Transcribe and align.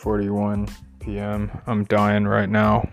9:41 0.00 0.70
p.m. 1.00 1.50
I'm 1.66 1.84
dying 1.84 2.24
right 2.26 2.48
now. 2.48 2.88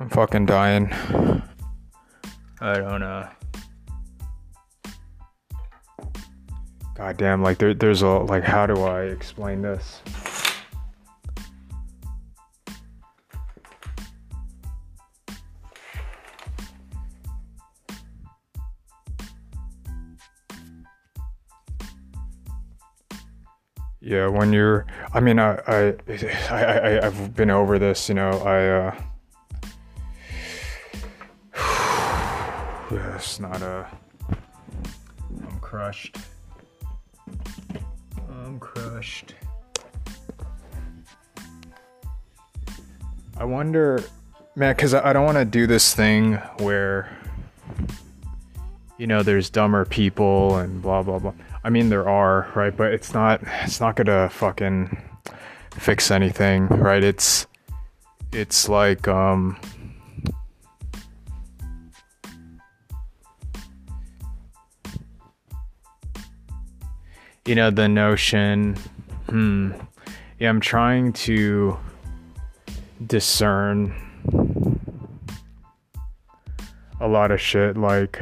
I'm 0.00 0.08
fucking 0.08 0.46
dying. 0.46 0.92
I 2.60 2.78
don't 2.78 3.02
uh 3.02 3.28
God 6.94 7.16
damn, 7.16 7.42
like 7.42 7.58
there, 7.58 7.74
there's 7.74 8.02
a 8.02 8.08
like 8.08 8.44
how 8.44 8.66
do 8.66 8.82
I 8.82 9.02
explain 9.04 9.62
this? 9.62 10.00
Yeah, 24.14 24.28
when 24.28 24.52
you're, 24.52 24.86
I 25.12 25.18
mean, 25.18 25.40
I, 25.40 25.56
I, 25.66 25.94
I, 26.48 26.62
I 26.62 27.06
I've 27.06 27.34
been 27.34 27.50
over 27.50 27.80
this, 27.80 28.08
you 28.08 28.14
know. 28.14 28.30
I, 28.30 28.68
uh, 28.68 28.94
yeah, 32.92 33.16
it's 33.16 33.40
not 33.40 33.60
a. 33.60 33.88
I'm 34.30 35.58
crushed. 35.60 36.16
I'm 38.30 38.60
crushed. 38.60 39.34
I 43.36 43.44
wonder, 43.44 44.00
man, 44.54 44.76
because 44.76 44.94
I 44.94 45.12
don't 45.12 45.24
want 45.24 45.38
to 45.38 45.44
do 45.44 45.66
this 45.66 45.92
thing 45.92 46.34
where, 46.58 47.10
you 48.98 49.06
know, 49.06 49.22
there's 49.22 49.50
dumber 49.50 49.84
people 49.84 50.56
and 50.56 50.80
blah 50.80 51.02
blah 51.02 51.18
blah. 51.18 51.32
I 51.64 51.70
mean, 51.70 51.88
there 51.88 52.08
are, 52.08 52.50
right? 52.54 52.76
But 52.76 52.92
it's 52.92 53.12
not. 53.12 53.40
It's 53.62 53.80
not 53.80 53.96
gonna 53.96 54.28
fucking 54.30 54.96
fix 55.72 56.10
anything, 56.10 56.68
right? 56.68 57.02
It's. 57.02 57.46
It's 58.32 58.68
like 58.68 59.08
um. 59.08 59.58
You 67.46 67.54
know 67.54 67.70
the 67.70 67.88
notion. 67.88 68.76
Hmm. 69.28 69.72
Yeah, 70.38 70.50
I'm 70.50 70.60
trying 70.60 71.12
to 71.12 71.78
discern 73.06 73.94
a 77.00 77.08
lot 77.08 77.30
of 77.30 77.40
shit 77.40 77.76
like 77.76 78.18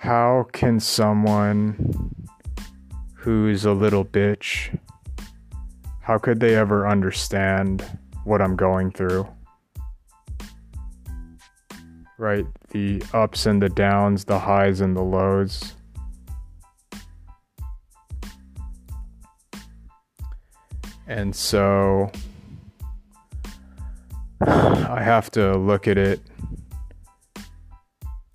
how 0.00 0.46
can 0.52 0.80
someone 0.80 2.10
who's 3.12 3.66
a 3.66 3.72
little 3.72 4.04
bitch 4.04 4.74
how 6.00 6.16
could 6.16 6.40
they 6.40 6.56
ever 6.56 6.88
understand 6.88 7.84
what 8.24 8.42
I'm 8.42 8.56
going 8.56 8.90
through? 8.90 9.28
Right? 12.18 12.46
The 12.70 13.02
ups 13.12 13.46
and 13.46 13.62
the 13.62 13.68
downs, 13.68 14.24
the 14.24 14.38
highs 14.40 14.80
and 14.80 14.96
the 14.96 15.02
lows. 15.02 15.74
And 21.06 21.36
so 21.36 22.10
I 24.40 25.02
have 25.02 25.30
to 25.32 25.56
look 25.56 25.86
at 25.86 25.98
it 25.98 26.20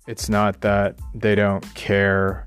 it's 0.06 0.28
not 0.28 0.60
that 0.60 0.98
they 1.14 1.34
don't 1.34 1.62
care. 1.74 2.46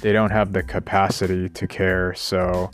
They 0.00 0.12
don't 0.12 0.30
have 0.30 0.52
the 0.52 0.62
capacity 0.62 1.48
to 1.50 1.66
care 1.66 2.14
so 2.14 2.70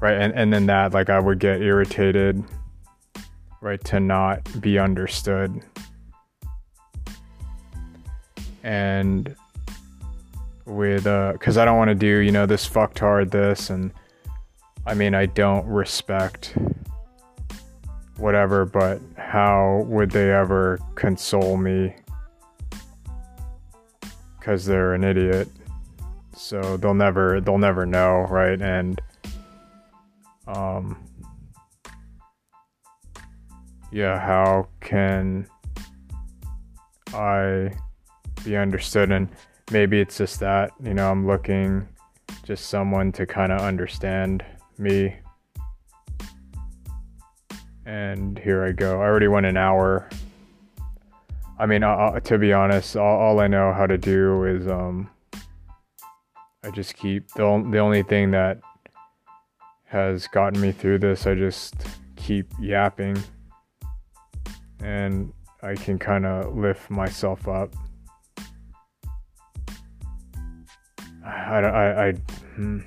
right 0.00 0.20
and, 0.20 0.34
and 0.34 0.52
then 0.52 0.66
that 0.66 0.92
like 0.92 1.08
i 1.08 1.18
would 1.18 1.38
get 1.38 1.62
irritated 1.62 2.42
right 3.60 3.82
to 3.84 4.00
not 4.00 4.60
be 4.60 4.78
understood. 4.78 5.60
And 8.62 9.34
with 10.64 11.06
uh 11.06 11.32
because 11.32 11.56
i 11.56 11.64
don't 11.64 11.78
want 11.78 11.88
to 11.88 11.94
do 11.94 12.18
you 12.18 12.32
know 12.32 12.44
this 12.44 12.66
fucked 12.66 12.98
hard 12.98 13.30
this 13.30 13.70
and 13.70 13.92
i 14.84 14.92
mean 14.92 15.14
i 15.14 15.24
don't 15.24 15.64
respect 15.64 16.56
whatever 18.16 18.64
but 18.64 19.00
how 19.16 19.84
would 19.86 20.10
they 20.10 20.32
ever 20.32 20.76
console 20.96 21.56
me 21.56 21.94
because 24.46 24.64
they're 24.64 24.94
an 24.94 25.02
idiot. 25.02 25.48
So 26.36 26.76
they'll 26.76 26.94
never 26.94 27.40
they'll 27.40 27.58
never 27.58 27.84
know, 27.84 28.28
right? 28.30 28.62
And 28.62 29.00
um 30.46 30.96
yeah, 33.90 34.20
how 34.20 34.68
can 34.80 35.48
I 37.12 37.72
be 38.44 38.56
understood 38.56 39.10
and 39.10 39.28
maybe 39.72 40.00
it's 40.00 40.16
just 40.16 40.38
that, 40.38 40.70
you 40.80 40.94
know, 40.94 41.10
I'm 41.10 41.26
looking 41.26 41.88
just 42.44 42.66
someone 42.66 43.10
to 43.12 43.26
kind 43.26 43.50
of 43.50 43.62
understand 43.62 44.44
me. 44.78 45.16
And 47.84 48.38
here 48.38 48.64
I 48.64 48.70
go. 48.70 49.00
I 49.00 49.06
already 49.06 49.26
went 49.26 49.46
an 49.46 49.56
hour 49.56 50.08
I 51.58 51.64
mean, 51.64 51.82
uh, 51.82 52.20
to 52.20 52.38
be 52.38 52.52
honest, 52.52 52.96
all, 52.96 53.18
all, 53.18 53.40
I 53.40 53.46
know 53.46 53.72
how 53.72 53.86
to 53.86 53.96
do 53.96 54.44
is 54.44 54.68
um, 54.68 55.08
I 56.62 56.70
just 56.70 56.96
keep 56.96 57.28
the 57.32 57.66
the 57.70 57.78
only 57.78 58.02
thing 58.02 58.30
that 58.32 58.60
has 59.84 60.26
gotten 60.26 60.60
me 60.60 60.72
through 60.72 60.98
this. 60.98 61.26
I 61.26 61.34
just 61.34 61.74
keep 62.16 62.52
yapping, 62.60 63.16
and 64.80 65.32
I 65.62 65.76
can 65.76 65.98
kind 65.98 66.26
of 66.26 66.54
lift 66.54 66.90
myself 66.90 67.48
up. 67.48 67.74
I, 71.24 71.60
I, 71.60 72.06
I, 72.08 72.12
hmm, 72.54 72.80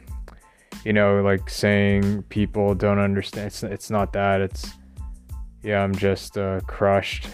you 0.85 0.93
know, 0.93 1.21
like 1.23 1.49
saying 1.49 2.23
people 2.23 2.75
don't 2.75 2.99
understand. 2.99 3.47
It's, 3.47 3.63
it's 3.63 3.89
not 3.89 4.13
that. 4.13 4.41
It's, 4.41 4.71
yeah, 5.63 5.81
I'm 5.83 5.93
just 5.93 6.37
uh, 6.37 6.61
crushed 6.67 7.27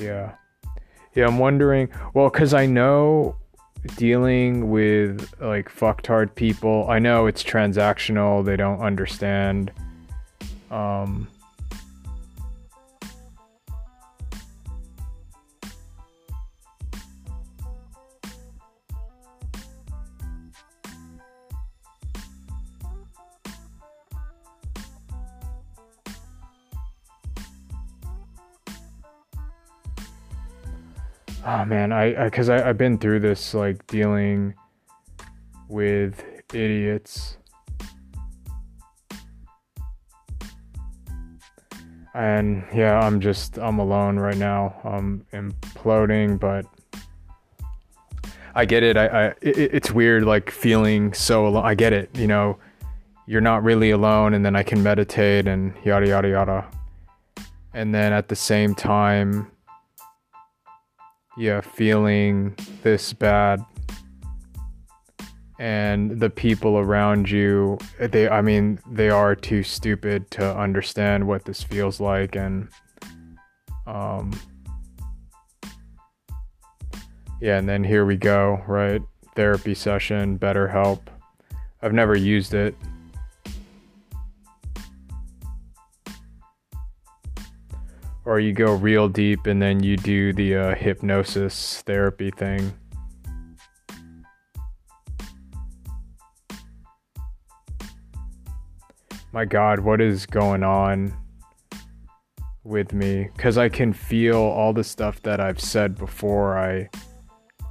Yeah. 0.00 0.34
Yeah, 1.14 1.26
I'm 1.26 1.38
wondering. 1.38 1.88
Well, 2.14 2.30
because 2.30 2.54
I 2.54 2.66
know 2.66 3.36
dealing 3.96 4.70
with 4.70 5.32
like 5.40 5.68
fucktard 5.68 6.34
people, 6.34 6.86
I 6.88 6.98
know 6.98 7.26
it's 7.26 7.42
transactional, 7.42 8.44
they 8.44 8.56
don't 8.56 8.80
understand. 8.80 9.72
Um, 10.70 11.28
oh 31.48 31.64
man 31.64 31.92
i 31.92 32.24
because 32.24 32.50
I, 32.50 32.58
I, 32.58 32.68
i've 32.68 32.78
been 32.78 32.98
through 32.98 33.20
this 33.20 33.54
like 33.54 33.86
dealing 33.86 34.54
with 35.68 36.24
idiots. 36.54 37.36
And 42.14 42.64
yeah 42.74 42.98
i'm 42.98 43.20
just 43.20 43.58
i'm 43.58 43.78
alone 43.78 44.18
right 44.18 44.36
now. 44.36 44.74
I'm 44.84 45.24
imploding 45.32 46.38
but 46.38 46.66
i 48.54 48.64
get 48.64 48.82
it. 48.82 48.96
I, 48.96 49.06
I 49.06 49.24
it, 49.40 49.58
it's 49.58 49.90
weird 49.90 50.24
like 50.24 50.50
feeling 50.50 51.12
so 51.12 51.46
alone. 51.46 51.64
I 51.64 51.74
get 51.74 51.92
it 51.92 52.10
you 52.16 52.26
know? 52.26 52.58
You're 53.26 53.42
not 53.42 53.62
really 53.62 53.90
alone 53.90 54.34
and 54.34 54.44
then 54.44 54.56
i 54.56 54.62
can 54.62 54.82
meditate 54.82 55.46
and 55.46 55.74
yada 55.84 56.08
yada 56.08 56.28
yada. 56.28 56.66
And 57.72 57.94
then 57.94 58.12
at 58.12 58.28
the 58.28 58.36
same 58.36 58.74
time 58.74 59.50
yeah, 61.38 61.60
feeling 61.60 62.54
this 62.82 63.12
bad 63.12 63.64
and 65.60 66.20
the 66.20 66.30
people 66.30 66.78
around 66.78 67.28
you 67.28 67.76
they 67.98 68.28
I 68.28 68.42
mean 68.42 68.78
they 68.88 69.10
are 69.10 69.34
too 69.34 69.64
stupid 69.64 70.30
to 70.32 70.56
understand 70.56 71.26
what 71.26 71.44
this 71.44 71.64
feels 71.64 71.98
like 71.98 72.36
and 72.36 72.68
um 73.86 74.30
yeah, 77.40 77.58
and 77.58 77.68
then 77.68 77.84
here 77.84 78.04
we 78.04 78.16
go, 78.16 78.62
right? 78.66 79.00
Therapy 79.36 79.74
session, 79.74 80.38
BetterHelp. 80.38 81.02
I've 81.82 81.92
never 81.92 82.16
used 82.16 82.54
it. 82.54 82.74
Or 88.28 88.38
you 88.38 88.52
go 88.52 88.74
real 88.74 89.08
deep 89.08 89.46
and 89.46 89.62
then 89.62 89.82
you 89.82 89.96
do 89.96 90.34
the 90.34 90.54
uh, 90.54 90.74
hypnosis 90.74 91.80
therapy 91.86 92.30
thing. 92.30 92.70
My 99.32 99.46
God, 99.46 99.80
what 99.80 100.02
is 100.02 100.26
going 100.26 100.62
on 100.62 101.16
with 102.64 102.92
me? 102.92 103.30
Because 103.34 103.56
I 103.56 103.70
can 103.70 103.94
feel 103.94 104.36
all 104.36 104.74
the 104.74 104.84
stuff 104.84 105.22
that 105.22 105.40
I've 105.40 105.58
said 105.58 105.96
before. 105.96 106.58
I, 106.58 106.90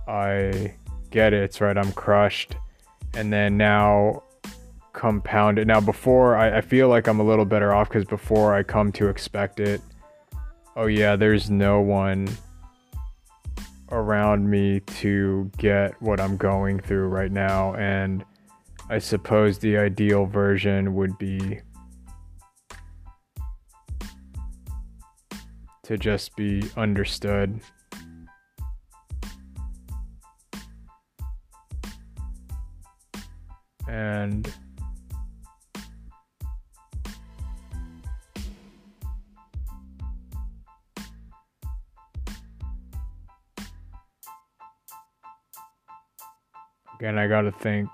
I 0.07 0.73
get 1.11 1.33
it. 1.33 1.43
It's 1.43 1.61
right. 1.61 1.77
I'm 1.77 1.91
crushed, 1.91 2.55
and 3.13 3.31
then 3.31 3.57
now 3.57 4.23
compounded. 4.93 5.67
Now 5.67 5.81
before 5.81 6.35
I, 6.35 6.57
I 6.57 6.61
feel 6.61 6.89
like 6.89 7.05
I'm 7.05 7.19
a 7.19 7.23
little 7.23 7.45
better 7.45 7.75
off 7.75 7.89
because 7.89 8.05
before 8.05 8.55
I 8.55 8.63
come 8.63 8.91
to 8.93 9.07
expect 9.07 9.59
it 9.59 9.81
oh 10.77 10.85
yeah, 10.85 11.15
there's 11.15 11.49
no 11.49 11.81
one 11.81 12.29
around 13.91 14.47
me 14.47 14.79
to 14.81 15.49
get 15.57 15.99
what 15.99 16.19
I'm 16.19 16.37
going 16.37 16.79
through 16.79 17.07
right 17.07 17.31
now. 17.31 17.73
And 17.73 18.23
I 18.87 18.99
suppose 18.99 19.57
the 19.57 19.75
ideal 19.77 20.27
version 20.27 20.93
would 20.93 21.17
be 21.17 21.59
to 25.81 25.97
just 25.97 26.35
be 26.35 26.69
understood. 26.77 27.59
And 33.87 34.53
Again, 46.99 47.17
I 47.17 47.27
gotta 47.27 47.51
think. 47.51 47.89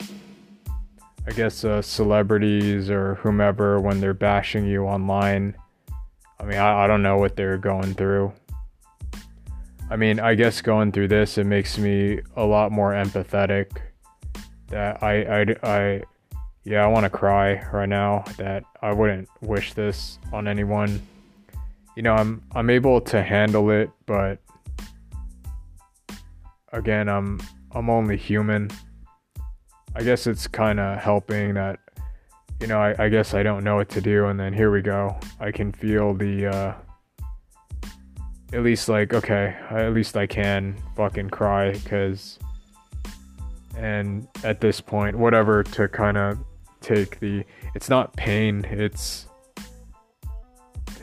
I 0.00 1.30
guess 1.32 1.62
uh, 1.62 1.82
celebrities 1.82 2.90
or 2.90 3.16
whomever, 3.16 3.80
when 3.80 4.00
they're 4.00 4.14
bashing 4.14 4.66
you 4.66 4.84
online, 4.84 5.54
I 6.40 6.44
mean, 6.44 6.58
I, 6.58 6.84
I 6.84 6.86
don't 6.86 7.02
know 7.02 7.18
what 7.18 7.36
they're 7.36 7.58
going 7.58 7.94
through. 7.94 8.32
I 9.90 9.96
mean, 9.96 10.20
I 10.20 10.34
guess 10.34 10.60
going 10.60 10.90
through 10.90 11.08
this, 11.08 11.38
it 11.38 11.44
makes 11.44 11.78
me 11.78 12.20
a 12.36 12.44
lot 12.44 12.72
more 12.72 12.92
empathetic. 12.92 13.70
That 14.68 15.02
I, 15.02 15.22
I, 15.22 15.56
I 15.62 16.02
yeah, 16.64 16.84
I 16.84 16.88
want 16.88 17.04
to 17.04 17.10
cry 17.10 17.62
right 17.72 17.88
now. 17.88 18.24
That 18.36 18.64
I 18.82 18.92
wouldn't 18.92 19.28
wish 19.40 19.74
this 19.74 20.18
on 20.32 20.48
anyone. 20.48 21.00
You 21.96 22.02
know, 22.02 22.14
I'm 22.14 22.42
I'm 22.54 22.68
able 22.68 23.00
to 23.02 23.22
handle 23.22 23.70
it, 23.70 23.90
but 24.06 24.38
again, 26.72 27.08
I'm 27.08 27.40
I'm 27.72 27.90
only 27.90 28.16
human. 28.16 28.70
I 29.94 30.02
guess 30.02 30.26
it's 30.26 30.46
kind 30.46 30.80
of 30.80 30.98
helping 30.98 31.54
that, 31.54 31.78
you 32.60 32.66
know, 32.66 32.78
I, 32.78 32.94
I, 33.04 33.08
guess 33.08 33.34
I 33.34 33.42
don't 33.42 33.64
know 33.64 33.76
what 33.76 33.88
to 33.90 34.00
do, 34.00 34.26
and 34.26 34.38
then 34.38 34.52
here 34.52 34.70
we 34.70 34.80
go. 34.82 35.18
I 35.40 35.50
can 35.50 35.72
feel 35.72 36.14
the, 36.14 36.46
uh, 36.46 36.74
at 38.52 38.62
least 38.62 38.88
like, 38.88 39.12
okay, 39.12 39.56
at 39.70 39.92
least 39.92 40.16
I 40.16 40.26
can 40.26 40.76
fucking 40.96 41.30
cry, 41.30 41.72
because, 41.72 42.38
and 43.76 44.26
at 44.44 44.60
this 44.60 44.80
point, 44.80 45.16
whatever 45.16 45.62
to 45.62 45.88
kind 45.88 46.16
of 46.16 46.38
take 46.80 47.20
the, 47.20 47.44
it's 47.74 47.88
not 47.88 48.14
pain, 48.16 48.64
it's, 48.70 49.26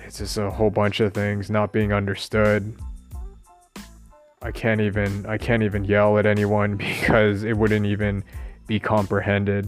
it's 0.05 0.19
just 0.19 0.37
a 0.37 0.49
whole 0.49 0.69
bunch 0.69 0.99
of 0.99 1.13
things 1.13 1.49
not 1.49 1.71
being 1.71 1.93
understood 1.93 2.75
I 4.45 4.51
can't 4.51 4.79
even 4.79 5.25
I 5.25 5.39
can't 5.39 5.63
even 5.63 5.83
yell 5.85 6.19
at 6.19 6.27
anyone 6.27 6.77
because 6.77 7.43
it 7.43 7.57
wouldn't 7.57 7.87
even 7.87 8.23
be 8.67 8.79
comprehended. 8.79 9.67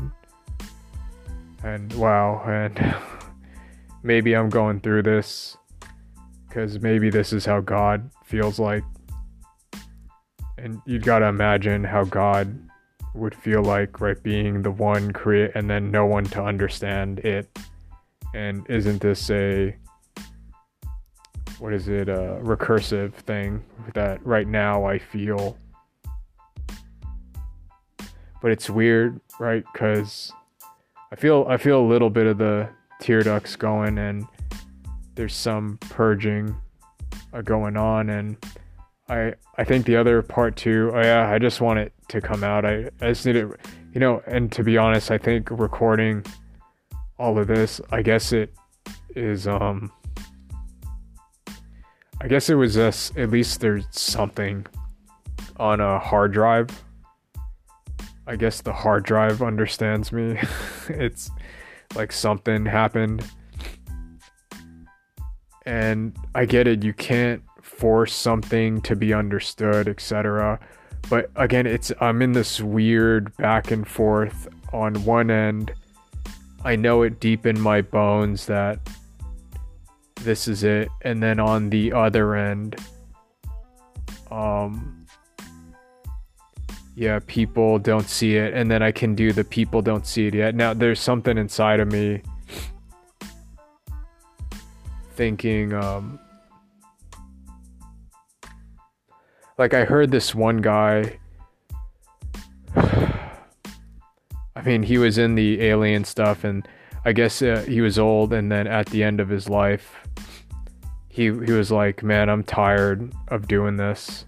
And 1.63 1.91
wow, 1.93 2.43
and 2.45 2.95
maybe 4.03 4.35
I'm 4.35 4.49
going 4.49 4.79
through 4.79 5.01
this 5.01 5.57
cuz 6.51 6.79
maybe 6.79 7.09
this 7.09 7.33
is 7.33 7.43
how 7.43 7.59
God 7.59 8.11
feels 8.23 8.59
like. 8.59 8.83
And 10.59 10.79
you 10.85 10.99
got 10.99 11.19
to 11.19 11.25
imagine 11.25 11.83
how 11.83 12.03
God 12.03 12.55
would 13.15 13.33
feel 13.33 13.63
like 13.63 13.99
right 13.99 14.21
being 14.21 14.61
the 14.61 14.71
one 14.71 15.11
create 15.11 15.51
and 15.55 15.67
then 15.67 15.89
no 15.89 16.05
one 16.05 16.25
to 16.25 16.43
understand 16.43 17.19
it. 17.19 17.49
And 18.35 18.63
isn't 18.69 19.01
this 19.01 19.31
a 19.31 19.75
what 21.59 21.73
is 21.73 21.87
it 21.87 22.07
a 22.07 22.39
recursive 22.43 23.13
thing 23.13 23.63
that 23.93 24.23
right 24.25 24.47
now 24.47 24.85
I 24.85 24.99
feel. 24.99 25.57
But 28.41 28.51
it's 28.51 28.69
weird 28.69 29.19
right? 29.39 29.63
Cuz 29.73 30.31
I 31.11 31.15
feel 31.15 31.45
I 31.49 31.57
feel 31.57 31.79
a 31.79 31.87
little 31.87 32.09
bit 32.09 32.27
of 32.27 32.37
the 32.37 32.69
tear 32.99 33.21
ducts 33.21 33.55
going 33.55 33.97
and 33.97 34.25
there's 35.15 35.35
some 35.35 35.77
purging 35.89 36.55
uh, 37.33 37.41
going 37.41 37.75
on 37.75 38.09
and 38.09 38.37
I 39.09 39.33
I 39.57 39.63
think 39.63 39.85
the 39.85 39.95
other 39.95 40.21
part 40.21 40.55
too 40.55 40.91
oh 40.93 41.01
yeah 41.01 41.29
I 41.29 41.39
just 41.39 41.61
want 41.61 41.79
it 41.79 41.93
to 42.09 42.21
come 42.21 42.43
out. 42.43 42.65
I, 42.65 42.89
I 43.01 43.09
just 43.09 43.25
need 43.25 43.35
it 43.35 43.47
you 43.93 43.99
know 43.99 44.21
and 44.27 44.51
to 44.51 44.63
be 44.63 44.77
honest 44.77 45.09
I 45.09 45.17
think 45.17 45.49
recording 45.49 46.23
all 47.17 47.39
of 47.39 47.47
this 47.47 47.81
I 47.89 48.03
guess 48.03 48.31
it 48.31 48.53
is 49.15 49.47
um 49.47 49.91
I 52.19 52.27
guess 52.27 52.49
it 52.49 52.55
was 52.55 52.73
just 52.73 53.15
at 53.17 53.29
least 53.29 53.59
there's 53.61 53.85
something 53.91 54.65
on 55.57 55.79
a 55.79 55.99
hard 55.99 56.33
drive. 56.33 56.69
I 58.25 58.35
guess 58.35 58.61
the 58.61 58.73
hard 58.73 59.03
drive 59.03 59.41
understands 59.41 60.11
me. 60.11 60.39
it's 60.89 61.29
like 61.95 62.11
something 62.11 62.65
happened. 62.65 63.23
And 65.65 66.17
I 66.33 66.45
get 66.45 66.67
it, 66.67 66.83
you 66.83 66.93
can't 66.93 67.43
force 67.61 68.13
something 68.13 68.81
to 68.81 68.95
be 68.95 69.13
understood, 69.13 69.87
etc. 69.87 70.59
But 71.09 71.29
again, 71.35 71.67
it's 71.67 71.91
I'm 72.01 72.21
in 72.21 72.31
this 72.31 72.59
weird 72.61 73.35
back 73.37 73.71
and 73.71 73.87
forth 73.87 74.47
on 74.73 74.95
one 75.05 75.29
end. 75.29 75.71
I 76.63 76.75
know 76.75 77.03
it 77.03 77.19
deep 77.19 77.45
in 77.45 77.59
my 77.59 77.81
bones 77.81 78.47
that 78.47 78.79
this 80.21 80.47
is 80.47 80.63
it. 80.63 80.89
And 81.01 81.21
then 81.21 81.39
on 81.39 81.69
the 81.69 81.93
other 81.93 82.35
end 82.35 82.75
um 84.29 85.05
yeah 86.95 87.19
people 87.27 87.79
don't 87.79 88.09
see 88.09 88.35
it. 88.35 88.53
And 88.53 88.69
then 88.69 88.83
i 88.83 88.91
can 88.91 89.15
do 89.15 89.31
the 89.31 89.43
people 89.43 89.81
don't 89.81 90.05
see 90.05 90.27
it 90.27 90.33
yet. 90.33 90.55
Now 90.55 90.73
there's 90.73 90.99
something 90.99 91.37
inside 91.37 91.79
of 91.79 91.91
me 91.91 92.21
thinking 95.17 95.73
um 95.73 96.19
like 99.57 99.73
i 99.73 99.83
heard 99.83 100.11
this 100.11 100.35
one 100.35 100.57
guy 100.57 101.17
i 102.75 104.61
mean 104.63 104.83
he 104.83 104.99
was 104.99 105.17
in 105.17 105.33
the 105.33 105.59
alien 105.61 106.03
stuff 106.03 106.43
and 106.43 106.67
i 107.07 107.11
guess 107.13 107.41
uh, 107.41 107.65
he 107.67 107.81
was 107.81 107.97
old 107.97 108.33
and 108.33 108.51
then 108.51 108.67
at 108.67 108.85
the 108.87 109.03
end 109.03 109.19
of 109.19 109.29
his 109.29 109.49
life 109.49 109.95
he 111.17 111.23
he 111.23 111.51
was 111.51 111.71
like, 111.71 112.03
"Man, 112.03 112.29
I'm 112.29 112.43
tired 112.43 113.11
of 113.29 113.47
doing 113.47 113.75
this." 113.75 114.25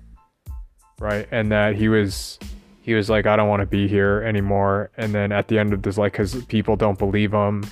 Right? 1.00 1.27
And 1.29 1.51
that 1.51 1.75
he 1.75 1.88
was 1.88 2.39
he 2.81 2.95
was 2.95 3.12
like, 3.12 3.27
"I 3.27 3.36
don't 3.36 3.48
want 3.48 3.59
to 3.62 3.67
be 3.67 3.88
here 3.88 4.24
anymore." 4.24 4.89
And 4.98 5.13
then 5.13 5.31
at 5.31 5.50
the 5.50 5.59
end 5.59 5.71
of 5.71 5.83
this 5.83 6.00
like 6.00 6.13
cuz 6.13 6.43
people 6.45 6.75
don't 6.75 6.98
believe 6.98 7.31
him 7.31 7.63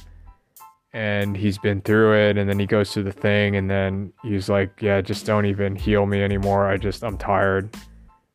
and 0.93 1.35
he's 1.35 1.57
been 1.57 1.81
through 1.81 2.13
it 2.13 2.37
and 2.37 2.47
then 2.47 2.59
he 2.59 2.67
goes 2.67 2.91
to 2.91 3.01
the 3.01 3.11
thing 3.11 3.55
and 3.55 3.67
then 3.71 4.13
he's 4.21 4.49
like, 4.49 4.69
"Yeah, 4.83 5.01
just 5.01 5.25
don't 5.25 5.47
even 5.47 5.75
heal 5.75 6.05
me 6.05 6.21
anymore. 6.21 6.67
I 6.67 6.77
just 6.77 7.03
I'm 7.03 7.17
tired 7.17 7.75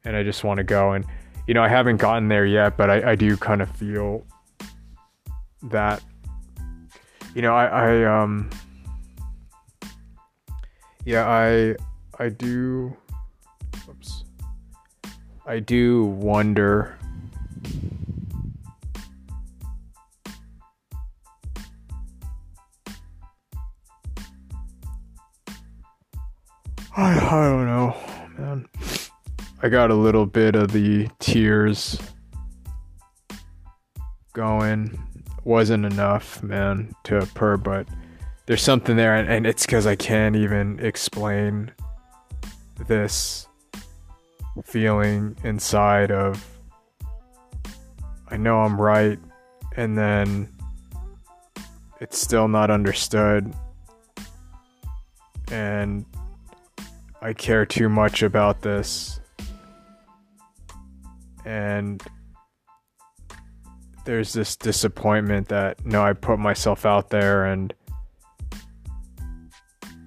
and 0.05 0.17
I 0.17 0.25
just 0.25 0.43
want 0.43 0.59
to 0.59 0.65
go." 0.65 0.95
And 0.95 1.07
you 1.47 1.55
know, 1.55 1.63
I 1.63 1.69
haven't 1.69 1.99
gotten 1.99 2.27
there 2.27 2.45
yet, 2.45 2.77
but 2.77 2.91
I, 2.91 3.13
I 3.13 3.15
do 3.15 3.37
kind 3.37 3.63
of 3.63 3.71
feel 3.77 4.27
that 5.63 6.03
you 7.35 7.43
know, 7.43 7.55
I, 7.55 7.67
I 7.67 8.23
um 8.23 8.51
yeah, 11.05 11.27
I 11.29 11.75
I 12.19 12.29
do 12.29 12.97
oops. 13.89 14.25
I 15.47 15.59
do 15.59 16.05
wonder 16.05 16.99
I, 26.95 27.15
I 27.15 27.49
don't 27.49 27.67
know, 27.67 27.97
man. 28.37 28.69
I 29.63 29.69
got 29.71 29.91
a 29.91 29.95
little 29.95 30.27
bit 30.27 30.55
of 30.55 30.73
the 30.73 31.09
tears 31.19 31.99
going. 34.35 34.99
Wasn't 35.45 35.85
enough, 35.85 36.43
man, 36.43 36.95
to 37.05 37.27
purr, 37.35 37.57
but 37.57 37.87
there's 38.47 38.63
something 38.63 38.97
there, 38.97 39.15
and, 39.15 39.29
and 39.29 39.47
it's 39.47 39.67
because 39.67 39.87
I 39.87 39.97
can't 39.97 40.37
even 40.37 40.79
explain 40.79 41.73
this 42.87 43.47
feeling 44.65 45.37
inside 45.45 46.11
of 46.11 46.47
I 48.29 48.37
know 48.39 48.63
I'm 48.63 48.81
right, 48.81 49.19
and 49.77 49.99
then 49.99 50.49
it's 52.01 52.19
still 52.19 52.49
not 52.49 52.71
understood, 52.71 53.53
and 55.51 56.07
I 57.21 57.35
care 57.35 57.67
too 57.67 57.89
much 57.89 58.23
about 58.23 58.63
this, 58.63 59.21
and 61.45 62.03
there's 64.05 64.33
this 64.33 64.57
disappointment 64.57 65.49
that 65.49 65.85
no, 65.85 66.03
I 66.03 66.13
put 66.13 66.39
myself 66.39 66.85
out 66.87 67.11
there 67.11 67.45
and 67.45 67.73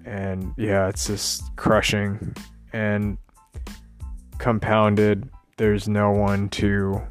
and 0.06 0.54
yeah, 0.58 0.88
it's 0.88 1.08
just 1.08 1.56
crushing 1.56 2.36
and 2.74 3.18
compounded. 4.38 5.30
There's 5.58 5.88
no 5.88 6.12
one 6.12 6.50
to 6.50 7.02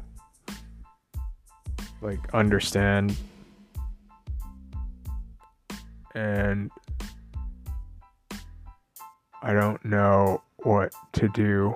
like 2.01 2.33
understand 2.33 3.15
and 6.13 6.71
I 9.41 9.53
don't 9.53 9.83
know 9.85 10.41
what 10.63 10.93
to 11.13 11.27
do. 11.29 11.75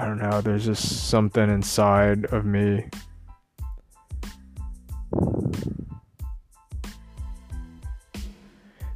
I 0.00 0.06
don't 0.06 0.16
know, 0.16 0.40
there's 0.40 0.64
just 0.64 1.10
something 1.10 1.50
inside 1.50 2.24
of 2.32 2.46
me. 2.46 2.88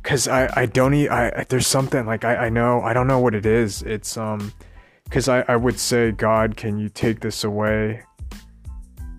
Cause 0.03 0.29
I, 0.29 0.51
I 0.57 0.65
don't 0.65 0.95
eat, 0.95 1.11
I, 1.11 1.45
there's 1.51 1.67
something 1.67 2.07
like, 2.07 2.25
I, 2.25 2.47
I 2.47 2.49
know, 2.49 2.81
I 2.81 2.95
don't 2.95 3.07
know 3.07 3.19
what 3.19 3.35
it 3.35 3.45
is. 3.45 3.83
It's, 3.83 4.17
um, 4.17 4.51
cause 5.11 5.29
I, 5.29 5.45
I 5.47 5.57
would 5.57 5.79
say, 5.79 6.11
God, 6.11 6.57
can 6.57 6.79
you 6.79 6.89
take 6.89 7.21
this 7.21 7.45
away 7.45 8.03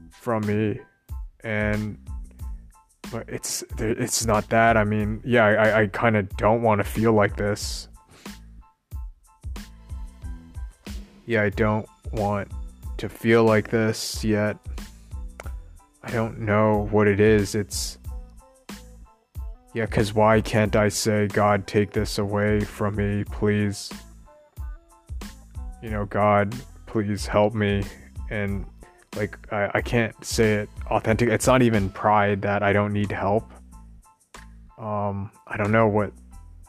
from 0.09 0.43
me? 0.47 0.79
And, 1.41 1.99
but 3.11 3.29
it's, 3.29 3.63
it's 3.77 4.25
not 4.25 4.49
that. 4.49 4.75
I 4.75 4.85
mean, 4.85 5.21
yeah, 5.23 5.45
I, 5.45 5.81
I 5.81 5.87
kind 5.87 6.17
of 6.17 6.35
don't 6.37 6.63
want 6.63 6.79
to 6.79 6.83
feel 6.83 7.13
like 7.13 7.37
this 7.37 7.89
yeah, 11.25 11.43
I 11.43 11.49
don't 11.49 11.87
want 12.11 12.51
to 12.97 13.09
feel 13.09 13.43
like 13.43 13.69
this 13.69 14.23
yet. 14.23 14.57
I 16.03 16.11
don't 16.11 16.39
know 16.39 16.87
what 16.91 17.07
it 17.07 17.19
is. 17.19 17.55
It's. 17.55 17.97
Yeah, 19.73 19.85
because 19.85 20.13
why 20.13 20.39
can't 20.39 20.75
I 20.75 20.87
say, 20.87 21.27
God, 21.27 21.67
take 21.67 21.91
this 21.91 22.17
away 22.17 22.61
from 22.61 22.95
me, 22.95 23.25
please? 23.25 23.91
You 25.81 25.89
know, 25.89 26.05
God, 26.05 26.55
please 26.85 27.25
help 27.25 27.53
me. 27.53 27.83
And, 28.29 28.65
like, 29.17 29.37
I, 29.51 29.71
I 29.73 29.81
can't 29.81 30.15
say 30.23 30.53
it 30.53 30.69
authentic. 30.87 31.27
It's 31.27 31.45
not 31.45 31.61
even 31.61 31.89
pride 31.89 32.41
that 32.43 32.63
I 32.63 32.71
don't 32.71 32.93
need 32.93 33.11
help. 33.11 33.51
Um, 34.77 35.29
I 35.45 35.57
don't 35.57 35.73
know 35.73 35.87
what 35.87 36.13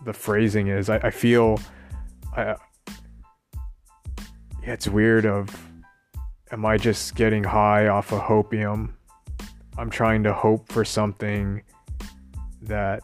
the 0.05 0.13
phrasing 0.13 0.67
is. 0.67 0.91
I, 0.91 0.97
I 0.97 1.11
feel. 1.11 1.61
I, 2.37 2.57
it's 4.67 4.89
weird 4.89 5.25
of 5.25 5.49
am 6.51 6.67
I 6.67 6.77
just 6.77 7.15
getting 7.15 7.45
high 7.45 7.87
off 7.87 8.13
of 8.13 8.21
hopium? 8.21 8.93
I'm 9.79 9.91
trying 9.91 10.25
to 10.25 10.33
hope 10.33 10.71
for 10.73 10.85
something 10.85 11.63
that 12.63 13.01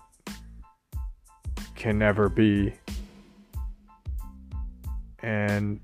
can 1.77 1.99
never 1.99 2.29
be. 2.29 2.75
And 5.21 5.81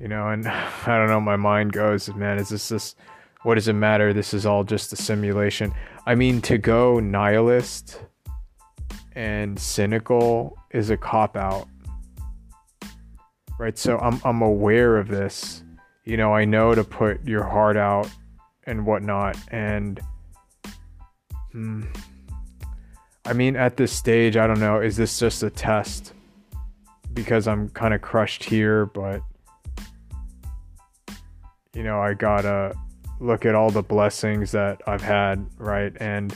you 0.00 0.08
know, 0.08 0.28
and 0.28 0.48
I 0.48 0.98
don't 0.98 1.08
know, 1.08 1.20
my 1.20 1.36
mind 1.36 1.72
goes, 1.72 2.12
man, 2.14 2.38
is 2.38 2.48
this 2.48 2.68
this 2.68 2.96
what 3.42 3.54
does 3.54 3.68
it 3.68 3.74
matter? 3.74 4.12
This 4.12 4.34
is 4.34 4.44
all 4.44 4.64
just 4.64 4.92
a 4.92 4.96
simulation. 4.96 5.72
I 6.04 6.14
mean, 6.14 6.42
to 6.42 6.58
go 6.58 6.98
nihilist 6.98 8.00
and 9.14 9.58
cynical 9.58 10.58
is 10.72 10.90
a 10.90 10.96
cop 10.96 11.36
out 11.36 11.68
right? 13.60 13.76
So 13.76 13.98
I'm 13.98 14.20
I'm 14.24 14.40
aware 14.40 14.96
of 14.96 15.08
this. 15.08 15.62
You 16.04 16.16
know, 16.16 16.32
I 16.32 16.46
know 16.46 16.74
to 16.74 16.82
put 16.82 17.24
your 17.26 17.44
heart 17.44 17.76
out 17.76 18.10
and 18.64 18.86
whatnot. 18.86 19.36
And 19.48 20.00
hmm, 21.52 21.82
I 23.26 23.34
mean, 23.34 23.56
at 23.56 23.76
this 23.76 23.92
stage, 23.92 24.38
I 24.38 24.46
don't 24.46 24.60
know. 24.60 24.80
Is 24.80 24.96
this 24.96 25.18
just 25.18 25.42
a 25.42 25.50
test? 25.50 26.14
Because 27.12 27.46
I'm 27.46 27.68
kind 27.68 27.92
of 27.92 28.00
crushed 28.00 28.44
here, 28.44 28.86
but 28.86 29.20
you 31.74 31.82
know, 31.82 32.00
I 32.00 32.14
gotta 32.14 32.74
look 33.20 33.44
at 33.44 33.54
all 33.54 33.70
the 33.70 33.82
blessings 33.82 34.52
that 34.52 34.80
I've 34.86 35.02
had, 35.02 35.46
right? 35.58 35.92
And 36.00 36.34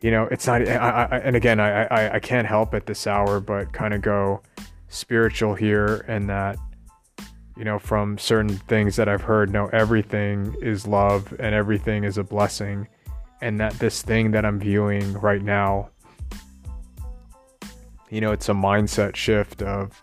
you 0.00 0.10
know, 0.10 0.24
it's 0.32 0.48
not. 0.48 0.66
I, 0.66 0.74
I, 1.12 1.18
and 1.18 1.36
again, 1.36 1.60
I, 1.60 1.84
I 1.84 2.14
I 2.16 2.18
can't 2.18 2.46
help 2.46 2.74
at 2.74 2.86
this 2.86 3.06
hour, 3.06 3.38
but 3.38 3.72
kind 3.72 3.94
of 3.94 4.02
go 4.02 4.42
spiritual 4.96 5.54
here 5.54 6.04
and 6.08 6.28
that 6.28 6.56
you 7.56 7.64
know 7.64 7.78
from 7.78 8.18
certain 8.18 8.56
things 8.56 8.96
that 8.96 9.08
I've 9.08 9.22
heard 9.22 9.50
no 9.50 9.66
everything 9.68 10.54
is 10.60 10.86
love 10.86 11.34
and 11.38 11.54
everything 11.54 12.04
is 12.04 12.18
a 12.18 12.24
blessing. 12.24 12.88
And 13.42 13.60
that 13.60 13.74
this 13.74 14.02
thing 14.02 14.30
that 14.30 14.46
I'm 14.46 14.58
viewing 14.58 15.12
right 15.14 15.42
now 15.42 15.90
you 18.08 18.20
know 18.20 18.32
it's 18.32 18.48
a 18.48 18.52
mindset 18.52 19.16
shift 19.16 19.62
of 19.62 20.02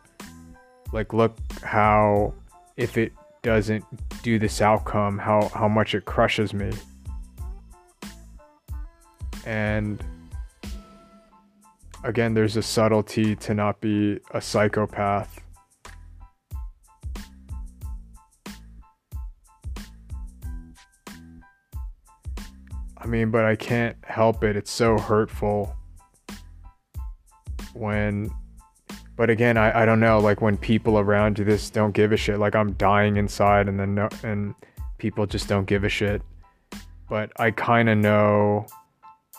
like 0.92 1.14
look 1.14 1.36
how 1.64 2.34
if 2.78 2.98
it 2.98 3.12
doesn't 3.42 3.84
do 4.22 4.38
this 4.40 4.62
outcome 4.62 5.18
how 5.18 5.50
how 5.54 5.68
much 5.68 5.96
it 5.96 6.06
crushes 6.06 6.54
me. 6.54 6.72
And 9.46 10.04
again, 12.04 12.34
there's 12.34 12.58
a 12.58 12.62
subtlety 12.62 13.36
to 13.38 13.54
not 13.54 13.82
be 13.82 14.20
a 14.32 14.42
psychopath. 14.42 15.40
I 22.98 23.06
mean, 23.06 23.32
but 23.32 23.44
I 23.44 23.56
can't 23.56 23.98
help 24.04 24.44
it. 24.44 24.56
It's 24.56 24.72
so 24.72 24.98
hurtful 24.98 25.76
when, 27.74 28.32
but 29.18 29.30
again, 29.30 29.58
I, 29.58 29.82
I 29.82 29.86
don't 29.86 30.00
know, 30.00 30.20
like 30.20 30.42
when 30.42 30.56
people 30.56 30.98
around 30.98 31.38
you 31.38 31.44
this 31.44 31.70
don't 31.70 31.92
give 31.92 32.14
a 32.14 32.18
shit. 32.18 32.40
Like 32.40 32.56
I'm 32.56 32.74
dying 32.74 33.18
inside 33.18 33.68
and 33.68 33.78
then 33.78 33.96
no, 33.96 34.08
and 34.24 34.56
people 35.00 35.26
just 35.26 35.50
don't 35.50 35.66
give 35.66 35.84
a 35.84 35.90
shit. 35.90 36.22
But 37.10 37.32
I 37.38 37.52
kind 37.52 37.90
of 37.90 37.98
know 37.98 38.68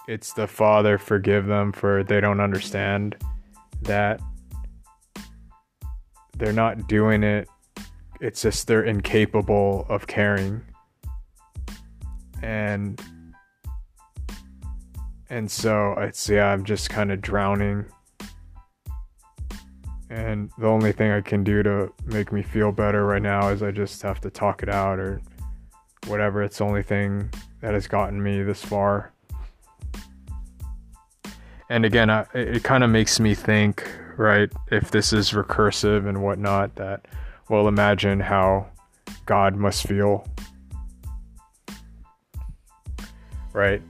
it's 0.06 0.32
the 0.32 0.46
father 0.46 0.99
forgive 0.99 1.46
them 1.46 1.73
for 1.73 2.04
they 2.04 2.20
don't 2.20 2.40
understand 2.40 3.16
that 3.82 4.20
they're 6.37 6.52
not 6.52 6.88
doing 6.88 7.23
it. 7.23 7.49
It's 8.20 8.42
just 8.42 8.66
they're 8.66 8.84
incapable 8.84 9.87
of 9.88 10.06
caring. 10.06 10.62
And 12.42 13.00
and 15.30 15.50
so 15.50 15.94
it's 15.99 16.28
yeah 16.28 16.49
i'm 16.49 16.64
just 16.64 16.90
kind 16.90 17.11
of 17.11 17.23
drowning. 17.23 17.87
And 20.11 20.50
the 20.58 20.68
only 20.68 20.92
thing 20.92 21.11
i 21.11 21.23
can 21.23 21.42
do 21.42 21.62
to 21.62 21.92
make 22.04 22.30
me 22.30 22.42
feel 22.42 22.73
better 22.73 23.06
right 23.06 23.23
now 23.23 23.49
is 23.49 23.62
i 23.62 23.70
just 23.70 24.02
have 24.02 24.20
to 24.20 24.30
talk 24.30 24.62
it 24.62 24.68
out 24.68 24.99
or 24.99 25.23
whatever. 26.06 26.42
It's 26.42 26.58
the 26.58 26.64
only 26.64 26.82
thing 26.82 27.30
that 27.62 27.73
has 27.73 27.87
gotten 27.87 28.23
me 28.23 28.42
this 28.42 28.62
far 28.62 29.13
and 31.71 31.85
again, 31.85 32.11
I, 32.11 32.26
it 32.35 32.62
kind 32.62 32.85
of 32.85 32.90
makes 32.90 33.18
me 33.18 33.35
think, 33.35 33.90
right? 34.16 34.52
If 34.71 34.90
this 34.90 35.12
is 35.12 35.30
recursive 35.30 36.09
and 36.09 36.23
whatnot, 36.23 36.75
that 36.76 37.06
well, 37.49 37.68
imagine 37.68 38.21
how 38.21 38.66
God 39.26 39.56
must 39.56 39.87
feel, 39.87 40.26
right? 43.52 43.83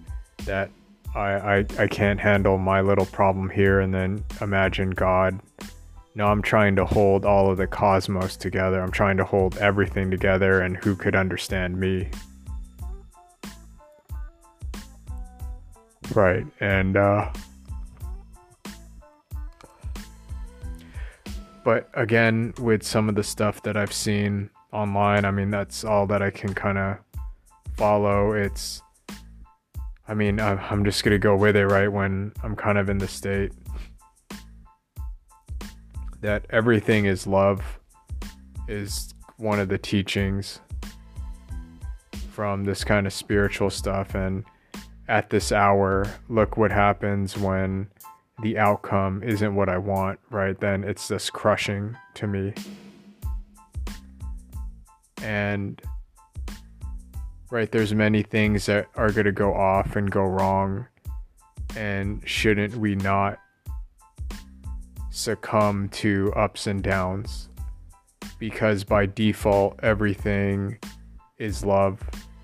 That 0.45 0.71
I, 1.15 1.33
I 1.59 1.67
I 1.79 1.87
can't 1.87 2.21
handle 2.21 2.59
my 2.59 2.81
little 2.81 3.07
problem 3.07 3.51
here, 3.51 3.81
and 3.81 3.93
then 3.93 4.25
imagine 4.41 4.91
God. 4.91 5.41
No, 6.17 6.27
I'm 6.27 6.43
trying 6.43 6.77
to 6.77 6.85
hold 6.85 7.25
all 7.25 7.51
of 7.51 7.57
the 7.57 7.67
cosmos 7.67 8.37
together. 8.37 8.81
I'm 8.81 8.93
trying 8.93 9.17
to 9.17 9.25
hold 9.25 9.57
everything 9.59 10.11
together, 10.11 10.61
and 10.61 10.77
who 10.77 10.95
could 10.95 11.17
understand 11.17 11.79
me? 11.79 12.09
Right, 16.15 16.47
and 16.61 16.97
uh, 16.97 17.33
but 21.65 21.89
again, 21.95 22.53
with 22.61 22.83
some 22.83 23.09
of 23.09 23.15
the 23.15 23.25
stuff 23.25 23.63
that 23.63 23.77
I've 23.77 23.93
seen 23.93 24.51
online, 24.73 25.25
I 25.25 25.31
mean, 25.31 25.51
that's 25.51 25.85
all 25.85 26.07
that 26.09 26.23
I 26.23 26.31
can 26.31 26.53
kind 26.53 26.79
of 26.79 26.99
follow. 27.77 28.33
It's, 28.33 28.83
I 30.07 30.15
mean, 30.15 30.39
I'm 30.39 30.85
just 30.85 31.03
going 31.03 31.13
to 31.13 31.19
go 31.19 31.35
with 31.35 31.57
it, 31.57 31.67
right? 31.67 31.89
When 31.89 32.33
I'm 32.43 32.55
kind 32.55 32.77
of 32.77 32.91
in 32.91 32.99
the 32.99 33.09
state 33.09 33.53
that 36.21 36.47
everything 36.51 37.07
is 37.07 37.27
love 37.27 37.81
is 38.69 39.15
one 39.37 39.59
of 39.59 39.69
the 39.69 39.79
teachings 39.79 40.61
from 42.31 42.65
this 42.65 42.85
kind 42.85 43.07
of 43.07 43.13
spiritual 43.13 43.71
stuff. 43.71 44.15
And 44.15 44.45
at 45.09 45.31
this 45.31 45.53
hour, 45.53 46.07
look 46.29 46.57
what 46.57 46.71
happens 46.71 47.37
when 47.37 47.89
the 48.43 48.59
outcome 48.59 49.23
isn't 49.23 49.55
what 49.55 49.69
I 49.69 49.79
want, 49.79 50.19
right? 50.31 50.59
Then 50.59 50.85
it's 50.85 51.09
just 51.09 51.33
crushing 51.33 51.97
to 52.15 52.27
me. 52.27 52.55
And 55.23 55.81
right, 57.51 57.71
there's 57.71 57.95
many 57.95 58.23
things 58.23 58.67
that 58.67 58.89
are 58.97 59.11
going 59.11 59.27
to 59.27 59.33
go 59.33 59.55
off 59.55 59.97
and 59.97 60.11
go 60.11 60.23
wrong. 60.23 60.87
And 61.77 62.23
shouldn't 62.29 62.77
we 62.77 62.95
not 62.97 63.39
succumb 65.11 65.89
to 65.91 66.33
ups 66.35 66.67
and 66.67 66.83
downs? 66.83 67.49
Because 68.39 68.85
by 68.85 69.07
default, 69.07 69.79
everything 69.83 70.79
is 71.39 71.65
love 71.65 72.01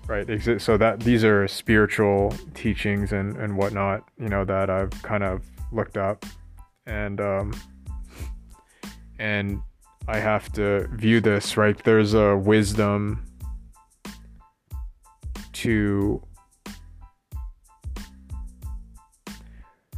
right 0.07 0.27
so 0.61 0.77
that 0.77 0.99
these 1.01 1.23
are 1.23 1.47
spiritual 1.47 2.33
teachings 2.53 3.13
and 3.13 3.37
and 3.37 3.55
whatnot 3.55 4.03
you 4.19 4.27
know 4.27 4.43
that 4.43 4.69
i've 4.69 4.91
kind 5.03 5.23
of 5.23 5.50
looked 5.71 5.97
up 5.97 6.25
and 6.85 7.21
um 7.21 7.53
and 9.19 9.61
i 10.07 10.17
have 10.17 10.51
to 10.51 10.87
view 10.93 11.21
this 11.21 11.57
right? 11.57 11.81
There's 11.83 12.13
a 12.13 12.35
wisdom 12.35 13.25
to 15.53 16.25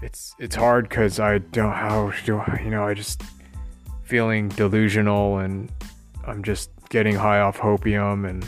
it's 0.02 0.36
it's 0.38 0.56
hard 0.56 0.90
because 0.90 1.20
i 1.20 1.38
don't 1.38 1.72
how 1.72 2.12
do 2.26 2.38
I, 2.38 2.62
you 2.64 2.70
know 2.70 2.84
i 2.84 2.94
just 2.94 3.22
feeling 4.04 4.50
delusional 4.50 5.38
and 5.38 5.72
i'm 6.28 6.44
just 6.44 6.70
getting 6.90 7.16
high 7.16 7.40
off 7.40 7.58
hopium 7.58 8.30
and 8.30 8.46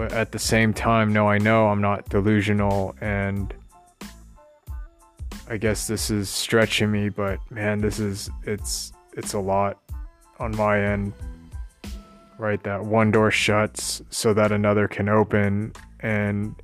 but 0.00 0.14
at 0.14 0.32
the 0.32 0.38
same 0.38 0.72
time, 0.72 1.12
no, 1.12 1.28
I 1.28 1.36
know 1.36 1.68
I'm 1.68 1.82
not 1.82 2.08
delusional, 2.08 2.96
and 3.02 3.52
I 5.50 5.56
guess 5.56 5.88
this 5.88 6.10
is 6.10 6.28
stretching 6.28 6.92
me, 6.92 7.08
but 7.08 7.40
man, 7.50 7.80
this 7.80 7.98
is 7.98 8.30
it's 8.44 8.92
it's 9.14 9.34
a 9.34 9.40
lot 9.40 9.78
on 10.38 10.56
my 10.56 10.80
end. 10.80 11.12
Right, 12.38 12.62
that 12.62 12.84
one 12.84 13.10
door 13.10 13.32
shuts 13.32 14.00
so 14.10 14.32
that 14.32 14.52
another 14.52 14.86
can 14.86 15.08
open, 15.08 15.72
and 15.98 16.54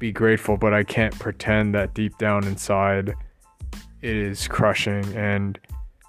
be 0.00 0.10
grateful, 0.10 0.56
but 0.56 0.74
I 0.74 0.82
can't 0.82 1.16
pretend 1.18 1.74
that 1.76 1.94
deep 1.94 2.18
down 2.18 2.44
inside 2.44 3.14
it 4.02 4.16
is 4.16 4.48
crushing. 4.48 5.04
And 5.14 5.58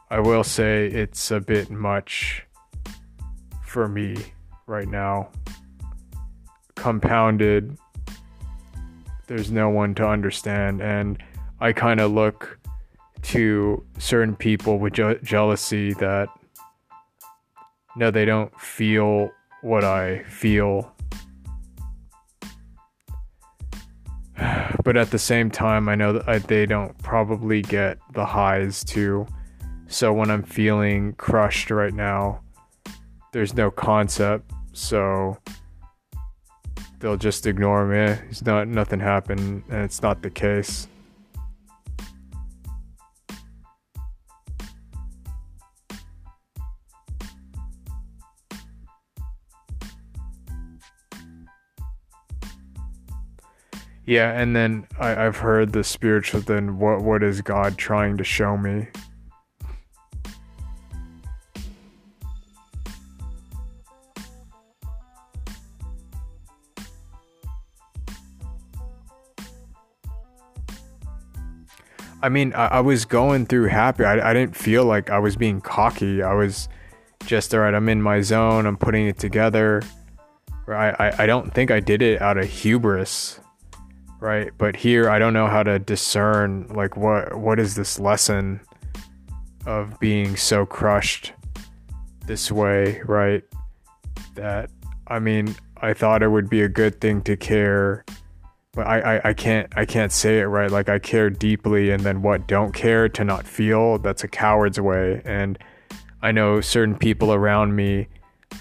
I 0.09 0.19
will 0.19 0.43
say 0.43 0.87
it's 0.87 1.29
a 1.29 1.39
bit 1.39 1.69
much 1.69 2.45
for 3.63 3.87
me 3.87 4.15
right 4.65 4.87
now 4.87 5.29
compounded 6.75 7.77
there's 9.27 9.51
no 9.51 9.69
one 9.69 9.93
to 9.95 10.07
understand 10.07 10.81
and 10.81 11.21
i 11.59 11.71
kind 11.71 11.99
of 11.99 12.11
look 12.11 12.59
to 13.21 13.83
certain 13.97 14.35
people 14.35 14.79
with 14.79 14.93
je- 14.93 15.19
jealousy 15.23 15.93
that 15.93 16.29
no 17.95 18.11
they 18.11 18.25
don't 18.25 18.59
feel 18.59 19.31
what 19.61 19.83
i 19.83 20.21
feel 20.23 20.91
but 24.83 24.95
at 24.95 25.11
the 25.11 25.19
same 25.19 25.49
time 25.49 25.89
i 25.89 25.95
know 25.95 26.13
that 26.13 26.27
I, 26.29 26.37
they 26.39 26.65
don't 26.65 26.97
probably 26.99 27.61
get 27.61 27.97
the 28.13 28.25
highs 28.25 28.83
too 28.83 29.27
so 29.87 30.13
when 30.13 30.29
i'm 30.29 30.43
feeling 30.43 31.13
crushed 31.13 31.71
right 31.71 31.93
now 31.93 32.41
there's 33.33 33.53
no 33.53 33.71
concept 33.71 34.51
so 34.73 35.37
they'll 36.99 37.17
just 37.17 37.45
ignore 37.45 37.85
me. 37.85 38.15
It's 38.29 38.45
not 38.45 38.67
nothing 38.67 38.99
happened, 38.99 39.63
and 39.69 39.83
it's 39.83 40.01
not 40.01 40.21
the 40.21 40.29
case. 40.29 40.87
Yeah, 54.07 54.31
and 54.39 54.55
then 54.55 54.87
I, 54.97 55.25
I've 55.25 55.35
heard 55.35 55.73
the 55.73 55.83
spiritual. 55.83 56.39
Then 56.39 56.79
what? 56.79 57.01
What 57.01 57.23
is 57.23 57.41
God 57.41 57.77
trying 57.77 58.15
to 58.17 58.23
show 58.23 58.55
me? 58.57 58.87
I 72.23 72.29
mean, 72.29 72.53
I, 72.53 72.67
I, 72.67 72.79
was 72.79 73.03
going 73.03 73.45
through 73.45 73.67
happy. 73.67 74.05
I, 74.05 74.31
I 74.31 74.33
didn't 74.33 74.55
feel 74.55 74.85
like 74.85 75.09
I 75.09 75.19
was 75.19 75.35
being 75.35 75.59
cocky. 75.59 76.23
I 76.23 76.33
was 76.33 76.69
just 77.25 77.53
all 77.53 77.59
right. 77.59 77.73
I'm 77.73 77.89
in 77.89 78.01
my 78.01 78.21
zone. 78.21 78.65
I'm 78.65 78.77
putting 78.77 79.05
it 79.07 79.19
together. 79.19 79.81
I, 80.67 81.13
I 81.19 81.25
don't 81.25 81.53
think 81.53 81.71
I 81.71 81.81
did 81.81 82.01
it 82.01 82.21
out 82.21 82.37
of 82.37 82.49
hubris. 82.49 83.39
Right. 84.19 84.51
But 84.57 84.75
here, 84.75 85.09
I 85.09 85.19
don't 85.19 85.33
know 85.33 85.47
how 85.47 85.63
to 85.63 85.79
discern 85.79 86.67
like 86.69 86.97
what 86.97 87.37
what 87.37 87.59
is 87.59 87.75
this 87.75 87.99
lesson 87.99 88.59
of 89.65 89.99
being 89.99 90.35
so 90.35 90.65
crushed 90.65 91.33
this 92.25 92.51
way. 92.51 93.01
Right. 93.05 93.43
That 94.35 94.71
I 95.07 95.19
mean, 95.19 95.55
I 95.77 95.93
thought 95.93 96.23
it 96.23 96.29
would 96.29 96.49
be 96.49 96.61
a 96.61 96.69
good 96.69 96.99
thing 96.99 97.21
to 97.23 97.37
care 97.37 98.03
but 98.77 98.85
I, 98.85 99.15
I, 99.15 99.21
I 99.29 99.33
can't 99.33 99.73
I 99.75 99.85
can't 99.85 100.11
say 100.11 100.39
it 100.39 100.45
right. 100.45 100.69
Like 100.69 100.87
I 100.87 100.99
care 100.99 101.31
deeply 101.31 101.89
and 101.89 102.03
then 102.03 102.21
what 102.21 102.47
don't 102.47 102.73
care 102.73 103.09
to 103.09 103.23
not 103.23 103.47
feel, 103.47 103.97
that's 103.97 104.23
a 104.23 104.27
coward's 104.27 104.79
way. 104.79 105.23
And 105.25 105.57
I 106.21 106.31
know 106.31 106.61
certain 106.61 106.95
people 106.95 107.33
around 107.33 107.75
me 107.75 108.07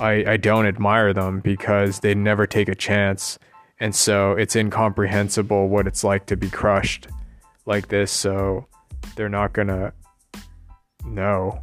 I, 0.00 0.24
I 0.26 0.36
don't 0.38 0.66
admire 0.66 1.12
them 1.12 1.40
because 1.40 2.00
they 2.00 2.14
never 2.14 2.46
take 2.46 2.68
a 2.68 2.74
chance. 2.74 3.38
And 3.78 3.94
so 3.94 4.32
it's 4.32 4.56
incomprehensible 4.56 5.68
what 5.68 5.86
it's 5.86 6.02
like 6.02 6.26
to 6.26 6.36
be 6.36 6.48
crushed 6.48 7.08
like 7.66 7.88
this. 7.88 8.10
So 8.10 8.66
they're 9.16 9.28
not 9.28 9.52
gonna 9.52 9.92
know. 11.04 11.60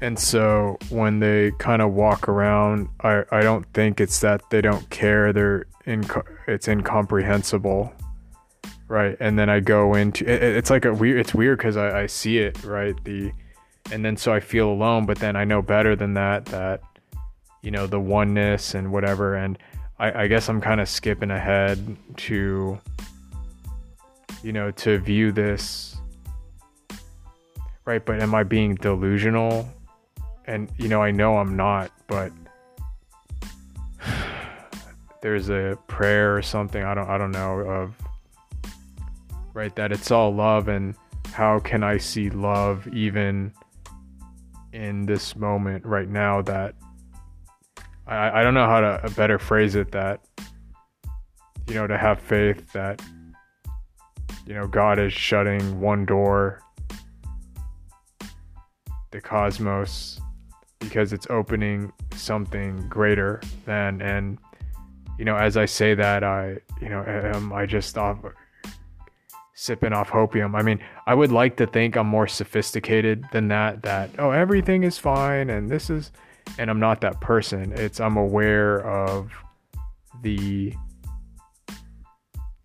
And 0.00 0.16
so 0.16 0.78
when 0.90 1.18
they 1.18 1.50
kind 1.58 1.82
of 1.82 1.92
walk 1.92 2.28
around, 2.28 2.88
I, 3.00 3.24
I 3.32 3.40
don't 3.40 3.66
think 3.74 4.00
it's 4.00 4.20
that 4.20 4.48
they 4.50 4.60
don't 4.60 4.88
care. 4.90 5.32
They're 5.32 5.66
in, 5.86 6.06
it's 6.46 6.68
incomprehensible, 6.68 7.92
right? 8.88 9.16
And 9.20 9.38
then 9.38 9.48
I 9.48 9.60
go 9.60 9.94
into 9.94 10.24
it, 10.24 10.42
it's 10.42 10.70
like 10.70 10.84
a 10.84 10.92
weird. 10.92 11.20
It's 11.20 11.34
weird 11.34 11.58
because 11.58 11.76
I, 11.76 12.02
I 12.02 12.06
see 12.06 12.38
it 12.38 12.62
right 12.64 12.94
the, 13.04 13.32
and 13.92 14.04
then 14.04 14.16
so 14.16 14.32
I 14.32 14.40
feel 14.40 14.68
alone. 14.70 15.06
But 15.06 15.18
then 15.18 15.36
I 15.36 15.44
know 15.44 15.62
better 15.62 15.94
than 15.94 16.14
that. 16.14 16.46
That 16.46 16.80
you 17.62 17.70
know 17.70 17.86
the 17.86 18.00
oneness 18.00 18.74
and 18.74 18.90
whatever. 18.90 19.36
And 19.36 19.58
I, 19.98 20.24
I 20.24 20.26
guess 20.28 20.48
I'm 20.48 20.60
kind 20.60 20.80
of 20.80 20.88
skipping 20.88 21.30
ahead 21.30 21.96
to, 22.16 22.78
you 24.42 24.52
know, 24.52 24.70
to 24.72 24.98
view 24.98 25.32
this. 25.32 25.96
Right, 27.84 28.04
but 28.04 28.20
am 28.20 28.34
I 28.34 28.42
being 28.42 28.74
delusional 28.74 29.66
and 30.48 30.70
you 30.78 30.88
know 30.88 31.00
I 31.00 31.12
know 31.12 31.36
I'm 31.36 31.56
not, 31.56 31.92
but 32.08 32.32
there's 35.22 35.50
a 35.50 35.78
prayer 35.86 36.34
or 36.34 36.42
something 36.42 36.82
I 36.82 36.94
don't 36.94 37.08
I 37.08 37.18
don't 37.18 37.30
know 37.30 37.60
of 37.60 37.94
right 39.58 39.74
that 39.74 39.90
it's 39.90 40.12
all 40.12 40.32
love 40.32 40.68
and 40.68 40.94
how 41.32 41.58
can 41.58 41.82
I 41.82 41.98
see 41.98 42.30
love 42.30 42.86
even 42.94 43.52
in 44.72 45.04
this 45.04 45.34
moment 45.34 45.84
right 45.84 46.08
now 46.08 46.42
that 46.42 46.76
I, 48.06 48.38
I 48.38 48.42
don't 48.44 48.54
know 48.54 48.66
how 48.66 48.80
to 48.80 49.04
uh, 49.04 49.08
better 49.10 49.36
phrase 49.36 49.74
it 49.74 49.90
that 49.90 50.20
you 51.66 51.74
know 51.74 51.88
to 51.88 51.98
have 51.98 52.20
faith 52.20 52.72
that 52.72 53.02
you 54.46 54.54
know 54.54 54.68
God 54.68 55.00
is 55.00 55.12
shutting 55.12 55.80
one 55.80 56.06
door 56.06 56.62
the 59.10 59.20
cosmos 59.20 60.20
because 60.78 61.12
it's 61.12 61.26
opening 61.30 61.92
something 62.14 62.88
greater 62.88 63.40
than 63.66 64.00
and 64.02 64.38
you 65.18 65.24
know 65.24 65.34
as 65.34 65.56
I 65.56 65.64
say 65.64 65.94
that 65.94 66.22
I 66.22 66.58
you 66.80 66.88
know 66.88 67.02
am 67.04 67.52
I 67.52 67.66
just 67.66 67.98
off 67.98 68.18
sipping 69.58 69.92
off 69.92 70.08
hopium. 70.08 70.56
I 70.56 70.62
mean, 70.62 70.78
I 71.04 71.14
would 71.14 71.32
like 71.32 71.56
to 71.56 71.66
think 71.66 71.96
I'm 71.96 72.06
more 72.06 72.28
sophisticated 72.28 73.24
than 73.32 73.48
that 73.48 73.82
that 73.82 74.10
oh 74.18 74.30
everything 74.30 74.84
is 74.84 74.98
fine 74.98 75.50
and 75.50 75.68
this 75.68 75.90
is 75.90 76.12
and 76.58 76.70
I'm 76.70 76.78
not 76.78 77.00
that 77.00 77.20
person. 77.20 77.72
It's 77.72 77.98
I'm 77.98 78.16
aware 78.16 78.86
of 78.86 79.32
the 80.22 80.72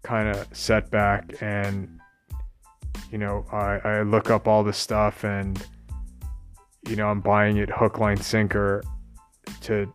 kind 0.04 0.30
of 0.30 0.48
setback 0.56 1.42
and 1.42 2.00
you 3.12 3.18
know 3.18 3.44
I, 3.52 3.80
I 3.84 4.02
look 4.04 4.30
up 4.30 4.48
all 4.48 4.64
the 4.64 4.74
stuff 4.74 5.24
and 5.24 5.66
you 6.88 6.96
know 6.96 7.08
I'm 7.08 7.22
buying 7.22 7.58
it 7.58 7.72
hook 7.72 7.98
line 7.98 8.18
sinker 8.18 8.84
to 9.62 9.92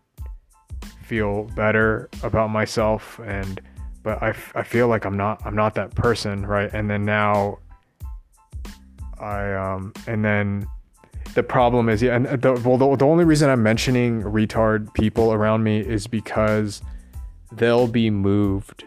feel 1.05 1.45
better 1.55 2.09
about 2.25 2.51
myself 2.51 3.21
and 3.25 3.61
but 4.03 4.23
I, 4.23 4.35
I 4.55 4.63
feel 4.63 4.89
like 4.89 5.05
I'm 5.05 5.17
not 5.17 5.45
I'm 5.45 5.57
not 5.57 5.75
that 5.75 5.95
person 5.95 6.45
right 6.47 6.71
and 6.73 6.89
then 6.89 7.05
now 7.05 7.59
I 9.21 9.53
um 9.55 9.93
and 10.07 10.25
then 10.25 10.67
the 11.35 11.43
problem 11.43 11.89
is 11.89 12.03
yeah 12.03 12.17
and 12.17 12.27
the, 12.27 12.53
well 12.65 12.79
the, 12.79 12.97
the 12.97 13.07
only 13.07 13.25
reason 13.25 13.51
I'm 13.51 13.63
mentioning 13.63 14.23
retard 14.23 14.93
people 14.95 15.33
around 15.33 15.63
me 15.63 15.81
is 15.81 16.07
because 16.07 16.83
they'll 17.53 17.89
be 17.89 18.11
moved 18.11 18.85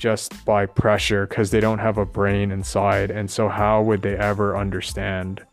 just 0.00 0.44
by 0.46 0.64
pressure 0.64 1.26
because 1.26 1.50
they 1.50 1.60
don't 1.60 1.78
have 1.78 1.98
a 1.98 2.06
brain 2.06 2.50
inside. 2.50 3.10
And 3.10 3.30
so, 3.30 3.48
how 3.48 3.82
would 3.82 4.02
they 4.02 4.16
ever 4.16 4.56
understand 4.56 5.44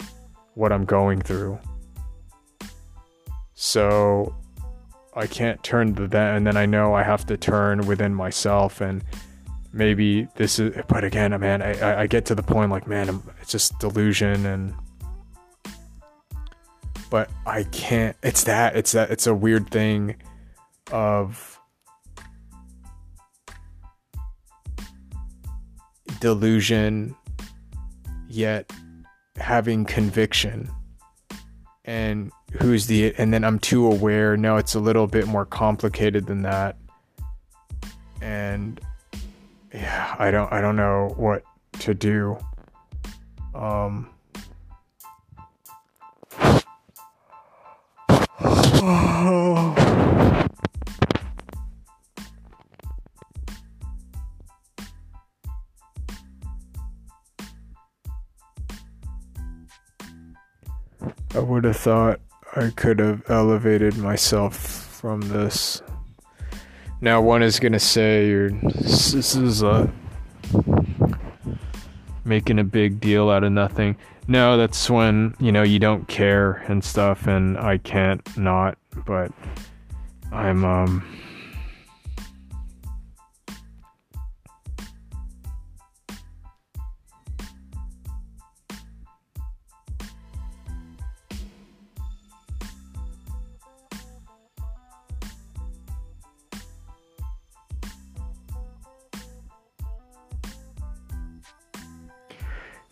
what 0.55 0.71
I'm 0.71 0.85
going 0.85 1.21
through? 1.21 1.59
So, 3.53 4.33
I 5.17 5.27
can't 5.27 5.61
turn 5.63 5.95
to 5.95 6.07
them. 6.07 6.37
And 6.37 6.47
then 6.47 6.55
I 6.55 6.65
know 6.65 6.93
I 6.93 7.03
have 7.03 7.25
to 7.25 7.37
turn 7.37 7.85
within 7.87 8.13
myself. 8.13 8.81
And 8.81 9.03
maybe 9.73 10.27
this 10.35 10.59
is, 10.59 10.75
but 10.87 11.03
again, 11.03 11.37
man, 11.39 11.61
I, 11.61 12.01
I 12.01 12.07
get 12.07 12.25
to 12.25 12.35
the 12.35 12.43
point 12.43 12.71
like, 12.71 12.87
man, 12.87 13.21
it's 13.41 13.51
just 13.51 13.77
delusion. 13.79 14.45
And, 14.45 14.73
but 17.09 17.29
I 17.45 17.63
can't, 17.63 18.15
it's 18.23 18.43
that, 18.45 18.75
it's 18.75 18.91
that, 18.93 19.11
it's 19.11 19.27
a 19.27 19.33
weird 19.33 19.69
thing 19.69 20.15
of, 20.91 21.53
delusion 26.19 27.15
yet 28.27 28.71
having 29.35 29.85
conviction 29.85 30.69
and 31.85 32.31
who's 32.53 32.87
the 32.87 33.13
and 33.17 33.33
then 33.33 33.43
I'm 33.43 33.59
too 33.59 33.85
aware. 33.91 34.37
No 34.37 34.57
it's 34.57 34.75
a 34.75 34.79
little 34.79 35.07
bit 35.07 35.27
more 35.27 35.45
complicated 35.45 36.25
than 36.25 36.43
that. 36.43 36.77
And 38.21 38.79
yeah 39.73 40.15
I 40.17 40.31
don't 40.31 40.51
I 40.51 40.61
don't 40.61 40.75
know 40.75 41.13
what 41.17 41.43
to 41.79 41.93
do. 41.93 42.37
Um 43.53 44.09
I 61.35 61.39
would 61.39 61.65
have 61.65 61.77
thought 61.77 62.19
I 62.55 62.71
could 62.75 62.99
have 62.99 63.29
elevated 63.29 63.97
myself 63.97 64.55
from 64.57 65.21
this. 65.21 65.81
Now, 67.01 67.21
one 67.21 67.43
is 67.43 67.59
gonna 67.59 67.79
say 67.79 68.27
you're 68.27 68.49
this 68.49 69.35
is 69.35 69.61
a 69.61 69.91
making 72.25 72.59
a 72.59 72.63
big 72.63 72.99
deal 72.99 73.29
out 73.29 73.43
of 73.43 73.51
nothing. 73.51 73.95
No, 74.27 74.57
that's 74.57 74.89
when 74.89 75.35
you 75.39 75.51
know 75.51 75.63
you 75.63 75.79
don't 75.79 76.07
care 76.07 76.63
and 76.67 76.83
stuff, 76.83 77.27
and 77.27 77.57
I 77.57 77.77
can't 77.77 78.37
not. 78.37 78.77
But 79.05 79.31
I'm 80.31 80.65
um 80.65 81.05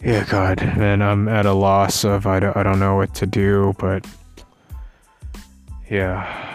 yeah, 0.05 0.23
God, 0.29 0.59
man, 0.77 1.01
I'm 1.01 1.27
at 1.27 1.47
a 1.47 1.53
loss 1.53 2.03
of 2.03 2.27
I 2.27 2.39
don't, 2.39 2.55
I 2.55 2.61
don't 2.61 2.79
know 2.79 2.95
what 2.95 3.15
to 3.15 3.25
do, 3.25 3.73
but 3.79 4.05
yeah. 5.89 6.53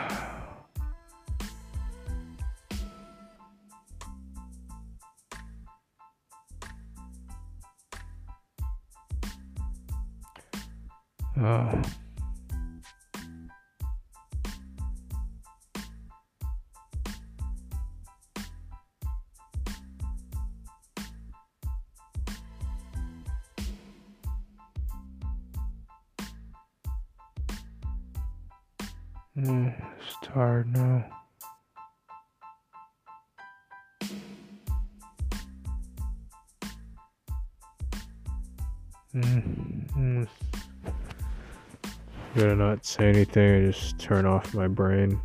Uh. 11.36 11.82
Mm, 29.40 29.74
it's 29.98 30.16
tired 30.22 30.70
now. 30.76 31.02
Mm, 39.14 39.90
mm. 39.96 40.28
Better 42.34 42.54
not 42.54 42.84
say 42.84 43.08
anything 43.08 43.64
and 43.64 43.72
just 43.72 43.98
turn 43.98 44.26
off 44.26 44.52
my 44.52 44.68
brain. 44.68 45.18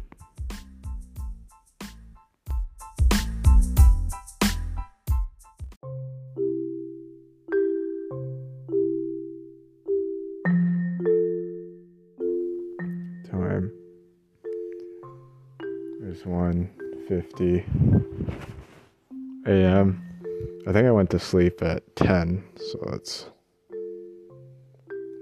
1:50 16.26 17.64
a.m. 19.48 20.02
I 20.68 20.72
think 20.72 20.88
I 20.88 20.92
went 20.92 21.10
to 21.12 21.20
sleep 21.20 21.62
at 21.62 21.96
10, 21.96 22.44
so 22.58 22.80
that's 22.90 23.30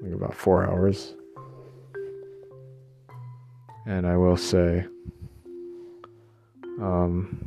like 0.01 0.13
about 0.13 0.33
4 0.33 0.65
hours. 0.67 1.15
And 3.85 4.07
I 4.07 4.15
will 4.17 4.37
say 4.37 4.85
um 6.79 7.37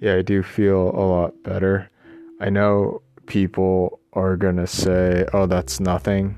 yeah, 0.00 0.16
I 0.16 0.22
do 0.22 0.42
feel 0.42 0.90
a 0.90 1.04
lot 1.06 1.42
better. 1.44 1.88
I 2.40 2.50
know 2.50 3.02
people 3.26 4.00
are 4.12 4.36
to 4.56 4.66
say, 4.66 5.24
"Oh, 5.32 5.46
that's 5.46 5.78
nothing." 5.78 6.36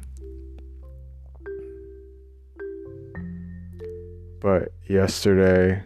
But 4.45 4.73
yesterday, 4.87 5.83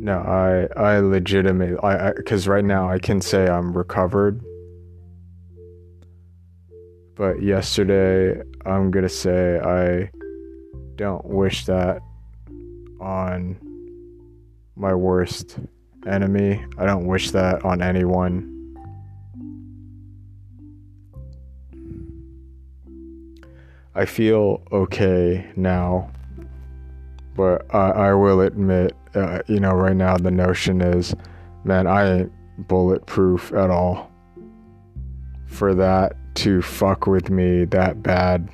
no, 0.00 0.16
I 0.16 0.66
I 0.74 0.98
legitimately 1.00 1.76
I 1.82 2.14
because 2.14 2.48
right 2.48 2.64
now 2.64 2.88
I 2.88 2.98
can 2.98 3.20
say 3.20 3.46
I'm 3.50 3.76
recovered. 3.76 4.42
But 7.16 7.42
yesterday, 7.42 8.40
I'm 8.64 8.90
gonna 8.90 9.10
say 9.10 9.60
I 9.60 10.10
don't 10.96 11.26
wish 11.26 11.66
that 11.66 12.00
on 12.98 13.58
my 14.74 14.94
worst 14.94 15.58
enemy. 16.06 16.64
I 16.78 16.86
don't 16.86 17.04
wish 17.04 17.32
that 17.32 17.62
on 17.66 17.82
anyone. 17.82 18.51
I 23.94 24.06
feel 24.06 24.62
okay 24.72 25.50
now, 25.54 26.10
but 27.36 27.66
I, 27.74 27.90
I 27.90 28.14
will 28.14 28.40
admit, 28.40 28.96
uh, 29.14 29.40
you 29.48 29.60
know, 29.60 29.72
right 29.72 29.94
now 29.96 30.16
the 30.16 30.30
notion 30.30 30.80
is, 30.80 31.14
man, 31.64 31.86
I 31.86 32.20
ain't 32.20 32.32
bulletproof 32.68 33.52
at 33.52 33.70
all 33.70 34.10
for 35.46 35.74
that 35.74 36.16
to 36.36 36.62
fuck 36.62 37.06
with 37.06 37.28
me 37.28 37.66
that 37.66 38.02
bad. 38.02 38.48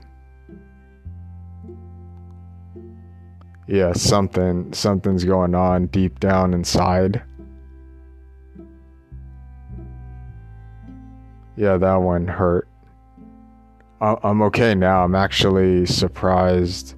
Yeah, 3.68 3.92
something 3.92 4.72
something's 4.72 5.24
going 5.24 5.54
on 5.54 5.86
deep 5.86 6.18
down 6.18 6.52
inside. 6.54 7.22
Yeah, 11.54 11.76
that 11.76 11.96
one 11.96 12.26
hurt. 12.26 12.68
I'm 14.00 14.42
okay 14.42 14.74
now. 14.74 15.04
I'm 15.04 15.16
actually 15.16 15.84
surprised. 15.86 16.94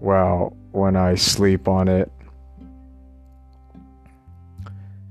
Well, 0.00 0.56
when 0.72 0.96
I 0.96 1.14
sleep 1.14 1.68
on 1.68 1.86
it, 1.86 2.10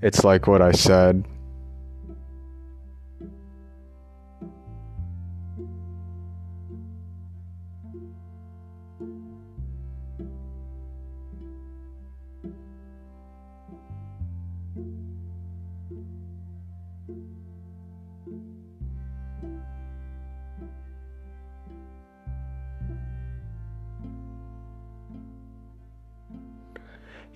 it's 0.02 0.24
like 0.24 0.48
what 0.48 0.62
I 0.62 0.72
said. 0.72 1.26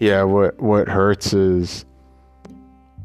Yeah, 0.04 0.24
what 0.24 0.62
what 0.62 0.90
hurts 0.90 1.32
is 1.32 1.86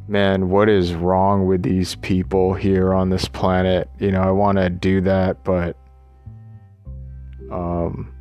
man, 0.08 0.48
what 0.48 0.68
is 0.68 0.94
wrong 0.94 1.46
with 1.46 1.62
these 1.62 1.94
people 1.94 2.54
here 2.54 2.92
on 2.92 3.08
this 3.08 3.28
planet? 3.28 3.88
You 4.00 4.10
know, 4.10 4.20
I 4.20 4.32
want 4.32 4.58
to 4.58 4.68
do 4.68 5.00
that, 5.02 5.44
but 5.44 5.76
um 7.52 8.12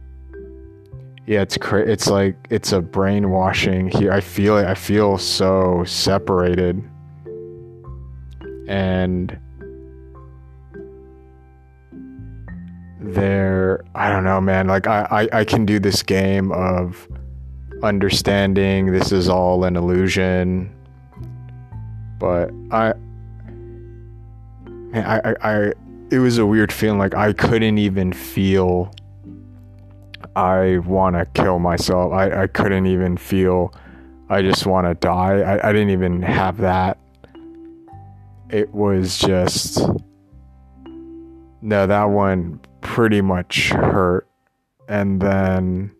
yeah, 1.26 1.42
it's 1.42 1.58
cra- 1.58 1.90
it's 1.90 2.08
like 2.08 2.36
it's 2.52 2.72
a 2.72 2.80
brainwashing 2.80 3.90
here. 3.90 4.12
I 4.12 4.22
feel 4.22 4.60
it. 4.60 4.68
I 4.68 4.76
feel 4.76 5.18
so 5.18 5.84
separated. 5.84 6.80
And 8.68 9.40
there 13.00 13.84
I 13.96 14.12
don't 14.12 14.24
know, 14.24 14.40
man. 14.40 14.68
Like 14.68 14.86
I, 14.86 15.08
I, 15.10 15.40
I 15.40 15.46
can 15.46 15.66
do 15.66 15.80
this 15.80 16.04
game 16.04 16.52
of 16.52 17.08
understanding 17.84 18.92
this 18.92 19.12
is 19.12 19.30
all 19.30 19.64
an 19.64 19.76
illusion. 19.76 20.74
But 22.20 22.52
I, 22.72 22.94
I, 24.94 25.20
I, 25.20 25.36
I, 25.42 25.74
it 26.10 26.20
was 26.20 26.38
a 26.38 26.46
weird 26.46 26.72
feeling. 26.72 27.00
Like 27.00 27.16
I 27.16 27.34
couldn't 27.34 27.78
even 27.78 28.14
feel. 28.14 28.94
I 30.36 30.80
want 30.80 31.16
to 31.16 31.26
kill 31.42 31.60
myself. 31.60 32.14
I, 32.14 32.44
I 32.44 32.48
couldn't 32.48 32.88
even 32.88 33.18
feel. 33.18 33.74
I 34.30 34.42
just 34.42 34.66
want 34.66 34.88
to 34.88 34.94
die. 34.94 35.40
I, 35.42 35.70
I 35.70 35.72
didn't 35.72 35.90
even 35.92 36.22
have 36.22 36.58
that. 36.58 36.98
It 38.50 38.74
was 38.74 39.18
just. 39.18 39.80
No, 41.62 41.88
that 41.88 42.06
one 42.06 42.60
pretty 42.82 43.22
much 43.22 43.70
hurt. 43.70 44.28
And 44.88 45.22
then 45.22 45.92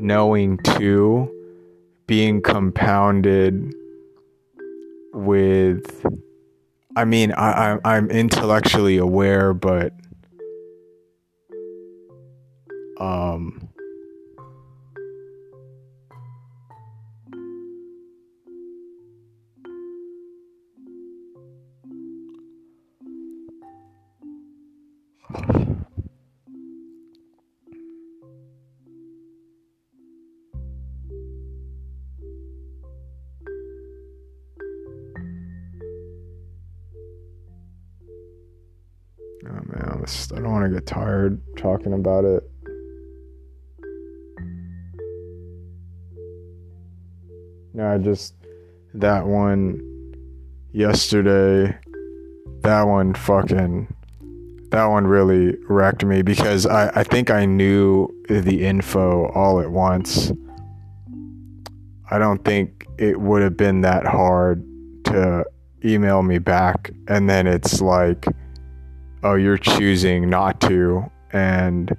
knowing 0.00 0.58
too 0.58 1.30
being 2.06 2.40
compounded 2.42 3.72
with 5.12 6.04
I 6.96 7.04
mean 7.04 7.32
I, 7.32 7.74
I 7.74 7.78
I'm 7.96 8.10
intellectually 8.10 8.96
aware 8.96 9.54
but 9.54 9.92
um 12.98 13.70
Oh 39.82 39.94
man, 39.94 40.04
I 40.32 40.34
don't 40.36 40.50
want 40.50 40.64
to 40.64 40.74
get 40.74 40.86
tired 40.86 41.40
talking 41.56 41.92
about 41.92 42.24
it. 42.24 42.42
No, 47.72 47.92
I 47.92 47.98
just 47.98 48.34
that 48.94 49.26
one 49.26 49.80
yesterday. 50.72 51.78
That 52.62 52.82
one 52.82 53.14
fucking. 53.14 53.94
That 54.70 54.84
one 54.86 55.06
really 55.06 55.56
wrecked 55.68 56.04
me 56.04 56.22
because 56.22 56.64
I, 56.66 56.90
I 57.00 57.02
think 57.02 57.30
I 57.30 57.44
knew 57.44 58.08
the 58.28 58.64
info 58.64 59.28
all 59.34 59.60
at 59.60 59.70
once. 59.70 60.30
I 62.10 62.18
don't 62.18 62.44
think 62.44 62.86
it 62.98 63.20
would 63.20 63.42
have 63.42 63.56
been 63.56 63.80
that 63.80 64.06
hard 64.06 64.64
to 65.04 65.44
email 65.84 66.22
me 66.22 66.38
back, 66.38 66.90
and 67.08 67.28
then 67.28 67.46
it's 67.46 67.80
like 67.80 68.26
oh, 69.22 69.34
you're 69.34 69.58
choosing 69.58 70.28
not 70.28 70.60
to. 70.62 71.10
And 71.32 71.96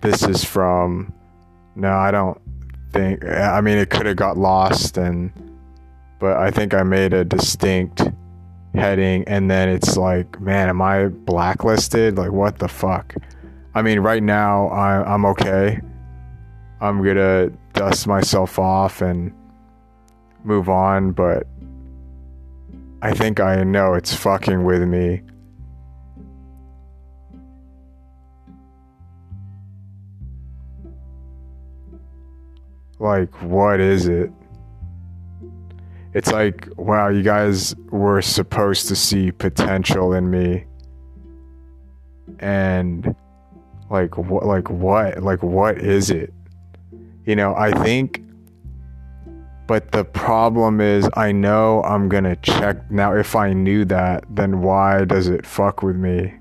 this 0.00 0.22
is 0.22 0.44
from, 0.44 1.12
no, 1.74 1.92
I 1.92 2.10
don't 2.10 2.40
think, 2.92 3.24
I 3.24 3.60
mean, 3.60 3.78
it 3.78 3.90
could 3.90 4.06
have 4.06 4.16
got 4.16 4.36
lost 4.36 4.96
and, 4.98 5.32
but 6.18 6.36
I 6.36 6.50
think 6.50 6.74
I 6.74 6.82
made 6.82 7.12
a 7.12 7.24
distinct 7.24 8.02
heading 8.74 9.24
and 9.26 9.50
then 9.50 9.68
it's 9.68 9.96
like, 9.96 10.40
man, 10.40 10.68
am 10.68 10.82
I 10.82 11.06
blacklisted? 11.06 12.16
Like, 12.16 12.32
what 12.32 12.58
the 12.58 12.68
fuck? 12.68 13.14
I 13.74 13.82
mean, 13.82 14.00
right 14.00 14.22
now 14.22 14.68
I, 14.68 15.14
I'm 15.14 15.24
okay. 15.26 15.80
I'm 16.80 17.02
gonna 17.02 17.50
dust 17.72 18.06
myself 18.06 18.58
off 18.58 19.02
and 19.02 19.32
move 20.44 20.68
on, 20.68 21.12
but 21.12 21.46
I 23.00 23.12
think 23.14 23.38
I 23.38 23.62
know 23.62 23.94
it's 23.94 24.14
fucking 24.14 24.64
with 24.64 24.82
me. 24.82 25.22
Like, 32.98 33.32
what 33.42 33.78
is 33.78 34.08
it? 34.08 34.32
It's 36.14 36.32
like, 36.32 36.68
wow, 36.76 37.08
you 37.08 37.22
guys 37.22 37.76
were 37.90 38.20
supposed 38.20 38.88
to 38.88 38.96
see 38.96 39.30
potential 39.30 40.14
in 40.14 40.28
me. 40.30 40.64
And 42.40 43.14
like 43.90 44.18
what 44.18 44.44
like 44.44 44.68
what? 44.68 45.22
Like 45.22 45.42
what 45.42 45.78
is 45.78 46.10
it? 46.10 46.32
You 47.24 47.36
know, 47.36 47.54
I 47.54 47.70
think 47.84 48.22
but 49.68 49.92
the 49.92 50.02
problem 50.02 50.80
is, 50.80 51.06
I 51.12 51.30
know 51.30 51.82
I'm 51.82 52.08
gonna 52.08 52.36
check. 52.36 52.90
Now, 52.90 53.14
if 53.14 53.36
I 53.36 53.52
knew 53.52 53.84
that, 53.84 54.24
then 54.30 54.62
why 54.62 55.04
does 55.04 55.28
it 55.28 55.44
fuck 55.44 55.82
with 55.82 55.94
me? 55.94 56.32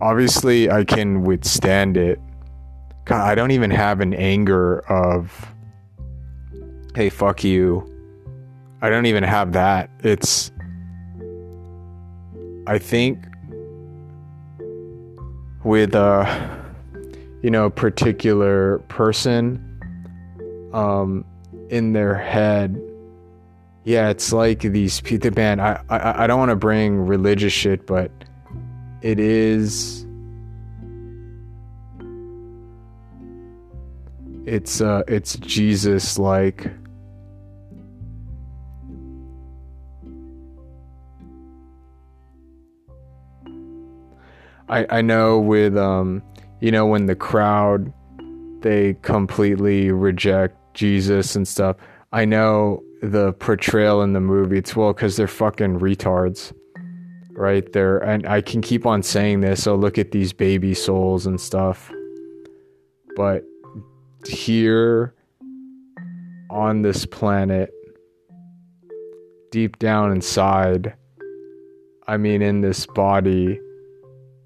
Obviously, 0.00 0.70
I 0.70 0.84
can 0.84 1.22
withstand 1.22 1.98
it. 1.98 2.18
God, 3.04 3.28
I 3.28 3.34
don't 3.34 3.50
even 3.50 3.70
have 3.70 4.00
an 4.00 4.14
anger 4.14 4.78
of, 4.90 5.52
hey, 6.94 7.10
fuck 7.10 7.44
you. 7.44 7.86
I 8.80 8.88
don't 8.88 9.04
even 9.04 9.22
have 9.22 9.52
that. 9.52 9.90
It's, 10.02 10.50
I 12.66 12.78
think, 12.78 13.22
with, 15.62 15.94
uh, 15.94 16.55
you 17.46 17.50
know, 17.52 17.70
particular 17.70 18.80
person 18.88 19.62
um, 20.72 21.24
in 21.70 21.92
their 21.92 22.12
head. 22.12 22.76
Yeah, 23.84 24.08
it's 24.08 24.32
like 24.32 24.62
these 24.62 25.00
people. 25.00 25.30
Man, 25.30 25.60
I 25.60 25.80
I, 25.88 26.24
I 26.24 26.26
don't 26.26 26.40
want 26.40 26.50
to 26.50 26.56
bring 26.56 26.98
religious 26.98 27.52
shit, 27.52 27.86
but 27.86 28.10
it 29.00 29.20
is. 29.20 30.04
It's 34.44 34.80
uh, 34.80 35.04
it's 35.06 35.36
Jesus 35.36 36.18
like. 36.18 36.68
I 44.68 44.84
I 44.90 45.00
know 45.00 45.38
with 45.38 45.76
um 45.76 46.24
you 46.60 46.70
know 46.70 46.86
when 46.86 47.06
the 47.06 47.16
crowd 47.16 47.92
they 48.66 48.94
completely 49.02 49.92
reject 49.92 50.56
Jesus 50.74 51.36
and 51.36 51.46
stuff. 51.46 51.76
I 52.12 52.24
know 52.24 52.82
the 53.00 53.32
portrayal 53.34 54.02
in 54.02 54.12
the 54.12 54.20
movie. 54.20 54.58
It's 54.58 54.74
well 54.74 54.92
because 54.92 55.16
they're 55.16 55.28
fucking 55.28 55.78
retards, 55.78 56.52
right? 57.30 57.70
They're 57.72 57.98
and 57.98 58.26
I 58.26 58.40
can 58.40 58.62
keep 58.62 58.84
on 58.84 59.04
saying 59.04 59.40
this. 59.40 59.68
Oh, 59.68 59.76
look 59.76 59.98
at 59.98 60.10
these 60.10 60.32
baby 60.32 60.74
souls 60.74 61.26
and 61.26 61.40
stuff. 61.40 61.92
But 63.14 63.44
here 64.26 65.14
on 66.50 66.82
this 66.82 67.06
planet, 67.06 67.72
deep 69.52 69.78
down 69.78 70.10
inside, 70.10 70.94
I 72.08 72.16
mean, 72.16 72.42
in 72.42 72.62
this 72.62 72.84
body, 72.84 73.60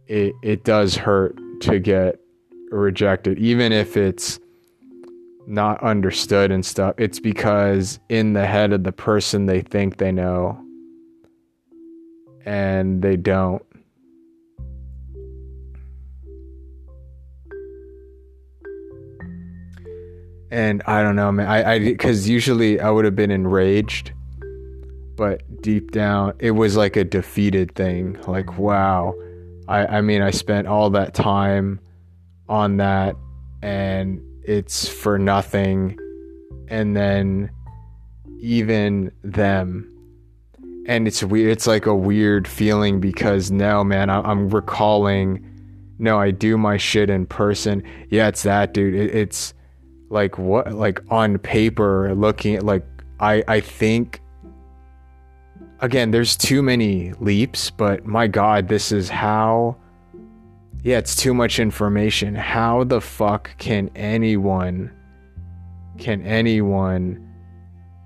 it 0.07 0.35
it 0.43 0.65
does 0.65 0.95
hurt 0.95 1.40
to 1.61 1.79
get 1.79 2.21
rejected, 2.71 3.39
even 3.39 3.73
if 3.73 3.97
it's 3.97 4.39
not 5.47 5.83
understood 5.83 6.51
and 6.51 6.65
stuff. 6.65 6.95
It's 6.99 7.19
because 7.19 7.99
in 8.09 8.35
the 8.35 8.47
head 8.47 8.73
of 8.73 8.85
the 8.85 8.93
person 8.93 9.47
they 9.47 9.61
think 9.61 9.97
they 9.97 10.13
know 10.13 10.61
and 12.45 13.03
they 13.03 13.17
don't. 13.17 13.63
And 20.53 20.83
I 20.87 21.03
don't 21.03 21.15
know, 21.15 21.31
man. 21.31 21.47
I, 21.47 21.75
I, 21.75 21.79
because 21.79 22.29
usually 22.29 22.81
I 22.81 22.91
would 22.91 23.05
have 23.05 23.15
been 23.15 23.31
enraged, 23.31 24.13
but 25.17 25.43
deep 25.63 25.93
down, 25.93 26.33
it 26.41 26.51
was 26.53 26.77
like 26.77 26.97
a 26.97 27.05
defeated 27.05 27.75
thing. 27.77 28.19
Like, 28.27 28.59
wow. 28.59 29.15
I, 29.71 29.99
I 29.99 30.01
mean, 30.01 30.21
I 30.21 30.33
spent 30.33 30.67
all 30.67 30.91
that 30.91 31.15
time 31.15 31.79
on 32.49 32.79
that 32.79 33.15
and 33.63 34.21
it's 34.43 34.89
for 34.89 35.17
nothing. 35.17 35.97
And 36.69 36.97
then 36.97 37.51
even 38.41 39.13
them. 39.23 39.87
And 40.87 41.07
it's 41.07 41.23
weird 41.23 41.53
it's 41.53 41.69
like 41.69 41.87
a 41.87 41.95
weird 41.95 42.49
feeling 42.49 43.01
because 43.01 43.51
now 43.51 43.85
man 43.85 44.09
i'm 44.11 44.49
recalling 44.49 45.47
no 45.99 46.19
i 46.19 46.31
do 46.33 46.59
my 46.59 46.77
shit 46.77 47.11
in 47.11 47.27
person. 47.27 47.83
Yeah 48.09 48.29
it's 48.29 48.43
that 48.43 48.75
dude. 48.75 48.95
It, 48.95 49.15
it's 49.15 49.55
like 50.09 50.37
what 50.37 50.73
like 50.73 51.01
on 51.11 51.39
paper 51.39 52.13
looking 52.15 52.57
at 52.57 52.65
like 52.65 52.85
i 53.21 53.45
i 53.47 53.61
think 53.61 54.21
again 55.81 56.11
there's 56.11 56.37
too 56.37 56.63
many 56.63 57.13
leaps 57.21 57.71
but 57.71 58.05
my 58.07 58.27
god 58.27 58.69
this 58.69 58.93
is 58.93 59.09
how 59.09 59.77
yeah, 60.83 60.97
it's 60.97 61.15
too 61.15 61.35
much 61.35 61.59
information. 61.59 62.35
How 62.35 62.85
the 62.85 63.01
fuck 63.01 63.57
can 63.59 63.91
anyone 63.95 64.93
can 65.99 66.23
anyone 66.23 67.29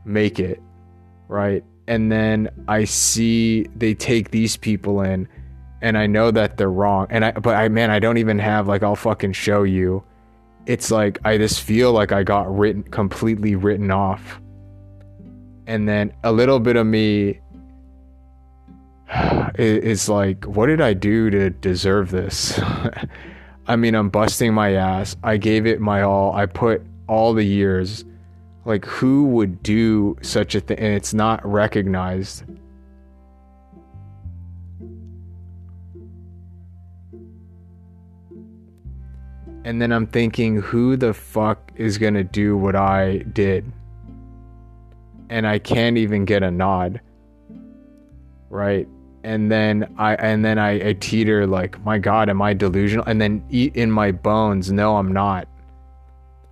make 0.05 0.41
it? 0.41 0.61
Right? 1.29 1.65
And 1.87 2.11
then 2.11 2.49
I 2.67 2.85
see 2.85 3.67
they 3.77 3.95
take 3.95 4.31
these 4.31 4.57
people 4.57 5.03
in 5.03 5.29
and 5.83 5.97
I 5.97 6.07
know 6.07 6.33
that 6.33 6.57
they're 6.57 6.71
wrong. 6.71 7.07
And 7.11 7.25
I 7.25 7.31
but 7.33 7.55
I 7.55 7.69
man, 7.69 7.91
I 7.91 8.01
don't 8.01 8.19
even 8.19 8.39
have 8.41 8.67
like 8.67 8.83
I'll 8.83 8.97
fucking 8.97 9.33
show 9.33 9.63
you. 9.63 10.03
It's 10.67 10.91
like 10.91 11.19
I 11.25 11.39
just 11.39 11.63
feel 11.63 11.93
like 11.93 12.11
I 12.11 12.25
got 12.25 12.53
written 12.53 12.83
completely 12.83 13.55
written 13.55 13.91
off. 13.93 14.41
And 15.67 15.89
then 15.89 16.13
a 16.25 16.33
little 16.33 16.59
bit 16.59 16.77
of 16.77 16.87
me 16.87 17.41
is 19.59 20.09
like, 20.09 20.45
what 20.45 20.67
did 20.67 20.81
I 20.81 20.95
do 20.95 21.31
to 21.31 21.51
deserve 21.51 22.11
this? 22.11 22.61
I 23.67 23.77
mean, 23.77 23.95
I'm 23.95 24.11
busting 24.11 24.53
my 24.53 24.73
ass. 24.73 25.17
I 25.23 25.37
gave 25.37 25.67
it 25.67 25.81
my 25.81 26.03
all. 26.03 26.35
I 26.35 26.47
put 26.47 26.83
all 27.07 27.33
the 27.33 27.45
years. 27.45 28.05
Like, 28.65 28.85
who 28.85 29.27
would 29.27 29.63
do 29.63 30.17
such 30.23 30.55
a 30.55 30.61
thing? 30.61 30.79
And 30.79 30.95
it's 30.95 31.15
not 31.15 31.45
recognized. 31.47 32.45
And 39.65 39.81
then 39.81 39.93
I'm 39.93 40.07
thinking, 40.07 40.57
who 40.61 40.97
the 40.97 41.15
fuck 41.15 41.73
is 41.77 41.97
going 41.97 42.15
to 42.15 42.25
do 42.25 42.57
what 42.57 42.77
I 42.77 43.19
did? 43.33 43.71
And 45.31 45.47
I 45.47 45.59
can't 45.59 45.97
even 45.97 46.27
get 46.27 46.43
a 46.43 46.51
nod. 46.51 47.01
Right? 48.51 48.87
And 49.25 49.51
then 49.51 49.93
I 49.99 50.15
and 50.17 50.45
then 50.45 50.59
I, 50.59 50.91
I 50.91 50.93
teeter 50.93 51.47
like, 51.47 51.83
my 51.85 51.99
God, 51.99 52.29
am 52.29 52.43
I 52.43 52.53
delusional? 52.53 53.05
And 53.07 53.21
then 53.21 53.45
eat 53.51 53.75
in 53.75 53.91
my 53.91 54.13
bones, 54.13 54.71
no, 54.71 54.97
I'm 54.97 55.13
not. 55.13 55.49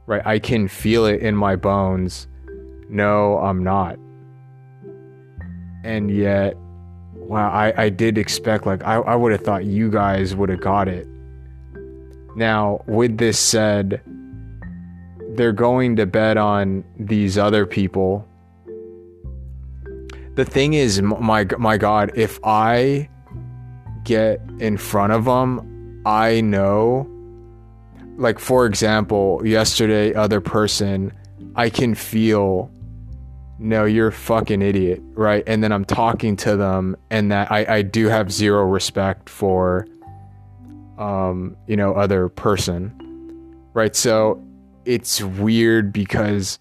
Right? 0.06 0.22
I 0.24 0.38
can 0.38 0.66
feel 0.66 1.04
it 1.04 1.20
in 1.20 1.36
my 1.36 1.54
bones. 1.54 2.26
No, 2.88 3.38
I'm 3.38 3.62
not. 3.62 3.98
And 5.84 6.10
yet, 6.10 6.56
wow, 7.14 7.50
I, 7.50 7.84
I 7.84 7.88
did 7.88 8.18
expect 8.18 8.66
like 8.66 8.82
I, 8.84 8.96
I 8.96 9.14
would 9.14 9.32
have 9.32 9.42
thought 9.42 9.64
you 9.64 9.90
guys 9.90 10.34
would 10.34 10.48
have 10.48 10.60
got 10.60 10.88
it. 10.88 11.06
Now, 12.34 12.82
with 12.86 13.18
this 13.18 13.38
said, 13.38 14.00
they're 15.34 15.52
going 15.52 15.96
to 15.96 16.06
bet 16.06 16.36
on 16.36 16.84
these 16.98 17.36
other 17.36 17.66
people 17.66 18.26
the 20.34 20.44
thing 20.44 20.74
is, 20.74 21.00
my 21.02 21.46
my 21.58 21.76
God, 21.76 22.12
if 22.14 22.38
I 22.44 23.08
get 24.04 24.40
in 24.58 24.76
front 24.76 25.12
of 25.12 25.24
them, 25.24 26.02
I 26.06 26.40
know. 26.40 27.08
Like 28.16 28.38
for 28.38 28.66
example, 28.66 29.42
yesterday, 29.44 30.14
other 30.14 30.40
person, 30.40 31.12
I 31.54 31.70
can 31.70 31.94
feel. 31.94 32.70
No, 33.58 33.84
you're 33.84 34.08
a 34.08 34.12
fucking 34.12 34.60
idiot, 34.60 35.00
right? 35.12 35.44
And 35.46 35.62
then 35.62 35.70
I'm 35.70 35.84
talking 35.84 36.34
to 36.36 36.56
them, 36.56 36.96
and 37.10 37.30
that 37.30 37.52
I 37.52 37.76
I 37.76 37.82
do 37.82 38.08
have 38.08 38.32
zero 38.32 38.64
respect 38.64 39.28
for, 39.28 39.86
um, 40.98 41.56
you 41.68 41.76
know, 41.76 41.94
other 41.94 42.28
person, 42.28 42.92
right? 43.72 43.94
So 43.94 44.42
it's 44.84 45.22
weird 45.22 45.92
because 45.92 46.58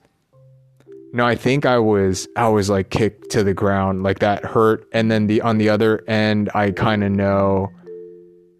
no, 1.13 1.25
I 1.25 1.35
think 1.35 1.65
I 1.65 1.77
was 1.77 2.27
I 2.35 2.47
was 2.47 2.69
like 2.69 2.89
kicked 2.89 3.31
to 3.31 3.43
the 3.43 3.53
ground, 3.53 4.03
like 4.03 4.19
that 4.19 4.45
hurt. 4.45 4.87
And 4.93 5.11
then 5.11 5.27
the 5.27 5.41
on 5.41 5.57
the 5.57 5.69
other 5.69 6.03
end, 6.07 6.49
I 6.53 6.71
kind 6.71 7.03
of 7.03 7.11
know 7.11 7.69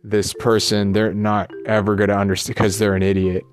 this 0.04 0.34
person. 0.34 0.92
They're 0.92 1.14
not 1.14 1.50
ever 1.66 1.96
gonna 1.96 2.16
understand 2.16 2.56
because 2.56 2.78
they're 2.78 2.96
an 2.96 3.04
idiot. 3.04 3.44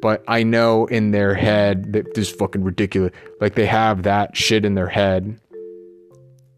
But 0.00 0.24
I 0.26 0.42
know 0.42 0.86
in 0.86 1.12
their 1.12 1.34
head 1.34 1.92
that 1.92 2.14
this 2.14 2.30
is 2.30 2.34
fucking 2.34 2.64
ridiculous. 2.64 3.12
Like 3.40 3.54
they 3.54 3.66
have 3.66 4.02
that 4.02 4.36
shit 4.36 4.64
in 4.64 4.74
their 4.74 4.88
head, 4.88 5.38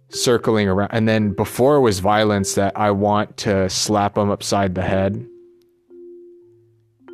circling 0.09 0.69
around. 0.69 0.89
And 0.93 1.07
then 1.07 1.33
before 1.35 1.77
it 1.77 1.81
was 1.81 1.99
violence 1.99 2.55
that 2.55 2.75
I 2.75 2.93
want 2.93 3.37
to 3.39 3.69
slap 3.69 4.15
them 4.15 4.31
upside 4.31 4.75
the 4.75 4.83
head 4.83 5.27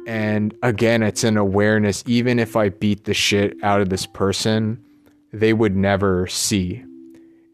and 0.06 0.54
again, 0.62 1.02
it's 1.02 1.24
an 1.24 1.36
awareness. 1.36 2.02
Even 2.06 2.38
if 2.38 2.56
I 2.56 2.70
beat 2.70 3.04
the 3.04 3.14
shit 3.14 3.56
out 3.62 3.80
of 3.80 3.88
this 3.88 4.06
person, 4.06 4.82
they 5.32 5.52
would 5.52 5.76
never 5.76 6.26
see. 6.26 6.84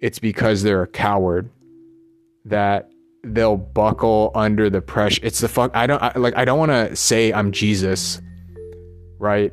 It's 0.00 0.18
because 0.18 0.62
they're 0.62 0.82
a 0.82 0.86
coward 0.86 1.50
that 2.44 2.90
they'll 3.24 3.56
buckle 3.56 4.30
under 4.34 4.70
the 4.70 4.80
pressure. 4.80 5.20
It's 5.22 5.40
the 5.40 5.48
fuck. 5.48 5.72
I 5.74 5.86
don't 5.86 6.02
I, 6.02 6.12
like. 6.16 6.36
I 6.36 6.44
don't 6.44 6.58
want 6.58 6.70
to 6.70 6.94
say 6.94 7.32
I'm 7.32 7.52
Jesus, 7.52 8.20
right? 9.18 9.52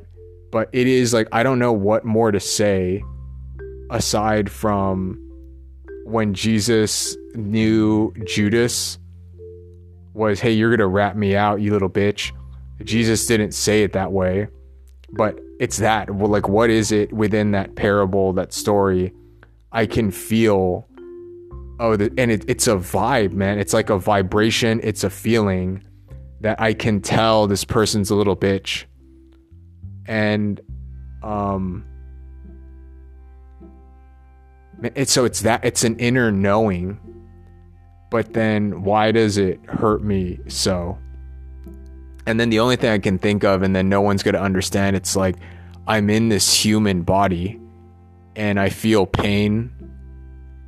But 0.52 0.70
it 0.72 0.88
is 0.88 1.14
like 1.14 1.28
I 1.32 1.44
don't 1.44 1.60
know 1.60 1.74
what 1.74 2.06
more 2.06 2.32
to 2.32 2.40
say 2.40 3.04
aside 3.90 4.52
from 4.52 5.20
when 6.06 6.34
Jesus 6.34 7.18
knew 7.34 8.14
Judas 8.26 9.00
was, 10.14 10.40
hey, 10.40 10.52
you're 10.52 10.70
gonna 10.70 10.88
rat 10.88 11.18
me 11.18 11.36
out, 11.36 11.62
you 11.62 11.72
little 11.72 11.90
bitch 11.90 12.32
Jesus 12.84 13.26
didn't 13.28 13.54
say 13.54 13.84
it 13.84 13.94
that 13.94 14.12
way, 14.12 14.48
but 15.12 15.40
it's 15.60 15.78
that. 15.78 16.10
Well, 16.10 16.30
like, 16.30 16.50
what 16.50 16.70
is 16.70 16.92
it 16.92 17.14
within 17.14 17.52
that 17.52 17.76
parable, 17.76 18.34
that 18.34 18.54
story? 18.54 19.14
I 19.72 19.86
can 19.86 20.12
feel. 20.12 20.88
Oh, 21.80 21.96
the, 21.96 22.14
and 22.18 22.32
it, 22.32 22.46
it's 22.48 22.68
a 22.68 22.76
vibe, 22.76 23.34
man. 23.34 23.60
It's 23.60 23.74
like 23.74 23.90
a 23.90 23.98
vibration. 23.98 24.80
It's 24.84 25.04
a 25.04 25.10
feeling 25.10 25.84
that 26.42 26.60
I 26.60 26.74
can 26.74 27.02
tell 27.02 27.48
this 27.48 27.64
person's 27.64 28.10
a 28.10 28.16
little 28.16 28.36
bitch, 28.36 28.86
and 30.06 30.60
um, 31.24 31.86
it's 34.84 35.12
so 35.12 35.26
it's 35.26 35.42
that 35.42 35.64
it's 35.64 35.84
an 35.84 35.98
inner 35.98 36.32
knowing. 36.32 37.00
But 38.12 38.34
then, 38.34 38.84
why 38.84 39.12
does 39.12 39.38
it 39.38 39.60
hurt 39.66 40.04
me 40.04 40.40
so? 40.48 40.98
And 42.26 42.40
then 42.40 42.50
the 42.50 42.60
only 42.60 42.76
thing 42.76 42.92
I 42.92 43.00
can 43.00 43.18
think 43.18 43.44
of, 43.44 43.64
and 43.64 43.76
then 43.76 43.90
no 43.90 44.02
one's 44.02 44.24
going 44.24 44.36
to 44.36 44.42
understand, 44.42 44.96
it's 44.96 45.16
like 45.16 45.36
I'm 45.88 46.10
in 46.10 46.30
this 46.30 46.54
human 46.54 47.02
body 47.02 47.60
and 48.36 48.60
I 48.60 48.70
feel 48.70 49.06
pain, 49.06 49.72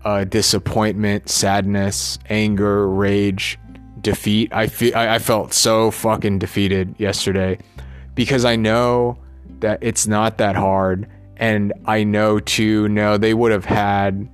uh, 0.03 0.25
disappointment, 0.25 1.29
sadness, 1.29 2.19
anger, 2.29 2.87
rage, 2.87 3.57
defeat. 4.01 4.53
I 4.53 4.67
feel 4.67 4.95
I, 4.95 5.15
I 5.15 5.19
felt 5.19 5.53
so 5.53 5.91
fucking 5.91 6.39
defeated 6.39 6.95
yesterday 6.99 7.57
because 8.13 8.45
I 8.45 8.55
know 8.55 9.17
that 9.59 9.79
it's 9.81 10.05
not 10.05 10.37
that 10.37 10.55
hard, 10.55 11.09
and 11.37 11.73
I 11.85 12.03
know 12.03 12.39
too. 12.39 12.87
No, 12.87 13.17
they 13.17 13.33
would 13.33 13.51
have 13.51 13.65
had 13.65 14.29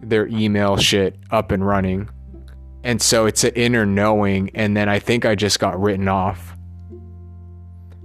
their 0.00 0.28
email 0.28 0.76
shit 0.76 1.16
up 1.30 1.50
and 1.50 1.66
running, 1.66 2.08
and 2.84 3.00
so 3.02 3.26
it's 3.26 3.44
an 3.44 3.52
inner 3.54 3.84
knowing. 3.84 4.50
And 4.54 4.76
then 4.76 4.88
I 4.88 4.98
think 4.98 5.24
I 5.24 5.34
just 5.34 5.58
got 5.58 5.80
written 5.80 6.08
off. 6.08 6.56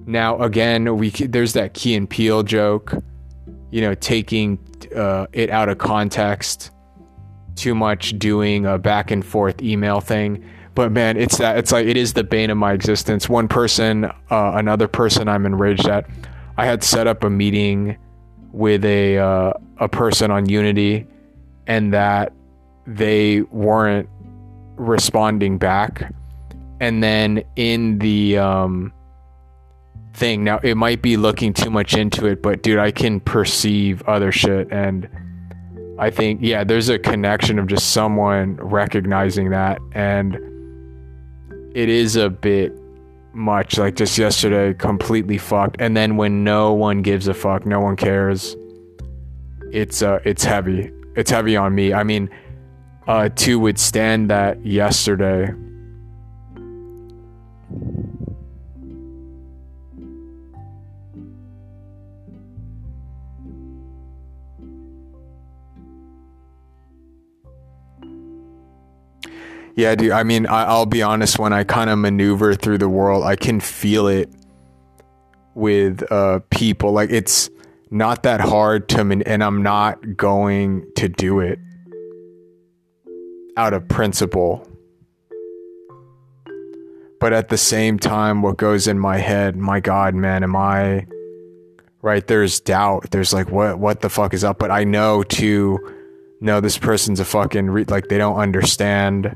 Now 0.06 0.42
again, 0.42 0.98
we 0.98 1.10
there's 1.10 1.54
that 1.54 1.74
Key 1.74 1.96
and 1.96 2.10
Peele 2.10 2.44
joke, 2.44 2.94
you 3.72 3.82
know, 3.82 3.96
taking 3.96 4.60
uh, 4.96 5.28
it 5.32 5.50
out 5.50 5.70
of 5.70 5.78
context 5.78 6.72
too 7.56 7.76
much 7.76 8.18
doing 8.18 8.66
a 8.66 8.78
back 8.78 9.12
and 9.12 9.26
forth 9.26 9.62
email 9.62 10.02
thing 10.02 10.44
but 10.76 10.92
man 10.92 11.18
it's 11.18 11.38
that 11.38 11.58
it's 11.58 11.72
like 11.72 11.86
it 11.86 11.98
is 11.98 12.14
the 12.14 12.24
bane 12.24 12.50
of 12.50 12.58
my 12.58 12.74
existence 12.74 13.30
one 13.30 13.48
person 13.48 14.06
uh, 14.06 14.54
another 14.56 14.88
person 14.88 15.28
i'm 15.28 15.46
enraged 15.46 15.88
at 15.88 16.06
i 16.58 16.66
had 16.66 16.84
set 16.84 17.06
up 17.06 17.24
a 17.24 17.30
meeting 17.30 17.98
with 18.52 18.84
a 18.86 19.18
uh, 19.18 19.54
a 19.78 19.88
person 19.88 20.32
on 20.32 20.48
unity 20.48 21.06
and 21.68 21.94
that 21.94 22.34
they 22.86 23.42
weren't 23.44 24.10
responding 24.76 25.58
back 25.58 26.14
and 26.80 27.04
then 27.04 27.44
in 27.56 27.98
the 28.00 28.38
um, 28.38 28.92
thing 30.14 30.44
now 30.44 30.60
it 30.64 30.76
might 30.76 31.02
be 31.02 31.18
looking 31.18 31.54
too 31.54 31.70
much 31.70 31.96
into 31.96 32.26
it 32.26 32.42
but 32.42 32.62
dude 32.64 32.80
i 32.80 32.92
can 32.92 33.20
perceive 33.20 34.02
other 34.04 34.32
shit 34.32 34.72
and 34.72 35.10
I 36.00 36.10
think, 36.10 36.40
yeah, 36.42 36.64
there's 36.64 36.90
a 36.90 36.98
connection 36.98 37.60
of 37.60 37.68
just 37.68 37.92
someone 37.92 38.56
recognizing 38.56 39.52
that. 39.52 39.80
And 39.94 40.36
it 41.76 41.88
is 41.88 42.16
a 42.16 42.30
bit 42.30 42.74
much. 43.34 43.78
Like 43.78 43.96
just 43.96 44.18
yesterday, 44.18 44.74
completely 44.74 45.38
fucked. 45.38 45.78
And 45.80 45.96
then 45.96 46.18
when 46.18 46.44
no 46.44 46.74
one 46.74 47.04
gives 47.04 47.28
a 47.28 47.34
fuck, 47.34 47.66
no 47.66 47.80
one 47.80 47.96
cares, 47.96 48.56
it's, 49.72 50.02
uh, 50.02 50.20
it's 50.26 50.44
heavy. 50.44 50.92
It's 51.16 51.30
heavy 51.30 51.56
on 51.56 51.76
me. 51.76 51.94
I 51.94 52.04
mean, 52.04 52.30
uh, 53.08 53.30
to 53.30 53.60
withstand 53.60 54.30
that 54.30 54.66
yesterday, 54.66 55.54
Yeah, 69.76 69.96
dude. 69.96 70.12
I 70.12 70.22
mean, 70.24 70.46
I, 70.46 70.78
will 70.78 70.86
be 70.86 71.02
honest. 71.02 71.40
When 71.40 71.52
I 71.52 71.64
kind 71.64 71.90
of 71.90 71.98
maneuver 71.98 72.54
through 72.54 72.78
the 72.78 72.90
world, 72.90 73.24
I 73.24 73.36
can 73.36 73.60
feel 73.60 74.08
it 74.08 74.30
with 75.56 76.04
uh, 76.12 76.42
people. 76.52 76.92
Like 76.92 77.10
it's 77.10 77.50
not 77.90 78.22
that 78.24 78.40
hard 78.40 78.88
to, 78.90 79.04
man- 79.04 79.24
and 79.24 79.44
I'm 79.44 79.64
not 79.64 80.16
going 80.16 80.86
to 80.98 81.10
do 81.10 81.40
it 81.40 81.58
out 83.58 83.74
of 83.74 83.88
principle. 83.88 84.68
But 87.20 87.34
at 87.34 87.50
the 87.50 87.58
same 87.58 88.00
time, 88.00 88.42
what 88.42 88.58
goes 88.58 88.88
in 88.88 89.00
my 89.00 89.18
head? 89.18 89.56
My 89.56 89.80
God, 89.80 90.14
man, 90.14 90.44
am 90.44 90.56
I 90.56 91.08
right? 92.02 92.26
There's 92.26 92.60
doubt. 92.60 93.12
There's 93.12 93.34
like, 93.34 93.50
what, 93.50 93.80
what 93.80 94.02
the 94.02 94.10
fuck 94.10 94.34
is 94.34 94.44
up? 94.44 94.60
But 94.60 94.72
I 94.72 94.84
know 94.84 95.24
too. 95.24 95.80
No, 96.42 96.60
this 96.60 96.78
person's 96.78 97.22
a 97.22 97.26
fucking 97.26 97.70
re- 97.70 97.86
like 97.86 98.10
they 98.10 98.18
don't 98.18 98.36
understand 98.36 99.34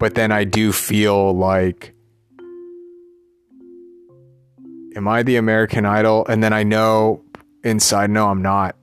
but 0.00 0.14
then 0.14 0.32
I 0.32 0.44
do 0.44 0.72
feel 0.72 1.36
like 1.36 1.94
am 4.96 5.06
I 5.06 5.22
the 5.22 5.36
American 5.36 5.84
Idol? 5.84 6.26
And 6.26 6.42
then 6.42 6.54
I 6.54 6.62
know 6.62 7.22
inside, 7.62 8.08
no, 8.08 8.28
I'm 8.28 8.40
not. 8.40 8.76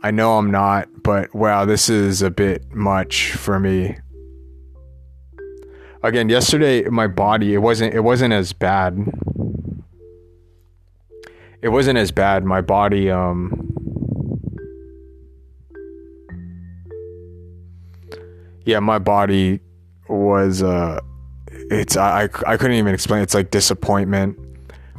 I 0.00 0.12
know 0.12 0.38
I'm 0.38 0.50
not, 0.50 0.88
but 1.02 1.34
wow, 1.34 1.64
this 1.64 1.88
is 1.88 2.22
a 2.22 2.30
bit 2.30 2.72
much 2.72 3.32
for 3.32 3.58
me. 3.58 3.96
Again, 6.04 6.28
yesterday 6.28 6.84
my 6.84 7.08
body 7.08 7.54
it 7.54 7.58
wasn't 7.58 7.94
it 7.94 8.00
wasn't 8.00 8.32
as 8.32 8.52
bad. 8.52 8.96
It 11.60 11.70
wasn't 11.70 11.98
as 11.98 12.12
bad. 12.12 12.44
My 12.44 12.60
body 12.60 13.10
um 13.10 13.74
yeah, 18.64 18.78
my 18.78 19.00
body 19.00 19.58
was 20.08 20.62
uh 20.62 21.00
it's 21.70 21.96
I 21.96 22.28
I 22.46 22.56
couldn't 22.56 22.76
even 22.76 22.94
explain. 22.94 23.22
It's 23.22 23.34
like 23.34 23.50
disappointment, 23.50 24.38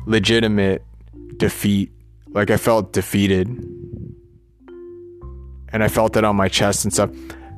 legitimate 0.05 0.83
defeat. 1.37 1.93
Like 2.31 2.51
I 2.51 2.57
felt 2.57 2.91
defeated. 2.91 3.47
And 5.72 5.84
I 5.84 5.88
felt 5.88 6.17
it 6.17 6.24
on 6.24 6.36
my 6.36 6.47
chest 6.47 6.84
and 6.84 6.93
stuff 6.93 7.11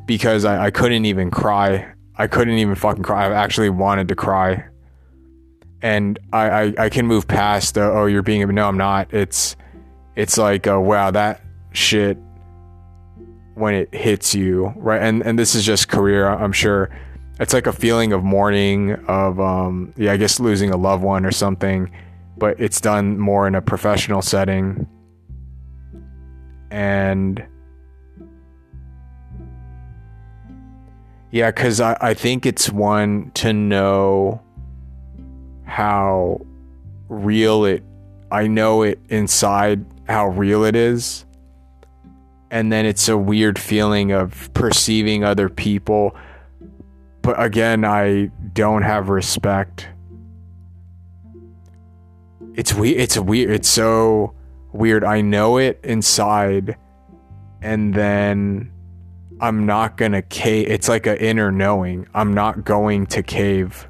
because 0.05 0.45
I, 0.45 0.65
I 0.65 0.71
couldn't 0.71 1.05
even 1.05 1.31
cry. 1.31 1.93
I 2.15 2.27
couldn't 2.27 2.55
even 2.55 2.75
fucking 2.75 3.03
cry. 3.03 3.25
I 3.25 3.33
actually 3.33 3.69
wanted 3.69 4.07
to 4.09 4.15
cry. 4.15 4.65
And 5.81 6.19
I, 6.31 6.49
I, 6.49 6.73
I 6.77 6.89
can 6.89 7.07
move 7.07 7.27
past 7.27 7.75
the, 7.75 7.83
oh, 7.83 8.05
you're 8.05 8.21
being, 8.21 8.47
no, 8.53 8.67
I'm 8.67 8.77
not. 8.77 9.13
It's, 9.13 9.55
it's 10.15 10.37
like, 10.37 10.67
uh, 10.67 10.79
wow, 10.79 11.11
that 11.11 11.41
shit 11.71 12.17
when 13.55 13.73
it 13.73 13.93
hits 13.93 14.33
you, 14.33 14.73
right? 14.75 15.01
And 15.01 15.21
and 15.23 15.37
this 15.37 15.55
is 15.55 15.65
just 15.65 15.87
career, 15.87 16.27
I'm 16.27 16.51
sure. 16.51 16.89
It's 17.39 17.53
like 17.53 17.67
a 17.67 17.73
feeling 17.73 18.13
of 18.13 18.23
mourning, 18.23 18.93
of 19.07 19.39
um, 19.39 19.93
yeah, 19.97 20.11
I 20.11 20.17
guess 20.17 20.39
losing 20.39 20.71
a 20.71 20.77
loved 20.77 21.03
one 21.03 21.25
or 21.25 21.31
something, 21.31 21.91
but 22.37 22.59
it's 22.59 22.79
done 22.79 23.17
more 23.17 23.47
in 23.47 23.55
a 23.55 23.61
professional 23.61 24.21
setting. 24.21 24.87
And 26.69 27.43
yeah, 31.31 31.49
because 31.49 31.79
I, 31.79 31.97
I 32.01 32.13
think 32.13 32.45
it's 32.45 32.69
one 32.69 33.31
to 33.35 33.53
know 33.53 34.41
how 35.65 36.41
real 37.07 37.65
it 37.65 37.83
I 38.31 38.47
know 38.47 38.83
it 38.83 38.99
inside 39.09 39.85
how 40.07 40.27
real 40.27 40.63
it 40.63 40.75
is. 40.75 41.25
And 42.49 42.71
then 42.71 42.85
it's 42.85 43.07
a 43.09 43.17
weird 43.17 43.59
feeling 43.59 44.11
of 44.11 44.49
perceiving 44.53 45.23
other 45.23 45.49
people. 45.49 46.15
But 47.21 47.41
again 47.41 47.85
i 47.85 48.31
don't 48.53 48.81
have 48.81 49.09
respect. 49.09 49.87
It's 52.55 52.73
weird 52.73 52.99
it's 52.99 53.17
weird 53.17 53.51
it's 53.51 53.69
so 53.69 54.33
weird. 54.73 55.03
I 55.03 55.21
know 55.21 55.57
it 55.57 55.79
inside. 55.83 56.77
And 57.61 57.93
then 57.93 58.70
i'm 59.41 59.65
not 59.65 59.97
gonna 59.97 60.21
cave 60.21 60.67
it's 60.69 60.87
like 60.87 61.05
an 61.05 61.17
inner 61.17 61.51
knowing 61.51 62.07
i'm 62.13 62.33
not 62.33 62.63
going 62.63 63.05
to 63.05 63.21
cave 63.21 63.87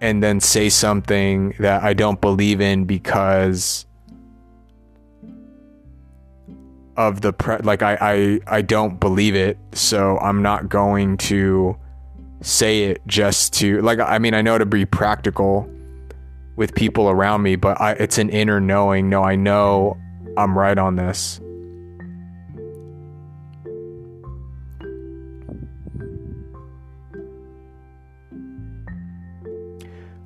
and 0.00 0.22
then 0.22 0.40
say 0.40 0.68
something 0.68 1.54
that 1.58 1.82
i 1.82 1.94
don't 1.94 2.20
believe 2.20 2.60
in 2.60 2.84
because 2.84 3.86
of 6.98 7.20
the 7.20 7.32
pre- 7.32 7.58
like 7.58 7.80
I, 7.80 7.96
I 8.00 8.56
I 8.58 8.60
don't 8.60 8.98
believe 8.98 9.36
it, 9.36 9.56
so 9.72 10.18
I'm 10.18 10.42
not 10.42 10.68
going 10.68 11.16
to 11.18 11.78
say 12.40 12.84
it 12.84 13.00
just 13.06 13.54
to 13.54 13.80
like 13.82 14.00
I 14.00 14.18
mean 14.18 14.34
I 14.34 14.42
know 14.42 14.58
to 14.58 14.66
be 14.66 14.84
practical 14.84 15.70
with 16.56 16.74
people 16.74 17.08
around 17.08 17.42
me, 17.42 17.54
but 17.54 17.80
I, 17.80 17.92
it's 17.92 18.18
an 18.18 18.30
inner 18.30 18.60
knowing. 18.60 19.08
No, 19.08 19.22
I 19.22 19.36
know 19.36 19.96
I'm 20.36 20.58
right 20.58 20.76
on 20.76 20.96
this. 20.96 21.40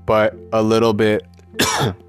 But 0.06 0.36
a 0.52 0.62
little 0.62 0.92
bit 0.92 1.26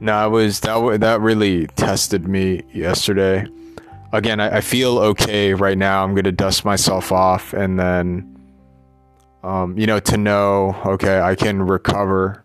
No, 0.00 0.26
it 0.26 0.30
was 0.30 0.60
that 0.60 1.00
that 1.00 1.20
really 1.20 1.66
tested 1.66 2.28
me 2.28 2.62
yesterday. 2.72 3.46
Again, 4.12 4.40
I, 4.40 4.58
I 4.58 4.60
feel 4.60 4.98
okay 4.98 5.54
right 5.54 5.76
now. 5.76 6.04
I'm 6.04 6.14
gonna 6.14 6.32
dust 6.32 6.64
myself 6.64 7.10
off, 7.10 7.52
and 7.52 7.78
then, 7.78 8.37
um, 9.42 9.78
you 9.78 9.86
know, 9.86 10.00
to 10.00 10.16
know 10.16 10.76
okay, 10.84 11.20
I 11.20 11.34
can 11.34 11.62
recover. 11.62 12.44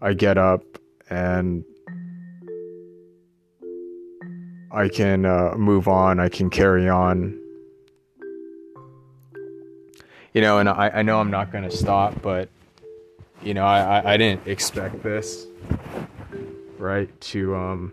I 0.00 0.12
get 0.12 0.36
up 0.38 0.62
and 1.08 1.64
I 4.70 4.88
can 4.88 5.24
uh, 5.24 5.54
move 5.56 5.88
on. 5.88 6.20
I 6.20 6.28
can 6.28 6.50
carry 6.50 6.88
on. 6.88 7.40
You 10.32 10.40
know, 10.40 10.58
and 10.58 10.68
I, 10.68 10.90
I 10.94 11.02
know 11.02 11.20
I'm 11.20 11.30
not 11.30 11.52
gonna 11.52 11.70
stop, 11.70 12.20
but 12.20 12.48
you 13.42 13.54
know, 13.54 13.64
I, 13.64 14.00
I, 14.00 14.14
I 14.14 14.16
didn't 14.16 14.46
expect 14.48 15.02
this, 15.02 15.46
right? 16.78 17.08
To 17.20 17.54
um 17.54 17.92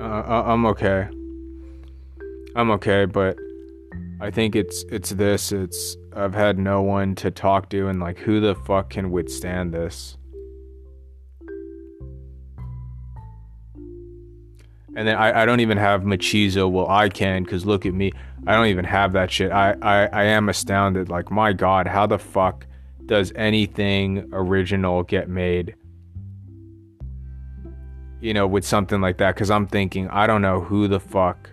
Uh, 0.00 0.42
I'm 0.46 0.66
okay. 0.66 1.08
I'm 2.54 2.70
okay, 2.72 3.06
but 3.06 3.38
I 4.20 4.30
think 4.30 4.56
it's 4.56 4.84
it's 4.90 5.10
this. 5.10 5.52
It's 5.52 5.96
I've 6.14 6.34
had 6.34 6.58
no 6.58 6.82
one 6.82 7.14
to 7.16 7.30
talk 7.30 7.70
to, 7.70 7.88
and 7.88 8.00
like, 8.00 8.18
who 8.18 8.40
the 8.40 8.54
fuck 8.54 8.90
can 8.90 9.10
withstand 9.10 9.72
this? 9.72 10.16
And 14.96 15.06
then 15.06 15.16
I, 15.16 15.42
I 15.42 15.46
don't 15.46 15.60
even 15.60 15.76
have 15.76 16.02
Machizo. 16.02 16.70
Well, 16.70 16.88
I 16.88 17.10
can, 17.10 17.44
cause 17.44 17.66
look 17.66 17.84
at 17.84 17.92
me. 17.92 18.12
I 18.46 18.54
don't 18.54 18.68
even 18.68 18.86
have 18.86 19.12
that 19.12 19.30
shit. 19.30 19.52
I, 19.52 19.74
I, 19.82 20.06
I 20.06 20.24
am 20.24 20.48
astounded. 20.48 21.10
Like, 21.10 21.30
my 21.30 21.52
God, 21.52 21.86
how 21.86 22.06
the 22.06 22.18
fuck 22.18 22.66
does 23.04 23.30
anything 23.36 24.26
original 24.32 25.02
get 25.02 25.28
made? 25.28 25.74
You 28.26 28.34
know, 28.34 28.44
with 28.44 28.66
something 28.66 29.00
like 29.00 29.18
that. 29.18 29.36
Cause 29.36 29.52
I'm 29.52 29.68
thinking, 29.68 30.08
I 30.08 30.26
don't 30.26 30.42
know 30.42 30.60
who 30.60 30.88
the 30.88 30.98
fuck 30.98 31.48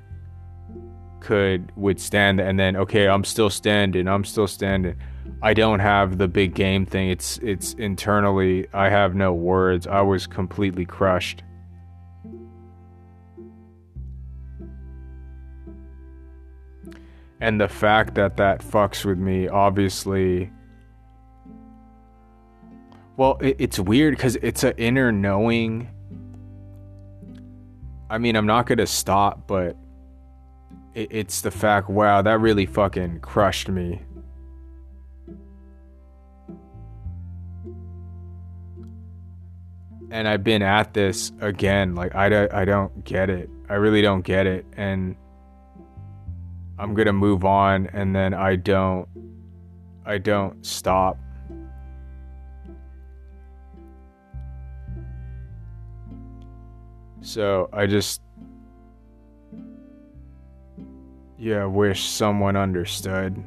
could 1.20 1.72
withstand 1.76 2.40
that. 2.40 2.48
And 2.48 2.60
then, 2.60 2.76
okay, 2.76 3.08
I'm 3.08 3.24
still 3.24 3.52
standing. 3.52 4.08
I'm 4.08 4.26
still 4.26 4.48
standing. 4.48 4.96
I 5.44 5.54
don't 5.54 5.80
have 5.80 6.18
the 6.18 6.28
big 6.28 6.56
game 6.56 6.88
thing. 6.88 7.10
It's 7.10 7.38
it's 7.44 7.74
internally 7.74 8.66
I 8.74 8.90
have 8.90 9.14
no 9.14 9.34
words. 9.34 9.86
I 9.86 10.02
was 10.02 10.26
completely 10.26 10.84
crushed. 10.84 11.44
And 17.40 17.62
the 17.62 17.68
fact 17.68 18.16
that 18.16 18.38
that 18.38 18.62
fucks 18.62 19.06
with 19.06 19.20
me 19.20 19.48
obviously 19.48 20.52
well, 23.16 23.38
it, 23.42 23.58
it's 23.60 23.80
weird 23.80 24.18
cuz 24.18 24.38
it's 24.38 24.64
an 24.64 24.74
inner 24.78 25.12
knowing 25.12 25.88
I 28.14 28.20
mean, 28.20 28.36
I'm 28.36 28.46
not 28.46 28.68
gonna 28.68 28.86
stop, 28.86 29.48
but 29.48 29.76
it, 30.94 31.08
it's 31.10 31.42
the 31.42 31.50
fact, 31.50 31.90
wow, 31.90 32.22
that 32.22 32.40
really 32.40 32.68
fucking 32.68 33.22
crushed 33.22 33.70
me. 33.70 34.04
And 40.12 40.28
I've 40.28 40.44
been 40.44 40.62
at 40.62 40.94
this 40.94 41.32
again. 41.42 41.96
Like, 41.96 42.14
I, 42.14 42.30
don't, 42.30 42.54
I 42.54 42.66
don't 42.66 43.04
get 43.04 43.32
it. 43.32 43.50
I 43.68 43.74
really 43.74 44.04
don't 44.04 44.22
get 44.22 44.46
it. 44.46 44.68
And 44.78 45.16
I'm 46.78 46.94
gonna 46.94 47.14
move 47.14 47.44
on, 47.44 47.88
and 47.94 48.16
then 48.16 48.36
I 48.36 48.58
don't, 48.58 49.08
I 50.06 50.20
don't 50.20 50.64
stop. 50.64 51.18
So 57.24 57.70
I 57.72 57.88
just, 57.88 58.22
yeah, 61.40 61.64
wish 61.66 62.04
someone 62.04 62.58
understood. 62.58 63.42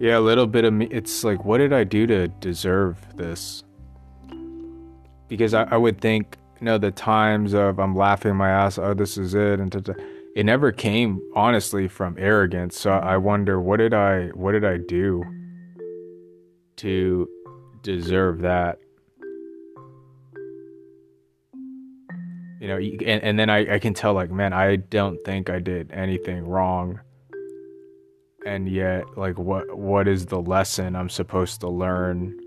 Yeah, 0.00 0.16
a 0.16 0.20
little 0.20 0.46
bit 0.46 0.64
of 0.64 0.72
me. 0.72 0.88
It's 0.90 1.24
like, 1.24 1.44
what 1.44 1.58
did 1.58 1.74
I 1.74 1.84
do 1.84 2.06
to 2.06 2.26
deserve 2.26 2.96
this? 3.16 3.62
Because 5.28 5.52
I, 5.52 5.64
I 5.64 5.76
would 5.76 6.00
think, 6.00 6.38
you 6.58 6.64
know, 6.64 6.78
the 6.78 6.90
times 6.90 7.52
of 7.52 7.78
I'm 7.78 7.94
laughing 7.94 8.34
my 8.34 8.48
ass, 8.48 8.78
oh, 8.78 8.94
this 8.94 9.18
is 9.18 9.34
it, 9.34 9.60
and 9.60 9.74
it 10.34 10.46
never 10.46 10.72
came 10.72 11.20
honestly 11.36 11.86
from 11.86 12.16
arrogance. 12.18 12.80
So 12.80 12.92
I 12.92 13.18
wonder, 13.18 13.60
what 13.60 13.76
did 13.76 13.92
I, 13.92 14.28
what 14.28 14.52
did 14.52 14.64
I 14.64 14.78
do 14.78 15.22
to 16.76 17.28
deserve 17.82 18.40
that? 18.40 18.78
You 22.58 22.68
know, 22.68 22.78
and, 22.78 23.22
and 23.22 23.38
then 23.38 23.50
I, 23.50 23.74
I 23.74 23.78
can 23.78 23.92
tell, 23.92 24.14
like, 24.14 24.30
man, 24.30 24.54
I 24.54 24.76
don't 24.76 25.22
think 25.26 25.50
I 25.50 25.58
did 25.58 25.92
anything 25.92 26.46
wrong 26.46 27.00
and 28.46 28.68
yet 28.68 29.04
like 29.16 29.38
what 29.38 29.76
what 29.76 30.08
is 30.08 30.26
the 30.26 30.40
lesson 30.40 30.96
i'm 30.96 31.08
supposed 31.08 31.60
to 31.60 31.68
learn 31.68 32.38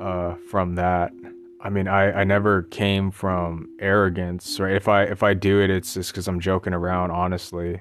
uh 0.00 0.34
from 0.50 0.74
that? 0.74 1.12
I 1.60 1.70
mean 1.70 1.86
i 1.86 2.10
i 2.12 2.24
never 2.24 2.62
came 2.64 3.10
from 3.10 3.68
arrogance 3.78 4.58
right? 4.58 4.74
If 4.74 4.88
i 4.88 5.04
if 5.04 5.22
i 5.22 5.34
do 5.34 5.60
it 5.60 5.70
it's 5.70 5.94
just 5.94 6.10
because 6.10 6.26
i'm 6.28 6.40
joking 6.40 6.74
around 6.74 7.10
honestly. 7.10 7.80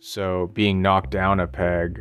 So 0.00 0.50
being 0.52 0.82
knocked 0.82 1.10
down 1.10 1.40
a 1.40 1.46
peg 1.46 2.00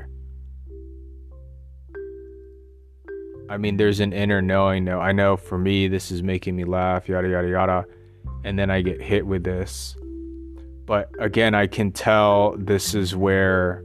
i 3.50 3.58
mean 3.58 3.78
there's 3.78 4.00
an 4.00 4.14
inner 4.14 4.42
knowing 4.42 4.84
no 4.84 5.00
i 5.00 5.12
know 5.12 5.38
for 5.38 5.58
me 5.58 5.88
this 5.88 6.12
is 6.12 6.24
making 6.24 6.56
me 6.56 6.64
laugh 6.64 7.08
yada 7.08 7.30
yada 7.30 7.48
yada 7.48 7.86
and 8.44 8.58
then 8.58 8.70
i 8.70 8.82
get 8.82 9.02
hit 9.02 9.26
with 9.26 9.44
this 9.44 9.96
but 10.86 11.10
again, 11.20 11.56
I 11.56 11.68
can 11.68 11.92
tell 11.92 12.56
this 12.58 12.94
is 12.94 13.16
where 13.16 13.84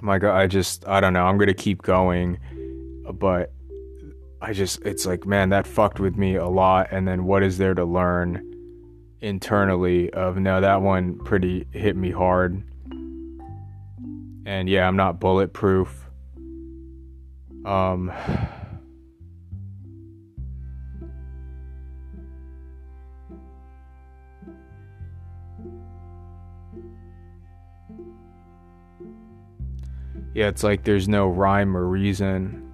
my 0.00 0.18
God, 0.18 0.36
I 0.36 0.46
just 0.46 0.86
I 0.86 1.00
don't 1.00 1.12
know. 1.12 1.26
I'm 1.26 1.38
gonna 1.38 1.54
keep 1.54 1.82
going, 1.82 2.38
but 3.12 3.52
I 4.40 4.52
just 4.52 4.80
it's 4.84 5.06
like 5.06 5.26
man, 5.26 5.50
that 5.50 5.66
fucked 5.66 6.00
with 6.00 6.16
me 6.16 6.36
a 6.36 6.46
lot. 6.46 6.88
And 6.90 7.06
then 7.06 7.24
what 7.24 7.42
is 7.42 7.58
there 7.58 7.74
to 7.74 7.84
learn 7.84 8.42
internally? 9.20 10.10
Of 10.10 10.36
no, 10.38 10.60
that 10.60 10.82
one 10.82 11.18
pretty 11.18 11.66
hit 11.72 11.96
me 11.96 12.10
hard. 12.10 12.62
And 14.46 14.68
yeah, 14.68 14.86
I'm 14.86 14.96
not 14.96 15.20
bulletproof. 15.20 16.04
Um. 17.64 18.12
Yeah, 30.34 30.48
it's 30.48 30.62
like 30.62 30.84
there's 30.84 31.08
no 31.08 31.28
rhyme 31.28 31.76
or 31.76 31.86
reason. 31.86 32.67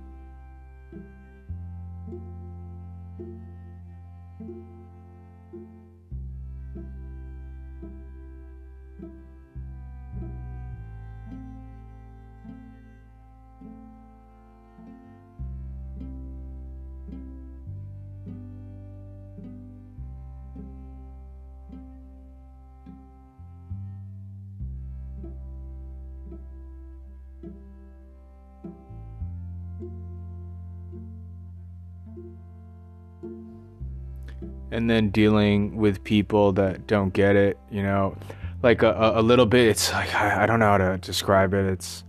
Then 34.94 35.10
dealing 35.10 35.76
with 35.76 36.02
people 36.04 36.52
that 36.52 36.86
don't 36.86 37.12
get 37.12 37.36
it, 37.36 37.58
you 37.70 37.82
know, 37.82 38.16
like 38.62 38.82
a, 38.82 39.12
a 39.16 39.22
little 39.22 39.46
bit, 39.46 39.68
it's 39.68 39.92
like, 39.92 40.14
I, 40.14 40.44
I 40.44 40.46
don't 40.46 40.60
know 40.60 40.70
how 40.70 40.78
to 40.78 40.98
describe 40.98 41.52
it. 41.52 41.66
It's, 41.66 42.04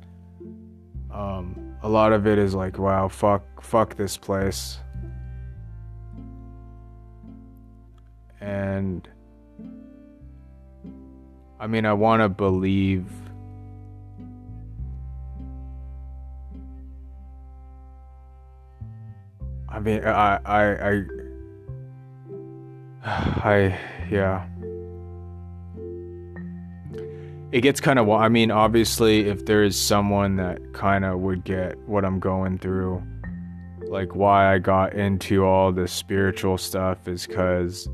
um, 1.12 1.76
a 1.82 1.90
lot 1.90 2.14
of 2.14 2.28
it 2.28 2.38
is 2.38 2.54
like, 2.54 2.78
wow, 2.78 3.08
fuck, 3.08 3.62
fuck 3.62 3.96
this 3.96 4.16
place. 4.18 4.78
And 8.40 9.08
I 11.60 11.68
mean, 11.68 11.86
I 11.86 11.94
want 11.94 12.22
to 12.22 12.30
believe. 12.30 13.06
I 19.68 19.80
mean, 19.80 20.06
I, 20.06 20.40
I, 20.46 20.90
I 20.92 21.04
I 23.08 23.80
yeah. 24.10 24.48
It 27.52 27.62
gets 27.62 27.80
kind 27.80 28.00
of 28.00 28.10
I 28.10 28.30
mean, 28.30 28.50
obviously 28.50 29.30
if 29.30 29.46
there 29.46 29.64
is 29.64 29.80
someone 29.80 30.38
that 30.38 30.74
kind 30.74 31.06
of 31.06 31.20
would 31.20 31.44
get 31.44 31.78
what 31.88 32.04
I'm 32.04 32.20
going 32.20 32.58
through, 32.58 33.04
like 33.88 34.16
why 34.16 34.52
I 34.52 34.58
got 34.58 34.94
into 34.94 35.46
all 35.46 35.72
this 35.72 35.92
spiritual 35.92 36.58
stuff 36.58 37.08
is 37.08 37.28
cuz 37.28 37.88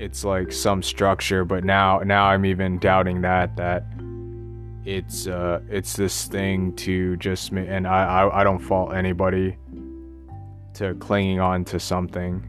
it's 0.00 0.24
like 0.24 0.50
some 0.50 0.82
structure, 0.82 1.44
but 1.44 1.62
now 1.62 2.00
now 2.00 2.24
I'm 2.24 2.44
even 2.44 2.80
doubting 2.80 3.20
that 3.20 3.54
that 3.56 3.86
it's 4.84 5.28
uh 5.28 5.60
it's 5.70 5.94
this 5.94 6.26
thing 6.26 6.74
to 6.76 7.16
just 7.18 7.52
and 7.52 7.86
I 7.86 8.22
I, 8.22 8.40
I 8.40 8.44
don't 8.44 8.58
fault 8.58 8.92
anybody 8.92 9.56
to 10.74 10.94
clinging 10.96 11.38
on 11.38 11.64
to 11.66 11.78
something 11.78 12.42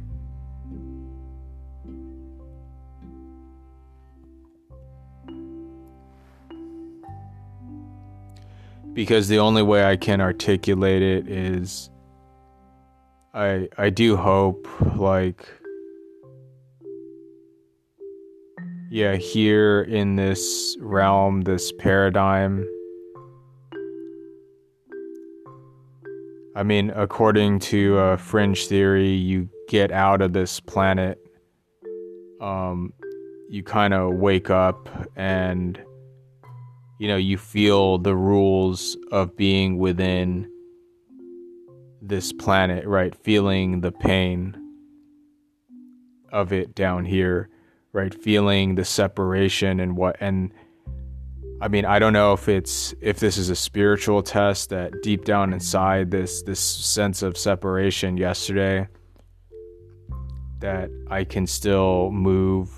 because 8.95 9.27
the 9.27 9.39
only 9.39 9.61
way 9.61 9.85
I 9.85 9.97
can 9.97 10.21
articulate 10.21 11.03
it 11.03 11.27
is 11.27 11.89
I 13.33 13.67
I 13.77 13.89
do 13.89 14.15
hope 14.15 14.67
like 14.95 15.45
yeah 18.89 19.15
here 19.15 19.81
in 19.81 20.15
this 20.15 20.77
realm 20.79 21.41
this 21.41 21.73
paradigm 21.73 22.65
I 26.55 26.63
mean 26.63 26.89
according 26.91 27.59
to 27.59 27.97
uh, 27.99 28.17
fringe 28.17 28.67
theory 28.67 29.09
you 29.09 29.49
get 29.67 29.91
out 29.91 30.21
of 30.21 30.31
this 30.31 30.61
planet 30.61 31.19
um 32.39 32.93
you 33.49 33.61
kind 33.61 33.93
of 33.93 34.13
wake 34.13 34.49
up 34.49 34.87
and 35.17 35.77
you 36.99 37.07
know, 37.07 37.17
you 37.17 37.37
feel 37.37 37.97
the 37.97 38.15
rules 38.15 38.97
of 39.11 39.35
being 39.35 39.77
within 39.77 40.49
this 42.01 42.31
planet, 42.31 42.85
right? 42.87 43.15
Feeling 43.15 43.81
the 43.81 43.91
pain 43.91 44.55
of 46.31 46.53
it 46.53 46.73
down 46.75 47.05
here, 47.05 47.49
right? 47.91 48.13
Feeling 48.13 48.75
the 48.75 48.85
separation 48.85 49.79
and 49.79 49.97
what, 49.97 50.15
and 50.19 50.53
I 51.61 51.67
mean, 51.67 51.85
I 51.85 51.99
don't 51.99 52.13
know 52.13 52.33
if 52.33 52.47
it's, 52.47 52.93
if 53.01 53.19
this 53.19 53.37
is 53.37 53.49
a 53.49 53.55
spiritual 53.55 54.21
test 54.21 54.69
that 54.69 54.93
deep 55.01 55.25
down 55.25 55.53
inside 55.53 56.11
this, 56.11 56.43
this 56.43 56.59
sense 56.59 57.21
of 57.21 57.37
separation 57.37 58.17
yesterday, 58.17 58.87
that 60.59 60.89
I 61.09 61.25
can 61.25 61.45
still 61.47 62.11
move 62.11 62.69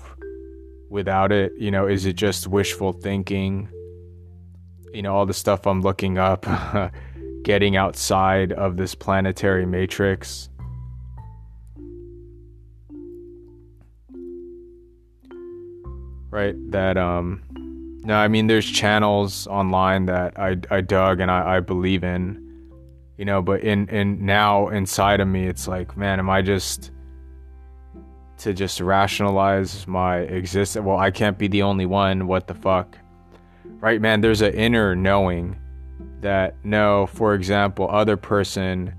without 0.90 1.30
it. 1.30 1.52
You 1.56 1.70
know, 1.70 1.86
is 1.86 2.06
it 2.06 2.14
just 2.14 2.48
wishful 2.48 2.92
thinking? 2.92 3.68
You 4.98 5.02
know 5.02 5.14
all 5.14 5.26
the 5.26 5.32
stuff 5.32 5.64
I'm 5.64 5.80
looking 5.80 6.18
up, 6.18 6.44
getting 7.44 7.76
outside 7.76 8.52
of 8.52 8.76
this 8.76 8.96
planetary 8.96 9.64
matrix. 9.64 10.48
Right, 16.30 16.56
that 16.72 16.96
um 16.96 17.44
no, 18.02 18.16
I 18.16 18.26
mean 18.26 18.48
there's 18.48 18.68
channels 18.68 19.46
online 19.46 20.06
that 20.06 20.36
I 20.36 20.56
I 20.68 20.80
dug 20.80 21.20
and 21.20 21.30
I, 21.30 21.58
I 21.58 21.60
believe 21.60 22.02
in. 22.02 22.44
You 23.18 23.24
know, 23.24 23.40
but 23.40 23.60
in 23.62 23.88
in 23.90 24.26
now 24.26 24.66
inside 24.66 25.20
of 25.20 25.28
me 25.28 25.46
it's 25.46 25.68
like, 25.68 25.96
man, 25.96 26.18
am 26.18 26.28
I 26.28 26.42
just 26.42 26.90
to 28.38 28.52
just 28.52 28.80
rationalize 28.80 29.86
my 29.86 30.18
existence? 30.18 30.84
Well, 30.84 30.98
I 30.98 31.12
can't 31.12 31.38
be 31.38 31.46
the 31.46 31.62
only 31.62 31.86
one. 31.86 32.26
What 32.26 32.48
the 32.48 32.54
fuck? 32.54 32.98
Right 33.80 34.00
man 34.00 34.20
there's 34.20 34.42
an 34.42 34.54
inner 34.54 34.94
knowing 34.94 35.56
that 36.20 36.54
no 36.64 37.06
for 37.06 37.34
example 37.34 37.88
other 37.90 38.16
person 38.16 38.92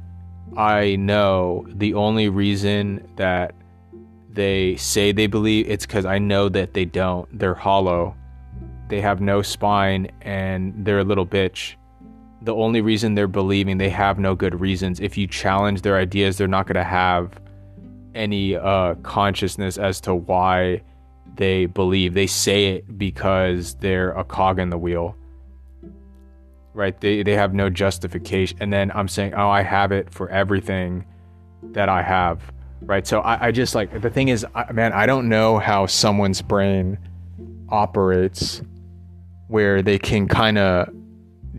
i 0.57 0.95
know 0.95 1.65
the 1.69 1.93
only 1.93 2.29
reason 2.29 3.07
that 3.15 3.53
they 4.31 4.75
say 4.77 5.11
they 5.11 5.27
believe 5.27 5.69
it's 5.69 5.85
because 5.85 6.05
i 6.05 6.17
know 6.17 6.49
that 6.49 6.73
they 6.73 6.85
don't. 6.85 7.27
They're 7.37 7.53
hollow. 7.55 8.15
They 8.87 9.01
have 9.01 9.21
no 9.21 9.41
spine 9.41 10.09
and 10.21 10.73
they're 10.85 10.99
a 10.99 11.03
little 11.03 11.25
bitch. 11.25 11.75
The 12.41 12.55
only 12.55 12.81
reason 12.81 13.15
they're 13.15 13.27
believing 13.27 13.77
they 13.77 13.89
have 13.89 14.17
no 14.17 14.33
good 14.33 14.59
reasons. 14.59 14.99
If 14.99 15.17
you 15.17 15.27
challenge 15.27 15.81
their 15.81 15.97
ideas 15.97 16.37
they're 16.37 16.47
not 16.47 16.67
going 16.67 16.75
to 16.75 16.83
have 16.83 17.39
any 18.15 18.55
uh, 18.55 18.95
consciousness 19.03 19.77
as 19.77 19.99
to 20.01 20.15
why 20.15 20.81
they 21.35 21.65
believe. 21.65 22.13
They 22.13 22.27
say 22.27 22.75
it 22.75 22.97
because 22.97 23.75
they're 23.75 24.11
a 24.11 24.23
cog 24.23 24.59
in 24.59 24.69
the 24.69 24.77
wheel. 24.77 25.15
Right? 26.73 26.99
They 26.99 27.23
they 27.23 27.33
have 27.33 27.53
no 27.53 27.69
justification. 27.69 28.57
And 28.61 28.71
then 28.71 28.91
I'm 28.93 29.07
saying, 29.07 29.33
oh, 29.33 29.49
I 29.49 29.61
have 29.61 29.91
it 29.91 30.13
for 30.13 30.29
everything 30.29 31.05
that 31.71 31.89
I 31.89 32.01
have. 32.01 32.41
Right? 32.81 33.05
So 33.05 33.19
I, 33.21 33.47
I 33.47 33.51
just 33.51 33.75
like 33.75 34.01
the 34.01 34.09
thing 34.09 34.29
is, 34.29 34.45
I, 34.55 34.71
man, 34.71 34.93
I 34.93 35.05
don't 35.05 35.29
know 35.29 35.59
how 35.59 35.85
someone's 35.85 36.41
brain 36.41 36.97
operates 37.69 38.61
where 39.47 39.81
they 39.81 39.97
can 39.97 40.27
kind 40.27 40.57
of 40.57 40.89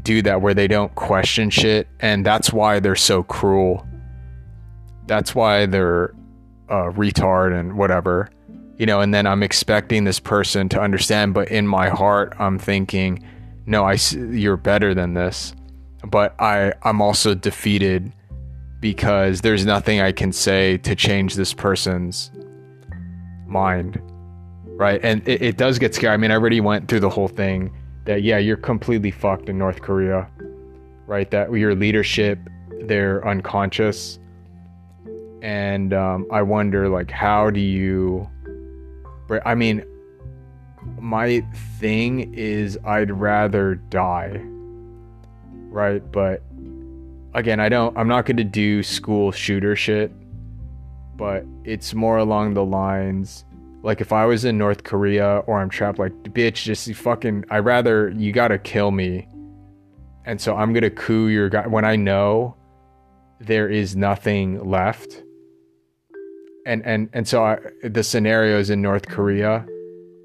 do 0.03 0.23
that 0.23 0.41
where 0.41 0.55
they 0.55 0.68
don't 0.68 0.95
question 0.95 1.51
shit 1.51 1.87
and 1.99 2.25
that's 2.25 2.53
why 2.53 2.81
they're 2.81 2.97
so 2.97 3.23
cruel 3.23 3.87
that's 5.07 5.35
why 5.35 5.66
they're 5.66 6.14
a 6.68 6.91
retard 6.93 7.59
and 7.59 7.77
whatever 7.77 8.31
you 8.81 8.87
know, 8.87 9.03
and 9.03 9.12
then 9.12 9.26
I'm 9.26 9.43
expecting 9.43 10.05
this 10.05 10.18
person 10.18 10.70
to 10.70 10.81
understand, 10.81 11.35
but 11.35 11.51
in 11.51 11.66
my 11.66 11.91
heart, 11.91 12.35
I'm 12.39 12.59
thinking, 12.59 13.22
no, 13.66 13.85
I, 13.85 13.99
you're 14.14 14.57
better 14.57 14.95
than 14.95 15.12
this. 15.12 15.55
But 16.03 16.35
I, 16.41 16.72
I'm 16.83 17.03
also 17.03 17.35
defeated 17.35 18.11
because 18.81 19.43
there's 19.43 19.66
nothing 19.66 20.01
I 20.01 20.12
can 20.12 20.33
say 20.33 20.78
to 20.78 20.95
change 20.95 21.35
this 21.35 21.53
person's 21.53 22.31
mind. 23.47 24.01
Right. 24.64 24.99
And 25.05 25.28
it, 25.28 25.43
it 25.43 25.57
does 25.59 25.78
get 25.78 25.95
scary. 25.95 26.14
I 26.14 26.16
mean, 26.16 26.31
I 26.31 26.37
already 26.37 26.62
went 26.62 26.89
through 26.89 27.01
the 27.01 27.11
whole 27.11 27.28
thing 27.28 27.76
that, 28.07 28.22
yeah, 28.22 28.39
you're 28.39 28.57
completely 28.57 29.11
fucked 29.11 29.51
in 29.51 29.59
North 29.59 29.83
Korea. 29.83 30.26
Right. 31.07 31.31
That 31.31 31.53
your 31.53 31.74
leadership, 31.74 32.39
they're 32.85 33.28
unconscious. 33.28 34.18
And 35.43 35.93
um, 35.93 36.26
I 36.33 36.41
wonder, 36.41 36.89
like, 36.89 37.11
how 37.11 37.51
do 37.51 37.61
you 37.61 38.26
I 39.47 39.55
mean, 39.55 39.85
my 40.99 41.41
thing 41.78 42.35
is 42.35 42.78
I'd 42.85 43.11
rather 43.11 43.76
die. 43.76 44.41
Right? 45.68 46.03
But 46.11 46.43
again, 47.35 47.61
I 47.61 47.68
don't 47.68 47.97
I'm 47.97 48.09
not 48.09 48.26
going 48.26 48.39
to 48.39 48.45
do 48.45 48.83
school 48.83 49.31
shooter 49.31 49.76
shit, 49.76 50.12
but 51.16 51.45
it's 51.64 51.95
more 51.95 52.18
along 52.18 52.55
the 52.55 52.64
lines 52.64 53.45
like 53.83 54.01
if 54.01 54.12
I 54.12 54.26
was 54.26 54.45
in 54.45 54.59
North 54.59 54.85
Korea 54.85 55.39
or 55.47 55.61
I'm 55.61 55.70
trapped 55.70 55.99
like 55.99 56.12
bitch 56.22 56.64
just 56.64 56.93
fucking 56.95 57.45
I 57.51 57.59
rather 57.59 58.11
you 58.11 58.33
got 58.33 58.49
to 58.49 58.59
kill 58.59 58.91
me. 58.91 59.26
And 60.26 60.41
so 60.41 60.57
I'm 60.57 60.72
going 60.72 60.83
to 60.83 60.91
coup 60.91 61.28
your 61.28 61.49
guy 61.49 61.66
when 61.66 61.85
I 61.85 61.97
know 61.97 62.57
there 63.39 63.68
is 63.68 63.97
nothing 63.97 64.62
left 64.68 65.22
and 66.71 66.87
and 66.87 67.11
and 67.12 67.27
so 67.27 67.45
I, 67.45 67.59
the 67.83 68.05
scenarios 68.05 68.71
in 68.71 68.81
North 68.81 69.09
Korea, 69.09 69.66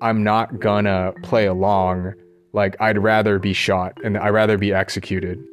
I'm 0.01 0.23
not 0.23 0.59
gonna 0.59 1.11
play 1.23 1.47
along. 1.47 2.13
Like 2.53 2.79
I'd 2.79 2.99
rather 2.99 3.39
be 3.39 3.51
shot 3.51 3.93
and 4.03 4.15
I'd 4.15 4.29
rather 4.29 4.57
be 4.57 4.71
executed, 4.71 5.43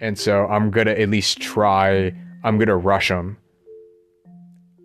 and 0.00 0.18
so 0.18 0.46
I'm 0.48 0.72
gonna 0.72 0.90
at 0.90 1.08
least 1.08 1.40
try. 1.40 2.12
I'm 2.42 2.58
gonna 2.58 2.76
rush 2.76 3.08
them, 3.08 3.38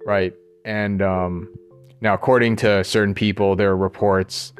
right? 0.06 0.34
And 0.66 1.02
um, 1.02 1.54
now, 2.00 2.14
according 2.14 2.56
to 2.58 2.84
certain 2.84 3.16
people, 3.16 3.56
there 3.56 3.72
are 3.72 3.78
reports. 3.78 4.54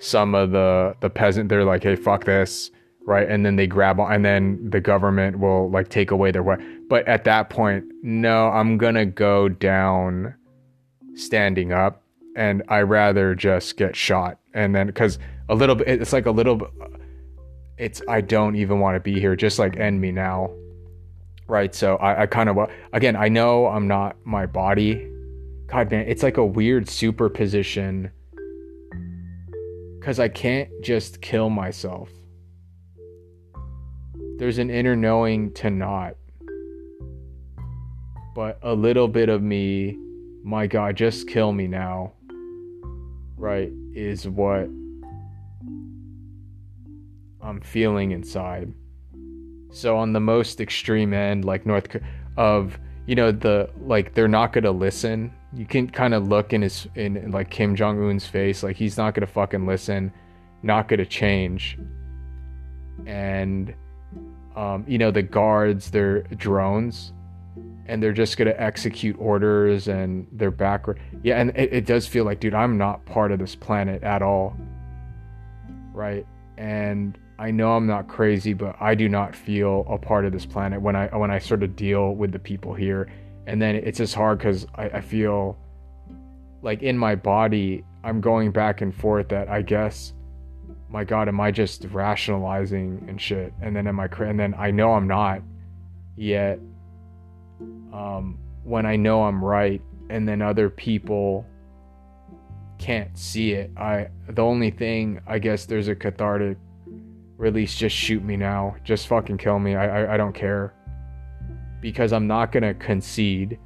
Some 0.00 0.34
of 0.34 0.50
the 0.50 0.96
the 1.00 1.08
peasant, 1.08 1.48
they're 1.50 1.64
like, 1.64 1.84
"Hey, 1.84 1.94
fuck 1.94 2.24
this." 2.24 2.72
right? 3.04 3.28
And 3.28 3.44
then 3.44 3.56
they 3.56 3.66
grab 3.66 3.98
on, 3.98 4.12
and 4.12 4.24
then 4.24 4.70
the 4.70 4.80
government 4.80 5.38
will 5.40 5.70
like 5.70 5.88
take 5.88 6.10
away 6.10 6.30
their 6.30 6.42
what. 6.42 6.60
But 6.88 7.06
at 7.08 7.24
that 7.24 7.50
point, 7.50 7.84
no, 8.02 8.48
I'm 8.48 8.78
gonna 8.78 9.06
go 9.06 9.48
down 9.48 10.34
standing 11.14 11.72
up 11.72 12.02
and 12.36 12.62
I 12.68 12.80
rather 12.80 13.34
just 13.34 13.76
get 13.76 13.96
shot. 13.96 14.38
And 14.54 14.74
then 14.74 14.92
cuz 14.92 15.18
a 15.48 15.54
little 15.54 15.74
bit 15.74 15.88
it's 15.88 16.12
like 16.12 16.26
a 16.26 16.30
little 16.30 16.56
bit 16.56 16.70
it's 17.78 18.02
I 18.08 18.20
don't 18.20 18.56
even 18.56 18.80
want 18.80 18.96
to 18.96 19.00
be 19.00 19.18
here 19.18 19.34
just 19.36 19.58
like 19.58 19.76
end 19.76 20.00
me 20.00 20.12
now. 20.12 20.50
Right 21.48 21.74
so 21.74 21.96
I, 21.96 22.22
I 22.22 22.26
kind 22.26 22.48
of 22.48 22.58
again 22.92 23.16
I 23.16 23.28
know 23.28 23.66
I'm 23.66 23.88
not 23.88 24.16
my 24.24 24.46
body. 24.46 25.08
God 25.66 25.90
man 25.90 26.06
it's 26.06 26.22
like 26.22 26.36
a 26.36 26.44
weird 26.44 26.88
superposition. 26.88 28.10
Because 29.98 30.18
I 30.18 30.28
can't 30.28 30.68
just 30.82 31.20
kill 31.20 31.48
myself. 31.48 32.10
There's 34.38 34.58
an 34.58 34.70
inner 34.70 34.96
knowing 34.96 35.52
to 35.54 35.70
not 35.70 36.16
but 38.34 38.58
a 38.62 38.74
little 38.74 39.08
bit 39.08 39.28
of 39.28 39.42
me 39.42 39.96
my 40.44 40.66
god 40.66 40.96
just 40.96 41.28
kill 41.28 41.52
me 41.52 41.66
now 41.66 42.12
right 43.36 43.70
is 43.94 44.26
what 44.26 44.68
I'm 47.42 47.60
feeling 47.60 48.12
inside. 48.12 48.72
So 49.72 49.96
on 49.96 50.12
the 50.12 50.20
most 50.20 50.60
extreme 50.60 51.12
end, 51.12 51.44
like 51.44 51.66
North 51.66 51.96
of 52.36 52.78
you 53.06 53.16
know 53.16 53.32
the 53.32 53.68
like 53.80 54.14
they're 54.14 54.28
not 54.28 54.52
gonna 54.52 54.70
listen. 54.70 55.32
You 55.52 55.66
can 55.66 55.88
kind 55.90 56.14
of 56.14 56.28
look 56.28 56.52
in 56.52 56.62
his 56.62 56.86
in, 56.94 57.30
like 57.30 57.50
Kim 57.50 57.74
Jong 57.74 58.08
Un's 58.08 58.26
face, 58.26 58.62
like 58.62 58.76
he's 58.76 58.96
not 58.96 59.14
gonna 59.14 59.26
fucking 59.26 59.66
listen, 59.66 60.12
not 60.62 60.88
gonna 60.88 61.04
change. 61.04 61.78
And 63.06 63.74
um, 64.54 64.84
you 64.86 64.98
know 64.98 65.10
the 65.10 65.22
guards, 65.22 65.90
they're 65.90 66.22
drones, 66.22 67.12
and 67.86 68.02
they're 68.02 68.12
just 68.12 68.36
gonna 68.36 68.54
execute 68.56 69.16
orders, 69.18 69.88
and 69.88 70.26
they're. 70.32 70.54
Yeah, 71.22 71.40
and 71.40 71.50
it, 71.50 71.72
it 71.72 71.86
does 71.86 72.06
feel 72.06 72.24
like, 72.24 72.40
dude, 72.40 72.54
I'm 72.54 72.78
not 72.78 73.04
part 73.06 73.32
of 73.32 73.38
this 73.38 73.54
planet 73.54 74.02
at 74.02 74.22
all. 74.22 74.56
Right, 75.92 76.26
and 76.56 77.18
I 77.38 77.50
know 77.50 77.72
I'm 77.76 77.86
not 77.86 78.08
crazy, 78.08 78.52
but 78.52 78.76
I 78.80 78.94
do 78.94 79.08
not 79.08 79.34
feel 79.34 79.84
a 79.88 79.98
part 79.98 80.24
of 80.24 80.32
this 80.32 80.46
planet 80.46 80.80
when 80.80 80.94
I 80.94 81.08
when 81.16 81.30
I 81.30 81.38
sort 81.38 81.62
of 81.62 81.74
deal 81.74 82.14
with 82.14 82.32
the 82.32 82.38
people 82.38 82.74
here. 82.74 83.10
And 83.46 83.60
then 83.60 83.74
it's 83.74 83.98
just 83.98 84.14
hard 84.14 84.38
because 84.38 84.66
I, 84.76 84.84
I 84.84 85.00
feel 85.00 85.58
like 86.62 86.82
in 86.82 86.96
my 86.96 87.16
body 87.16 87.84
I'm 88.04 88.20
going 88.20 88.52
back 88.52 88.80
and 88.80 88.94
forth 88.94 89.28
that 89.30 89.48
I 89.48 89.62
guess 89.62 90.12
my 90.88 91.04
God, 91.04 91.26
am 91.26 91.40
I 91.40 91.50
just 91.50 91.86
rationalizing 91.86 93.04
and 93.08 93.20
shit? 93.20 93.52
And 93.62 93.74
then 93.74 93.86
am 93.86 93.98
I 93.98 94.06
and 94.20 94.38
then 94.38 94.54
I 94.56 94.70
know 94.70 94.92
I'm 94.92 95.08
not 95.08 95.42
yet. 96.16 96.60
Um, 97.92 98.38
when 98.64 98.86
I 98.86 98.96
know 98.96 99.24
I'm 99.24 99.44
right, 99.44 99.82
and 100.08 100.28
then 100.28 100.42
other 100.42 100.70
people 100.70 101.46
can't 102.78 103.16
see 103.16 103.52
it. 103.52 103.70
I 103.76 104.08
the 104.28 104.42
only 104.42 104.70
thing 104.70 105.20
I 105.26 105.38
guess 105.38 105.66
there's 105.66 105.88
a 105.88 105.94
cathartic 105.94 106.58
release 107.36 107.76
just 107.76 107.94
shoot 107.94 108.22
me 108.22 108.36
now. 108.36 108.76
Just 108.84 109.06
fucking 109.06 109.38
kill 109.38 109.58
me. 109.58 109.76
I, 109.76 110.02
I 110.02 110.14
i, 110.14 110.16
don't 110.16 110.34
care. 110.34 110.74
Because 111.80 112.12
i'm 112.12 112.26
not 112.26 112.50
gonna 112.50 112.74
concede. 112.74 113.58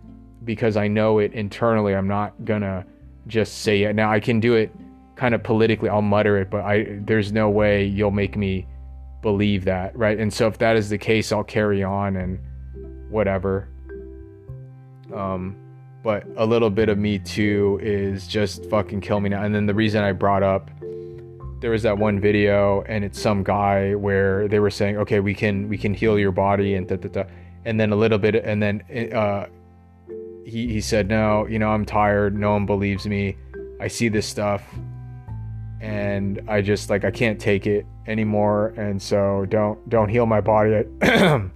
Because 0.45 0.77
i 0.77 0.87
know 0.87 1.19
it 1.19 1.33
internally 1.33 1.95
i'm 1.95 2.07
not 2.07 2.45
gonna 2.45 2.85
just 3.27 3.59
say 3.63 3.83
it. 3.85 3.97
Now 3.97 4.13
i 4.13 4.21
can 4.21 4.39
do 4.39 4.55
it 4.55 4.71
kind 5.17 5.35
of 5.35 5.43
politically 5.43 5.89
i'll 5.89 6.03
mutter 6.03 6.37
it 6.37 6.51
but 6.51 6.63
i 6.63 6.87
there's 7.01 7.33
no 7.33 7.49
way 7.49 7.83
you'll 7.87 8.11
make 8.11 8.37
me 8.37 8.67
believe 9.23 9.65
that 9.65 9.97
right? 9.97 10.19
And 10.19 10.33
so 10.33 10.47
if 10.47 10.59
that 10.59 10.77
is 10.77 10.91
the 10.91 10.99
case 10.99 11.33
i'll 11.33 11.43
carry 11.43 11.83
on 11.83 12.17
and 12.17 12.39
whatever 13.11 13.69
um 15.15 15.57
but 16.03 16.25
a 16.37 16.47
little 16.47 16.71
bit 16.71 16.89
of 16.89 16.99
me 16.99 17.19
too 17.19 17.81
is 17.83 18.29
just 18.29 18.65
fucking 18.67 19.01
kill 19.01 19.19
me 19.19 19.29
now. 19.29 19.43
And 19.43 19.53
then 19.53 19.67
the 19.67 19.75
reason 19.75 20.05
i 20.05 20.13
brought 20.13 20.43
up 20.43 20.71
there 21.61 21.71
was 21.71 21.83
that 21.83 21.99
one 21.99 22.21
video 22.21 22.83
and 22.83 23.05
it's 23.05 23.21
some 23.21 23.43
guy 23.43 23.95
where 23.95 24.47
they 24.47 24.61
were 24.61 24.71
saying 24.71 24.99
okay 24.99 25.21
we 25.21 25.35
can 25.35 25.69
we 25.69 25.77
can 25.79 25.95
heal 25.95 26.19
your 26.19 26.31
body 26.31 26.75
and 26.75 26.87
da, 26.87 26.97
da, 26.97 27.09
da. 27.09 27.25
and 27.65 27.81
then 27.81 27.93
a 27.93 27.97
little 27.97 28.19
bit 28.19 28.37
and 28.37 28.63
then 28.63 28.83
uh, 29.13 29.47
he, 30.45 30.69
he 30.69 30.81
said 30.81 31.09
no 31.09 31.47
you 31.47 31.59
know 31.59 31.71
i'm 31.71 31.85
tired. 31.85 32.39
No 32.39 32.53
one 32.53 32.67
believes 32.67 33.07
me. 33.07 33.37
I 33.81 33.89
see 33.89 34.09
this 34.09 34.27
stuff 34.27 34.63
and 35.81 36.41
i 36.49 36.63
just 36.63 36.89
like 36.89 37.05
i 37.05 37.11
can't 37.11 37.41
take 37.41 37.67
it 37.67 37.85
anymore. 38.07 38.69
And 38.77 39.01
so 39.01 39.47
don't 39.49 39.89
don't 39.89 40.09
heal 40.09 40.27
my 40.27 40.41
body 40.41 40.85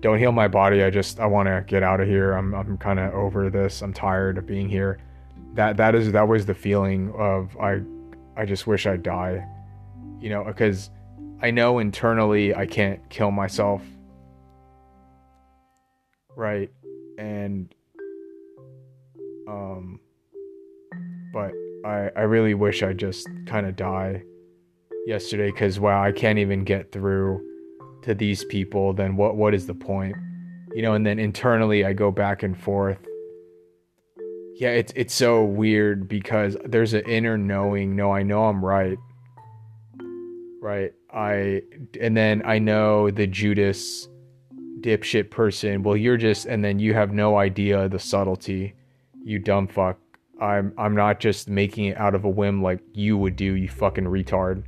don't 0.00 0.18
heal 0.18 0.32
my 0.32 0.48
body 0.48 0.82
i 0.82 0.90
just 0.90 1.20
i 1.20 1.26
want 1.26 1.46
to 1.46 1.62
get 1.66 1.82
out 1.82 2.00
of 2.00 2.08
here 2.08 2.32
i'm, 2.32 2.54
I'm 2.54 2.78
kind 2.78 2.98
of 2.98 3.12
over 3.14 3.50
this 3.50 3.82
i'm 3.82 3.92
tired 3.92 4.38
of 4.38 4.46
being 4.46 4.68
here 4.68 4.98
that 5.54 5.76
that 5.76 5.94
is 5.94 6.12
that 6.12 6.26
was 6.26 6.46
the 6.46 6.54
feeling 6.54 7.12
of 7.16 7.56
i 7.58 7.80
I 8.40 8.46
just 8.46 8.66
wish 8.66 8.86
I'd 8.86 9.02
die. 9.02 9.46
You 10.18 10.30
know, 10.30 10.44
because 10.44 10.90
I 11.42 11.50
know 11.50 11.78
internally 11.78 12.54
I 12.54 12.64
can't 12.64 13.06
kill 13.10 13.30
myself. 13.30 13.82
Right? 16.34 16.70
And 17.18 17.74
um 19.46 20.00
but 21.34 21.52
I 21.84 22.10
I 22.16 22.22
really 22.22 22.54
wish 22.54 22.82
I 22.82 22.94
just 22.94 23.28
kind 23.46 23.66
of 23.66 23.76
die 23.76 24.22
yesterday 25.06 25.52
cuz 25.52 25.78
wow, 25.78 26.02
I 26.02 26.12
can't 26.12 26.38
even 26.38 26.64
get 26.64 26.92
through 26.92 27.46
to 28.02 28.14
these 28.14 28.44
people, 28.44 28.92
then 28.92 29.16
what 29.16 29.36
what 29.36 29.54
is 29.54 29.66
the 29.66 29.74
point? 29.74 30.16
You 30.74 30.82
know, 30.82 30.94
and 30.94 31.04
then 31.04 31.18
internally 31.18 31.84
I 31.84 31.92
go 31.92 32.10
back 32.10 32.42
and 32.42 32.56
forth 32.56 32.98
yeah, 34.60 34.72
it's 34.72 34.92
it's 34.94 35.14
so 35.14 35.42
weird 35.42 36.06
because 36.06 36.54
there's 36.66 36.92
an 36.92 37.00
inner 37.08 37.38
knowing. 37.38 37.96
No, 37.96 38.12
I 38.12 38.22
know 38.22 38.44
I'm 38.44 38.62
right. 38.62 38.98
Right. 40.60 40.92
I 41.10 41.62
and 41.98 42.14
then 42.14 42.42
I 42.44 42.58
know 42.58 43.10
the 43.10 43.26
Judas 43.26 44.06
dipshit 44.80 45.30
person. 45.30 45.82
Well, 45.82 45.96
you're 45.96 46.18
just 46.18 46.44
and 46.44 46.62
then 46.62 46.78
you 46.78 46.92
have 46.92 47.10
no 47.10 47.38
idea 47.38 47.88
the 47.88 47.98
subtlety. 47.98 48.74
You 49.24 49.38
dumb 49.38 49.66
fuck. 49.66 49.98
I'm 50.42 50.74
I'm 50.76 50.94
not 50.94 51.20
just 51.20 51.48
making 51.48 51.86
it 51.86 51.96
out 51.96 52.14
of 52.14 52.26
a 52.26 52.30
whim 52.30 52.62
like 52.62 52.80
you 52.92 53.16
would 53.16 53.36
do, 53.36 53.54
you 53.54 53.66
fucking 53.66 54.04
retard. 54.04 54.64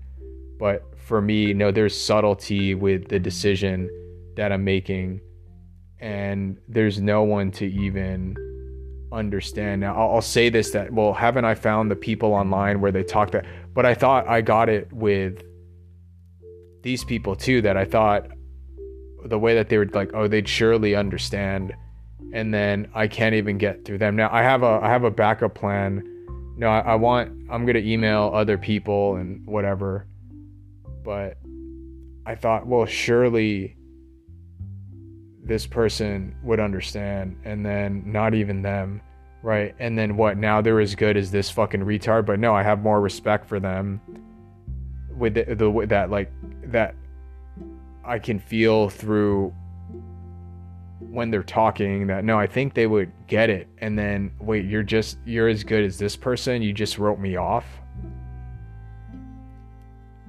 But 0.59 0.85
for 1.13 1.21
me, 1.21 1.53
no, 1.53 1.71
there's 1.71 1.95
subtlety 1.95 2.75
with 2.75 3.09
the 3.09 3.19
decision 3.19 3.91
that 4.35 4.51
I'm 4.51 4.65
making 4.65 5.21
and 6.01 6.57
there's 6.69 7.03
no 7.03 7.23
one 7.23 7.51
to 7.51 7.67
even 7.67 8.35
understand. 9.13 9.83
Now, 9.83 9.95
I'll, 9.95 10.15
I'll, 10.15 10.23
say 10.23 10.49
this 10.49 10.71
that, 10.71 10.91
well, 10.91 11.13
haven't 11.13 11.45
I 11.45 11.55
found 11.55 11.91
the 11.91 11.97
people 11.97 12.33
online 12.33 12.81
where 12.81 12.91
they 12.91 13.03
talk 13.03 13.31
that? 13.33 13.45
But 13.75 13.85
I 13.85 13.93
thought 13.93 14.27
I 14.27 14.41
got 14.41 14.71
it 14.71 14.91
with 14.91 15.43
these 16.81 17.05
people 17.05 17.37
too, 17.37 17.61
that 17.61 17.77
I 17.77 17.85
thought 17.85 18.29
the 19.27 19.39
way 19.39 19.55
that 19.55 19.69
they 19.69 19.77
were 19.77 19.91
like, 19.93 20.13
oh, 20.15 20.29
they'd 20.29 20.49
surely 20.49 20.95
understand. 20.95 21.75
And 22.33 22.55
then 22.55 22.91
I 22.95 23.07
can't 23.07 23.35
even 23.35 23.59
get 23.59 23.85
through 23.85 23.99
them. 23.99 24.17
Now, 24.17 24.31
I 24.33 24.41
have 24.41 24.63
a, 24.63 24.81
I 24.83 24.89
have 24.89 25.05
a 25.05 25.11
backup 25.11 25.55
plan. 25.55 26.03
No, 26.57 26.69
I, 26.69 26.79
I 26.79 26.95
want, 26.95 27.51
I'm 27.51 27.67
to 27.67 27.87
email 27.87 28.31
other 28.33 28.57
people 28.57 29.17
and 29.17 29.47
whatever. 29.47 30.07
But 31.03 31.39
I 32.27 32.35
thought, 32.35 32.67
well, 32.67 32.87
surely 32.87 33.77
this 35.45 35.67
person 35.67 36.37
would 36.43 36.61
understand 36.61 37.37
and 37.45 37.67
then 37.67 38.03
not 38.07 38.35
even 38.35 38.63
them 38.63 39.03
right? 39.43 39.75
And 39.79 39.99
then 39.99 40.17
what 40.17 40.39
now 40.39 40.61
they're 40.61 40.81
as 40.81 40.95
good 40.95 41.17
as 41.17 41.31
this 41.31 41.51
fucking 41.51 41.81
retard? 41.81 42.27
But 42.27 42.39
no 42.39 42.55
i 42.55 42.63
have 42.63 42.83
more 42.83 43.01
respect 43.01 43.47
for 43.47 43.61
them 43.61 44.01
with 45.17 45.35
the, 45.35 45.55
the 45.55 45.87
that 45.89 46.11
like 46.11 46.33
that 46.65 46.95
i 48.05 48.19
can 48.19 48.39
feel 48.39 48.89
through 48.89 49.53
when 51.01 51.31
they're 51.31 51.43
talking 51.43 52.07
that 52.07 52.25
no 52.25 52.39
i 52.39 52.47
think 52.47 52.73
they 52.73 52.87
would 52.87 53.13
get 53.27 53.51
it. 53.51 53.69
And 53.79 53.99
then 53.99 54.33
wait 54.41 54.65
you're 54.65 54.83
just 54.83 55.19
you're 55.25 55.49
as 55.49 55.65
good 55.65 55.85
as 55.85 55.99
this 55.99 56.17
person? 56.17 56.63
You 56.63 56.73
just 56.73 56.99
wrote 56.99 57.19
me 57.19 57.37
off 57.37 57.82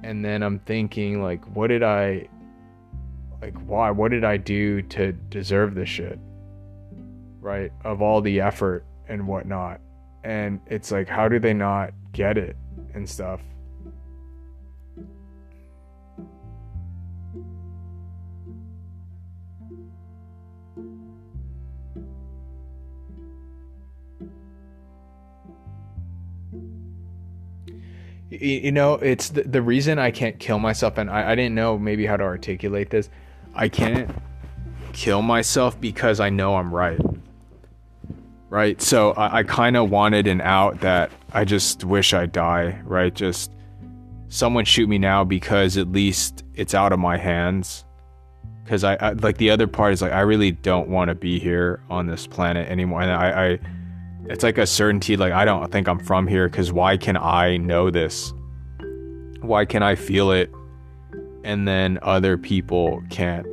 and 0.04 0.24
then 0.24 0.42
i'm 0.42 0.58
thinking 0.60 1.22
like 1.22 1.44
what 1.56 1.68
did 1.68 1.82
i 1.82 2.28
like 3.44 3.56
why 3.66 3.90
what 3.90 4.10
did 4.10 4.24
i 4.24 4.36
do 4.36 4.80
to 4.80 5.12
deserve 5.12 5.74
this 5.74 5.88
shit? 5.88 6.18
Right? 7.40 7.70
Of 7.84 8.00
all 8.00 8.22
the 8.22 8.40
effort 8.40 8.86
and 9.06 9.26
whatnot. 9.26 9.80
And 10.24 10.60
it's 10.66 10.90
like 10.90 11.08
how 11.08 11.28
do 11.28 11.38
they 11.38 11.52
not 11.52 11.92
get 12.12 12.38
it 12.38 12.56
and 12.94 13.06
stuff 13.08 13.42
you 28.40 28.72
know 28.72 28.94
it's 28.94 29.30
the, 29.30 29.42
the 29.42 29.62
reason 29.62 29.98
i 29.98 30.10
can't 30.10 30.38
kill 30.38 30.58
myself 30.58 30.98
and 30.98 31.10
I, 31.10 31.32
I 31.32 31.34
didn't 31.34 31.54
know 31.54 31.78
maybe 31.78 32.06
how 32.06 32.16
to 32.16 32.24
articulate 32.24 32.90
this 32.90 33.08
I 33.54 33.68
can't 33.68 34.10
kill 34.92 35.22
myself 35.22 35.80
because 35.80 36.20
I 36.20 36.30
know 36.30 36.56
I'm 36.56 36.74
right. 36.74 37.00
right? 38.50 38.80
So 38.82 39.12
I, 39.12 39.38
I 39.38 39.42
kind 39.44 39.76
of 39.76 39.90
wanted 39.90 40.26
an 40.26 40.40
out 40.40 40.80
that 40.80 41.10
I 41.32 41.44
just 41.44 41.84
wish 41.84 42.12
I 42.14 42.26
die, 42.26 42.80
right? 42.84 43.14
Just 43.14 43.52
someone 44.28 44.64
shoot 44.64 44.88
me 44.88 44.98
now 44.98 45.24
because 45.24 45.76
at 45.76 45.90
least 45.92 46.44
it's 46.54 46.74
out 46.74 46.92
of 46.92 46.98
my 46.98 47.16
hands. 47.16 47.84
Because 48.64 48.82
I, 48.82 48.94
I, 48.94 49.12
like 49.12 49.36
the 49.36 49.50
other 49.50 49.66
part 49.66 49.92
is 49.92 50.02
like 50.02 50.12
I 50.12 50.20
really 50.20 50.50
don't 50.50 50.88
want 50.88 51.10
to 51.10 51.14
be 51.14 51.38
here 51.38 51.82
on 51.90 52.06
this 52.06 52.26
planet 52.26 52.66
anymore, 52.68 53.02
and 53.02 53.10
I, 53.10 53.46
I 53.46 53.58
it's 54.28 54.42
like 54.42 54.58
a 54.58 54.66
certainty 54.66 55.16
like 55.16 55.32
I 55.32 55.44
don't 55.44 55.70
think 55.70 55.88
I'm 55.88 55.98
from 55.98 56.26
here 56.26 56.48
because 56.48 56.72
why 56.72 56.96
can 56.96 57.16
I 57.16 57.56
know 57.56 57.90
this? 57.90 58.32
Why 59.40 59.64
can 59.64 59.82
I 59.82 59.94
feel 59.94 60.30
it, 60.30 60.50
and 61.44 61.68
then 61.68 61.98
other 62.02 62.38
people 62.38 63.02
can't? 63.10 63.46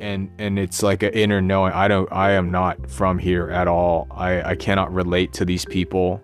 and 0.00 0.30
and 0.38 0.58
it's 0.58 0.82
like 0.82 1.02
an 1.02 1.12
inner 1.12 1.40
knowing 1.40 1.72
i 1.72 1.88
don't 1.88 2.10
i 2.12 2.32
am 2.32 2.50
not 2.50 2.90
from 2.90 3.18
here 3.18 3.48
at 3.50 3.66
all. 3.68 4.06
I 4.10 4.42
i 4.42 4.54
cannot 4.54 4.92
relate 4.92 5.32
to 5.34 5.44
these 5.44 5.64
people. 5.64 6.20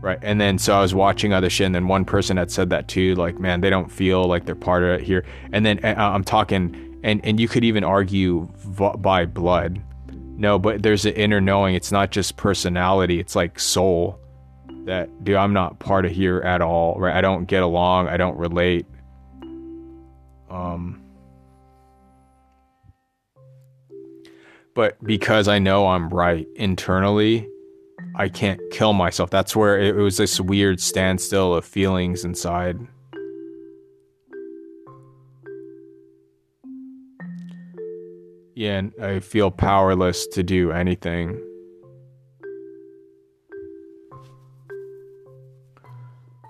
Right 0.00 0.18
and 0.20 0.40
then 0.40 0.58
so 0.58 0.74
i 0.74 0.80
was 0.80 0.94
watching 0.94 1.32
other 1.32 1.48
shit 1.48 1.66
and 1.66 1.74
then 1.74 1.88
one 1.88 2.04
person 2.04 2.36
had 2.36 2.50
said 2.50 2.70
that 2.70 2.88
too 2.88 3.14
like 3.14 3.38
man 3.38 3.60
they 3.60 3.70
don't 3.70 3.90
feel 3.90 4.24
like 4.24 4.44
they're 4.44 4.54
part 4.54 4.82
of 4.82 4.90
it 4.90 5.02
here. 5.02 5.24
And 5.52 5.64
then 5.64 5.78
uh, 5.84 5.94
i'm 5.96 6.24
talking 6.24 6.98
and 7.02 7.24
and 7.24 7.38
you 7.40 7.48
could 7.48 7.64
even 7.64 7.84
argue 7.84 8.48
v- 8.56 8.96
by 8.98 9.26
blood 9.26 9.80
no 10.42 10.58
but 10.58 10.82
there's 10.82 11.06
an 11.06 11.14
inner 11.14 11.40
knowing. 11.40 11.74
It's 11.74 11.92
not 11.92 12.10
just 12.10 12.36
personality. 12.36 13.20
It's 13.20 13.36
like 13.36 13.58
soul 13.58 14.18
that 14.84 15.22
dude 15.22 15.36
i'm 15.36 15.52
not 15.52 15.78
part 15.78 16.04
of 16.04 16.10
here 16.10 16.40
at 16.40 16.60
all 16.60 16.98
right? 16.98 17.14
I 17.14 17.20
don't 17.20 17.46
get 17.46 17.62
along. 17.62 18.08
I 18.08 18.16
don't 18.16 18.36
relate. 18.36 18.84
Um 20.50 20.98
but 24.74 25.02
because 25.04 25.48
I 25.48 25.58
know 25.58 25.86
I'm 25.86 26.08
right 26.08 26.46
internally, 26.56 27.46
I 28.16 28.30
can't 28.30 28.58
kill 28.70 28.94
myself. 28.94 29.28
That's 29.28 29.54
where 29.54 29.78
it, 29.78 29.94
was 29.94 30.16
this 30.16 30.40
weird 30.40 30.80
standstill 30.80 31.54
of 31.54 31.64
feelings 31.64 32.24
inside. 32.24 32.78
Yeah, 38.54 38.78
and 38.78 38.92
I 39.00 39.20
feel 39.20 39.50
powerless 39.50 40.26
to 40.28 40.42
do 40.42 40.72
anything. 40.72 41.40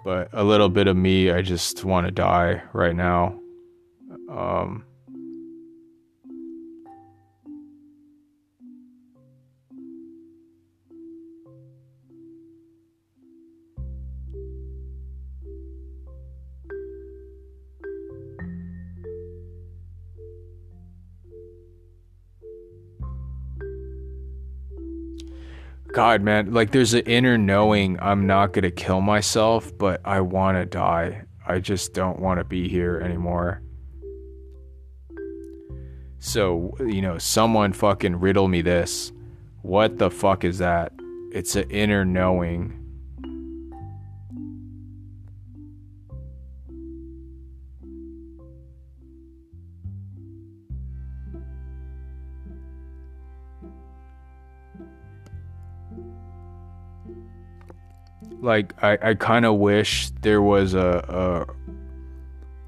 But 0.05 0.29
a 0.33 0.43
little 0.43 0.69
bit 0.69 0.89
of 0.89 0.97
me, 0.97 1.31
I 1.31 1.43
just 1.43 1.85
want 1.85 2.07
to 2.07 2.11
die 2.11 2.63
right 2.73 2.97
now. 2.97 3.39
Um, 4.29 4.85
God, 25.93 26.23
man, 26.23 26.53
like 26.53 26.71
there's 26.71 26.95
an 26.95 27.05
inner 27.05 27.37
knowing 27.37 27.99
I'm 28.01 28.27
not 28.27 28.53
gonna 28.53 28.71
kill 28.71 29.03
myself, 29.03 29.77
but 29.77 30.01
I 30.05 30.21
wanna 30.21 30.65
die. 30.65 31.25
I 31.47 31.59
just 31.59 31.93
don't 31.93 32.19
wanna 32.19 32.45
be 32.45 32.69
here 32.69 32.99
anymore. 32.99 33.63
So, 36.19 36.75
you 36.81 37.03
know, 37.03 37.19
someone 37.19 37.73
fucking 37.73 38.21
riddle 38.21 38.49
me 38.49 38.63
this. 38.63 39.13
What 39.61 39.99
the 39.99 40.11
fuck 40.11 40.45
is 40.45 40.59
that? 40.59 40.93
It's 41.31 41.57
an 41.57 41.71
inner 41.71 42.05
knowing 42.05 42.82
like 58.43 58.75
I, 58.83 58.99
I 59.01 59.15
kind 59.15 59.47
of 59.47 59.57
wish 59.57 60.11
there 60.21 60.43
was 60.43 60.75
a, 60.75 61.47
a 61.49 61.55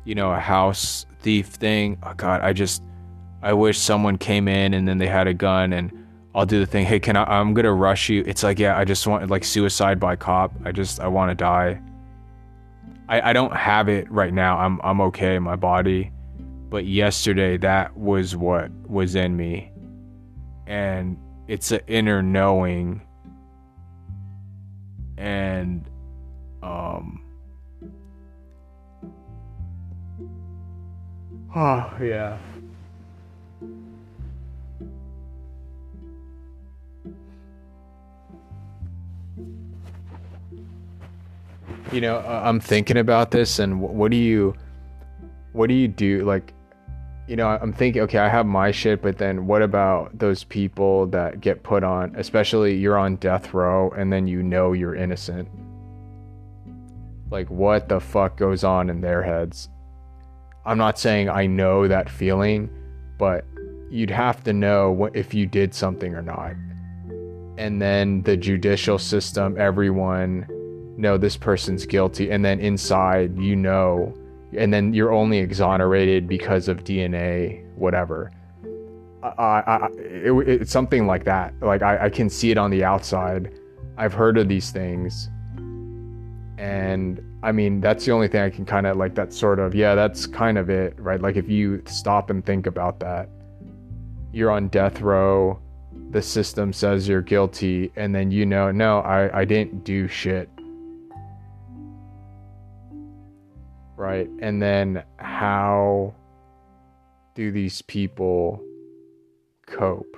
you 0.04 0.14
know 0.14 0.32
a 0.32 0.38
house 0.38 1.04
thief 1.20 1.48
thing. 1.48 1.98
Oh 2.02 2.14
God, 2.14 2.40
I 2.40 2.52
just 2.52 2.82
I 3.42 3.52
wish 3.52 3.78
someone 3.78 4.16
came 4.16 4.48
in 4.48 4.72
and 4.72 4.88
then 4.88 4.98
they 4.98 5.08
had 5.08 5.26
a 5.26 5.34
gun 5.34 5.72
and 5.72 5.92
I'll 6.34 6.46
do 6.46 6.58
the 6.58 6.66
thing. 6.66 6.86
Hey, 6.86 7.00
can 7.00 7.16
I? 7.16 7.24
I'm 7.24 7.54
gonna 7.54 7.72
rush 7.72 8.08
you. 8.08 8.22
It's 8.26 8.42
like 8.42 8.58
yeah, 8.58 8.78
I 8.78 8.84
just 8.84 9.06
want 9.06 9.28
like 9.28 9.44
suicide 9.44 10.00
by 10.00 10.16
cop. 10.16 10.52
I 10.64 10.72
just 10.72 11.00
I 11.00 11.08
want 11.08 11.30
to 11.30 11.34
die. 11.34 11.80
I 13.08 13.30
I 13.30 13.32
don't 13.32 13.54
have 13.54 13.88
it 13.88 14.10
right 14.10 14.32
now. 14.32 14.58
I'm 14.58 14.80
I'm 14.82 15.00
okay 15.02 15.38
my 15.38 15.56
body, 15.56 16.12
but 16.70 16.86
yesterday 16.86 17.56
that 17.58 17.96
was 17.96 18.36
what 18.36 18.70
was 18.88 19.16
in 19.16 19.36
me, 19.36 19.70
and 20.66 21.18
it's 21.48 21.72
an 21.72 21.80
inner 21.88 22.22
knowing 22.22 23.02
and 25.18 25.88
um 26.62 27.20
oh 31.54 31.92
yeah. 32.00 32.38
You 41.92 42.00
know 42.00 42.18
i'm 42.18 42.58
thinking 42.58 42.96
about 42.96 43.30
this 43.30 43.60
and 43.60 43.80
what 43.80 44.10
do 44.10 44.16
you 44.16 44.54
what 45.52 45.68
do 45.68 45.74
you 45.74 45.86
do 45.86 46.24
like 46.24 46.53
you 47.26 47.36
know, 47.36 47.48
I'm 47.48 47.72
thinking, 47.72 48.02
okay, 48.02 48.18
I 48.18 48.28
have 48.28 48.44
my 48.44 48.70
shit, 48.70 49.00
but 49.00 49.16
then 49.16 49.46
what 49.46 49.62
about 49.62 50.18
those 50.18 50.44
people 50.44 51.06
that 51.06 51.40
get 51.40 51.62
put 51.62 51.82
on, 51.82 52.14
especially 52.16 52.76
you're 52.76 52.98
on 52.98 53.16
death 53.16 53.54
row 53.54 53.90
and 53.90 54.12
then 54.12 54.26
you 54.26 54.42
know 54.42 54.72
you're 54.72 54.94
innocent? 54.94 55.48
Like, 57.30 57.48
what 57.48 57.88
the 57.88 57.98
fuck 57.98 58.36
goes 58.36 58.62
on 58.62 58.90
in 58.90 59.00
their 59.00 59.22
heads? 59.22 59.70
I'm 60.66 60.76
not 60.76 60.98
saying 60.98 61.30
I 61.30 61.46
know 61.46 61.88
that 61.88 62.10
feeling, 62.10 62.68
but 63.18 63.46
you'd 63.90 64.10
have 64.10 64.44
to 64.44 64.52
know 64.52 65.08
if 65.14 65.32
you 65.32 65.46
did 65.46 65.74
something 65.74 66.14
or 66.14 66.22
not. 66.22 66.52
And 67.56 67.80
then 67.80 68.22
the 68.22 68.36
judicial 68.36 68.98
system, 68.98 69.56
everyone, 69.58 70.46
no, 70.98 71.16
this 71.16 71.36
person's 71.36 71.86
guilty. 71.86 72.30
And 72.30 72.44
then 72.44 72.60
inside, 72.60 73.38
you 73.38 73.56
know, 73.56 74.14
and 74.56 74.72
then 74.72 74.94
you're 74.94 75.12
only 75.12 75.38
exonerated 75.38 76.28
because 76.28 76.68
of 76.68 76.84
DNA, 76.84 77.64
whatever. 77.74 78.30
I, 79.22 79.62
I, 79.66 79.88
it, 79.96 80.48
it's 80.48 80.70
something 80.70 81.06
like 81.06 81.24
that. 81.24 81.54
Like 81.60 81.82
I, 81.82 82.06
I 82.06 82.10
can 82.10 82.28
see 82.28 82.50
it 82.50 82.58
on 82.58 82.70
the 82.70 82.84
outside. 82.84 83.52
I've 83.96 84.12
heard 84.12 84.36
of 84.36 84.48
these 84.48 84.70
things, 84.70 85.30
and 86.58 87.20
I 87.42 87.52
mean 87.52 87.80
that's 87.80 88.04
the 88.04 88.12
only 88.12 88.28
thing 88.28 88.42
I 88.42 88.50
can 88.50 88.66
kind 88.66 88.86
of 88.86 88.96
like. 88.96 89.14
That 89.14 89.32
sort 89.32 89.58
of 89.58 89.74
yeah, 89.74 89.94
that's 89.94 90.26
kind 90.26 90.58
of 90.58 90.68
it, 90.68 90.94
right? 90.98 91.20
Like 91.20 91.36
if 91.36 91.48
you 91.48 91.82
stop 91.86 92.30
and 92.30 92.44
think 92.44 92.66
about 92.66 93.00
that, 93.00 93.28
you're 94.32 94.50
on 94.50 94.68
death 94.68 95.00
row. 95.00 95.58
The 96.10 96.20
system 96.22 96.72
says 96.72 97.08
you're 97.08 97.22
guilty, 97.22 97.92
and 97.96 98.14
then 98.14 98.30
you 98.30 98.44
know, 98.44 98.70
no, 98.70 99.00
I, 99.00 99.40
I 99.40 99.44
didn't 99.44 99.84
do 99.84 100.06
shit. 100.06 100.48
Right? 104.04 104.28
And 104.40 104.60
then 104.60 105.02
how 105.16 106.14
do 107.34 107.50
these 107.50 107.80
people 107.80 108.62
cope? 109.66 110.16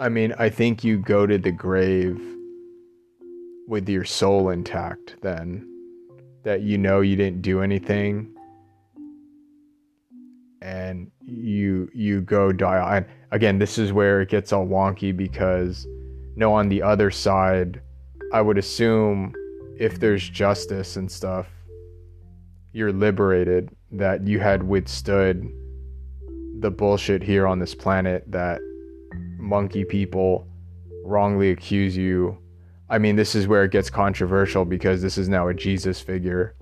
I 0.00 0.08
mean, 0.08 0.32
I 0.38 0.48
think 0.48 0.84
you 0.84 0.98
go 0.98 1.26
to 1.26 1.38
the 1.38 1.50
grave 1.50 2.37
with 3.68 3.88
your 3.88 4.04
soul 4.04 4.50
intact 4.50 5.16
then 5.22 5.64
that 6.42 6.62
you 6.62 6.78
know 6.78 7.00
you 7.00 7.14
didn't 7.14 7.42
do 7.42 7.60
anything 7.62 8.34
and 10.62 11.10
you 11.20 11.88
you 11.94 12.20
go 12.22 12.50
die 12.50 12.96
and 12.96 13.06
again 13.30 13.58
this 13.58 13.78
is 13.78 13.92
where 13.92 14.20
it 14.22 14.28
gets 14.28 14.52
all 14.52 14.66
wonky 14.66 15.16
because 15.16 15.86
no 16.34 16.52
on 16.52 16.68
the 16.68 16.82
other 16.82 17.10
side 17.10 17.80
i 18.32 18.40
would 18.40 18.58
assume 18.58 19.32
if 19.78 20.00
there's 20.00 20.28
justice 20.28 20.96
and 20.96 21.10
stuff 21.10 21.46
you're 22.72 22.92
liberated 22.92 23.70
that 23.92 24.26
you 24.26 24.40
had 24.40 24.62
withstood 24.62 25.48
the 26.60 26.70
bullshit 26.70 27.22
here 27.22 27.46
on 27.46 27.58
this 27.58 27.74
planet 27.74 28.24
that 28.26 28.60
monkey 29.38 29.84
people 29.84 30.46
wrongly 31.04 31.50
accuse 31.50 31.96
you. 31.96 32.36
I 32.90 32.98
mean, 32.98 33.16
this 33.16 33.34
is 33.34 33.46
where 33.46 33.64
it 33.64 33.70
gets 33.70 33.90
controversial 33.90 34.64
because 34.64 35.02
this 35.02 35.18
is 35.18 35.28
now 35.28 35.48
a 35.48 35.54
Jesus 35.54 36.00
figure. 36.00 36.54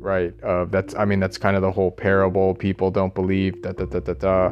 Right. 0.00 0.34
Uh, 0.42 0.64
that's, 0.64 0.94
I 0.96 1.04
mean, 1.04 1.20
that's 1.20 1.38
kind 1.38 1.54
of 1.54 1.62
the 1.62 1.70
whole 1.70 1.92
parable. 1.92 2.54
People 2.54 2.90
don't 2.90 3.14
believe, 3.14 3.62
da 3.62 3.72
da 3.72 3.84
da 3.84 4.00
da 4.00 4.14
da. 4.14 4.48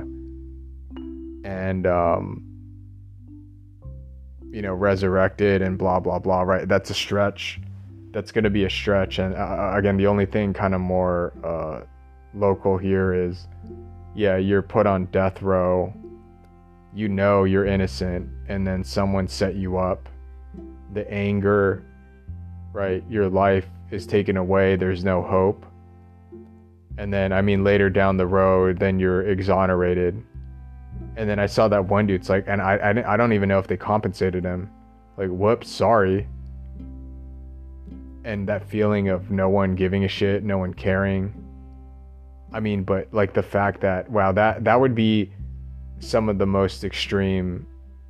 And, 1.44 1.86
um, 1.88 2.44
you 4.52 4.62
know, 4.62 4.74
resurrected 4.74 5.60
and 5.62 5.76
blah, 5.76 5.98
blah, 5.98 6.20
blah. 6.20 6.42
Right. 6.42 6.68
That's 6.68 6.90
a 6.90 6.94
stretch. 6.94 7.60
That's 8.12 8.30
going 8.30 8.44
to 8.44 8.50
be 8.50 8.64
a 8.64 8.70
stretch. 8.70 9.18
And 9.18 9.34
uh, 9.34 9.38
uh, 9.38 9.72
again, 9.76 9.96
the 9.96 10.06
only 10.06 10.26
thing 10.26 10.52
kind 10.52 10.74
of 10.74 10.80
more 10.80 11.32
uh, 11.42 11.80
local 12.34 12.78
here 12.78 13.12
is 13.12 13.48
yeah, 14.14 14.36
you're 14.36 14.62
put 14.62 14.86
on 14.86 15.06
death 15.06 15.42
row. 15.42 15.92
You 16.94 17.08
know 17.08 17.44
you're 17.44 17.66
innocent, 17.66 18.28
and 18.48 18.66
then 18.66 18.82
someone 18.82 19.28
set 19.28 19.54
you 19.54 19.78
up. 19.78 20.08
The 20.92 21.10
anger, 21.12 21.84
right? 22.72 23.04
Your 23.08 23.28
life 23.28 23.66
is 23.90 24.06
taken 24.06 24.36
away. 24.36 24.76
There's 24.76 25.04
no 25.04 25.22
hope. 25.22 25.64
And 26.98 27.12
then, 27.12 27.32
I 27.32 27.42
mean, 27.42 27.62
later 27.62 27.88
down 27.88 28.16
the 28.16 28.26
road, 28.26 28.78
then 28.78 28.98
you're 28.98 29.22
exonerated. 29.22 30.22
And 31.16 31.30
then 31.30 31.38
I 31.38 31.46
saw 31.46 31.68
that 31.68 31.86
one 31.86 32.06
dude's 32.06 32.28
like, 32.28 32.44
and 32.46 32.60
I, 32.60 32.76
I, 32.76 33.14
I 33.14 33.16
don't 33.16 33.32
even 33.32 33.48
know 33.48 33.58
if 33.58 33.68
they 33.68 33.76
compensated 33.76 34.44
him. 34.44 34.68
Like, 35.16 35.28
whoops, 35.28 35.70
sorry. 35.70 36.26
And 38.24 38.48
that 38.48 38.68
feeling 38.68 39.08
of 39.08 39.30
no 39.30 39.48
one 39.48 39.74
giving 39.76 40.04
a 40.04 40.08
shit, 40.08 40.42
no 40.42 40.58
one 40.58 40.74
caring 40.74 41.32
I 42.52 42.60
mean, 42.60 42.82
but 42.82 43.12
like 43.12 43.32
the 43.32 43.42
fact 43.42 43.80
that 43.82 44.10
wow, 44.10 44.32
that 44.32 44.64
that 44.64 44.80
would 44.80 44.94
be 44.94 45.32
some 46.00 46.28
of 46.28 46.38
the 46.38 46.46
most 46.46 46.84
extreme 46.84 47.66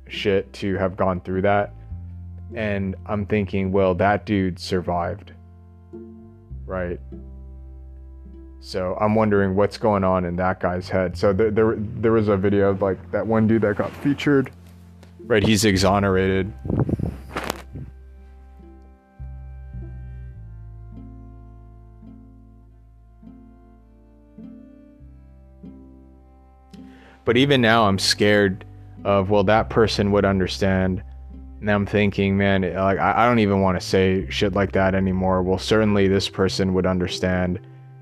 shit 0.07 0.51
to 0.53 0.75
have 0.75 0.97
gone 0.97 1.21
through 1.21 1.43
that. 1.43 1.73
And 2.53 2.95
I'm 3.05 3.25
thinking, 3.25 3.71
well, 3.71 3.93
that 3.95 4.25
dude 4.25 4.59
survived. 4.59 5.31
Right? 6.65 6.99
So 8.59 8.97
I'm 8.99 9.15
wondering 9.15 9.55
what's 9.55 9.77
going 9.77 10.03
on 10.03 10.25
in 10.25 10.35
that 10.37 10.59
guy's 10.59 10.89
head. 10.89 11.17
So 11.17 11.33
there, 11.33 11.51
there, 11.51 11.75
there 11.77 12.11
was 12.11 12.27
a 12.27 12.37
video 12.37 12.69
of 12.69 12.81
like 12.81 13.11
that 13.11 13.25
one 13.25 13.47
dude 13.47 13.61
that 13.63 13.77
got 13.77 13.91
featured. 13.97 14.51
Right, 15.25 15.43
he's 15.43 15.65
exonerated 15.65 16.51
But 27.25 27.37
even 27.37 27.61
now, 27.61 27.87
I'm 27.87 27.99
scared 27.99 28.65
of 29.03 29.29
well, 29.29 29.43
that 29.45 29.69
person 29.69 30.11
would 30.11 30.25
understand. 30.25 31.03
And 31.59 31.69
I'm 31.69 31.85
thinking, 31.85 32.37
man, 32.37 32.61
like 32.61 32.97
I 32.97 33.27
don't 33.27 33.39
even 33.39 33.61
want 33.61 33.79
to 33.79 33.85
say 33.85 34.27
shit 34.29 34.53
like 34.53 34.71
that 34.71 34.95
anymore. 34.95 35.43
Well, 35.43 35.59
certainly 35.59 36.07
this 36.07 36.27
person 36.27 36.73
would 36.73 36.87
understand, 36.87 37.59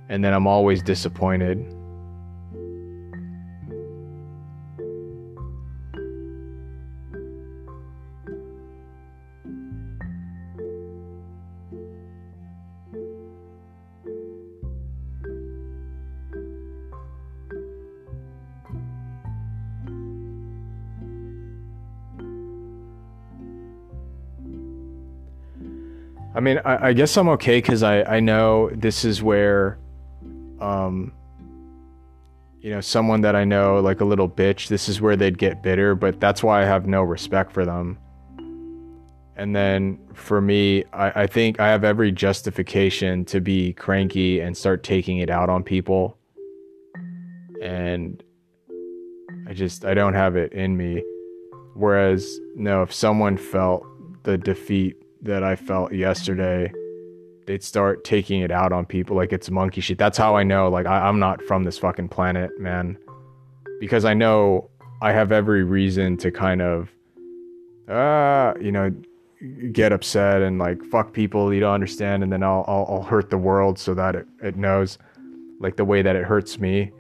and 0.08 0.24
then 0.24 0.34
I'm 0.34 0.48
always 0.48 0.82
disappointed. 0.82 1.76
I 26.40 26.42
mean, 26.42 26.62
I, 26.64 26.88
I 26.88 26.94
guess 26.94 27.18
I'm 27.18 27.28
okay 27.28 27.58
because 27.58 27.84
I, 27.84 28.02
I 28.04 28.22
know 28.22 28.70
this 28.70 29.04
is 29.04 29.22
where, 29.22 29.78
um, 30.62 31.12
you 32.62 32.70
know, 32.70 32.80
someone 32.80 33.20
that 33.22 33.36
I 33.36 33.44
know, 33.44 33.82
like 33.82 34.00
a 34.00 34.06
little 34.06 34.30
bitch, 34.30 34.70
this 34.70 34.88
is 34.88 35.02
where 35.02 35.18
they'd 35.18 35.38
get 35.38 35.62
bitter, 35.62 35.96
but 35.96 36.22
that's 36.22 36.42
why 36.42 36.62
I 36.62 36.66
have 36.66 36.88
no 36.88 37.04
respect 37.04 37.52
for 37.52 37.66
them. 37.66 38.00
And 39.36 39.54
then 39.54 40.00
for 40.14 40.40
me, 40.40 40.86
I, 40.94 41.24
I 41.24 41.28
think 41.28 41.60
I 41.60 41.68
have 41.68 41.84
every 41.84 42.10
justification 42.10 43.26
to 43.26 43.42
be 43.42 43.74
cranky 43.74 44.40
and 44.40 44.56
start 44.56 44.82
taking 44.82 45.18
it 45.18 45.30
out 45.30 45.50
on 45.50 45.62
people. 45.62 46.18
And 47.62 48.24
I 49.46 49.52
just, 49.52 49.84
I 49.84 49.94
don't 49.94 50.14
have 50.14 50.38
it 50.38 50.54
in 50.54 50.78
me. 50.78 51.04
Whereas, 51.76 52.40
no, 52.56 52.82
if 52.82 52.94
someone 52.94 53.36
felt 53.36 53.86
the 54.24 54.38
defeat 54.38 54.96
that 55.22 55.44
I 55.44 55.56
felt 55.56 55.94
yesterday, 55.94 56.72
they'd 57.46 57.64
start 57.64 58.04
taking 58.04 58.42
it 58.42 58.52
out 58.52 58.72
on 58.72 58.86
people 58.86 59.16
like 59.16 59.34
it's 59.34 59.50
monkey 59.50 59.82
shit. 59.82 59.98
That's 59.98 60.18
how 60.18 60.36
I 60.36 60.44
know, 60.44 60.70
like, 60.70 60.86
I, 60.86 61.08
I'm 61.08 61.20
not 61.20 61.42
from 61.44 61.64
this 61.64 61.78
fucking 61.78 62.10
planet, 62.10 62.52
man. 62.60 62.98
Because 63.80 64.06
I 64.06 64.14
know 64.14 64.70
I 65.02 65.12
have 65.12 65.32
every 65.32 65.64
reason 65.64 66.18
to 66.18 66.32
kind 66.32 66.62
of, 66.62 66.90
uh, 67.88 68.54
you 68.62 68.72
know, 68.72 68.94
get 69.72 69.92
upset 69.92 70.42
and 70.42 70.60
like 70.60 70.84
fuck 70.84 71.14
people 71.14 71.54
you 71.54 71.62
don't 71.62 71.74
understand, 71.74 72.24
and 72.24 72.32
then 72.32 72.44
I'll, 72.44 72.66
I'll, 72.68 72.86
I'll 72.90 73.04
hurt 73.04 73.30
the 73.30 73.38
world 73.38 73.80
so 73.80 73.94
that 73.94 74.16
it, 74.16 74.28
it 74.44 74.56
knows, 74.56 74.98
like, 75.60 75.76
the 75.76 75.86
way 75.86 76.02
that 76.02 76.16
it 76.16 76.24
hurts 76.24 76.60
me. 76.60 76.92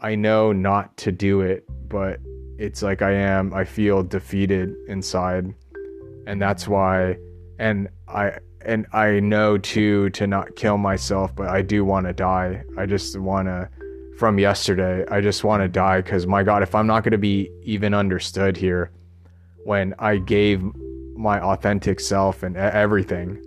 I 0.00 0.14
know 0.16 0.52
not 0.52 0.96
to 0.98 1.12
do 1.12 1.40
it, 1.40 1.64
but 1.88 2.20
it's 2.58 2.82
like 2.82 3.00
I 3.00 3.12
am, 3.12 3.54
I 3.54 3.64
feel 3.64 4.02
defeated 4.02 4.74
inside. 4.88 5.54
And 6.26 6.40
that's 6.42 6.66
why 6.66 7.16
and 7.58 7.88
I 8.08 8.38
and 8.64 8.86
I 8.92 9.20
know 9.20 9.58
too 9.58 10.10
to 10.10 10.26
not 10.26 10.56
kill 10.56 10.78
myself, 10.78 11.34
but 11.34 11.48
I 11.48 11.62
do 11.62 11.84
want 11.84 12.06
to 12.06 12.12
die. 12.12 12.64
I 12.78 12.86
just 12.86 13.18
want 13.18 13.48
to 13.48 13.68
from 14.18 14.38
yesterday. 14.38 15.04
I 15.10 15.20
just 15.20 15.44
want 15.44 15.62
to 15.62 15.68
die 15.68 16.02
cuz 16.02 16.26
my 16.26 16.42
god, 16.42 16.62
if 16.62 16.74
I'm 16.74 16.86
not 16.86 17.04
going 17.04 17.12
to 17.12 17.18
be 17.18 17.50
even 17.62 17.94
understood 17.94 18.56
here 18.56 18.90
when 19.64 19.94
I 19.98 20.18
gave 20.18 20.62
my 21.16 21.40
authentic 21.40 22.00
self 22.00 22.42
and 22.42 22.56
everything, 22.56 23.42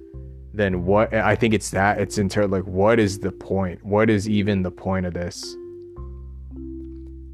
then 0.53 0.86
what 0.86 1.14
I 1.14 1.36
think 1.36 1.53
it's 1.53 1.70
that 1.72 1.99
it's 1.99 2.18
inter 2.18 2.47
like 2.47 2.66
what 2.66 2.99
is 2.99 3.20
the 3.20 3.32
point? 3.32 3.84
What 3.84 4.10
is 4.10 4.30
even 4.30 4.64
the 4.64 4.72
point 4.72 5.05
of 5.05 5.14
this? 5.14 5.55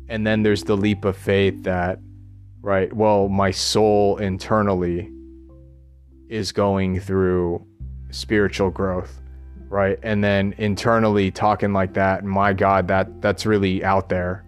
And 0.09 0.27
then 0.27 0.43
there's 0.43 0.63
the 0.63 0.77
leap 0.77 1.05
of 1.05 1.17
faith 1.17 1.63
that 1.63 1.99
right, 2.61 2.91
well, 2.93 3.29
my 3.29 3.51
soul 3.51 4.17
internally 4.17 5.12
is 6.33 6.51
going 6.51 6.99
through 6.99 7.65
spiritual 8.09 8.69
growth 8.69 9.19
right? 9.73 9.97
And 10.03 10.23
then 10.23 10.53
internally 10.59 11.31
talking 11.31 11.73
like 11.73 11.93
that 11.93 12.23
my 12.23 12.53
god 12.53 12.87
that 12.89 13.21
that's 13.21 13.45
really 13.45 13.83
out 13.83 14.07
there 14.09 14.45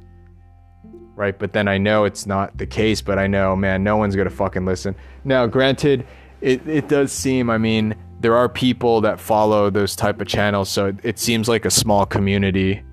right? 1.16 1.38
But 1.40 1.54
then 1.54 1.68
i 1.68 1.78
know 1.78 2.04
it's 2.04 2.26
not 2.26 2.58
the 2.58 2.68
case 2.68 3.02
but 3.02 3.18
i 3.18 3.26
know 3.26 3.56
man 3.56 3.84
no 3.84 3.98
one's 3.98 4.16
gonna 4.16 4.30
fucking 4.30 4.66
listen. 4.66 4.96
Now 5.24 5.48
granted 5.48 6.06
it, 6.42 6.68
it 6.68 6.88
does 6.88 7.12
seem 7.12 7.50
i 7.50 7.58
mean 7.58 7.96
there 8.20 8.36
are 8.36 8.50
people 8.50 9.02
that 9.02 9.20
follow 9.20 9.70
those 9.70 9.96
type 9.96 10.22
of 10.22 10.28
channels 10.28 10.70
so 10.70 10.88
it, 10.88 10.96
it 11.04 11.20
seems 11.20 11.48
like 11.48 11.66
a 11.66 11.72
small 11.72 12.06
community 12.06 12.84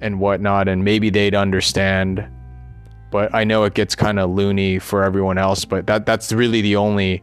and 0.00 0.18
whatnot 0.18 0.66
and 0.68 0.84
maybe 0.84 1.10
they'd 1.10 1.34
understand 1.34 2.26
but 3.10 3.32
i 3.34 3.44
know 3.44 3.64
it 3.64 3.74
gets 3.74 3.94
kind 3.94 4.18
of 4.18 4.30
loony 4.30 4.78
for 4.78 5.04
everyone 5.04 5.38
else 5.38 5.64
but 5.64 5.86
that 5.86 6.06
that's 6.06 6.32
really 6.32 6.62
the 6.62 6.74
only 6.74 7.22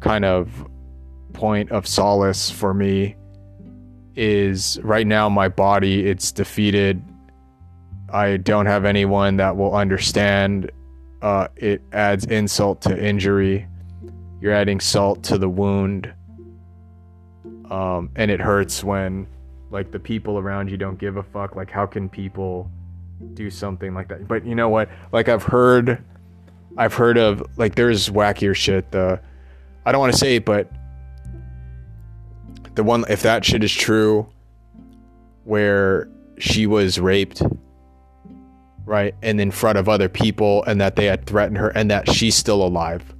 kind 0.00 0.24
of 0.24 0.68
point 1.32 1.70
of 1.70 1.86
solace 1.86 2.50
for 2.50 2.74
me 2.74 3.16
is 4.16 4.80
right 4.82 5.06
now 5.06 5.28
my 5.28 5.48
body 5.48 6.06
it's 6.08 6.32
defeated. 6.32 7.02
I 8.10 8.38
don't 8.38 8.66
have 8.66 8.84
anyone 8.84 9.36
that 9.36 9.56
will 9.56 9.74
understand 9.74 10.70
uh, 11.22 11.48
it 11.56 11.82
adds 11.92 12.24
insult 12.26 12.80
to 12.82 13.04
injury. 13.04 13.66
You're 14.40 14.52
adding 14.52 14.80
salt 14.80 15.22
to 15.24 15.38
the 15.38 15.48
wound. 15.48 16.12
Um, 17.70 18.10
and 18.16 18.30
it 18.30 18.40
hurts 18.40 18.82
when 18.82 19.26
like 19.70 19.90
the 19.90 19.98
people 19.98 20.38
around 20.38 20.70
you 20.70 20.76
don't 20.76 20.98
give 20.98 21.16
a 21.16 21.22
fuck. 21.22 21.54
Like 21.54 21.70
how 21.70 21.86
can 21.86 22.08
people 22.08 22.70
do 23.34 23.50
something 23.50 23.94
like 23.94 24.08
that? 24.08 24.26
But 24.26 24.46
you 24.46 24.54
know 24.54 24.68
what? 24.68 24.88
Like 25.12 25.28
i've 25.28 25.42
heard 25.42 26.02
i've 26.76 26.94
heard 26.94 27.18
of 27.18 27.42
like 27.56 27.74
there's 27.74 28.08
wackier 28.08 28.54
shit 28.54 28.90
the 28.92 29.20
I 29.86 29.92
don't 29.92 30.00
want 30.00 30.12
to 30.12 30.18
say 30.18 30.36
it, 30.36 30.44
but 30.44 30.70
the 32.74 32.84
one 32.84 33.04
if 33.08 33.22
that 33.22 33.44
shit 33.44 33.64
is 33.64 33.72
true, 33.72 34.28
where 35.44 36.08
she 36.38 36.66
was 36.66 37.00
raped, 37.00 37.42
right, 38.84 39.14
and 39.22 39.40
in 39.40 39.50
front 39.50 39.78
of 39.78 39.88
other 39.88 40.08
people, 40.08 40.62
and 40.64 40.80
that 40.80 40.96
they 40.96 41.06
had 41.06 41.26
threatened 41.26 41.58
her, 41.58 41.68
and 41.70 41.90
that 41.90 42.10
she's 42.10 42.34
still 42.34 42.62
alive. 42.62 43.14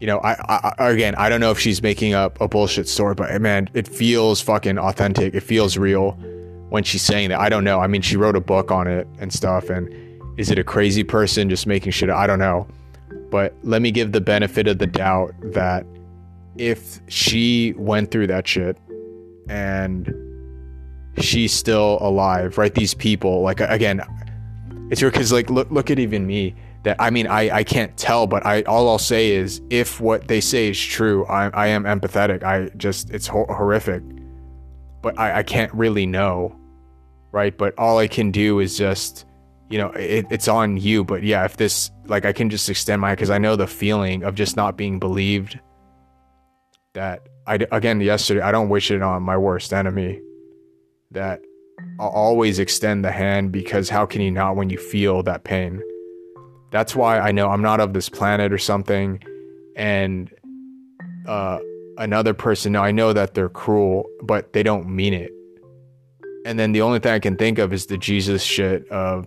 You 0.00 0.06
know, 0.06 0.20
I, 0.20 0.72
I 0.78 0.90
again, 0.90 1.16
I 1.16 1.28
don't 1.28 1.40
know 1.40 1.50
if 1.50 1.58
she's 1.58 1.82
making 1.82 2.14
up 2.14 2.40
a 2.40 2.46
bullshit 2.46 2.88
story, 2.88 3.14
but 3.14 3.30
eh, 3.32 3.38
man, 3.38 3.68
it 3.74 3.88
feels 3.88 4.40
fucking 4.40 4.78
authentic. 4.78 5.34
It 5.34 5.40
feels 5.40 5.76
real. 5.76 6.16
when 6.68 6.84
she's 6.84 7.02
saying 7.02 7.30
that. 7.30 7.40
I 7.40 7.48
don't 7.48 7.64
know. 7.64 7.80
I 7.80 7.86
mean, 7.86 8.02
she 8.02 8.16
wrote 8.16 8.36
a 8.36 8.40
book 8.40 8.70
on 8.70 8.86
it 8.86 9.06
and 9.18 9.32
stuff. 9.32 9.70
And 9.70 9.92
is 10.38 10.50
it 10.50 10.58
a 10.58 10.64
crazy 10.64 11.02
person 11.02 11.48
just 11.48 11.66
making 11.66 11.92
shit? 11.92 12.10
I 12.10 12.26
don't 12.26 12.38
know. 12.38 12.66
But 13.30 13.54
let 13.62 13.82
me 13.82 13.90
give 13.90 14.12
the 14.12 14.20
benefit 14.20 14.66
of 14.66 14.78
the 14.78 14.86
doubt 14.86 15.34
that 15.52 15.84
if 16.56 17.00
she 17.08 17.74
went 17.76 18.10
through 18.10 18.28
that 18.28 18.46
shit 18.46 18.76
and 19.48 20.12
she's 21.18 21.52
still 21.52 21.98
alive, 22.00 22.58
right? 22.58 22.74
These 22.74 22.94
people, 22.94 23.42
like 23.42 23.60
again, 23.60 24.00
it's 24.90 25.00
your 25.00 25.10
because 25.10 25.32
like 25.32 25.50
look 25.50 25.70
look 25.70 25.90
at 25.90 25.98
even 25.98 26.26
me. 26.26 26.54
That 26.84 26.96
I 27.00 27.10
mean, 27.10 27.26
I 27.26 27.50
I 27.56 27.64
can't 27.64 27.96
tell, 27.96 28.26
but 28.26 28.46
I 28.46 28.62
all 28.62 28.88
I'll 28.88 28.98
say 28.98 29.32
is 29.32 29.60
if 29.68 30.00
what 30.00 30.28
they 30.28 30.40
say 30.40 30.70
is 30.70 30.80
true, 30.80 31.26
I 31.26 31.48
I 31.48 31.66
am 31.68 31.84
empathetic. 31.84 32.42
I 32.42 32.70
just 32.76 33.10
it's 33.10 33.26
ho- 33.26 33.46
horrific, 33.48 34.02
but 35.02 35.18
I 35.18 35.38
I 35.38 35.42
can't 35.42 35.72
really 35.74 36.06
know, 36.06 36.56
right? 37.32 37.56
But 37.56 37.74
all 37.78 37.98
I 37.98 38.06
can 38.06 38.30
do 38.30 38.60
is 38.60 38.78
just 38.78 39.26
you 39.70 39.78
know 39.78 39.90
it, 39.90 40.26
it's 40.30 40.48
on 40.48 40.76
you 40.76 41.04
but 41.04 41.22
yeah 41.22 41.44
if 41.44 41.56
this 41.56 41.90
like 42.06 42.24
i 42.24 42.32
can 42.32 42.48
just 42.48 42.68
extend 42.68 43.00
my 43.00 43.14
because 43.14 43.30
i 43.30 43.38
know 43.38 43.56
the 43.56 43.66
feeling 43.66 44.22
of 44.22 44.34
just 44.34 44.56
not 44.56 44.76
being 44.76 44.98
believed 44.98 45.58
that 46.94 47.20
i 47.46 47.54
again 47.70 48.00
yesterday 48.00 48.40
i 48.40 48.50
don't 48.50 48.68
wish 48.68 48.90
it 48.90 49.02
on 49.02 49.22
my 49.22 49.36
worst 49.36 49.72
enemy 49.72 50.20
that 51.10 51.40
I'll 52.00 52.08
always 52.08 52.58
extend 52.58 53.04
the 53.04 53.12
hand 53.12 53.52
because 53.52 53.88
how 53.88 54.06
can 54.06 54.20
you 54.20 54.30
not 54.30 54.56
when 54.56 54.70
you 54.70 54.78
feel 54.78 55.22
that 55.24 55.44
pain? 55.44 55.82
That's 56.70 56.94
why 56.94 57.18
I 57.18 57.32
know 57.32 57.48
I'm 57.48 57.62
not 57.62 57.80
of 57.80 57.92
this 57.92 58.08
planet 58.08 58.52
or 58.52 58.58
something. 58.58 59.22
And 59.74 60.30
uh, 61.26 61.58
another 61.96 62.34
person, 62.34 62.72
now 62.72 62.84
I 62.84 62.90
know 62.90 63.12
that 63.12 63.34
they're 63.34 63.48
cruel, 63.48 64.08
but 64.22 64.52
they 64.52 64.62
don't 64.62 64.88
mean 64.88 65.14
it. 65.14 65.32
And 66.44 66.58
then 66.58 66.72
the 66.72 66.82
only 66.82 66.98
thing 66.98 67.12
I 67.12 67.18
can 67.18 67.36
think 67.36 67.58
of 67.58 67.72
is 67.72 67.86
the 67.86 67.98
Jesus 67.98 68.42
shit 68.42 68.88
of 68.88 69.26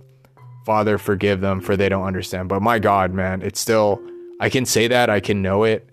Father, 0.66 0.98
forgive 0.98 1.42
them 1.42 1.62
for 1.62 1.76
they 1.76 1.90
don't 1.90 2.06
understand. 2.06 2.50
But 2.50 2.62
my 2.62 2.80
God, 2.80 3.14
man, 3.14 3.42
it's 3.42 3.60
still, 3.60 4.02
I 4.40 4.50
can 4.50 4.66
say 4.66 4.88
that, 4.88 5.10
I 5.10 5.20
can 5.20 5.42
know 5.42 5.64
it, 5.64 5.90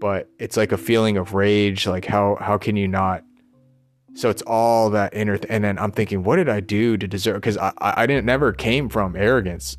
but 0.00 0.30
it's 0.38 0.56
like 0.56 0.72
a 0.72 0.78
feeling 0.78 1.16
of 1.16 1.34
rage. 1.34 1.86
Like, 1.86 2.04
how, 2.04 2.36
how 2.40 2.58
can 2.58 2.76
you 2.76 2.88
not 2.88 3.22
so 4.16 4.30
it's 4.30 4.40
all 4.42 4.88
that 4.90 5.12
inner, 5.14 5.36
th- 5.36 5.50
and 5.50 5.62
then 5.62 5.78
I'm 5.78 5.92
thinking, 5.92 6.24
what 6.24 6.36
did 6.36 6.48
I 6.48 6.60
do 6.60 6.96
to 6.96 7.06
deserve? 7.06 7.36
Because 7.36 7.58
I, 7.58 7.72
I 7.78 8.06
didn't 8.06 8.24
never 8.24 8.50
came 8.50 8.88
from 8.88 9.14
arrogance. 9.14 9.76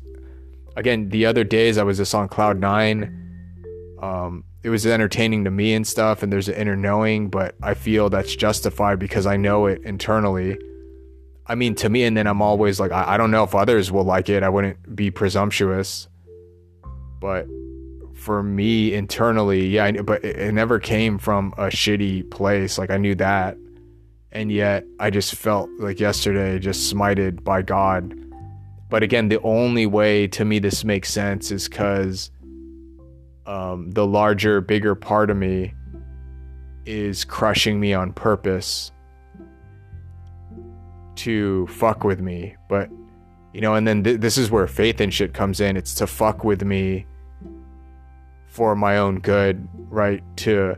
Again, 0.76 1.08
the 1.08 1.26
other 1.26 1.42
days 1.42 1.76
I 1.76 1.82
was 1.82 1.96
just 1.96 2.14
on 2.14 2.28
cloud 2.28 2.60
nine. 2.60 3.96
Um, 4.00 4.44
it 4.62 4.70
was 4.70 4.86
entertaining 4.86 5.42
to 5.42 5.50
me 5.50 5.74
and 5.74 5.84
stuff, 5.84 6.22
and 6.22 6.32
there's 6.32 6.48
an 6.48 6.54
inner 6.54 6.76
knowing, 6.76 7.30
but 7.30 7.56
I 7.64 7.74
feel 7.74 8.10
that's 8.10 8.36
justified 8.36 9.00
because 9.00 9.26
I 9.26 9.36
know 9.36 9.66
it 9.66 9.82
internally. 9.82 10.56
I 11.48 11.54
mean, 11.54 11.74
to 11.76 11.88
me, 11.88 12.04
and 12.04 12.16
then 12.16 12.26
I'm 12.26 12.42
always 12.42 12.78
like, 12.78 12.92
I, 12.92 13.14
I 13.14 13.16
don't 13.16 13.30
know 13.30 13.42
if 13.42 13.54
others 13.54 13.90
will 13.90 14.04
like 14.04 14.28
it. 14.28 14.42
I 14.42 14.48
wouldn't 14.48 14.94
be 14.94 15.10
presumptuous, 15.10 16.08
but 17.20 17.46
for 18.14 18.42
me 18.42 18.92
internally, 18.92 19.68
yeah, 19.68 19.84
I, 19.84 19.92
but 19.92 20.24
it, 20.24 20.36
it 20.36 20.52
never 20.52 20.78
came 20.78 21.18
from 21.18 21.54
a 21.56 21.66
shitty 21.66 22.30
place. 22.30 22.76
Like 22.76 22.90
I 22.90 22.98
knew 22.98 23.14
that 23.14 23.56
and 24.32 24.52
yet 24.52 24.84
I 25.00 25.10
just 25.10 25.34
felt 25.34 25.70
like 25.78 26.00
yesterday 26.00 26.58
just 26.58 26.92
smited 26.92 27.44
by 27.44 27.62
God. 27.62 28.14
But 28.90 29.02
again, 29.02 29.28
the 29.28 29.40
only 29.42 29.86
way 29.86 30.26
to 30.28 30.44
me 30.44 30.58
this 30.58 30.84
makes 30.84 31.10
sense 31.10 31.50
is 31.50 31.68
because 31.68 32.30
um, 33.46 33.90
the 33.90 34.06
larger, 34.06 34.60
bigger 34.60 34.94
part 34.94 35.30
of 35.30 35.36
me 35.36 35.74
is 36.84 37.24
crushing 37.24 37.80
me 37.80 37.94
on 37.94 38.12
purpose 38.12 38.92
to 41.18 41.66
fuck 41.68 42.04
with 42.04 42.20
me. 42.20 42.56
But, 42.68 42.90
you 43.52 43.60
know, 43.60 43.74
and 43.74 43.86
then 43.86 44.02
th- 44.02 44.20
this 44.20 44.38
is 44.38 44.50
where 44.50 44.66
faith 44.66 45.00
and 45.00 45.12
shit 45.12 45.34
comes 45.34 45.60
in. 45.60 45.76
It's 45.76 45.94
to 45.96 46.06
fuck 46.06 46.44
with 46.44 46.62
me 46.62 47.06
for 48.46 48.74
my 48.74 48.98
own 48.98 49.20
good, 49.20 49.68
right? 49.88 50.22
To 50.38 50.76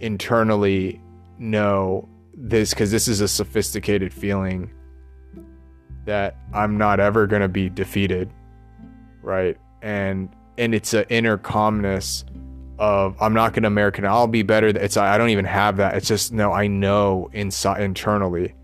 internally 0.00 1.00
know 1.38 2.08
this 2.34 2.70
because 2.70 2.90
this 2.90 3.08
is 3.08 3.20
a 3.20 3.28
sophisticated 3.28 4.12
feeling 4.12 4.70
that 6.04 6.36
I'm 6.52 6.78
not 6.78 7.00
ever 7.00 7.26
going 7.26 7.42
to 7.42 7.48
be 7.48 7.68
defeated, 7.68 8.30
right? 9.22 9.56
And 9.82 10.28
and 10.58 10.74
it's 10.74 10.94
an 10.94 11.04
inner 11.08 11.36
calmness 11.36 12.24
of 12.78 13.20
I'm 13.20 13.34
not 13.34 13.52
going 13.52 13.62
to 13.62 13.68
American. 13.68 14.04
I'll 14.04 14.26
be 14.26 14.42
better. 14.42 14.68
It's 14.68 14.96
I 14.96 15.18
don't 15.18 15.30
even 15.30 15.44
have 15.44 15.78
that. 15.78 15.96
It's 15.96 16.08
just 16.08 16.32
no. 16.32 16.52
I 16.52 16.66
know 16.66 17.30
inside 17.32 17.82
internally, 17.82 18.54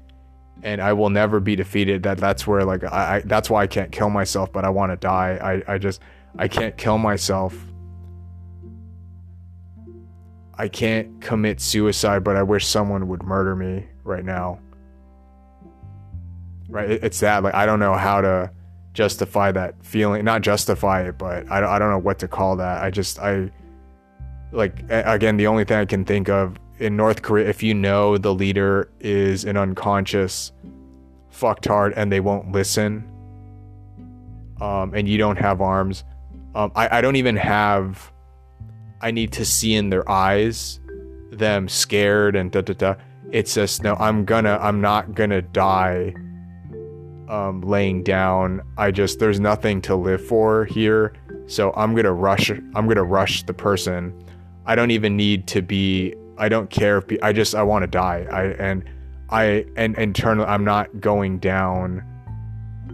and 0.63 0.81
I 0.81 0.93
will 0.93 1.11
never 1.11 1.41
be 1.41 1.57
defeated. 1.57 2.03
That 2.03 2.19
that's 2.19 2.47
where 2.47 2.65
like 2.65 2.85
I, 2.85 3.17
I 3.17 3.21
that's 3.25 3.51
why 3.51 3.63
I 3.63 3.67
can't 3.67 3.93
kill 3.93 4.11
myself, 4.11 4.53
but 4.53 4.65
I 4.65 4.71
want 4.71 4.93
to 4.93 4.97
die. 4.97 5.63
I 5.67 5.75
I 5.75 5.79
just 5.79 6.01
I 6.39 6.49
can't 6.49 6.77
kill 6.77 6.99
myself 6.99 7.55
I 10.63 10.69
can't 10.69 11.21
commit 11.21 11.61
suicide, 11.61 12.23
but 12.23 12.37
I 12.37 12.45
wish 12.45 12.67
someone 12.67 13.09
would 13.09 13.23
murder 13.23 13.57
me 13.57 13.87
right 14.05 14.25
now. 14.25 14.61
Right? 16.69 16.91
It's 16.91 17.21
that. 17.21 17.43
Like, 17.43 17.55
I 17.55 17.67
don't 17.67 17.81
know 17.81 17.95
how 17.95 18.21
to 18.21 18.51
justify 18.93 19.51
that 19.53 19.75
feeling. 19.85 20.25
Not 20.25 20.43
justify 20.43 21.03
it, 21.03 21.19
but 21.19 21.51
I, 21.51 21.77
I 21.77 21.79
don't 21.79 21.91
know 21.91 21.99
what 21.99 22.19
to 22.21 22.29
call 22.29 22.57
that. 22.57 22.83
I 22.83 22.91
just, 22.91 23.19
I, 23.19 23.51
like, 24.53 24.85
again, 24.89 25.37
the 25.37 25.47
only 25.47 25.65
thing 25.65 25.79
I 25.79 25.85
can 25.85 26.05
think 26.05 26.29
of 26.29 26.57
in 26.83 26.97
North 26.97 27.23
Korea, 27.23 27.49
if 27.49 27.63
you 27.63 27.75
know 27.75 28.19
the 28.19 28.35
leader 28.35 28.91
is 29.01 29.45
an 29.45 29.57
unconscious 29.57 30.53
fucktard 31.33 31.93
and 31.97 32.11
they 32.11 32.21
won't 32.21 32.53
listen, 32.53 33.09
um, 34.61 34.93
and 34.95 35.09
you 35.09 35.17
don't 35.17 35.39
have 35.39 35.61
arms, 35.61 36.05
um, 36.55 36.73
I, 36.75 36.99
I 36.99 37.01
don't 37.01 37.17
even 37.17 37.37
have 37.37 38.13
I 39.03 39.11
need 39.11 39.33
to 39.33 39.45
see 39.45 39.75
in 39.75 39.91
their 39.91 40.09
eyes 40.09 40.79
them 41.33 41.69
scared 41.69 42.37
and 42.37 42.53
da 42.53 42.61
da 42.61 42.75
da. 42.75 42.95
It's 43.33 43.55
just 43.55 43.83
no, 43.83 43.97
I'm 43.97 44.25
gonna, 44.25 44.59
I'm 44.61 44.81
not 44.81 45.15
gonna 45.15 45.43
die 45.43 46.15
um, 47.29 47.63
laying 47.63 48.05
down. 48.05 48.63
I 48.79 48.93
just, 48.93 49.19
there's 49.19 49.41
nothing 49.41 49.81
to 49.83 49.97
live 49.97 50.25
for 50.25 50.67
here. 50.67 51.15
So 51.47 51.73
I'm 51.75 51.95
gonna 51.97 52.13
rush, 52.13 52.51
I'm 52.51 52.87
gonna 52.87 53.03
rush 53.03 53.43
the 53.43 53.55
person. 53.55 54.15
I 54.67 54.77
don't 54.77 54.93
even 54.93 55.17
need 55.17 55.49
to 55.49 55.63
be, 55.63 56.15
I 56.43 56.49
don't 56.49 56.69
care 56.69 56.99
if, 56.99 57.07
be, 57.07 57.23
I 57.23 57.33
just, 57.33 57.55
I 57.55 57.63
wanna 57.63 57.87
die. 57.87 58.27
I, 58.31 58.43
and 58.63 58.85
I, 59.31 59.67
and 59.77 59.97
internally, 59.97 60.47
I'm 60.47 60.65
not 60.65 61.01
going 61.01 61.39
down 61.39 62.03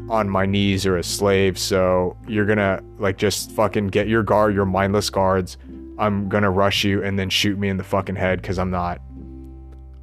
on 0.08 0.28
my 0.28 0.46
knees 0.46 0.86
or 0.86 0.96
a 0.96 1.02
slave. 1.02 1.58
So 1.58 2.16
you're 2.28 2.46
gonna 2.46 2.80
like 2.98 3.18
just 3.18 3.50
fucking 3.52 3.88
get 3.88 4.08
your 4.08 4.22
guard, 4.22 4.54
your 4.54 4.66
mindless 4.66 5.10
guards 5.10 5.56
I'm 5.98 6.28
gonna 6.28 6.50
rush 6.50 6.84
you 6.84 7.02
and 7.02 7.18
then 7.18 7.28
shoot 7.28 7.58
me 7.58 7.68
in 7.68 7.76
the 7.76 7.84
fucking 7.84 8.14
head 8.14 8.40
because 8.40 8.58
I'm 8.58 8.70
not. 8.70 9.00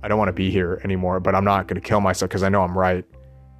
I 0.03 0.07
don't 0.07 0.19
want 0.19 0.27
to 0.29 0.33
be 0.33 0.51
here 0.51 0.79
anymore, 0.83 1.19
but 1.19 1.33
I'm 1.33 1.45
not 1.45 1.67
gonna 1.67 1.81
kill 1.81 2.01
myself 2.01 2.29
because 2.29 2.43
I 2.43 2.49
know 2.49 2.61
I'm 2.61 2.77
right, 2.77 3.05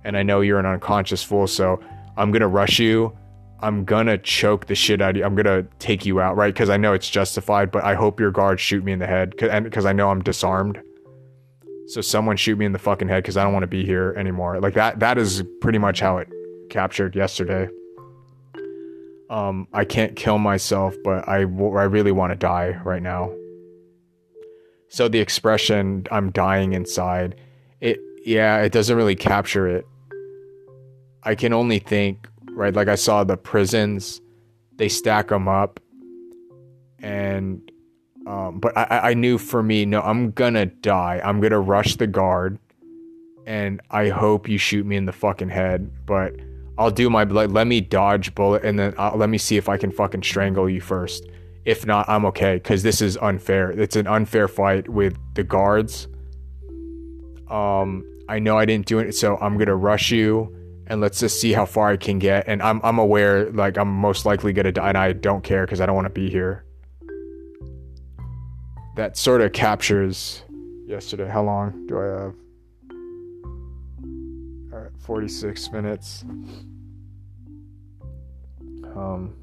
and 0.04 0.18
I 0.18 0.24
know 0.24 0.42
you're 0.42 0.60
an 0.60 0.66
unconscious 0.66 1.24
fool. 1.24 1.48
So 1.48 1.80
I'm 2.18 2.32
gonna 2.32 2.48
rush 2.48 2.78
you. 2.78 3.18
I'm 3.62 3.86
gonna 3.86 4.18
choke 4.18 4.68
the 4.68 4.76
shit 4.76 5.02
out 5.02 5.12
of 5.12 5.18
you. 5.18 5.24
I'm 5.24 5.36
gonna 5.36 5.64
take 5.80 6.06
you 6.06 6.20
out, 6.20 6.36
right? 6.36 6.54
Because 6.54 6.70
I 6.70 6.78
know 6.78 6.94
it's 6.94 7.10
justified, 7.10 7.72
but 7.72 7.84
I 7.84 7.96
hope 7.96 8.20
your 8.20 8.32
guards 8.32 8.62
shoot 8.62 8.84
me 8.84 8.92
in 8.92 9.00
the 9.00 9.08
head, 9.08 9.34
and 9.42 9.66
because 9.66 9.86
I 9.86 9.94
know 9.94 10.10
I'm 10.10 10.22
disarmed. 10.22 10.80
So 11.88 12.02
someone 12.02 12.36
shoot 12.36 12.58
me 12.58 12.66
in 12.66 12.72
the 12.72 12.80
fucking 12.80 13.08
head 13.08 13.24
because 13.24 13.38
I 13.38 13.44
don't 13.44 13.54
want 13.54 13.64
to 13.64 13.68
be 13.68 13.86
here 13.86 14.14
anymore. 14.18 14.60
Like 14.60 14.74
that. 14.74 15.00
That 15.00 15.18
is 15.18 15.44
pretty 15.62 15.78
much 15.78 16.00
how 16.00 16.18
it 16.18 16.28
captured 16.70 17.16
yesterday 17.16 17.70
um, 19.30 19.68
I 19.74 19.86
can't 19.86 20.16
kill 20.16 20.38
myself, 20.38 20.96
but 21.04 21.28
I, 21.28 21.38
I 21.38 21.44
really 21.44 22.12
want 22.12 22.32
to 22.32 22.36
die 22.36 22.80
right 22.84 23.02
now. 23.02 23.34
So 24.88 25.08
the 25.08 25.20
expression 25.20 26.06
"I'm 26.12 26.32
dying 26.32 26.74
inside," 26.74 27.36
it 27.82 28.00
yeah, 28.24 28.62
it 28.62 28.72
doesn't 28.72 28.96
really 28.96 29.16
capture 29.16 29.68
it. 29.68 29.86
I 31.24 31.36
can 31.36 31.54
only 31.54 31.80
think 31.80 32.30
right, 32.56 32.74
like 32.74 32.88
I 32.88 32.96
saw 32.96 33.24
the 33.24 33.38
prisons, 33.38 34.22
they 34.78 34.90
stack 34.90 35.30
them 35.30 35.48
up, 35.48 35.80
and 37.00 37.62
um, 38.26 38.60
but 38.60 38.76
I, 38.78 39.12
I 39.12 39.14
knew 39.14 39.38
for 39.38 39.62
me, 39.62 39.86
no, 39.86 40.02
I'm 40.02 40.32
gonna 40.32 40.66
die. 40.66 41.22
I'm 41.24 41.40
gonna 41.42 41.60
rush 41.60 41.96
the 41.96 42.08
guard, 42.08 42.58
and 43.46 43.82
I 43.92 44.10
hope 44.10 44.50
you 44.50 44.58
shoot 44.58 44.86
me 44.86 44.96
in 44.96 45.06
the 45.06 45.14
fucking 45.14 45.50
head, 45.50 45.92
but 46.06 46.34
I'll 46.78 46.92
do 46.92 47.10
my 47.10 47.24
like, 47.24 47.52
let 47.52 47.68
me 47.68 47.82
dodge 47.82 48.36
bullet 48.36 48.66
and 48.66 48.78
then 48.78 48.94
I'll, 48.98 49.18
let 49.18 49.30
me 49.30 49.38
see 49.38 49.58
if 49.58 49.70
I 49.70 49.78
can 49.78 49.92
fucking 49.92 50.24
strangle 50.24 50.70
you 50.70 50.82
first. 50.82 51.26
If 51.64 51.86
not, 51.86 52.08
I'm 52.10 52.26
okay 52.26 52.56
because 52.56 52.84
this 52.84 53.02
is 53.02 53.18
unfair. 53.18 53.72
It's 53.72 53.96
an 53.96 54.08
unfair 54.08 54.48
fight 54.48 54.90
with 54.90 55.18
the 55.34 55.44
guards. 55.44 56.08
Um, 57.50 58.04
I 58.28 58.40
know 58.40 58.58
I 58.58 58.66
didn't 58.66 58.88
do 58.88 59.00
it, 59.00 59.14
so 59.14 59.38
I'm 59.38 59.58
gonna 59.58 59.76
rush 59.76 60.12
you 60.12 60.54
and 60.88 61.02
let's 61.02 61.20
just 61.20 61.40
see 61.40 61.54
how 61.54 61.66
far 61.66 61.90
I 61.90 61.98
can 61.98 62.20
get. 62.20 62.48
And 62.48 62.62
I'm 62.62 62.80
I'm 62.84 63.00
aware 63.00 63.52
like 63.52 63.78
I'm 63.78 63.90
most 63.90 64.26
likely 64.26 64.54
gonna 64.54 64.72
die, 64.72 64.90
and 64.90 64.98
I 64.98 65.14
don't 65.14 65.44
care 65.44 65.66
because 65.66 65.82
I 65.82 65.86
don't 65.86 65.96
want 65.96 66.06
to 66.06 66.14
be 66.14 66.30
here. 66.30 66.66
That 68.96 69.18
sort 69.18 69.42
of 69.42 69.52
captures 69.52 70.44
yesterday. 70.86 71.28
How 71.28 71.44
long 71.44 71.86
do 71.88 72.00
I 72.00 72.06
have? 72.06 72.36
All 74.74 74.80
right, 74.80 74.92
46 75.00 75.72
minutes. 75.72 76.24
Um, 78.96 79.36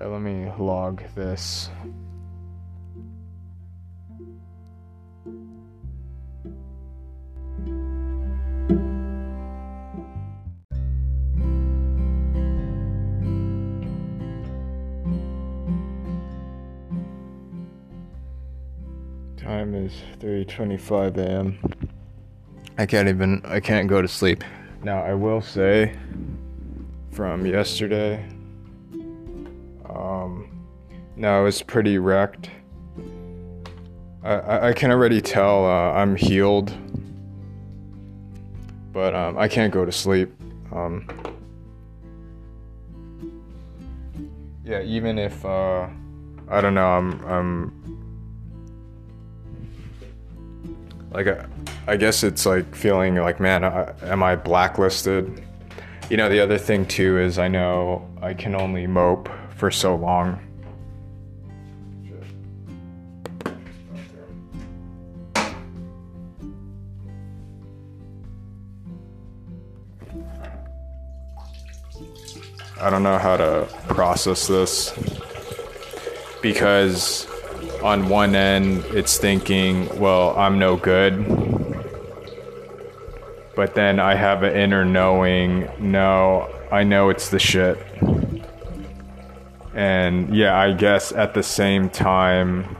Alright, 0.00 0.12
let 0.12 0.22
me 0.22 0.50
log 0.58 1.02
this. 1.14 1.68
Time 19.36 19.74
is 19.74 19.92
3:25 20.20 21.18
a.m. 21.18 21.58
I 22.78 22.86
can't 22.86 23.08
even 23.08 23.42
I 23.44 23.60
can't 23.60 23.86
go 23.88 24.00
to 24.00 24.08
sleep. 24.08 24.44
Now, 24.82 25.02
I 25.02 25.12
will 25.12 25.42
say 25.42 25.94
from 27.10 27.44
yesterday 27.44 28.24
no, 31.20 31.38
I 31.38 31.42
was 31.42 31.60
pretty 31.60 31.98
wrecked. 31.98 32.48
I, 34.22 34.32
I, 34.32 34.68
I 34.68 34.72
can 34.72 34.90
already 34.90 35.20
tell 35.20 35.66
uh, 35.66 35.92
I'm 35.92 36.16
healed, 36.16 36.72
but 38.90 39.14
um, 39.14 39.36
I 39.36 39.46
can't 39.46 39.70
go 39.70 39.84
to 39.84 39.92
sleep. 39.92 40.32
Um, 40.72 41.06
yeah, 44.64 44.80
even 44.80 45.18
if 45.18 45.44
uh, 45.44 45.88
I 46.48 46.62
don't 46.62 46.72
know, 46.72 46.88
I'm 46.88 47.22
I'm 47.26 47.80
like 51.10 51.26
I, 51.26 51.44
I 51.86 51.96
guess 51.98 52.24
it's 52.24 52.46
like 52.46 52.74
feeling 52.74 53.16
like, 53.16 53.40
man, 53.40 53.62
I, 53.62 53.92
am 54.04 54.22
I 54.22 54.36
blacklisted? 54.36 55.44
You 56.08 56.16
know, 56.16 56.30
the 56.30 56.40
other 56.40 56.56
thing 56.56 56.86
too 56.86 57.18
is 57.18 57.38
I 57.38 57.48
know 57.48 58.08
I 58.22 58.32
can 58.32 58.54
only 58.54 58.86
mope 58.86 59.28
for 59.54 59.70
so 59.70 59.94
long. 59.94 60.40
I 72.80 72.88
don't 72.88 73.02
know 73.02 73.18
how 73.18 73.36
to 73.36 73.68
process 73.88 74.46
this 74.46 74.98
because 76.40 77.26
on 77.82 78.08
one 78.08 78.34
end 78.34 78.84
it's 78.86 79.18
thinking, 79.18 79.86
well, 80.00 80.34
I'm 80.38 80.58
no 80.58 80.76
good. 80.76 81.26
But 83.54 83.74
then 83.74 84.00
I 84.00 84.14
have 84.14 84.42
an 84.42 84.56
inner 84.56 84.86
knowing, 84.86 85.68
no, 85.78 86.48
I 86.72 86.82
know 86.84 87.10
it's 87.10 87.28
the 87.28 87.38
shit. 87.38 87.76
And 89.74 90.34
yeah, 90.34 90.58
I 90.58 90.72
guess 90.72 91.12
at 91.12 91.34
the 91.34 91.42
same 91.42 91.90
time, 91.90 92.76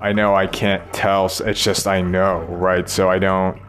I 0.00 0.12
know 0.12 0.34
I 0.34 0.46
can't 0.46 0.92
tell. 0.94 1.26
It's 1.26 1.62
just 1.62 1.86
I 1.86 2.00
know, 2.00 2.40
right? 2.44 2.88
So 2.88 3.10
I 3.10 3.18
don't. 3.18 3.60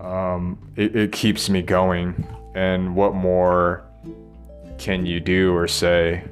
Um, 0.00 0.72
it, 0.74 0.96
it 0.96 1.12
keeps 1.12 1.48
me 1.48 1.62
going. 1.62 2.26
And 2.54 2.96
what 2.96 3.14
more 3.14 3.85
can 4.78 5.06
you 5.06 5.20
do 5.20 5.54
or 5.54 5.66
say? 5.66 6.24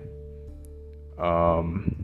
Um, 1.18 1.96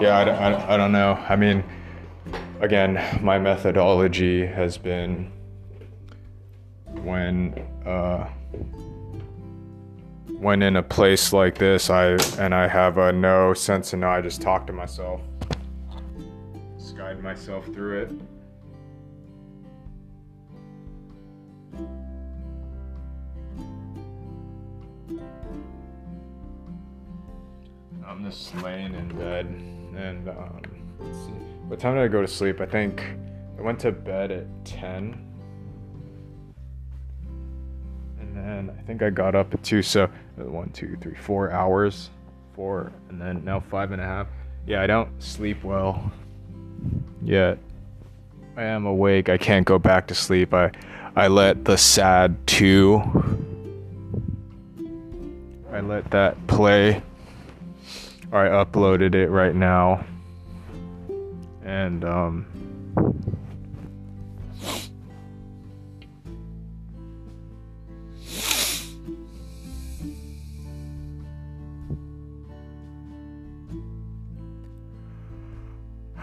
yeah, 0.00 0.18
I, 0.18 0.22
I, 0.22 0.74
I 0.74 0.76
don't 0.76 0.92
know. 0.92 1.12
I 1.28 1.36
mean, 1.36 1.64
again, 2.60 3.20
my 3.22 3.38
methodology 3.38 4.46
has 4.46 4.78
been 4.78 5.32
when 7.02 7.54
uh, 7.86 8.28
when 10.40 10.62
in 10.62 10.76
a 10.76 10.82
place 10.82 11.34
like 11.34 11.58
this, 11.58 11.90
I 11.90 12.12
and 12.38 12.54
I 12.54 12.66
have 12.66 12.96
a 12.96 13.12
no 13.12 13.52
sense 13.52 13.92
and 13.92 14.00
no, 14.00 14.08
I 14.08 14.22
just 14.22 14.40
talk 14.40 14.66
to 14.68 14.72
myself, 14.72 15.20
just 16.78 16.96
guide 16.96 17.22
myself 17.22 17.66
through 17.66 18.00
it. 18.00 18.12
I'm 28.06 28.24
just 28.24 28.54
laying 28.62 28.94
in 28.94 29.08
bed, 29.18 29.44
and 29.44 30.26
um, 30.30 30.62
let's 31.00 31.18
see, 31.18 31.32
what 31.68 31.78
time 31.78 31.96
did 31.96 32.02
I 32.02 32.08
go 32.08 32.22
to 32.22 32.28
sleep? 32.28 32.62
I 32.62 32.66
think 32.66 33.04
I 33.58 33.60
went 33.60 33.78
to 33.80 33.92
bed 33.92 34.30
at 34.30 34.46
ten 34.64 35.26
and 38.34 38.68
then 38.68 38.76
I 38.78 38.82
think 38.82 39.02
I 39.02 39.10
got 39.10 39.34
up 39.34 39.52
at 39.52 39.62
two. 39.62 39.82
So 39.82 40.08
one, 40.44 40.70
two, 40.70 40.96
three, 41.00 41.14
four 41.14 41.50
hours, 41.50 42.10
four, 42.54 42.92
and 43.08 43.20
then 43.20 43.44
now 43.44 43.60
five 43.60 43.92
and 43.92 44.00
a 44.00 44.04
half. 44.04 44.26
Yeah, 44.66 44.82
I 44.82 44.86
don't 44.86 45.10
sleep 45.22 45.64
well 45.64 46.12
yet. 47.22 47.58
I 48.56 48.64
am 48.64 48.86
awake. 48.86 49.28
I 49.28 49.38
can't 49.38 49.66
go 49.66 49.78
back 49.78 50.06
to 50.08 50.14
sleep. 50.14 50.52
I 50.52 50.70
I 51.16 51.28
let 51.28 51.64
the 51.64 51.76
sad 51.76 52.36
two. 52.46 53.02
I 55.72 55.80
let 55.80 56.10
that 56.10 56.46
play. 56.46 57.02
I 58.32 58.46
uploaded 58.46 59.14
it 59.14 59.28
right 59.28 59.54
now. 59.54 60.04
And 61.64 62.04
um 62.04 62.46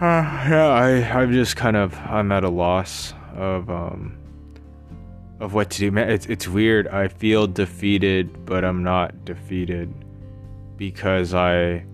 Uh, 0.00 0.22
yeah, 0.48 0.68
I 0.68 1.20
I'm 1.20 1.32
just 1.32 1.56
kind 1.56 1.76
of 1.76 1.96
I'm 1.98 2.30
at 2.30 2.44
a 2.44 2.48
loss 2.48 3.14
of 3.34 3.68
um 3.68 4.16
of 5.40 5.54
what 5.54 5.70
to 5.70 5.78
do. 5.78 5.90
Man, 5.90 6.10
it's 6.10 6.26
it's 6.26 6.46
weird. 6.46 6.86
I 6.88 7.08
feel 7.08 7.46
defeated, 7.46 8.46
but 8.46 8.64
I'm 8.64 8.82
not 8.82 9.24
defeated 9.24 9.92
because 10.76 11.34
I 11.34 11.84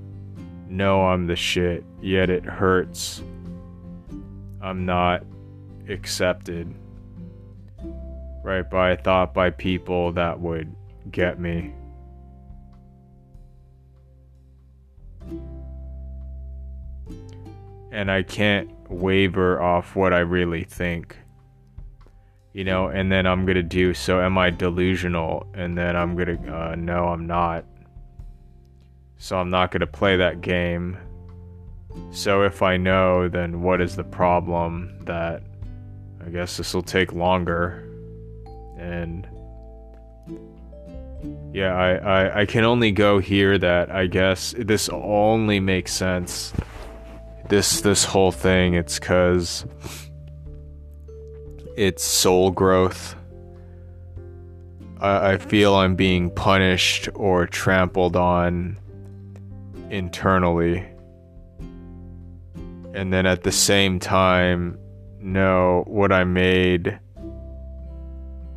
know 0.69 1.07
I'm 1.07 1.27
the 1.27 1.37
shit. 1.37 1.85
Yet 2.03 2.29
it 2.29 2.45
hurts. 2.45 3.23
I'm 4.61 4.85
not 4.85 5.25
accepted. 5.89 6.75
Right 8.43 8.69
by 8.69 8.97
thought 8.97 9.33
by 9.33 9.49
people 9.49 10.13
that 10.13 10.41
would 10.41 10.75
get 11.11 11.41
me. 11.41 11.73
And 17.95 18.11
I 18.11 18.25
can't 18.25 18.69
waver 18.91 19.63
off 19.63 19.95
what 19.95 20.13
I 20.13 20.19
really 20.19 20.65
think. 20.65 21.17
You 22.53 22.65
know, 22.65 22.89
and 22.89 23.11
then 23.11 23.27
I'm 23.27 23.47
gonna 23.47 23.63
do 23.63 23.95
so. 23.95 24.21
Am 24.21 24.37
I 24.37 24.51
delusional? 24.51 25.47
And 25.55 25.79
then 25.79 25.97
I'm 25.97 26.17
gonna, 26.17 26.39
uh, 26.53 26.75
no, 26.75 27.09
I'm 27.09 27.27
not. 27.27 27.65
So 29.17 29.39
I'm 29.39 29.51
not 29.51 29.71
gonna 29.71 29.87
play 29.87 30.17
that 30.17 30.41
game. 30.41 30.99
So 32.11 32.43
if 32.43 32.63
I 32.63 32.77
know, 32.77 33.29
then 33.29 33.63
what 33.63 33.81
is 33.81 33.97
the 33.97 34.05
problem 34.05 34.99
that 35.05 35.43
I 36.25 36.31
guess 36.31 36.57
this 36.57 36.75
will 36.75 36.83
take 36.83 37.13
longer? 37.13 37.89
And 38.77 39.27
yeah, 41.53 41.75
I, 41.75 41.95
I, 41.95 42.41
I 42.41 42.47
can 42.47 42.65
only 42.65 42.91
go 42.91 43.19
here 43.19 43.57
that 43.59 43.91
I 43.91 44.07
guess 44.07 44.55
this 44.59 44.89
only 44.89 45.61
makes 45.61 45.93
sense. 45.93 46.53
This 47.49 47.83
this 47.83 48.05
whole 48.05 48.33
thing, 48.33 48.75
it's 48.75 48.99
cause 48.99 49.67
it's 51.77 52.03
soul 52.03 52.51
growth. 52.51 53.15
I, 55.01 55.33
I 55.33 55.39
feel 55.39 55.75
I'm 55.75 55.95
being 55.97 56.31
punished 56.31 57.09
or 57.15 57.47
trampled 57.47 58.17
on 58.17 58.79
internally. 59.91 60.87
And 62.95 63.13
then 63.13 63.27
at 63.27 63.43
the 63.43 63.53
same 63.53 63.99
time, 63.99 64.79
know 65.19 65.85
what 65.87 66.13
I 66.13 66.25
made. 66.25 66.99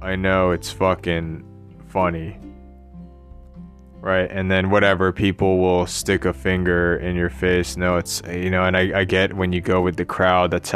I 0.01 0.15
know 0.15 0.51
it's 0.51 0.71
fucking 0.71 1.43
funny. 1.87 2.37
Right, 4.07 4.31
and 4.31 4.49
then 4.49 4.69
whatever 4.69 5.11
people 5.11 5.57
will 5.57 5.85
stick 5.85 6.23
a 6.23 6.31
finger 6.31 6.95
in 6.95 7.17
your 7.17 7.29
face. 7.29 7.75
No, 7.75 7.97
it's 7.97 8.21
you 8.31 8.49
know, 8.49 8.63
and 8.63 8.77
I, 8.77 8.99
I 8.99 9.03
get 9.03 9.33
when 9.33 9.51
you 9.51 9.59
go 9.59 9.81
with 9.81 9.97
the 9.97 10.05
crowd. 10.05 10.49
That's 10.49 10.71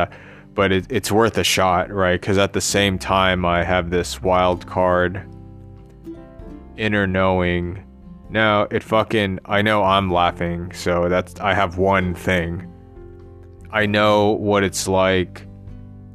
but 0.53 0.73
it, 0.73 0.85
it's 0.89 1.13
worth 1.13 1.37
a 1.37 1.43
shot, 1.45 1.89
right? 1.93 2.19
Because 2.19 2.37
at 2.37 2.51
the 2.51 2.59
same 2.59 2.99
time, 2.99 3.45
I 3.45 3.63
have 3.63 3.89
this 3.89 4.21
wild 4.21 4.67
card 4.67 5.23
inner 6.75 7.07
knowing. 7.07 7.81
No, 8.29 8.67
it 8.69 8.83
fucking. 8.83 9.39
I 9.45 9.61
know 9.61 9.81
I'm 9.81 10.11
laughing, 10.11 10.73
so 10.73 11.07
that's. 11.07 11.39
I 11.39 11.53
have 11.53 11.77
one 11.77 12.13
thing. 12.13 12.69
I 13.71 13.85
know 13.85 14.31
what 14.31 14.65
it's 14.65 14.89
like. 14.89 15.47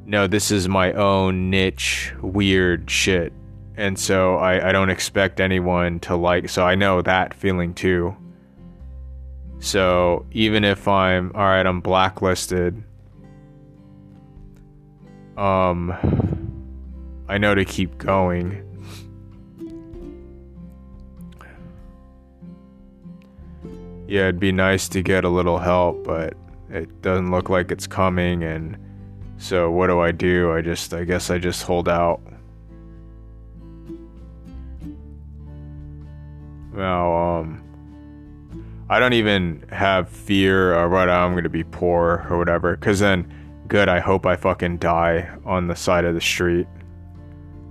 No, 0.04 0.26
this 0.26 0.50
is 0.50 0.68
my 0.68 0.92
own 0.92 1.48
niche, 1.48 2.12
weird 2.20 2.90
shit. 2.90 3.32
And 3.76 3.98
so 3.98 4.36
I, 4.36 4.68
I 4.68 4.72
don't 4.72 4.90
expect 4.90 5.40
anyone 5.40 6.00
to 6.00 6.16
like. 6.16 6.48
So 6.48 6.64
I 6.64 6.74
know 6.74 7.02
that 7.02 7.34
feeling 7.34 7.74
too. 7.74 8.16
So 9.58 10.26
even 10.32 10.64
if 10.64 10.88
I'm. 10.88 11.30
Alright, 11.32 11.66
I'm 11.66 11.80
blacklisted. 11.80 12.82
Um. 15.36 15.92
I 17.28 17.38
know 17.38 17.54
to 17.56 17.64
keep 17.64 17.98
going. 17.98 18.66
yeah, 24.08 24.22
it'd 24.22 24.40
be 24.40 24.52
nice 24.52 24.88
to 24.88 25.02
get 25.02 25.24
a 25.24 25.28
little 25.28 25.58
help, 25.58 26.04
but 26.04 26.34
it 26.70 27.02
doesn't 27.02 27.30
look 27.30 27.48
like 27.48 27.70
it's 27.70 27.86
coming. 27.86 28.44
And 28.44 28.76
so, 29.36 29.70
what 29.70 29.88
do 29.88 30.00
I 30.00 30.12
do? 30.12 30.52
I 30.52 30.60
just, 30.60 30.94
I 30.94 31.04
guess 31.04 31.30
I 31.30 31.38
just 31.38 31.62
hold 31.62 31.88
out. 31.88 32.20
Now, 36.76 37.14
um, 37.14 37.62
I 38.88 39.00
don't 39.00 39.14
even 39.14 39.64
have 39.70 40.08
fear 40.08 40.74
of 40.74 40.92
what 40.92 41.08
I'm 41.08 41.34
gonna 41.34 41.48
be 41.48 41.64
poor 41.64 42.26
or 42.30 42.38
whatever. 42.38 42.76
Cause 42.76 43.00
then, 43.00 43.32
good, 43.66 43.88
I 43.88 43.98
hope 43.98 44.26
I 44.26 44.36
fucking 44.36 44.78
die 44.78 45.28
on 45.44 45.66
the 45.66 45.74
side 45.74 46.04
of 46.04 46.14
the 46.14 46.20
street. 46.20 46.66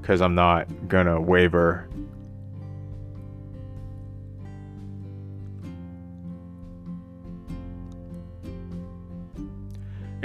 Cause 0.01 0.21
I'm 0.21 0.35
not 0.35 0.67
gonna 0.87 1.19
waver 1.19 1.87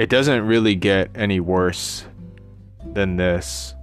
it 0.00 0.08
doesn't 0.08 0.46
really 0.46 0.74
get 0.74 1.10
any 1.14 1.40
worse 1.40 2.06
than 2.94 3.16
this. 3.16 3.74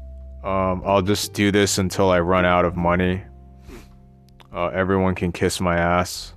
Um, 0.44 0.82
I'll 0.84 1.04
just 1.04 1.34
do 1.34 1.52
this 1.52 1.78
until 1.78 2.10
I 2.10 2.22
run 2.22 2.44
out 2.44 2.66
of 2.66 2.76
money. 2.76 3.22
Uh, 4.54 4.68
everyone 4.68 5.16
can 5.16 5.32
kiss 5.32 5.60
my 5.60 5.78
ass. 5.78 6.34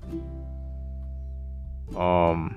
Um, 1.97 2.57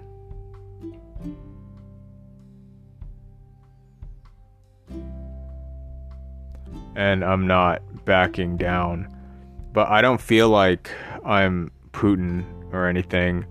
and 6.95 7.23
I'm 7.23 7.47
not 7.47 7.81
backing 8.05 8.57
down. 8.57 9.09
But 9.73 9.89
I 9.89 10.01
don't 10.01 10.21
feel 10.21 10.49
like 10.49 10.91
I'm 11.25 11.71
Putin 11.91 12.45
or 12.71 12.87
anything. 12.87 13.45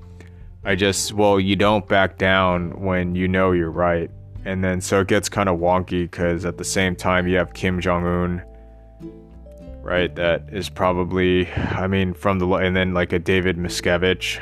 I 0.65 0.77
just, 0.77 1.13
well, 1.13 1.41
you 1.41 1.57
don't 1.57 1.87
back 1.89 2.19
down 2.19 2.81
when 2.81 3.15
you 3.15 3.27
know 3.27 3.53
you're 3.53 3.71
right. 3.71 4.11
And 4.45 4.63
then 4.63 4.81
so 4.81 5.01
it 5.01 5.09
gets 5.09 5.29
kind 5.29 5.49
of 5.49 5.59
wonky 5.59 6.03
because 6.03 6.45
at 6.45 6.59
the 6.59 6.65
same 6.65 6.95
time, 6.95 7.27
you 7.27 7.37
have 7.37 7.55
Kim 7.55 7.81
Jong 7.81 8.07
un, 8.07 8.43
right? 9.83 10.15
That 10.15 10.45
is 10.53 10.69
probably, 10.69 11.51
I 11.53 11.87
mean, 11.87 12.15
from 12.15 12.39
the, 12.39 12.47
and 12.49 12.75
then 12.75 12.95
like 12.95 13.13
a 13.13 13.19
David 13.19 13.57
Miscavige. 13.57 14.39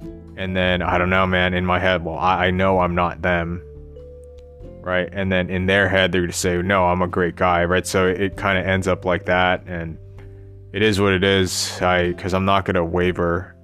and 0.36 0.56
then, 0.56 0.82
I 0.82 0.98
don't 0.98 1.10
know, 1.10 1.26
man, 1.26 1.54
in 1.54 1.64
my 1.64 1.78
head, 1.78 2.04
well, 2.04 2.18
I, 2.18 2.46
I 2.46 2.50
know 2.50 2.80
I'm 2.80 2.94
not 2.94 3.22
them. 3.22 3.62
Right. 4.80 5.08
And 5.12 5.30
then 5.30 5.50
in 5.50 5.66
their 5.66 5.88
head, 5.88 6.12
they're 6.12 6.26
to 6.26 6.32
say, 6.32 6.62
no, 6.62 6.86
I'm 6.86 7.02
a 7.02 7.08
great 7.08 7.36
guy. 7.36 7.64
Right. 7.64 7.86
So 7.86 8.06
it 8.06 8.36
kind 8.36 8.58
of 8.58 8.66
ends 8.66 8.88
up 8.88 9.04
like 9.04 9.26
that. 9.26 9.64
And 9.66 9.98
it 10.72 10.82
is 10.82 11.00
what 11.00 11.12
it 11.12 11.22
is. 11.22 11.80
I, 11.82 12.08
because 12.08 12.32
I'm 12.32 12.46
not 12.46 12.64
to 12.76 12.84
waver 12.84 13.54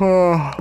I 0.00 0.52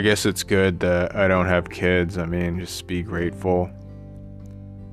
guess 0.00 0.24
it's 0.26 0.44
good 0.44 0.78
that 0.80 1.16
I 1.16 1.26
don't 1.26 1.46
have 1.46 1.68
kids. 1.68 2.18
I 2.18 2.26
mean, 2.26 2.60
just 2.60 2.86
be 2.86 3.02
grateful. 3.02 3.68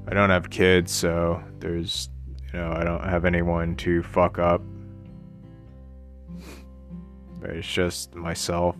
I 0.07 0.15
don't 0.15 0.31
have 0.31 0.49
kids, 0.49 0.91
so 0.91 1.43
there's, 1.59 2.09
you 2.51 2.59
know, 2.59 2.71
I 2.71 2.83
don't 2.83 3.03
have 3.03 3.25
anyone 3.25 3.75
to 3.75 4.01
fuck 4.01 4.39
up 4.39 4.63
it's 7.49 7.67
just 7.67 8.15
myself. 8.15 8.75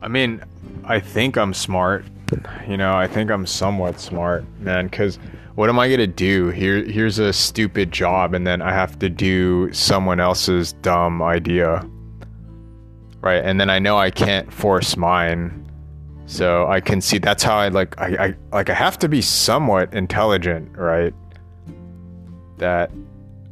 I 0.00 0.10
mean, 0.10 0.42
I 0.84 1.00
think 1.00 1.36
I'm 1.36 1.52
smart. 1.52 2.06
You 2.66 2.76
know, 2.76 2.96
I 2.96 3.06
think 3.06 3.30
I'm 3.30 3.46
somewhat 3.46 4.00
smart, 4.00 4.44
man, 4.60 4.86
because 4.86 5.18
what 5.58 5.68
am 5.68 5.76
I 5.76 5.90
gonna 5.90 6.06
do? 6.06 6.50
Here, 6.50 6.84
here's 6.84 7.18
a 7.18 7.32
stupid 7.32 7.90
job, 7.90 8.32
and 8.32 8.46
then 8.46 8.62
I 8.62 8.72
have 8.72 8.96
to 9.00 9.08
do 9.08 9.72
someone 9.72 10.20
else's 10.20 10.74
dumb 10.74 11.20
idea, 11.20 11.84
right? 13.22 13.44
And 13.44 13.60
then 13.60 13.68
I 13.68 13.80
know 13.80 13.98
I 13.98 14.12
can't 14.12 14.52
force 14.52 14.96
mine, 14.96 15.68
so 16.26 16.68
I 16.68 16.78
can 16.78 17.00
see 17.00 17.18
that's 17.18 17.42
how 17.42 17.56
I 17.56 17.70
like. 17.70 18.00
I, 18.00 18.26
I 18.26 18.34
like 18.52 18.70
I 18.70 18.74
have 18.74 19.00
to 19.00 19.08
be 19.08 19.20
somewhat 19.20 19.92
intelligent, 19.92 20.78
right? 20.78 21.12
That, 22.58 22.92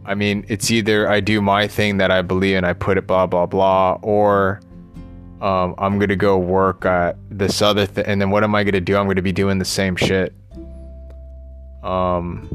I 0.04 0.14
mean, 0.14 0.46
it's 0.46 0.70
either 0.70 1.10
I 1.10 1.18
do 1.18 1.42
my 1.42 1.66
thing 1.66 1.96
that 1.96 2.12
I 2.12 2.22
believe 2.22 2.56
and 2.56 2.64
I 2.64 2.72
put 2.72 2.98
it 2.98 3.08
blah 3.08 3.26
blah 3.26 3.46
blah, 3.46 3.98
or 4.02 4.60
um, 5.40 5.74
I'm 5.76 5.98
gonna 5.98 6.14
go 6.14 6.38
work 6.38 6.84
at 6.84 7.16
this 7.30 7.60
other 7.62 7.84
thing, 7.84 8.04
and 8.06 8.20
then 8.20 8.30
what 8.30 8.44
am 8.44 8.54
I 8.54 8.62
gonna 8.62 8.80
do? 8.80 8.96
I'm 8.96 9.08
gonna 9.08 9.22
be 9.22 9.32
doing 9.32 9.58
the 9.58 9.64
same 9.64 9.96
shit 9.96 10.32
um, 11.86 12.48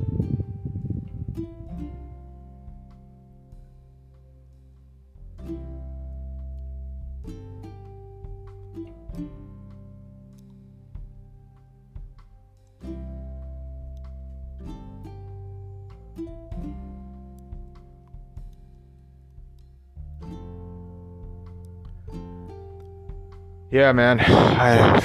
yeah, 23.72 23.94
man. 23.94 24.20
I 24.28 25.00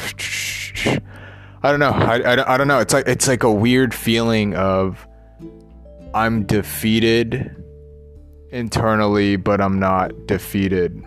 I 1.67 1.71
don't 1.71 1.81
know. 1.81 1.91
I, 1.91 2.19
I, 2.19 2.55
I 2.55 2.57
don't 2.57 2.69
know. 2.69 2.79
It's 2.79 2.95
like 2.95 3.09
it's 3.09 3.27
like 3.27 3.43
a 3.43 3.51
weird 3.51 3.93
feeling 3.93 4.55
of 4.55 5.05
I'm 6.15 6.45
defeated 6.45 7.61
internally, 8.53 9.35
but 9.35 9.61
I'm 9.61 9.81
not 9.81 10.13
defeated. 10.29 11.03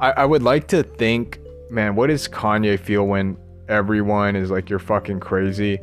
I, 0.00 0.12
I 0.12 0.24
would 0.24 0.42
like 0.42 0.68
to 0.68 0.84
think, 0.84 1.38
man, 1.68 1.96
what 1.96 2.06
does 2.06 2.26
Kanye 2.28 2.80
feel 2.80 3.06
when 3.06 3.36
everyone 3.68 4.34
is 4.34 4.50
like, 4.50 4.70
you're 4.70 4.78
fucking 4.78 5.20
crazy? 5.20 5.80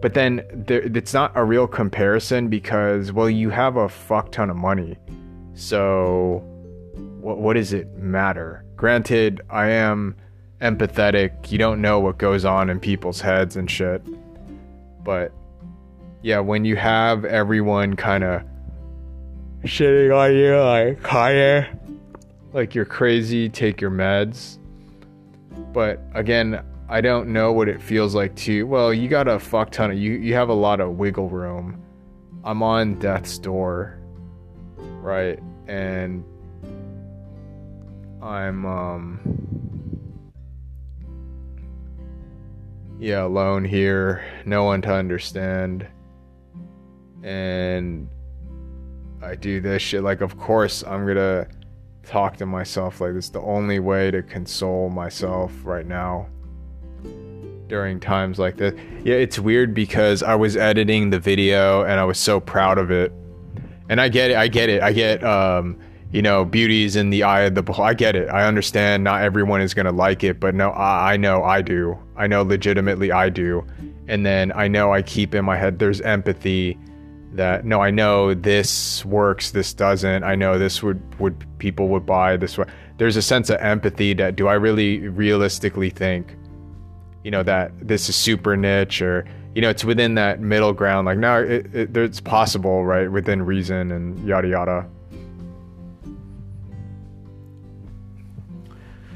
But 0.00 0.14
then 0.14 0.44
there, 0.66 0.80
it's 0.80 1.14
not 1.14 1.30
a 1.36 1.44
real 1.44 1.68
comparison 1.68 2.48
because, 2.48 3.12
well, 3.12 3.30
you 3.30 3.50
have 3.50 3.76
a 3.76 3.88
fuck 3.88 4.32
ton 4.32 4.50
of 4.50 4.56
money. 4.56 4.98
So 5.54 6.42
what, 7.20 7.38
what 7.38 7.52
does 7.54 7.72
it 7.72 7.96
matter? 7.96 8.64
Granted, 8.82 9.42
I 9.48 9.68
am 9.68 10.16
empathetic. 10.60 11.52
You 11.52 11.58
don't 11.58 11.80
know 11.80 12.00
what 12.00 12.18
goes 12.18 12.44
on 12.44 12.68
in 12.68 12.80
people's 12.80 13.20
heads 13.20 13.54
and 13.54 13.70
shit. 13.70 14.02
But 15.04 15.30
yeah, 16.22 16.40
when 16.40 16.64
you 16.64 16.74
have 16.74 17.24
everyone 17.24 17.94
kind 17.94 18.24
of 18.24 18.42
shitting 19.62 20.12
on 20.12 20.34
you 20.34 20.58
like 20.58 21.00
Kanye, 21.00 21.78
like 22.52 22.74
you're 22.74 22.84
crazy, 22.84 23.48
take 23.48 23.80
your 23.80 23.92
meds. 23.92 24.58
But 25.72 26.00
again, 26.14 26.64
I 26.88 27.00
don't 27.00 27.28
know 27.28 27.52
what 27.52 27.68
it 27.68 27.80
feels 27.80 28.16
like 28.16 28.34
to. 28.38 28.64
Well, 28.64 28.92
you 28.92 29.06
got 29.06 29.28
a 29.28 29.38
fuck 29.38 29.70
ton 29.70 29.92
of 29.92 29.96
you. 29.96 30.14
You 30.14 30.34
have 30.34 30.48
a 30.48 30.54
lot 30.54 30.80
of 30.80 30.98
wiggle 30.98 31.28
room. 31.28 31.80
I'm 32.42 32.64
on 32.64 32.98
death's 32.98 33.38
door, 33.38 34.00
right? 35.00 35.38
And 35.68 36.24
I'm 38.22 38.64
um 38.64 39.20
yeah, 43.00 43.24
alone 43.24 43.64
here, 43.64 44.24
no 44.44 44.62
one 44.62 44.80
to 44.82 44.94
understand. 44.94 45.88
And 47.24 48.08
I 49.20 49.34
do 49.34 49.60
this 49.60 49.82
shit 49.82 50.02
like 50.02 50.20
of 50.20 50.38
course 50.38 50.84
I'm 50.84 51.04
going 51.04 51.16
to 51.16 51.48
talk 52.04 52.36
to 52.36 52.46
myself 52.46 53.00
like 53.00 53.14
this 53.14 53.28
the 53.28 53.40
only 53.40 53.78
way 53.78 54.10
to 54.10 54.22
console 54.22 54.88
myself 54.88 55.52
right 55.64 55.86
now 55.86 56.28
during 57.68 57.98
times 57.98 58.38
like 58.38 58.56
this. 58.56 58.74
Yeah, 59.04 59.14
it's 59.14 59.38
weird 59.38 59.74
because 59.74 60.22
I 60.22 60.36
was 60.36 60.56
editing 60.56 61.10
the 61.10 61.18
video 61.18 61.82
and 61.82 61.98
I 61.98 62.04
was 62.04 62.18
so 62.18 62.38
proud 62.38 62.78
of 62.78 62.90
it. 62.90 63.12
And 63.88 64.00
I 64.00 64.08
get 64.08 64.30
it, 64.30 64.36
I 64.36 64.46
get 64.46 64.68
it. 64.68 64.82
I 64.82 64.92
get 64.92 65.24
um 65.24 65.78
you 66.12 66.20
know, 66.20 66.44
beauty 66.44 66.84
is 66.84 66.94
in 66.94 67.10
the 67.10 67.22
eye 67.22 67.42
of 67.42 67.54
the 67.54 67.62
beholder. 67.62 67.88
I 67.90 67.94
get 67.94 68.14
it. 68.14 68.28
I 68.28 68.46
understand 68.46 69.02
not 69.02 69.22
everyone 69.22 69.62
is 69.62 69.72
going 69.72 69.86
to 69.86 69.92
like 69.92 70.22
it, 70.22 70.38
but 70.38 70.54
no, 70.54 70.70
I, 70.70 71.14
I 71.14 71.16
know 71.16 71.42
I 71.42 71.62
do. 71.62 71.98
I 72.16 72.26
know 72.26 72.42
legitimately 72.42 73.10
I 73.10 73.30
do. 73.30 73.66
And 74.08 74.26
then 74.26 74.52
I 74.52 74.68
know 74.68 74.92
I 74.92 75.00
keep 75.00 75.34
in 75.34 75.44
my 75.44 75.56
head 75.56 75.78
there's 75.78 76.02
empathy 76.02 76.78
that 77.32 77.64
no, 77.64 77.80
I 77.80 77.90
know 77.90 78.34
this 78.34 79.04
works, 79.06 79.52
this 79.52 79.72
doesn't. 79.72 80.22
I 80.22 80.34
know 80.34 80.58
this 80.58 80.82
would 80.82 81.18
would 81.18 81.46
people 81.58 81.88
would 81.88 82.04
buy 82.04 82.36
this 82.36 82.58
way. 82.58 82.66
There's 82.98 83.16
a 83.16 83.22
sense 83.22 83.48
of 83.48 83.58
empathy 83.60 84.12
that 84.14 84.36
do 84.36 84.48
I 84.48 84.54
really 84.54 85.08
realistically 85.08 85.88
think, 85.88 86.36
you 87.24 87.30
know, 87.30 87.42
that 87.42 87.72
this 87.80 88.10
is 88.10 88.16
super 88.16 88.54
niche 88.54 89.00
or 89.00 89.26
you 89.54 89.62
know 89.62 89.70
it's 89.70 89.84
within 89.84 90.14
that 90.16 90.40
middle 90.40 90.74
ground. 90.74 91.06
Like 91.06 91.16
no, 91.16 91.42
it, 91.42 91.74
it, 91.74 91.96
it's 91.96 92.20
possible, 92.20 92.84
right, 92.84 93.10
within 93.10 93.42
reason 93.42 93.90
and 93.92 94.22
yada 94.26 94.48
yada. 94.48 94.86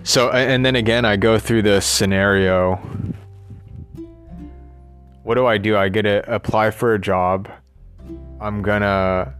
So, 0.07 0.31
and 0.31 0.65
then 0.65 0.77
again, 0.77 1.05
I 1.05 1.17
go 1.17 1.37
through 1.37 1.63
the 1.63 1.81
scenario. 1.81 2.77
What 5.25 5.35
do 5.35 5.47
I 5.47 5.59
do? 5.59 5.77
I 5.77 5.89
get 5.89 6.03
to 6.03 6.33
apply 6.33 6.71
for 6.71 6.95
a 6.95 6.99
job. 6.99 7.51
I'm 8.41 8.63
gonna, 8.63 9.35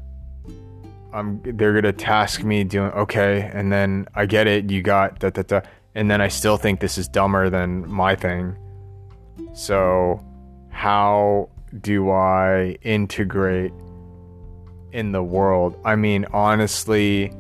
I'm, 1.13 1.41
they're 1.45 1.73
gonna 1.73 1.93
task 1.93 2.43
me 2.43 2.65
doing, 2.65 2.91
okay. 2.91 3.49
And 3.55 3.71
then 3.71 4.09
I 4.17 4.27
get 4.27 4.49
it. 4.49 4.69
You 4.69 4.83
got 4.83 5.21
da 5.21 5.31
da 5.31 5.43
da. 5.43 5.61
And 5.95 6.11
then 6.11 6.21
I 6.21 6.27
still 6.27 6.57
think 6.57 6.81
this 6.81 6.99
is 6.99 7.07
dumber 7.07 7.49
than 7.49 7.89
my 7.89 8.17
thing. 8.17 8.57
So, 9.55 10.21
how 10.71 11.49
do 11.81 12.11
I 12.11 12.77
integrate 12.83 13.73
in 14.91 15.13
the 15.13 15.23
world? 15.23 15.79
I 15.85 15.95
mean, 15.95 16.27
honestly, 16.33 17.33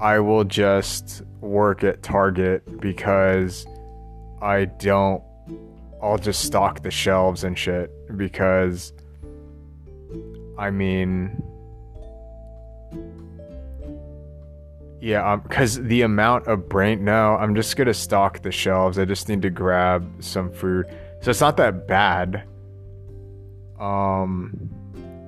I 0.00 0.20
will 0.20 0.44
just 0.44 1.22
work 1.40 1.84
at 1.84 2.02
Target 2.02 2.80
because 2.80 3.66
I 4.40 4.66
don't 4.66 5.22
I'll 6.02 6.18
just 6.18 6.44
stock 6.44 6.82
the 6.82 6.90
shelves 6.90 7.44
and 7.44 7.58
shit 7.58 7.90
because 8.16 8.92
I 10.56 10.70
mean 10.70 11.42
yeah, 15.00 15.32
um 15.32 15.42
cuz 15.42 15.76
the 15.76 16.02
amount 16.02 16.46
of 16.46 16.68
brain 16.68 17.04
no, 17.04 17.36
I'm 17.36 17.54
just 17.54 17.76
to 17.76 17.94
stock 17.94 18.42
the 18.42 18.52
shelves. 18.52 18.98
I 18.98 19.04
just 19.04 19.28
need 19.28 19.42
to 19.42 19.50
grab 19.50 20.08
some 20.20 20.50
food. 20.50 20.86
So 21.20 21.30
it's 21.30 21.40
not 21.40 21.56
that 21.56 21.86
bad. 21.86 22.44
Um 23.80 24.70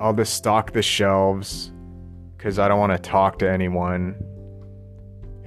I'll 0.01 0.15
just 0.15 0.35
stock 0.35 0.73
the 0.73 0.83
shelves 0.83 1.73
cuz 2.39 2.59
I 2.59 2.69
don't 2.69 2.79
want 2.79 2.93
to 2.93 2.99
talk 2.99 3.39
to 3.41 3.51
anyone 3.51 4.15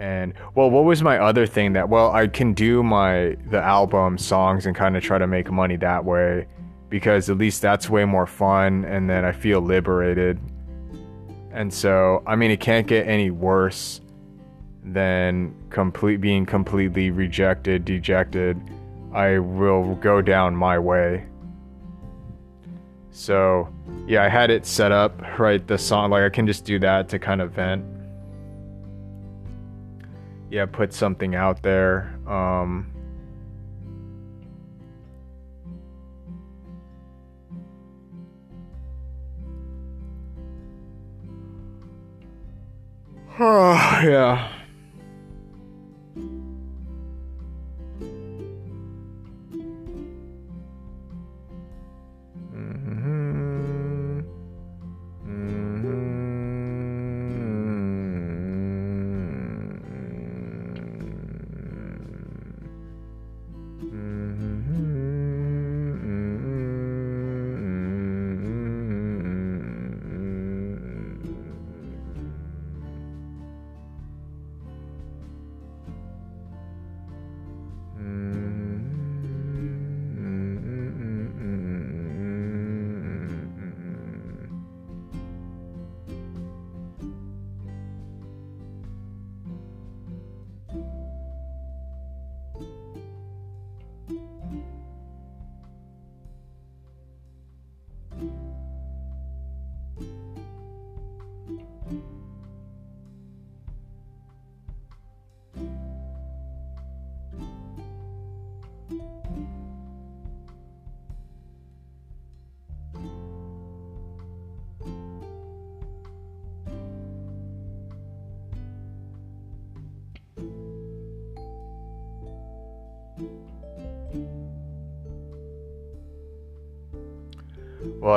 and 0.03 0.33
well 0.53 0.69
what 0.69 0.83
was 0.83 1.01
my 1.01 1.17
other 1.17 1.47
thing 1.47 1.71
that 1.73 1.87
well 1.87 2.11
i 2.11 2.27
can 2.27 2.53
do 2.53 2.83
my 2.83 3.37
the 3.49 3.61
album 3.61 4.17
songs 4.17 4.65
and 4.65 4.75
kind 4.75 4.97
of 4.97 5.01
try 5.01 5.17
to 5.17 5.27
make 5.27 5.49
money 5.49 5.77
that 5.77 6.03
way 6.03 6.45
because 6.89 7.29
at 7.29 7.37
least 7.37 7.61
that's 7.61 7.89
way 7.89 8.03
more 8.03 8.27
fun 8.27 8.83
and 8.83 9.09
then 9.09 9.25
i 9.25 9.31
feel 9.31 9.61
liberated. 9.61 10.37
And 11.53 11.71
so 11.71 12.21
i 12.27 12.35
mean 12.35 12.51
it 12.51 12.59
can't 12.59 12.85
get 12.85 13.07
any 13.07 13.29
worse 13.31 14.01
than 14.83 15.55
complete 15.69 16.17
being 16.17 16.45
completely 16.45 17.09
rejected 17.09 17.85
dejected. 17.85 18.59
I 19.13 19.37
will 19.37 19.95
go 19.95 20.21
down 20.21 20.55
my 20.55 20.77
way. 20.79 21.25
So 23.11 23.69
yeah 24.07 24.23
i 24.23 24.27
had 24.27 24.49
it 24.49 24.65
set 24.65 24.91
up 24.91 25.13
right 25.39 25.65
the 25.65 25.77
song 25.77 26.11
like 26.11 26.23
i 26.23 26.29
can 26.29 26.45
just 26.45 26.65
do 26.65 26.77
that 26.79 27.07
to 27.09 27.19
kind 27.19 27.41
of 27.41 27.51
vent 27.51 27.85
yeah, 30.53 30.67
put 30.67 30.93
something 30.93 31.33
out 31.33 31.63
there. 31.63 32.15
Um, 32.27 32.93
yeah. 43.39 44.62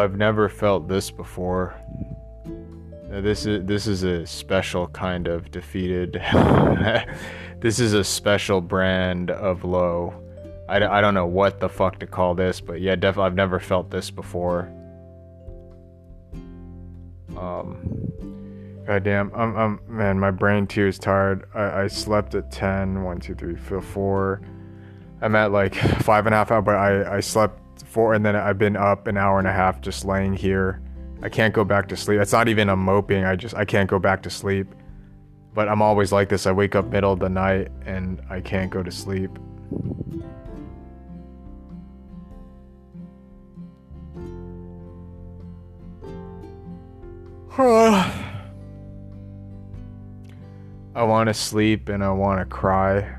I've 0.07 0.17
never 0.17 0.49
felt 0.49 0.87
this 0.87 1.11
before. 1.11 1.75
This 3.11 3.45
is 3.45 3.67
this 3.67 3.89
is 3.89 4.05
a 4.05 4.25
special 4.25 4.87
kind 4.87 5.27
of 5.27 5.51
defeated. 5.51 6.13
this 7.59 7.81
is 7.81 7.93
a 7.93 8.05
special 8.05 8.61
brand 8.61 9.33
of 9.33 9.65
low. 9.65 10.15
I, 10.69 10.77
I 10.77 11.01
don't 11.01 11.15
know 11.15 11.27
what 11.27 11.59
the 11.59 11.69
fuck 11.69 11.99
to 11.99 12.07
call 12.07 12.37
this, 12.37 12.61
but 12.61 12.81
yeah, 12.81 12.95
definitely 12.95 13.27
I've 13.27 13.35
never 13.35 13.59
felt 13.59 13.91
this 13.91 14.13
before. 14.13 14.73
Um, 17.37 18.01
goddamn, 18.87 19.33
I'm, 19.35 19.57
I'm 19.57 19.81
man, 19.89 20.21
my 20.21 20.31
brain 20.31 20.69
too 20.69 20.87
is 20.87 21.01
tired. 21.01 21.49
I, 21.53 21.83
I 21.83 21.87
slept 21.89 22.37
at 22.37 22.53
10, 22.53 23.03
1, 23.03 23.21
2, 23.21 23.35
3, 23.35 23.81
4. 23.81 24.41
I'm 25.21 25.35
at 25.35 25.51
like 25.51 25.75
five 26.03 26.27
and 26.27 26.35
a 26.35 26.39
half 26.39 26.53
hours, 26.53 26.65
but 26.65 26.77
I, 26.77 27.17
I 27.17 27.19
slept 27.21 27.61
four 27.97 28.13
and 28.13 28.27
then 28.27 28.37
I've 28.37 28.59
been 28.59 28.77
up 28.77 29.07
an 29.07 29.17
hour 29.17 29.39
and 29.39 29.49
a 29.49 29.53
half 29.53 29.81
just 29.81 30.05
laying 30.05 30.35
here. 30.35 30.83
I 31.23 31.31
can't 31.31 31.55
go 31.55 31.65
back 31.65 31.89
to 31.89 31.97
sleep. 31.97 32.21
It's 32.21 32.31
not 32.31 32.47
even 32.47 32.69
a 32.69 32.77
moping. 32.77 33.25
I 33.25 33.37
just 33.37 33.55
I 33.55 33.65
can't 33.65 33.89
go 33.89 33.99
back 33.99 34.23
to 34.25 34.31
sleep. 34.31 34.67
But 35.55 35.67
I'm 35.71 35.81
always 35.81 36.13
like 36.13 36.29
this. 36.29 36.47
I 36.47 36.53
wake 36.53 36.75
up 36.75 36.85
middle 36.89 37.15
of 37.15 37.21
the 37.21 37.31
night 37.31 37.69
and 37.87 38.21
I 38.29 38.43
can't 38.43 38.71
go 38.71 38.83
to 38.83 38.91
sleep. 38.91 39.31
I 50.95 51.03
want 51.03 51.29
to 51.29 51.35
sleep 51.35 51.89
and 51.89 52.05
I 52.05 52.11
want 52.11 52.41
to 52.41 52.45
cry. 52.45 53.17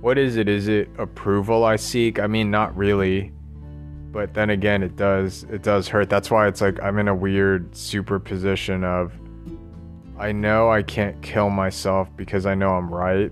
What 0.00 0.16
is 0.16 0.36
it? 0.36 0.48
Is 0.48 0.68
it 0.68 0.88
approval 0.98 1.64
I 1.64 1.76
seek? 1.76 2.18
I 2.18 2.26
mean, 2.26 2.50
not 2.50 2.76
really. 2.76 3.32
But 4.12 4.34
then 4.34 4.50
again, 4.50 4.82
it 4.82 4.96
does 4.96 5.44
it 5.50 5.62
does 5.62 5.88
hurt. 5.88 6.08
That's 6.08 6.30
why 6.30 6.48
it's 6.48 6.60
like 6.60 6.82
I'm 6.82 6.98
in 6.98 7.08
a 7.08 7.14
weird 7.14 7.74
superposition 7.76 8.82
of 8.82 9.12
I 10.18 10.32
know 10.32 10.70
I 10.70 10.82
can't 10.82 11.20
kill 11.22 11.50
myself 11.50 12.08
because 12.16 12.44
I 12.44 12.54
know 12.54 12.70
I'm 12.70 12.92
right. 12.92 13.30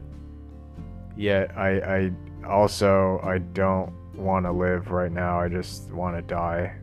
Yet 1.16 1.56
I 1.56 1.78
I 1.80 2.12
also 2.46 3.20
I 3.24 3.38
don't 3.38 3.92
want 4.14 4.46
to 4.46 4.52
live 4.52 4.90
right 4.90 5.10
now. 5.10 5.40
I 5.40 5.48
just 5.48 5.90
want 5.90 6.16
to 6.16 6.22
die. 6.22 6.76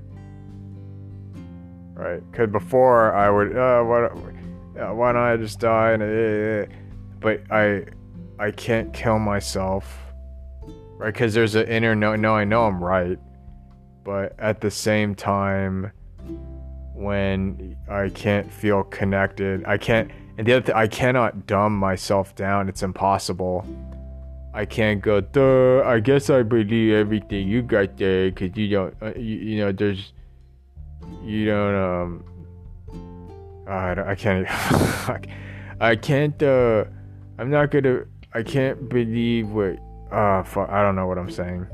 Right? 1.93 2.21
Cuz 2.33 2.49
before 2.49 3.13
I 3.13 3.29
would 3.29 3.55
uh 3.55 3.81
what 3.83 4.11
uh, 4.77 4.93
why 4.93 5.13
don't 5.13 5.21
I 5.21 5.37
just 5.37 5.59
die 5.59 5.91
and 5.91 6.03
uh, 6.03 6.65
but 7.21 7.39
I 7.49 7.85
I 8.39 8.51
can't 8.51 8.93
kill 8.93 9.19
myself, 9.19 9.97
right? 10.97 11.13
Because 11.13 11.33
there's 11.33 11.55
an 11.55 11.67
inner 11.67 11.95
no, 11.95 12.15
no, 12.15 12.35
I 12.35 12.43
know 12.43 12.65
I'm 12.65 12.83
right, 12.83 13.17
but 14.03 14.35
at 14.39 14.61
the 14.61 14.71
same 14.71 15.15
time, 15.15 15.91
when 16.93 17.75
I 17.89 18.09
can't 18.09 18.51
feel 18.51 18.83
connected, 18.83 19.63
I 19.65 19.77
can't, 19.77 20.11
and 20.37 20.47
the 20.47 20.53
other 20.53 20.65
thing, 20.65 20.75
I 20.75 20.87
cannot 20.87 21.47
dumb 21.47 21.75
myself 21.75 22.35
down. 22.35 22.67
It's 22.69 22.83
impossible. 22.83 23.65
I 24.53 24.65
can't 24.65 25.01
go, 25.01 25.19
duh, 25.19 25.83
I 25.85 25.99
guess 25.99 26.29
I 26.29 26.43
believe 26.43 26.93
everything 26.93 27.47
you 27.47 27.61
got 27.61 27.97
there 27.97 28.31
because 28.31 28.55
you 28.55 28.69
don't, 28.69 28.95
uh, 29.01 29.11
you, 29.15 29.35
you, 29.35 29.57
know, 29.59 29.71
there's, 29.73 30.13
you 31.23 31.45
don't, 31.45 31.75
um, 31.75 32.23
I, 33.67 33.93
don't, 33.95 34.07
I 34.07 34.15
can't, 34.15 34.47
I 35.81 35.95
can't, 35.97 36.41
uh, 36.41 36.85
I'm 37.37 37.49
not 37.49 37.71
gonna, 37.71 38.05
I 38.35 38.43
can't 38.43 38.89
believe 38.89 39.49
what. 39.49 39.77
Uh, 40.11 40.43
fuck, 40.43 40.69
I 40.69 40.81
don't 40.81 40.97
know 40.97 41.07
what 41.07 41.17
I'm 41.17 41.31
saying. 41.31 41.67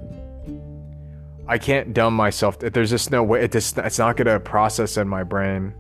I 1.48 1.58
can't 1.58 1.92
dumb 1.92 2.16
myself. 2.16 2.60
There's 2.60 2.92
just 2.92 3.10
no 3.10 3.24
way. 3.24 3.44
It 3.44 3.52
just, 3.52 3.80
it's 3.80 3.98
not 3.98 4.16
gonna 4.16 4.40
process 4.40 4.96
in 4.96 5.08
my 5.08 5.24
brain. 5.24 5.74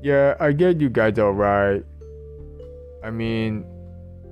Yeah, 0.00 0.36
I 0.38 0.52
get 0.52 0.80
you 0.80 0.88
guys 0.90 1.18
all 1.18 1.32
right. 1.32 1.84
I 3.02 3.10
mean, 3.10 3.64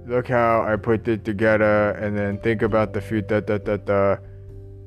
look 0.06 0.28
how 0.28 0.62
I 0.62 0.76
put 0.76 1.08
it 1.08 1.24
together, 1.24 1.90
and 1.90 2.16
then 2.16 2.38
think 2.38 2.62
about 2.62 2.92
the 2.92 3.00
future. 3.00 3.40
Da, 3.40 3.58
da, 3.58 3.58
da, 3.58 3.76
da. 3.78 4.16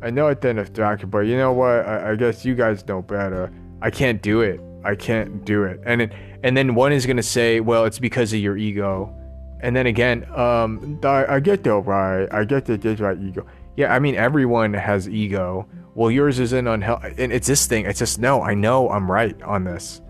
I 0.02 0.10
know 0.10 0.30
it 0.30 0.40
didn't 0.40 0.60
attract 0.60 1.02
you, 1.02 1.08
but 1.10 1.28
you 1.28 1.36
know 1.36 1.52
what? 1.52 1.86
I, 1.86 2.12
I 2.12 2.16
guess 2.16 2.46
you 2.46 2.56
guys 2.56 2.88
know 2.88 3.02
better. 3.02 3.52
I 3.82 3.90
can't 3.92 4.22
do 4.22 4.40
it. 4.40 4.62
I 4.84 4.96
can't 4.96 5.46
do 5.46 5.64
it. 5.64 5.80
And 5.86 6.04
it, 6.04 6.12
and 6.44 6.56
then 6.56 6.76
one 6.76 6.92
is 6.92 7.06
gonna 7.06 7.24
say, 7.24 7.60
well, 7.60 7.86
it's 7.86 8.00
because 8.00 8.34
of 8.34 8.40
your 8.40 8.58
ego. 8.58 9.16
And 9.62 9.76
then 9.76 9.86
again, 9.86 10.26
um, 10.36 11.00
I, 11.04 11.36
I 11.36 11.40
get 11.40 11.64
that 11.64 11.82
right. 11.82 12.28
I 12.32 12.46
get 12.46 12.66
that 12.66 12.82
this 12.82 13.00
right 13.00 13.18
ego. 13.18 13.46
Yeah, 13.78 13.94
I 13.94 14.00
mean 14.00 14.16
everyone 14.16 14.74
has 14.74 15.08
ego. 15.08 15.68
Well, 15.94 16.10
yours 16.10 16.40
isn't 16.40 16.68
unhealthy, 16.68 17.14
and 17.18 17.32
it's 17.32 17.48
this 17.48 17.68
thing. 17.68 17.86
It's 17.86 18.00
just 18.00 18.20
no. 18.20 18.42
I 18.42 18.54
know 18.54 18.90
I'm 18.90 19.12
right 19.12 19.40
on 19.44 19.66
this. 19.66 20.02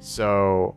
So, 0.00 0.76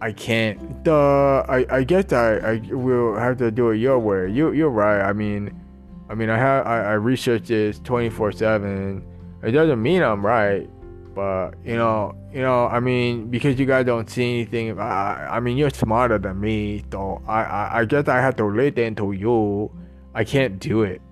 I 0.00 0.12
can't. 0.12 0.82
Duh. 0.82 1.40
I 1.48 1.66
I 1.70 1.84
get 1.84 2.08
that. 2.08 2.44
I 2.44 2.62
will 2.74 3.16
have 3.16 3.36
to 3.38 3.50
do 3.50 3.70
it 3.70 3.76
your 3.76 3.98
way. 3.98 4.30
You 4.30 4.52
you're 4.52 4.70
right. 4.70 5.02
I 5.02 5.12
mean, 5.12 5.60
I 6.08 6.14
mean 6.14 6.30
I 6.30 6.38
have 6.38 6.66
I, 6.66 6.80
I 6.80 6.92
research 6.92 7.48
this 7.48 7.78
24 7.80 8.32
seven. 8.32 9.04
It 9.42 9.52
doesn't 9.52 9.82
mean 9.82 10.02
I'm 10.02 10.24
right 10.24 10.68
but 11.20 11.52
you 11.66 11.76
know, 11.76 12.14
you 12.32 12.40
know, 12.40 12.64
I 12.64 12.80
mean, 12.80 13.28
because 13.28 13.60
you 13.60 13.66
guys 13.66 13.84
don't 13.84 14.08
see 14.08 14.40
anything. 14.40 14.80
I, 14.80 15.36
I 15.36 15.40
mean, 15.40 15.58
you're 15.58 15.68
smarter 15.68 16.16
than 16.16 16.40
me, 16.40 16.82
so 16.90 17.20
I, 17.28 17.42
I, 17.42 17.80
I 17.80 17.84
guess 17.84 18.08
I 18.08 18.22
have 18.22 18.36
to 18.36 18.46
listen 18.46 18.94
to 18.94 19.12
you. 19.12 19.70
I 20.14 20.24
can't 20.24 20.58
do 20.58 20.82
it. 20.82 21.02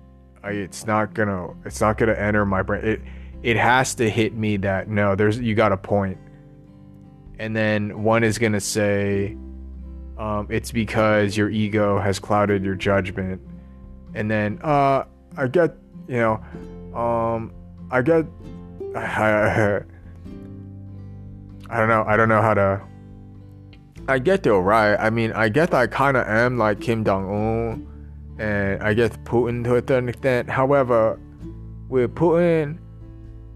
I, 0.43 0.49
it's 0.49 0.87
not 0.87 1.13
gonna, 1.13 1.49
it's 1.63 1.79
not 1.79 1.99
gonna 1.99 2.13
enter 2.13 2.43
my 2.43 2.63
brain. 2.63 2.83
It, 2.83 3.01
it 3.43 3.57
has 3.57 3.93
to 3.95 4.09
hit 4.09 4.33
me 4.33 4.57
that 4.57 4.89
no, 4.89 5.13
there's, 5.13 5.39
you 5.39 5.53
got 5.53 5.71
a 5.71 5.77
point. 5.77 6.17
And 7.37 7.55
then 7.55 8.01
one 8.01 8.23
is 8.23 8.39
gonna 8.39 8.61
say, 8.61 9.37
um, 10.17 10.47
it's 10.49 10.71
because 10.71 11.37
your 11.37 11.51
ego 11.51 11.99
has 11.99 12.17
clouded 12.17 12.65
your 12.65 12.73
judgment. 12.73 13.43
And 14.15 14.31
then, 14.31 14.59
uh, 14.63 15.03
I 15.37 15.47
get, 15.49 15.75
you 16.07 16.17
know, 16.17 16.99
um, 16.99 17.53
I 17.91 18.01
get 18.01 18.25
I, 21.69 21.77
don't 21.77 21.89
know. 21.89 22.03
I 22.07 22.17
don't 22.17 22.29
know 22.29 22.41
how 22.41 22.53
to. 22.53 22.81
I 24.07 24.19
get 24.19 24.43
though, 24.43 24.59
right? 24.59 24.95
I 24.95 25.09
mean, 25.09 25.31
I 25.33 25.49
guess 25.49 25.71
I 25.71 25.87
kind 25.87 26.17
of 26.17 26.27
am 26.27 26.57
like 26.57 26.81
Kim 26.81 27.05
Jong 27.05 27.29
Un, 27.29 28.39
and 28.39 28.81
I 28.81 28.93
guess 28.93 29.11
Putin 29.23 29.63
to 29.65 29.75
a 29.75 29.79
certain 29.79 30.09
extent. 30.09 30.49
However, 30.49 31.19
with 31.89 32.15
Putin, 32.15 32.79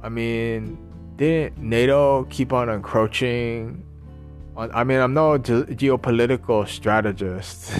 I 0.01 0.09
mean, 0.09 0.77
didn't 1.15 1.57
NATO 1.57 2.25
keep 2.25 2.53
on 2.53 2.69
encroaching? 2.69 3.83
On, 4.55 4.69
I 4.73 4.83
mean, 4.83 4.99
I'm 4.99 5.15
no 5.15 5.37
ge- 5.39 5.65
geopolitical 5.75 6.67
strategist, 6.67 7.73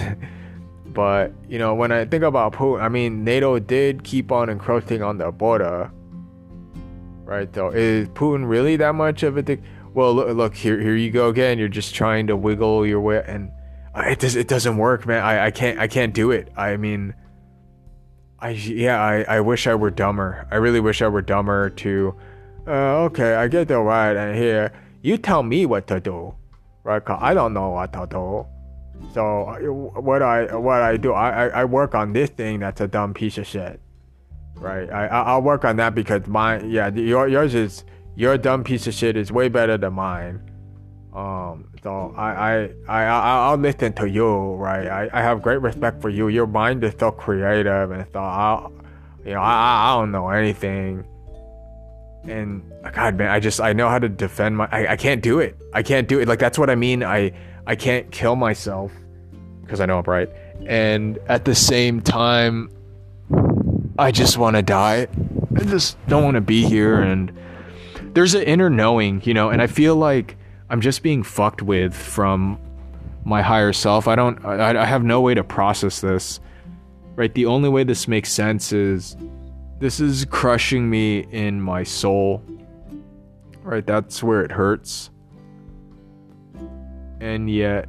but 0.86 1.32
you 1.48 1.58
know, 1.60 1.74
when 1.74 1.92
I 1.92 2.04
think 2.06 2.24
about 2.24 2.54
Putin, 2.54 2.82
I 2.82 2.88
mean, 2.88 3.22
NATO 3.22 3.60
did 3.60 4.02
keep 4.02 4.32
on 4.32 4.48
encroaching 4.48 5.02
on 5.02 5.18
the 5.18 5.30
border 5.30 5.92
right? 7.24 7.52
Though 7.52 7.70
is 7.70 8.08
Putin 8.10 8.48
really 8.48 8.76
that 8.76 8.94
much 8.94 9.22
of 9.22 9.36
a? 9.36 9.58
Well, 9.94 10.12
look, 10.12 10.36
look 10.36 10.54
here, 10.56 10.80
here 10.80 10.96
you 10.96 11.12
go 11.12 11.28
again. 11.28 11.58
You're 11.58 11.68
just 11.68 11.94
trying 11.94 12.26
to 12.26 12.36
wiggle 12.36 12.84
your 12.84 13.00
way, 13.00 13.22
and 13.24 13.52
it 13.94 14.18
does, 14.18 14.34
it 14.34 14.48
doesn't 14.48 14.76
work, 14.76 15.06
man. 15.06 15.22
I, 15.22 15.46
I 15.46 15.50
can't, 15.52 15.78
I 15.78 15.86
can't 15.86 16.12
do 16.12 16.32
it. 16.32 16.48
I 16.56 16.76
mean, 16.76 17.14
I, 18.40 18.50
yeah, 18.50 19.00
I, 19.00 19.22
I 19.36 19.40
wish 19.40 19.68
I 19.68 19.76
were 19.76 19.92
dumber. 19.92 20.48
I 20.50 20.56
really 20.56 20.80
wish 20.80 21.00
I 21.00 21.06
were 21.06 21.22
dumber 21.22 21.70
to, 21.70 22.14
uh, 22.66 23.04
okay, 23.04 23.34
I 23.36 23.46
get 23.46 23.68
the 23.68 23.78
right, 23.78 24.16
and 24.16 24.36
here 24.36 24.72
you 25.00 25.16
tell 25.16 25.44
me 25.44 25.64
what 25.64 25.86
to 25.86 26.00
do, 26.00 26.34
right? 26.82 27.04
Cause 27.04 27.20
I 27.22 27.32
don't 27.32 27.54
know 27.54 27.70
what 27.70 27.92
to 27.92 28.08
do. 28.10 28.46
So 29.12 29.90
what 29.94 30.22
I, 30.22 30.56
what 30.56 30.82
I 30.82 30.96
do, 30.96 31.12
I, 31.12 31.46
I, 31.46 31.48
I 31.60 31.64
work 31.66 31.94
on 31.94 32.12
this 32.12 32.30
thing 32.30 32.58
that's 32.58 32.80
a 32.80 32.88
dumb 32.88 33.14
piece 33.14 33.38
of 33.38 33.46
shit 33.46 33.80
right? 34.56 34.88
I 34.90 35.06
I'll 35.08 35.42
work 35.42 35.64
on 35.64 35.76
that 35.76 35.96
because 35.96 36.28
mine, 36.28 36.70
yeah, 36.70 36.88
your 36.88 37.26
yours 37.28 37.54
is 37.54 37.84
your 38.16 38.38
dumb 38.38 38.64
piece 38.64 38.86
of 38.86 38.94
shit 38.94 39.16
is 39.16 39.32
way 39.32 39.48
better 39.48 39.76
than 39.78 39.94
mine. 39.94 40.50
Um, 41.14 41.68
so 41.82 42.14
I 42.16 42.30
I 42.32 42.70
I 42.88 43.04
I'll 43.50 43.56
listen 43.56 43.92
to 43.94 44.08
you, 44.08 44.54
right? 44.54 44.88
I, 44.88 45.10
I 45.12 45.22
have 45.22 45.42
great 45.42 45.60
respect 45.60 46.02
for 46.02 46.08
you. 46.10 46.28
Your 46.28 46.46
mind 46.46 46.82
is 46.84 46.94
so 46.98 47.10
creative 47.12 47.90
and 47.92 48.06
so 48.12 48.20
I, 48.20 48.68
you 49.24 49.34
know, 49.34 49.40
I 49.40 49.92
I 49.94 49.96
don't 49.98 50.10
know 50.12 50.28
anything. 50.30 51.04
and 52.24 52.62
God, 52.92 53.16
man, 53.16 53.30
I 53.30 53.40
just 53.40 53.60
I 53.60 53.72
know 53.72 53.88
how 53.88 53.98
to 53.98 54.08
defend 54.08 54.56
my. 54.56 54.68
I, 54.72 54.92
I 54.92 54.96
can't 54.96 55.22
do 55.22 55.40
it. 55.40 55.56
I 55.72 55.82
can't 55.82 56.08
do 56.08 56.20
it. 56.20 56.28
Like 56.28 56.38
that's 56.38 56.58
what 56.58 56.70
I 56.70 56.74
mean. 56.74 57.04
I 57.04 57.32
I 57.66 57.76
can't 57.76 58.10
kill 58.10 58.36
myself 58.36 58.92
because 59.62 59.80
I 59.80 59.86
know 59.86 59.98
I'm 59.98 60.04
right. 60.04 60.30
And 60.66 61.18
at 61.28 61.44
the 61.44 61.54
same 61.54 62.00
time, 62.00 62.70
I 63.98 64.10
just 64.10 64.38
want 64.38 64.56
to 64.56 64.62
die. 64.62 65.06
I 65.56 65.64
just 65.64 65.96
don't 66.08 66.24
want 66.24 66.34
to 66.36 66.40
be 66.40 66.64
here. 66.64 67.00
And 67.00 67.32
there's 68.14 68.34
an 68.34 68.42
inner 68.42 68.70
knowing, 68.70 69.22
you 69.24 69.34
know. 69.34 69.50
And 69.50 69.60
I 69.60 69.66
feel 69.66 69.96
like 69.96 70.36
I'm 70.70 70.80
just 70.80 71.02
being 71.02 71.22
fucked 71.22 71.62
with 71.62 71.94
from 71.94 72.58
my 73.24 73.42
higher 73.42 73.72
self. 73.72 74.08
I 74.08 74.16
don't. 74.16 74.44
I, 74.44 74.82
I 74.82 74.84
have 74.84 75.04
no 75.04 75.20
way 75.20 75.34
to 75.34 75.44
process 75.44 76.00
this. 76.00 76.40
Right. 77.16 77.32
The 77.32 77.46
only 77.46 77.68
way 77.68 77.84
this 77.84 78.08
makes 78.08 78.32
sense 78.32 78.72
is 78.72 79.16
this 79.78 80.00
is 80.00 80.24
crushing 80.24 80.88
me 80.88 81.20
in 81.30 81.60
my 81.60 81.82
soul. 81.82 82.42
Right, 83.62 83.86
that's 83.86 84.22
where 84.22 84.42
it 84.42 84.52
hurts. 84.52 85.10
And 87.20 87.48
yet 87.48 87.88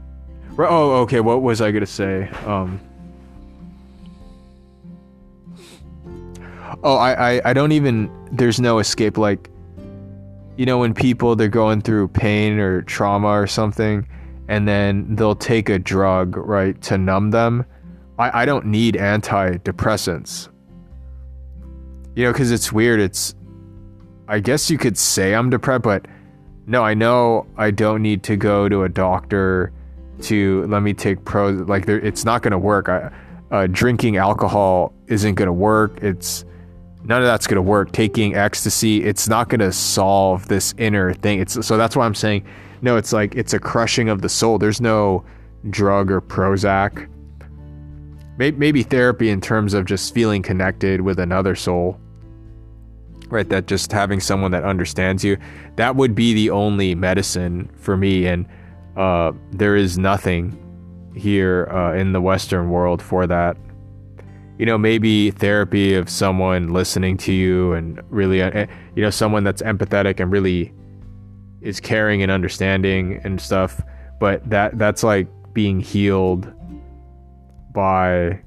Oh, 0.57 1.01
okay, 1.01 1.19
what 1.19 1.41
was 1.41 1.59
I 1.61 1.71
to 1.71 1.85
say? 1.85 2.29
Um 2.45 2.79
Oh, 6.83 6.95
I, 6.95 7.35
I 7.35 7.41
I 7.45 7.53
don't 7.53 7.71
even 7.71 8.09
there's 8.31 8.59
no 8.59 8.79
escape 8.79 9.17
like 9.17 9.49
you 10.57 10.65
know 10.65 10.77
when 10.77 10.93
people 10.93 11.35
they're 11.35 11.47
going 11.47 11.81
through 11.81 12.07
pain 12.09 12.59
or 12.59 12.81
trauma 12.83 13.27
or 13.27 13.47
something 13.47 14.07
and 14.47 14.67
then 14.67 15.15
they'll 15.15 15.35
take 15.35 15.69
a 15.69 15.79
drug, 15.79 16.37
right, 16.37 16.79
to 16.83 16.97
numb 16.97 17.31
them. 17.31 17.65
I, 18.19 18.43
I 18.43 18.45
don't 18.45 18.67
need 18.67 18.93
antidepressants 18.93 20.49
you 22.15 22.23
know, 22.23 22.31
because 22.31 22.51
it's 22.51 22.71
weird. 22.71 22.99
It's, 22.99 23.35
I 24.27 24.39
guess 24.39 24.69
you 24.69 24.77
could 24.77 24.97
say 24.97 25.35
I'm 25.35 25.49
depressed, 25.49 25.83
but 25.83 26.07
no, 26.65 26.83
I 26.83 26.93
know 26.93 27.45
I 27.57 27.71
don't 27.71 28.01
need 28.01 28.23
to 28.23 28.37
go 28.37 28.67
to 28.69 28.83
a 28.83 28.89
doctor 28.89 29.71
to 30.23 30.65
let 30.67 30.81
me 30.81 30.93
take 30.93 31.23
pros. 31.25 31.59
Like, 31.67 31.87
it's 31.87 32.25
not 32.25 32.41
going 32.41 32.53
to 32.53 32.57
work. 32.57 32.89
I, 32.89 33.11
uh, 33.51 33.67
drinking 33.67 34.17
alcohol 34.17 34.93
isn't 35.07 35.35
going 35.35 35.47
to 35.47 35.53
work. 35.53 36.01
It's 36.01 36.45
none 37.05 37.21
of 37.21 37.27
that's 37.27 37.47
going 37.47 37.55
to 37.55 37.61
work. 37.61 37.91
Taking 37.91 38.35
ecstasy, 38.35 39.03
it's 39.03 39.27
not 39.27 39.49
going 39.49 39.59
to 39.59 39.71
solve 39.71 40.47
this 40.47 40.73
inner 40.77 41.13
thing. 41.13 41.39
It's 41.39 41.65
so 41.65 41.77
that's 41.77 41.95
why 41.95 42.05
I'm 42.05 42.15
saying 42.15 42.45
no. 42.81 42.97
It's 42.97 43.13
like 43.13 43.35
it's 43.35 43.53
a 43.53 43.59
crushing 43.59 44.09
of 44.09 44.21
the 44.21 44.29
soul. 44.29 44.57
There's 44.57 44.81
no 44.81 45.23
drug 45.69 46.11
or 46.11 46.21
Prozac. 46.21 47.09
Maybe, 48.37 48.57
maybe 48.57 48.83
therapy 48.83 49.29
in 49.29 49.39
terms 49.39 49.73
of 49.73 49.85
just 49.85 50.13
feeling 50.13 50.41
connected 50.41 51.01
with 51.01 51.19
another 51.19 51.55
soul 51.55 51.99
right 53.29 53.49
that 53.49 53.65
just 53.65 53.91
having 53.91 54.19
someone 54.19 54.51
that 54.51 54.63
understands 54.63 55.23
you 55.23 55.37
that 55.77 55.95
would 55.95 56.13
be 56.13 56.33
the 56.33 56.49
only 56.49 56.93
medicine 56.93 57.69
for 57.77 57.97
me 57.97 58.27
and 58.27 58.45
uh, 58.97 59.31
there 59.51 59.75
is 59.75 59.97
nothing 59.97 60.55
here 61.15 61.67
uh, 61.71 61.93
in 61.93 62.11
the 62.11 62.21
western 62.21 62.69
world 62.69 63.01
for 63.01 63.25
that 63.25 63.57
you 64.57 64.65
know 64.65 64.77
maybe 64.77 65.31
therapy 65.31 65.93
of 65.93 66.09
someone 66.09 66.71
listening 66.73 67.17
to 67.17 67.33
you 67.33 67.73
and 67.73 68.01
really 68.09 68.41
uh, 68.41 68.65
you 68.95 69.01
know 69.01 69.09
someone 69.09 69.43
that's 69.43 69.61
empathetic 69.61 70.19
and 70.19 70.31
really 70.31 70.73
is 71.61 71.79
caring 71.79 72.21
and 72.21 72.31
understanding 72.31 73.19
and 73.23 73.39
stuff 73.41 73.81
but 74.19 74.47
that 74.49 74.77
that's 74.77 75.03
like 75.03 75.27
being 75.53 75.79
healed 75.79 76.51
by 77.73 78.39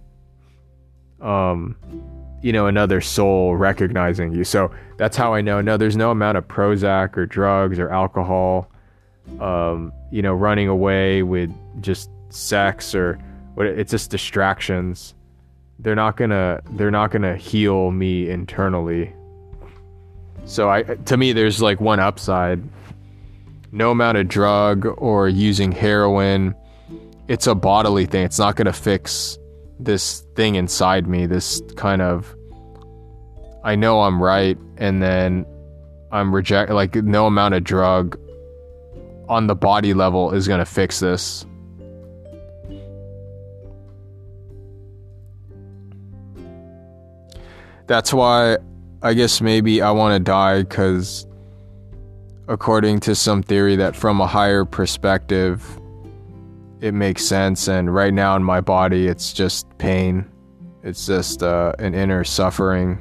um 1.21 1.77
you 2.41 2.53
know, 2.53 2.67
another 2.67 3.01
soul 3.01 3.57
recognizing 3.57 4.33
you. 4.33 4.45
So 4.45 4.71
that's 4.97 5.17
how 5.17 5.35
I 5.35 5.41
know. 5.41 5.61
No, 5.61 5.77
there's 5.77 5.97
no 5.97 6.11
amount 6.11 6.39
of 6.39 6.47
Prozac 6.47 7.17
or 7.17 7.27
drugs 7.27 7.79
or 7.79 7.91
alcohol, 7.91 8.71
um, 9.41 9.93
you 10.11 10.23
know, 10.23 10.35
running 10.35 10.69
away 10.69 11.23
with 11.23 11.51
just 11.81 12.11
sex 12.31 12.95
or 12.95 13.19
what. 13.55 13.67
It's 13.67 13.91
just 13.91 14.11
distractions. 14.11 15.15
They're 15.79 15.95
not 15.95 16.17
gonna. 16.17 16.61
They're 16.73 16.91
not 16.91 17.11
gonna 17.11 17.37
heal 17.37 17.91
me 17.91 18.29
internally. 18.29 19.15
So 20.45 20.71
I, 20.71 20.83
to 20.83 21.17
me, 21.17 21.33
there's 21.33 21.63
like 21.63 21.81
one 21.81 22.01
upside. 22.01 22.63
No 23.71 23.91
amount 23.91 24.19
of 24.19 24.29
drug 24.29 24.87
or 24.99 25.29
using 25.29 25.73
heroin. 25.73 26.55
It's 27.29 27.47
a 27.47 27.55
bodily 27.55 28.07
thing. 28.07 28.25
It's 28.25 28.39
not 28.39 28.57
gonna 28.57 28.73
fix 28.73 29.39
this 29.79 30.25
thing 30.35 30.57
inside 30.57 31.07
me, 31.07 31.27
this 31.27 31.63
kind 31.77 32.03
of 32.03 32.35
I 33.65 33.75
know 33.75 34.03
I'm 34.03 34.23
right 34.23 34.59
and 34.77 35.03
then 35.03 35.47
I'm 36.11 36.35
reject 36.35 36.71
like 36.71 36.95
no 36.95 37.27
amount 37.27 37.55
of 37.55 37.65
drug 37.65 38.19
on 39.29 39.47
the 39.47 39.55
body 39.55 39.95
level 39.95 40.33
is 40.33 40.49
to 40.61 40.65
fix 40.65 41.01
this. 41.01 41.45
That's 47.89 48.13
why 48.13 48.59
I 49.03 49.15
guess 49.15 49.41
maybe 49.41 49.83
I 49.83 49.91
want 49.91 50.15
to 50.15 50.21
die 50.21 50.63
cuz 50.63 51.27
according 52.47 53.01
to 53.01 53.15
some 53.15 53.43
theory 53.43 53.77
that 53.77 53.97
from 53.97 54.21
a 54.21 54.27
higher 54.27 54.65
perspective 54.65 55.63
it 56.81 56.95
makes 56.95 57.25
sense. 57.25 57.69
And 57.69 57.93
right 57.93 58.15
now 58.15 58.37
in 58.37 58.45
my 58.45 58.61
body, 58.61 59.09
it's 59.09 59.33
just 59.33 59.67
pain. 59.79 60.27
It's 60.83 61.07
just 61.07 61.43
uh, 61.43 61.73
an 61.79 61.95
inner 61.95 62.25
suffering. 62.25 62.99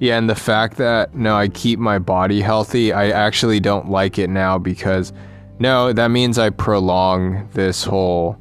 Yeah, 0.00 0.16
and 0.16 0.30
the 0.30 0.36
fact 0.36 0.76
that 0.76 1.14
no, 1.14 1.36
I 1.36 1.48
keep 1.48 1.78
my 1.78 1.98
body 1.98 2.40
healthy, 2.40 2.92
I 2.92 3.10
actually 3.10 3.58
don't 3.58 3.90
like 3.90 4.18
it 4.18 4.30
now 4.30 4.56
because 4.56 5.12
no, 5.58 5.92
that 5.92 6.08
means 6.08 6.38
I 6.38 6.50
prolong 6.50 7.48
this 7.52 7.82
whole 7.82 8.38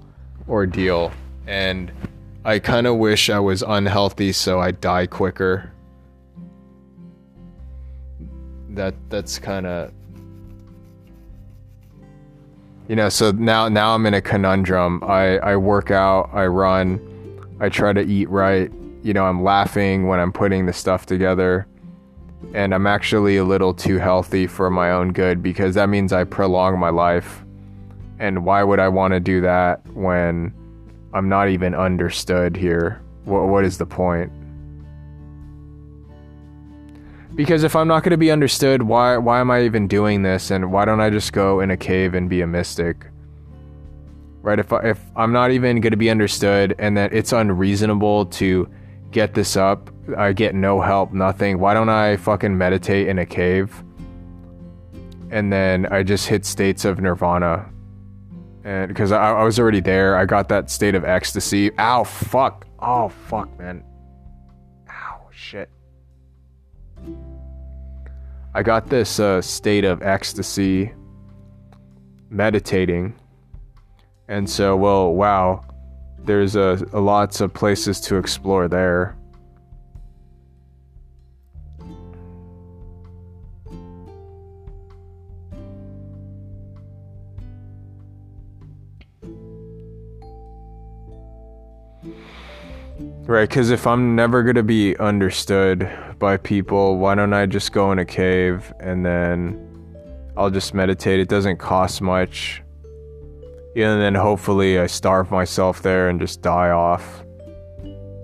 ordeal. 0.47 1.11
And 1.47 1.91
I 2.45 2.59
kind 2.59 2.85
of 2.85 2.97
wish 2.97 3.29
I 3.29 3.39
was 3.39 3.63
unhealthy 3.63 4.31
so 4.33 4.59
I 4.59 4.71
die 4.71 5.07
quicker. 5.07 5.71
That 8.69 8.93
that's 9.09 9.39
kind 9.39 9.65
of 9.65 9.91
you 12.87 12.95
know, 12.95 13.09
so 13.09 13.31
now 13.31 13.67
now 13.67 13.95
I'm 13.95 14.05
in 14.05 14.13
a 14.13 14.21
conundrum. 14.21 15.03
I 15.03 15.39
I 15.39 15.55
work 15.57 15.89
out, 15.89 16.29
I 16.31 16.45
run, 16.45 17.01
I 17.59 17.69
try 17.69 17.93
to 17.93 18.01
eat 18.01 18.29
right. 18.29 18.71
You 19.07 19.13
know, 19.13 19.23
I'm 19.23 19.41
laughing 19.41 20.07
when 20.07 20.19
I'm 20.19 20.33
putting 20.33 20.65
the 20.65 20.73
stuff 20.73 21.05
together. 21.05 21.65
And 22.53 22.75
I'm 22.75 22.85
actually 22.85 23.37
a 23.37 23.45
little 23.45 23.73
too 23.73 23.99
healthy 23.99 24.47
for 24.47 24.69
my 24.69 24.91
own 24.91 25.13
good 25.13 25.41
because 25.41 25.75
that 25.75 25.87
means 25.87 26.11
I 26.11 26.25
prolong 26.25 26.77
my 26.77 26.89
life. 26.89 27.45
And 28.19 28.43
why 28.43 28.63
would 28.63 28.79
I 28.79 28.89
want 28.89 29.13
to 29.13 29.21
do 29.21 29.39
that 29.39 29.79
when 29.93 30.53
I'm 31.13 31.29
not 31.29 31.47
even 31.47 31.73
understood 31.73 32.57
here. 32.57 33.01
What 33.23 33.47
what 33.47 33.63
is 33.63 33.77
the 33.77 33.85
point? 33.85 34.29
Because 37.33 37.63
if 37.63 37.77
I'm 37.77 37.87
not 37.87 38.03
going 38.03 38.11
to 38.11 38.17
be 38.17 38.29
understood, 38.29 38.83
why 38.83 39.15
why 39.15 39.39
am 39.39 39.49
I 39.49 39.63
even 39.63 39.87
doing 39.87 40.23
this 40.23 40.51
and 40.51 40.69
why 40.69 40.83
don't 40.83 40.99
I 40.99 41.09
just 41.09 41.31
go 41.31 41.61
in 41.61 41.71
a 41.71 41.77
cave 41.77 42.13
and 42.13 42.29
be 42.29 42.41
a 42.41 42.47
mystic? 42.47 43.05
Right? 44.41 44.59
If 44.59 44.73
I, 44.73 44.79
if 44.79 44.99
I'm 45.15 45.31
not 45.31 45.51
even 45.51 45.79
going 45.79 45.91
to 45.91 45.97
be 45.97 46.09
understood 46.09 46.75
and 46.77 46.97
that 46.97 47.13
it's 47.13 47.31
unreasonable 47.31 48.25
to 48.25 48.69
get 49.11 49.33
this 49.33 49.55
up, 49.55 49.89
I 50.17 50.33
get 50.33 50.55
no 50.55 50.81
help, 50.81 51.13
nothing. 51.13 51.59
Why 51.59 51.73
don't 51.73 51.89
I 51.89 52.17
fucking 52.17 52.57
meditate 52.57 53.07
in 53.07 53.19
a 53.19 53.25
cave? 53.25 53.83
And 55.31 55.51
then 55.51 55.85
I 55.87 56.03
just 56.03 56.27
hit 56.27 56.45
states 56.45 56.85
of 56.85 56.99
nirvana 56.99 57.69
and 58.67 58.89
because 58.89 59.13
I, 59.13 59.31
I 59.31 59.43
was 59.45 59.61
already 59.61 59.79
there, 59.79 60.17
I 60.17 60.25
got 60.25 60.49
that 60.49 60.69
state 60.69 60.93
of 60.93 61.05
ecstasy. 61.05 61.71
Ow, 61.79 62.03
fuck. 62.03 62.67
Oh, 62.79 63.07
fuck, 63.07 63.57
man. 63.57 63.81
Ow, 64.89 65.29
shit. 65.31 65.69
I 68.53 68.63
got 68.63 68.89
this 68.89 69.21
uh, 69.21 69.41
state 69.41 69.85
of 69.85 70.01
ecstasy 70.01 70.91
meditating. 72.29 73.17
And 74.27 74.49
so, 74.49 74.75
well, 74.75 75.13
wow, 75.13 75.63
there's 76.27 76.55
a, 76.55 76.85
a 76.91 76.99
lots 76.99 77.41
of 77.41 77.53
places 77.53 77.99
to 78.01 78.17
explore 78.17 78.67
there. 78.67 79.17
Right, 93.25 93.49
because 93.49 93.71
if 93.71 93.85
I'm 93.85 94.15
never 94.15 94.41
going 94.43 94.55
to 94.55 94.63
be 94.63 94.95
understood 94.97 95.89
by 96.17 96.37
people, 96.37 96.97
why 96.97 97.13
don't 97.15 97.33
I 97.33 97.45
just 97.45 97.73
go 97.73 97.91
in 97.91 97.99
a 97.99 98.05
cave 98.05 98.73
and 98.79 99.05
then 99.05 99.63
I'll 100.37 100.49
just 100.49 100.73
meditate. 100.73 101.19
It 101.19 101.27
doesn't 101.27 101.57
cost 101.57 102.01
much. 102.01 102.63
And 103.77 104.01
then 104.01 104.15
hopefully 104.15 104.79
I 104.79 104.87
starve 104.87 105.29
myself 105.29 105.83
there 105.83 106.09
and 106.09 106.19
just 106.19 106.41
die 106.41 106.71
off. 106.71 107.23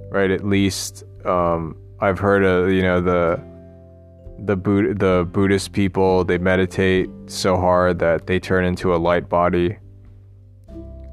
Right? 0.09 0.31
At 0.31 0.43
least 0.43 1.03
um, 1.25 1.77
I've 1.99 2.17
heard 2.17 2.43
of, 2.43 2.71
you 2.71 2.81
know, 2.81 3.01
the 3.01 3.39
the 4.45 4.55
the 4.55 5.27
Buddhist 5.31 5.71
people, 5.71 6.25
they 6.25 6.37
meditate 6.37 7.09
so 7.27 7.55
hard 7.55 7.99
that 7.99 8.25
they 8.27 8.39
turn 8.39 8.65
into 8.65 8.93
a 8.93 8.97
light 8.97 9.29
body. 9.29 9.77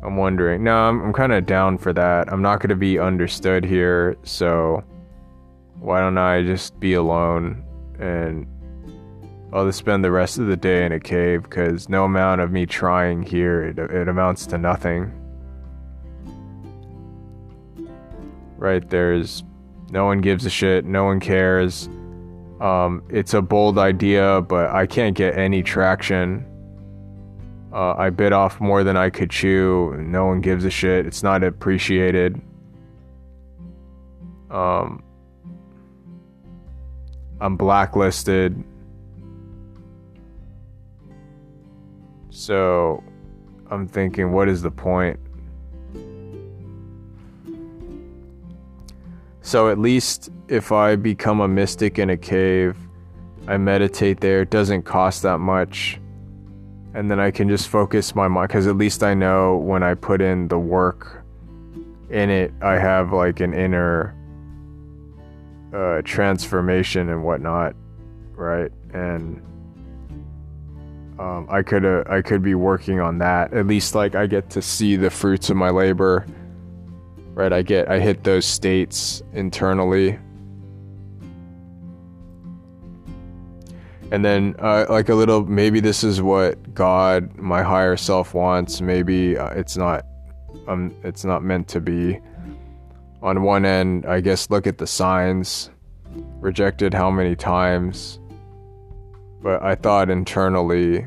I'm 0.03 0.17
wondering. 0.17 0.65
No, 0.65 0.75
I'm, 0.75 1.03
I'm 1.03 1.12
kind 1.12 1.33
of 1.33 1.45
down 1.45 1.77
for 1.77 1.93
that. 1.93 2.33
I'm 2.33 2.41
not 2.41 2.61
going 2.61 2.71
to 2.71 2.77
be 2.77 2.99
understood 2.99 3.65
here, 3.65 4.17
so 4.25 4.83
why 5.79 6.01
don't 6.01 6.19
I 6.19 6.43
just 6.43 6.81
be 6.81 6.95
alone 6.95 7.62
and 7.99 8.47
I'll 9.52 9.66
just 9.66 9.78
spend 9.78 10.05
the 10.05 10.12
rest 10.12 10.39
of 10.39 10.47
the 10.47 10.56
day 10.56 10.86
in 10.86 10.93
a 10.93 11.01
cave 11.01 11.43
because 11.43 11.89
no 11.89 12.05
amount 12.05 12.40
of 12.40 12.52
me 12.52 12.66
trying 12.66 13.22
here, 13.22 13.64
it, 13.64 13.78
it 13.78 14.06
amounts 14.09 14.47
to 14.47 14.59
nothing. 14.59 15.12
Right? 18.56 18.89
There's 18.89 19.43
no 19.90 20.05
one 20.05 20.20
gives 20.20 20.47
a 20.47 20.51
shit, 20.51 20.85
no 20.85 21.05
one 21.05 21.18
cares. 21.18 21.89
Um, 22.60 23.02
it's 23.09 23.35
a 23.35 23.43
bold 23.43 23.77
idea, 23.78 24.43
but 24.43 24.70
I 24.70 24.86
can't 24.86 25.16
get 25.16 25.36
any 25.36 25.62
traction. 25.64 26.47
Uh, 27.72 27.94
I 27.94 28.10
bit 28.10 28.32
off 28.32 28.60
more 28.60 28.85
than 28.85 28.97
I 28.97 29.10
could 29.10 29.31
chew. 29.31 29.97
No 29.98 30.27
one 30.27 30.40
gives 30.40 30.64
a 30.64 30.70
shit. 30.70 31.06
It's 31.06 31.22
not 31.22 31.43
appreciated. 31.43 32.40
Um, 34.51 35.02
I'm 37.40 37.56
blacklisted. 37.56 38.62
So 42.31 43.02
I'm 43.70 43.86
thinking, 43.86 44.32
what 44.32 44.48
is 44.48 44.62
the 44.62 44.70
point? 44.70 45.19
So 49.43 49.69
at 49.69 49.78
least 49.78 50.31
if 50.48 50.70
I 50.70 50.97
become 50.97 51.40
a 51.40 51.48
mystic 51.48 51.98
in 51.98 52.11
a 52.11 52.16
cave, 52.16 52.77
I 53.48 53.57
meditate 53.57 54.20
there, 54.20 54.43
it 54.43 54.51
doesn't 54.51 54.82
cost 54.82 55.23
that 55.23 55.39
much. 55.39 56.01
And 56.94 57.11
then 57.11 57.20
I 57.20 57.31
can 57.31 57.48
just 57.48 57.69
focus 57.69 58.15
my 58.15 58.28
mind 58.28 58.48
because 58.48 58.66
at 58.66 58.77
least 58.77 59.02
I 59.02 59.15
know 59.15 59.57
when 59.57 59.82
I 59.82 59.94
put 59.94 60.20
in 60.20 60.48
the 60.48 60.59
work 60.59 61.24
in 62.11 62.31
it, 62.31 62.52
I 62.62 62.74
have 62.74 63.12
like 63.12 63.40
an 63.40 63.55
inner 63.55 64.15
uh, 65.73 66.02
transformation 66.05 67.09
and 67.09 67.24
whatnot, 67.24 67.74
right? 68.35 68.73
And 68.93 69.43
um, 71.21 71.47
I 71.51 71.63
could 71.63 71.85
uh, 71.85 72.03
I 72.07 72.23
could 72.23 72.43
be 72.43 72.55
working 72.55 73.01
on 73.01 73.19
that. 73.19 73.53
At 73.53 73.67
least 73.67 73.95
like 73.95 74.15
I 74.15 74.27
get 74.27 74.51
to 74.51 74.63
see 74.63 74.97
the 74.97 75.11
fruits 75.11 75.51
of 75.51 75.57
my 75.57 75.71
labor 75.71 76.27
right? 77.41 77.55
I 77.55 77.63
get, 77.63 77.89
I 77.89 77.99
hit 77.99 78.23
those 78.23 78.45
states 78.45 79.23
internally. 79.33 80.19
And 84.13 84.23
then, 84.23 84.55
uh, 84.59 84.85
like 84.91 85.09
a 85.09 85.15
little, 85.15 85.47
maybe 85.47 85.81
this 85.81 86.05
is 86.05 86.21
what 86.21 86.75
God, 86.75 87.35
my 87.39 87.63
higher 87.63 87.97
self 87.97 88.35
wants. 88.35 88.83
Maybe 88.83 89.39
uh, 89.39 89.49
it's 89.51 89.77
not, 89.77 90.05
um, 90.69 90.95
it's 91.03 91.25
not 91.25 91.43
meant 91.43 91.67
to 91.69 91.81
be. 91.81 92.21
On 93.23 93.43
one 93.43 93.65
end, 93.65 94.05
I 94.07 94.21
guess 94.21 94.51
look 94.51 94.67
at 94.67 94.79
the 94.79 94.87
signs. 94.87 95.71
Rejected 96.41 96.93
how 96.93 97.11
many 97.11 97.37
times? 97.37 98.20
But 99.43 99.62
I 99.62 99.75
thought 99.75 100.11
internally, 100.11 101.07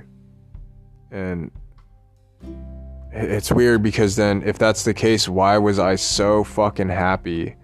and 1.11 1.51
it's 3.11 3.51
weird 3.51 3.84
because 3.84 4.15
then 4.15 4.41
if 4.43 4.57
that's 4.57 4.84
the 4.84 4.93
case 4.93 5.30
why 5.30 5.55
was 5.55 5.77
i 5.77 5.93
so 5.93 6.43
fucking 6.43 6.89
happy 6.89 7.55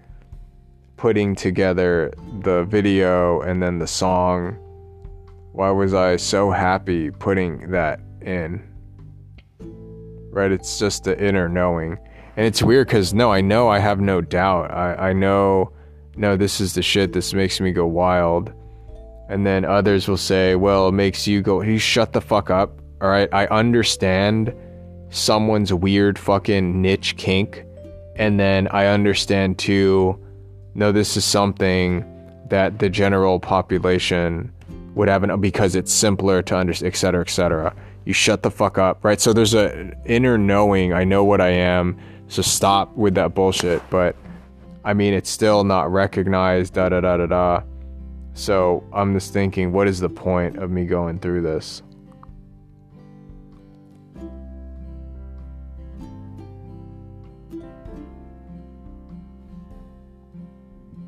putting 0.95 1.33
together 1.33 2.13
the 2.41 2.65
video 2.65 3.41
and 3.41 3.63
then 3.63 3.79
the 3.79 3.87
song? 3.87 4.57
Why 5.53 5.71
was 5.71 5.93
i 5.93 6.17
so 6.17 6.51
happy 6.51 7.09
putting 7.09 7.71
that 7.71 8.01
in? 8.21 8.61
Right? 10.29 10.51
It's 10.51 10.77
just 10.77 11.05
the 11.05 11.17
inner 11.23 11.47
knowing. 11.47 11.97
And 12.35 12.45
it's 12.45 12.61
weird 12.61 12.87
because 12.87 13.13
no 13.13 13.31
i 13.31 13.41
know 13.41 13.69
i 13.69 13.79
have 13.79 13.99
no 14.01 14.21
doubt. 14.21 14.71
I 14.71 15.09
i 15.09 15.13
know 15.13 15.71
no 16.15 16.35
this 16.35 16.59
is 16.59 16.73
the 16.73 16.83
shit. 16.83 17.13
This 17.13 17.33
makes 17.33 17.59
me 17.59 17.71
go 17.71 17.87
wild 17.87 18.53
and 19.29 19.45
then 19.45 19.63
others 19.63 20.07
will 20.07 20.17
say 20.17 20.55
well 20.55 20.89
it 20.89 20.93
makes 20.93 21.27
you 21.27 21.41
go 21.41 21.61
you 21.61 21.77
shut 21.77 22.11
the 22.13 22.21
fuck 22.21 22.49
up 22.49 22.81
all 23.01 23.09
right 23.09 23.29
i 23.33 23.45
understand 23.47 24.53
someone's 25.09 25.73
weird 25.73 26.17
fucking 26.17 26.81
niche 26.81 27.17
kink. 27.17 27.65
And 28.15 28.39
then 28.39 28.67
I 28.69 28.87
understand 28.87 29.57
too, 29.57 30.19
no, 30.75 30.91
this 30.91 31.17
is 31.17 31.25
something 31.25 32.05
that 32.49 32.79
the 32.79 32.89
general 32.89 33.39
population 33.39 34.51
would 34.95 35.07
have 35.07 35.23
an, 35.23 35.39
because 35.39 35.75
it's 35.75 35.93
simpler 35.93 36.41
to 36.43 36.55
understand, 36.55 36.93
et 36.93 36.97
cetera, 36.97 37.21
et 37.21 37.29
cetera. 37.29 37.75
You 38.05 38.13
shut 38.13 38.43
the 38.43 38.51
fuck 38.51 38.77
up, 38.77 39.03
right? 39.03 39.21
So 39.21 39.33
there's 39.33 39.53
a 39.53 39.93
inner 40.05 40.37
knowing. 40.37 40.93
I 40.93 41.03
know 41.03 41.23
what 41.23 41.41
I 41.41 41.49
am. 41.49 41.97
So 42.27 42.41
stop 42.41 42.95
with 42.95 43.15
that 43.15 43.35
bullshit. 43.35 43.81
But 43.89 44.15
I 44.83 44.93
mean, 44.93 45.13
it's 45.13 45.29
still 45.29 45.63
not 45.63 45.91
recognized. 45.91 46.73
Da 46.73 46.89
da 46.89 47.01
da 47.01 47.17
da 47.17 47.25
da. 47.27 47.61
So 48.39 48.85
I'm 48.93 49.13
just 49.13 49.33
thinking, 49.33 49.73
what 49.73 49.89
is 49.89 49.99
the 49.99 50.07
point 50.07 50.55
of 50.59 50.71
me 50.71 50.85
going 50.85 51.19
through 51.19 51.41
this? 51.41 51.83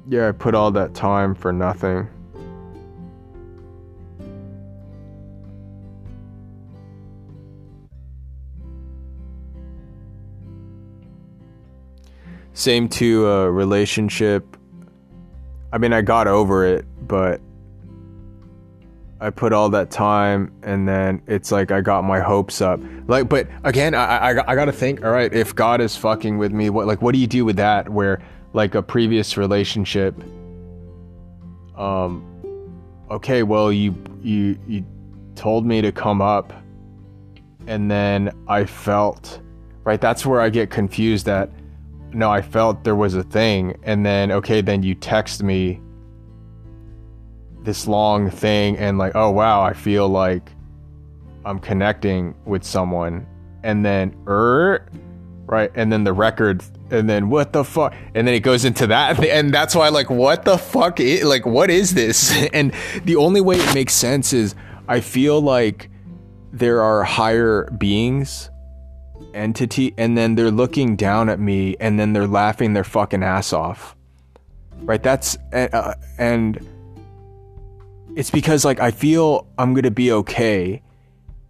Yeah, 0.09 0.27
I 0.27 0.33
put 0.33 0.53
all 0.53 0.71
that 0.71 0.93
time 0.93 1.33
for 1.33 1.53
nothing. 1.53 2.09
Same 12.51 12.89
to 12.89 13.25
a 13.25 13.49
relationship. 13.49 14.57
I 15.71 15.77
mean, 15.77 15.93
I 15.93 16.01
got 16.01 16.27
over 16.27 16.65
it, 16.65 16.85
but 17.11 17.41
I 19.19 19.31
put 19.31 19.51
all 19.51 19.67
that 19.71 19.91
time 19.91 20.53
and 20.63 20.87
then 20.87 21.21
it's 21.27 21.51
like 21.51 21.69
I 21.69 21.81
got 21.81 22.05
my 22.05 22.21
hopes 22.21 22.61
up. 22.61 22.79
Like, 23.07 23.27
but 23.27 23.49
again, 23.65 23.93
I, 23.93 24.31
I, 24.31 24.51
I 24.51 24.55
gotta 24.55 24.71
think, 24.71 25.03
all 25.03 25.11
right, 25.11 25.31
if 25.33 25.53
God 25.53 25.81
is 25.81 25.97
fucking 25.97 26.37
with 26.37 26.53
me, 26.53 26.69
what, 26.69 26.87
like, 26.87 27.01
what 27.01 27.11
do 27.11 27.19
you 27.19 27.27
do 27.27 27.43
with 27.43 27.57
that? 27.57 27.89
Where 27.89 28.21
like 28.53 28.75
a 28.75 28.81
previous 28.81 29.35
relationship 29.37 30.15
um 31.77 32.25
okay 33.09 33.43
well 33.43 33.71
you 33.71 33.95
you 34.21 34.59
you 34.67 34.85
told 35.35 35.65
me 35.65 35.81
to 35.81 35.89
come 35.89 36.21
up 36.21 36.51
and 37.67 37.89
then 37.89 38.29
i 38.49 38.65
felt 38.65 39.39
right 39.85 40.01
that's 40.01 40.25
where 40.25 40.41
i 40.41 40.49
get 40.49 40.69
confused 40.69 41.25
that 41.25 41.49
no 42.11 42.29
i 42.29 42.41
felt 42.41 42.83
there 42.83 42.97
was 42.97 43.15
a 43.15 43.23
thing 43.23 43.73
and 43.83 44.05
then 44.05 44.33
okay 44.33 44.59
then 44.59 44.83
you 44.83 44.93
text 44.93 45.41
me 45.41 45.79
this 47.63 47.87
long 47.87 48.29
thing 48.29 48.77
and 48.77 48.97
like 48.97 49.13
oh 49.15 49.29
wow 49.29 49.61
i 49.61 49.73
feel 49.73 50.07
like 50.07 50.51
i'm 51.45 51.59
connecting 51.59 52.35
with 52.45 52.63
someone. 52.63 53.27
And 53.63 53.85
then 53.85 54.15
er 54.27 54.87
right? 55.45 55.69
And 55.75 55.91
then 55.91 56.05
the 56.05 56.13
record 56.13 56.63
and 56.91 57.09
then 57.09 57.29
what 57.29 57.51
the 57.51 57.63
fuck 57.63 57.93
and 58.15 58.27
then 58.27 58.33
it 58.33 58.39
goes 58.39 58.63
into 58.63 58.87
that 58.87 59.23
and 59.23 59.53
that's 59.53 59.75
why 59.75 59.89
like 59.89 60.09
what 60.09 60.45
the 60.45 60.57
fuck 60.57 60.99
is, 60.99 61.23
like 61.23 61.45
what 61.45 61.69
is 61.69 61.93
this? 61.93 62.31
And 62.53 62.73
the 63.05 63.15
only 63.17 63.41
way 63.41 63.57
it 63.57 63.73
makes 63.73 63.93
sense 63.93 64.33
is 64.33 64.55
i 64.87 64.99
feel 64.99 65.41
like 65.41 65.89
there 66.51 66.81
are 66.81 67.03
higher 67.03 67.69
beings 67.77 68.49
entity 69.33 69.93
and 69.97 70.17
then 70.17 70.35
they're 70.35 70.51
looking 70.51 70.95
down 70.95 71.29
at 71.29 71.39
me 71.39 71.75
and 71.79 71.99
then 71.99 72.13
they're 72.13 72.27
laughing 72.27 72.73
their 72.73 72.83
fucking 72.83 73.23
ass 73.23 73.53
off. 73.53 73.95
Right? 74.79 75.01
That's 75.01 75.37
uh, 75.53 75.93
and 76.17 76.65
it's 78.15 78.31
because 78.31 78.65
like 78.65 78.79
i 78.79 78.91
feel 78.91 79.47
i'm 79.57 79.73
gonna 79.73 79.91
be 79.91 80.11
okay 80.11 80.81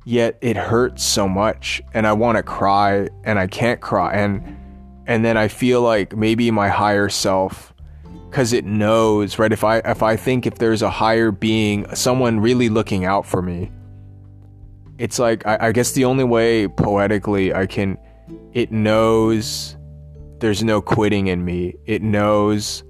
yet 0.05 0.37
it 0.41 0.57
hurts 0.57 1.03
so 1.03 1.27
much 1.27 1.81
and 1.93 2.07
i 2.07 2.13
want 2.13 2.35
to 2.35 2.43
cry 2.43 3.07
and 3.23 3.37
i 3.39 3.47
can't 3.47 3.81
cry 3.81 4.13
and 4.13 4.57
and 5.07 5.25
then 5.25 5.37
I 5.37 5.47
feel 5.47 5.81
like 5.81 6.15
maybe 6.15 6.51
my 6.51 6.69
higher 6.69 7.09
self 7.09 7.73
cuz 8.31 8.53
it 8.53 8.63
knows, 8.63 9.37
right? 9.37 9.51
If 9.51 9.63
I 9.63 9.79
if 9.79 10.01
I 10.03 10.15
think 10.15 10.45
if 10.45 10.55
there's 10.55 10.81
a 10.81 10.89
higher 10.89 11.31
being, 11.31 11.85
someone 11.93 12.39
really 12.39 12.69
looking 12.69 13.03
out 13.03 13.25
for 13.25 13.41
me, 13.41 13.71
it's 14.97 15.19
like 15.19 15.45
I, 15.45 15.57
I 15.59 15.71
guess 15.71 15.91
the 15.91 16.05
only 16.05 16.23
way 16.23 16.67
poetically 16.67 17.53
I 17.53 17.65
can 17.65 17.97
it 18.53 18.71
knows 18.71 19.75
there's 20.39 20.63
no 20.63 20.81
quitting 20.81 21.27
in 21.27 21.43
me. 21.43 21.75
It 21.85 22.01
knows 22.01 22.83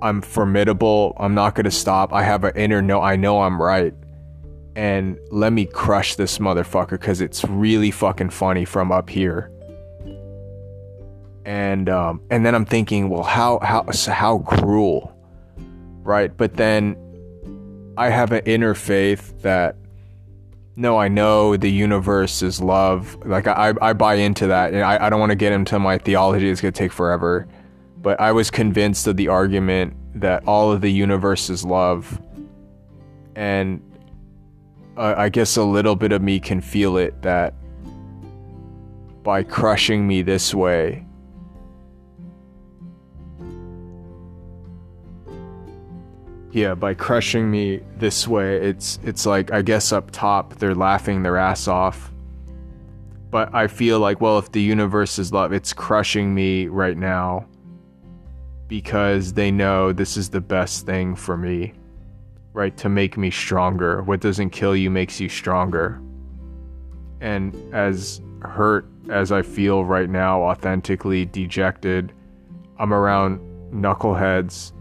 I'm 0.00 0.22
formidable. 0.22 1.14
I'm 1.18 1.34
not 1.34 1.54
going 1.54 1.64
to 1.64 1.70
stop. 1.70 2.12
I 2.12 2.22
have 2.22 2.44
an 2.44 2.56
inner 2.56 2.80
no, 2.82 3.00
I 3.02 3.16
know 3.16 3.42
I'm 3.42 3.60
right. 3.60 3.94
and 4.78 5.18
let 5.32 5.52
me 5.52 5.66
crush 5.66 6.14
this 6.14 6.38
motherfucker 6.38 6.90
because 6.90 7.20
it's 7.20 7.44
really 7.46 7.90
fucking 7.90 8.30
funny 8.30 8.64
from 8.64 8.92
up 8.92 9.10
here. 9.10 9.50
And 11.44 11.88
um, 11.88 12.22
and 12.30 12.46
then 12.46 12.54
I'm 12.54 12.64
thinking, 12.64 13.08
well, 13.08 13.24
how 13.24 13.58
how 13.60 13.84
how 14.06 14.38
cruel, 14.38 15.12
right? 16.04 16.34
But 16.36 16.54
then 16.54 16.96
I 17.96 18.10
have 18.10 18.30
an 18.30 18.42
inner 18.44 18.74
faith 18.74 19.42
that 19.42 19.74
no, 20.76 20.96
I 20.96 21.08
know 21.08 21.56
the 21.56 21.70
universe 21.70 22.40
is 22.40 22.60
love. 22.60 23.16
Like 23.26 23.48
I, 23.48 23.74
I 23.82 23.94
buy 23.94 24.14
into 24.14 24.46
that, 24.46 24.74
and 24.74 24.84
I, 24.84 25.06
I 25.06 25.10
don't 25.10 25.18
want 25.18 25.30
to 25.30 25.36
get 25.36 25.52
into 25.52 25.80
my 25.80 25.98
theology. 25.98 26.48
It's 26.48 26.60
gonna 26.60 26.70
take 26.70 26.92
forever, 26.92 27.48
but 28.02 28.20
I 28.20 28.32
was 28.32 28.50
convinced 28.50 29.06
of 29.06 29.16
the 29.16 29.28
argument 29.28 29.94
that 30.20 30.46
all 30.46 30.72
of 30.72 30.80
the 30.80 30.90
universe 30.90 31.50
is 31.50 31.64
love, 31.64 32.20
and 33.34 33.82
uh, 34.96 35.14
I 35.16 35.28
guess 35.28 35.56
a 35.56 35.64
little 35.64 35.96
bit 35.96 36.12
of 36.12 36.22
me 36.22 36.40
can 36.40 36.60
feel 36.60 36.96
it 36.96 37.22
that 37.22 37.54
by 39.22 39.42
crushing 39.42 40.06
me 40.06 40.22
this 40.22 40.54
way, 40.54 41.04
yeah, 46.52 46.74
by 46.74 46.94
crushing 46.94 47.50
me 47.50 47.80
this 47.96 48.28
way, 48.28 48.56
it's 48.56 48.98
it's 49.02 49.26
like 49.26 49.52
I 49.52 49.62
guess 49.62 49.92
up 49.92 50.10
top 50.12 50.54
they're 50.54 50.74
laughing 50.74 51.22
their 51.22 51.36
ass 51.36 51.68
off. 51.68 52.12
But 53.30 53.54
I 53.54 53.66
feel 53.66 54.00
like 54.00 54.20
well, 54.20 54.38
if 54.38 54.52
the 54.52 54.62
universe 54.62 55.18
is 55.18 55.32
love, 55.32 55.52
it's 55.52 55.72
crushing 55.72 56.34
me 56.34 56.68
right 56.68 56.96
now 56.96 57.46
because 58.68 59.32
they 59.32 59.50
know 59.50 59.92
this 59.92 60.16
is 60.16 60.28
the 60.28 60.40
best 60.40 60.84
thing 60.84 61.16
for 61.16 61.36
me, 61.36 61.72
right? 62.52 62.76
To 62.76 62.88
make 62.88 63.16
me 63.16 63.30
stronger. 63.30 64.02
What 64.02 64.20
doesn't 64.20 64.50
kill 64.50 64.76
you 64.76 64.90
makes 64.90 65.18
you 65.18 65.28
stronger. 65.28 66.00
And 67.20 67.54
as 67.74 68.20
hurt 68.42 68.86
as 69.10 69.32
I 69.32 69.42
feel 69.42 69.84
right 69.84 70.08
now, 70.08 70.42
authentically 70.42 71.24
dejected, 71.24 72.12
I'm 72.78 72.92
around 72.92 73.40
knuckleheads 73.72 74.72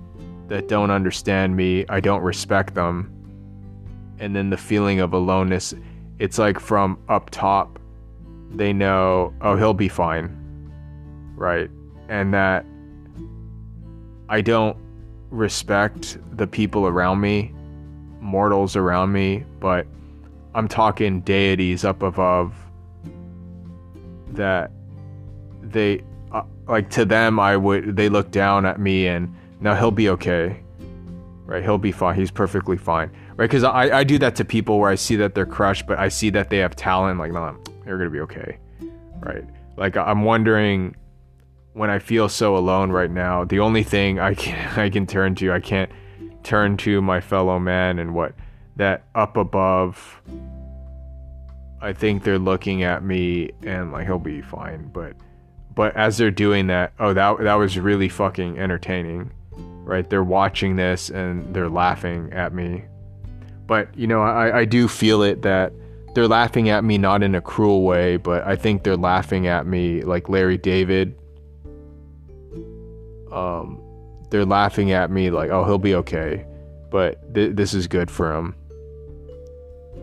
that 0.50 0.68
don't 0.68 0.92
understand 0.92 1.56
me, 1.56 1.86
I 1.90 2.00
don't 2.00 2.22
respect 2.22 2.76
them. 2.76 3.14
And 4.20 4.36
then 4.36 4.50
the 4.50 4.58
feeling 4.58 5.00
of 5.00 5.14
aloneness, 5.14 5.74
it's 6.20 6.38
like 6.38 6.60
from 6.60 7.00
up 7.08 7.30
top, 7.30 7.80
they 8.52 8.74
know, 8.74 9.34
oh, 9.42 9.56
he'll 9.56 9.74
be 9.74 9.90
fine. 9.90 10.34
Right? 11.36 11.70
And 12.10 12.34
that 12.34 12.66
I 14.30 14.42
don't 14.42 14.78
respect 15.30 16.18
the 16.36 16.48
people 16.48 16.88
around 16.88 17.22
me, 17.22 17.54
mortals 18.20 18.76
around 18.76 19.12
me, 19.12 19.46
but 19.60 19.88
I'm 20.54 20.68
talking 20.68 21.22
deities 21.22 21.86
up 21.86 22.02
above 22.02 22.54
that 24.32 24.72
they 25.62 26.02
uh, 26.32 26.44
like 26.68 26.90
to 26.92 27.06
them 27.06 27.40
I 27.40 27.58
would 27.58 27.96
they 27.96 28.10
look 28.10 28.32
down 28.32 28.66
at 28.66 28.80
me 28.80 29.08
and 29.08 29.34
now 29.60 29.76
he'll 29.76 29.92
be 29.92 30.10
okay. 30.10 30.62
Right? 31.46 31.64
He'll 31.64 31.78
be 31.78 31.94
fine. 31.94 32.16
He's 32.16 32.32
perfectly 32.32 32.78
fine. 32.78 33.10
Right? 33.38 33.50
Because 33.50 33.64
I, 33.64 34.00
I 34.00 34.04
do 34.04 34.18
that 34.18 34.36
to 34.36 34.46
people 34.46 34.80
where 34.80 34.90
I 34.90 34.96
see 34.96 35.16
that 35.18 35.34
they're 35.34 35.46
crushed, 35.46 35.88
but 35.88 35.98
I 35.98 36.10
see 36.10 36.30
that 36.32 36.50
they 36.50 36.58
have 36.58 36.76
talent. 36.76 37.20
Like, 37.20 37.32
no, 37.32 37.58
they're 37.86 37.98
going 37.98 38.10
to 38.10 38.14
be 38.14 38.20
okay. 38.20 38.58
Right? 39.22 39.46
Like, 39.78 39.96
I'm 39.96 40.24
wondering 40.24 40.96
when 41.74 41.90
I 41.90 42.00
feel 42.00 42.30
so 42.30 42.58
alone 42.58 42.92
right 42.92 43.12
now, 43.12 43.44
the 43.44 43.60
only 43.60 43.84
thing 43.84 44.20
I 44.20 44.34
can, 44.34 44.78
I 44.80 44.90
can 44.90 45.06
turn 45.06 45.36
to, 45.36 45.52
I 45.52 45.60
can't 45.60 45.92
turn 46.44 46.78
to 46.78 47.02
my 47.02 47.22
fellow 47.22 47.60
man 47.60 48.00
and 48.00 48.14
what 48.14 48.34
that 48.76 49.04
up 49.16 49.38
above. 49.38 50.22
I 51.82 51.94
think 51.94 52.24
they're 52.24 52.40
looking 52.40 52.84
at 52.84 53.04
me 53.04 53.52
and 53.64 53.92
like 53.92 54.06
he'll 54.06 54.20
be 54.20 54.42
fine, 54.42 54.90
but 54.92 55.14
but 55.76 55.96
as 55.96 56.18
they're 56.18 56.32
doing 56.32 56.68
that, 56.68 56.94
oh 57.00 57.14
that 57.14 57.40
that 57.40 57.54
was 57.56 57.78
really 57.78 58.10
fucking 58.10 58.58
entertaining 58.58 59.32
right? 59.88 60.10
They're 60.10 60.24
watching 60.24 60.76
this 60.76 61.10
and 61.10 61.54
they're 61.56 61.70
laughing 61.70 62.32
at 62.34 62.54
me. 62.54 62.84
But, 63.66 63.98
you 63.98 64.06
know, 64.06 64.22
I, 64.22 64.60
I 64.60 64.66
do 64.66 64.88
feel 64.88 65.24
it 65.24 65.42
that 65.42 65.74
they're 66.14 66.28
laughing 66.28 66.70
at 66.70 66.84
me 66.84 66.98
not 66.98 67.24
in 67.24 67.36
a 67.36 67.42
cruel 67.42 67.84
way, 67.84 68.18
but 68.18 68.44
I 68.46 68.56
think 68.56 68.84
they're 68.84 68.98
laughing 68.98 69.48
at 69.48 69.66
me 69.66 70.02
like 70.02 70.30
Larry 70.30 70.58
David. 70.58 71.18
Um, 73.32 73.82
they're 74.30 74.46
laughing 74.46 74.92
at 74.92 75.12
me 75.12 75.30
like, 75.30 75.50
oh, 75.50 75.64
he'll 75.66 75.78
be 75.78 75.96
okay, 75.96 76.46
but 76.90 77.34
th- 77.34 77.56
this 77.56 77.74
is 77.74 77.88
good 77.88 78.12
for 78.12 78.36
him 78.36 78.56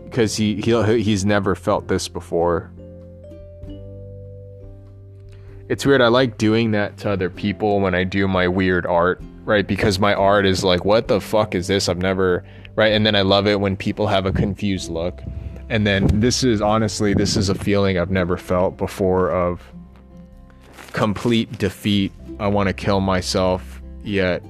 because 0.05 0.35
he 0.35 0.55
he 0.61 1.01
he's 1.01 1.25
never 1.25 1.55
felt 1.55 1.87
this 1.87 2.07
before. 2.07 2.71
It's 5.67 5.85
weird. 5.85 6.01
I 6.01 6.07
like 6.07 6.37
doing 6.37 6.71
that 6.71 6.97
to 6.99 7.09
other 7.09 7.29
people 7.29 7.79
when 7.79 7.95
I 7.95 8.03
do 8.03 8.27
my 8.27 8.47
weird 8.47 8.85
art 8.85 9.21
right? 9.45 9.65
Because 9.65 9.99
my 9.99 10.13
art 10.13 10.45
is 10.45 10.63
like, 10.63 10.83
what 10.83 11.07
the 11.07 11.21
fuck 11.21 11.55
is 11.55 11.67
this? 11.67 11.87
I've 11.87 11.99
never, 11.99 12.43
right? 12.75 12.91
And 12.91 13.05
then 13.05 13.15
I 13.15 13.21
love 13.21 13.47
it 13.47 13.59
when 13.59 13.77
people 13.77 14.07
have 14.07 14.25
a 14.25 14.33
confused 14.33 14.89
look. 14.89 15.21
And 15.69 15.87
then 15.87 16.07
this 16.19 16.43
is 16.43 16.61
honestly, 16.61 17.13
this 17.13 17.37
is 17.37 17.49
a 17.49 17.55
feeling 17.55 17.97
I've 17.97 18.11
never 18.11 18.37
felt 18.37 18.77
before 18.77 19.31
of 19.31 19.61
complete 20.93 21.57
defeat. 21.57 22.11
I 22.39 22.47
want 22.47 22.67
to 22.67 22.73
kill 22.73 22.99
myself, 22.99 23.81
yet 24.03 24.43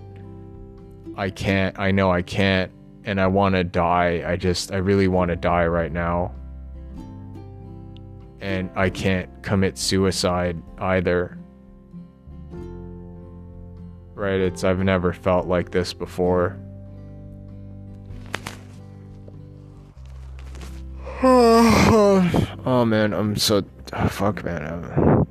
I 1.16 1.30
can't. 1.30 1.78
I 1.80 1.92
know 1.92 2.12
I 2.12 2.22
can't. 2.22 2.72
And 3.04 3.22
I 3.22 3.28
want 3.28 3.56
to 3.56 3.64
die. 3.64 4.24
I 4.26 4.36
just, 4.36 4.72
I 4.72 4.78
really 4.78 5.08
want 5.08 5.30
to 5.30 5.36
die 5.36 5.68
right 5.68 5.92
now. 5.92 6.34
And 8.42 8.70
I 8.76 8.90
can't 8.90 9.30
commit 9.44 9.78
suicide 9.78 10.62
either 10.80 11.38
right? 14.16 14.40
It's 14.40 14.64
I've 14.64 14.80
never 14.80 15.14
felt 15.14 15.46
like 15.46 15.72
this 15.72 15.94
before. 15.94 16.58
oh 21.24 22.86
man, 22.88 23.14
I'm 23.14 23.36
so 23.36 23.64
oh, 23.94 24.08
fuck 24.08 24.44
man. 24.44 24.64
I'm, 24.64 25.28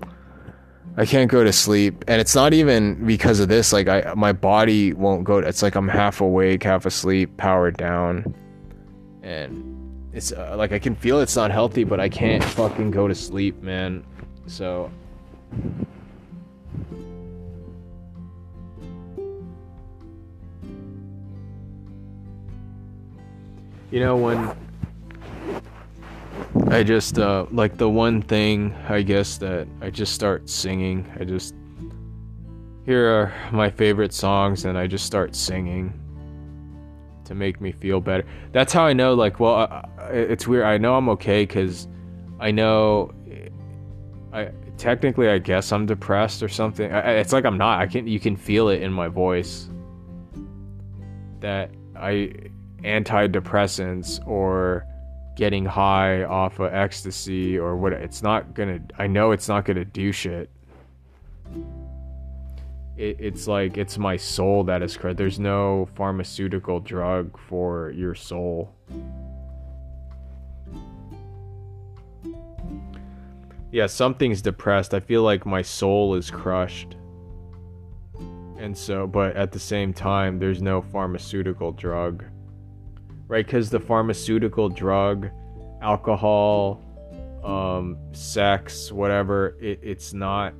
I 0.96 1.06
can't 1.06 1.30
go 1.30 1.42
to 1.42 1.52
sleep, 1.52 2.04
and 2.06 2.20
it's 2.20 2.34
not 2.34 2.54
even 2.54 3.04
because 3.06 3.40
of 3.40 3.48
this. 3.48 3.72
Like 3.72 3.88
I, 3.88 4.14
my 4.16 4.32
body 4.32 4.92
won't 4.92 5.24
go. 5.24 5.40
To, 5.40 5.46
it's 5.46 5.62
like 5.62 5.74
I'm 5.74 5.88
half 5.88 6.20
awake, 6.20 6.62
half 6.62 6.86
asleep, 6.86 7.36
powered 7.36 7.76
down, 7.76 8.34
and 9.22 10.08
it's 10.12 10.32
uh, 10.32 10.54
like 10.56 10.72
I 10.72 10.78
can 10.78 10.94
feel 10.94 11.20
it's 11.20 11.36
not 11.36 11.50
healthy, 11.50 11.84
but 11.84 11.98
I 11.98 12.08
can't 12.08 12.44
fucking 12.44 12.92
go 12.92 13.08
to 13.08 13.14
sleep, 13.14 13.60
man. 13.62 14.04
So 14.46 14.90
You 23.94 24.00
know, 24.00 24.16
when 24.16 24.50
I 26.68 26.82
just, 26.82 27.18
uh, 27.18 27.46
like 27.50 27.76
the 27.76 27.88
one 27.88 28.22
thing, 28.22 28.74
I 28.88 29.02
guess, 29.02 29.38
that 29.38 29.68
I 29.80 29.90
just 29.90 30.12
start 30.14 30.48
singing. 30.48 31.10
I 31.20 31.24
just, 31.24 31.54
here 32.84 33.08
are 33.08 33.32
my 33.52 33.70
favorite 33.70 34.12
songs, 34.12 34.64
and 34.64 34.76
I 34.76 34.86
just 34.86 35.06
start 35.06 35.36
singing 35.36 36.00
to 37.24 37.34
make 37.34 37.60
me 37.60 37.70
feel 37.70 38.00
better. 38.00 38.24
That's 38.52 38.72
how 38.72 38.84
I 38.84 38.92
know, 38.92 39.14
like, 39.14 39.40
well, 39.40 39.54
I, 39.54 40.08
it's 40.10 40.46
weird. 40.46 40.64
I 40.64 40.78
know 40.78 40.96
I'm 40.96 41.08
okay 41.10 41.44
because 41.44 41.86
I 42.40 42.50
know 42.50 43.12
I 44.32 44.50
technically, 44.76 45.28
I 45.28 45.38
guess 45.38 45.70
I'm 45.70 45.86
depressed 45.86 46.42
or 46.42 46.48
something. 46.48 46.92
I, 46.92 47.12
it's 47.12 47.32
like 47.32 47.44
I'm 47.44 47.56
not. 47.56 47.80
I 47.80 47.86
can, 47.86 48.06
you 48.06 48.18
can 48.18 48.36
feel 48.36 48.68
it 48.68 48.82
in 48.82 48.92
my 48.92 49.08
voice 49.08 49.68
that 51.40 51.70
I 51.94 52.32
antidepressants 52.82 54.26
or 54.26 54.86
getting 55.34 55.64
high 55.64 56.22
off 56.24 56.60
of 56.60 56.72
ecstasy 56.72 57.58
or 57.58 57.76
what 57.76 57.92
it's 57.92 58.22
not 58.22 58.54
gonna 58.54 58.80
i 58.98 59.06
know 59.06 59.32
it's 59.32 59.48
not 59.48 59.64
gonna 59.64 59.84
do 59.84 60.12
shit. 60.12 60.50
It, 62.96 63.16
it's 63.18 63.48
like 63.48 63.76
it's 63.76 63.98
my 63.98 64.16
soul 64.16 64.64
that 64.64 64.82
is 64.82 64.96
correct 64.96 65.18
there's 65.18 65.40
no 65.40 65.88
pharmaceutical 65.96 66.78
drug 66.78 67.36
for 67.38 67.90
your 67.90 68.14
soul. 68.14 68.72
Yeah 73.72 73.86
something's 73.86 74.40
depressed. 74.40 74.94
I 74.94 75.00
feel 75.00 75.22
like 75.22 75.44
my 75.44 75.62
soul 75.62 76.14
is 76.14 76.30
crushed. 76.30 76.94
And 78.56 78.78
so 78.78 79.08
but 79.08 79.34
at 79.34 79.50
the 79.50 79.58
same 79.58 79.92
time 79.92 80.38
there's 80.38 80.62
no 80.62 80.80
pharmaceutical 80.80 81.72
drug 81.72 82.24
right? 83.28 83.44
Because 83.44 83.70
the 83.70 83.80
pharmaceutical 83.80 84.68
drug, 84.68 85.28
alcohol, 85.82 86.82
um, 87.44 87.98
sex, 88.12 88.90
whatever, 88.90 89.56
it, 89.60 89.80
it's 89.82 90.12
not. 90.12 90.54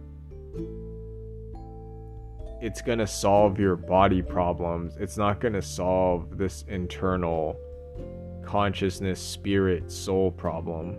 It's 2.60 2.80
gonna 2.80 3.06
solve 3.06 3.58
your 3.58 3.76
body 3.76 4.22
problems. 4.22 4.96
It's 4.98 5.16
not 5.16 5.40
gonna 5.40 5.62
solve 5.62 6.38
this 6.38 6.64
internal 6.68 7.56
consciousness, 8.44 9.20
spirit, 9.20 9.90
soul 9.90 10.30
problem. 10.30 10.96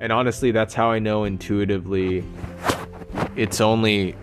And 0.00 0.12
honestly, 0.12 0.50
that's 0.50 0.74
how 0.74 0.90
I 0.90 0.98
know 0.98 1.24
intuitively 1.24 2.24
it's 3.36 3.60
only 3.60 4.14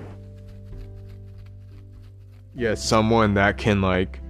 yeah, 2.61 2.75
someone 2.75 3.33
that 3.33 3.57
can 3.57 3.81
like 3.81 4.21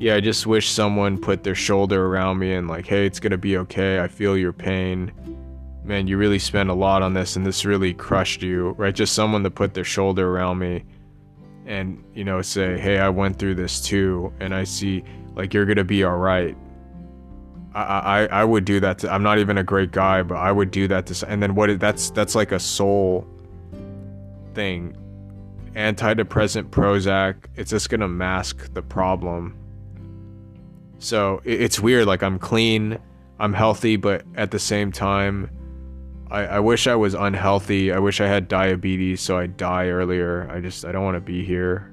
yeah, 0.00 0.14
I 0.16 0.20
just 0.20 0.46
wish 0.46 0.68
someone 0.68 1.18
put 1.18 1.42
their 1.42 1.56
shoulder 1.56 2.06
around 2.06 2.38
me 2.38 2.54
and 2.54 2.68
like, 2.68 2.86
"Hey, 2.86 3.04
it's 3.06 3.18
going 3.18 3.32
to 3.32 3.38
be 3.38 3.56
okay. 3.58 4.00
I 4.00 4.08
feel 4.08 4.36
your 4.36 4.52
pain." 4.52 5.12
Man, 5.84 6.06
you 6.06 6.18
really 6.18 6.38
spent 6.38 6.70
a 6.70 6.74
lot 6.74 7.02
on 7.02 7.14
this 7.14 7.36
and 7.36 7.46
this 7.46 7.64
really 7.64 7.94
crushed 7.94 8.42
you, 8.42 8.70
right? 8.70 8.94
Just 8.94 9.14
someone 9.14 9.42
to 9.42 9.50
put 9.50 9.74
their 9.74 9.84
shoulder 9.84 10.28
around 10.28 10.58
me 10.58 10.84
and, 11.66 12.04
you 12.14 12.24
know, 12.24 12.42
say, 12.42 12.78
"Hey, 12.78 12.98
I 12.98 13.08
went 13.08 13.38
through 13.38 13.54
this 13.56 13.80
too 13.80 14.32
and 14.40 14.54
I 14.54 14.64
see 14.64 15.02
like 15.34 15.54
you're 15.54 15.66
going 15.66 15.78
to 15.78 15.84
be 15.84 16.04
all 16.04 16.18
right." 16.18 16.56
I, 17.74 17.82
I 17.82 18.26
I 18.40 18.44
would 18.44 18.64
do 18.64 18.80
that. 18.80 18.98
To, 19.00 19.12
I'm 19.12 19.22
not 19.22 19.38
even 19.38 19.58
a 19.58 19.64
great 19.64 19.92
guy, 19.92 20.22
but 20.22 20.36
I 20.36 20.50
would 20.52 20.70
do 20.72 20.88
that 20.88 21.06
to. 21.06 21.28
And 21.28 21.42
then 21.42 21.54
what? 21.54 21.78
That's 21.78 22.10
that's 22.10 22.34
like 22.34 22.52
a 22.52 22.60
soul 22.60 23.26
thing. 24.54 24.96
Antidepressant 25.78 26.70
Prozac. 26.70 27.36
It's 27.54 27.70
just 27.70 27.88
gonna 27.88 28.08
mask 28.08 28.74
the 28.74 28.82
problem. 28.82 29.56
So 30.98 31.40
it's 31.44 31.78
weird. 31.78 32.06
Like 32.08 32.24
I'm 32.24 32.40
clean, 32.40 32.98
I'm 33.38 33.52
healthy, 33.52 33.94
but 33.94 34.24
at 34.34 34.50
the 34.50 34.58
same 34.58 34.90
time, 34.90 35.48
I, 36.32 36.46
I 36.46 36.58
wish 36.58 36.88
I 36.88 36.96
was 36.96 37.14
unhealthy. 37.14 37.92
I 37.92 38.00
wish 38.00 38.20
I 38.20 38.26
had 38.26 38.48
diabetes 38.48 39.20
so 39.20 39.38
I'd 39.38 39.56
die 39.56 39.86
earlier. 39.86 40.50
I 40.50 40.60
just 40.60 40.84
I 40.84 40.90
don't 40.90 41.04
want 41.04 41.14
to 41.14 41.20
be 41.20 41.44
here. 41.44 41.92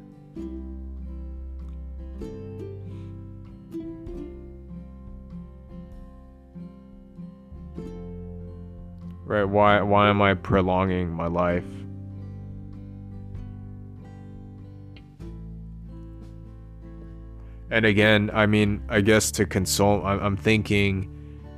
Right, 9.25 9.43
why 9.43 9.81
why 9.83 10.09
am 10.09 10.23
I 10.23 10.33
prolonging 10.33 11.11
my 11.11 11.27
life? 11.27 11.63
And 17.71 17.85
again, 17.85 18.29
I 18.33 18.45
mean, 18.45 18.83
I 18.89 19.01
guess 19.01 19.31
to 19.31 19.45
console, 19.45 20.05
I'm 20.05 20.37
thinking 20.37 21.11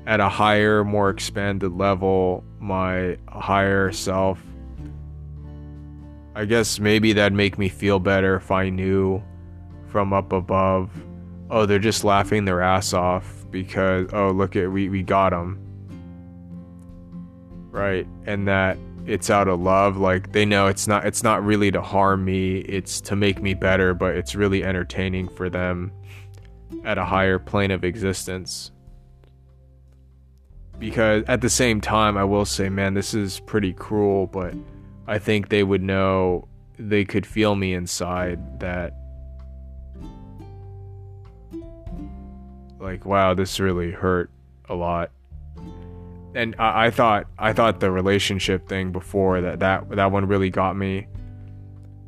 at 0.06 0.20
a 0.20 0.30
higher, 0.30 0.84
more 0.84 1.10
expanded 1.10 1.74
level, 1.74 2.44
my 2.60 3.18
higher 3.28 3.92
self. 3.92 4.42
I 6.34 6.46
guess 6.46 6.80
maybe 6.80 7.14
that'd 7.14 7.34
make 7.34 7.58
me 7.58 7.68
feel 7.68 8.00
better 8.00 8.36
if 8.36 8.52
I 8.52 8.70
knew 8.70 9.22
from 9.88 10.14
up 10.14 10.32
above, 10.32 10.92
oh, 11.50 11.66
they're 11.66 11.80
just 11.80 12.04
laughing 12.04 12.46
their 12.46 12.62
ass 12.62 12.94
off 12.94 13.46
because, 13.52 14.08
oh, 14.14 14.32
look 14.32 14.56
at, 14.56 14.72
we, 14.72 14.88
we 14.90 15.04
got 15.04 15.32
them 15.32 15.68
right? 17.78 18.08
And 18.26 18.48
that 18.48 18.78
it's 19.08 19.30
out 19.30 19.48
of 19.48 19.60
love 19.62 19.96
like 19.96 20.34
they 20.34 20.44
know 20.44 20.68
it's 20.68 20.86
not 20.86 21.06
it's 21.06 21.24
not 21.24 21.42
really 21.44 21.72
to 21.72 21.82
harm 21.82 22.26
me 22.26 22.58
it's 22.58 23.00
to 23.00 23.16
make 23.16 23.42
me 23.42 23.54
better 23.54 23.94
but 23.94 24.16
it's 24.16 24.36
really 24.36 24.66
entertaining 24.66 25.30
for 25.30 25.50
them 25.50 25.92
at 26.84 26.98
a 26.98 27.06
higher 27.06 27.40
plane 27.40 27.72
of 27.72 27.84
existence. 27.86 28.72
Because 30.78 31.24
at 31.28 31.42
the 31.42 31.50
same 31.50 31.80
time 31.80 32.18
I 32.18 32.26
will 32.26 32.46
say 32.46 32.68
man 32.70 32.94
this 32.94 33.14
is 33.14 33.40
pretty 33.40 33.74
cruel 33.74 34.28
but 34.28 34.54
I 35.08 35.20
think 35.20 35.48
they 35.50 35.64
would 35.64 35.82
know 35.82 36.48
they 36.78 37.06
could 37.06 37.26
feel 37.26 37.56
me 37.56 37.74
inside 37.74 38.60
that 38.60 38.94
like 42.78 43.06
wow 43.06 43.34
this 43.34 43.60
really 43.60 43.92
hurt 43.92 44.30
a 44.70 44.76
lot 44.76 45.12
and 46.38 46.56
I, 46.60 46.86
I, 46.86 46.90
thought 46.92 47.26
I 47.38 47.52
thought 47.52 47.80
the 47.80 47.92
relationship 47.92 48.70
thing 48.70 48.92
before 48.92 49.42
that 49.42 49.60
that 49.60 49.90
that 49.90 50.12
one 50.12 50.26
really 50.26 50.50
got 50.50 50.78
me. 50.78 51.08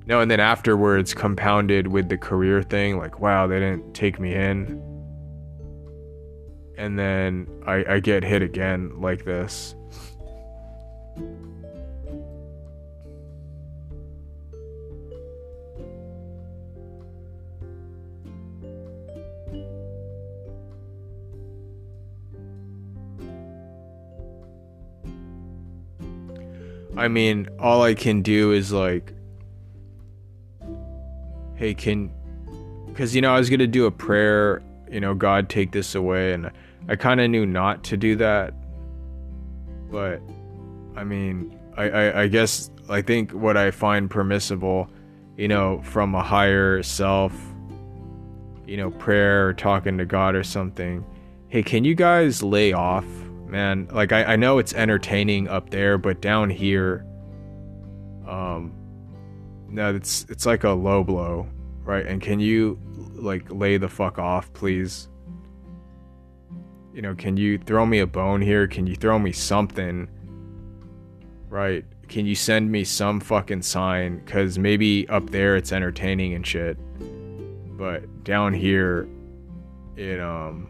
No, 0.06 0.22
and 0.22 0.30
then 0.30 0.40
afterwards 0.40 1.14
compounded 1.14 1.88
with 1.88 2.10
the 2.10 2.18
career 2.18 2.62
thing, 2.64 2.98
like 2.98 3.20
wow, 3.20 3.48
they 3.48 3.60
didn't 3.60 3.94
take 3.94 4.20
me 4.20 4.34
in. 4.34 4.86
And 6.78 6.98
then 6.98 7.48
I, 7.66 7.84
I 7.96 8.00
get 8.00 8.24
hit 8.24 8.42
again 8.42 9.02
like 9.02 9.26
this. 9.26 9.76
I 27.00 27.08
mean, 27.08 27.48
all 27.60 27.82
I 27.82 27.94
can 27.94 28.22
do 28.22 28.52
is 28.52 28.74
like, 28.74 29.14
hey, 31.56 31.74
can, 31.74 32.12
because 32.88 33.16
you 33.16 33.22
know, 33.22 33.34
I 33.34 33.40
was 33.40 33.50
gonna 33.50 33.68
do 33.68 33.86
a 33.86 33.92
prayer, 33.92 34.62
you 34.92 35.00
know, 35.00 35.14
God 35.14 35.48
take 35.48 35.72
this 35.72 35.96
away, 35.96 36.34
and 36.34 36.52
I 36.90 36.98
kind 36.98 37.22
of 37.22 37.30
knew 37.30 37.46
not 37.46 37.86
to 37.86 37.98
do 37.98 38.18
that, 38.18 38.54
but 39.90 40.22
I 40.98 41.06
mean, 41.06 41.58
I, 41.78 41.90
I, 41.90 42.22
I 42.24 42.28
guess 42.28 42.70
I 42.90 43.02
think 43.02 43.32
what 43.32 43.56
I 43.56 43.72
find 43.72 44.12
permissible, 44.12 44.90
you 45.38 45.48
know, 45.48 45.82
from 45.84 46.16
a 46.16 46.22
higher 46.22 46.84
self, 46.84 47.34
you 48.68 48.76
know, 48.76 48.92
prayer 48.92 49.48
or 49.48 49.54
talking 49.54 49.98
to 50.00 50.06
God 50.06 50.36
or 50.36 50.44
something. 50.44 51.06
Hey, 51.48 51.64
can 51.64 51.86
you 51.86 51.96
guys 51.96 52.44
lay 52.44 52.74
off 52.74 53.06
man. 53.50 53.88
Like 53.92 54.12
I, 54.12 54.24
I 54.24 54.36
know 54.36 54.60
it's 54.60 54.74
entertaining 54.74 55.48
up 55.48 55.70
there, 55.70 55.98
but 55.98 56.22
down 56.22 56.50
here, 56.50 57.06
um, 58.28 58.74
no, 59.68 59.94
it's 59.94 60.26
it's 60.30 60.46
like 60.46 60.64
a 60.64 60.70
low 60.70 61.04
blow, 61.04 61.48
right? 61.84 62.06
And 62.06 62.22
can 62.22 62.40
you 62.40 62.80
like 63.16 63.50
lay 63.50 63.78
the 63.78 63.90
fuck 63.90 64.20
off, 64.20 64.52
please? 64.54 65.08
You 66.94 67.02
know, 67.02 67.16
can 67.16 67.38
you 67.38 67.58
throw 67.58 67.86
me 67.86 68.00
a 68.00 68.08
bone 68.08 68.42
here? 68.42 68.68
Can 68.68 68.88
you 68.88 68.96
throw 68.96 69.20
me 69.20 69.32
something? 69.32 70.10
Right? 71.50 71.86
Can 72.08 72.26
you 72.26 72.36
send 72.36 72.72
me 72.72 72.84
some 72.84 73.20
fucking 73.20 73.62
sign? 73.62 74.24
Cause 74.26 74.58
maybe 74.58 75.08
up 75.10 75.30
there 75.30 75.56
it's 75.56 75.72
entertaining 75.72 76.34
and 76.34 76.46
shit, 76.46 76.78
but 77.78 78.24
down 78.24 78.54
here, 78.54 79.08
it 79.96 80.20
um 80.20 80.70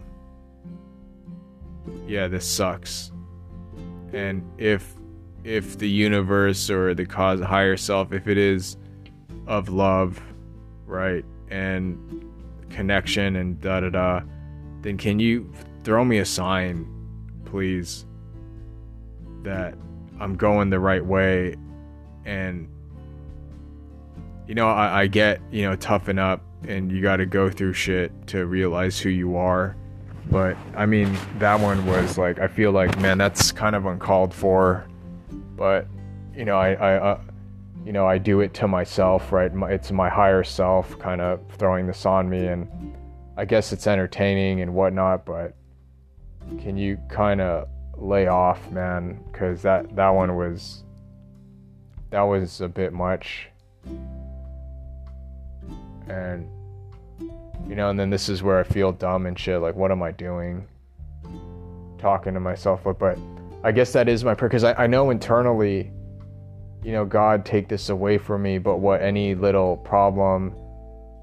yeah, 2.07 2.27
this 2.27 2.45
sucks. 2.45 3.11
And 4.13 4.43
if 4.57 4.95
if 5.43 5.77
the 5.77 5.89
universe 5.89 6.69
or 6.69 6.93
the 6.93 7.05
cause 7.05 7.39
higher 7.39 7.77
self, 7.77 8.11
if 8.11 8.27
it 8.27 8.37
is 8.37 8.77
of 9.47 9.69
love, 9.69 10.21
right, 10.85 11.25
and 11.49 12.25
connection 12.69 13.35
and 13.35 13.59
da 13.61 13.79
da 13.79 13.89
da, 13.89 14.21
then 14.81 14.97
can 14.97 15.19
you 15.19 15.51
throw 15.83 16.03
me 16.03 16.19
a 16.19 16.25
sign, 16.25 16.87
please, 17.45 18.05
that 19.43 19.75
I'm 20.19 20.35
going 20.35 20.69
the 20.69 20.79
right 20.79 21.05
way 21.05 21.55
and 22.25 22.67
you 24.47 24.55
know, 24.55 24.67
I, 24.67 25.01
I 25.01 25.07
get, 25.07 25.41
you 25.51 25.61
know, 25.61 25.75
toughen 25.75 26.17
up 26.17 26.41
and 26.67 26.91
you 26.91 27.01
gotta 27.01 27.25
go 27.25 27.49
through 27.49 27.73
shit 27.73 28.11
to 28.27 28.45
realize 28.45 28.99
who 28.99 29.09
you 29.09 29.35
are 29.35 29.75
but 30.29 30.55
I 30.75 30.85
mean, 30.85 31.17
that 31.39 31.59
one 31.59 31.85
was 31.85 32.17
like 32.17 32.39
I 32.39 32.47
feel 32.47 32.71
like 32.71 32.99
man, 32.99 33.17
that's 33.17 33.51
kind 33.51 33.75
of 33.75 33.85
uncalled 33.85 34.33
for. 34.33 34.85
But 35.55 35.87
you 36.35 36.45
know, 36.45 36.57
I, 36.57 36.73
I 36.73 36.93
uh, 36.95 37.21
you 37.85 37.91
know, 37.91 38.05
I 38.05 38.17
do 38.17 38.41
it 38.41 38.53
to 38.55 38.67
myself, 38.67 39.31
right? 39.31 39.51
It's 39.71 39.91
my 39.91 40.09
higher 40.09 40.43
self 40.43 40.97
kind 40.99 41.21
of 41.21 41.39
throwing 41.57 41.87
this 41.87 42.05
on 42.05 42.29
me, 42.29 42.47
and 42.47 42.67
I 43.37 43.45
guess 43.45 43.73
it's 43.73 43.87
entertaining 43.87 44.61
and 44.61 44.73
whatnot. 44.73 45.25
But 45.25 45.55
can 46.59 46.77
you 46.77 46.97
kind 47.09 47.41
of 47.41 47.67
lay 47.97 48.27
off, 48.27 48.69
man? 48.71 49.23
Because 49.31 49.61
that 49.63 49.95
that 49.95 50.09
one 50.09 50.35
was 50.35 50.83
that 52.11 52.21
was 52.21 52.61
a 52.61 52.69
bit 52.69 52.93
much, 52.93 53.47
and 56.07 56.47
you 57.69 57.75
know, 57.75 57.91
and 57.91 57.99
then 57.99 58.09
this 58.09 58.29
is 58.29 58.41
where 58.41 58.59
I 58.59 58.63
feel 58.63 58.91
dumb 58.91 59.27
and 59.27 59.37
shit. 59.37 59.61
Like, 59.61 59.75
what 59.75 59.91
am 59.91 60.01
I 60.01 60.11
doing? 60.11 60.67
Talking 61.99 62.33
to 62.33 62.39
myself, 62.39 62.81
but, 62.83 62.97
but 62.97 63.19
I 63.63 63.71
guess 63.71 63.93
that 63.93 64.09
is 64.09 64.23
my 64.23 64.33
prayer 64.33 64.49
because 64.49 64.63
I, 64.63 64.73
I 64.73 64.87
know 64.87 65.11
internally, 65.11 65.91
you 66.83 66.91
know, 66.91 67.05
God, 67.05 67.45
take 67.45 67.69
this 67.69 67.89
away 67.89 68.17
from 68.17 68.41
me. 68.41 68.57
But 68.57 68.77
what 68.77 69.03
any 69.03 69.35
little 69.35 69.77
problem, 69.77 70.55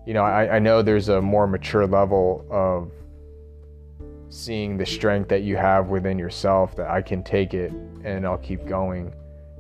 you 0.07 0.15
know, 0.15 0.23
I, 0.23 0.57
I 0.57 0.59
know 0.61 0.83
there's 0.83 1.09
a 1.09 1.21
more 1.21 1.49
mature 1.49 1.85
level 1.85 2.47
of 2.49 2.93
seeing 4.29 4.77
the 4.77 4.87
strength 4.87 5.29
that 5.31 5.43
you 5.43 5.57
have 5.57 5.89
within 5.89 6.17
yourself 6.17 6.77
that 6.77 6.89
I 6.89 7.03
can 7.03 7.25
take 7.25 7.55
it 7.55 7.73
and 8.05 8.25
I'll 8.25 8.39
keep 8.39 8.67
going. 8.67 9.13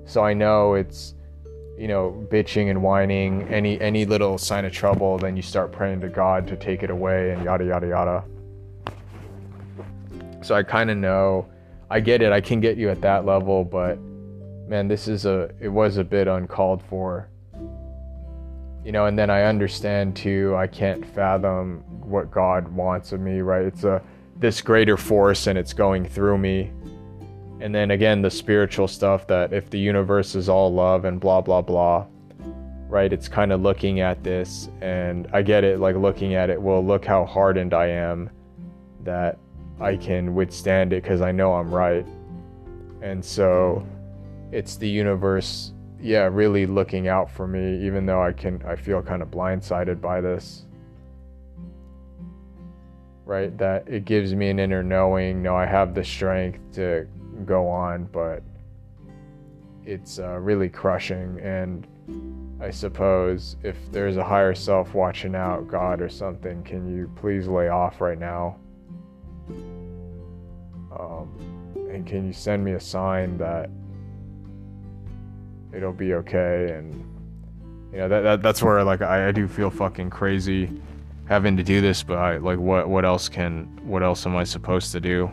So 0.04 0.22
I 0.22 0.34
know 0.34 0.74
it's 0.74 1.15
you 1.78 1.88
know, 1.88 2.26
bitching 2.30 2.70
and 2.70 2.82
whining, 2.82 3.42
any 3.48 3.80
any 3.80 4.04
little 4.04 4.38
sign 4.38 4.64
of 4.64 4.72
trouble, 4.72 5.18
then 5.18 5.36
you 5.36 5.42
start 5.42 5.72
praying 5.72 6.00
to 6.00 6.08
God 6.08 6.46
to 6.48 6.56
take 6.56 6.82
it 6.82 6.90
away 6.90 7.32
and 7.32 7.44
yada 7.44 7.64
yada 7.64 7.86
yada. 7.88 8.24
So 10.42 10.54
I 10.54 10.62
kind 10.62 10.90
of 10.90 10.96
know, 10.96 11.46
I 11.90 12.00
get 12.00 12.22
it. 12.22 12.32
I 12.32 12.40
can 12.40 12.60
get 12.60 12.76
you 12.76 12.88
at 12.88 13.00
that 13.02 13.26
level, 13.26 13.64
but 13.64 13.98
man, 14.68 14.88
this 14.88 15.08
is 15.08 15.26
a 15.26 15.50
it 15.60 15.68
was 15.68 15.96
a 15.96 16.04
bit 16.04 16.28
uncalled 16.28 16.82
for. 16.88 17.28
You 18.84 18.92
know, 18.92 19.06
and 19.06 19.18
then 19.18 19.30
I 19.30 19.42
understand 19.42 20.14
too. 20.14 20.54
I 20.56 20.68
can't 20.68 21.04
fathom 21.04 21.82
what 21.88 22.30
God 22.30 22.68
wants 22.68 23.12
of 23.12 23.20
me, 23.20 23.40
right? 23.40 23.64
It's 23.64 23.84
a 23.84 24.00
this 24.36 24.60
greater 24.60 24.96
force 24.96 25.46
and 25.46 25.58
it's 25.58 25.72
going 25.72 26.06
through 26.06 26.38
me. 26.38 26.72
And 27.60 27.74
then 27.74 27.90
again, 27.90 28.22
the 28.22 28.30
spiritual 28.30 28.86
stuff 28.86 29.26
that 29.28 29.52
if 29.52 29.70
the 29.70 29.78
universe 29.78 30.34
is 30.34 30.48
all 30.48 30.72
love 30.72 31.04
and 31.04 31.18
blah, 31.18 31.40
blah, 31.40 31.62
blah, 31.62 32.06
right? 32.88 33.12
It's 33.12 33.28
kind 33.28 33.52
of 33.52 33.62
looking 33.62 34.00
at 34.00 34.22
this, 34.22 34.68
and 34.80 35.26
I 35.32 35.42
get 35.42 35.64
it, 35.64 35.80
like 35.80 35.96
looking 35.96 36.34
at 36.34 36.50
it, 36.50 36.60
well, 36.60 36.84
look 36.84 37.04
how 37.04 37.24
hardened 37.24 37.72
I 37.72 37.86
am 37.86 38.30
that 39.04 39.38
I 39.80 39.96
can 39.96 40.34
withstand 40.34 40.92
it 40.92 41.02
because 41.02 41.22
I 41.22 41.32
know 41.32 41.54
I'm 41.54 41.74
right. 41.74 42.06
And 43.00 43.24
so 43.24 43.86
it's 44.52 44.76
the 44.76 44.88
universe, 44.88 45.72
yeah, 46.00 46.28
really 46.30 46.66
looking 46.66 47.08
out 47.08 47.30
for 47.30 47.46
me, 47.46 47.84
even 47.86 48.04
though 48.04 48.22
I 48.22 48.32
can, 48.32 48.62
I 48.66 48.76
feel 48.76 49.02
kind 49.02 49.22
of 49.22 49.30
blindsided 49.30 50.00
by 50.00 50.20
this 50.20 50.66
right? 53.26 53.58
That 53.58 53.88
it 53.88 54.04
gives 54.04 54.34
me 54.34 54.48
an 54.48 54.60
inner 54.60 54.82
knowing. 54.82 55.42
No, 55.42 55.56
I 55.56 55.66
have 55.66 55.94
the 55.94 56.04
strength 56.04 56.60
to 56.74 57.06
go 57.44 57.68
on, 57.68 58.04
but 58.12 58.42
it's 59.84 60.18
uh, 60.18 60.38
really 60.38 60.68
crushing. 60.68 61.38
And 61.40 61.86
I 62.60 62.70
suppose 62.70 63.56
if 63.62 63.76
there's 63.92 64.16
a 64.16 64.24
higher 64.24 64.54
self 64.54 64.94
watching 64.94 65.34
out, 65.34 65.68
God 65.68 66.00
or 66.00 66.08
something, 66.08 66.62
can 66.62 66.86
you 66.94 67.10
please 67.16 67.46
lay 67.46 67.68
off 67.68 68.00
right 68.00 68.18
now? 68.18 68.56
Um, 70.98 71.30
and 71.90 72.06
can 72.06 72.26
you 72.26 72.32
send 72.32 72.64
me 72.64 72.72
a 72.72 72.80
sign 72.80 73.36
that 73.38 73.70
it'll 75.72 75.92
be 75.92 76.14
okay? 76.14 76.72
And 76.72 76.94
you 77.92 77.98
know 77.98 78.08
that, 78.08 78.20
that 78.22 78.42
that's 78.42 78.62
where 78.62 78.82
like 78.82 79.02
I, 79.02 79.28
I 79.28 79.32
do 79.32 79.46
feel 79.46 79.70
fucking 79.70 80.10
crazy 80.10 80.70
having 81.28 81.56
to 81.56 81.62
do 81.62 81.80
this, 81.80 82.02
but 82.02 82.18
I, 82.18 82.36
like 82.38 82.58
what 82.58 82.88
what 82.88 83.04
else 83.04 83.28
can 83.28 83.64
what 83.82 84.02
else 84.02 84.26
am 84.26 84.36
I 84.36 84.44
supposed 84.44 84.92
to 84.92 85.00
do? 85.00 85.30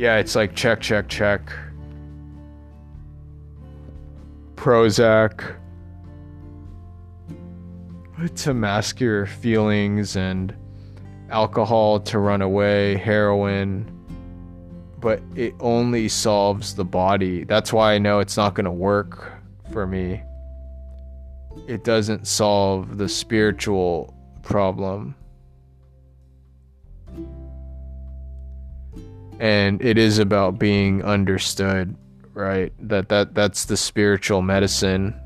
Yeah, 0.00 0.16
it's 0.16 0.34
like 0.34 0.56
check 0.56 0.80
check 0.80 1.10
check. 1.10 1.52
Prozac 4.54 5.56
to 8.36 8.54
mask 8.54 8.98
your 8.98 9.26
feelings 9.26 10.16
and 10.16 10.56
alcohol 11.28 12.00
to 12.00 12.18
run 12.18 12.40
away, 12.40 12.96
heroin, 12.96 13.84
but 15.00 15.20
it 15.36 15.52
only 15.60 16.08
solves 16.08 16.74
the 16.74 16.84
body. 16.86 17.44
That's 17.44 17.70
why 17.70 17.92
I 17.92 17.98
know 17.98 18.20
it's 18.20 18.38
not 18.38 18.54
going 18.54 18.64
to 18.64 18.70
work 18.70 19.30
for 19.70 19.86
me. 19.86 20.22
It 21.68 21.84
doesn't 21.84 22.26
solve 22.26 22.96
the 22.96 23.06
spiritual 23.06 24.14
problem. 24.40 25.14
And 29.40 29.82
it 29.82 29.98
is 29.98 30.18
about 30.18 30.58
being 30.58 31.02
understood, 31.02 31.96
right? 32.34 32.72
That 32.78 33.08
that 33.08 33.34
that's 33.34 33.64
the 33.64 33.76
spiritual 33.76 34.42
medicine 34.42 35.18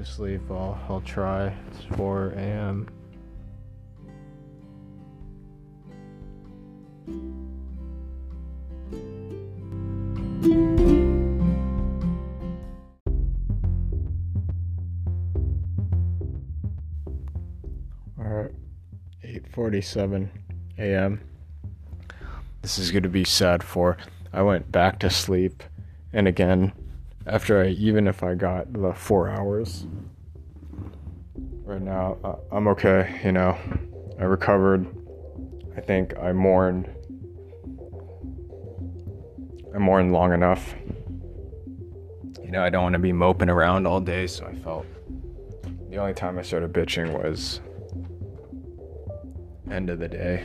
to 0.00 0.10
sleep. 0.10 0.40
I'll 0.50 0.80
I'll 0.88 1.02
try. 1.02 1.54
It's 1.70 1.84
4 1.96 2.30
a.m. 2.30 2.88
All 18.18 18.24
right. 18.24 18.50
8:47 19.22 20.28
a.m. 20.78 21.20
This 22.62 22.78
is 22.78 22.90
going 22.90 23.02
to 23.02 23.10
be 23.10 23.24
sad 23.24 23.62
for 23.62 23.98
I 24.32 24.40
went 24.42 24.72
back 24.72 24.98
to 25.00 25.10
sleep 25.10 25.62
and 26.12 26.26
again 26.26 26.72
after 27.26 27.62
I, 27.62 27.68
even 27.68 28.06
if 28.06 28.22
I 28.22 28.34
got 28.34 28.72
the 28.72 28.92
four 28.94 29.28
hours. 29.28 29.86
Right 31.64 31.80
now, 31.80 32.40
I'm 32.50 32.66
okay, 32.68 33.20
you 33.24 33.32
know. 33.32 33.56
I 34.18 34.24
recovered. 34.24 34.86
I 35.76 35.80
think 35.80 36.18
I 36.18 36.32
mourned. 36.32 36.90
I 39.74 39.78
mourned 39.78 40.12
long 40.12 40.32
enough. 40.32 40.74
You 42.42 42.50
know, 42.50 42.62
I 42.62 42.70
don't 42.70 42.82
want 42.82 42.94
to 42.94 42.98
be 42.98 43.12
moping 43.12 43.48
around 43.48 43.86
all 43.86 44.00
day, 44.00 44.26
so 44.26 44.46
I 44.46 44.54
felt 44.56 44.84
the 45.90 45.98
only 45.98 46.14
time 46.14 46.38
I 46.38 46.42
started 46.42 46.72
bitching 46.72 47.12
was 47.12 47.60
end 49.70 49.90
of 49.90 50.00
the 50.00 50.08
day. 50.08 50.44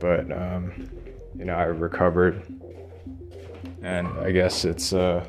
But 0.00 0.32
um, 0.32 0.90
you 1.36 1.44
know, 1.44 1.54
I 1.54 1.64
recovered 1.64 2.42
and 3.84 4.08
I 4.18 4.32
guess 4.32 4.64
it's 4.64 4.92
uh 4.92 5.24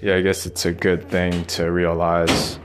yeah, 0.00 0.16
I 0.16 0.20
guess 0.22 0.46
it's 0.46 0.64
a 0.64 0.72
good 0.72 1.08
thing 1.10 1.44
to 1.46 1.70
realize 1.70 2.58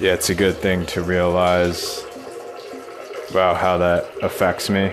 Yeah, 0.00 0.14
it's 0.14 0.30
a 0.30 0.34
good 0.34 0.56
thing 0.56 0.84
to 0.86 1.02
realize 1.02 2.04
about 3.30 3.58
how 3.58 3.78
that 3.78 4.10
affects 4.20 4.68
me. 4.68 4.92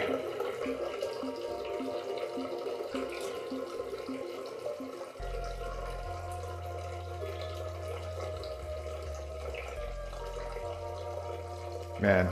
man, 12.00 12.32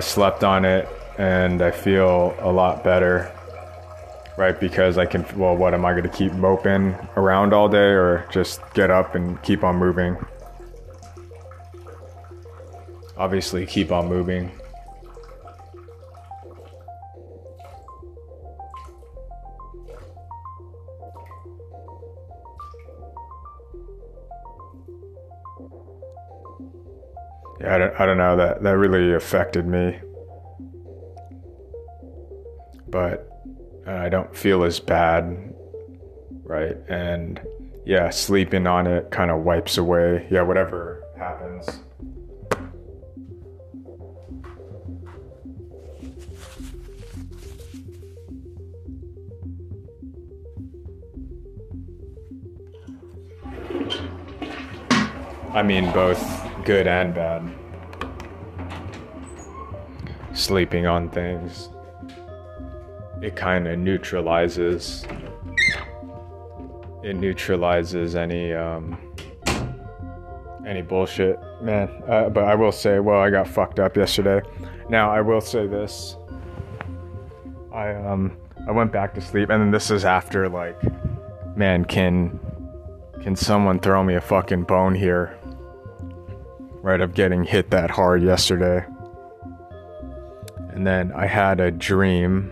I 0.00 0.02
slept 0.02 0.44
on 0.44 0.64
it 0.64 0.88
and 1.18 1.60
I 1.60 1.70
feel 1.70 2.34
a 2.38 2.50
lot 2.50 2.82
better. 2.82 3.30
right? 4.38 4.58
Because 4.58 4.96
I 4.96 5.04
can, 5.04 5.26
well, 5.36 5.54
what 5.54 5.74
am 5.74 5.84
I 5.84 5.90
going 5.90 6.04
to 6.04 6.08
keep 6.08 6.32
moping 6.32 6.96
around 7.18 7.52
all 7.52 7.68
day 7.68 7.90
or 7.92 8.26
just 8.32 8.62
get 8.72 8.90
up 8.90 9.14
and 9.14 9.40
keep 9.42 9.62
on 9.62 9.76
moving? 9.76 10.16
Obviously, 13.18 13.66
keep 13.66 13.92
on 13.92 14.08
moving. 14.08 14.50
I 28.00 28.06
don't, 28.06 28.16
know. 28.16 28.34
That 28.34 28.62
that 28.62 28.78
really 28.78 29.12
affected 29.12 29.66
me, 29.66 29.98
but 32.88 33.30
uh, 33.86 33.90
I 33.90 34.08
don't 34.08 34.34
feel 34.34 34.64
as 34.64 34.80
bad, 34.80 35.52
right? 36.42 36.78
And 36.88 37.42
yeah, 37.84 38.08
sleeping 38.08 38.66
on 38.66 38.86
it 38.86 39.10
kind 39.10 39.30
of 39.30 39.40
wipes 39.40 39.76
away. 39.76 40.26
Yeah, 40.30 40.40
whatever 40.40 41.04
happens. 41.18 41.80
I 55.52 55.62
mean, 55.62 55.92
both 55.92 56.64
good 56.64 56.86
and 56.86 57.14
bad. 57.14 57.59
Sleeping 60.32 60.86
on 60.86 61.10
things, 61.10 61.70
it 63.20 63.36
kind 63.36 63.66
of 63.66 63.78
neutralizes. 63.78 65.04
It 67.02 67.16
neutralizes 67.16 68.14
any 68.14 68.52
um, 68.52 68.98
any 70.66 70.82
bullshit, 70.82 71.38
man. 71.62 71.88
Uh, 72.08 72.28
but 72.28 72.44
I 72.44 72.54
will 72.54 72.72
say, 72.72 73.00
well, 73.00 73.20
I 73.20 73.30
got 73.30 73.48
fucked 73.48 73.80
up 73.80 73.96
yesterday. 73.96 74.40
Now 74.88 75.10
I 75.10 75.20
will 75.20 75.40
say 75.40 75.66
this. 75.66 76.16
I 77.72 77.94
um 77.94 78.36
I 78.68 78.72
went 78.72 78.92
back 78.92 79.14
to 79.14 79.20
sleep, 79.20 79.50
and 79.50 79.60
then 79.60 79.70
this 79.70 79.90
is 79.90 80.04
after 80.04 80.48
like, 80.48 80.80
man, 81.56 81.84
can 81.84 82.38
can 83.22 83.36
someone 83.36 83.80
throw 83.80 84.02
me 84.02 84.14
a 84.14 84.20
fucking 84.20 84.64
bone 84.64 84.94
here? 84.94 85.36
right, 86.82 87.00
of 87.00 87.14
getting 87.14 87.44
hit 87.44 87.70
that 87.70 87.90
hard 87.90 88.22
yesterday. 88.22 88.84
And 90.80 90.86
then 90.86 91.12
I 91.12 91.26
had 91.26 91.60
a 91.60 91.70
dream. 91.70 92.48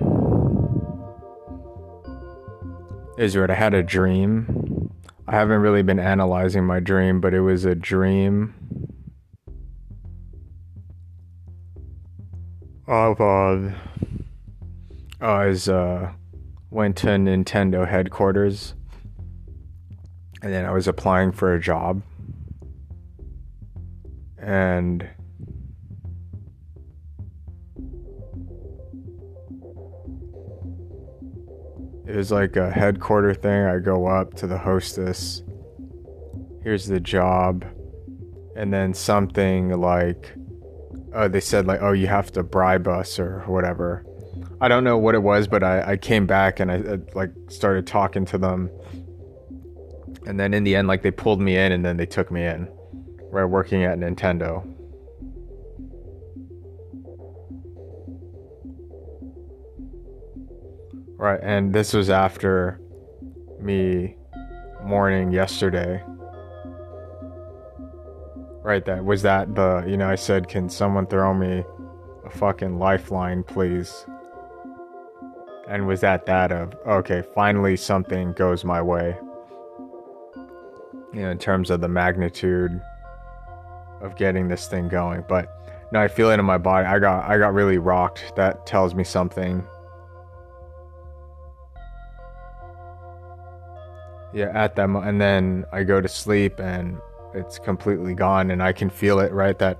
Is 3.17 3.31
Israel, 3.31 3.51
I 3.51 3.55
had 3.55 3.73
a 3.73 3.83
dream. 3.83 4.93
I 5.27 5.33
haven't 5.33 5.63
really 5.63 5.83
been 5.83 5.99
analyzing 5.99 6.67
my 6.67 6.79
dream, 6.79 7.23
but 7.23 7.33
it 7.33 7.41
was 7.41 7.65
a 7.65 7.75
dream 7.75 8.53
of 12.87 13.19
uh, 13.19 13.73
I 15.23 15.47
was 15.47 15.71
uh, 15.71 16.13
went 16.71 16.99
to 16.99 17.07
Nintendo 17.07 17.89
headquarters, 17.89 18.75
and 20.43 20.53
then 20.53 20.67
I 20.67 20.73
was 20.73 20.87
applying 20.87 21.33
for 21.33 21.55
a 21.55 21.59
job 21.59 22.03
and 24.37 25.09
it 32.09 32.17
was 32.17 32.33
like 32.33 32.57
a 32.57 32.71
headquarter 32.71 33.35
thing. 33.35 33.65
I 33.65 33.79
go 33.79 34.07
up 34.07 34.33
to 34.35 34.47
the 34.47 34.57
hostess. 34.57 35.43
Here's 36.63 36.87
the 36.87 37.01
job. 37.01 37.67
And 38.57 38.73
then 38.73 38.95
something 38.95 39.79
like, 39.79 40.33
oh, 41.15 41.29
they 41.29 41.41
said, 41.41 41.67
like, 41.67 41.83
oh, 41.83 41.93
you 41.93 42.07
have 42.07 42.33
to 42.33 42.43
bribe 42.43 42.89
us 42.89 43.19
or 43.19 43.41
whatever. 43.47 44.07
I 44.59 44.69
don't 44.69 44.85
know 44.85 44.97
what 44.97 45.15
it 45.15 45.23
was, 45.23 45.47
but 45.47 45.63
I, 45.63 45.93
I 45.93 45.97
came 45.99 46.27
back 46.27 46.61
and 46.61 46.73
I, 46.73 46.77
I 46.77 46.99
like 47.15 47.31
started 47.49 47.87
talking 47.87 48.25
to 48.27 48.39
them. 48.39 48.71
And 50.27 50.41
then 50.41 50.55
in 50.55 50.65
the 50.65 50.77
end, 50.77 50.89
like, 50.89 51.03
they 51.03 51.11
pulled 51.11 51.41
me 51.41 51.57
in 51.57 51.73
and 51.73 51.85
then 51.85 51.99
they 51.99 52.07
took 52.07 52.31
me 52.31 52.45
in 52.45 52.69
right 53.31 53.45
working 53.45 53.85
at 53.85 53.99
Nintendo. 53.99 54.67
Right, 61.19 61.41
and 61.43 61.75
this 61.75 61.93
was 61.93 62.11
after 62.11 62.81
me 63.61 64.17
mourning 64.85 65.33
yesterday. 65.33 66.01
Right, 68.63 68.85
that 68.85 69.05
was 69.05 69.23
that 69.23 69.53
the, 69.57 69.85
you 69.85 69.97
know, 69.97 70.09
I 70.09 70.15
said, 70.15 70.47
can 70.47 70.69
someone 70.69 71.09
throw 71.09 71.35
me 71.35 71.65
a 72.25 72.31
fucking 72.31 72.79
lifeline, 72.79 73.43
please? 73.43 74.07
And 75.69 75.89
was 75.89 76.01
that 76.03 76.25
that 76.27 76.53
of, 76.53 76.75
okay, 76.87 77.25
finally 77.35 77.77
something 77.77 78.33
goes 78.35 78.65
my 78.65 78.81
way? 78.81 79.17
You 81.13 81.23
know, 81.23 81.31
in 81.31 81.39
terms 81.39 81.71
of 81.71 81.81
the 81.81 81.89
magnitude 81.89 82.81
of 84.01 84.15
getting 84.17 84.47
this 84.47 84.69
thing 84.69 84.89
going. 84.89 85.25
But 85.29 85.53
no, 85.91 86.01
I 86.01 86.07
feel 86.07 86.31
it 86.31 86.39
in 86.39 86.45
my 86.45 86.59
body. 86.59 86.87
I 86.87 87.01
got 87.01 87.29
I 87.29 87.39
got 87.39 87.55
really 87.55 87.79
rocked. 87.79 88.37
That 88.37 88.67
tells 88.67 88.95
me 88.95 89.03
something. 89.03 89.67
Yeah, 94.33 94.51
at 94.55 94.77
that 94.77 94.89
moment, 94.89 95.11
and 95.11 95.21
then 95.21 95.65
I 95.73 95.85
go 95.85 96.01
to 96.01 96.09
sleep 96.09 96.59
and 96.59 96.99
it's 97.35 97.59
completely 97.59 98.15
gone, 98.15 98.51
and 98.51 98.63
I 98.63 98.73
can 98.73 98.91
feel 98.91 99.21
it. 99.21 99.33
Right, 99.33 99.59
that 99.59 99.79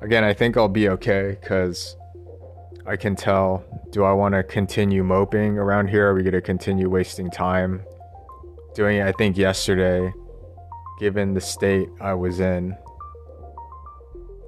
again, 0.00 0.24
I 0.24 0.32
think 0.32 0.56
I'll 0.56 0.68
be 0.68 0.88
okay 0.90 1.36
because 1.40 1.96
I 2.86 2.96
can 2.96 3.14
tell. 3.14 3.64
Do 3.90 4.04
I 4.04 4.12
want 4.12 4.34
to 4.34 4.42
continue 4.42 5.02
moping 5.04 5.58
around 5.58 5.88
here? 5.88 6.08
Are 6.08 6.14
we 6.14 6.22
gonna 6.22 6.40
continue 6.40 6.90
wasting 6.90 7.30
time 7.30 7.82
doing 8.74 8.98
it? 8.98 9.06
I 9.06 9.12
think 9.12 9.36
yesterday, 9.36 10.12
given 10.98 11.34
the 11.34 11.40
state 11.40 11.88
I 12.00 12.14
was 12.14 12.40
in, 12.40 12.76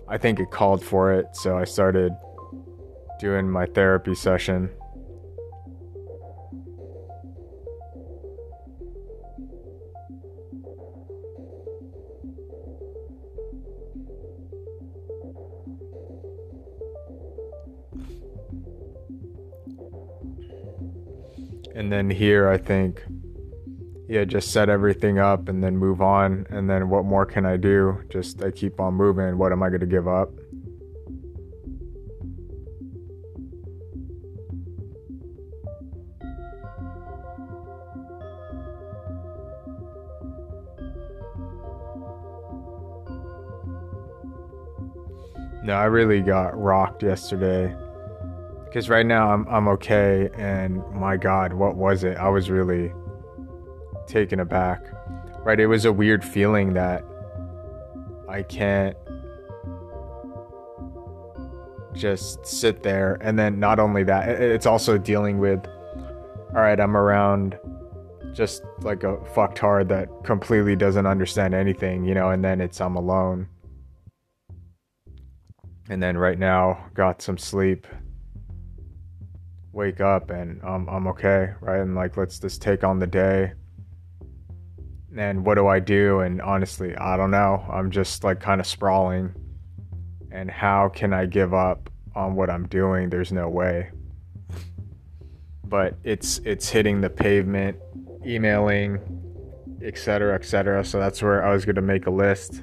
I 0.08 0.18
think 0.18 0.40
it 0.40 0.50
called 0.50 0.84
for 0.84 1.12
it, 1.12 1.26
so 1.36 1.56
I 1.56 1.64
started 1.64 2.12
doing 3.20 3.48
my 3.48 3.66
therapy 3.66 4.14
session. 4.14 4.70
And 21.80 21.90
then 21.90 22.10
here, 22.10 22.46
I 22.46 22.58
think 22.58 23.02
yeah, 24.06 24.24
just 24.24 24.52
set 24.52 24.68
everything 24.68 25.18
up 25.18 25.48
and 25.48 25.64
then 25.64 25.78
move 25.78 26.02
on. 26.02 26.46
And 26.50 26.68
then 26.68 26.90
what 26.90 27.06
more 27.06 27.24
can 27.24 27.46
I 27.46 27.56
do? 27.56 28.02
Just 28.10 28.44
I 28.44 28.50
keep 28.50 28.80
on 28.80 28.92
moving. 28.92 29.38
What 29.38 29.50
am 29.50 29.62
I 29.62 29.70
going 29.70 29.80
to 29.80 29.86
give 29.86 30.06
up? 30.06 30.30
No, 45.64 45.72
I 45.72 45.84
really 45.84 46.20
got 46.20 46.60
rocked 46.60 47.02
yesterday. 47.02 47.74
Because 48.70 48.88
right 48.88 49.04
now 49.04 49.32
I'm 49.32 49.48
I'm 49.48 49.66
okay 49.68 50.30
and 50.34 50.80
my 50.94 51.16
god, 51.16 51.52
what 51.52 51.74
was 51.74 52.04
it? 52.04 52.16
I 52.18 52.28
was 52.28 52.50
really 52.50 52.92
taken 54.06 54.38
aback. 54.38 54.80
Right? 55.44 55.58
It 55.58 55.66
was 55.66 55.86
a 55.86 55.92
weird 55.92 56.24
feeling 56.24 56.74
that 56.74 57.04
I 58.28 58.44
can't 58.44 58.96
just 61.94 62.46
sit 62.46 62.84
there. 62.84 63.18
And 63.20 63.36
then 63.36 63.58
not 63.58 63.80
only 63.80 64.04
that, 64.04 64.28
it's 64.28 64.66
also 64.66 64.98
dealing 64.98 65.40
with 65.40 65.66
all 66.54 66.62
right, 66.62 66.78
I'm 66.80 66.96
around 66.96 67.58
just 68.32 68.62
like 68.82 69.02
a 69.02 69.16
fucktard 69.34 69.88
that 69.88 70.08
completely 70.24 70.76
doesn't 70.76 71.06
understand 71.06 71.54
anything, 71.54 72.04
you 72.04 72.14
know, 72.14 72.30
and 72.30 72.44
then 72.44 72.60
it's 72.60 72.80
I'm 72.80 72.96
alone. 72.96 73.48
And 75.88 76.00
then 76.00 76.16
right 76.16 76.38
now, 76.38 76.86
got 76.94 77.20
some 77.20 77.36
sleep. 77.36 77.86
Wake 79.72 80.00
up 80.00 80.30
and 80.30 80.62
um, 80.64 80.88
I'm 80.88 81.06
okay, 81.08 81.52
right? 81.60 81.80
And 81.80 81.94
like, 81.94 82.16
let's 82.16 82.38
just 82.38 82.62
take 82.62 82.84
on 82.84 82.98
the 82.98 83.06
day 83.06 83.52
and 85.16 85.44
what 85.44 85.56
do 85.56 85.66
I 85.66 85.80
do? 85.80 86.20
And 86.20 86.40
honestly, 86.40 86.96
I 86.96 87.16
don't 87.16 87.30
know. 87.32 87.66
I'm 87.70 87.90
just 87.90 88.22
like 88.24 88.40
kind 88.40 88.60
of 88.60 88.66
sprawling. 88.66 89.34
And 90.30 90.50
how 90.50 90.88
can 90.88 91.12
I 91.12 91.26
give 91.26 91.52
up 91.54 91.90
on 92.14 92.36
what 92.36 92.50
I'm 92.50 92.66
doing? 92.68 93.10
There's 93.10 93.32
no 93.32 93.48
way. 93.48 93.90
but 95.64 95.94
it's 96.04 96.38
it's 96.44 96.68
hitting 96.68 97.00
the 97.00 97.10
pavement, 97.10 97.78
emailing, 98.26 98.98
etc., 99.82 100.34
etc. 100.34 100.84
So 100.84 100.98
that's 100.98 101.22
where 101.22 101.44
I 101.44 101.52
was 101.52 101.64
gonna 101.64 101.82
make 101.82 102.06
a 102.06 102.10
list. 102.10 102.62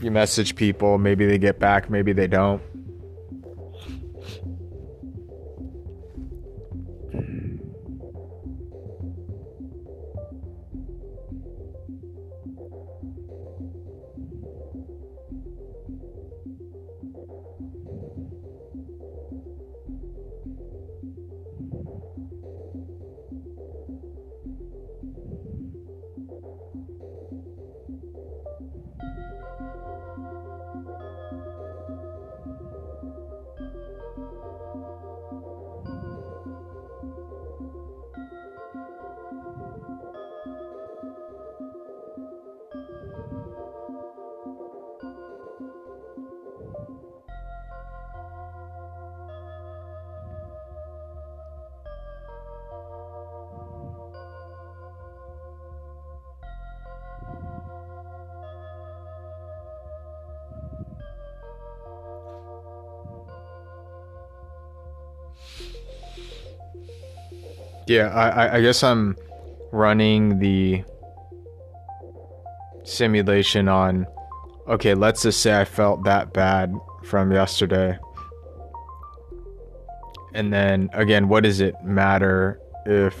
You 0.00 0.10
message 0.10 0.56
people, 0.56 0.98
maybe 0.98 1.26
they 1.26 1.38
get 1.38 1.58
back, 1.58 1.90
maybe 1.90 2.12
they 2.12 2.26
don't. 2.26 2.62
Yeah, 67.86 68.08
I, 68.08 68.56
I 68.56 68.60
guess 68.60 68.82
I'm 68.82 69.16
running 69.72 70.38
the 70.38 70.84
simulation 72.84 73.68
on. 73.68 74.06
Okay, 74.68 74.94
let's 74.94 75.22
just 75.22 75.40
say 75.40 75.60
I 75.60 75.64
felt 75.64 76.04
that 76.04 76.32
bad 76.32 76.74
from 77.04 77.32
yesterday. 77.32 77.98
And 80.34 80.52
then 80.52 80.90
again, 80.92 81.28
what 81.28 81.42
does 81.42 81.60
it 81.60 81.74
matter 81.82 82.60
if 82.86 83.20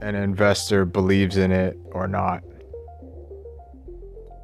an 0.00 0.14
investor 0.14 0.84
believes 0.84 1.36
in 1.36 1.50
it 1.50 1.78
or 1.92 2.06
not? 2.06 2.42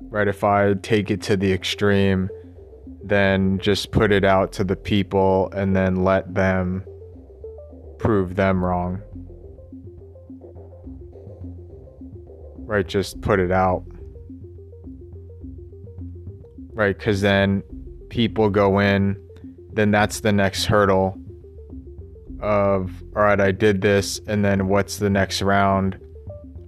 Right? 0.08 0.26
If 0.26 0.42
I 0.42 0.74
take 0.74 1.10
it 1.10 1.22
to 1.22 1.36
the 1.36 1.52
extreme, 1.52 2.30
then 3.04 3.58
just 3.58 3.92
put 3.92 4.10
it 4.10 4.24
out 4.24 4.52
to 4.52 4.64
the 4.64 4.76
people 4.76 5.50
and 5.54 5.76
then 5.76 6.02
let 6.02 6.34
them 6.34 6.84
prove 8.00 8.34
them 8.34 8.64
wrong. 8.64 9.02
Right, 12.56 12.86
just 12.86 13.20
put 13.20 13.38
it 13.38 13.52
out. 13.52 13.84
Right, 16.72 16.96
because 16.96 17.20
then 17.20 17.62
people 18.08 18.48
go 18.48 18.78
in, 18.78 19.16
then 19.72 19.90
that's 19.90 20.20
the 20.20 20.32
next 20.32 20.64
hurdle 20.64 21.18
of, 22.40 22.90
all 23.14 23.22
right, 23.22 23.38
I 23.40 23.52
did 23.52 23.82
this, 23.82 24.18
and 24.26 24.44
then 24.44 24.68
what's 24.68 24.98
the 24.98 25.10
next 25.10 25.42
round? 25.42 25.98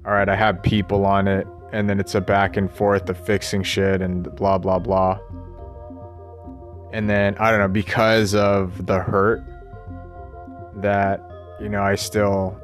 All 0.04 0.12
right, 0.12 0.28
I 0.28 0.36
have 0.36 0.62
people 0.62 1.06
on 1.06 1.28
it, 1.28 1.46
and 1.72 1.88
then 1.88 1.98
it's 1.98 2.14
a 2.14 2.20
back 2.20 2.58
and 2.58 2.70
forth 2.70 3.08
of 3.08 3.18
fixing 3.24 3.62
shit 3.62 4.02
and 4.02 4.24
blah, 4.36 4.58
blah, 4.58 4.78
blah. 4.78 5.18
And 6.92 7.08
then, 7.08 7.36
I 7.38 7.50
don't 7.50 7.60
know, 7.60 7.68
because 7.68 8.34
of 8.34 8.84
the 8.84 8.98
hurt 8.98 9.42
that 10.76 11.20
you 11.60 11.68
know 11.68 11.82
I 11.82 11.94
still 11.94 12.58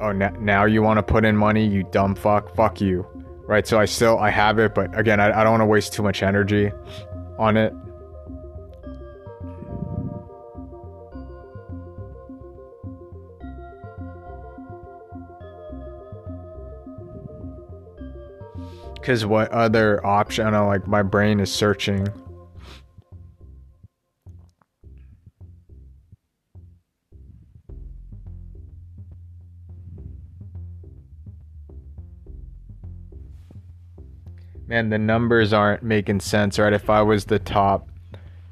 oh 0.00 0.08
n- 0.08 0.36
now 0.40 0.64
you 0.64 0.82
want 0.82 0.98
to 0.98 1.02
put 1.02 1.24
in 1.24 1.36
money 1.36 1.66
you 1.66 1.84
dumb 1.84 2.14
fuck 2.14 2.54
fuck 2.54 2.80
you 2.80 3.06
right? 3.46 3.66
So 3.66 3.78
I 3.78 3.84
still 3.84 4.18
I 4.18 4.30
have 4.30 4.58
it 4.58 4.74
but 4.74 4.96
again 4.98 5.20
I, 5.20 5.40
I 5.40 5.42
don't 5.44 5.52
want 5.52 5.60
to 5.62 5.66
waste 5.66 5.92
too 5.92 6.02
much 6.02 6.22
energy 6.22 6.70
on 7.38 7.56
it. 7.56 7.74
Because 18.94 19.26
what 19.26 19.50
other 19.52 20.04
option 20.06 20.46
I 20.46 20.50
know, 20.50 20.66
like 20.66 20.86
my 20.86 21.02
brain 21.02 21.38
is 21.38 21.52
searching 21.52 22.08
and 34.74 34.90
the 34.90 34.98
numbers 34.98 35.52
aren't 35.52 35.84
making 35.84 36.18
sense, 36.18 36.58
right? 36.58 36.72
If 36.72 36.90
I 36.90 37.00
was 37.00 37.26
the 37.26 37.38
top 37.38 37.88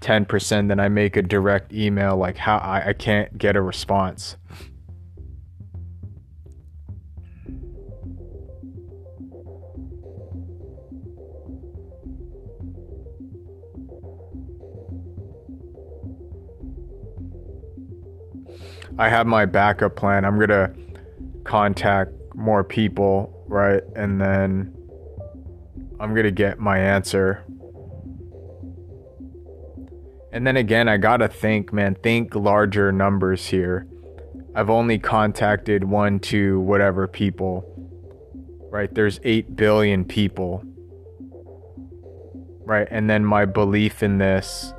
10%, 0.02 0.68
then 0.68 0.78
I 0.78 0.88
make 0.88 1.16
a 1.16 1.22
direct 1.22 1.72
email, 1.72 2.16
like 2.16 2.36
how 2.36 2.58
I, 2.58 2.90
I 2.90 2.92
can't 2.92 3.36
get 3.36 3.56
a 3.56 3.60
response. 3.60 4.36
I 18.96 19.08
have 19.08 19.26
my 19.26 19.44
backup 19.44 19.96
plan. 19.96 20.24
I'm 20.24 20.36
going 20.36 20.50
to 20.50 20.72
contact 21.42 22.12
more 22.36 22.62
people, 22.62 23.44
right? 23.48 23.82
And 23.96 24.20
then 24.20 24.72
I'm 26.02 26.12
to 26.24 26.32
get 26.32 26.58
my 26.58 26.78
answer. 26.78 27.44
And 30.32 30.46
then 30.46 30.56
again, 30.56 30.88
I 30.88 30.96
got 30.96 31.18
to 31.18 31.28
think, 31.28 31.72
man, 31.72 31.94
think 31.94 32.34
larger 32.34 32.90
numbers 32.90 33.46
here. 33.46 33.86
I've 34.54 34.68
only 34.68 34.98
contacted 34.98 35.84
one, 35.84 36.18
two, 36.18 36.60
whatever 36.60 37.06
people. 37.06 37.64
Right? 38.70 38.92
There's 38.92 39.20
8 39.22 39.54
billion 39.54 40.04
people. 40.04 40.64
Right? 42.64 42.88
And 42.90 43.08
then 43.08 43.24
my 43.24 43.44
belief 43.44 44.02
in 44.02 44.18
this 44.18 44.74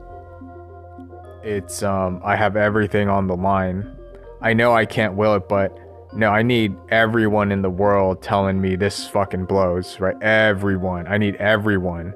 it's 1.44 1.84
um 1.84 2.22
I 2.24 2.36
have 2.36 2.56
everything 2.56 3.10
on 3.10 3.28
the 3.28 3.36
line. 3.36 3.96
I 4.42 4.54
know 4.54 4.74
I 4.74 4.86
can't 4.86 5.14
will 5.14 5.36
it, 5.36 5.48
but 5.48 5.78
no, 6.16 6.30
I 6.30 6.44
need 6.44 6.76
everyone 6.90 7.52
in 7.52 7.62
the 7.62 7.70
world 7.70 8.22
telling 8.22 8.62
me 8.62 8.76
this 8.76 9.08
fucking 9.08 9.46
blows, 9.46 10.00
right? 10.00 10.16
Everyone. 10.22 11.08
I 11.08 11.18
need 11.18 11.36
everyone. 11.38 12.14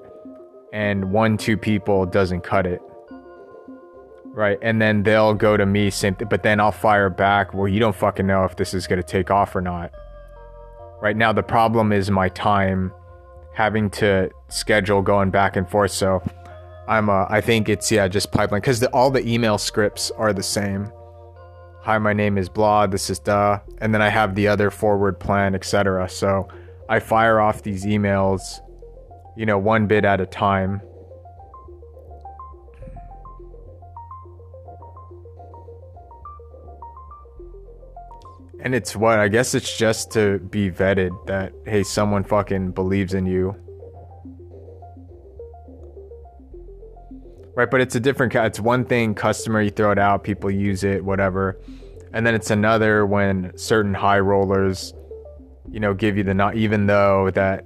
And 0.72 1.11
one, 1.11 1.38
two 1.38 1.57
people 1.57 2.06
doesn't 2.06 2.41
cut 2.41 2.68
it. 2.68 2.82
Right. 4.26 4.60
And 4.61 4.80
then 4.80 5.02
they'll 5.02 5.34
go 5.34 5.57
to 5.57 5.65
me, 5.65 5.91
but 6.30 6.44
then 6.44 6.60
I'll 6.60 6.72
fire 6.72 7.10
back. 7.10 7.56
Well, 7.56 7.68
you 7.68 7.80
don't 7.80 7.95
fucking 7.95 8.28
know 8.28 8.44
if 8.44 8.56
this 8.56 8.76
is 8.76 8.86
going 8.86 9.02
to 9.02 9.07
take 9.07 9.32
off 9.32 9.56
or 9.56 9.61
not. 9.61 9.91
Right 11.02 11.18
now, 11.18 11.34
the 11.34 11.41
problem 11.41 11.91
is 11.91 12.11
my 12.11 12.30
time 12.30 12.94
having 13.53 13.90
to 13.90 14.30
schedule 14.49 15.02
going 15.02 15.32
back 15.32 15.56
and 15.56 15.68
forth. 15.68 15.91
So 15.91 16.22
I'm, 16.88 17.10
uh, 17.10 17.26
I 17.30 17.41
think 17.41 17.68
it's, 17.68 17.91
yeah, 17.91 18.07
just 18.07 18.32
pipeline 18.32 18.61
because 18.61 18.84
all 18.86 19.10
the 19.10 19.28
email 19.28 19.57
scripts 19.57 20.11
are 20.11 20.34
the 20.34 20.44
same 20.44 20.91
hi, 21.88 21.98
my 21.98 22.12
name 22.12 22.38
is 22.38 22.50
blah, 22.50 22.86
this 22.86 23.10
is 23.10 23.18
duh, 23.18 23.58
and 23.78 23.94
then 23.94 24.02
I 24.02 24.10
have 24.10 24.36
the 24.36 24.50
other 24.50 24.70
forward 24.70 25.22
plan, 25.22 25.56
etc. 25.56 26.10
So 26.10 26.50
I 26.90 27.00
fire 27.00 27.40
off 27.40 27.64
these 27.64 27.86
emails, 27.86 28.42
you 29.38 29.46
know, 29.46 29.58
one 29.58 29.88
bit 29.88 30.04
at 30.04 30.20
a 30.20 30.26
time. 30.26 30.82
And 38.60 38.76
it's 38.76 38.94
what 38.94 39.20
I 39.20 39.30
guess 39.30 39.56
it's 39.56 39.78
just 39.78 40.12
to 40.12 40.40
be 40.40 40.70
vetted 40.70 41.12
that 41.28 41.54
hey, 41.66 41.84
someone 41.84 42.26
fucking 42.26 42.72
believes 42.72 43.14
in 43.14 43.26
you. 43.26 43.56
Right? 47.58 47.72
But 47.72 47.82
it's 47.82 47.96
a 47.96 48.00
different. 48.00 48.36
It's 48.36 48.60
one 48.60 48.86
thing 48.86 49.16
customer 49.16 49.62
you 49.62 49.72
throw 49.72 49.92
it 49.92 49.98
out, 49.98 50.24
people 50.24 50.52
use 50.52 50.84
it, 50.84 51.04
whatever, 51.04 51.60
and 52.14 52.26
then 52.26 52.36
it's 52.36 52.52
another 52.52 53.04
when 53.04 53.52
certain 53.58 53.96
high 53.96 54.20
rollers, 54.20 54.94
you 55.70 55.80
know, 55.80 55.96
give 55.96 56.18
you 56.18 56.24
the 56.24 56.36
not 56.36 56.56
even 56.56 56.86
though 56.86 57.32
that, 57.32 57.66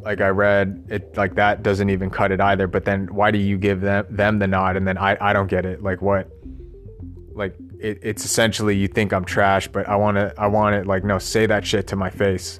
like 0.00 0.22
I 0.22 0.28
read 0.28 0.86
it, 0.88 1.18
like 1.18 1.34
that 1.34 1.62
doesn't 1.62 1.90
even 1.90 2.08
cut 2.08 2.32
it 2.32 2.40
either. 2.40 2.66
But 2.66 2.86
then 2.86 3.14
why 3.14 3.30
do 3.30 3.38
you 3.38 3.58
give 3.58 3.82
them 3.82 4.06
them 4.08 4.38
the 4.38 4.46
nod 4.46 4.76
and 4.76 4.88
then 4.88 4.96
I 4.96 5.18
I 5.20 5.34
don't 5.34 5.48
get 5.48 5.66
it? 5.66 5.82
Like 5.82 6.00
what? 6.00 6.30
Like 7.34 7.54
it, 7.78 7.98
it's 8.02 8.24
essentially 8.24 8.74
you 8.74 8.88
think 8.88 9.12
I'm 9.12 9.26
trash, 9.26 9.68
but 9.68 9.86
I 9.86 9.96
want 9.96 10.16
to 10.16 10.32
I 10.38 10.46
want 10.46 10.76
it 10.76 10.86
like 10.86 11.04
no, 11.04 11.18
say 11.18 11.44
that 11.44 11.66
shit 11.66 11.86
to 11.88 11.96
my 11.96 12.08
face. 12.08 12.58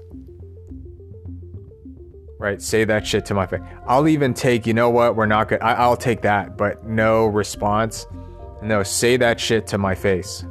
Right, 2.41 2.62
say 2.62 2.85
that 2.85 3.07
shit 3.07 3.27
to 3.27 3.35
my 3.35 3.45
face. 3.45 3.61
I'll 3.87 4.09
even 4.09 4.33
take, 4.33 4.67
you 4.67 4.73
know 4.73 4.89
what, 4.89 5.15
we're 5.15 5.27
not 5.27 5.51
good. 5.51 5.61
I, 5.61 5.75
I'll 5.75 5.95
take 5.95 6.23
that, 6.23 6.57
but 6.57 6.83
no 6.87 7.27
response. 7.27 8.07
No, 8.62 8.83
say 8.83 9.19
that 9.19 9.39
shit 9.39 9.67
to 9.67 9.77
my 9.77 9.95
face. 9.95 10.47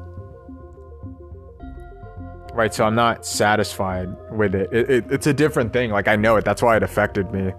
Right, 2.54 2.72
so 2.72 2.86
I'm 2.86 2.94
not 2.94 3.26
satisfied 3.26 4.08
with 4.30 4.54
it. 4.54 4.72
It, 4.72 4.90
it. 4.92 5.12
It's 5.12 5.26
a 5.26 5.34
different 5.34 5.74
thing. 5.74 5.90
Like 5.90 6.08
I 6.08 6.16
know 6.16 6.36
it. 6.36 6.46
That's 6.46 6.62
why 6.62 6.78
it 6.78 6.84
affected 6.84 7.32
me 7.32 7.54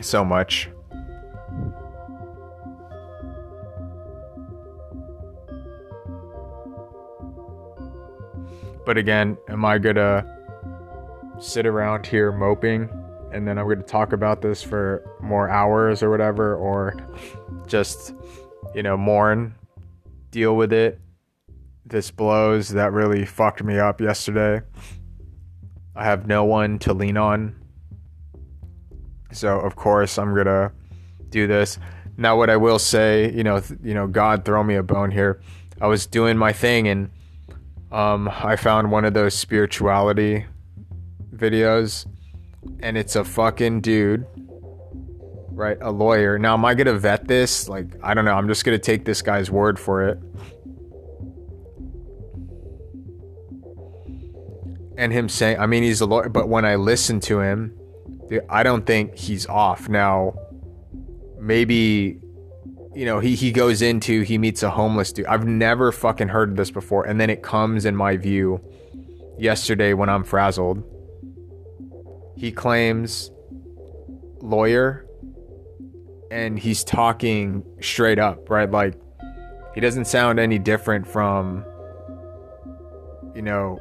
so 0.00 0.24
much. 0.24 0.70
But 8.84 8.96
again, 8.96 9.36
am 9.48 9.64
I 9.64 9.78
gonna 9.78 10.35
sit 11.40 11.66
around 11.66 12.06
here 12.06 12.32
moping 12.32 12.88
and 13.32 13.46
then 13.46 13.58
I'm 13.58 13.68
gonna 13.68 13.82
talk 13.82 14.12
about 14.12 14.40
this 14.40 14.62
for 14.62 15.04
more 15.20 15.50
hours 15.50 16.02
or 16.02 16.10
whatever, 16.10 16.56
or 16.56 16.96
just, 17.66 18.14
you 18.74 18.82
know, 18.82 18.96
mourn, 18.96 19.54
deal 20.30 20.56
with 20.56 20.72
it? 20.72 21.00
This 21.84 22.10
blows. 22.10 22.70
That 22.70 22.92
really 22.92 23.26
fucked 23.26 23.62
me 23.62 23.78
up 23.78 24.00
yesterday. 24.00 24.62
I 25.94 26.04
have 26.04 26.26
no 26.26 26.44
one 26.44 26.78
to 26.80 26.94
lean 26.94 27.16
on. 27.16 27.56
So, 29.32 29.60
of 29.60 29.76
course, 29.76 30.18
I'm 30.18 30.34
gonna 30.34 30.72
do 31.28 31.46
this. 31.46 31.78
Now, 32.16 32.38
what 32.38 32.48
I 32.48 32.56
will 32.56 32.78
say, 32.78 33.30
you 33.32 33.44
know, 33.44 33.60
th- 33.60 33.80
you 33.82 33.92
know, 33.92 34.06
God, 34.06 34.44
throw 34.44 34.62
me 34.64 34.76
a 34.76 34.82
bone 34.82 35.10
here. 35.10 35.40
I 35.80 35.88
was 35.88 36.06
doing 36.06 36.38
my 36.38 36.52
thing 36.52 36.88
and 36.88 37.10
um, 37.92 38.30
I 38.32 38.56
found 38.56 38.90
one 38.90 39.04
of 39.04 39.12
those 39.12 39.34
spirituality 39.34 40.46
videos, 41.38 42.06
and 42.80 42.96
it's 42.96 43.16
a 43.16 43.24
fucking 43.24 43.80
dude, 43.80 44.26
right? 45.50 45.78
A 45.80 45.90
lawyer. 45.90 46.38
Now, 46.38 46.54
am 46.54 46.64
I 46.64 46.74
gonna 46.74 46.98
vet 46.98 47.26
this? 47.26 47.68
Like, 47.68 47.96
I 48.02 48.14
don't 48.14 48.24
know. 48.24 48.34
I'm 48.34 48.48
just 48.48 48.64
gonna 48.64 48.78
take 48.78 49.04
this 49.04 49.22
guy's 49.22 49.50
word 49.50 49.78
for 49.78 50.08
it. 50.08 50.18
And 54.98 55.12
him 55.12 55.28
saying, 55.28 55.58
I 55.58 55.66
mean, 55.66 55.82
he's 55.82 56.00
a 56.00 56.06
lawyer, 56.06 56.28
but 56.28 56.48
when 56.48 56.64
I 56.64 56.76
listen 56.76 57.20
to 57.20 57.40
him, 57.40 57.78
I 58.48 58.62
don't 58.62 58.86
think 58.86 59.16
he's 59.16 59.46
off. 59.46 59.88
Now, 59.88 60.34
maybe 61.38 62.20
you 62.96 63.04
know, 63.04 63.20
he, 63.20 63.34
he 63.34 63.52
goes 63.52 63.82
into, 63.82 64.22
he 64.22 64.38
meets 64.38 64.62
a 64.62 64.70
homeless 64.70 65.12
dude. 65.12 65.26
I've 65.26 65.46
never 65.46 65.92
fucking 65.92 66.28
heard 66.28 66.52
of 66.52 66.56
this 66.56 66.70
before. 66.70 67.04
And 67.04 67.20
then 67.20 67.28
it 67.28 67.42
comes 67.42 67.84
in 67.84 67.94
my 67.94 68.16
view 68.16 68.58
yesterday 69.38 69.92
when 69.92 70.08
I'm 70.08 70.24
frazzled. 70.24 70.82
He 72.36 72.52
claims 72.52 73.30
lawyer 74.40 75.06
and 76.30 76.58
he's 76.58 76.84
talking 76.84 77.64
straight 77.80 78.18
up, 78.18 78.50
right? 78.50 78.70
Like, 78.70 78.94
he 79.74 79.80
doesn't 79.80 80.06
sound 80.06 80.38
any 80.38 80.58
different 80.58 81.06
from, 81.06 81.64
you 83.34 83.42
know, 83.42 83.78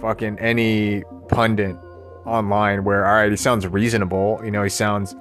fucking 0.00 0.38
any 0.38 1.04
pundit 1.28 1.76
online 2.24 2.84
where, 2.84 3.06
all 3.06 3.14
right, 3.14 3.30
he 3.30 3.36
sounds 3.36 3.66
reasonable. 3.66 4.40
You 4.44 4.50
know, 4.50 4.62
he 4.62 4.70
sounds, 4.70 5.14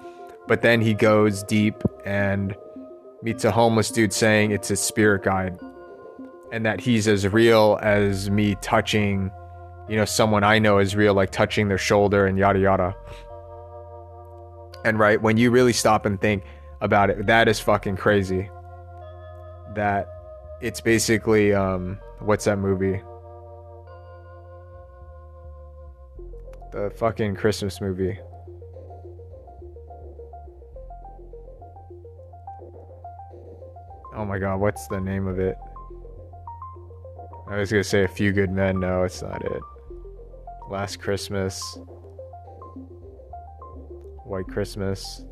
but 0.47 0.61
then 0.61 0.81
he 0.81 0.93
goes 0.93 1.43
deep 1.43 1.75
and 2.05 2.55
meets 3.21 3.45
a 3.45 3.51
homeless 3.51 3.91
dude 3.91 4.13
saying 4.13 4.51
it's 4.51 4.67
his 4.67 4.79
spirit 4.79 5.23
guide 5.23 5.57
and 6.51 6.65
that 6.65 6.79
he's 6.79 7.07
as 7.07 7.27
real 7.27 7.79
as 7.81 8.29
me 8.29 8.55
touching, 8.61 9.31
you 9.87 9.95
know, 9.95 10.05
someone 10.05 10.43
I 10.43 10.59
know 10.59 10.79
is 10.79 10.95
real, 10.95 11.13
like 11.13 11.31
touching 11.31 11.67
their 11.67 11.77
shoulder 11.77 12.25
and 12.25 12.37
yada 12.37 12.59
yada. 12.59 12.95
And 14.83 14.99
right, 14.99 15.21
when 15.21 15.37
you 15.37 15.51
really 15.51 15.73
stop 15.73 16.05
and 16.05 16.19
think 16.19 16.43
about 16.81 17.09
it, 17.09 17.25
that 17.27 17.47
is 17.47 17.59
fucking 17.59 17.97
crazy. 17.97 18.49
That 19.75 20.07
it's 20.61 20.81
basically 20.81 21.53
um 21.53 21.99
what's 22.19 22.45
that 22.45 22.57
movie? 22.57 23.01
The 26.71 26.91
fucking 26.97 27.35
Christmas 27.35 27.79
movie. 27.79 28.19
Oh 34.15 34.25
my 34.25 34.39
god, 34.39 34.59
what's 34.59 34.87
the 34.87 34.99
name 34.99 35.27
of 35.27 35.39
it? 35.39 35.57
I 37.47 37.57
was 37.57 37.71
gonna 37.71 37.83
say 37.83 38.03
A 38.03 38.07
Few 38.07 38.31
Good 38.31 38.49
Men. 38.49 38.79
No, 38.79 39.03
it's 39.03 39.21
not 39.21 39.43
it. 39.45 39.61
Last 40.69 40.99
Christmas. 40.99 41.77
White 44.25 44.47
Christmas. 44.47 45.23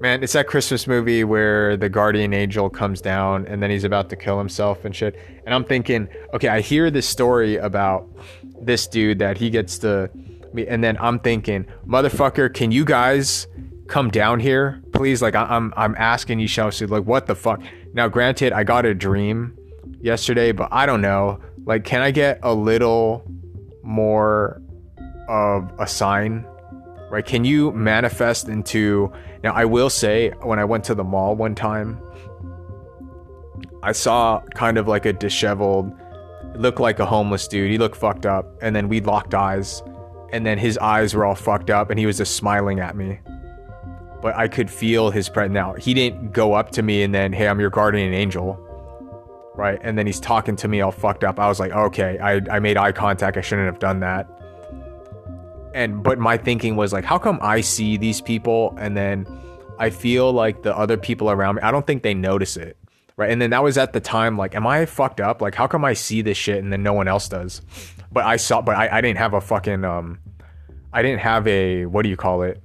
Man, 0.00 0.22
it's 0.22 0.34
that 0.34 0.46
Christmas 0.46 0.86
movie 0.86 1.24
where 1.24 1.76
the 1.76 1.88
guardian 1.88 2.32
angel 2.32 2.70
comes 2.70 3.00
down 3.00 3.46
and 3.48 3.60
then 3.60 3.68
he's 3.70 3.82
about 3.82 4.08
to 4.10 4.16
kill 4.16 4.38
himself 4.38 4.84
and 4.84 4.94
shit. 4.94 5.18
And 5.44 5.52
I'm 5.52 5.64
thinking, 5.64 6.08
okay, 6.32 6.46
I 6.46 6.60
hear 6.60 6.88
this 6.88 7.08
story 7.08 7.56
about 7.56 8.08
this 8.60 8.86
dude 8.86 9.18
that 9.18 9.38
he 9.38 9.50
gets 9.50 9.78
to 9.78 10.08
and 10.68 10.82
then 10.82 10.96
I'm 11.00 11.18
thinking, 11.18 11.66
motherfucker, 11.86 12.52
can 12.54 12.70
you 12.70 12.84
guys 12.84 13.48
come 13.88 14.10
down 14.10 14.40
here, 14.40 14.82
please? 14.98 15.22
Like 15.22 15.34
I, 15.34 15.56
am 15.56 15.72
I'm 15.76 15.94
asking 15.96 16.40
you, 16.40 16.48
Chelsea, 16.48 16.84
like 16.84 17.04
what 17.04 17.26
the 17.26 17.34
fuck? 17.34 17.62
Now, 17.94 18.08
granted, 18.08 18.52
I 18.52 18.64
got 18.64 18.84
a 18.84 18.94
dream 18.94 19.56
yesterday, 20.00 20.52
but 20.52 20.68
I 20.72 20.86
don't 20.86 21.00
know. 21.00 21.40
Like, 21.64 21.84
can 21.84 22.02
I 22.02 22.10
get 22.10 22.40
a 22.42 22.52
little 22.52 23.24
more 23.82 24.60
of 25.28 25.72
a 25.78 25.86
sign? 25.86 26.44
Right? 27.10 27.24
Can 27.24 27.44
you 27.44 27.72
manifest 27.72 28.48
into 28.48 29.10
now? 29.42 29.54
I 29.54 29.64
will 29.64 29.88
say, 29.88 30.30
when 30.42 30.58
I 30.58 30.64
went 30.64 30.84
to 30.84 30.94
the 30.94 31.04
mall 31.04 31.36
one 31.36 31.54
time, 31.54 32.00
I 33.82 33.92
saw 33.92 34.42
kind 34.54 34.76
of 34.76 34.88
like 34.88 35.06
a 35.06 35.12
disheveled, 35.12 35.92
looked 36.56 36.80
like 36.80 36.98
a 36.98 37.06
homeless 37.06 37.48
dude. 37.48 37.70
He 37.70 37.78
looked 37.78 37.96
fucked 37.96 38.26
up, 38.26 38.58
and 38.60 38.74
then 38.74 38.88
we 38.88 39.00
locked 39.00 39.34
eyes 39.34 39.82
and 40.30 40.44
then 40.44 40.58
his 40.58 40.76
eyes 40.78 41.14
were 41.14 41.24
all 41.24 41.34
fucked 41.34 41.70
up 41.70 41.90
and 41.90 41.98
he 41.98 42.06
was 42.06 42.18
just 42.18 42.36
smiling 42.36 42.80
at 42.80 42.96
me. 42.96 43.18
But 44.20 44.34
I 44.36 44.48
could 44.48 44.70
feel 44.70 45.10
his 45.10 45.28
presence. 45.28 45.54
Now, 45.54 45.74
he 45.74 45.94
didn't 45.94 46.32
go 46.32 46.54
up 46.54 46.70
to 46.72 46.82
me 46.82 47.02
and 47.02 47.14
then, 47.14 47.32
hey, 47.32 47.46
I'm 47.48 47.60
your 47.60 47.70
guardian 47.70 48.12
angel. 48.12 48.58
Right. 49.54 49.78
And 49.82 49.98
then 49.98 50.06
he's 50.06 50.20
talking 50.20 50.56
to 50.56 50.68
me 50.68 50.80
all 50.80 50.92
fucked 50.92 51.24
up. 51.24 51.40
I 51.40 51.48
was 51.48 51.58
like, 51.58 51.72
okay, 51.72 52.18
I, 52.18 52.40
I 52.50 52.58
made 52.60 52.76
eye 52.76 52.92
contact. 52.92 53.36
I 53.36 53.40
shouldn't 53.40 53.66
have 53.66 53.78
done 53.78 54.00
that. 54.00 54.28
And, 55.74 56.02
but 56.02 56.18
my 56.18 56.36
thinking 56.36 56.76
was 56.76 56.92
like, 56.92 57.04
how 57.04 57.18
come 57.18 57.38
I 57.42 57.60
see 57.60 57.96
these 57.96 58.20
people 58.20 58.74
and 58.78 58.96
then 58.96 59.26
I 59.78 59.90
feel 59.90 60.32
like 60.32 60.62
the 60.62 60.76
other 60.76 60.96
people 60.96 61.30
around 61.30 61.56
me, 61.56 61.62
I 61.62 61.70
don't 61.70 61.86
think 61.86 62.02
they 62.02 62.14
notice 62.14 62.56
it. 62.56 62.76
Right. 63.16 63.30
And 63.30 63.42
then 63.42 63.50
that 63.50 63.64
was 63.64 63.76
at 63.78 63.92
the 63.92 64.00
time, 64.00 64.36
like, 64.36 64.54
am 64.54 64.64
I 64.64 64.86
fucked 64.86 65.20
up? 65.20 65.42
Like, 65.42 65.56
how 65.56 65.66
come 65.66 65.84
I 65.84 65.92
see 65.92 66.22
this 66.22 66.36
shit 66.36 66.62
and 66.62 66.72
then 66.72 66.84
no 66.84 66.92
one 66.92 67.08
else 67.08 67.28
does? 67.28 67.60
But 68.12 68.24
I 68.24 68.36
saw, 68.36 68.62
but 68.62 68.76
I, 68.76 68.98
I 68.98 69.00
didn't 69.00 69.18
have 69.18 69.34
a 69.34 69.40
fucking, 69.40 69.84
um, 69.84 70.20
I 70.92 71.02
didn't 71.02 71.20
have 71.20 71.46
a, 71.48 71.86
what 71.86 72.02
do 72.02 72.08
you 72.10 72.16
call 72.16 72.42
it? 72.42 72.62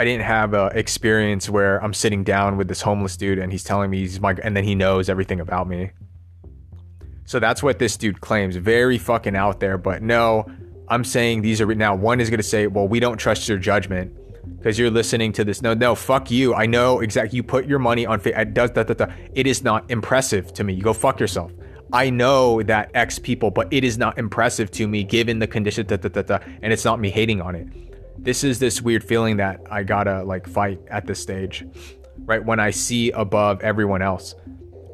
I 0.00 0.04
didn't 0.04 0.24
have 0.24 0.54
a 0.54 0.68
experience 0.68 1.50
where 1.50 1.78
I'm 1.84 1.92
sitting 1.92 2.24
down 2.24 2.56
with 2.56 2.68
this 2.68 2.80
homeless 2.80 3.18
dude 3.18 3.38
and 3.38 3.52
he's 3.52 3.62
telling 3.62 3.90
me 3.90 3.98
he's 3.98 4.18
my, 4.18 4.34
and 4.42 4.56
then 4.56 4.64
he 4.64 4.74
knows 4.74 5.10
everything 5.10 5.40
about 5.40 5.68
me. 5.68 5.90
So 7.26 7.38
that's 7.38 7.62
what 7.62 7.78
this 7.78 7.98
dude 7.98 8.22
claims. 8.22 8.56
Very 8.56 8.96
fucking 8.96 9.36
out 9.36 9.60
there, 9.60 9.76
but 9.76 10.00
no, 10.00 10.50
I'm 10.88 11.04
saying 11.04 11.42
these 11.42 11.60
are 11.60 11.66
now. 11.74 11.94
One 11.94 12.18
is 12.18 12.30
going 12.30 12.38
to 12.38 12.42
say, 12.42 12.66
well, 12.66 12.88
we 12.88 12.98
don't 12.98 13.18
trust 13.18 13.46
your 13.46 13.58
judgment 13.58 14.16
because 14.56 14.78
you're 14.78 14.90
listening 14.90 15.34
to 15.34 15.44
this. 15.44 15.60
No, 15.60 15.74
no, 15.74 15.94
fuck 15.94 16.30
you. 16.30 16.54
I 16.54 16.64
know 16.64 17.00
exactly. 17.00 17.36
You 17.36 17.42
put 17.42 17.66
your 17.66 17.78
money 17.78 18.06
on. 18.06 18.22
It 18.24 18.54
does 18.54 18.70
that. 18.70 19.12
It 19.34 19.46
is 19.46 19.62
not 19.62 19.90
impressive 19.90 20.54
to 20.54 20.64
me. 20.64 20.72
You 20.72 20.82
go 20.82 20.94
fuck 20.94 21.20
yourself. 21.20 21.52
I 21.92 22.08
know 22.08 22.62
that 22.62 22.90
X 22.94 23.18
people, 23.18 23.50
but 23.50 23.70
it 23.70 23.84
is 23.84 23.98
not 23.98 24.16
impressive 24.16 24.70
to 24.70 24.88
me 24.88 25.04
given 25.04 25.40
the 25.40 25.46
condition, 25.46 25.86
da, 25.86 25.96
da, 25.96 26.08
da, 26.08 26.38
and 26.62 26.72
it's 26.72 26.86
not 26.86 27.00
me 27.00 27.10
hating 27.10 27.42
on 27.42 27.54
it. 27.54 27.68
This 28.22 28.44
is 28.44 28.58
this 28.58 28.82
weird 28.82 29.02
feeling 29.02 29.38
that 29.38 29.60
I 29.70 29.82
gotta 29.82 30.22
like 30.22 30.46
fight 30.46 30.80
at 30.88 31.06
this 31.06 31.20
stage, 31.20 31.64
right? 32.18 32.44
When 32.44 32.60
I 32.60 32.70
see 32.70 33.10
above 33.10 33.60
everyone 33.62 34.02
else, 34.02 34.34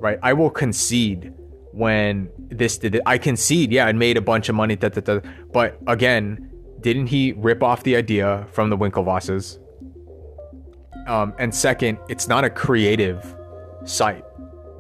right? 0.01 0.19
I 0.23 0.33
will 0.33 0.51
concede 0.51 1.33
when 1.73 2.31
this 2.39 2.79
did 2.79 2.95
it. 2.95 3.03
I 3.05 3.19
concede, 3.19 3.73
yeah, 3.73 3.89
it 3.89 3.97
made 3.97 4.17
a 4.17 4.21
bunch 4.21 4.49
of 4.49 4.55
money, 4.55 4.77
da, 4.77 4.89
da, 4.89 5.01
da. 5.01 5.21
but 5.53 5.79
again, 5.87 6.51
didn't 6.81 7.09
he 7.09 7.33
rip 7.33 7.63
off 7.63 7.83
the 7.83 7.97
idea 7.97 8.47
from 8.53 8.71
the 8.71 8.77
Winklevosses? 8.77 9.59
Um, 11.09 11.35
and 11.39 11.55
second, 11.55 11.99
it's 12.09 12.29
not 12.29 12.45
a 12.45 12.51
creative 12.51 13.37
site 13.85 14.25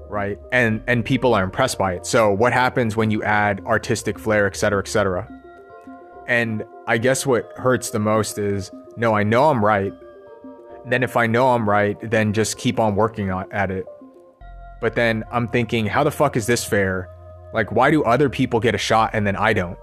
right? 0.09 0.39
And 0.52 0.82
and 0.86 1.05
people 1.05 1.35
are 1.35 1.43
impressed 1.43 1.78
by 1.78 1.94
it. 1.94 2.06
So 2.06 2.32
what 2.32 2.52
happens 2.52 2.97
when 2.97 3.10
you 3.10 3.23
add 3.23 3.60
artistic 3.66 4.18
flair, 4.18 4.47
et 4.47 4.56
cetera, 4.56 4.81
et 4.81 4.89
cetera? 4.89 5.28
And 6.27 6.64
I 6.88 6.98
guess 6.98 7.26
what 7.26 7.52
hurts 7.56 7.90
the 7.90 7.98
most 7.98 8.38
is 8.38 8.70
no, 8.96 9.14
I 9.14 9.24
know 9.24 9.50
I'm 9.50 9.64
right. 9.64 9.92
Then 10.88 11.02
if 11.02 11.16
I 11.16 11.26
know 11.26 11.48
I'm 11.48 11.68
right, 11.68 11.98
then 12.00 12.32
just 12.32 12.58
keep 12.58 12.78
on 12.78 12.94
working 12.94 13.28
at 13.30 13.70
it. 13.72 13.84
But 14.80 14.94
then 14.94 15.24
I'm 15.32 15.48
thinking, 15.48 15.86
how 15.86 16.04
the 16.04 16.12
fuck 16.12 16.36
is 16.36 16.46
this 16.46 16.64
fair? 16.64 17.10
Like, 17.52 17.72
why 17.72 17.90
do 17.90 18.04
other 18.04 18.30
people 18.30 18.60
get 18.60 18.74
a 18.74 18.78
shot 18.78 19.10
and 19.14 19.26
then 19.26 19.34
I 19.34 19.52
don't? 19.52 19.78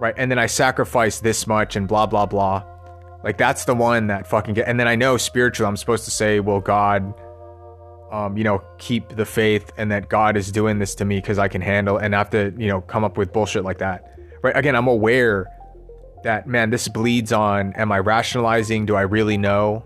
Right? 0.00 0.14
And 0.16 0.30
then 0.30 0.38
I 0.38 0.46
sacrifice 0.46 1.20
this 1.20 1.46
much 1.46 1.76
and 1.76 1.86
blah, 1.86 2.06
blah, 2.06 2.24
blah. 2.24 2.64
Like, 3.22 3.36
that's 3.36 3.66
the 3.66 3.74
one 3.74 4.06
that 4.06 4.26
fucking 4.26 4.54
get. 4.54 4.68
And 4.68 4.80
then 4.80 4.88
I 4.88 4.96
know 4.96 5.18
spiritually, 5.18 5.68
I'm 5.68 5.76
supposed 5.76 6.06
to 6.06 6.10
say, 6.10 6.40
well, 6.40 6.60
God, 6.60 7.12
um, 8.10 8.38
you 8.38 8.44
know, 8.44 8.62
keep 8.78 9.16
the 9.16 9.26
faith 9.26 9.70
and 9.76 9.92
that 9.92 10.08
God 10.08 10.38
is 10.38 10.50
doing 10.50 10.78
this 10.78 10.94
to 10.94 11.04
me 11.04 11.16
because 11.16 11.38
I 11.38 11.48
can 11.48 11.60
handle 11.60 11.98
and 11.98 12.14
I 12.14 12.18
have 12.18 12.30
to, 12.30 12.54
you 12.56 12.68
know, 12.68 12.80
come 12.80 13.04
up 13.04 13.18
with 13.18 13.34
bullshit 13.34 13.64
like 13.64 13.78
that 13.78 14.17
right? 14.42 14.56
Again, 14.56 14.76
I'm 14.76 14.88
aware 14.88 15.46
that, 16.24 16.46
man, 16.46 16.70
this 16.70 16.88
bleeds 16.88 17.32
on. 17.32 17.72
Am 17.74 17.92
I 17.92 17.98
rationalizing? 17.98 18.86
Do 18.86 18.96
I 18.96 19.02
really 19.02 19.36
know? 19.36 19.84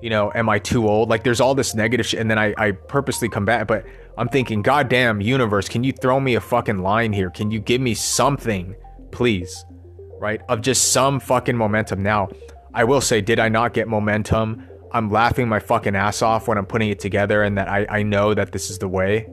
You 0.00 0.10
know, 0.10 0.32
am 0.34 0.48
I 0.48 0.58
too 0.58 0.88
old? 0.88 1.08
Like, 1.08 1.24
there's 1.24 1.40
all 1.40 1.54
this 1.54 1.74
negative 1.74 2.06
shit. 2.06 2.20
And 2.20 2.30
then 2.30 2.38
I, 2.38 2.54
I 2.56 2.72
purposely 2.72 3.28
combat, 3.28 3.66
but 3.66 3.84
I'm 4.18 4.28
thinking, 4.28 4.62
goddamn, 4.62 5.20
universe, 5.20 5.68
can 5.68 5.84
you 5.84 5.92
throw 5.92 6.20
me 6.20 6.34
a 6.34 6.40
fucking 6.40 6.78
line 6.78 7.12
here? 7.12 7.30
Can 7.30 7.50
you 7.50 7.60
give 7.60 7.80
me 7.80 7.94
something, 7.94 8.74
please? 9.10 9.64
Right? 10.18 10.40
Of 10.48 10.60
just 10.60 10.92
some 10.92 11.20
fucking 11.20 11.56
momentum. 11.56 12.02
Now, 12.02 12.28
I 12.74 12.84
will 12.84 13.00
say, 13.00 13.20
did 13.20 13.38
I 13.38 13.48
not 13.48 13.74
get 13.74 13.88
momentum? 13.88 14.66
I'm 14.92 15.10
laughing 15.10 15.48
my 15.48 15.58
fucking 15.58 15.96
ass 15.96 16.20
off 16.20 16.48
when 16.48 16.58
I'm 16.58 16.66
putting 16.66 16.90
it 16.90 17.00
together 17.00 17.42
and 17.42 17.56
that 17.58 17.68
I, 17.68 17.86
I 17.88 18.02
know 18.02 18.34
that 18.34 18.52
this 18.52 18.70
is 18.70 18.78
the 18.78 18.88
way. 18.88 19.28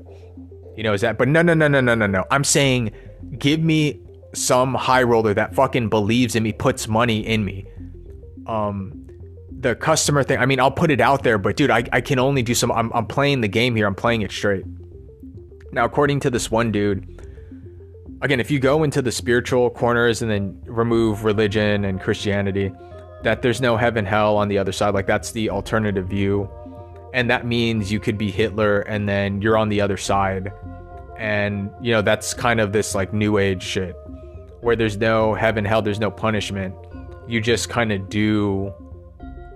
You 0.77 0.83
know, 0.83 0.93
is 0.93 1.01
that, 1.01 1.17
but 1.17 1.27
no, 1.27 1.41
no, 1.41 1.53
no, 1.53 1.67
no, 1.67 1.81
no, 1.81 1.95
no, 1.95 2.07
no. 2.07 2.23
I'm 2.31 2.43
saying, 2.43 2.91
give 3.37 3.59
me 3.59 3.99
some 4.33 4.73
high 4.75 5.03
roller 5.03 5.33
that 5.33 5.55
fucking 5.55 5.89
believes 5.89 6.35
in 6.35 6.43
me, 6.43 6.53
puts 6.53 6.87
money 6.87 7.25
in 7.25 7.43
me. 7.43 7.65
Um, 8.47 9.07
the 9.51 9.75
customer 9.75 10.23
thing, 10.23 10.39
I 10.39 10.45
mean, 10.45 10.59
I'll 10.59 10.71
put 10.71 10.91
it 10.91 11.01
out 11.01 11.23
there, 11.23 11.37
but 11.37 11.55
dude, 11.55 11.71
I, 11.71 11.83
I 11.91 12.01
can 12.01 12.19
only 12.19 12.43
do 12.43 12.53
some. 12.55 12.71
I'm, 12.71 12.91
I'm 12.93 13.05
playing 13.05 13.41
the 13.41 13.47
game 13.47 13.75
here, 13.75 13.87
I'm 13.87 13.95
playing 13.95 14.21
it 14.21 14.31
straight. 14.31 14.65
Now, 15.71 15.85
according 15.85 16.21
to 16.21 16.29
this 16.29 16.49
one 16.49 16.71
dude, 16.71 17.21
again, 18.21 18.39
if 18.39 18.49
you 18.49 18.59
go 18.59 18.83
into 18.83 19.01
the 19.01 19.11
spiritual 19.11 19.69
corners 19.69 20.21
and 20.21 20.31
then 20.31 20.61
remove 20.65 21.23
religion 21.23 21.85
and 21.85 21.99
Christianity, 21.99 22.71
that 23.23 23.41
there's 23.41 23.59
no 23.59 23.75
heaven, 23.75 24.05
hell 24.05 24.37
on 24.37 24.47
the 24.47 24.57
other 24.57 24.71
side, 24.71 24.93
like 24.93 25.07
that's 25.07 25.31
the 25.31 25.49
alternative 25.49 26.07
view. 26.07 26.49
And 27.13 27.29
that 27.29 27.45
means 27.45 27.91
you 27.91 27.99
could 27.99 28.17
be 28.17 28.31
Hitler 28.31 28.81
and 28.81 29.09
then 29.09 29.41
you're 29.41 29.57
on 29.57 29.69
the 29.69 29.81
other 29.81 29.97
side. 29.97 30.53
And, 31.17 31.69
you 31.81 31.91
know, 31.91 32.01
that's 32.01 32.33
kind 32.33 32.61
of 32.61 32.71
this 32.71 32.95
like 32.95 33.13
new 33.13 33.37
age 33.37 33.63
shit 33.63 33.95
where 34.61 34.75
there's 34.75 34.97
no 34.97 35.33
heaven, 35.33 35.65
hell, 35.65 35.81
there's 35.81 35.99
no 35.99 36.11
punishment. 36.11 36.75
You 37.27 37.41
just 37.41 37.69
kind 37.69 37.91
of 37.91 38.09
do, 38.09 38.73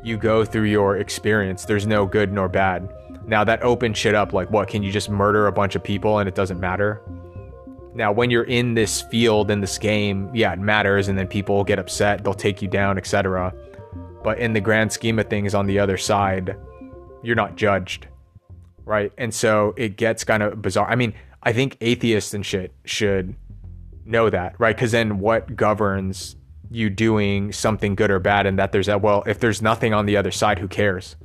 you 0.04 0.18
go 0.18 0.46
through 0.46 0.66
your 0.66 0.98
experience. 0.98 1.66
There's 1.66 1.88
no 1.88 2.06
good 2.06 2.32
nor 2.32 2.48
bad. 2.48 2.94
Now, 3.26 3.44
that 3.44 3.64
opens 3.64 3.98
shit 3.98 4.16
up 4.16 4.34
like, 4.34 4.50
what? 4.52 4.68
Can 4.68 4.84
you 4.84 4.92
just 4.92 5.10
murder 5.10 5.48
a 5.48 5.52
bunch 5.52 5.76
of 5.76 5.84
people 5.84 6.20
and 6.20 6.28
it 6.28 6.36
doesn't 6.36 6.60
matter? 6.60 7.02
Now, 7.96 8.12
when 8.12 8.30
you're 8.30 8.44
in 8.44 8.74
this 8.74 9.02
field, 9.04 9.52
in 9.52 9.62
this 9.62 9.78
game, 9.78 10.30
yeah, 10.34 10.54
it 10.54 10.60
matters, 10.60 11.08
and 11.08 11.18
then 11.18 11.28
people 11.28 11.64
get 11.64 11.78
upset, 11.80 12.24
they'll 12.24 12.34
take 12.34 12.62
you 12.62 12.68
down, 12.68 12.98
etc. 12.98 13.54
But 14.24 14.40
in 14.40 14.54
the 14.54 14.62
grand 14.62 14.92
scheme 14.92 15.20
of 15.20 15.30
things, 15.30 15.54
on 15.54 15.68
the 15.68 15.80
other 15.80 15.98
side, 15.98 16.58
you're 17.22 17.36
not 17.36 17.56
judged, 17.56 18.08
right? 18.84 19.12
And 19.18 19.34
so 19.34 19.74
it 19.78 19.96
gets 19.96 20.24
kind 20.24 20.42
of 20.42 20.62
bizarre. 20.62 20.90
I 20.90 20.96
mean, 20.96 21.14
I 21.44 21.54
think 21.54 21.78
atheists 21.82 22.34
and 22.34 22.46
shit 22.46 22.74
should 22.84 23.36
know 24.06 24.30
that, 24.30 24.56
right? 24.60 24.76
Because 24.76 24.92
then 24.92 25.20
what 25.20 25.56
governs 25.56 26.36
you 26.70 26.90
doing 26.90 27.52
something 27.52 27.96
good 27.96 28.10
or 28.10 28.20
bad 28.20 28.46
and 28.46 28.58
that 28.58 28.72
there's 28.72 28.88
that 28.88 29.02
well 29.02 29.24
if 29.28 29.40
there's 29.40 29.62
nothing 29.62 29.94
on 29.94 30.06
the 30.06 30.18
other 30.18 30.32
side 30.32 30.60
who 30.60 30.68
cares? 30.68 31.16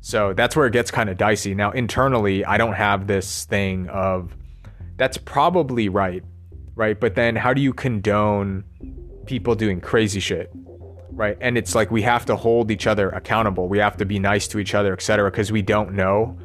So 0.00 0.32
that's 0.32 0.56
where 0.56 0.66
it 0.66 0.72
gets 0.72 0.90
kind 0.90 1.08
of 1.10 1.16
dicey. 1.16 1.54
Now 1.54 1.70
internally 1.70 2.44
i 2.44 2.56
don't 2.56 2.74
have 2.74 3.06
this 3.06 3.44
thing 3.44 3.88
of 3.88 4.36
that's 4.96 5.18
probably 5.18 5.88
right 5.88 6.24
right? 6.74 6.98
But 6.98 7.16
then 7.16 7.34
how 7.34 7.52
do 7.54 7.60
you 7.60 7.72
condone 7.72 8.64
people 9.26 9.54
doing 9.54 9.80
crazy 9.80 10.20
shit 10.20 10.50
right? 11.10 11.36
And 11.40 11.58
it's 11.58 11.74
like 11.74 11.90
we 11.90 12.02
have 12.02 12.26
to 12.26 12.36
hold 12.36 12.70
each 12.70 12.86
other 12.86 13.10
accountable. 13.10 13.68
We 13.68 13.78
have 13.78 13.96
to 13.96 14.04
be 14.04 14.20
nice 14.20 14.46
to 14.48 14.60
each 14.60 14.74
other 14.74 14.92
etc 14.92 15.30
because 15.30 15.52
we 15.52 15.62
don't 15.62 15.92
know. 15.92 16.38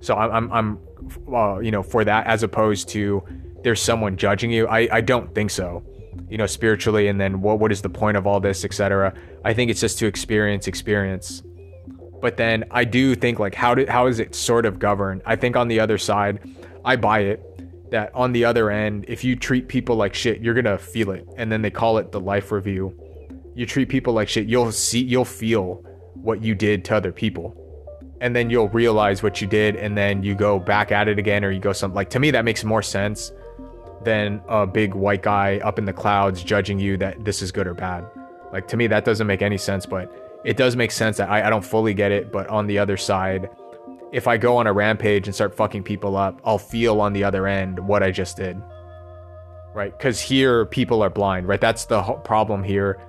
So 0.00 0.16
i'm 0.16 0.50
i'm, 0.52 0.52
I'm 0.52 1.34
uh, 1.34 1.58
you 1.58 1.70
know 1.70 1.82
for 1.82 2.04
that 2.04 2.26
as 2.26 2.42
opposed 2.42 2.88
to 2.90 3.22
there's 3.62 3.80
someone 3.80 4.16
judging 4.16 4.50
you. 4.50 4.66
I, 4.66 4.88
I 4.90 5.00
don't 5.00 5.34
think 5.34 5.50
so. 5.50 5.84
You 6.28 6.38
know, 6.38 6.46
spiritually, 6.46 7.08
and 7.08 7.20
then 7.20 7.40
what 7.40 7.58
what 7.58 7.72
is 7.72 7.82
the 7.82 7.88
point 7.88 8.16
of 8.16 8.26
all 8.26 8.40
this, 8.40 8.64
etc. 8.64 9.14
I 9.44 9.54
think 9.54 9.70
it's 9.70 9.80
just 9.80 9.98
to 9.98 10.06
experience 10.06 10.66
experience. 10.66 11.42
But 12.20 12.36
then 12.36 12.64
I 12.70 12.84
do 12.84 13.14
think 13.14 13.38
like 13.38 13.54
how 13.54 13.74
did 13.74 13.88
how 13.88 14.06
is 14.06 14.18
it 14.18 14.34
sort 14.34 14.66
of 14.66 14.78
governed? 14.78 15.22
I 15.24 15.36
think 15.36 15.56
on 15.56 15.68
the 15.68 15.80
other 15.80 15.98
side, 15.98 16.40
I 16.84 16.96
buy 16.96 17.20
it 17.20 17.90
that 17.90 18.14
on 18.14 18.32
the 18.32 18.44
other 18.44 18.70
end, 18.70 19.04
if 19.08 19.24
you 19.24 19.36
treat 19.36 19.68
people 19.68 19.96
like 19.96 20.14
shit, 20.14 20.40
you're 20.40 20.54
gonna 20.54 20.78
feel 20.78 21.10
it. 21.10 21.26
And 21.36 21.50
then 21.50 21.62
they 21.62 21.70
call 21.70 21.98
it 21.98 22.12
the 22.12 22.20
life 22.20 22.52
review. 22.52 22.98
You 23.54 23.66
treat 23.66 23.88
people 23.88 24.14
like 24.14 24.28
shit, 24.28 24.46
you'll 24.46 24.72
see 24.72 25.02
you'll 25.02 25.24
feel 25.24 25.84
what 26.14 26.42
you 26.42 26.54
did 26.54 26.84
to 26.86 26.96
other 26.96 27.12
people. 27.12 27.56
And 28.20 28.36
then 28.36 28.50
you'll 28.50 28.68
realize 28.68 29.22
what 29.22 29.40
you 29.40 29.48
did, 29.48 29.76
and 29.76 29.98
then 29.98 30.22
you 30.22 30.34
go 30.34 30.58
back 30.58 30.92
at 30.92 31.08
it 31.08 31.18
again, 31.18 31.44
or 31.44 31.50
you 31.50 31.58
go 31.58 31.72
something 31.72 31.96
like 31.96 32.10
to 32.10 32.20
me 32.20 32.30
that 32.30 32.44
makes 32.44 32.64
more 32.64 32.82
sense 32.82 33.32
than 34.04 34.42
a 34.48 34.66
big 34.66 34.94
white 34.94 35.22
guy 35.22 35.58
up 35.58 35.78
in 35.78 35.84
the 35.84 35.92
clouds 35.92 36.42
judging 36.42 36.78
you 36.78 36.96
that 36.98 37.24
this 37.24 37.42
is 37.42 37.52
good 37.52 37.66
or 37.66 37.74
bad. 37.74 38.04
Like 38.52 38.68
to 38.68 38.76
me, 38.76 38.86
that 38.88 39.04
doesn't 39.04 39.26
make 39.26 39.42
any 39.42 39.58
sense, 39.58 39.86
but 39.86 40.12
it 40.44 40.56
does 40.56 40.76
make 40.76 40.90
sense 40.90 41.16
that 41.16 41.30
I, 41.30 41.46
I 41.46 41.50
don't 41.50 41.64
fully 41.64 41.94
get 41.94 42.12
it. 42.12 42.32
But 42.32 42.48
on 42.48 42.66
the 42.66 42.78
other 42.78 42.96
side, 42.96 43.48
if 44.12 44.28
I 44.28 44.36
go 44.36 44.58
on 44.58 44.66
a 44.66 44.72
rampage 44.72 45.26
and 45.26 45.34
start 45.34 45.54
fucking 45.54 45.84
people 45.84 46.16
up, 46.16 46.40
I'll 46.44 46.58
feel 46.58 47.00
on 47.00 47.12
the 47.12 47.24
other 47.24 47.46
end 47.46 47.78
what 47.78 48.02
I 48.02 48.10
just 48.10 48.36
did. 48.36 48.60
Right? 49.74 49.96
Because 49.96 50.20
here 50.20 50.66
people 50.66 51.02
are 51.02 51.10
blind, 51.10 51.48
right? 51.48 51.60
That's 51.60 51.86
the 51.86 52.02
problem 52.02 52.62
here. 52.62 53.00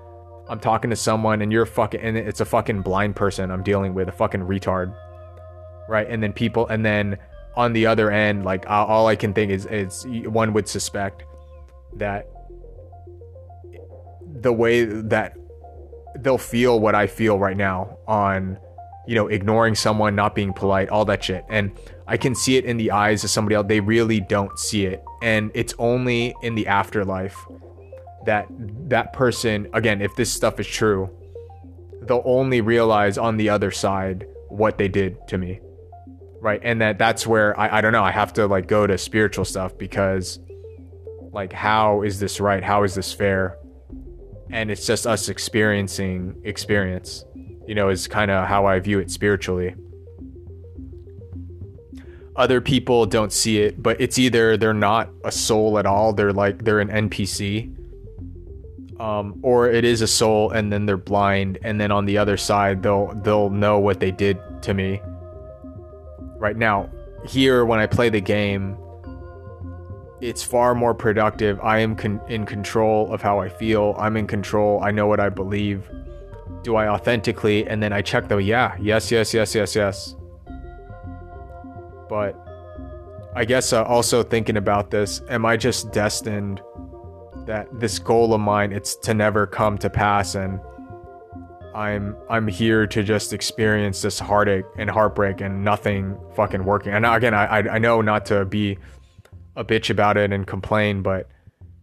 I'm 0.47 0.59
talking 0.59 0.89
to 0.89 0.95
someone 0.95 1.41
and 1.41 1.51
you're 1.51 1.65
fucking, 1.65 1.99
and 1.99 2.17
it's 2.17 2.39
a 2.39 2.45
fucking 2.45 2.81
blind 2.81 3.15
person 3.15 3.51
I'm 3.51 3.63
dealing 3.63 3.93
with, 3.93 4.07
a 4.07 4.13
fucking 4.13 4.41
retard. 4.41 4.95
Right? 5.89 6.07
And 6.09 6.23
then 6.23 6.31
people, 6.31 6.67
and 6.67 6.85
then 6.85 7.17
on 7.55 7.73
the 7.73 7.85
other 7.85 8.09
end, 8.11 8.45
like 8.45 8.65
all 8.67 9.07
I 9.07 9.15
can 9.15 9.33
think 9.33 9.51
is, 9.51 9.65
is 9.67 10.05
one 10.07 10.53
would 10.53 10.67
suspect 10.67 11.23
that 11.95 12.27
the 14.41 14.51
way 14.51 14.83
that 14.83 15.37
they'll 16.19 16.37
feel 16.37 16.79
what 16.79 16.95
I 16.95 17.07
feel 17.07 17.37
right 17.37 17.55
now 17.55 17.97
on, 18.07 18.57
you 19.07 19.15
know, 19.15 19.27
ignoring 19.27 19.75
someone, 19.75 20.15
not 20.15 20.35
being 20.35 20.53
polite, 20.53 20.89
all 20.89 21.05
that 21.05 21.23
shit. 21.23 21.45
And 21.49 21.71
I 22.07 22.17
can 22.17 22.35
see 22.35 22.57
it 22.57 22.65
in 22.65 22.77
the 22.77 22.91
eyes 22.91 23.23
of 23.23 23.29
somebody 23.29 23.55
else. 23.55 23.67
They 23.67 23.79
really 23.79 24.19
don't 24.19 24.57
see 24.57 24.85
it. 24.85 25.03
And 25.21 25.51
it's 25.53 25.73
only 25.77 26.35
in 26.41 26.55
the 26.55 26.67
afterlife 26.67 27.37
that 28.25 28.47
that 28.89 29.13
person, 29.13 29.67
again, 29.73 30.01
if 30.01 30.15
this 30.15 30.31
stuff 30.31 30.59
is 30.59 30.67
true, 30.67 31.09
they'll 32.01 32.23
only 32.25 32.61
realize 32.61 33.17
on 33.17 33.37
the 33.37 33.49
other 33.49 33.71
side 33.71 34.25
what 34.49 34.77
they 34.77 34.87
did 34.87 35.27
to 35.27 35.37
me 35.37 35.59
right 36.43 36.59
and 36.63 36.81
that 36.81 36.97
that's 36.97 37.25
where 37.25 37.57
I, 37.59 37.77
I 37.77 37.81
don't 37.81 37.93
know 37.93 38.03
i 38.03 38.11
have 38.11 38.33
to 38.33 38.47
like 38.47 38.67
go 38.67 38.85
to 38.85 38.97
spiritual 38.97 39.45
stuff 39.45 39.77
because 39.77 40.39
like 41.33 41.51
how 41.51 42.03
is 42.03 42.19
this 42.19 42.39
right? 42.39 42.63
How 42.63 42.83
is 42.83 42.93
this 42.95 43.11
fair? 43.11 43.57
And 44.51 44.69
it's 44.69 44.85
just 44.85 45.07
us 45.07 45.29
experiencing 45.29 46.39
experience 46.43 47.25
you 47.65 47.75
know 47.75 47.89
is 47.89 48.07
kind 48.07 48.29
of 48.29 48.47
how 48.47 48.65
i 48.65 48.79
view 48.79 48.99
it 48.99 49.09
spiritually. 49.09 49.75
Other 52.35 52.61
people 52.61 53.05
don't 53.05 53.31
see 53.31 53.59
it 53.59 53.81
but 53.81 53.99
it's 53.99 54.17
either 54.17 54.57
they're 54.57 54.73
not 54.73 55.09
a 55.23 55.31
soul 55.31 55.77
at 55.77 55.85
all 55.85 56.13
they're 56.13 56.33
like 56.33 56.63
they're 56.63 56.79
an 56.79 57.09
npc 57.09 57.69
um, 58.99 59.39
or 59.43 59.69
it 59.69 59.85
is 59.85 60.01
a 60.01 60.07
soul 60.07 60.49
and 60.49 60.73
then 60.73 60.87
they're 60.87 60.97
blind 60.97 61.59
and 61.63 61.79
then 61.79 61.91
on 61.91 62.05
the 62.05 62.17
other 62.17 62.37
side 62.37 62.81
they'll 62.81 63.13
they'll 63.23 63.51
know 63.51 63.77
what 63.77 63.99
they 63.99 64.09
did 64.09 64.39
to 64.63 64.73
me 64.73 64.99
right 66.43 66.57
now 66.57 66.89
here 67.25 67.63
when 67.65 67.79
i 67.79 67.87
play 67.87 68.09
the 68.09 68.21
game 68.21 68.77
it's 70.23 70.41
far 70.41 70.73
more 70.73 70.93
productive. 70.93 71.59
I 71.59 71.79
am 71.79 71.97
con- 71.97 72.21
in 72.29 72.45
control 72.45 73.13
of 73.13 73.21
how 73.21 73.39
i 73.39 73.49
feel. 73.49 73.93
I'm 73.99 74.15
in 74.15 74.25
control. 74.25 74.81
I 74.81 74.89
know 74.89 75.05
what 75.05 75.19
i 75.19 75.29
believe. 75.29 75.89
Do 76.61 76.77
i 76.77 76.87
authentically? 76.87 77.67
And 77.67 77.83
then 77.83 77.91
i 77.91 78.01
check 78.01 78.29
the 78.29 78.37
yeah 78.37 78.75
yes 78.79 79.11
yes 79.11 79.33
yes 79.33 79.53
yes 79.53 79.75
yes. 79.75 80.15
But 82.07 82.39
i 83.35 83.43
guess 83.43 83.73
uh, 83.73 83.83
also 83.83 84.23
thinking 84.23 84.57
about 84.57 84.91
this 84.91 85.21
am 85.29 85.45
i 85.45 85.57
just 85.57 85.91
destined 85.91 86.61
that 87.45 87.67
this 87.79 87.99
goal 87.99 88.33
of 88.33 88.39
mine 88.39 88.71
it's 88.71 88.95
to 88.97 89.13
never 89.13 89.45
come 89.45 89.77
to 89.79 89.89
pass? 89.89 90.35
And 90.35 90.61
I'm 91.75 92.15
I'm 92.29 92.47
here 92.47 92.85
to 92.87 93.03
just 93.03 93.33
experience 93.33 94.01
this 94.01 94.19
heartache 94.19 94.65
and 94.77 94.89
heartbreak 94.89 95.41
and 95.41 95.63
nothing 95.63 96.17
fucking 96.35 96.63
working. 96.63 96.93
And 96.93 97.05
again, 97.05 97.33
I 97.33 97.59
I 97.59 97.77
know 97.79 98.01
not 98.01 98.25
to 98.27 98.45
be 98.45 98.77
a 99.55 99.63
bitch 99.63 99.89
about 99.89 100.17
it 100.17 100.31
and 100.31 100.45
complain, 100.45 101.01
but 101.01 101.29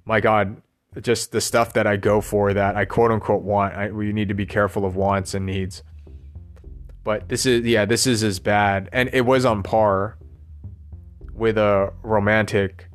my 0.04 0.20
God, 0.20 0.60
just 1.00 1.32
the 1.32 1.40
stuff 1.40 1.72
that 1.74 1.86
I 1.86 1.96
go 1.96 2.20
for 2.20 2.52
that 2.52 2.76
I 2.76 2.84
quote 2.84 3.10
unquote 3.10 3.42
want. 3.42 3.74
I, 3.74 3.90
we 3.90 4.12
need 4.12 4.28
to 4.28 4.34
be 4.34 4.46
careful 4.46 4.84
of 4.84 4.96
wants 4.96 5.34
and 5.34 5.46
needs. 5.46 5.82
But 7.02 7.28
this 7.28 7.46
is 7.46 7.64
yeah, 7.64 7.84
this 7.84 8.06
is 8.06 8.22
as 8.22 8.38
bad, 8.38 8.88
and 8.92 9.10
it 9.12 9.22
was 9.22 9.44
on 9.44 9.62
par 9.62 10.18
with 11.32 11.56
a 11.56 11.92
romantic 12.02 12.88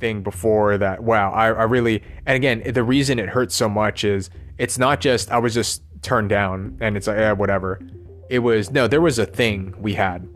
thing 0.00 0.22
before 0.22 0.78
that. 0.78 1.02
Wow, 1.02 1.32
I, 1.32 1.46
I 1.48 1.64
really 1.64 2.02
and 2.24 2.36
again 2.36 2.62
the 2.72 2.82
reason 2.82 3.18
it 3.18 3.28
hurts 3.28 3.54
so 3.54 3.68
much 3.68 4.04
is 4.04 4.30
it's 4.56 4.78
not 4.78 5.00
just 5.00 5.30
I 5.30 5.38
was 5.38 5.54
just 5.54 5.82
turned 6.02 6.28
down 6.28 6.76
and 6.80 6.96
it's 6.96 7.06
like 7.06 7.18
yeah 7.18 7.32
whatever. 7.32 7.80
It 8.30 8.40
was 8.40 8.70
no, 8.70 8.86
there 8.86 9.00
was 9.00 9.18
a 9.18 9.26
thing 9.26 9.74
we 9.78 9.94
had 9.94 10.28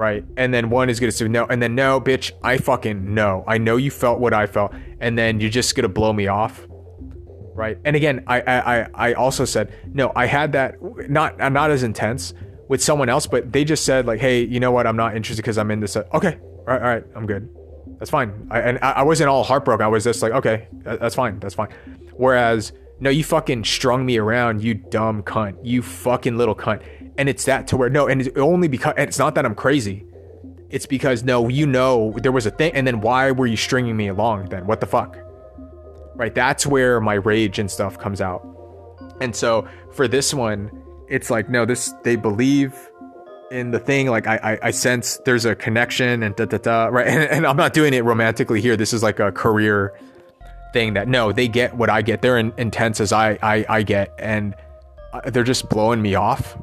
right? 0.00 0.24
And 0.38 0.54
then 0.54 0.70
one 0.70 0.88
is 0.88 0.98
gonna 0.98 1.12
say 1.12 1.28
no, 1.28 1.44
and 1.44 1.60
then 1.60 1.74
no, 1.74 2.00
bitch, 2.00 2.32
I 2.42 2.56
fucking 2.56 3.12
know. 3.14 3.44
I 3.46 3.58
know 3.58 3.76
you 3.76 3.90
felt 3.90 4.18
what 4.18 4.32
I 4.32 4.46
felt, 4.46 4.72
and 4.98 5.16
then 5.18 5.40
you're 5.40 5.50
just 5.50 5.76
gonna 5.76 5.90
blow 5.90 6.14
me 6.14 6.26
off, 6.26 6.66
right? 7.54 7.76
And 7.84 7.94
again, 7.94 8.24
I 8.26 8.40
I 8.40 8.86
I 8.94 9.12
also 9.12 9.44
said 9.44 9.74
no. 9.92 10.10
I 10.16 10.24
had 10.24 10.52
that 10.52 10.76
not 11.10 11.36
not 11.52 11.70
as 11.70 11.82
intense 11.82 12.32
with 12.66 12.82
someone 12.82 13.10
else, 13.10 13.26
but 13.26 13.52
they 13.52 13.62
just 13.62 13.84
said 13.84 14.06
like, 14.06 14.20
hey, 14.20 14.42
you 14.42 14.58
know 14.58 14.72
what? 14.72 14.86
I'm 14.86 14.96
not 14.96 15.14
interested 15.14 15.42
because 15.42 15.58
I'm 15.58 15.70
in 15.70 15.80
this. 15.80 15.94
Uh, 15.96 16.04
okay, 16.14 16.38
all 16.40 16.64
right, 16.66 16.80
all 16.80 16.88
right, 16.88 17.04
I'm 17.14 17.26
good. 17.26 17.54
That's 17.98 18.10
fine. 18.10 18.48
I, 18.50 18.60
and 18.60 18.78
I 18.78 19.02
wasn't 19.02 19.28
all 19.28 19.44
heartbroken. 19.44 19.84
I 19.84 19.88
was 19.88 20.04
just 20.04 20.22
like, 20.22 20.32
okay, 20.32 20.68
that's 20.72 21.14
fine. 21.14 21.38
That's 21.40 21.54
fine. 21.54 21.68
Whereas, 22.14 22.72
no, 23.00 23.08
you 23.08 23.24
fucking 23.24 23.64
strung 23.64 24.04
me 24.04 24.18
around, 24.18 24.62
you 24.62 24.74
dumb 24.74 25.22
cunt. 25.22 25.56
You 25.62 25.80
fucking 25.80 26.36
little 26.36 26.54
cunt. 26.54 26.82
And 27.16 27.28
it's 27.28 27.44
that 27.46 27.66
to 27.68 27.76
where 27.76 27.88
no 27.88 28.06
and 28.06 28.20
it's 28.20 28.36
only 28.38 28.68
because 28.68 28.94
it's 28.96 29.18
not 29.18 29.34
that 29.34 29.44
i'm 29.44 29.54
crazy. 29.54 30.04
It's 30.68 30.86
because 30.86 31.24
no 31.24 31.48
you 31.48 31.66
know 31.66 32.14
there 32.22 32.32
was 32.32 32.46
a 32.46 32.50
thing 32.50 32.72
and 32.74 32.86
then 32.86 33.00
why 33.00 33.30
were 33.30 33.46
you 33.46 33.56
stringing 33.56 33.96
me 33.96 34.08
along 34.08 34.50
then? 34.50 34.66
What 34.66 34.80
the 34.80 34.86
fuck? 34.86 35.16
Right 36.14 36.34
that's 36.34 36.66
where 36.66 37.00
my 37.00 37.14
rage 37.14 37.58
and 37.58 37.70
stuff 37.70 37.98
comes 37.98 38.20
out. 38.20 38.46
And 39.20 39.34
so 39.34 39.66
for 39.92 40.06
this 40.06 40.32
one 40.34 40.70
it's 41.08 41.30
like 41.30 41.48
no 41.48 41.64
this 41.64 41.92
they 42.04 42.16
believe 42.16 42.74
in 43.50 43.72
the 43.72 43.80
thing 43.80 44.08
like 44.08 44.28
i 44.28 44.36
i, 44.36 44.68
I 44.68 44.70
sense 44.70 45.18
there's 45.24 45.44
a 45.44 45.56
connection 45.56 46.22
and 46.22 46.36
da 46.36 46.44
da 46.44 46.58
da 46.58 46.84
right? 46.86 47.06
And, 47.06 47.22
and 47.30 47.46
i'm 47.46 47.56
not 47.56 47.72
doing 47.72 47.94
it 47.94 48.04
romantically 48.04 48.60
here. 48.60 48.76
This 48.76 48.92
is 48.92 49.02
like 49.02 49.20
a 49.20 49.32
career 49.32 49.98
thing 50.72 50.94
that 50.94 51.08
no 51.08 51.32
they 51.32 51.48
get 51.48 51.74
what 51.76 51.90
i 51.90 52.02
get 52.02 52.22
they're 52.22 52.38
in, 52.38 52.52
intense 52.56 53.00
as 53.00 53.12
i 53.12 53.38
i, 53.42 53.64
I 53.68 53.82
get 53.82 54.14
and 54.18 54.54
uh, 55.12 55.28
they're 55.30 55.44
just 55.44 55.68
blowing 55.68 56.00
me 56.00 56.14
off 56.14 56.56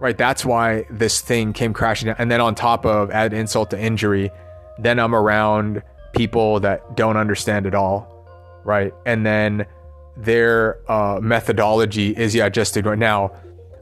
right? 0.00 0.16
That's 0.16 0.44
why 0.44 0.84
this 0.90 1.20
thing 1.20 1.52
came 1.52 1.72
crashing 1.72 2.06
down. 2.06 2.16
And 2.18 2.30
then 2.30 2.40
on 2.40 2.54
top 2.54 2.84
of 2.84 3.10
add 3.10 3.32
insult 3.32 3.70
to 3.70 3.80
injury, 3.80 4.30
then 4.78 4.98
I'm 4.98 5.14
around 5.14 5.82
people 6.14 6.60
that 6.60 6.96
don't 6.96 7.16
understand 7.16 7.66
at 7.66 7.74
all, 7.74 8.60
right? 8.64 8.92
And 9.04 9.24
then 9.24 9.66
their 10.16 10.78
uh, 10.90 11.20
methodology 11.20 12.10
is 12.10 12.34
yeah, 12.34 12.48
just 12.48 12.76
ignore. 12.76 12.96
Now, 12.96 13.32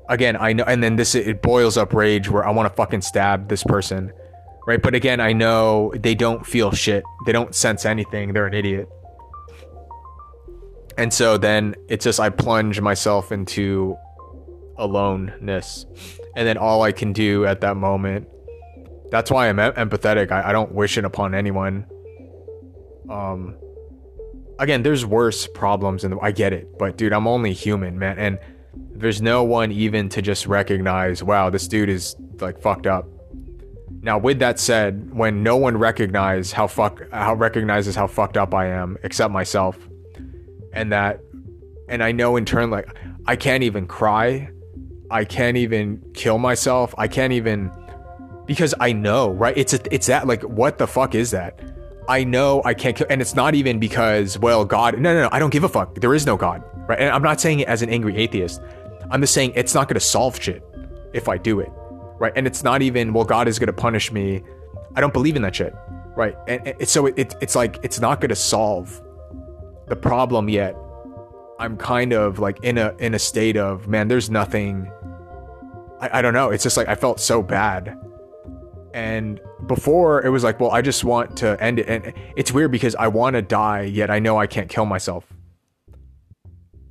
again, 0.09 0.37
I 0.37 0.53
know, 0.53 0.65
and 0.65 0.83
then 0.83 0.97
this 0.97 1.15
it 1.15 1.43
boils 1.43 1.77
up 1.77 1.93
rage 1.93 2.29
where 2.29 2.47
I 2.47 2.51
want 2.51 2.69
to 2.69 2.75
fucking 2.75 3.03
stab 3.03 3.49
this 3.49 3.65
person, 3.65 4.13
right? 4.67 4.83
But 4.83 4.95
again, 4.95 5.21
I 5.21 5.33
know 5.33 5.93
they 5.97 6.15
don't 6.15 6.47
feel 6.47 6.73
shit. 6.73 7.05
They 7.27 7.33
don't 7.33 7.55
sense 7.55 7.85
anything. 7.85 8.33
They're 8.33 8.47
an 8.47 8.55
idiot. 8.55 8.89
And 10.97 11.13
so 11.13 11.37
then 11.37 11.75
it's 11.89 12.05
just 12.05 12.21
I 12.21 12.31
plunge 12.31 12.81
myself 12.81 13.33
into 13.33 13.97
aloneness 14.77 15.87
and 16.37 16.47
then 16.47 16.57
all 16.57 16.83
i 16.83 16.93
can 16.93 17.13
do 17.13 17.45
at 17.47 17.61
that 17.61 17.77
moment 17.77 18.29
that's 19.11 19.31
why 19.31 19.49
i'm 19.49 19.57
empathetic 19.57 20.33
I, 20.33 20.51
I 20.51 20.53
don't 20.53 20.73
wish 20.73 20.99
it 20.99 21.05
upon 21.05 21.35
anyone 21.35 21.87
um 23.09 23.57
again 24.59 24.83
there's 24.83 25.07
worse 25.07 25.47
problems 25.47 26.05
and 26.05 26.15
i 26.23 26.33
get 26.33 26.53
it 26.53 26.79
but 26.79 26.97
dude 26.97 27.13
i'm 27.13 27.27
only 27.27 27.53
human 27.53 27.99
man 27.99 28.19
and 28.19 28.39
there's 28.93 29.23
no 29.23 29.45
one 29.45 29.71
even 29.71 30.09
to 30.11 30.23
just 30.23 30.47
recognize 30.47 31.23
wow 31.23 31.51
this 31.51 31.69
dude 31.69 31.89
is 31.89 32.17
like 32.41 32.61
fucked 32.61 32.87
up 32.87 33.07
now 34.03 34.19
with 34.19 34.39
that 34.39 34.59
said 34.59 35.15
when 35.15 35.43
no 35.43 35.57
one 35.57 35.77
recognizes 35.77 36.53
how 36.53 36.67
fuck 36.67 37.03
how 37.11 37.35
recognizes 37.35 37.95
how 37.95 38.07
fucked 38.07 38.37
up 38.37 38.55
i 38.55 38.67
am 38.67 38.97
except 39.03 39.33
myself 39.33 39.79
and 40.73 40.93
that 40.93 41.21
and 41.89 42.03
i 42.03 42.13
know 42.13 42.37
in 42.37 42.45
turn 42.45 42.71
like 42.71 42.89
i 43.27 43.37
can't 43.37 43.63
even 43.63 43.87
cry 43.87 44.49
I 45.11 45.25
can't 45.25 45.57
even 45.57 46.03
kill 46.15 46.39
myself. 46.39 46.95
I 46.99 47.09
can't 47.09 47.33
even 47.33 47.71
because 48.47 48.75
I 48.81 48.93
know, 48.93 49.31
right? 49.31 49.57
It's 49.57 49.73
a, 49.73 49.95
it's 49.95 50.07
that 50.09 50.27
like 50.27 50.43
what 50.43 50.79
the 50.79 50.87
fuck 50.87 51.15
is 51.15 51.31
that? 51.31 51.61
I 52.09 52.25
know 52.25 52.63
I 52.65 52.75
can't 52.75 52.97
kill 52.97 53.07
and 53.09 53.23
it's 53.23 53.35
not 53.35 53.55
even 53.55 53.79
because 53.79 54.39
well 54.39 54.65
God 54.65 54.99
no 54.99 55.15
no 55.15 55.23
no 55.23 55.29
I 55.31 55.39
don't 55.39 55.51
give 55.51 55.65
a 55.65 55.69
fuck. 55.69 55.95
There 55.97 56.15
is 56.15 56.27
no 56.27 56.37
God, 56.37 56.65
right? 56.89 56.99
And 56.99 57.11
I'm 57.11 57.23
not 57.23 57.41
saying 57.41 57.61
it 57.61 57.69
as 57.69 57.81
an 57.83 57.91
angry 57.91 58.17
atheist. 58.17 58.61
I'm 59.11 59.21
just 59.21 59.35
saying 59.35 59.53
it's 59.55 59.75
not 59.75 59.89
going 59.89 59.95
to 59.95 60.01
solve 60.01 60.41
shit 60.43 60.65
if 61.13 61.29
I 61.29 61.39
do 61.39 61.61
it. 61.61 61.71
Right? 62.25 62.33
And 62.37 62.47
it's 62.47 62.65
not 62.65 62.83
even 62.83 63.13
well 63.13 63.25
God 63.25 63.49
is 63.49 63.59
going 63.59 63.69
to 63.69 63.73
punish 63.73 64.11
me. 64.11 64.43
I 64.97 65.01
don't 65.01 65.13
believe 65.13 65.37
in 65.37 65.43
that 65.43 65.55
shit. 65.55 65.75
Right? 66.17 66.37
And, 66.49 66.67
and 66.67 66.89
so 66.89 67.07
it, 67.07 67.19
it, 67.19 67.35
it's 67.41 67.55
like 67.55 67.79
it's 67.83 68.01
not 68.01 68.21
going 68.21 68.31
to 68.31 68.37
solve 68.37 69.03
the 69.89 69.97
problem 69.97 70.49
yet 70.49 70.75
I'm 71.59 71.77
kind 71.77 72.13
of 72.13 72.39
like 72.39 72.63
in 72.63 72.79
a 72.79 72.95
in 72.99 73.15
a 73.15 73.19
state 73.19 73.57
of 73.57 73.87
man, 73.89 74.09
there's 74.09 74.31
nothing. 74.31 74.91
I, 76.01 76.19
I 76.19 76.23
don't 76.23 76.35
know. 76.35 76.51
It's 76.51 76.63
just 76.63 76.77
like 76.77 76.89
I 76.89 76.95
felt 76.95 77.21
so 77.21 77.43
bad. 77.43 77.99
And 78.93 79.41
before 79.67 80.25
it 80.25 80.31
was 80.31 80.45
like, 80.45 80.61
well, 80.61 80.71
I 80.71 80.83
just 80.83 81.05
want 81.05 81.37
to 81.39 81.61
end 81.63 81.81
it. 81.81 81.89
And 81.89 82.13
it's 82.37 82.53
weird 82.53 82.71
because 82.71 82.95
I 82.95 83.09
want 83.09 83.35
to 83.35 83.43
die, 83.43 83.83
yet 83.83 84.11
I 84.11 84.19
know 84.21 84.39
I 84.39 84.47
can't 84.47 84.69
kill 84.69 84.87
myself. 84.87 85.25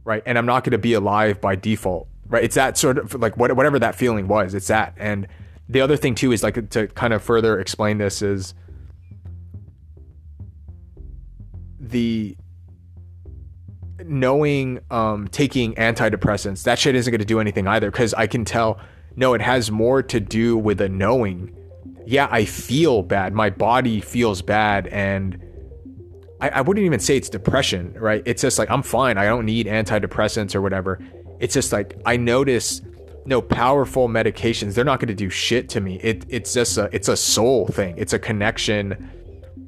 Right. 0.03 0.21
And 0.25 0.37
I'm 0.37 0.45
not 0.45 0.65
going 0.65 0.71
to 0.71 0.77
be 0.77 0.93
alive 0.93 1.39
by 1.39 1.55
default. 1.55 2.07
Right. 2.33 2.43
It's 2.43 2.55
that 2.55 2.79
sort 2.79 2.97
of 2.97 3.13
like 3.21 3.37
what, 3.37 3.55
whatever 3.55 3.77
that 3.77 3.93
feeling 3.93 4.27
was, 4.27 4.55
it's 4.55 4.65
that. 4.65 4.95
And 4.97 5.27
the 5.69 5.81
other 5.81 5.95
thing 5.95 6.15
too 6.15 6.31
is 6.31 6.41
like 6.41 6.71
to 6.71 6.87
kind 6.87 7.13
of 7.13 7.21
further 7.21 7.59
explain 7.59 7.99
this 7.99 8.23
is 8.23 8.55
the 11.79 12.35
knowing 14.03 14.79
um, 14.89 15.27
taking 15.27 15.75
antidepressants, 15.75 16.63
that 16.63 16.79
shit 16.79 16.95
isn't 16.95 17.11
going 17.11 17.19
to 17.19 17.25
do 17.25 17.39
anything 17.39 17.67
either. 17.67 17.91
Because 17.91 18.15
I 18.15 18.25
can 18.25 18.45
tell, 18.45 18.79
no, 19.15 19.35
it 19.35 19.41
has 19.41 19.69
more 19.69 20.01
to 20.01 20.19
do 20.19 20.57
with 20.57 20.81
a 20.81 20.89
knowing. 20.89 21.55
Yeah, 22.07 22.27
I 22.31 22.45
feel 22.45 23.03
bad. 23.03 23.35
My 23.35 23.51
body 23.51 24.01
feels 24.01 24.41
bad. 24.41 24.87
And 24.87 25.39
I, 26.41 26.49
I 26.49 26.61
wouldn't 26.61 26.83
even 26.83 26.99
say 26.99 27.15
it's 27.15 27.29
depression, 27.29 27.93
right? 27.93 28.23
It's 28.25 28.41
just 28.41 28.57
like, 28.57 28.71
I'm 28.71 28.81
fine. 28.81 29.19
I 29.19 29.25
don't 29.25 29.45
need 29.45 29.67
antidepressants 29.67 30.55
or 30.55 30.63
whatever. 30.63 30.99
It's 31.39 31.53
just 31.53 31.71
like, 31.71 31.99
I 32.05 32.17
notice 32.17 32.81
no 33.25 33.41
powerful 33.41 34.09
medications 34.09 34.73
they're 34.73 34.83
not 34.83 34.99
going 34.99 35.07
to 35.07 35.13
do 35.13 35.29
shit 35.29 35.69
to 35.69 35.79
me 35.79 35.95
it 36.01 36.25
it's 36.27 36.53
just 36.53 36.77
a 36.77 36.89
it's 36.91 37.07
a 37.07 37.15
soul 37.15 37.65
thing 37.67 37.95
it's 37.97 38.11
a 38.11 38.19
connection 38.19 39.09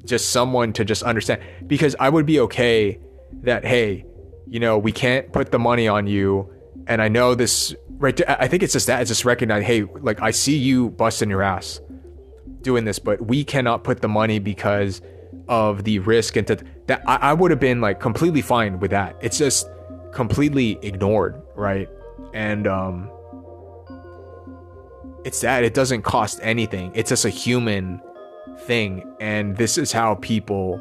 just 0.04 0.28
someone 0.28 0.74
to 0.74 0.84
just 0.84 1.02
understand 1.02 1.40
because 1.66 1.96
i 1.98 2.06
would 2.06 2.26
be 2.26 2.38
okay 2.38 3.00
that 3.32 3.64
hey 3.64 4.04
you 4.46 4.60
know, 4.60 4.78
we 4.78 4.92
can't 4.92 5.32
put 5.32 5.50
the 5.50 5.58
money 5.58 5.88
on 5.88 6.06
you. 6.06 6.50
And 6.86 7.02
I 7.02 7.08
know 7.08 7.34
this, 7.34 7.74
right? 7.98 8.18
I 8.28 8.46
think 8.46 8.62
it's 8.62 8.72
just 8.72 8.86
that, 8.86 9.00
it's 9.00 9.10
just 9.10 9.24
recognize, 9.24 9.64
hey, 9.64 9.82
like 9.82 10.22
I 10.22 10.30
see 10.30 10.56
you 10.56 10.90
busting 10.90 11.28
your 11.28 11.42
ass 11.42 11.80
doing 12.62 12.84
this, 12.84 12.98
but 12.98 13.26
we 13.26 13.44
cannot 13.44 13.84
put 13.84 14.00
the 14.00 14.08
money 14.08 14.38
because 14.38 15.02
of 15.48 15.84
the 15.84 15.98
risk 16.00 16.36
and 16.36 16.46
to, 16.46 16.58
that 16.86 17.02
I, 17.06 17.16
I 17.16 17.32
would 17.32 17.50
have 17.50 17.60
been 17.60 17.80
like 17.80 18.00
completely 18.00 18.42
fine 18.42 18.78
with 18.78 18.92
that. 18.92 19.16
It's 19.20 19.38
just 19.38 19.68
completely 20.16 20.78
ignored, 20.80 21.42
right? 21.54 21.88
And 22.32 22.66
um 22.66 23.10
it's 25.24 25.40
that 25.42 25.62
it 25.62 25.74
doesn't 25.74 26.02
cost 26.02 26.40
anything. 26.42 26.90
It's 26.94 27.10
just 27.10 27.24
a 27.24 27.30
human 27.30 28.00
thing. 28.60 29.04
And 29.20 29.56
this 29.56 29.76
is 29.76 29.92
how 29.92 30.14
people 30.16 30.80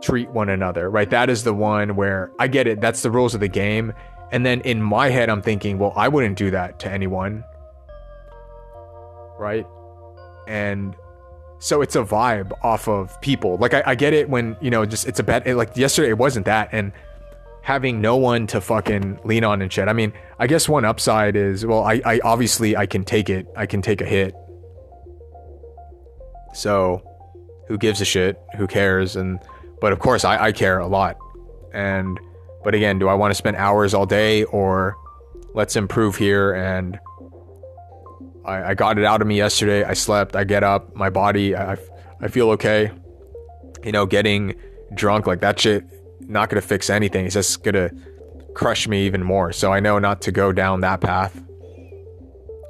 treat 0.00 0.28
one 0.30 0.48
another, 0.48 0.90
right? 0.90 1.08
That 1.10 1.30
is 1.30 1.44
the 1.44 1.54
one 1.54 1.94
where 1.94 2.32
I 2.38 2.48
get 2.48 2.66
it. 2.66 2.80
That's 2.80 3.02
the 3.02 3.10
rules 3.10 3.34
of 3.34 3.40
the 3.40 3.48
game. 3.48 3.92
And 4.32 4.44
then 4.44 4.62
in 4.62 4.82
my 4.82 5.10
head, 5.10 5.28
I'm 5.28 5.42
thinking, 5.42 5.78
well, 5.78 5.92
I 5.94 6.08
wouldn't 6.08 6.36
do 6.36 6.50
that 6.50 6.80
to 6.80 6.90
anyone. 6.90 7.44
Right. 9.38 9.66
And 10.48 10.96
so 11.60 11.82
it's 11.82 11.94
a 11.96 12.02
vibe 12.02 12.52
off 12.62 12.88
of 12.88 13.20
people. 13.20 13.58
Like, 13.58 13.74
I, 13.74 13.82
I 13.86 13.94
get 13.94 14.12
it 14.12 14.28
when, 14.28 14.56
you 14.60 14.70
know, 14.70 14.84
just 14.86 15.06
it's 15.06 15.20
a. 15.20 15.48
It, 15.48 15.54
like 15.54 15.76
yesterday, 15.76 16.10
it 16.10 16.18
wasn't 16.18 16.46
that. 16.46 16.70
And 16.72 16.92
having 17.68 18.00
no 18.00 18.16
one 18.16 18.46
to 18.46 18.62
fucking 18.62 19.20
lean 19.24 19.44
on 19.44 19.60
and 19.60 19.70
shit. 19.70 19.88
I 19.88 19.92
mean, 19.92 20.10
I 20.38 20.46
guess 20.46 20.70
one 20.70 20.86
upside 20.86 21.36
is, 21.36 21.66
well, 21.66 21.84
I, 21.84 22.00
I 22.02 22.18
obviously 22.24 22.74
I 22.74 22.86
can 22.86 23.04
take 23.04 23.28
it. 23.28 23.46
I 23.54 23.66
can 23.66 23.82
take 23.82 24.00
a 24.00 24.06
hit. 24.06 24.34
So 26.54 27.02
who 27.66 27.76
gives 27.76 28.00
a 28.00 28.06
shit? 28.06 28.40
Who 28.56 28.66
cares? 28.66 29.16
And 29.16 29.38
but 29.82 29.92
of 29.92 29.98
course, 29.98 30.24
I, 30.24 30.44
I 30.44 30.52
care 30.52 30.78
a 30.78 30.86
lot. 30.86 31.18
And, 31.74 32.18
but 32.64 32.74
again, 32.74 32.98
do 32.98 33.06
I 33.06 33.12
want 33.12 33.32
to 33.32 33.34
spend 33.34 33.58
hours 33.58 33.92
all 33.92 34.06
day 34.06 34.44
or 34.44 34.96
let's 35.52 35.76
improve 35.76 36.16
here? 36.16 36.54
And 36.54 36.98
I, 38.46 38.70
I 38.70 38.74
got 38.76 38.96
it 38.98 39.04
out 39.04 39.20
of 39.20 39.26
me 39.26 39.36
yesterday. 39.36 39.84
I 39.84 39.92
slept, 39.92 40.34
I 40.36 40.44
get 40.44 40.64
up, 40.64 40.96
my 40.96 41.10
body, 41.10 41.54
I, 41.54 41.76
I 42.18 42.28
feel 42.28 42.48
okay. 42.52 42.90
You 43.84 43.92
know, 43.92 44.06
getting 44.06 44.54
drunk, 44.94 45.26
like 45.26 45.42
that 45.42 45.60
shit 45.60 45.84
not 46.28 46.50
gonna 46.50 46.60
fix 46.60 46.90
anything. 46.90 47.26
It's 47.26 47.34
just 47.34 47.62
gonna 47.62 47.90
crush 48.54 48.86
me 48.86 49.06
even 49.06 49.22
more. 49.22 49.52
So 49.52 49.72
I 49.72 49.80
know 49.80 49.98
not 49.98 50.20
to 50.22 50.32
go 50.32 50.52
down 50.52 50.80
that 50.80 51.00
path. 51.00 51.42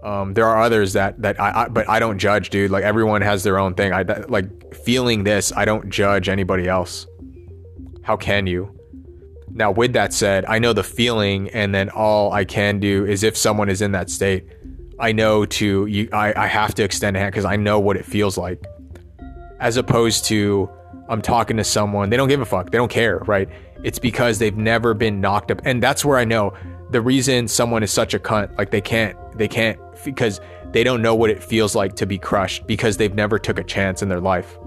Um, 0.03 0.33
there 0.35 0.47
are 0.47 0.63
others 0.63 0.93
that 0.93 1.21
that 1.23 1.41
I, 1.41 1.65
I, 1.65 1.69
but 1.69 1.89
I 1.89 1.99
don't 1.99 2.19
judge, 2.19 2.51
dude. 2.51 2.71
Like 2.71 2.85
everyone 2.85 3.21
has 3.23 3.43
their 3.43 3.59
own 3.59 3.75
thing. 3.75 3.93
I 3.93 4.05
that, 4.05 4.31
like 4.31 4.75
feeling 4.75 5.25
this. 5.25 5.53
I 5.55 5.65
don't 5.65 5.91
judge 5.91 6.29
anybody 6.29 6.69
else. 6.69 7.07
How 8.03 8.17
can 8.17 8.47
you? 8.47 8.75
Now, 9.51 9.73
with 9.73 9.95
that 9.95 10.13
said, 10.13 10.45
I 10.45 10.59
know 10.59 10.73
the 10.73 10.85
feeling, 10.85 11.51
and 11.51 11.75
then 11.75 11.89
all 11.91 12.33
I 12.33 12.45
can 12.45 12.79
do 12.79 13.05
is 13.05 13.23
if 13.23 13.37
someone 13.37 13.69
is 13.69 13.83
in 13.83 13.93
that 13.93 14.09
state, 14.09 14.47
I 15.01 15.13
know 15.13 15.47
to 15.47 15.87
you. 15.87 16.09
I, 16.13 16.33
I 16.37 16.47
have 16.47 16.75
to 16.77 16.85
extend 16.85 17.17
a 17.17 17.21
hand 17.21 17.33
because 17.33 17.45
I 17.45 17.57
know 17.57 17.81
what 17.81 17.97
it 17.97 18.05
feels 18.05 18.39
like, 18.39 18.63
as 19.59 19.77
opposed 19.77 20.27
to 20.27 20.71
I'm 21.09 21.23
talking 21.23 21.57
to 21.57 21.65
someone 21.65 22.11
they 22.11 22.17
don't 22.17 22.29
give 22.29 22.41
a 22.41 22.45
fuck, 22.45 22.71
they 22.71 22.79
don't 22.79 22.91
care, 22.91 23.19
right? 23.27 23.49
It's 23.83 23.99
because 23.99 24.39
they've 24.39 24.57
never 24.57 24.95
been 24.95 25.21
knocked 25.21 25.51
up, 25.51 25.63
and 25.65 25.83
that's 25.83 26.05
where 26.05 26.19
I 26.19 26.25
know 26.25 26.55
the 26.91 27.01
reason 27.01 27.49
someone 27.49 27.83
is 27.83 27.91
such 27.91 28.15
a 28.15 28.19
cunt. 28.19 28.57
Like 28.57 28.71
they 28.71 28.81
can't, 28.81 29.17
they 29.37 29.49
can't 29.49 29.79
because 30.05 30.41
they 30.73 30.85
don't 30.85 31.03
know 31.03 31.15
what 31.15 31.31
it 31.31 31.43
feels 31.43 31.75
like 31.75 31.95
to 31.97 32.07
be 32.07 32.19
crushed 32.19 32.67
because 32.67 32.97
they've 32.97 33.15
never 33.15 33.39
took 33.39 33.59
a 33.59 33.65
chance 33.65 34.03
in 34.03 34.09
their 34.09 34.21
life. 34.21 34.59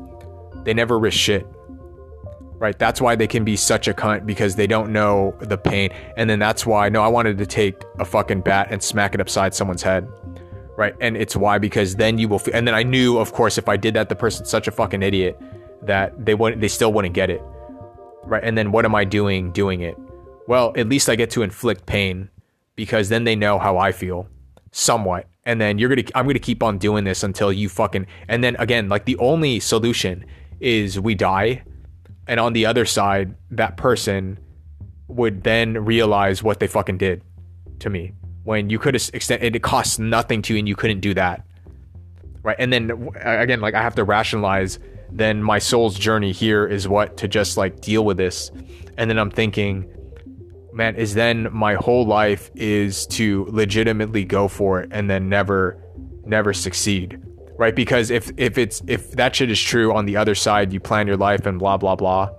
They 0.64 0.74
never 0.74 1.00
risk 1.00 1.18
shit. 1.18 1.48
Right? 2.58 2.78
That's 2.78 3.02
why 3.02 3.16
they 3.16 3.26
can 3.26 3.44
be 3.44 3.56
such 3.56 3.88
a 3.88 3.94
cunt 3.94 4.28
because 4.28 4.56
they 4.56 4.68
don't 4.68 4.94
know 4.94 5.36
the 5.40 5.58
pain. 5.58 5.90
And 6.16 6.30
then 6.30 6.38
that's 6.38 6.64
why 6.64 6.90
no, 6.90 7.02
I 7.02 7.08
wanted 7.08 7.40
to 7.40 7.45
take 7.45 7.84
a 8.00 8.06
fucking 8.06 8.42
bat 8.42 8.68
and 8.70 8.82
smack 8.84 9.16
it 9.16 9.22
upside 9.22 9.56
someone's 9.56 9.82
head. 9.82 10.08
Right? 10.78 10.95
And 11.02 11.18
it's 11.18 11.36
why 11.36 11.58
because 11.58 11.95
then 11.95 12.18
you 12.20 12.28
will 12.28 12.40
feel, 12.40 12.56
and 12.56 12.68
then 12.68 12.76
I 12.76 12.84
knew 12.84 13.18
of 13.18 13.34
course 13.34 13.58
if 13.58 13.68
I 13.68 13.78
did 13.78 13.95
that 13.95 14.10
the 14.10 14.16
person's 14.16 14.50
such 14.50 14.68
a 14.68 14.72
fucking 14.72 15.02
idiot 15.02 15.40
that 15.84 16.26
they 16.26 16.34
wouldn't 16.34 16.61
they 16.61 16.68
still 16.68 16.93
wouldn't 16.93 17.14
get 17.14 17.30
it. 17.30 17.42
Right? 18.24 18.43
And 18.43 18.58
then 18.58 18.72
what 18.72 18.85
am 18.85 18.95
I 18.95 19.03
doing 19.03 19.51
doing 19.51 19.82
it? 19.82 19.98
Well, 20.48 20.74
at 20.76 20.88
least 20.88 21.10
I 21.10 21.16
get 21.16 21.30
to 21.32 21.43
inflict 21.43 21.85
pain 21.85 22.30
because 22.76 23.10
then 23.10 23.24
they 23.24 23.35
know 23.35 23.60
how 23.60 23.77
I 23.77 23.92
feel 23.92 24.27
somewhat 24.72 25.27
and 25.45 25.60
then 25.60 25.77
you're 25.77 25.90
gonna 25.90 26.08
i'm 26.16 26.26
gonna 26.26 26.40
keep 26.40 26.64
on 26.64 26.77
doing 26.77 27.03
this 27.03 27.24
until 27.24 27.51
you 27.51 27.68
fucking 27.68 28.06
and 28.27 28.43
then 28.43 28.56
again 28.60 28.88
like 28.90 29.06
the 29.06 29.18
only 29.18 29.60
solution 29.60 30.26
is 30.60 31.00
we 31.00 31.16
die 31.16 31.61
and 32.27 32.40
on 32.40 32.53
the 32.53 32.66
other 32.66 32.85
side 32.85 33.35
that 33.50 33.76
person 33.77 34.38
would 35.08 35.43
then 35.43 35.74
realize 35.84 36.42
what 36.42 36.60
they 36.60 36.68
fucking 36.68 36.98
did 36.98 37.22
to 37.80 37.90
me 37.90 38.14
when 38.43 38.69
you 38.69 38.80
could 38.80 38.93
have 38.93 39.10
extended 39.14 39.56
it 39.56 39.64
costs 39.64 40.00
nothing 40.00 40.42
to 40.42 40.53
you 40.53 40.60
and 40.60 40.68
you 40.68 40.76
couldn't 40.76 41.01
do 41.01 41.14
that 41.14 41.45
right 42.43 42.56
and 42.60 42.72
then 42.72 43.10
again 43.16 43.60
like 43.60 43.74
i 43.74 43.82
have 43.82 43.95
to 43.95 44.03
rationalize 44.03 44.80
then 45.11 45.43
my 45.43 45.59
soul's 45.59 45.98
journey 45.98 46.31
here 46.31 46.65
is 46.65 46.88
what 46.88 47.17
to 47.17 47.27
just 47.27 47.57
like 47.57 47.81
deal 47.81 48.06
with 48.06 48.17
this 48.17 48.51
and 48.98 49.09
then 49.09 49.17
i'm 49.17 49.31
thinking 49.31 49.91
man, 50.73 50.95
is 50.95 51.14
then 51.14 51.48
my 51.51 51.75
whole 51.75 52.06
life 52.06 52.49
is 52.56 53.06
to 53.07 53.45
legitimately 53.49 54.23
go 54.23 54.48
for 54.48 54.81
it 54.81 54.90
and 54.91 55.09
then 55.09 55.30
never, 55.30 55.77
never 56.25 56.53
succeed. 56.53 57.22
Right? 57.57 57.75
Because 57.75 58.09
if 58.09 58.31
if 58.38 58.57
it's 58.57 58.81
if 58.88 59.11
that 59.11 59.35
shit 59.35 59.51
is 59.51 59.59
true 59.59 59.93
on 59.93 60.06
the 60.06 60.17
other 60.17 60.33
side, 60.33 60.73
you 60.73 60.80
plan 60.80 61.06
your 61.06 61.17
life 61.17 61.45
and 61.45 61.59
blah 61.59 61.77
blah 61.77 61.95
blah. 61.95 62.30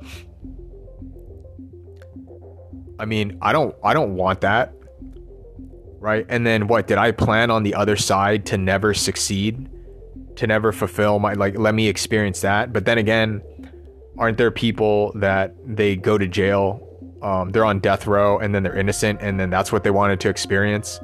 I 2.99 3.05
mean, 3.05 3.39
I 3.41 3.53
don't 3.53 3.75
I 3.85 3.95
don't 3.95 4.17
want 4.17 4.41
that. 4.41 4.75
Right? 6.01 6.27
And 6.29 6.45
then 6.45 6.67
what 6.67 6.89
did 6.89 6.99
I 6.99 7.13
plan 7.13 7.53
on 7.53 7.63
the 7.63 7.77
other 7.77 7.97
side 7.97 8.47
to 8.47 8.59
never 8.59 8.95
succeed? 8.95 9.71
To 10.37 10.47
never 10.47 10.73
fulfill 10.73 11.19
my 11.19 11.35
like 11.35 11.59
let 11.59 11.75
me 11.75 11.89
experience 11.89 12.41
that. 12.41 12.73
But 12.73 12.85
then 12.85 12.99
again, 12.99 13.43
aren't 14.19 14.39
there 14.39 14.51
people 14.51 15.13
that 15.17 15.55
they 15.65 15.95
go 15.97 16.17
to 16.17 16.27
jail 16.27 16.89
um, 17.23 17.51
they're 17.51 17.65
on 17.65 17.79
death 17.79 18.07
row 18.07 18.39
and 18.39 18.55
then 18.55 18.63
they're 18.63 18.77
innocent 18.77 19.21
and 19.23 19.39
then 19.39 19.49
that's 19.49 19.71
what 19.71 19.85
they 19.85 19.91
wanted 19.91 20.21
to 20.21 20.29
experience? 20.29 21.01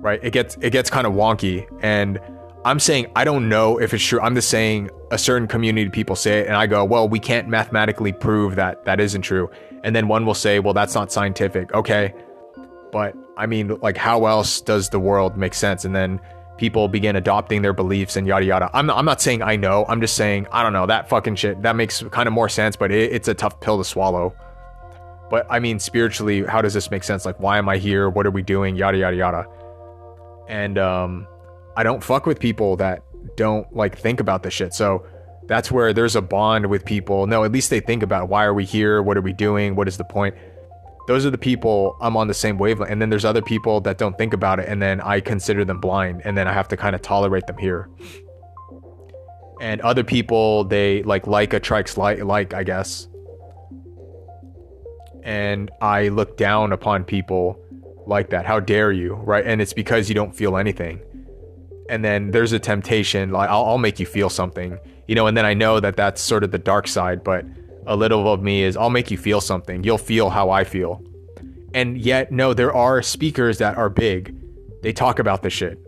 Right? 0.00 0.20
It 0.22 0.32
gets 0.32 0.58
it 0.60 0.70
gets 0.70 0.90
kind 0.90 1.06
of 1.06 1.14
wonky. 1.14 1.66
And 1.80 2.20
i'm 2.64 2.80
saying 2.80 3.06
i 3.14 3.22
don't 3.22 3.48
know 3.48 3.80
if 3.80 3.94
it's 3.94 4.04
true. 4.04 4.20
I'm 4.20 4.34
just 4.34 4.50
saying 4.50 4.90
a 5.12 5.18
certain 5.18 5.46
community 5.46 5.86
of 5.86 5.92
people 5.92 6.16
say 6.16 6.40
it 6.40 6.48
and 6.48 6.56
i 6.56 6.66
go 6.66 6.84
well 6.84 7.08
we 7.08 7.20
can't 7.20 7.48
mathematically 7.48 8.12
prove 8.12 8.56
that 8.56 8.84
that 8.84 9.00
isn't 9.00 9.22
true. 9.22 9.48
And 9.84 9.94
then 9.94 10.08
one 10.08 10.26
will 10.26 10.34
say 10.34 10.58
well 10.58 10.74
that's 10.74 10.94
not 10.94 11.12
scientific. 11.12 11.72
Okay. 11.72 12.12
But 12.90 13.14
i 13.36 13.46
mean 13.46 13.78
like 13.80 13.96
how 13.96 14.26
else 14.26 14.60
does 14.60 14.90
the 14.90 14.98
world 14.98 15.36
make 15.36 15.54
sense? 15.54 15.84
And 15.84 15.94
then 15.94 16.20
people 16.58 16.88
begin 16.88 17.16
adopting 17.16 17.62
their 17.62 17.72
beliefs 17.72 18.16
and 18.16 18.26
yada 18.26 18.44
yada 18.44 18.70
i'm, 18.72 18.90
I'm 18.90 19.04
not 19.04 19.20
saying 19.20 19.42
i 19.42 19.56
know 19.56 19.84
i'm 19.88 20.00
just 20.00 20.16
saying 20.16 20.46
i 20.52 20.62
don't 20.62 20.72
know 20.72 20.86
that 20.86 21.08
fucking 21.08 21.36
shit 21.36 21.62
that 21.62 21.76
makes 21.76 22.02
kind 22.10 22.26
of 22.26 22.32
more 22.32 22.48
sense 22.48 22.76
but 22.76 22.90
it, 22.90 23.12
it's 23.12 23.28
a 23.28 23.34
tough 23.34 23.60
pill 23.60 23.78
to 23.78 23.84
swallow 23.84 24.34
but 25.28 25.46
I 25.50 25.58
mean, 25.58 25.78
spiritually, 25.78 26.44
how 26.44 26.62
does 26.62 26.74
this 26.74 26.90
make 26.90 27.02
sense? 27.02 27.24
Like, 27.24 27.40
why 27.40 27.58
am 27.58 27.68
I 27.68 27.78
here? 27.78 28.08
What 28.08 28.26
are 28.26 28.30
we 28.30 28.42
doing? 28.42 28.76
Yada, 28.76 28.98
yada, 28.98 29.16
yada. 29.16 29.46
And 30.48 30.78
um, 30.78 31.26
I 31.76 31.82
don't 31.82 32.02
fuck 32.02 32.26
with 32.26 32.38
people 32.38 32.76
that 32.76 33.02
don't 33.36 33.74
like 33.74 33.98
think 33.98 34.20
about 34.20 34.42
this 34.42 34.54
shit. 34.54 34.72
So 34.72 35.04
that's 35.46 35.70
where 35.70 35.92
there's 35.92 36.14
a 36.14 36.22
bond 36.22 36.66
with 36.66 36.84
people. 36.84 37.26
No, 37.26 37.44
at 37.44 37.50
least 37.50 37.70
they 37.70 37.80
think 37.80 38.02
about 38.02 38.28
why 38.28 38.44
are 38.44 38.54
we 38.54 38.64
here? 38.64 39.02
What 39.02 39.16
are 39.16 39.22
we 39.22 39.32
doing? 39.32 39.74
What 39.74 39.88
is 39.88 39.96
the 39.96 40.04
point? 40.04 40.36
Those 41.06 41.24
are 41.24 41.30
the 41.30 41.38
people 41.38 41.96
I'm 42.00 42.16
on 42.16 42.28
the 42.28 42.34
same 42.34 42.58
wavelength. 42.58 42.90
And 42.90 43.00
then 43.00 43.10
there's 43.10 43.24
other 43.24 43.42
people 43.42 43.80
that 43.82 43.98
don't 43.98 44.16
think 44.18 44.32
about 44.32 44.58
it. 44.58 44.68
And 44.68 44.82
then 44.82 45.00
I 45.00 45.20
consider 45.20 45.64
them 45.64 45.80
blind. 45.80 46.22
And 46.24 46.36
then 46.36 46.48
I 46.48 46.52
have 46.52 46.68
to 46.68 46.76
kind 46.76 46.94
of 46.94 47.02
tolerate 47.02 47.46
them 47.46 47.58
here. 47.58 47.88
And 49.60 49.80
other 49.80 50.04
people, 50.04 50.64
they 50.64 51.02
like 51.04 51.26
like 51.26 51.52
attracts 51.54 51.96
like, 51.96 52.22
like 52.22 52.54
I 52.54 52.64
guess 52.64 53.08
and 55.26 55.72
I 55.80 56.06
look 56.08 56.36
down 56.36 56.72
upon 56.72 57.02
people 57.02 57.58
like 58.06 58.30
that. 58.30 58.46
How 58.46 58.60
dare 58.60 58.92
you, 58.92 59.14
right? 59.14 59.44
And 59.44 59.60
it's 59.60 59.72
because 59.72 60.08
you 60.08 60.14
don't 60.14 60.32
feel 60.32 60.56
anything. 60.56 61.00
And 61.90 62.04
then 62.04 62.30
there's 62.30 62.52
a 62.52 62.60
temptation, 62.60 63.32
like 63.32 63.50
I'll, 63.50 63.64
I'll 63.64 63.78
make 63.78 63.98
you 63.98 64.06
feel 64.06 64.30
something, 64.30 64.78
you 65.08 65.16
know. 65.16 65.26
And 65.26 65.36
then 65.36 65.44
I 65.44 65.52
know 65.52 65.80
that 65.80 65.96
that's 65.96 66.22
sort 66.22 66.44
of 66.44 66.52
the 66.52 66.58
dark 66.58 66.86
side, 66.86 67.24
but 67.24 67.44
a 67.86 67.96
little 67.96 68.32
of 68.32 68.42
me 68.42 68.62
is 68.62 68.76
I'll 68.76 68.90
make 68.90 69.10
you 69.10 69.18
feel 69.18 69.40
something. 69.40 69.84
You'll 69.84 69.98
feel 69.98 70.30
how 70.30 70.50
I 70.50 70.64
feel. 70.64 71.02
And 71.74 71.98
yet, 71.98 72.32
no, 72.32 72.54
there 72.54 72.74
are 72.74 73.02
speakers 73.02 73.58
that 73.58 73.76
are 73.76 73.90
big. 73.90 74.34
They 74.82 74.92
talk 74.92 75.18
about 75.18 75.42
the 75.42 75.50
shit. 75.50 75.78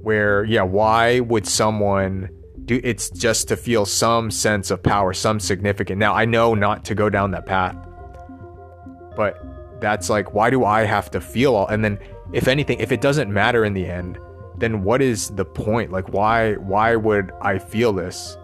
Where, 0.00 0.44
yeah, 0.44 0.62
why 0.62 1.20
would 1.20 1.46
someone 1.46 2.30
do 2.64 2.80
it's 2.84 3.08
just 3.10 3.48
to 3.48 3.56
feel 3.56 3.86
some 3.86 4.30
sense 4.30 4.70
of 4.70 4.82
power, 4.82 5.14
some 5.14 5.40
significant. 5.40 5.98
Now, 5.98 6.14
I 6.14 6.26
know 6.26 6.54
not 6.54 6.84
to 6.86 6.94
go 6.94 7.08
down 7.08 7.30
that 7.30 7.46
path 7.46 7.76
but 9.18 9.80
that's 9.80 10.08
like, 10.08 10.32
why 10.32 10.48
do 10.48 10.64
I 10.64 10.84
have 10.84 11.10
to 11.10 11.20
feel 11.20 11.56
all? 11.56 11.66
And 11.66 11.84
then, 11.84 11.98
if 12.32 12.46
anything, 12.46 12.78
if 12.78 12.92
it 12.92 13.00
doesn't 13.00 13.28
matter 13.28 13.64
in 13.64 13.74
the 13.74 13.84
end, 13.84 14.16
then 14.56 14.84
what 14.84 15.02
is 15.02 15.30
the 15.30 15.44
point? 15.44 15.90
Like, 15.90 16.12
why 16.12 16.54
why 16.54 16.94
would 16.94 17.32
I 17.42 17.58
feel 17.58 17.92
this? 17.92 18.38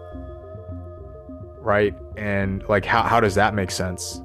Right? 1.61 1.95
And 2.17 2.63
like, 2.67 2.85
how 2.85 3.03
how 3.03 3.19
does 3.19 3.35
that 3.35 3.53
make 3.53 3.71
sense? 3.71 4.21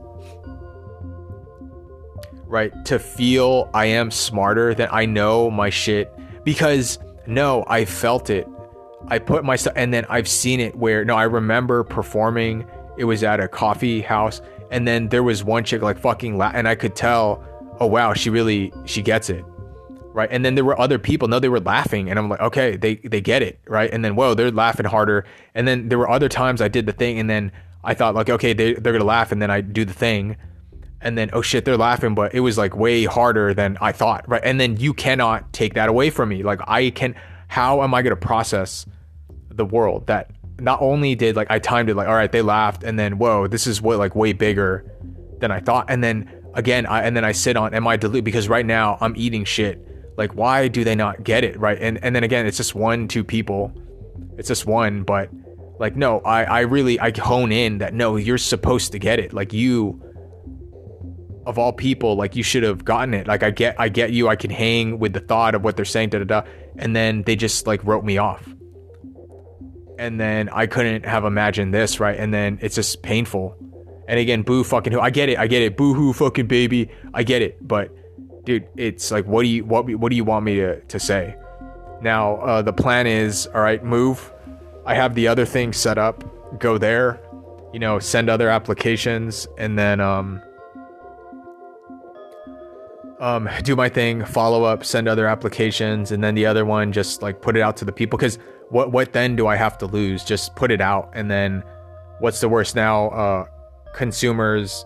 Right? 2.46 2.72
To 2.86 2.98
feel 2.98 3.70
I 3.74 3.86
am 3.86 4.10
smarter 4.10 4.74
than 4.74 4.88
I 4.90 5.06
know 5.06 5.50
my 5.50 5.70
shit 5.70 6.12
because 6.44 6.98
no, 7.26 7.64
I 7.68 7.84
felt 7.84 8.30
it. 8.30 8.46
I 9.08 9.18
put 9.18 9.44
myself, 9.44 9.74
and 9.76 9.94
then 9.94 10.04
I've 10.08 10.28
seen 10.28 10.60
it 10.60 10.76
where 10.76 11.04
no, 11.04 11.16
I 11.16 11.24
remember 11.24 11.84
performing. 11.84 12.66
It 12.98 13.04
was 13.04 13.22
at 13.22 13.40
a 13.40 13.48
coffee 13.48 14.02
house 14.02 14.42
and 14.70 14.86
then 14.86 15.08
there 15.08 15.22
was 15.22 15.44
one 15.44 15.64
chick 15.64 15.82
like 15.82 15.98
fucking 15.98 16.38
la- 16.38 16.52
and 16.54 16.66
I 16.68 16.74
could 16.74 16.94
tell, 16.94 17.44
oh 17.80 17.86
wow, 17.86 18.14
she 18.14 18.30
really 18.30 18.72
she 18.84 19.02
gets 19.02 19.28
it. 19.28 19.44
Right. 20.12 20.28
And 20.30 20.44
then 20.44 20.56
there 20.56 20.64
were 20.64 20.78
other 20.78 20.98
people, 20.98 21.28
no, 21.28 21.38
they 21.38 21.48
were 21.48 21.60
laughing. 21.60 22.10
And 22.10 22.18
I'm 22.18 22.28
like, 22.28 22.40
okay, 22.40 22.76
they 22.76 22.96
they 22.96 23.20
get 23.20 23.42
it. 23.42 23.60
Right. 23.66 23.90
And 23.92 24.04
then 24.04 24.16
whoa, 24.16 24.34
they're 24.34 24.50
laughing 24.50 24.86
harder. 24.86 25.24
And 25.54 25.68
then 25.68 25.88
there 25.88 25.98
were 25.98 26.10
other 26.10 26.28
times 26.28 26.60
I 26.60 26.68
did 26.68 26.86
the 26.86 26.92
thing 26.92 27.18
and 27.18 27.28
then 27.28 27.52
I 27.82 27.94
thought 27.94 28.14
like, 28.14 28.30
okay, 28.30 28.52
they 28.52 28.74
they're 28.74 28.92
gonna 28.92 29.04
laugh, 29.04 29.32
and 29.32 29.40
then 29.40 29.50
I 29.50 29.60
do 29.60 29.84
the 29.84 29.92
thing. 29.92 30.36
And 31.02 31.16
then 31.16 31.30
oh 31.32 31.40
shit, 31.40 31.64
they're 31.64 31.78
laughing, 31.78 32.14
but 32.14 32.34
it 32.34 32.40
was 32.40 32.58
like 32.58 32.76
way 32.76 33.04
harder 33.04 33.54
than 33.54 33.78
I 33.80 33.92
thought. 33.92 34.28
Right. 34.28 34.42
And 34.44 34.60
then 34.60 34.76
you 34.76 34.92
cannot 34.92 35.50
take 35.52 35.74
that 35.74 35.88
away 35.88 36.10
from 36.10 36.28
me. 36.28 36.42
Like 36.42 36.60
I 36.66 36.90
can 36.90 37.14
how 37.48 37.82
am 37.82 37.94
I 37.94 38.02
gonna 38.02 38.16
process 38.16 38.86
the 39.48 39.64
world 39.64 40.06
that 40.06 40.30
not 40.60 40.80
only 40.80 41.14
did 41.14 41.36
like 41.36 41.50
I 41.50 41.58
timed 41.58 41.90
it 41.90 41.96
like 41.96 42.06
all 42.06 42.14
right 42.14 42.30
they 42.30 42.42
laughed 42.42 42.84
and 42.84 42.98
then 42.98 43.18
whoa 43.18 43.46
this 43.46 43.66
is 43.66 43.82
what 43.82 43.98
like 43.98 44.14
way 44.14 44.32
bigger 44.32 44.84
than 45.38 45.50
I 45.50 45.60
thought 45.60 45.86
and 45.88 46.04
then 46.04 46.30
again 46.54 46.86
I 46.86 47.02
and 47.02 47.16
then 47.16 47.24
I 47.24 47.32
sit 47.32 47.56
on 47.56 47.74
am 47.74 47.86
I 47.88 47.96
delete 47.96 48.24
because 48.24 48.48
right 48.48 48.64
now 48.64 48.98
I'm 49.00 49.14
eating 49.16 49.44
shit 49.44 49.84
like 50.16 50.32
why 50.34 50.68
do 50.68 50.84
they 50.84 50.94
not 50.94 51.24
get 51.24 51.44
it 51.44 51.58
right 51.58 51.78
and 51.80 52.02
and 52.04 52.14
then 52.14 52.24
again 52.24 52.46
it's 52.46 52.56
just 52.56 52.74
one 52.74 53.08
two 53.08 53.24
people 53.24 53.72
it's 54.36 54.48
just 54.48 54.66
one 54.66 55.02
but 55.02 55.30
like 55.80 55.96
no 55.96 56.20
I 56.20 56.44
I 56.44 56.60
really 56.60 57.00
I 57.00 57.10
hone 57.18 57.50
in 57.50 57.78
that 57.78 57.92
no 57.92 58.14
you're 58.16 58.38
supposed 58.38 58.92
to 58.92 58.98
get 58.98 59.18
it 59.18 59.32
like 59.32 59.52
you 59.52 60.00
of 61.46 61.58
all 61.58 61.72
people 61.72 62.14
like 62.14 62.36
you 62.36 62.44
should 62.44 62.62
have 62.62 62.84
gotten 62.84 63.14
it 63.14 63.26
like 63.26 63.42
I 63.42 63.50
get 63.50 63.74
I 63.80 63.88
get 63.88 64.12
you 64.12 64.28
I 64.28 64.36
can 64.36 64.50
hang 64.50 65.00
with 65.00 65.12
the 65.12 65.20
thought 65.20 65.56
of 65.56 65.64
what 65.64 65.74
they're 65.74 65.84
saying 65.84 66.10
da 66.10 66.18
da 66.18 66.24
da 66.24 66.42
and 66.76 66.94
then 66.94 67.22
they 67.22 67.34
just 67.34 67.66
like 67.66 67.82
wrote 67.82 68.04
me 68.04 68.18
off 68.18 68.48
and 70.00 70.18
then 70.18 70.48
I 70.48 70.66
couldn't 70.66 71.04
have 71.04 71.26
imagined 71.26 71.74
this, 71.74 72.00
right? 72.00 72.18
And 72.18 72.32
then 72.32 72.58
it's 72.62 72.74
just 72.74 73.02
painful. 73.02 73.54
And 74.08 74.18
again, 74.18 74.40
boo 74.40 74.64
fucking 74.64 74.94
who. 74.94 74.98
I 74.98 75.10
get 75.10 75.28
it. 75.28 75.38
I 75.38 75.46
get 75.46 75.60
it. 75.60 75.76
Boo 75.76 75.92
hoo 75.92 76.14
fucking 76.14 76.46
baby. 76.46 76.88
I 77.12 77.22
get 77.22 77.42
it. 77.42 77.68
But 77.68 77.94
dude, 78.46 78.66
it's 78.78 79.10
like, 79.10 79.26
what 79.26 79.42
do 79.42 79.48
you 79.48 79.62
what 79.66 79.86
what 79.96 80.08
do 80.08 80.16
you 80.16 80.24
want 80.24 80.46
me 80.46 80.54
to 80.56 80.80
to 80.80 80.98
say? 80.98 81.36
Now, 82.00 82.36
uh, 82.36 82.62
the 82.62 82.72
plan 82.72 83.06
is 83.06 83.46
all 83.48 83.60
right. 83.60 83.84
Move. 83.84 84.32
I 84.86 84.94
have 84.94 85.14
the 85.14 85.28
other 85.28 85.44
thing 85.44 85.72
set 85.72 85.98
up. 85.98 86.24
Go 86.58 86.78
there. 86.78 87.20
You 87.72 87.78
know, 87.78 87.98
send 87.98 88.28
other 88.28 88.48
applications, 88.48 89.46
and 89.56 89.78
then 89.78 90.00
um, 90.00 90.42
um, 93.20 93.48
do 93.62 93.76
my 93.76 93.88
thing, 93.88 94.24
follow 94.24 94.64
up, 94.64 94.84
send 94.84 95.06
other 95.06 95.28
applications, 95.28 96.10
and 96.10 96.24
then 96.24 96.34
the 96.34 96.46
other 96.46 96.64
one 96.64 96.90
just 96.90 97.22
like 97.22 97.40
put 97.40 97.56
it 97.56 97.60
out 97.60 97.76
to 97.76 97.84
the 97.84 97.92
people. 97.92 98.18
Because 98.18 98.38
what 98.70 98.90
what 98.90 99.12
then 99.12 99.36
do 99.36 99.46
I 99.46 99.56
have 99.56 99.78
to 99.78 99.86
lose? 99.86 100.24
Just 100.24 100.56
put 100.56 100.72
it 100.72 100.80
out, 100.80 101.10
and 101.14 101.30
then 101.30 101.62
what's 102.18 102.40
the 102.40 102.48
worst 102.48 102.74
now? 102.74 103.10
Uh, 103.10 103.44
consumers, 103.94 104.84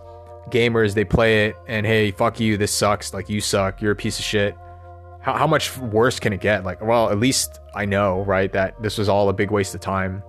gamers, 0.51 0.95
they 0.95 1.05
play 1.05 1.47
it, 1.47 1.57
and 1.67 1.87
hey, 1.87 2.11
fuck 2.11 2.41
you, 2.41 2.57
this 2.57 2.73
sucks. 2.73 3.15
Like 3.15 3.29
you 3.31 3.41
suck, 3.41 3.81
you're 3.81 3.93
a 3.93 3.97
piece 3.97 4.19
of 4.19 4.25
shit. 4.25 4.57
How 5.25 5.35
how 5.35 5.47
much 5.47 5.77
worse 5.79 6.21
can 6.21 6.33
it 6.33 6.41
get? 6.41 6.65
Like, 6.65 6.81
well, 6.83 7.11
at 7.11 7.19
least 7.19 7.59
I 7.75 7.85
know, 7.85 8.23
right, 8.23 8.53
that 8.53 8.81
this 8.83 8.99
was 8.99 9.09
all 9.09 9.29
a 9.29 9.33
big 9.33 9.51
waste 9.51 9.75
of 9.75 9.81
time 9.81 10.23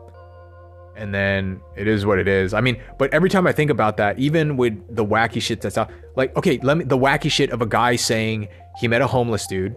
and 0.96 1.14
then 1.14 1.62
it 1.76 1.88
is 1.88 2.06
what 2.06 2.20
it 2.20 2.28
is. 2.28 2.54
I 2.54 2.62
mean, 2.62 2.82
but 2.98 3.14
every 3.14 3.30
time 3.30 3.48
I 3.48 3.52
think 3.52 3.70
about 3.70 3.98
that, 3.98 4.18
even 4.18 4.58
with 4.58 4.96
the 4.96 5.06
wacky 5.06 5.42
shit 5.42 5.62
that's 5.62 5.78
out, 5.78 5.92
like, 6.16 6.36
okay, 6.38 6.60
let 6.64 6.78
me 6.78 6.86
the 6.86 6.98
wacky 6.98 7.30
shit 7.30 7.52
of 7.52 7.62
a 7.62 7.66
guy 7.66 7.96
saying 7.96 8.48
he 8.80 8.88
met 8.88 9.02
a 9.02 9.08
homeless 9.08 9.46
dude 9.48 9.76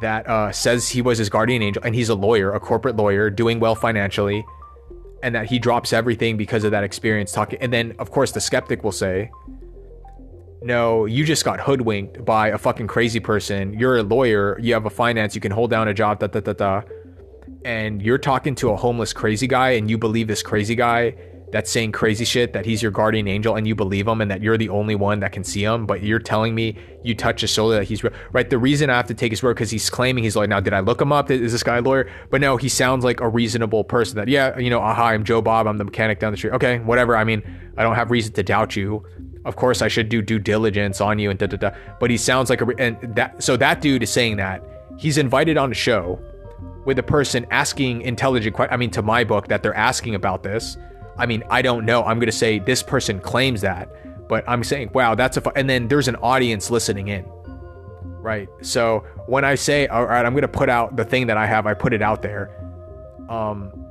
that 0.00 0.28
uh, 0.28 0.52
says 0.52 0.88
he 0.88 1.02
was 1.02 1.18
his 1.18 1.28
guardian 1.28 1.62
angel 1.62 1.82
and 1.84 1.94
he's 1.94 2.08
a 2.08 2.14
lawyer, 2.14 2.52
a 2.52 2.60
corporate 2.60 2.96
lawyer, 2.96 3.30
doing 3.30 3.60
well 3.60 3.74
financially, 3.74 4.44
and 5.22 5.34
that 5.34 5.46
he 5.46 5.58
drops 5.58 5.92
everything 5.92 6.36
because 6.36 6.64
of 6.64 6.70
that 6.70 6.84
experience 6.84 7.32
talking. 7.32 7.58
And 7.60 7.72
then, 7.72 7.94
of 7.98 8.10
course, 8.10 8.32
the 8.32 8.40
skeptic 8.40 8.84
will 8.84 8.92
say, 8.92 9.30
no, 10.62 11.04
you 11.04 11.24
just 11.24 11.44
got 11.44 11.60
hoodwinked 11.60 12.24
by 12.24 12.48
a 12.48 12.58
fucking 12.58 12.88
crazy 12.88 13.20
person. 13.20 13.72
You're 13.78 13.98
a 13.98 14.02
lawyer, 14.02 14.58
you 14.60 14.74
have 14.74 14.86
a 14.86 14.90
finance, 14.90 15.34
you 15.34 15.40
can 15.40 15.52
hold 15.52 15.70
down 15.70 15.88
a 15.88 15.94
job, 15.94 16.20
da 16.20 16.26
da 16.26 16.40
da 16.40 16.52
da. 16.52 16.82
And 17.64 18.02
you're 18.02 18.18
talking 18.18 18.54
to 18.56 18.70
a 18.70 18.76
homeless 18.76 19.12
crazy 19.12 19.46
guy 19.46 19.70
and 19.70 19.90
you 19.90 19.98
believe 19.98 20.28
this 20.28 20.42
crazy 20.42 20.74
guy 20.74 21.14
that's 21.50 21.70
saying 21.70 21.92
crazy 21.92 22.24
shit 22.24 22.52
that 22.52 22.66
he's 22.66 22.82
your 22.82 22.90
guardian 22.90 23.26
angel 23.26 23.56
and 23.56 23.66
you 23.66 23.74
believe 23.74 24.06
him 24.06 24.20
and 24.20 24.30
that 24.30 24.42
you're 24.42 24.58
the 24.58 24.68
only 24.68 24.94
one 24.94 25.20
that 25.20 25.32
can 25.32 25.42
see 25.42 25.62
him 25.62 25.86
but 25.86 26.02
you're 26.02 26.18
telling 26.18 26.54
me 26.54 26.76
you 27.02 27.14
touch 27.14 27.40
his 27.40 27.50
shoulder 27.50 27.76
that 27.76 27.84
he's 27.84 28.04
right 28.32 28.50
the 28.50 28.58
reason 28.58 28.90
i 28.90 28.96
have 28.96 29.06
to 29.06 29.14
take 29.14 29.32
his 29.32 29.42
word 29.42 29.54
because 29.54 29.70
he's 29.70 29.88
claiming 29.88 30.22
he's 30.22 30.36
like 30.36 30.48
now 30.48 30.60
did 30.60 30.72
i 30.72 30.80
look 30.80 31.00
him 31.00 31.12
up? 31.12 31.30
Is 31.30 31.52
this 31.52 31.62
guy 31.62 31.78
a 31.78 31.80
lawyer? 31.80 32.10
But 32.30 32.40
no 32.40 32.56
he 32.56 32.68
sounds 32.68 33.04
like 33.04 33.20
a 33.20 33.28
reasonable 33.28 33.84
person 33.84 34.16
that 34.16 34.28
yeah 34.28 34.58
you 34.58 34.70
know 34.70 34.80
hi 34.80 35.14
i'm 35.14 35.24
joe 35.24 35.40
bob. 35.40 35.66
I'm 35.66 35.78
the 35.78 35.84
mechanic 35.84 36.20
down 36.20 36.32
the 36.32 36.36
street. 36.36 36.52
Okay 36.54 36.78
whatever. 36.80 37.16
I 37.16 37.24
mean 37.24 37.42
i 37.76 37.82
don't 37.82 37.94
have 37.94 38.10
reason 38.10 38.32
to 38.34 38.42
doubt 38.42 38.76
you 38.76 39.04
of 39.44 39.56
course 39.56 39.82
i 39.82 39.88
should 39.88 40.08
do 40.08 40.20
due 40.20 40.38
diligence 40.38 41.00
on 41.00 41.18
you 41.18 41.30
and 41.30 41.38
da 41.38 41.46
da 41.46 41.56
da 41.56 41.70
but 42.00 42.10
he 42.10 42.16
sounds 42.16 42.50
like 42.50 42.60
a 42.60 42.66
and 42.78 42.96
that 43.14 43.42
so 43.42 43.56
that 43.56 43.80
dude 43.80 44.02
is 44.02 44.10
saying 44.10 44.36
that 44.36 44.62
he's 44.98 45.18
invited 45.18 45.56
on 45.56 45.70
a 45.70 45.74
show 45.74 46.18
with 46.84 46.98
a 46.98 47.02
person 47.02 47.46
asking 47.50 48.00
intelligent 48.02 48.54
questions. 48.54 48.74
I 48.74 48.78
mean, 48.78 48.90
to 48.92 49.02
my 49.02 49.22
book, 49.22 49.48
that 49.48 49.62
they're 49.62 49.74
asking 49.74 50.14
about 50.14 50.42
this. 50.42 50.76
I 51.18 51.26
mean, 51.26 51.42
I 51.50 51.60
don't 51.60 51.84
know. 51.84 52.02
I'm 52.04 52.18
to 52.20 52.32
say 52.32 52.58
this 52.58 52.82
person 52.82 53.20
claims 53.20 53.60
that, 53.60 53.88
but 54.26 54.42
I'm 54.48 54.64
saying, 54.64 54.92
wow, 54.94 55.14
that's 55.14 55.36
a. 55.36 55.40
Fu-. 55.40 55.50
And 55.54 55.68
then 55.68 55.88
there's 55.88 56.08
an 56.08 56.16
audience 56.16 56.70
listening 56.70 57.08
in, 57.08 57.24
right? 58.22 58.48
So 58.62 59.04
when 59.26 59.44
I 59.44 59.54
say, 59.54 59.86
all 59.88 60.06
right, 60.06 60.24
I'm 60.24 60.34
to 60.36 60.48
put 60.48 60.68
out 60.68 60.96
the 60.96 61.04
thing 61.04 61.26
that 61.26 61.36
I 61.36 61.46
have, 61.46 61.66
I 61.66 61.74
put 61.74 61.92
it 61.92 62.02
out 62.02 62.22
there. 62.22 62.50
Um, 63.28 63.84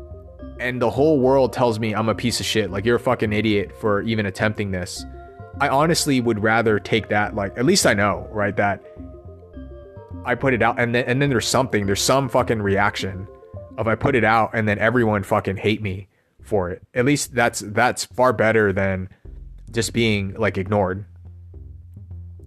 and 0.60 0.82
the 0.82 0.90
whole 0.90 1.20
world 1.20 1.54
tells 1.54 1.80
me 1.80 1.94
I'm 1.94 2.10
a 2.10 2.16
piece 2.16 2.40
of 2.40 2.46
shit. 2.46 2.72
Like 2.72 2.84
you're 2.84 2.96
a 2.96 3.00
fucking 3.00 3.32
idiot 3.32 3.72
for 3.80 4.02
even 4.02 4.26
attempting 4.26 4.72
this. 4.72 5.06
I 5.60 5.70
honestly 5.70 6.22
would 6.22 6.42
rather 6.42 6.80
take 6.80 7.10
that. 7.10 7.36
Like 7.36 7.58
at 7.58 7.66
least 7.66 7.86
I 7.86 7.94
know, 7.94 8.28
right? 8.32 8.56
That 8.56 8.84
I 10.26 10.36
put 10.36 10.54
it 10.54 10.62
out 10.62 10.80
and 10.80 10.94
then 10.94 11.06
and 11.06 11.22
then 11.22 11.30
there's 11.30 11.48
something, 11.48 11.86
there's 11.86 12.02
some 12.02 12.30
fucking 12.30 12.62
reaction 12.62 13.28
of 13.78 13.88
I 13.88 13.96
put 13.96 14.16
it 14.16 14.24
out 14.24 14.52
and 14.54 14.68
then 14.68 14.80
everyone 14.80 15.24
fucking 15.24 15.58
hate 15.58 15.82
me 15.82 16.10
for 16.42 16.70
it. 16.70 16.82
At 16.94 17.06
least 17.06 17.34
that's 17.34 17.60
that's 17.60 18.06
far 18.06 18.34
better 18.34 18.72
than 18.72 19.10
just 19.72 19.94
being 19.94 20.34
like 20.34 20.58
ignored. 20.58 21.06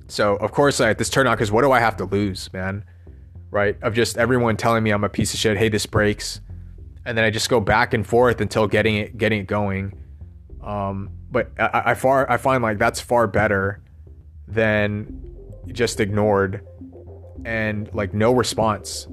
So 0.09 0.37
of 0.37 0.53
course 0.53 0.81
I 0.81 0.89
had 0.89 0.99
this 0.99 1.11
turn 1.11 1.27
on 1.27 1.35
because 1.35 1.53
what 1.53 1.63
do 1.63 1.73
I 1.73 1.81
have 1.81 1.97
to 1.99 2.05
lose, 2.05 2.53
man? 2.53 2.85
Right? 3.51 3.77
Of 3.83 3.95
just 3.95 4.19
everyone 4.19 4.57
telling 4.57 4.83
me 4.83 4.91
I'm 4.91 5.05
a 5.05 5.09
piece 5.09 5.35
of 5.35 5.41
shit. 5.41 5.57
Hey, 5.57 5.69
this 5.69 5.87
breaks, 5.87 6.41
and 7.05 7.19
then 7.19 7.25
I 7.25 7.31
just 7.31 7.49
go 7.49 7.61
back 7.61 7.95
and 7.95 8.07
forth 8.07 8.41
until 8.41 8.69
getting 8.69 8.97
it 8.97 9.19
getting 9.19 9.41
it 9.41 9.47
going. 9.47 9.93
Um, 10.63 11.11
but 11.31 11.51
I, 11.59 11.83
I 11.87 11.95
far 11.95 12.31
I 12.31 12.37
find 12.37 12.63
like 12.63 12.79
that's 12.79 13.01
far 13.01 13.27
better 13.27 13.83
than 14.47 15.23
just 15.69 16.01
ignored 16.01 16.67
and 17.45 17.93
like 17.95 18.13
no 18.13 18.33
response 18.33 19.07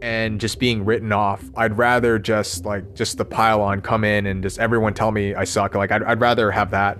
and 0.00 0.40
just 0.40 0.58
being 0.58 0.84
written 0.84 1.12
off. 1.12 1.42
I'd 1.56 1.78
rather 1.78 2.18
just 2.18 2.64
like 2.64 2.94
just 2.94 3.18
the 3.18 3.24
pile 3.24 3.60
on 3.60 3.80
come 3.80 4.04
in 4.04 4.26
and 4.26 4.42
just 4.42 4.58
everyone 4.58 4.94
tell 4.94 5.10
me 5.10 5.34
I 5.34 5.44
suck. 5.44 5.74
Like 5.74 5.90
I'd, 5.90 6.02
I'd 6.02 6.20
rather 6.20 6.50
have 6.50 6.70
that. 6.70 6.98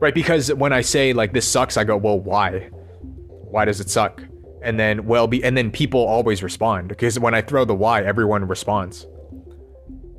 Right? 0.00 0.14
Because 0.14 0.52
when 0.52 0.72
I 0.72 0.82
say 0.82 1.12
like 1.12 1.32
this 1.32 1.48
sucks, 1.48 1.76
I 1.76 1.84
go, 1.84 1.96
well, 1.96 2.18
why? 2.18 2.68
Why 3.20 3.64
does 3.64 3.80
it 3.80 3.88
suck? 3.88 4.22
And 4.60 4.78
then 4.78 5.06
well 5.06 5.26
be 5.26 5.44
and 5.44 5.56
then 5.56 5.70
people 5.70 6.00
always 6.00 6.42
respond 6.42 6.88
because 6.88 7.18
when 7.18 7.34
I 7.34 7.42
throw 7.42 7.64
the 7.64 7.74
why, 7.74 8.02
everyone 8.02 8.46
responds. 8.48 9.06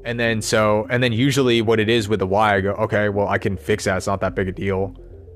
And 0.06 0.20
then 0.20 0.42
so 0.42 0.88
and 0.90 1.02
then 1.04 1.12
usually 1.12 1.62
what 1.62 1.80
it 1.80 1.90
is 1.90 2.08
with 2.08 2.20
the 2.20 2.28
why, 2.28 2.56
I 2.56 2.62
go, 2.62 2.72
okay, 2.72 3.10
well 3.10 3.28
I 3.28 3.38
can 3.38 3.58
fix 3.58 3.86
that. 3.86 3.98
It's 3.98 4.08
not 4.08 4.22
that 4.22 4.36
big 4.36 4.48
a 4.48 4.52
deal. 4.52 4.96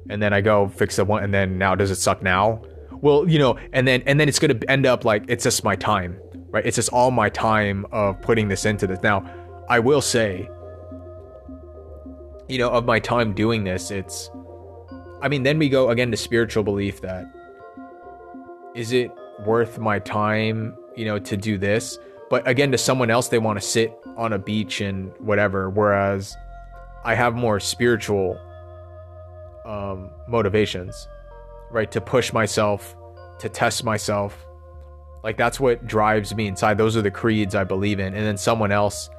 And 0.09 0.21
then 0.21 0.33
I 0.33 0.41
go 0.41 0.69
fix 0.69 0.95
the 0.95 1.05
one 1.05 1.23
and 1.23 1.33
then 1.33 1.57
now 1.57 1.75
does 1.75 1.91
it 1.91 1.95
suck 1.95 2.21
now? 2.21 2.61
well, 3.01 3.29
you 3.29 3.39
know, 3.39 3.57
and 3.73 3.87
then 3.87 4.03
and 4.05 4.19
then 4.19 4.27
it's 4.27 4.39
gonna 4.39 4.59
end 4.67 4.85
up 4.85 5.05
like 5.05 5.23
it's 5.27 5.43
just 5.43 5.63
my 5.63 5.75
time, 5.75 6.19
right? 6.49 6.65
It's 6.65 6.75
just 6.75 6.89
all 6.89 7.11
my 7.11 7.29
time 7.29 7.85
of 7.91 8.21
putting 8.21 8.47
this 8.47 8.65
into 8.65 8.87
this. 8.87 8.99
Now, 9.01 9.25
I 9.69 9.79
will 9.79 10.01
say, 10.01 10.49
you 12.47 12.57
know, 12.57 12.69
of 12.69 12.85
my 12.85 12.99
time 12.99 13.33
doing 13.33 13.63
this, 13.63 13.91
it's 13.91 14.29
I 15.21 15.29
mean, 15.29 15.43
then 15.43 15.59
we 15.59 15.69
go 15.69 15.89
again 15.89 16.11
to 16.11 16.17
spiritual 16.17 16.63
belief 16.63 17.01
that 17.01 17.25
is 18.75 18.91
it 18.91 19.11
worth 19.45 19.79
my 19.79 19.99
time, 19.99 20.75
you 20.95 21.05
know, 21.05 21.19
to 21.19 21.37
do 21.37 21.57
this? 21.57 21.97
But 22.29 22.47
again, 22.47 22.71
to 22.71 22.77
someone 22.77 23.09
else, 23.09 23.27
they 23.27 23.39
want 23.39 23.59
to 23.59 23.65
sit 23.65 23.97
on 24.17 24.33
a 24.33 24.39
beach 24.39 24.81
and 24.81 25.11
whatever. 25.19 25.69
Whereas 25.69 26.35
I 27.03 27.15
have 27.15 27.35
more 27.35 27.59
spiritual 27.59 28.39
um, 29.65 30.11
motivations 30.27 31.07
right? 31.71 31.91
To 31.91 32.01
push 32.01 32.33
myself, 32.33 32.95
to 33.39 33.49
test 33.49 33.83
myself. 33.83 34.45
Like 35.23 35.37
that's 35.37 35.59
what 35.59 35.85
drives 35.85 36.33
me 36.33 36.47
inside. 36.47 36.77
Those 36.77 36.95
are 36.95 37.01
the 37.01 37.11
creeds 37.11 37.55
I 37.55 37.63
believe 37.63 37.99
in. 37.99 38.13
And 38.13 38.25
then 38.25 38.37
someone 38.37 38.71
else, 38.71 39.09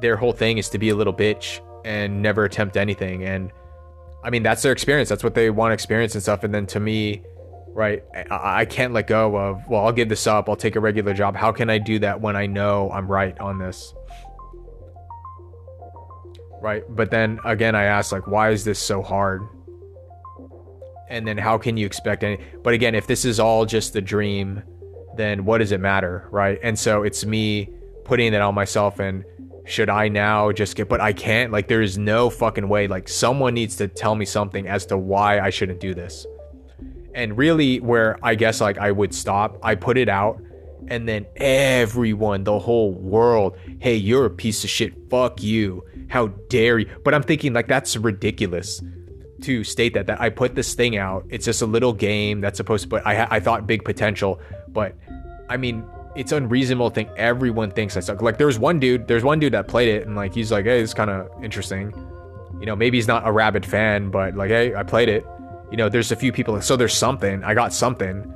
their 0.00 0.16
whole 0.16 0.32
thing 0.32 0.58
is 0.58 0.68
to 0.70 0.78
be 0.78 0.90
a 0.90 0.94
little 0.94 1.14
bitch 1.14 1.60
and 1.84 2.20
never 2.22 2.44
attempt 2.44 2.76
anything. 2.76 3.24
And 3.24 3.52
I 4.24 4.30
mean, 4.30 4.42
that's 4.42 4.62
their 4.62 4.72
experience. 4.72 5.08
That's 5.08 5.24
what 5.24 5.34
they 5.34 5.50
want 5.50 5.70
to 5.70 5.74
experience 5.74 6.14
and 6.14 6.22
stuff. 6.22 6.44
And 6.44 6.52
then 6.52 6.66
to 6.66 6.80
me, 6.80 7.22
right, 7.78 8.02
I, 8.14 8.60
I 8.60 8.64
can't 8.64 8.92
let 8.92 9.06
go 9.06 9.36
of, 9.36 9.68
well, 9.68 9.86
I'll 9.86 9.92
give 9.92 10.08
this 10.08 10.26
up. 10.26 10.48
I'll 10.48 10.56
take 10.56 10.74
a 10.74 10.80
regular 10.80 11.14
job. 11.14 11.36
How 11.36 11.52
can 11.52 11.70
I 11.70 11.78
do 11.78 12.00
that 12.00 12.20
when 12.20 12.34
I 12.34 12.46
know 12.46 12.90
I'm 12.90 13.06
right 13.06 13.38
on 13.38 13.58
this? 13.58 13.94
Right. 16.60 16.82
But 16.88 17.12
then 17.12 17.38
again, 17.44 17.76
I 17.76 17.84
ask, 17.84 18.10
like, 18.10 18.26
why 18.26 18.50
is 18.50 18.64
this 18.64 18.80
so 18.80 19.00
hard? 19.00 19.42
and 21.10 21.26
then 21.26 21.38
how 21.38 21.56
can 21.56 21.78
you 21.78 21.86
expect 21.86 22.22
any 22.22 22.38
but 22.62 22.74
again 22.74 22.94
if 22.94 23.06
this 23.06 23.24
is 23.24 23.40
all 23.40 23.64
just 23.64 23.96
a 23.96 24.00
dream 24.02 24.62
then 25.16 25.44
what 25.46 25.56
does 25.56 25.72
it 25.72 25.80
matter 25.80 26.28
right 26.30 26.58
and 26.62 26.78
so 26.78 27.02
it's 27.02 27.24
me 27.24 27.66
putting 28.04 28.30
that 28.32 28.42
on 28.42 28.54
myself 28.54 28.98
and 28.98 29.24
should 29.64 29.88
i 29.88 30.06
now 30.06 30.52
just 30.52 30.76
get 30.76 30.86
but 30.86 31.00
i 31.00 31.10
can't 31.10 31.50
like 31.50 31.66
there 31.66 31.80
is 31.80 31.96
no 31.96 32.28
fucking 32.28 32.68
way 32.68 32.86
like 32.86 33.08
someone 33.08 33.54
needs 33.54 33.74
to 33.76 33.88
tell 33.88 34.14
me 34.14 34.26
something 34.26 34.68
as 34.68 34.84
to 34.84 34.98
why 34.98 35.40
i 35.40 35.48
shouldn't 35.48 35.80
do 35.80 35.94
this 35.94 36.26
and 37.18 37.36
really 37.36 37.80
where 37.80 38.18
i 38.22 38.34
guess 38.34 38.60
like 38.60 38.78
i 38.78 38.90
would 38.90 39.12
stop 39.12 39.58
i 39.62 39.74
put 39.74 39.98
it 39.98 40.08
out 40.08 40.40
and 40.86 41.08
then 41.08 41.26
everyone 41.36 42.44
the 42.44 42.58
whole 42.58 42.92
world 42.92 43.56
hey 43.80 43.94
you're 43.94 44.24
a 44.24 44.30
piece 44.30 44.64
of 44.64 44.70
shit 44.70 44.94
fuck 45.10 45.42
you 45.42 45.84
how 46.08 46.28
dare 46.48 46.78
you 46.78 46.88
but 47.04 47.12
i'm 47.12 47.22
thinking 47.22 47.52
like 47.52 47.66
that's 47.66 47.96
ridiculous 47.96 48.80
to 49.42 49.64
state 49.64 49.94
that 49.94 50.06
that 50.06 50.20
I 50.20 50.30
put 50.30 50.54
this 50.54 50.74
thing 50.74 50.96
out. 50.96 51.24
It's 51.28 51.44
just 51.44 51.62
a 51.62 51.66
little 51.66 51.92
game 51.92 52.40
that's 52.40 52.56
supposed 52.56 52.84
to. 52.84 52.88
But 52.88 53.06
I 53.06 53.26
I 53.36 53.40
thought 53.40 53.66
big 53.66 53.84
potential, 53.84 54.40
but 54.68 54.96
I 55.48 55.56
mean 55.56 55.84
it's 56.16 56.32
unreasonable 56.32 56.90
to 56.90 56.94
think 56.94 57.10
everyone 57.16 57.70
thinks 57.70 57.96
I 57.96 58.00
suck. 58.00 58.20
Like 58.22 58.38
there's 58.38 58.58
one 58.58 58.80
dude, 58.80 59.06
there's 59.06 59.22
one 59.22 59.38
dude 59.38 59.52
that 59.52 59.68
played 59.68 59.88
it 59.88 60.06
and 60.06 60.16
like 60.16 60.34
he's 60.34 60.50
like, 60.50 60.64
hey, 60.64 60.80
it's 60.80 60.94
kind 60.94 61.10
of 61.10 61.28
interesting. 61.44 61.92
You 62.58 62.66
know, 62.66 62.74
maybe 62.74 62.98
he's 62.98 63.06
not 63.06 63.26
a 63.26 63.30
rabid 63.30 63.64
fan, 63.64 64.10
but 64.10 64.34
like, 64.34 64.50
hey, 64.50 64.74
I 64.74 64.82
played 64.82 65.08
it. 65.08 65.24
You 65.70 65.76
know, 65.76 65.88
there's 65.88 66.12
a 66.12 66.16
few 66.16 66.32
people, 66.32 66.60
so 66.62 66.76
there's 66.76 66.94
something. 66.94 67.44
I 67.44 67.54
got 67.54 67.72
something. 67.72 68.34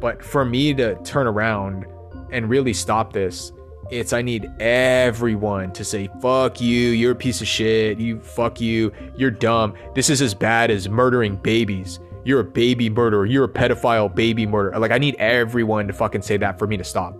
But 0.00 0.24
for 0.24 0.44
me 0.44 0.74
to 0.74 0.96
turn 1.04 1.26
around 1.26 1.86
and 2.32 2.48
really 2.48 2.72
stop 2.72 3.12
this 3.12 3.52
It's 3.90 4.14
I 4.14 4.22
need 4.22 4.50
everyone 4.58 5.70
to 5.72 5.84
say, 5.84 6.08
fuck 6.22 6.60
you, 6.62 6.88
you're 6.90 7.12
a 7.12 7.16
piece 7.16 7.42
of 7.42 7.46
shit, 7.46 7.98
you 7.98 8.20
fuck 8.20 8.58
you, 8.60 8.90
you're 9.16 9.30
dumb. 9.30 9.74
This 9.94 10.08
is 10.08 10.22
as 10.22 10.32
bad 10.34 10.70
as 10.70 10.88
murdering 10.88 11.36
babies. 11.36 12.00
You're 12.24 12.40
a 12.40 12.44
baby 12.44 12.88
murderer, 12.88 13.26
you're 13.26 13.44
a 13.44 13.48
pedophile 13.48 14.14
baby 14.14 14.46
murderer. 14.46 14.78
Like 14.78 14.92
I 14.92 14.98
need 14.98 15.16
everyone 15.16 15.88
to 15.88 15.92
fucking 15.92 16.22
say 16.22 16.38
that 16.38 16.58
for 16.58 16.66
me 16.66 16.78
to 16.78 16.84
stop. 16.84 17.14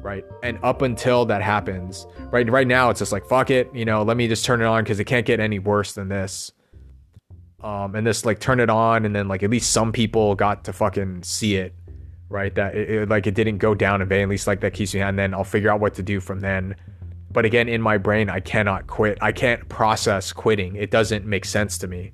Right. 0.00 0.24
And 0.42 0.58
up 0.62 0.80
until 0.80 1.26
that 1.26 1.42
happens, 1.42 2.06
right 2.30 2.48
right 2.48 2.66
now 2.66 2.88
it's 2.88 3.00
just 3.00 3.12
like 3.12 3.26
fuck 3.26 3.50
it, 3.50 3.68
you 3.74 3.84
know, 3.84 4.02
let 4.04 4.16
me 4.16 4.26
just 4.26 4.46
turn 4.46 4.62
it 4.62 4.64
on 4.64 4.84
because 4.84 5.00
it 5.00 5.04
can't 5.04 5.26
get 5.26 5.38
any 5.38 5.58
worse 5.58 5.92
than 5.92 6.08
this. 6.08 6.52
Um, 7.60 7.94
and 7.94 8.06
this 8.06 8.24
like 8.24 8.38
turn 8.38 8.60
it 8.60 8.70
on 8.70 9.04
and 9.04 9.14
then 9.14 9.26
like 9.26 9.42
at 9.42 9.50
least 9.50 9.72
some 9.72 9.90
people 9.90 10.36
got 10.36 10.64
to 10.64 10.72
fucking 10.72 11.24
see 11.24 11.56
it 11.56 11.74
right? 12.28 12.54
That 12.54 12.74
it, 12.74 12.90
it, 12.90 13.08
like 13.08 13.26
it 13.26 13.34
didn't 13.34 13.58
go 13.58 13.74
down 13.74 14.02
in 14.02 14.08
vain. 14.08 14.22
At 14.22 14.28
least 14.28 14.46
like 14.46 14.60
that 14.60 14.74
keeps 14.74 14.94
me, 14.94 15.00
and 15.00 15.18
then 15.18 15.34
I'll 15.34 15.44
figure 15.44 15.70
out 15.70 15.80
what 15.80 15.94
to 15.94 16.02
do 16.02 16.20
from 16.20 16.40
then. 16.40 16.76
But 17.30 17.44
again, 17.44 17.68
in 17.68 17.82
my 17.82 17.98
brain, 17.98 18.30
I 18.30 18.40
cannot 18.40 18.86
quit. 18.86 19.18
I 19.20 19.32
can't 19.32 19.68
process 19.68 20.32
quitting. 20.32 20.76
It 20.76 20.90
doesn't 20.90 21.26
make 21.26 21.44
sense 21.44 21.78
to 21.78 21.86
me. 21.86 22.12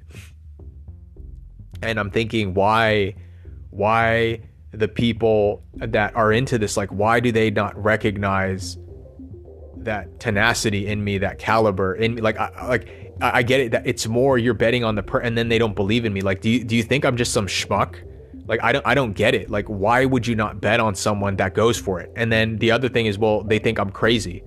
And 1.82 2.00
I'm 2.00 2.10
thinking, 2.10 2.54
why, 2.54 3.14
why 3.70 4.40
the 4.72 4.88
people 4.88 5.62
that 5.74 6.16
are 6.16 6.32
into 6.32 6.58
this, 6.58 6.76
like, 6.76 6.90
why 6.90 7.20
do 7.20 7.30
they 7.30 7.50
not 7.50 7.80
recognize 7.80 8.76
that 9.78 10.18
tenacity 10.18 10.88
in 10.88 11.04
me, 11.04 11.18
that 11.18 11.38
caliber 11.38 11.94
in 11.94 12.16
me? 12.16 12.20
Like, 12.20 12.38
I, 12.38 12.66
like 12.66 13.03
I 13.20 13.42
get 13.42 13.60
it 13.60 13.70
that 13.72 13.86
it's 13.86 14.06
more 14.06 14.38
you're 14.38 14.54
betting 14.54 14.84
on 14.84 14.96
the 14.96 15.02
per, 15.02 15.20
and 15.20 15.38
then 15.38 15.48
they 15.48 15.58
don't 15.58 15.74
believe 15.74 16.04
in 16.04 16.12
me. 16.12 16.20
Like, 16.20 16.40
do 16.40 16.50
you 16.50 16.64
do 16.64 16.76
you 16.76 16.82
think 16.82 17.04
I'm 17.04 17.16
just 17.16 17.32
some 17.32 17.46
schmuck? 17.46 17.96
Like 18.46 18.62
I 18.62 18.72
don't 18.72 18.86
I 18.86 18.94
don't 18.94 19.12
get 19.12 19.34
it. 19.34 19.50
Like 19.50 19.66
why 19.66 20.04
would 20.04 20.26
you 20.26 20.34
not 20.34 20.60
bet 20.60 20.80
on 20.80 20.94
someone 20.94 21.36
that 21.36 21.54
goes 21.54 21.78
for 21.78 22.00
it? 22.00 22.12
And 22.16 22.32
then 22.32 22.58
the 22.58 22.70
other 22.70 22.88
thing 22.88 23.06
is 23.06 23.18
well, 23.18 23.42
they 23.42 23.58
think 23.58 23.78
I'm 23.78 23.90
crazy. 23.90 24.42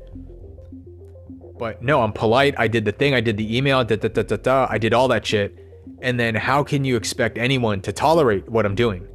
But 1.57 1.81
no, 1.81 2.01
I'm 2.01 2.13
polite. 2.13 2.53
I 2.57 2.67
did 2.67 2.85
the 2.85 2.91
thing. 2.91 3.15
I 3.15 3.21
did 3.21 3.37
the 3.37 3.57
email. 3.57 3.83
Da, 3.83 3.95
da, 3.95 4.09
da, 4.09 4.21
da, 4.21 4.35
da. 4.35 4.67
I 4.69 4.77
did 4.77 4.93
all 4.93 5.07
that 5.07 5.25
shit. 5.25 5.57
And 6.01 6.19
then 6.19 6.35
how 6.35 6.63
can 6.63 6.85
you 6.85 6.95
expect 6.95 7.37
anyone 7.37 7.81
to 7.81 7.91
tolerate 7.91 8.47
what 8.47 8.65
I'm 8.65 8.75
doing? 8.75 9.07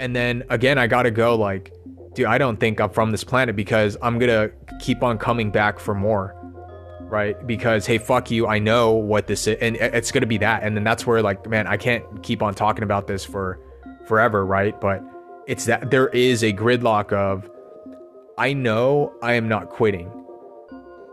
And 0.00 0.16
then 0.16 0.42
again, 0.50 0.78
I 0.78 0.88
gotta 0.88 1.12
go 1.12 1.36
like, 1.36 1.72
dude, 2.14 2.26
I 2.26 2.38
don't 2.38 2.58
think 2.58 2.80
I'm 2.80 2.90
from 2.90 3.10
this 3.10 3.24
planet 3.24 3.56
because 3.56 3.96
I'm 4.02 4.18
gonna 4.18 4.50
keep 4.80 5.02
on 5.02 5.18
coming 5.18 5.50
back 5.50 5.78
for 5.78 5.94
more 5.94 6.36
right? 7.12 7.46
Because 7.46 7.84
hey, 7.84 7.98
fuck 7.98 8.30
you, 8.30 8.46
I 8.46 8.58
know 8.58 8.92
what 8.92 9.26
this 9.26 9.46
is, 9.46 9.58
and 9.60 9.76
it's 9.76 10.10
gonna 10.10 10.24
be 10.26 10.38
that, 10.38 10.62
and 10.62 10.74
then 10.74 10.82
that's 10.82 11.06
where 11.06 11.20
like, 11.20 11.46
man, 11.46 11.66
I 11.66 11.76
can't 11.76 12.22
keep 12.22 12.42
on 12.42 12.54
talking 12.54 12.82
about 12.82 13.06
this 13.06 13.22
for 13.22 13.60
forever, 14.06 14.46
right? 14.46 14.80
But 14.80 15.04
it's 15.46 15.66
that 15.66 15.90
there 15.90 16.08
is 16.08 16.42
a 16.42 16.54
gridlock 16.54 17.12
of, 17.12 17.50
I 18.38 18.54
know 18.54 19.12
I 19.22 19.34
am 19.34 19.46
not 19.46 19.68
quitting, 19.68 20.10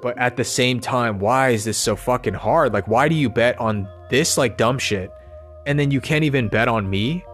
but 0.02 0.18
at 0.18 0.38
the 0.38 0.46
same 0.46 0.80
time, 0.80 1.20
why 1.20 1.50
is 1.50 1.66
this 1.66 1.78
so 1.78 1.98
fucking 1.98 2.34
hard? 2.34 2.72
Like, 2.72 2.88
why 2.88 3.10
do 3.10 3.16
you 3.16 3.30
bet 3.30 3.60
on 3.60 3.86
this 4.10 4.38
like 4.38 4.58
dumb 4.58 4.80
shit, 4.80 5.12
and 5.66 5.78
then 5.78 5.92
you 5.92 6.00
can't 6.00 6.24
even 6.24 6.48
bet 6.48 6.70
on 6.70 6.90
me? 6.90 7.26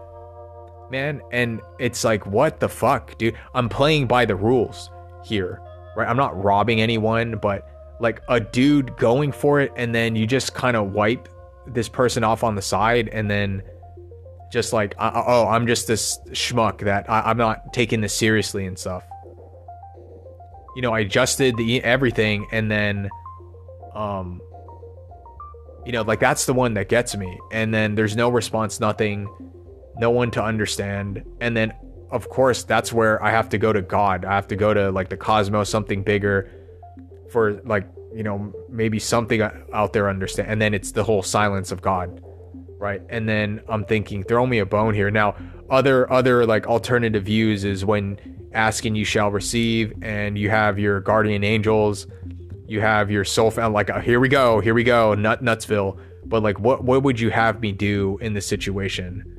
Man, 0.90 1.20
and 1.32 1.60
it's 1.78 2.04
like, 2.04 2.26
what 2.26 2.60
the 2.60 2.68
fuck, 2.68 3.18
dude? 3.18 3.36
I'm 3.54 3.68
playing 3.68 4.06
by 4.06 4.24
the 4.24 4.36
rules 4.36 4.90
here, 5.24 5.60
right? 5.96 6.08
I'm 6.08 6.16
not 6.16 6.40
robbing 6.42 6.80
anyone, 6.80 7.38
but 7.38 7.68
like 8.00 8.22
a 8.28 8.40
dude 8.40 8.96
going 8.96 9.32
for 9.32 9.60
it 9.60 9.72
and 9.76 9.94
then 9.94 10.16
you 10.16 10.26
just 10.26 10.54
kind 10.54 10.76
of 10.76 10.92
wipe 10.92 11.28
this 11.66 11.88
person 11.88 12.22
off 12.22 12.44
on 12.44 12.54
the 12.54 12.62
side 12.62 13.08
and 13.08 13.30
then 13.30 13.62
just 14.52 14.72
like 14.72 14.94
oh 14.98 15.48
i'm 15.48 15.66
just 15.66 15.86
this 15.86 16.18
schmuck 16.28 16.78
that 16.78 17.08
I, 17.10 17.30
am 17.30 17.36
not 17.36 17.72
taking 17.72 18.00
this 18.00 18.14
seriously 18.14 18.66
and 18.66 18.78
stuff 18.78 19.04
you 20.76 20.82
know 20.82 20.92
i 20.92 21.00
adjusted 21.00 21.56
the 21.56 21.82
everything 21.82 22.46
and 22.52 22.70
then 22.70 23.08
um 23.94 24.40
you 25.84 25.92
know 25.92 26.02
like 26.02 26.20
that's 26.20 26.46
the 26.46 26.54
one 26.54 26.74
that 26.74 26.88
gets 26.88 27.16
me 27.16 27.38
and 27.50 27.72
then 27.72 27.94
there's 27.94 28.14
no 28.14 28.28
response 28.28 28.78
nothing 28.78 29.26
no 29.98 30.10
one 30.10 30.30
to 30.32 30.42
understand. 30.42 31.24
And 31.40 31.56
then 31.56 31.72
of 32.10 32.28
course 32.28 32.62
that's 32.62 32.92
where 32.92 33.20
i 33.22 33.30
have 33.30 33.48
to 33.48 33.58
go 33.58 33.72
to 33.72 33.82
god. 33.82 34.24
I 34.24 34.34
have 34.34 34.46
to 34.48 34.56
go 34.56 34.72
to 34.72 34.90
like 34.90 35.08
the 35.08 35.16
cosmos 35.16 35.68
something 35.68 36.02
bigger 36.02 36.50
for 37.30 37.60
like 37.64 37.88
you 38.14 38.22
know 38.22 38.52
maybe 38.70 38.98
something 38.98 39.42
out 39.72 39.92
there 39.92 40.08
understand 40.08 40.48
and 40.48 40.62
then 40.62 40.72
it's 40.72 40.92
the 40.92 41.04
whole 41.04 41.22
silence 41.22 41.72
of 41.72 41.82
god 41.82 42.20
right? 42.78 43.00
And 43.08 43.28
then 43.28 43.62
i'm 43.68 43.84
thinking 43.84 44.22
throw 44.22 44.46
me 44.46 44.58
a 44.58 44.66
bone 44.66 44.94
here. 44.94 45.10
Now 45.10 45.34
other 45.68 46.10
other 46.12 46.46
like 46.46 46.66
alternative 46.66 47.24
views 47.24 47.64
is 47.64 47.84
when 47.84 48.20
asking 48.52 48.94
you 48.94 49.04
shall 49.04 49.30
receive 49.30 49.92
and 50.02 50.38
you 50.38 50.48
have 50.48 50.78
your 50.78 51.00
guardian 51.00 51.42
angels 51.42 52.06
you 52.68 52.80
have 52.80 53.10
your 53.10 53.24
soul 53.24 53.50
found 53.50 53.74
like 53.74 53.90
uh, 53.90 54.00
here 54.00 54.20
we 54.20 54.28
go 54.28 54.60
here 54.60 54.74
we 54.74 54.84
go 54.84 55.14
nut 55.14 55.42
nutsville. 55.42 55.98
But 56.24 56.42
like 56.42 56.58
what 56.60 56.84
what 56.84 57.02
would 57.02 57.18
you 57.18 57.30
have 57.30 57.60
me 57.60 57.72
do 57.72 58.18
in 58.20 58.34
this 58.34 58.46
situation 58.46 59.32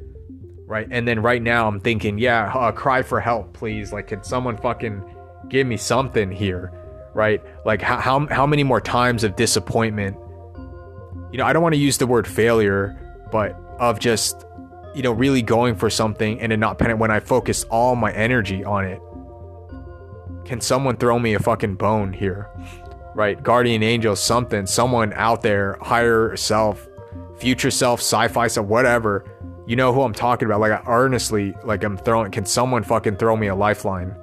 right 0.68 0.88
and 0.92 1.08
then 1.08 1.20
right 1.20 1.42
now 1.42 1.68
i'm 1.68 1.80
thinking 1.80 2.20
yeah 2.20 2.52
uh, 2.54 2.72
cry 2.72 3.02
for 3.02 3.20
help 3.20 3.52
please 3.54 3.92
like 3.92 4.08
can 4.08 4.24
someone 4.24 4.56
fucking 4.58 5.04
give 5.50 5.66
me 5.66 5.78
something 5.78 6.30
here 6.30 6.72
right? 7.18 7.42
Like 7.66 7.82
how, 7.82 7.98
how, 7.98 8.28
how 8.28 8.46
many 8.46 8.64
more 8.64 8.80
times 8.80 9.24
of 9.24 9.36
disappointment? 9.36 10.16
You 11.32 11.40
know, 11.40 11.46
I 11.46 11.52
don't 11.52 11.64
want 11.64 11.74
to 11.74 11.80
use 11.82 11.98
the 11.98 12.06
word 12.06 12.28
failure, 12.28 12.96
but 13.32 13.60
of 13.80 14.00
just, 14.00 14.46
you 14.94 15.02
know, 15.02 15.12
really 15.12 15.42
going 15.42 15.76
for 15.76 15.90
something 15.90 16.40
and 16.40 16.54
it 16.54 16.58
not 16.58 16.78
penning 16.78 17.00
when 17.00 17.10
I 17.10 17.20
focus 17.20 17.64
all 17.66 17.96
my 17.96 18.14
energy 18.14 18.64
on 18.64 18.86
it. 18.86 19.02
Can 20.46 20.62
someone 20.62 20.96
throw 20.96 21.18
me 21.18 21.34
a 21.34 21.40
fucking 21.40 21.76
bone 21.76 22.14
here? 22.14 22.50
Right? 23.16 23.42
Guardian 23.42 23.82
angel, 23.82 24.16
something, 24.16 24.68
someone 24.68 25.12
out 25.14 25.42
there, 25.42 25.80
higher 25.82 26.36
self, 26.38 26.88
future 27.40 27.72
self, 27.72 28.00
sci-fi 28.00 28.46
self, 28.46 28.68
whatever. 28.68 29.26
You 29.68 29.76
know 29.76 29.94
who 29.94 30.02
I'm 30.02 30.14
talking 30.14 30.48
about. 30.48 30.62
Like 30.62 30.72
I 30.72 30.82
earnestly, 30.88 31.54
like 31.64 31.84
I'm 31.84 31.98
throwing, 31.98 32.32
can 32.32 32.46
someone 32.46 32.84
fucking 32.84 33.18
throw 33.18 33.36
me 33.36 33.48
a 33.48 33.56
lifeline? 33.56 34.16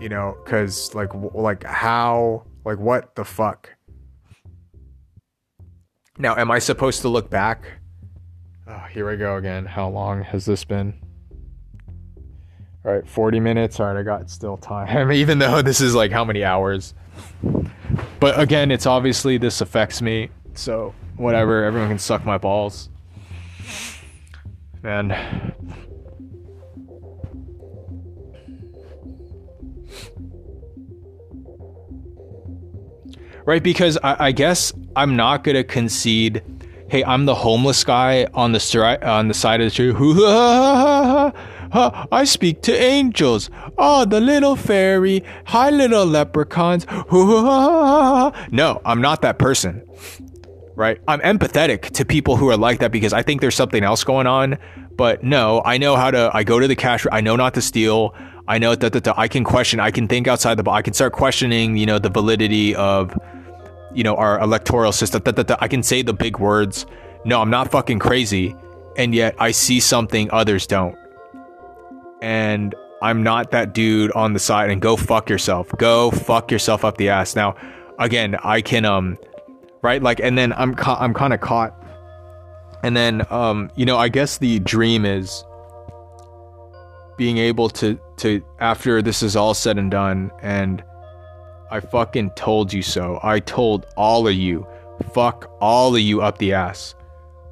you 0.00 0.08
know 0.08 0.36
because 0.42 0.94
like 0.94 1.10
like 1.34 1.62
how 1.62 2.42
like 2.64 2.78
what 2.78 3.14
the 3.14 3.24
fuck? 3.24 3.70
Now 6.18 6.36
am 6.36 6.50
i 6.50 6.58
supposed 6.58 7.02
to 7.02 7.08
look 7.08 7.30
back? 7.30 7.78
Oh, 8.66 8.84
here 8.90 9.08
we 9.08 9.16
go 9.16 9.36
again. 9.36 9.66
How 9.66 9.88
long 9.88 10.22
has 10.22 10.46
this 10.46 10.64
been? 10.64 10.94
All 12.84 12.92
right 12.92 13.06
40 13.06 13.40
minutes. 13.40 13.78
All 13.78 13.86
right 13.86 14.00
i 14.00 14.02
got 14.02 14.30
still 14.30 14.56
time 14.56 15.12
even 15.12 15.38
though 15.38 15.60
this 15.62 15.80
is 15.80 15.94
like 15.94 16.10
how 16.10 16.24
many 16.24 16.42
hours? 16.42 16.94
But 18.18 18.40
again 18.40 18.70
it's 18.70 18.86
obviously 18.86 19.36
this 19.36 19.60
affects 19.60 20.00
me 20.00 20.30
so 20.60 20.94
whatever 21.16 21.64
everyone 21.64 21.88
can 21.88 21.98
suck 21.98 22.24
my 22.24 22.38
balls 22.38 22.88
man 24.82 25.10
right? 33.50 33.62
Because 33.62 33.98
I, 34.02 34.26
I 34.26 34.32
guess 34.32 34.72
I'm 34.94 35.16
not 35.16 35.42
gonna 35.44 35.64
concede. 35.64 36.42
Hey, 36.88 37.02
I'm 37.04 37.24
the 37.24 37.34
homeless 37.34 37.82
guy 37.82 38.26
on 38.32 38.52
the 38.52 38.58
stri- 38.58 39.04
on 39.04 39.28
the 39.28 39.34
side 39.34 39.60
of 39.60 39.66
the 39.66 39.70
street. 39.70 39.94
I 41.72 42.24
speak 42.24 42.62
to 42.62 42.72
angels. 42.72 43.50
Oh, 43.78 44.04
the 44.04 44.20
little 44.20 44.56
fairy. 44.56 45.24
Hi, 45.46 45.70
little 45.70 46.06
leprechauns. 46.06 46.86
No, 48.52 48.80
I'm 48.84 49.00
not 49.00 49.22
that 49.22 49.38
person. 49.38 49.82
Right? 50.80 50.98
I'm 51.06 51.20
empathetic 51.20 51.90
to 51.90 52.04
people 52.04 52.36
who 52.36 52.48
are 52.48 52.56
like 52.56 52.80
that 52.80 52.90
because 52.90 53.12
I 53.12 53.22
think 53.22 53.40
there's 53.40 53.54
something 53.54 53.84
else 53.84 54.02
going 54.02 54.26
on. 54.26 54.56
But 54.96 55.22
no, 55.22 55.62
I 55.64 55.78
know 55.78 55.94
how 55.96 56.10
to. 56.10 56.30
I 56.32 56.42
go 56.42 56.58
to 56.58 56.66
the 56.66 56.76
cash. 56.76 57.06
I 57.12 57.20
know 57.20 57.36
not 57.36 57.54
to 57.54 57.62
steal. 57.62 58.14
I 58.48 58.58
know 58.58 58.74
that, 58.74 59.18
I 59.18 59.28
can 59.28 59.44
question. 59.44 59.78
I 59.78 59.90
can 59.90 60.08
think 60.08 60.26
outside 60.26 60.56
the 60.56 60.62
box. 60.62 60.78
I 60.78 60.82
can 60.82 60.94
start 60.94 61.12
questioning. 61.12 61.76
You 61.76 61.86
know 61.86 61.98
the 61.98 62.08
validity 62.08 62.74
of 62.74 63.14
you 63.94 64.04
know, 64.04 64.16
our 64.16 64.40
electoral 64.40 64.92
system. 64.92 65.22
Da, 65.22 65.32
da, 65.32 65.42
da. 65.42 65.56
I 65.60 65.68
can 65.68 65.82
say 65.82 66.02
the 66.02 66.12
big 66.12 66.38
words. 66.38 66.86
No, 67.24 67.40
I'm 67.40 67.50
not 67.50 67.70
fucking 67.70 67.98
crazy. 67.98 68.54
And 68.96 69.14
yet 69.14 69.34
I 69.38 69.50
see 69.50 69.80
something 69.80 70.30
others 70.32 70.66
don't. 70.66 70.96
And 72.22 72.74
I'm 73.02 73.22
not 73.22 73.50
that 73.52 73.72
dude 73.72 74.12
on 74.12 74.32
the 74.32 74.38
side 74.38 74.70
and 74.70 74.80
go 74.80 74.96
fuck 74.96 75.30
yourself. 75.30 75.70
Go 75.78 76.10
fuck 76.10 76.50
yourself 76.50 76.84
up 76.84 76.98
the 76.98 77.08
ass. 77.08 77.34
Now, 77.34 77.56
again, 77.98 78.36
I 78.42 78.60
can 78.60 78.84
um 78.84 79.16
right 79.82 80.02
like 80.02 80.20
and 80.20 80.36
then 80.36 80.52
I'm 80.52 80.74
ca- 80.74 80.98
I'm 81.00 81.14
kind 81.14 81.32
of 81.32 81.40
caught. 81.40 81.74
And 82.82 82.96
then 82.96 83.26
um 83.30 83.70
you 83.76 83.86
know, 83.86 83.98
I 83.98 84.08
guess 84.08 84.38
the 84.38 84.58
dream 84.60 85.04
is 85.04 85.44
being 87.16 87.38
able 87.38 87.68
to 87.70 87.98
to 88.18 88.42
after 88.60 89.02
this 89.02 89.22
is 89.22 89.36
all 89.36 89.54
said 89.54 89.78
and 89.78 89.90
done 89.90 90.30
and 90.42 90.82
I 91.70 91.80
fucking 91.80 92.30
told 92.30 92.72
you 92.72 92.82
so. 92.82 93.20
I 93.22 93.40
told 93.40 93.86
all 93.96 94.26
of 94.26 94.34
you. 94.34 94.66
Fuck 95.12 95.50
all 95.60 95.94
of 95.94 96.00
you 96.00 96.20
up 96.20 96.38
the 96.38 96.52
ass. 96.52 96.94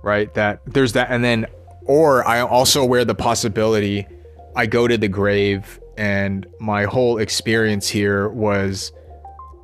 Right? 0.02 0.32
That 0.34 0.60
there's 0.66 0.92
that 0.94 1.08
and 1.10 1.22
then 1.22 1.46
or 1.84 2.26
I'm 2.26 2.46
also 2.46 2.82
aware 2.82 3.04
the 3.04 3.14
possibility 3.14 4.06
I 4.54 4.66
go 4.66 4.88
to 4.88 4.98
the 4.98 5.08
grave 5.08 5.80
and 5.96 6.46
my 6.60 6.84
whole 6.84 7.18
experience 7.18 7.88
here 7.88 8.28
was 8.28 8.92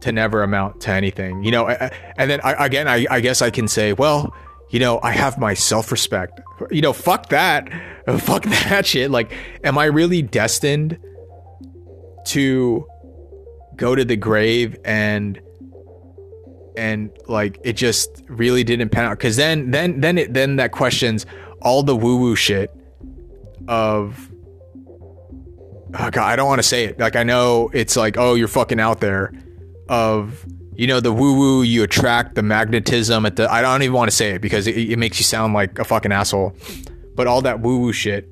to 0.05 0.13
never 0.13 0.43
amount 0.43 0.83
to 0.83 0.91
anything, 0.91 1.43
you 1.43 1.51
know. 1.51 1.67
And 1.67 2.31
then 2.31 2.41
I, 2.45 2.67
again, 2.67 2.87
I, 2.87 3.07
I 3.11 3.21
guess 3.21 3.41
I 3.41 3.49
can 3.49 3.67
say, 3.69 3.95
well, 3.95 4.35
you 4.69 4.79
know, 4.79 5.01
I 5.03 5.13
have 5.13 5.39
my 5.39 5.55
self 5.55 5.91
respect. 5.91 6.43
You 6.71 6.83
know, 6.83 6.93
fuck 6.93 7.31
that. 7.31 7.71
Fuck 8.19 8.43
that 8.45 8.85
shit. 8.85 9.11
Like, 9.11 9.33
am 9.65 9.79
I 9.79 9.87
really 9.87 10.21
destined 10.21 10.99
to 12.27 12.87
go 13.77 13.95
to 13.95 14.05
the 14.05 14.17
grave 14.17 14.77
and 14.85 15.41
and 16.77 17.11
like 17.27 17.59
it 17.65 17.75
just 17.75 18.23
really 18.29 18.63
didn't 18.63 18.91
pan 18.91 19.07
out 19.07 19.19
because 19.19 19.37
then 19.37 19.71
then 19.71 20.01
then 20.01 20.19
it 20.19 20.35
then 20.35 20.57
that 20.57 20.71
questions 20.71 21.25
all 21.63 21.83
the 21.83 21.97
woo 21.97 22.19
woo 22.19 22.37
shit 22.37 22.71
of 23.69 24.31
oh 25.95 26.11
god 26.11 26.19
I 26.19 26.37
don't 26.37 26.47
want 26.47 26.59
to 26.59 26.69
say 26.69 26.85
it 26.85 26.99
like 26.99 27.17
I 27.17 27.23
know 27.23 27.71
it's 27.73 27.97
like 27.97 28.19
oh 28.19 28.35
you're 28.35 28.49
fucking 28.49 28.81
out 28.81 29.01
there 29.01 29.33
of 29.89 30.45
you 30.75 30.87
know 30.87 31.01
the 31.01 31.13
woo 31.13 31.37
woo 31.37 31.63
you 31.63 31.83
attract 31.83 32.35
the 32.35 32.43
magnetism 32.43 33.27
at 33.27 33.37
the 33.37 33.51
I 33.51 33.63
don't 33.63 33.83
even 33.83 33.95
want 33.95 34.11
to 34.11 34.17
say 34.17 34.31
it 34.31 34.41
because 34.41 34.67
it, 34.67 34.77
it 34.77 34.99
makes 34.99 35.19
you 35.19 35.25
sound 35.25 35.55
like 35.55 35.79
a 35.79 35.85
fucking 35.85 36.13
asshole 36.13 36.57
but 37.15 37.27
all 37.27 37.43
that 37.43 37.61
woo 37.61 37.79
woo 37.79 37.93
shit 37.93 38.29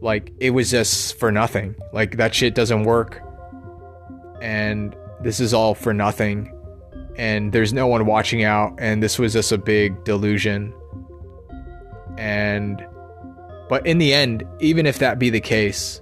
like 0.00 0.32
it 0.40 0.50
was 0.50 0.70
just 0.70 1.18
for 1.18 1.30
nothing. 1.30 1.74
Like 1.92 2.16
that 2.16 2.34
shit 2.34 2.54
doesn't 2.54 2.84
work 2.84 3.22
and 4.40 4.96
this 5.22 5.40
is 5.40 5.52
all 5.52 5.74
for 5.74 5.92
nothing 5.92 6.56
and 7.16 7.52
there's 7.52 7.72
no 7.72 7.86
one 7.86 8.06
watching 8.06 8.42
out 8.42 8.74
and 8.78 9.02
this 9.02 9.18
was 9.18 9.34
just 9.34 9.52
a 9.52 9.58
big 9.58 10.04
delusion. 10.04 10.72
And 12.16 12.86
but 13.68 13.86
in 13.86 13.98
the 13.98 14.12
end 14.12 14.44
even 14.60 14.84
if 14.84 14.98
that 14.98 15.18
be 15.18 15.30
the 15.30 15.40
case 15.40 16.00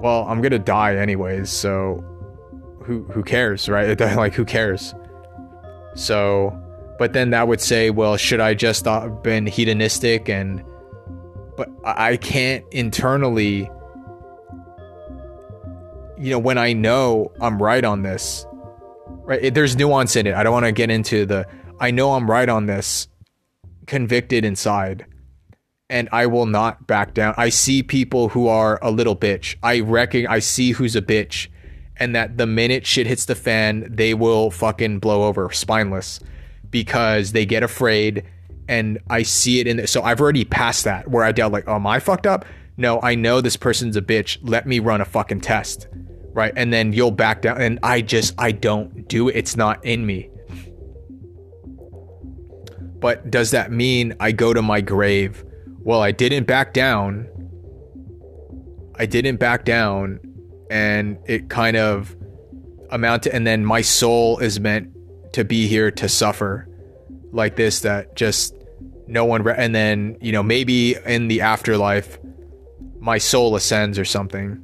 well 0.00 0.24
i'm 0.28 0.40
gonna 0.40 0.56
die 0.56 0.94
anyways 0.94 1.50
so 1.50 2.02
who 2.82 3.04
who 3.04 3.22
cares 3.22 3.68
right 3.68 3.98
like 4.16 4.34
who 4.34 4.44
cares 4.44 4.94
so 5.94 6.56
but 6.98 7.12
then 7.12 7.30
that 7.30 7.48
would 7.48 7.60
say 7.60 7.90
well 7.90 8.16
should 8.16 8.40
i 8.40 8.54
just 8.54 8.86
uh, 8.86 9.08
been 9.08 9.46
hedonistic 9.46 10.28
and 10.28 10.64
but 11.56 11.68
i 11.84 12.16
can't 12.16 12.64
internally 12.72 13.70
you 16.18 16.30
know 16.30 16.38
when 16.38 16.58
i 16.58 16.72
know 16.72 17.32
i'm 17.40 17.62
right 17.62 17.84
on 17.84 18.02
this 18.02 18.46
right? 19.30 19.54
There's 19.54 19.76
nuance 19.76 20.16
in 20.16 20.26
it. 20.26 20.34
I 20.34 20.42
don't 20.42 20.52
want 20.52 20.66
to 20.66 20.72
get 20.72 20.90
into 20.90 21.24
the. 21.24 21.46
I 21.78 21.92
know 21.92 22.12
I'm 22.12 22.30
right 22.30 22.48
on 22.48 22.66
this, 22.66 23.08
convicted 23.86 24.44
inside, 24.44 25.06
and 25.88 26.08
I 26.12 26.26
will 26.26 26.46
not 26.46 26.86
back 26.86 27.14
down. 27.14 27.34
I 27.36 27.48
see 27.48 27.82
people 27.82 28.28
who 28.28 28.48
are 28.48 28.78
a 28.82 28.90
little 28.90 29.16
bitch. 29.16 29.56
I 29.62 29.80
reckon 29.80 30.26
I 30.26 30.40
see 30.40 30.72
who's 30.72 30.96
a 30.96 31.02
bitch, 31.02 31.48
and 32.00 32.14
that 32.16 32.38
the 32.38 32.46
minute 32.46 32.86
shit 32.86 33.06
hits 33.06 33.26
the 33.26 33.34
fan, 33.34 33.86
they 33.88 34.14
will 34.14 34.50
fucking 34.50 34.98
blow 34.98 35.24
over, 35.24 35.50
spineless, 35.52 36.18
because 36.70 37.32
they 37.32 37.46
get 37.46 37.62
afraid. 37.62 38.24
And 38.68 38.98
I 39.08 39.22
see 39.22 39.60
it 39.60 39.66
in 39.66 39.76
the, 39.78 39.86
so 39.86 40.02
I've 40.02 40.20
already 40.20 40.44
passed 40.44 40.84
that 40.84 41.08
where 41.08 41.24
I 41.24 41.32
doubt 41.32 41.52
like, 41.52 41.68
oh, 41.68 41.76
am 41.76 41.86
I 41.86 41.98
fucked 42.00 42.26
up? 42.26 42.44
No, 42.76 43.00
I 43.02 43.14
know 43.14 43.40
this 43.40 43.56
person's 43.56 43.96
a 43.96 44.02
bitch. 44.02 44.38
Let 44.42 44.66
me 44.66 44.78
run 44.78 45.00
a 45.00 45.04
fucking 45.04 45.42
test 45.42 45.86
right? 46.32 46.52
And 46.56 46.72
then 46.72 46.92
you'll 46.92 47.10
back 47.10 47.42
down. 47.42 47.60
And 47.60 47.78
I 47.82 48.00
just, 48.00 48.34
I 48.38 48.52
don't 48.52 49.08
do 49.08 49.28
it. 49.28 49.36
It's 49.36 49.56
not 49.56 49.84
in 49.84 50.06
me. 50.06 50.30
But 52.98 53.30
does 53.30 53.50
that 53.52 53.72
mean 53.72 54.14
I 54.20 54.32
go 54.32 54.52
to 54.52 54.62
my 54.62 54.80
grave? 54.80 55.44
Well, 55.78 56.02
I 56.02 56.12
didn't 56.12 56.46
back 56.46 56.74
down. 56.74 57.28
I 58.96 59.06
didn't 59.06 59.36
back 59.36 59.64
down. 59.64 60.20
And 60.70 61.18
it 61.26 61.50
kind 61.50 61.76
of 61.76 62.16
amounted, 62.90 63.34
and 63.34 63.46
then 63.46 63.64
my 63.64 63.82
soul 63.82 64.38
is 64.38 64.58
meant 64.58 64.88
to 65.34 65.44
be 65.44 65.66
here 65.66 65.90
to 65.90 66.08
suffer 66.08 66.66
like 67.32 67.56
this 67.56 67.80
that 67.80 68.16
just 68.16 68.54
no 69.06 69.24
one 69.24 69.42
re- 69.42 69.54
and 69.56 69.72
then 69.72 70.16
you 70.20 70.32
know 70.32 70.42
maybe 70.42 70.96
in 71.06 71.28
the 71.28 71.40
afterlife 71.40 72.18
my 72.98 73.18
soul 73.18 73.54
ascends 73.54 74.00
or 74.00 74.04
something 74.04 74.60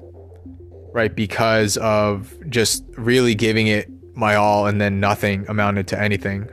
right? 0.96 1.14
Because 1.14 1.76
of 1.76 2.34
just 2.48 2.82
really 2.96 3.34
giving 3.34 3.66
it 3.66 3.86
my 4.14 4.34
all 4.34 4.66
and 4.66 4.80
then 4.80 4.98
nothing 4.98 5.44
amounted 5.46 5.86
to 5.88 6.00
anything. 6.00 6.48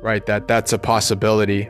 Right, 0.00 0.24
that 0.24 0.48
that's 0.48 0.72
a 0.72 0.78
possibility. 0.78 1.68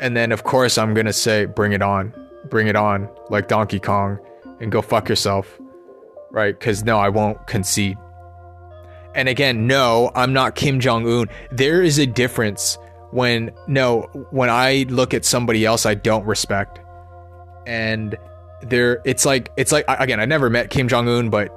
And 0.00 0.16
then 0.16 0.32
of 0.32 0.44
course 0.44 0.78
I'm 0.78 0.94
going 0.94 1.06
to 1.06 1.12
say 1.12 1.44
bring 1.44 1.72
it 1.72 1.82
on. 1.82 2.12
Bring 2.48 2.66
it 2.66 2.76
on 2.76 3.08
like 3.28 3.48
Donkey 3.48 3.78
Kong 3.78 4.18
and 4.60 4.72
go 4.72 4.82
fuck 4.82 5.08
yourself. 5.08 5.60
Right? 6.30 6.58
Cuz 6.58 6.84
no, 6.84 6.98
I 6.98 7.08
won't 7.08 7.46
concede. 7.46 7.96
And 9.14 9.28
again, 9.28 9.66
no, 9.66 10.10
I'm 10.14 10.32
not 10.32 10.54
Kim 10.54 10.80
Jong 10.80 11.06
Un. 11.06 11.28
There 11.50 11.82
is 11.82 11.98
a 11.98 12.06
difference 12.06 12.78
when 13.10 13.50
no, 13.66 14.02
when 14.30 14.48
I 14.50 14.86
look 14.88 15.14
at 15.14 15.24
somebody 15.24 15.64
else 15.64 15.84
I 15.84 15.94
don't 15.94 16.24
respect, 16.24 16.78
and 17.66 18.16
there, 18.62 19.00
it's 19.04 19.24
like 19.24 19.50
it's 19.56 19.72
like 19.72 19.84
again, 19.88 20.20
I 20.20 20.26
never 20.26 20.48
met 20.48 20.70
Kim 20.70 20.86
Jong 20.86 21.08
Un, 21.08 21.28
but 21.28 21.50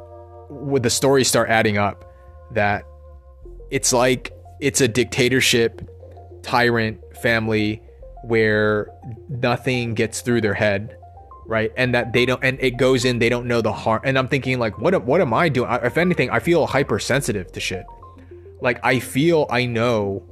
would 0.50 0.84
the 0.84 0.90
stories 0.90 1.28
start 1.28 1.50
adding 1.50 1.78
up, 1.78 2.12
that 2.52 2.86
it's 3.70 3.94
like 3.94 4.32
it's 4.60 4.82
a 4.82 4.88
dictatorship, 4.88 5.82
tyrant 6.42 7.00
family 7.22 7.82
where 8.24 8.90
nothing 9.30 9.94
gets 9.94 10.22
through 10.22 10.42
their 10.42 10.54
head 10.54 10.98
right? 11.46 11.72
And 11.76 11.94
that 11.94 12.14
they 12.14 12.26
don't 12.26 12.44
and 12.44 12.58
it 12.62 12.78
goes 12.78 13.06
in 13.06 13.20
they 13.20 13.30
don't 13.30 13.48
know 13.48 13.62
the 13.62 13.72
harm 13.72 14.02
and 14.04 14.18
i'm 14.18 14.28
thinking 14.28 14.60
like 14.60 14.78
what 14.80 15.04
what 15.06 15.22
am 15.22 15.34
i 15.34 15.50
doing? 15.50 15.70
If 15.84 15.98
anything 15.98 16.30
i 16.30 16.40
feel 16.40 16.66
hypersensitive 16.68 17.52
to 17.52 17.60
shit. 17.60 17.86
Like 18.62 18.80
i 18.84 19.00
feel 19.00 19.48
i 19.50 19.66
know 19.66 20.24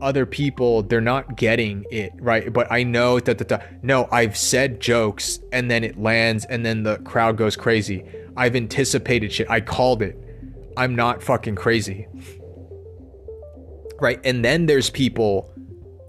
other 0.00 0.24
people 0.24 0.82
they're 0.82 1.00
not 1.00 1.36
getting 1.36 1.84
it 1.90 2.12
right? 2.18 2.52
But 2.52 2.70
i 2.70 2.82
know 2.82 3.20
that 3.20 3.38
the 3.38 3.62
no 3.82 4.08
i've 4.10 4.36
said 4.36 4.80
jokes 4.80 5.40
and 5.52 5.70
then 5.70 5.84
it 5.84 6.00
lands 6.00 6.44
and 6.46 6.64
then 6.64 6.82
the 6.82 6.98
crowd 6.98 7.36
goes 7.36 7.56
crazy. 7.56 8.04
I've 8.36 8.56
anticipated 8.56 9.32
shit. 9.32 9.50
I 9.50 9.60
called 9.60 10.02
it. 10.02 10.16
I'm 10.76 10.94
not 10.94 11.22
fucking 11.22 11.56
crazy. 11.56 12.06
Right? 14.00 14.18
And 14.24 14.42
then 14.42 14.64
there's 14.64 14.88
people 14.88 15.52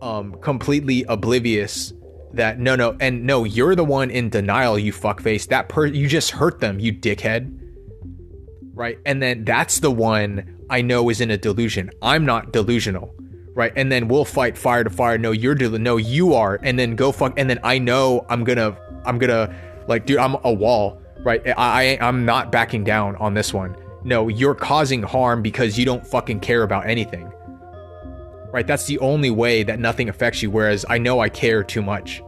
um 0.01 0.35
completely 0.41 1.03
oblivious 1.07 1.93
that 2.33 2.59
no 2.59 2.75
no 2.75 2.95
and 2.99 3.25
no 3.25 3.43
you're 3.43 3.75
the 3.75 3.83
one 3.83 4.09
in 4.09 4.29
denial 4.29 4.77
you 4.79 4.93
fuckface. 4.93 5.47
That 5.47 5.69
per 5.69 5.85
you 5.85 6.07
just 6.07 6.31
hurt 6.31 6.59
them 6.59 6.79
you 6.79 6.93
dickhead. 6.93 7.57
Right? 8.73 8.97
And 9.05 9.21
then 9.21 9.43
that's 9.45 9.79
the 9.79 9.91
one 9.91 10.57
i 10.69 10.81
know 10.81 11.09
is 11.09 11.21
in 11.21 11.31
a 11.31 11.37
delusion. 11.37 11.91
I'm 12.01 12.25
not 12.25 12.53
delusional. 12.53 13.13
Right? 13.53 13.73
And 13.75 13.91
then 13.91 14.07
we'll 14.07 14.25
fight 14.25 14.57
fire 14.57 14.83
to 14.83 14.89
fire. 14.89 15.17
No 15.17 15.31
you're 15.31 15.55
del- 15.55 15.71
no 15.71 15.97
you 15.97 16.33
are. 16.33 16.59
And 16.63 16.79
then 16.79 16.95
go 16.95 17.11
fuck 17.11 17.33
and 17.37 17.49
then 17.49 17.59
i 17.63 17.77
know 17.77 18.25
i'm 18.29 18.43
gonna 18.43 18.77
i'm 19.05 19.17
gonna 19.19 19.53
like 19.87 20.05
dude 20.05 20.17
i'm 20.17 20.35
a 20.43 20.53
wall. 20.53 21.01
Right? 21.23 21.45
I, 21.45 21.53
I 21.57 21.97
i'm 22.01 22.25
not 22.25 22.51
backing 22.51 22.83
down 22.83 23.15
on 23.17 23.33
this 23.33 23.53
one. 23.53 23.75
No 24.03 24.29
you're 24.29 24.55
causing 24.55 25.03
harm 25.03 25.41
because 25.41 25.77
you 25.77 25.85
don't 25.85 26.05
fucking 26.07 26.39
care 26.39 26.63
about 26.63 26.87
anything 26.87 27.31
right? 28.51 28.67
That's 28.67 28.85
the 28.85 28.99
only 28.99 29.29
way 29.29 29.63
that 29.63 29.79
nothing 29.79 30.09
affects 30.09 30.41
you, 30.41 30.51
whereas 30.51 30.85
I 30.89 30.97
know 30.97 31.19
I 31.19 31.29
care 31.29 31.63
too 31.63 31.81
much. 31.81 32.21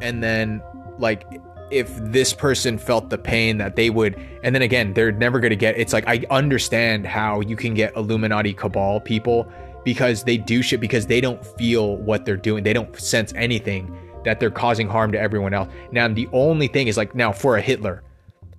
And 0.00 0.22
then, 0.22 0.62
like, 0.98 1.24
if 1.70 1.94
this 1.96 2.32
person 2.32 2.78
felt 2.78 3.10
the 3.10 3.18
pain 3.18 3.58
that 3.58 3.76
they 3.76 3.90
would, 3.90 4.16
and 4.42 4.54
then 4.54 4.62
again, 4.62 4.92
they're 4.94 5.12
never 5.12 5.38
going 5.38 5.50
to 5.50 5.56
get 5.56 5.78
it's 5.78 5.92
like, 5.92 6.04
I 6.08 6.24
understand 6.30 7.06
how 7.06 7.40
you 7.40 7.56
can 7.56 7.74
get 7.74 7.94
Illuminati 7.96 8.52
cabal 8.52 9.00
people 9.00 9.50
because 9.84 10.24
they 10.24 10.36
do 10.36 10.62
shit 10.62 10.80
because 10.80 11.06
they 11.06 11.20
don't 11.20 11.44
feel 11.56 11.96
what 11.96 12.24
they're 12.24 12.36
doing, 12.36 12.64
they 12.64 12.72
don't 12.72 12.98
sense 12.98 13.32
anything 13.36 13.96
that 14.24 14.40
they're 14.40 14.50
causing 14.50 14.88
harm 14.88 15.12
to 15.12 15.20
everyone 15.20 15.54
else. 15.54 15.68
Now, 15.92 16.08
the 16.08 16.28
only 16.32 16.68
thing 16.68 16.88
is 16.88 16.96
like, 16.96 17.14
now 17.14 17.32
for 17.32 17.56
a 17.56 17.60
Hitler 17.60 18.02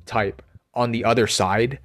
type 0.05 0.41
on 0.73 0.91
the 0.91 1.05
other 1.05 1.27
side, 1.27 1.79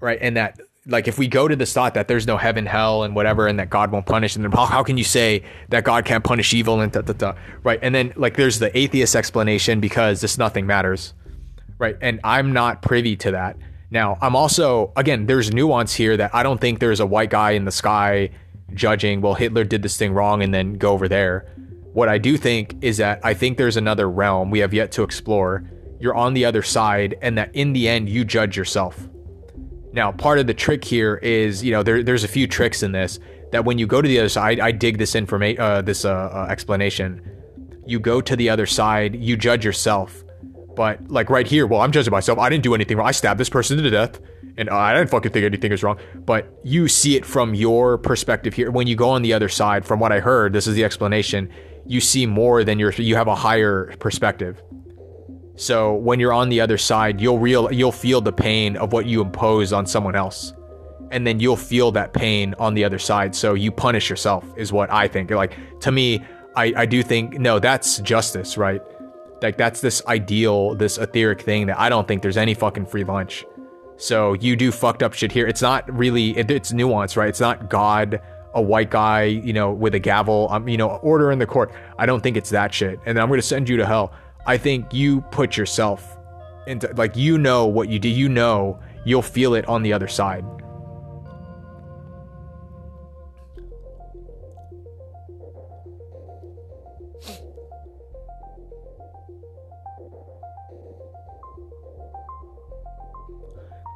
right? 0.00 0.18
And 0.20 0.36
that 0.36 0.60
like 0.86 1.06
if 1.06 1.18
we 1.18 1.28
go 1.28 1.46
to 1.46 1.54
this 1.54 1.72
thought 1.72 1.94
that 1.94 2.08
there's 2.08 2.26
no 2.26 2.36
heaven, 2.36 2.66
hell, 2.66 3.04
and 3.04 3.14
whatever, 3.14 3.46
and 3.46 3.58
that 3.58 3.70
God 3.70 3.92
won't 3.92 4.06
punish, 4.06 4.34
and 4.34 4.44
then 4.44 4.52
how, 4.52 4.66
how 4.66 4.82
can 4.82 4.98
you 4.98 5.04
say 5.04 5.42
that 5.68 5.84
God 5.84 6.04
can't 6.04 6.24
punish 6.24 6.52
evil 6.54 6.80
and 6.80 6.90
da, 6.90 7.02
da, 7.02 7.12
da, 7.12 7.34
right? 7.62 7.78
And 7.82 7.94
then 7.94 8.12
like 8.16 8.36
there's 8.36 8.58
the 8.58 8.76
atheist 8.76 9.14
explanation 9.14 9.80
because 9.80 10.20
this 10.20 10.38
nothing 10.38 10.66
matters, 10.66 11.14
right? 11.78 11.96
And 12.00 12.20
I'm 12.24 12.52
not 12.52 12.82
privy 12.82 13.16
to 13.16 13.30
that. 13.32 13.56
Now 13.90 14.18
I'm 14.20 14.34
also 14.34 14.92
again 14.96 15.26
there's 15.26 15.52
nuance 15.52 15.94
here 15.94 16.16
that 16.16 16.34
I 16.34 16.42
don't 16.42 16.60
think 16.60 16.80
there's 16.80 17.00
a 17.00 17.06
white 17.06 17.30
guy 17.30 17.52
in 17.52 17.64
the 17.64 17.72
sky 17.72 18.30
judging. 18.74 19.20
Well, 19.20 19.34
Hitler 19.34 19.64
did 19.64 19.82
this 19.82 19.96
thing 19.96 20.12
wrong, 20.12 20.42
and 20.42 20.52
then 20.52 20.74
go 20.74 20.92
over 20.92 21.08
there. 21.08 21.46
What 21.92 22.08
I 22.08 22.18
do 22.18 22.36
think 22.36 22.82
is 22.82 22.96
that 22.96 23.20
I 23.22 23.34
think 23.34 23.58
there's 23.58 23.76
another 23.76 24.08
realm 24.08 24.50
we 24.50 24.60
have 24.60 24.72
yet 24.72 24.92
to 24.92 25.02
explore 25.02 25.64
you're 26.00 26.16
on 26.16 26.34
the 26.34 26.44
other 26.44 26.62
side 26.62 27.16
and 27.22 27.38
that 27.38 27.54
in 27.54 27.74
the 27.74 27.88
end 27.88 28.08
you 28.08 28.24
judge 28.24 28.56
yourself. 28.56 29.08
Now, 29.92 30.12
part 30.12 30.38
of 30.38 30.46
the 30.46 30.54
trick 30.54 30.84
here 30.84 31.16
is, 31.16 31.62
you 31.62 31.70
know, 31.70 31.82
there, 31.82 32.02
there's 32.02 32.24
a 32.24 32.28
few 32.28 32.46
tricks 32.46 32.82
in 32.82 32.92
this 32.92 33.18
that 33.52 33.66
when 33.66 33.78
you 33.78 33.86
go 33.86 34.00
to 34.00 34.08
the 34.08 34.18
other 34.18 34.28
side, 34.28 34.58
I, 34.58 34.68
I 34.68 34.72
dig 34.72 34.98
this 34.98 35.14
information, 35.14 35.60
uh, 35.60 35.82
this 35.82 36.04
uh, 36.04 36.10
uh, 36.10 36.46
explanation. 36.50 37.20
You 37.86 38.00
go 38.00 38.20
to 38.20 38.34
the 38.34 38.48
other 38.48 38.66
side, 38.66 39.14
you 39.14 39.36
judge 39.36 39.64
yourself. 39.64 40.24
But 40.74 41.10
like 41.10 41.28
right 41.28 41.46
here, 41.46 41.66
well, 41.66 41.82
I'm 41.82 41.92
judging 41.92 42.10
myself. 42.10 42.38
I 42.38 42.48
didn't 42.48 42.62
do 42.62 42.74
anything 42.74 42.96
wrong. 42.96 43.06
I 43.06 43.12
stabbed 43.12 43.38
this 43.38 43.50
person 43.50 43.76
to 43.76 43.90
death, 43.90 44.18
and 44.56 44.70
I 44.70 44.94
didn't 44.94 45.10
fucking 45.10 45.32
think 45.32 45.44
anything 45.44 45.70
was 45.70 45.82
wrong. 45.82 45.98
But 46.14 46.50
you 46.64 46.88
see 46.88 47.14
it 47.16 47.26
from 47.26 47.54
your 47.54 47.98
perspective 47.98 48.54
here. 48.54 48.70
When 48.70 48.86
you 48.86 48.96
go 48.96 49.10
on 49.10 49.20
the 49.20 49.34
other 49.34 49.50
side, 49.50 49.84
from 49.84 50.00
what 50.00 50.12
I 50.12 50.20
heard, 50.20 50.54
this 50.54 50.66
is 50.66 50.74
the 50.74 50.84
explanation. 50.84 51.50
You 51.86 52.00
see 52.00 52.24
more 52.24 52.64
than 52.64 52.78
your. 52.78 52.92
You 52.92 53.16
have 53.16 53.28
a 53.28 53.34
higher 53.34 53.94
perspective. 53.98 54.62
So 55.62 55.94
when 55.94 56.18
you're 56.18 56.32
on 56.32 56.48
the 56.48 56.60
other 56.60 56.76
side, 56.76 57.20
you'll 57.20 57.38
real 57.38 57.72
you'll 57.72 57.92
feel 57.92 58.20
the 58.20 58.32
pain 58.32 58.76
of 58.76 58.92
what 58.92 59.06
you 59.06 59.22
impose 59.22 59.72
on 59.72 59.86
someone 59.86 60.16
else. 60.16 60.54
And 61.12 61.24
then 61.24 61.38
you'll 61.38 61.56
feel 61.56 61.92
that 61.92 62.12
pain 62.12 62.56
on 62.58 62.74
the 62.74 62.82
other 62.82 62.98
side. 62.98 63.32
So 63.32 63.54
you 63.54 63.70
punish 63.70 64.10
yourself 64.10 64.44
is 64.56 64.72
what 64.72 64.90
I 64.90 65.06
think. 65.06 65.30
Like 65.30 65.56
to 65.82 65.92
me, 65.92 66.24
I, 66.56 66.72
I 66.76 66.86
do 66.86 67.04
think 67.04 67.38
no, 67.38 67.60
that's 67.60 67.98
justice, 67.98 68.56
right? 68.56 68.82
Like 69.40 69.56
that's 69.56 69.80
this 69.80 70.04
ideal, 70.08 70.74
this 70.74 70.98
etheric 70.98 71.42
thing 71.42 71.66
that 71.66 71.78
I 71.78 71.88
don't 71.88 72.08
think 72.08 72.22
there's 72.22 72.36
any 72.36 72.54
fucking 72.54 72.86
free 72.86 73.04
lunch. 73.04 73.44
So 73.98 74.32
you 74.32 74.56
do 74.56 74.72
fucked 74.72 75.04
up 75.04 75.12
shit 75.12 75.30
here. 75.30 75.46
It's 75.46 75.62
not 75.62 75.88
really 75.96 76.36
it, 76.36 76.50
it's 76.50 76.72
nuance, 76.72 77.16
right? 77.16 77.28
It's 77.28 77.40
not 77.40 77.70
God, 77.70 78.20
a 78.52 78.60
white 78.60 78.90
guy, 78.90 79.24
you 79.24 79.52
know, 79.52 79.70
with 79.70 79.94
a 79.94 80.00
gavel, 80.00 80.48
um, 80.50 80.66
you 80.66 80.76
know, 80.76 80.96
order 81.04 81.30
in 81.30 81.38
the 81.38 81.46
court. 81.46 81.72
I 82.00 82.06
don't 82.06 82.20
think 82.20 82.36
it's 82.36 82.50
that 82.50 82.74
shit. 82.74 82.98
And 83.06 83.16
I'm 83.16 83.28
gonna 83.28 83.42
send 83.42 83.68
you 83.68 83.76
to 83.76 83.86
hell. 83.86 84.12
I 84.46 84.58
think 84.58 84.92
you 84.92 85.20
put 85.20 85.56
yourself 85.56 86.18
into 86.66 86.92
like 86.96 87.16
you 87.16 87.38
know 87.38 87.66
what 87.66 87.88
you 87.88 87.98
do. 87.98 88.08
You 88.08 88.28
know 88.28 88.80
you'll 89.04 89.22
feel 89.22 89.54
it 89.54 89.66
on 89.66 89.82
the 89.82 89.92
other 89.92 90.08
side. 90.08 90.44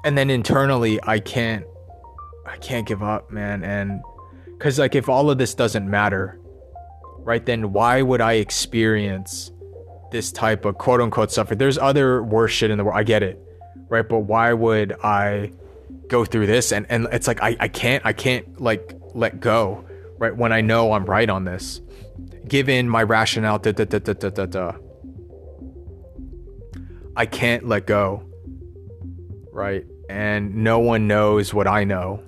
And 0.05 0.17
then 0.17 0.31
internally 0.31 1.01
I 1.03 1.19
can't 1.19 1.65
I 2.47 2.57
can't 2.59 2.87
give 2.87 3.03
up, 3.03 3.29
man, 3.33 3.65
and 3.65 4.01
cuz 4.61 4.79
like 4.79 4.95
if 4.95 5.09
all 5.09 5.29
of 5.31 5.39
this 5.39 5.55
doesn't 5.55 5.91
matter, 5.91 6.39
right? 7.19 7.45
Then 7.45 7.73
why 7.73 8.03
would 8.03 8.21
I 8.21 8.35
experience 8.35 9.51
this 10.11 10.33
type 10.33 10.65
of 10.65 10.79
quote 10.79 11.01
unquote 11.01 11.31
suffering. 11.31 11.59
There's 11.59 11.79
other 11.79 12.23
worse 12.23 12.53
shit 12.53 12.71
in 12.71 12.79
the 12.79 12.85
world. 12.85 12.99
I 12.99 13.03
get 13.03 13.23
it. 13.23 13.43
Right. 13.89 14.09
But 14.09 14.21
why 14.21 14.53
would 14.53 14.93
I 15.03 15.53
go 16.09 16.25
through 16.25 16.47
this? 16.47 16.73
And, 16.73 16.87
and 16.89 17.07
it's 17.13 17.27
like, 17.27 17.43
I, 17.43 17.57
I 17.61 17.69
can't, 17.69 18.05
I 18.05 18.13
can't 18.13 18.61
like 18.61 18.95
let 19.15 19.41
go. 19.41 19.85
Right. 20.19 20.35
When 20.35 20.53
I 20.53 20.61
know 20.61 20.93
I'm 20.93 21.05
right 21.05 21.29
on 21.29 21.45
this, 21.45 21.81
given 22.49 22.89
my 22.89 23.03
rationale, 23.03 23.59
da, 23.59 23.73
da, 23.73 23.85
da, 23.85 23.99
da, 23.99 24.13
da, 24.13 24.31
da, 24.31 24.47
da, 24.47 24.73
I 27.17 27.27
can't 27.27 27.67
let 27.67 27.87
go. 27.87 28.23
Right. 29.53 29.85
And 30.09 30.57
no 30.57 30.79
one 30.79 31.07
knows 31.07 31.53
what 31.53 31.67
I 31.67 31.85
know. 31.85 32.23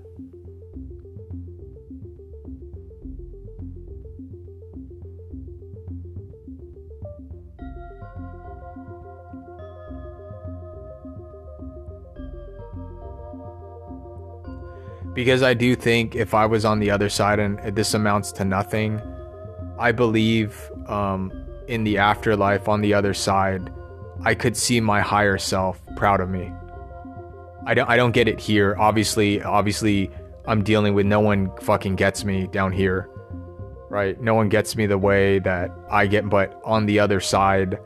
Because 15.18 15.42
I 15.42 15.52
do 15.52 15.74
think 15.74 16.14
if 16.14 16.32
I 16.32 16.46
was 16.46 16.64
on 16.64 16.78
the 16.78 16.92
other 16.92 17.08
side 17.08 17.40
and 17.40 17.58
this 17.74 17.92
amounts 17.92 18.30
to 18.30 18.44
nothing, 18.44 19.02
I 19.76 19.90
believe 19.90 20.70
um, 20.86 21.32
in 21.66 21.82
the 21.82 21.98
afterlife 21.98 22.68
on 22.68 22.82
the 22.82 22.94
other 22.94 23.12
side, 23.12 23.68
I 24.22 24.36
could 24.36 24.56
see 24.56 24.80
my 24.80 25.00
higher 25.00 25.36
self 25.36 25.82
proud 25.96 26.20
of 26.20 26.30
me. 26.30 26.52
I 27.66 27.74
don't 27.74 27.90
I 27.90 27.96
don't 27.96 28.12
get 28.12 28.28
it 28.28 28.38
here. 28.38 28.76
Obviously, 28.78 29.42
obviously 29.42 30.08
I'm 30.46 30.62
dealing 30.62 30.94
with 30.94 31.04
no 31.04 31.18
one 31.18 31.50
fucking 31.62 31.96
gets 31.96 32.24
me 32.24 32.46
down 32.46 32.70
here. 32.70 33.10
Right? 33.90 34.20
No 34.20 34.36
one 34.36 34.48
gets 34.48 34.76
me 34.76 34.86
the 34.86 34.98
way 34.98 35.40
that 35.40 35.72
I 35.90 36.06
get 36.06 36.28
but 36.28 36.60
on 36.64 36.86
the 36.86 37.00
other 37.00 37.18
side 37.18 37.80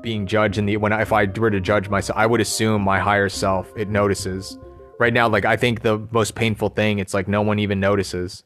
being 0.00 0.26
judged 0.26 0.56
in 0.56 0.64
the 0.64 0.78
when 0.78 0.94
I, 0.94 1.02
if 1.02 1.12
I 1.12 1.26
were 1.26 1.50
to 1.50 1.60
judge 1.60 1.90
myself, 1.90 2.18
I 2.18 2.24
would 2.24 2.40
assume 2.40 2.80
my 2.80 3.00
higher 3.00 3.28
self 3.28 3.70
it 3.76 3.90
notices 3.90 4.56
right 4.98 5.12
now 5.12 5.28
like 5.28 5.44
i 5.44 5.56
think 5.56 5.82
the 5.82 5.98
most 6.10 6.34
painful 6.34 6.68
thing 6.68 6.98
it's 6.98 7.14
like 7.14 7.28
no 7.28 7.42
one 7.42 7.58
even 7.58 7.80
notices. 7.80 8.42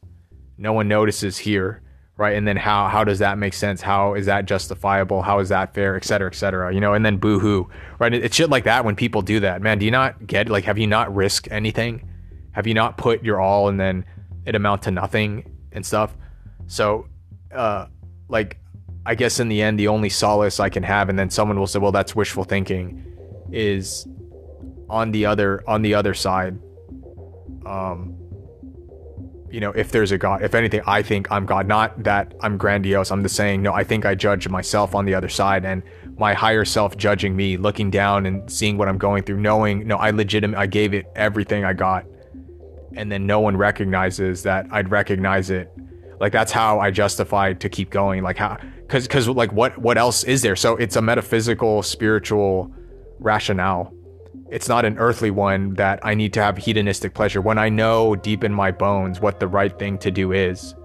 No 0.57 0.73
one 0.73 0.87
notices 0.87 1.37
here 1.37 1.81
right? 2.17 2.35
And 2.35 2.45
then 2.45 2.57
how 2.57 2.89
how 2.89 3.05
does 3.05 3.19
that 3.19 3.37
make 3.37 3.53
sense? 3.53 3.81
How 3.81 4.13
is 4.13 4.25
that 4.25 4.45
justifiable? 4.45 5.21
How 5.21 5.39
is 5.39 5.47
that 5.49 5.73
fair? 5.73 5.95
Et 5.95 6.03
cetera 6.03 6.27
et 6.27 6.35
cetera 6.35 6.73
you 6.73 6.81
know? 6.81 6.93
And 6.93 7.05
then 7.05 7.17
boo-hoo 7.17 7.69
right? 7.97 8.13
It's 8.13 8.35
shit 8.35 8.49
like 8.49 8.65
that 8.65 8.83
when 8.83 8.95
people 8.95 9.21
do 9.21 9.39
that. 9.39 9.61
Man 9.61 9.79
do 9.79 9.85
you 9.85 9.91
not 9.91 10.27
get 10.27 10.49
like 10.49 10.65
have 10.65 10.77
you 10.77 10.87
not 10.87 11.15
risked 11.15 11.47
anything? 11.51 12.09
Have 12.51 12.67
you 12.67 12.73
not 12.73 12.97
put 12.97 13.23
your 13.23 13.39
all 13.39 13.69
and 13.69 13.79
then 13.79 14.05
it 14.45 14.55
amount 14.55 14.81
to 14.83 14.91
nothing 14.91 15.49
and 15.71 15.85
stuff? 15.85 16.15
So 16.67 17.07
uh 17.55 17.87
like 18.29 18.57
i 19.05 19.15
guess 19.15 19.39
in 19.39 19.49
the 19.49 19.61
end 19.61 19.79
the 19.79 19.87
only 19.87 20.09
solace 20.09 20.59
i 20.59 20.69
can 20.69 20.83
have 20.83 21.09
and 21.09 21.17
then 21.17 21.29
someone 21.29 21.57
will 21.57 21.67
say 21.67 21.79
well 21.79 21.91
that's 21.91 22.15
wishful 22.15 22.43
thinking 22.43 23.03
is 23.51 24.07
on 24.89 25.11
the 25.11 25.25
other 25.25 25.63
on 25.67 25.81
the 25.81 25.93
other 25.93 26.13
side. 26.13 26.59
Um 27.65 28.19
you 29.51 29.59
know 29.59 29.71
if 29.71 29.91
there's 29.91 30.11
a 30.11 30.17
god 30.17 30.43
if 30.43 30.53
anything 30.53 30.81
i 30.85 31.01
think 31.01 31.31
i'm 31.31 31.45
god 31.45 31.67
not 31.67 32.03
that 32.03 32.33
i'm 32.41 32.57
grandiose. 32.57 33.11
I'm 33.11 33.23
just 33.23 33.35
saying 33.35 33.61
no 33.61 33.73
i 33.73 33.83
think 33.83 34.05
i 34.05 34.15
judge 34.15 34.47
myself 34.47 34.95
on 34.95 35.05
the 35.05 35.15
other 35.15 35.29
side 35.29 35.65
and 35.65 35.83
my 36.17 36.33
higher 36.33 36.65
self 36.65 36.97
judging 36.97 37.35
me 37.35 37.57
looking 37.57 37.89
down 37.89 38.25
and 38.25 38.49
seeing 38.51 38.77
what 38.77 38.87
i'm 38.87 38.97
going 38.97 39.23
through 39.23 39.39
knowing 39.39 39.87
no 39.87 39.97
i 39.97 40.11
legitimate 40.11 40.57
i 40.57 40.65
gave 40.65 40.93
it 40.93 41.05
everything 41.15 41.65
i 41.65 41.73
got. 41.73 42.05
And 42.95 43.11
then 43.11 43.25
no 43.27 43.39
one 43.39 43.55
recognizes 43.55 44.43
that 44.43 44.67
i'd 44.71 44.91
recognize 44.91 45.49
it. 45.49 45.71
Like 46.19 46.31
that's 46.31 46.51
how 46.51 46.79
i 46.79 46.91
justify 46.91 47.53
to 47.53 47.69
keep 47.69 47.89
going. 47.89 48.23
Like 48.23 48.37
how 48.37 48.57
because 48.81 49.07
because 49.07 49.27
like 49.29 49.51
what 49.53 49.77
what 49.77 49.97
else 49.97 50.23
is 50.23 50.41
there? 50.41 50.55
So 50.55 50.75
it's 50.75 50.95
a 50.95 51.01
metaphysical 51.01 51.81
spiritual 51.83 52.73
rationale 53.19 53.93
it's 54.51 54.67
not 54.67 54.85
an 54.85 54.97
earthly 54.97 55.31
one 55.31 55.75
that 55.75 55.99
I 56.03 56.15
need 56.15 56.33
to 56.33 56.41
have 56.41 56.57
hedonistic 56.57 57.13
pleasure 57.13 57.41
when 57.41 57.57
I 57.57 57.69
know 57.69 58.15
deep 58.15 58.43
in 58.43 58.53
my 58.53 58.71
bones 58.71 59.19
what 59.19 59.39
the 59.39 59.47
right 59.47 59.77
thing 59.77 59.97
to 59.99 60.11
do 60.11 60.31
is. 60.31 60.75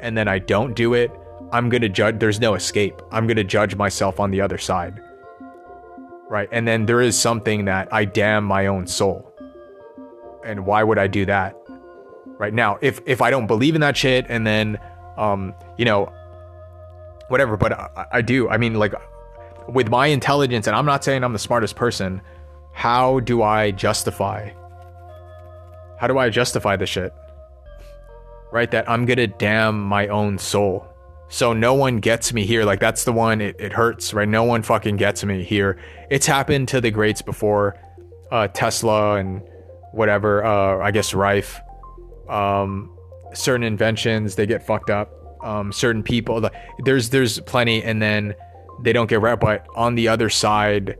And 0.00 0.16
then 0.16 0.28
I 0.28 0.38
don't 0.38 0.74
do 0.74 0.94
it, 0.94 1.10
I'm 1.52 1.68
going 1.68 1.82
to 1.82 1.88
judge. 1.88 2.18
There's 2.18 2.40
no 2.40 2.54
escape. 2.54 3.00
I'm 3.10 3.26
going 3.26 3.36
to 3.36 3.44
judge 3.44 3.74
myself 3.74 4.20
on 4.20 4.30
the 4.30 4.40
other 4.40 4.58
side. 4.58 5.00
Right. 6.28 6.48
And 6.52 6.68
then 6.68 6.86
there 6.86 7.00
is 7.00 7.18
something 7.18 7.64
that 7.64 7.88
I 7.92 8.04
damn 8.04 8.44
my 8.44 8.66
own 8.66 8.86
soul. 8.86 9.32
And 10.44 10.66
why 10.66 10.82
would 10.82 10.98
I 10.98 11.06
do 11.06 11.24
that? 11.26 11.56
Right 12.38 12.54
now, 12.54 12.78
if 12.80 13.00
if 13.06 13.22
I 13.22 13.30
don't 13.30 13.46
believe 13.46 13.74
in 13.74 13.80
that 13.80 13.96
shit 13.96 14.26
and 14.28 14.46
then 14.46 14.78
um, 15.16 15.54
you 15.76 15.84
know, 15.84 16.12
whatever, 17.28 17.56
but 17.56 17.72
I, 17.72 18.06
I 18.12 18.22
do. 18.22 18.48
I 18.48 18.58
mean 18.58 18.74
like 18.74 18.94
with 19.68 19.88
my 19.88 20.06
intelligence 20.06 20.66
and 20.66 20.76
I'm 20.76 20.86
not 20.86 21.02
saying 21.02 21.24
I'm 21.24 21.32
the 21.32 21.38
smartest 21.38 21.74
person, 21.74 22.20
how 22.78 23.18
do 23.18 23.42
I 23.42 23.72
justify? 23.72 24.50
How 25.98 26.06
do 26.06 26.16
I 26.16 26.30
justify 26.30 26.76
the 26.76 26.86
shit? 26.86 27.12
Right? 28.52 28.70
That 28.70 28.88
I'm 28.88 29.04
gonna 29.04 29.26
damn 29.26 29.82
my 29.82 30.06
own 30.06 30.38
soul. 30.38 30.86
So 31.28 31.52
no 31.52 31.74
one 31.74 31.98
gets 31.98 32.32
me 32.32 32.46
here. 32.46 32.64
Like 32.64 32.78
that's 32.78 33.02
the 33.02 33.12
one 33.12 33.40
it, 33.40 33.56
it 33.58 33.72
hurts, 33.72 34.14
right? 34.14 34.28
No 34.28 34.44
one 34.44 34.62
fucking 34.62 34.94
gets 34.96 35.24
me 35.24 35.42
here. 35.42 35.76
It's 36.08 36.24
happened 36.24 36.68
to 36.68 36.80
the 36.80 36.92
greats 36.92 37.20
before. 37.20 37.74
Uh, 38.30 38.46
Tesla 38.46 39.16
and 39.16 39.42
whatever, 39.90 40.44
uh, 40.44 40.78
I 40.78 40.92
guess 40.92 41.14
Rife. 41.14 41.58
Um, 42.28 42.96
certain 43.34 43.64
inventions, 43.64 44.36
they 44.36 44.46
get 44.46 44.64
fucked 44.64 44.88
up. 44.88 45.10
Um, 45.42 45.72
certain 45.72 46.04
people, 46.04 46.48
there's 46.84 47.10
there's 47.10 47.40
plenty, 47.40 47.82
and 47.82 48.00
then 48.00 48.36
they 48.84 48.92
don't 48.92 49.10
get 49.10 49.20
right. 49.20 49.38
But 49.38 49.66
on 49.74 49.96
the 49.96 50.06
other 50.06 50.30
side, 50.30 50.96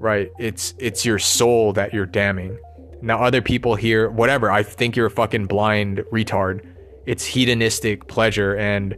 right? 0.00 0.32
It's 0.38 0.74
it's 0.78 1.04
your 1.04 1.18
soul 1.18 1.74
that 1.74 1.92
you're 1.94 2.06
damning. 2.06 2.58
Now 3.02 3.22
other 3.22 3.42
people 3.42 3.76
here, 3.76 4.10
whatever, 4.10 4.50
I 4.50 4.62
think 4.62 4.96
you're 4.96 5.06
a 5.06 5.10
fucking 5.10 5.46
blind 5.46 5.98
retard. 6.10 6.66
It's 7.06 7.24
hedonistic 7.24 8.08
pleasure 8.08 8.56
and 8.56 8.96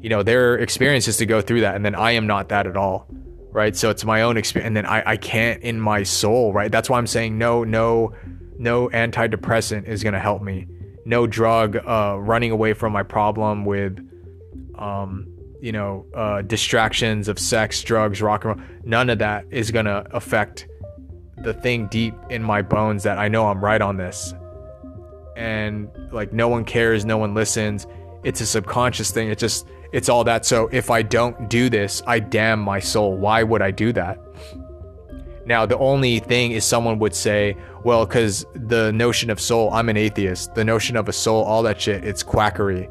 you 0.00 0.10
know, 0.10 0.22
their 0.22 0.56
experience 0.56 1.08
is 1.08 1.16
to 1.16 1.26
go 1.26 1.40
through 1.40 1.62
that 1.62 1.76
and 1.76 1.84
then 1.84 1.94
I 1.94 2.10
am 2.12 2.26
not 2.26 2.50
that 2.50 2.66
at 2.66 2.76
all. 2.76 3.06
Right? 3.52 3.74
So 3.76 3.88
it's 3.88 4.04
my 4.04 4.22
own 4.22 4.36
experience 4.36 4.66
and 4.66 4.76
then 4.76 4.86
I, 4.86 5.12
I 5.12 5.16
can't 5.16 5.62
in 5.62 5.80
my 5.80 6.02
soul, 6.02 6.52
right? 6.52 6.70
That's 6.70 6.90
why 6.90 6.98
I'm 6.98 7.06
saying 7.06 7.38
no, 7.38 7.62
no, 7.62 8.12
no 8.58 8.88
antidepressant 8.88 9.86
is 9.86 10.02
gonna 10.02 10.18
help 10.20 10.42
me. 10.42 10.66
No 11.06 11.26
drug 11.26 11.76
uh 11.76 12.16
running 12.18 12.50
away 12.50 12.74
from 12.74 12.92
my 12.92 13.04
problem 13.04 13.64
with 13.64 13.98
um 14.76 15.33
you 15.64 15.72
know, 15.72 16.04
uh, 16.14 16.42
distractions 16.42 17.26
of 17.26 17.38
sex, 17.38 17.82
drugs, 17.82 18.20
rock 18.20 18.44
and 18.44 18.58
roll, 18.58 18.68
none 18.84 19.08
of 19.08 19.18
that 19.18 19.46
is 19.50 19.70
gonna 19.70 20.04
affect 20.10 20.68
the 21.38 21.54
thing 21.54 21.86
deep 21.86 22.14
in 22.28 22.42
my 22.42 22.60
bones 22.60 23.02
that 23.02 23.16
I 23.16 23.28
know 23.28 23.48
I'm 23.48 23.64
right 23.64 23.80
on 23.80 23.96
this. 23.96 24.34
And 25.38 25.88
like 26.12 26.34
no 26.34 26.48
one 26.48 26.66
cares, 26.66 27.06
no 27.06 27.16
one 27.16 27.32
listens. 27.32 27.86
It's 28.24 28.42
a 28.42 28.46
subconscious 28.46 29.10
thing. 29.10 29.30
It's 29.30 29.40
just 29.40 29.66
it's 29.90 30.10
all 30.10 30.22
that. 30.24 30.44
So 30.44 30.68
if 30.70 30.90
I 30.90 31.00
don't 31.00 31.48
do 31.48 31.70
this, 31.70 32.02
I 32.06 32.18
damn 32.18 32.60
my 32.60 32.78
soul. 32.78 33.16
Why 33.16 33.42
would 33.42 33.62
I 33.62 33.70
do 33.70 33.90
that? 33.94 34.18
Now, 35.46 35.64
the 35.64 35.78
only 35.78 36.18
thing 36.18 36.52
is 36.52 36.64
someone 36.64 36.98
would 36.98 37.14
say, 37.14 37.56
well, 37.84 38.04
because 38.04 38.44
the 38.54 38.92
notion 38.92 39.30
of 39.30 39.40
soul, 39.40 39.72
I'm 39.72 39.88
an 39.88 39.96
atheist. 39.96 40.54
The 40.54 40.64
notion 40.64 40.96
of 40.96 41.08
a 41.08 41.12
soul, 41.12 41.42
all 41.44 41.62
that 41.62 41.80
shit, 41.80 42.04
it's 42.04 42.22
quackery. 42.22 42.88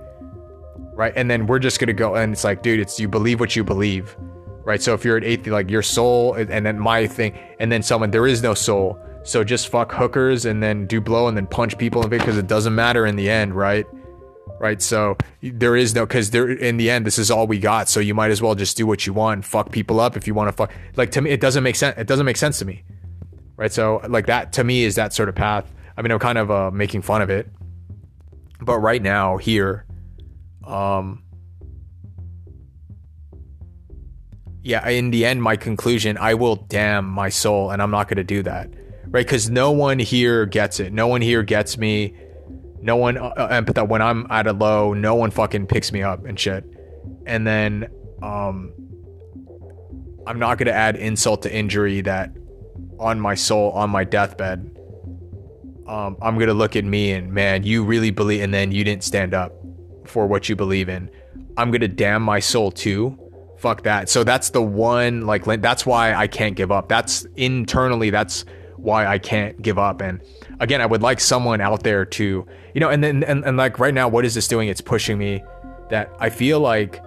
Right. 0.96 1.14
And 1.16 1.30
then 1.30 1.48
we're 1.48 1.60
just 1.60 1.80
to 1.80 1.92
go, 1.92 2.16
and 2.16 2.34
it's 2.34 2.44
like, 2.44 2.62
dude, 2.62 2.80
it's 2.80 3.00
you 3.00 3.08
believe 3.08 3.40
what 3.40 3.56
you 3.56 3.64
believe 3.64 4.16
right? 4.64 4.82
So 4.82 4.94
if 4.94 5.06
you're 5.06 5.18
an 5.18 5.24
atheist, 5.24 5.52
like 5.52 5.70
your 5.70 5.82
soul, 5.82 6.34
and 6.36 6.66
then 6.66 6.80
my 6.80 7.08
thing, 7.08 7.38
and 7.60 7.72
then 7.72 7.84
someone, 7.84 8.12
there 8.12 8.28
is 8.28 8.42
no 8.42 8.54
soul. 8.54 8.98
So 9.24 9.44
just 9.44 9.70
fuck 9.70 9.92
hookers 9.92 10.46
and 10.46 10.62
then 10.62 10.86
do 10.86 11.00
blow 11.00 11.28
and 11.28 11.38
then 11.38 11.48
punch 11.48 11.78
people 11.78 12.04
in 12.04 12.10
because 12.10 12.38
it 12.38 12.48
doesn't 12.48 12.76
matter 12.76 13.06
in 13.06 13.16
the 13.16 13.30
end, 13.30 13.56
right? 13.56 13.86
Right. 14.60 14.82
So 14.82 15.18
there 15.42 15.76
is 15.76 15.96
no, 15.96 16.06
because 16.06 16.32
there 16.32 16.50
in 16.50 16.78
the 16.78 16.90
end, 16.90 17.06
this 17.06 17.18
is 17.18 17.32
all 17.32 17.48
we 17.48 17.60
got. 17.60 17.90
So 17.90 18.00
you 18.00 18.14
might 18.14 18.32
as 18.32 18.42
well 18.42 18.56
just 18.56 18.78
do 18.78 18.86
what 18.86 19.06
you 19.06 19.14
want, 19.14 19.46
fuck 19.46 19.72
people 19.72 20.00
up 20.00 20.16
if 20.18 20.28
you 20.28 20.34
want 20.34 20.50
to 20.50 20.52
fuck. 20.54 20.72
Like 20.96 21.12
to 21.12 21.22
me, 21.22 21.32
it 21.32 21.42
doesn't 21.42 21.64
make 21.64 21.76
sense. 21.76 21.98
It 21.98 22.08
doesn't 22.08 22.26
make 22.26 22.38
sense 22.38 22.60
to 22.60 22.66
me, 22.66 22.84
right? 23.58 23.72
So 23.72 24.02
like 24.08 24.28
that 24.28 24.54
to 24.54 24.64
me 24.64 24.84
is 24.84 24.96
that 24.96 25.14
sort 25.14 25.30
of 25.30 25.36
path. 25.36 25.72
I 25.98 26.02
mean, 26.02 26.12
I'm 26.12 26.20
kind 26.20 26.38
of 26.38 26.52
uh, 26.52 26.72
making 26.72 27.02
fun 27.02 27.22
of 27.22 27.30
it, 27.30 27.50
but 28.62 28.80
right 28.80 29.02
now 29.02 29.38
here, 29.38 29.86
um, 30.66 31.24
yeah, 34.62 34.88
in 34.88 35.12
the 35.12 35.26
end, 35.26 35.44
my 35.44 35.58
conclusion, 35.58 36.18
I 36.18 36.36
will 36.36 36.56
damn 36.56 37.06
my 37.06 37.30
soul, 37.30 37.72
and 37.72 37.82
I'm 37.82 37.92
not 37.92 38.08
going 38.08 38.18
to 38.18 38.24
do 38.24 38.44
that, 38.44 38.70
right? 39.08 39.26
Because 39.26 39.50
no 39.50 39.72
one 39.72 40.00
here 40.00 40.46
gets 40.46 40.80
it. 40.80 40.94
No 40.94 41.08
one 41.08 41.22
here 41.22 41.44
gets 41.44 41.78
me. 41.78 42.16
No 42.82 42.96
one, 42.96 43.18
uh, 43.18 43.28
uh 43.28 43.62
that 43.62 43.90
when 43.90 44.02
I'm 44.02 44.26
at 44.30 44.48
a 44.48 44.54
low, 44.54 44.94
no 44.94 45.16
one 45.16 45.32
fucking 45.32 45.68
picks 45.68 45.92
me 45.92 46.02
up 46.02 46.26
and 46.26 46.40
shit. 46.40 46.66
And 47.26 47.46
then, 47.46 47.90
um, 48.22 48.74
I'm 50.26 50.40
not 50.40 50.58
going 50.58 50.68
to 50.68 50.74
add 50.74 50.96
insult 50.96 51.42
to 51.42 51.54
injury 51.54 52.02
that 52.02 52.32
on 53.00 53.20
my 53.20 53.36
soul, 53.36 53.72
on 53.72 53.90
my 53.90 54.06
deathbed, 54.06 54.78
um, 55.88 56.18
I'm 56.22 56.36
going 56.36 56.48
to 56.48 56.54
look 56.54 56.78
at 56.78 56.86
me 56.86 57.12
and 57.12 57.34
man, 57.34 57.64
you 57.64 57.84
really 57.84 58.12
believe, 58.12 58.42
and 58.42 58.54
then 58.54 58.72
you 58.72 58.86
didn't 58.86 59.04
stand 59.04 59.34
up 59.34 59.54
for 60.06 60.28
what 60.28 60.50
you 60.50 60.56
believe 60.56 60.90
in. 60.90 61.10
I'm 61.58 61.72
going 61.72 61.82
to 61.82 61.88
damn 61.88 62.22
my 62.22 62.40
soul 62.40 62.72
too 62.72 63.18
fuck 63.64 63.84
that. 63.84 64.10
So 64.10 64.26
that's 64.26 64.50
the 64.50 64.62
one 64.62 65.26
like 65.26 65.46
that's 65.62 65.86
why 65.86 66.14
I 66.14 66.28
can't 66.28 66.54
give 66.54 66.70
up. 66.70 66.90
That's 66.90 67.26
internally 67.38 68.10
that's 68.10 68.44
why 68.76 69.08
I 69.08 69.18
can't 69.18 69.60
give 69.62 69.80
up. 69.80 70.02
And 70.02 70.20
again, 70.60 70.82
I 70.82 70.86
would 70.86 71.02
like 71.02 71.22
someone 71.22 71.62
out 71.62 71.82
there 71.82 72.04
to, 72.06 72.46
you 72.74 72.82
know, 72.82 72.90
and 72.90 73.02
then 73.02 73.24
and, 73.24 73.46
and 73.46 73.56
like 73.56 73.80
right 73.80 73.94
now, 73.94 74.10
what 74.10 74.26
is 74.26 74.36
this 74.36 74.50
doing? 74.50 74.68
It's 74.68 74.82
pushing 74.82 75.18
me 75.18 75.42
that 75.90 76.12
I 76.20 76.30
feel 76.30 76.60
like 76.60 77.02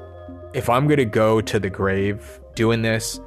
if 0.54 0.70
I'm 0.70 0.88
gonna 0.88 1.04
go 1.04 1.42
to 1.42 1.60
the 1.60 1.68
grave 1.68 2.40
doing 2.54 2.80
this, 2.80 3.20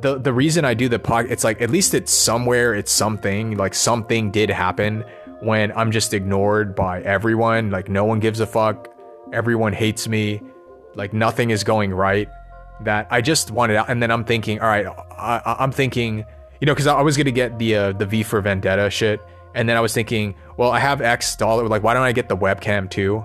the 0.00 0.18
the 0.18 0.32
reason 0.32 0.64
I 0.64 0.72
do 0.72 0.88
the 0.88 0.98
pod, 0.98 1.26
it's 1.28 1.44
like 1.44 1.60
at 1.60 1.68
least 1.68 1.92
it's 1.92 2.10
somewhere, 2.12 2.74
it's 2.74 2.90
something, 2.90 3.58
like 3.58 3.74
something 3.74 4.30
did 4.30 4.48
happen 4.48 5.04
when 5.40 5.72
I'm 5.72 5.90
just 5.90 6.14
ignored 6.14 6.74
by 6.74 7.02
everyone. 7.02 7.70
Like 7.70 7.88
no 7.88 8.04
one 8.04 8.20
gives 8.20 8.40
a 8.40 8.46
fuck. 8.46 8.88
Everyone 9.32 9.72
hates 9.72 10.08
me 10.08 10.40
like 10.94 11.12
nothing 11.12 11.50
is 11.50 11.64
going 11.64 11.92
right 11.92 12.28
that 12.82 13.06
I 13.10 13.20
just 13.20 13.50
wanted 13.50 13.76
out. 13.76 13.88
And 13.88 14.02
then 14.02 14.10
I'm 14.10 14.24
thinking, 14.24 14.60
all 14.60 14.68
right, 14.68 14.86
I, 14.86 15.56
am 15.58 15.72
thinking, 15.72 16.24
you 16.60 16.66
know, 16.66 16.72
because 16.72 16.86
I 16.86 17.00
was 17.02 17.16
gonna 17.16 17.30
get 17.30 17.58
the 17.58 17.76
uh, 17.76 17.92
the 17.92 18.06
V 18.06 18.22
for 18.22 18.40
Vendetta 18.40 18.90
shit, 18.90 19.20
and 19.54 19.68
then 19.68 19.76
I 19.76 19.80
was 19.80 19.92
thinking, 19.94 20.34
well, 20.56 20.70
I 20.70 20.78
have 20.78 21.00
X 21.00 21.36
dollar, 21.36 21.66
like 21.68 21.82
why 21.82 21.94
don't 21.94 22.02
I 22.02 22.12
get 22.12 22.28
the 22.28 22.36
webcam 22.36 22.90
too? 22.90 23.24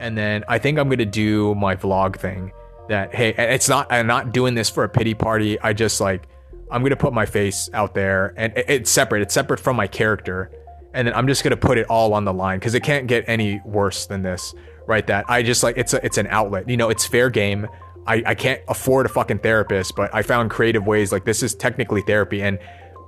And 0.00 0.16
then 0.16 0.44
I 0.48 0.58
think 0.58 0.78
I'm 0.78 0.88
gonna 0.88 1.04
do 1.06 1.54
my 1.54 1.76
vlog 1.76 2.16
thing. 2.16 2.52
That 2.88 3.14
hey, 3.14 3.34
it's 3.36 3.68
not 3.68 3.90
I'm 3.92 4.06
not 4.06 4.32
doing 4.32 4.54
this 4.54 4.68
for 4.68 4.84
a 4.84 4.88
pity 4.88 5.14
party. 5.14 5.58
I 5.60 5.72
just 5.72 6.00
like 6.00 6.28
I'm 6.70 6.82
gonna 6.82 6.96
put 6.96 7.12
my 7.12 7.26
face 7.26 7.70
out 7.72 7.94
there, 7.94 8.34
and 8.36 8.52
it's 8.56 8.90
separate. 8.90 9.22
It's 9.22 9.34
separate 9.34 9.60
from 9.60 9.76
my 9.76 9.86
character, 9.86 10.50
and 10.94 11.08
then 11.08 11.14
I'm 11.14 11.26
just 11.26 11.42
gonna 11.42 11.56
put 11.56 11.78
it 11.78 11.86
all 11.88 12.14
on 12.14 12.24
the 12.24 12.32
line 12.32 12.58
because 12.58 12.74
it 12.74 12.82
can't 12.82 13.06
get 13.06 13.24
any 13.26 13.60
worse 13.64 14.06
than 14.06 14.22
this 14.22 14.54
right? 14.86 15.06
That 15.06 15.24
I 15.28 15.42
just 15.42 15.62
like 15.62 15.76
it's 15.76 15.94
a, 15.94 16.04
it's 16.04 16.18
an 16.18 16.26
outlet. 16.28 16.68
You 16.68 16.76
know, 16.76 16.90
it's 16.90 17.06
fair 17.06 17.30
game. 17.30 17.66
I, 18.06 18.22
I 18.26 18.34
can't 18.34 18.60
afford 18.68 19.06
a 19.06 19.08
fucking 19.08 19.38
therapist, 19.38 19.94
but 19.94 20.12
I 20.14 20.22
found 20.22 20.50
creative 20.50 20.86
ways. 20.86 21.12
Like 21.12 21.24
this 21.24 21.42
is 21.42 21.54
technically 21.54 22.02
therapy, 22.02 22.42
and 22.42 22.58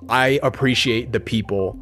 I 0.09 0.39
appreciate 0.43 1.13
the 1.13 1.21
people. 1.21 1.79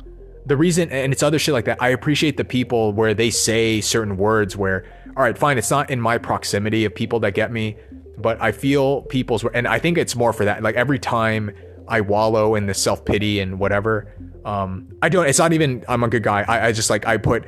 The 0.47 0.57
reason, 0.57 0.91
and 0.91 1.13
it's 1.13 1.23
other 1.23 1.39
shit 1.39 1.53
like 1.53 1.67
that. 1.67 1.81
I 1.81 1.91
appreciate 1.91 2.37
the 2.37 2.45
people 2.45 2.93
where 2.93 3.15
they 3.15 3.31
say 3.31 3.81
certain 3.81 4.17
words. 4.17 4.57
Where, 4.57 4.85
all 5.17 5.23
right, 5.23 5.37
fine, 5.37 5.59
it's 5.59 5.71
not 5.71 5.91
in 5.91 6.01
my 6.01 6.19
proximity 6.19 6.85
of 6.85 6.95
people 6.95 7.21
that 7.21 7.33
get 7.35 7.53
me, 7.53 7.77
but 8.19 8.41
I 8.41 8.53
feel 8.53 9.03
people's. 9.03 9.45
And 9.55 9.69
I 9.69 9.79
think 9.79 9.99
it's 9.99 10.17
more 10.17 10.33
for 10.33 10.45
that. 10.45 10.63
Like 10.63 10.75
every 10.75 10.99
time 10.99 11.53
I 11.93 12.01
wallow 12.01 12.55
in 12.55 12.67
the 12.67 12.75
self 12.75 13.05
pity 13.05 13.39
and 13.41 13.59
whatever, 13.59 14.15
um, 14.47 14.89
I 15.03 15.11
don't. 15.11 15.27
It's 15.27 15.39
not 15.39 15.53
even 15.53 15.85
I'm 15.89 16.03
a 16.03 16.09
good 16.09 16.23
guy. 16.23 16.43
I, 16.49 16.69
I 16.69 16.73
just 16.73 16.89
like 16.89 17.07
I 17.07 17.19
put 17.19 17.45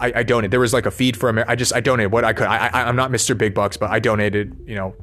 I, 0.00 0.12
I 0.16 0.22
donated. 0.22 0.50
There 0.50 0.60
was 0.60 0.72
like 0.72 0.86
a 0.86 0.90
feed 0.90 1.14
for 1.14 1.28
America. 1.28 1.52
I 1.52 1.56
just 1.56 1.74
I 1.74 1.80
donated 1.80 2.10
what 2.10 2.24
I 2.24 2.32
could. 2.32 2.46
I, 2.46 2.68
I 2.72 2.88
am 2.88 2.96
not 2.96 3.10
Mr. 3.10 3.36
Big 3.36 3.52
Bucks, 3.52 3.76
but 3.76 3.90
I 3.90 3.98
donated. 3.98 4.58
You 4.66 4.76
know, 4.76 4.94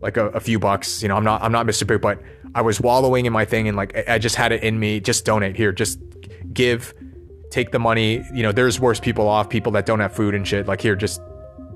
like 0.00 0.16
a, 0.16 0.28
a, 0.28 0.40
few 0.40 0.58
bucks. 0.58 1.02
You 1.02 1.08
know, 1.08 1.16
I'm 1.16 1.24
not 1.24 1.42
I'm 1.42 1.52
not 1.52 1.66
Mr. 1.66 1.86
Big, 1.86 2.00
but 2.00 2.20
I 2.54 2.62
was 2.62 2.80
wallowing 2.80 3.26
in 3.26 3.34
my 3.34 3.44
thing 3.44 3.68
and 3.68 3.76
like 3.76 4.08
I 4.08 4.18
just 4.18 4.34
had 4.34 4.52
it 4.52 4.62
in 4.62 4.80
me. 4.80 4.98
Just 4.98 5.24
donate 5.26 5.56
here. 5.56 5.72
Just 5.72 6.00
give. 6.52 6.94
Take 7.50 7.70
the 7.70 7.78
money. 7.78 8.24
You 8.34 8.42
know, 8.42 8.50
there's 8.50 8.80
worse 8.80 8.98
people 8.98 9.28
off. 9.28 9.48
People 9.48 9.72
that 9.72 9.86
don't 9.86 10.00
have 10.00 10.14
food 10.14 10.34
and 10.34 10.48
shit. 10.48 10.66
Like 10.66 10.80
here, 10.80 10.96
just 10.96 11.20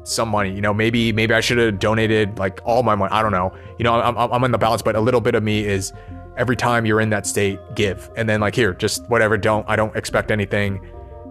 some 0.04 0.28
money. 0.30 0.52
You 0.52 0.60
know, 0.60 0.72
maybe 0.72 1.12
maybe 1.12 1.34
I 1.34 1.40
should 1.40 1.58
have 1.58 1.78
donated 1.78 2.38
like 2.38 2.60
all 2.64 2.82
my 2.82 2.94
money. 2.94 3.12
I 3.12 3.22
don't 3.22 3.32
know. 3.32 3.54
You 3.78 3.84
know, 3.84 3.94
I'm 3.94 4.16
I'm 4.16 4.44
in 4.44 4.52
the 4.52 4.58
balance, 4.58 4.82
but 4.82 4.96
a 4.96 5.00
little 5.00 5.20
bit 5.20 5.34
of 5.34 5.42
me 5.42 5.64
is 5.64 5.92
every 6.36 6.56
time 6.56 6.86
you're 6.86 7.00
in 7.00 7.10
that 7.10 7.26
state, 7.26 7.58
give. 7.74 8.10
And 8.16 8.28
then 8.28 8.40
like 8.40 8.54
here, 8.54 8.74
just 8.74 9.08
whatever. 9.08 9.36
Don't 9.36 9.68
I 9.68 9.76
don't 9.76 9.94
expect 9.96 10.30
anything 10.30 10.80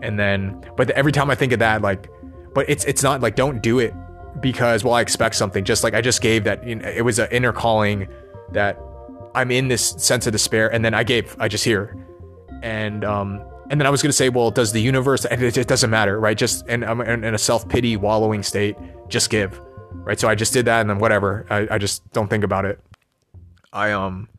and 0.02 0.20
then 0.20 0.64
but 0.76 0.90
every 0.92 1.12
time 1.12 1.30
I 1.30 1.36
think 1.36 1.52
of 1.54 1.60
that, 1.60 1.82
like, 1.82 2.10
but 2.54 2.70
it's 2.70 2.86
it's 2.86 3.04
not 3.04 3.22
like 3.22 3.36
don't 3.36 3.62
do 3.62 3.80
it 3.80 3.94
because 4.40 4.84
well 4.84 4.94
I 4.94 5.02
expect 5.02 5.36
something. 5.36 5.64
Just 5.64 5.84
like 5.84 5.94
I 5.94 6.02
just 6.02 6.22
gave 6.22 6.44
that 6.46 6.66
you 6.66 6.76
know, 6.76 6.88
it 6.88 7.02
was 7.02 7.20
an 7.20 7.28
inner 7.32 7.52
calling 7.52 8.08
that 8.52 8.80
I'm 9.36 9.52
in 9.52 9.68
this 9.68 9.92
sense 9.98 10.26
of 10.28 10.32
despair, 10.32 10.72
and 10.74 10.84
then 10.84 10.94
I 10.94 11.04
gave 11.04 11.36
I 11.40 11.48
just 11.48 11.64
hear, 11.64 11.96
and 12.62 13.04
um 13.04 13.42
and 13.70 13.80
then 13.80 13.86
I 13.86 13.90
was 13.90 14.02
gonna 14.02 14.14
say, 14.14 14.30
well, 14.30 14.52
does 14.52 14.72
the 14.72 14.82
universe? 14.82 15.26
and 15.26 15.42
It, 15.44 15.58
it 15.58 15.68
doesn't 15.68 15.90
matter, 15.90 16.20
right? 16.20 16.38
Just 16.38 16.66
and 16.68 16.84
I'm 16.84 17.02
in, 17.02 17.24
in 17.24 17.34
a 17.34 17.38
self 17.38 17.68
pity 17.68 17.98
wallowing 17.98 18.44
state. 18.44 18.76
Just 19.10 19.30
give, 19.30 19.60
right? 19.92 20.20
So 20.20 20.28
I 20.28 20.36
just 20.36 20.54
did 20.54 20.66
that, 20.66 20.82
and 20.82 20.90
then 20.90 21.00
whatever. 21.00 21.46
I, 21.50 21.68
I 21.72 21.78
just 21.78 22.10
don't 22.14 22.30
think 22.30 22.44
about 22.44 22.66
it. 22.66 22.80
I 23.72 23.92
um 23.92 24.30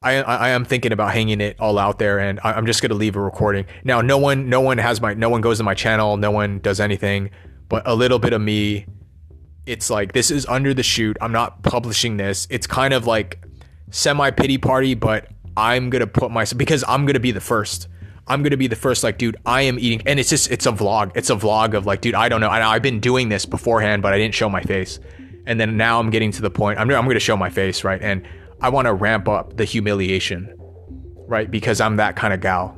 I, 0.00 0.22
I 0.22 0.48
am 0.50 0.64
thinking 0.64 0.92
about 0.92 1.12
hanging 1.12 1.40
it 1.40 1.58
all 1.58 1.76
out 1.76 1.98
there, 1.98 2.20
and 2.20 2.38
I'm 2.44 2.66
just 2.66 2.82
gonna 2.82 2.94
leave 2.94 3.16
a 3.16 3.20
recording. 3.20 3.66
Now, 3.82 4.00
no 4.00 4.16
one, 4.16 4.48
no 4.48 4.60
one 4.60 4.78
has 4.78 5.00
my, 5.00 5.14
no 5.14 5.28
one 5.28 5.40
goes 5.40 5.58
to 5.58 5.64
my 5.64 5.74
channel, 5.74 6.16
no 6.16 6.30
one 6.30 6.60
does 6.60 6.78
anything, 6.78 7.30
but 7.68 7.82
a 7.86 7.94
little 7.94 8.20
bit 8.20 8.32
of 8.32 8.40
me. 8.40 8.86
It's 9.66 9.90
like 9.90 10.12
this 10.12 10.30
is 10.30 10.46
under 10.46 10.72
the 10.72 10.84
shoot. 10.84 11.18
I'm 11.20 11.32
not 11.32 11.62
publishing 11.62 12.16
this. 12.16 12.46
It's 12.48 12.66
kind 12.66 12.94
of 12.94 13.06
like 13.06 13.44
semi 13.90 14.30
pity 14.30 14.56
party, 14.56 14.94
but 14.94 15.28
I'm 15.56 15.90
gonna 15.90 16.06
put 16.06 16.30
myself 16.30 16.58
because 16.58 16.84
I'm 16.86 17.04
gonna 17.04 17.20
be 17.20 17.32
the 17.32 17.40
first. 17.40 17.88
I'm 18.28 18.44
gonna 18.44 18.56
be 18.56 18.68
the 18.68 18.76
first. 18.76 19.02
Like, 19.02 19.18
dude, 19.18 19.36
I 19.44 19.62
am 19.62 19.80
eating, 19.80 20.06
and 20.06 20.20
it's 20.20 20.30
just 20.30 20.50
it's 20.52 20.66
a 20.66 20.72
vlog. 20.72 21.10
It's 21.16 21.28
a 21.28 21.36
vlog 21.36 21.74
of 21.74 21.86
like, 21.86 22.02
dude, 22.02 22.14
I 22.14 22.28
don't 22.28 22.40
know. 22.40 22.48
I, 22.48 22.66
I've 22.66 22.82
been 22.82 23.00
doing 23.00 23.30
this 23.30 23.44
beforehand, 23.44 24.02
but 24.02 24.12
I 24.12 24.18
didn't 24.18 24.34
show 24.36 24.48
my 24.48 24.62
face, 24.62 25.00
and 25.44 25.60
then 25.60 25.76
now 25.76 25.98
I'm 25.98 26.10
getting 26.10 26.30
to 26.32 26.40
the 26.40 26.50
point. 26.50 26.78
I'm 26.78 26.88
I'm 26.88 27.08
gonna 27.08 27.18
show 27.18 27.36
my 27.36 27.50
face, 27.50 27.82
right? 27.82 28.00
And 28.00 28.26
I 28.60 28.68
want 28.70 28.86
to 28.86 28.92
ramp 28.92 29.28
up 29.28 29.56
the 29.56 29.64
humiliation, 29.64 30.52
right? 31.26 31.50
Because 31.50 31.80
I'm 31.80 31.96
that 31.96 32.16
kind 32.16 32.34
of 32.34 32.40
gal, 32.40 32.76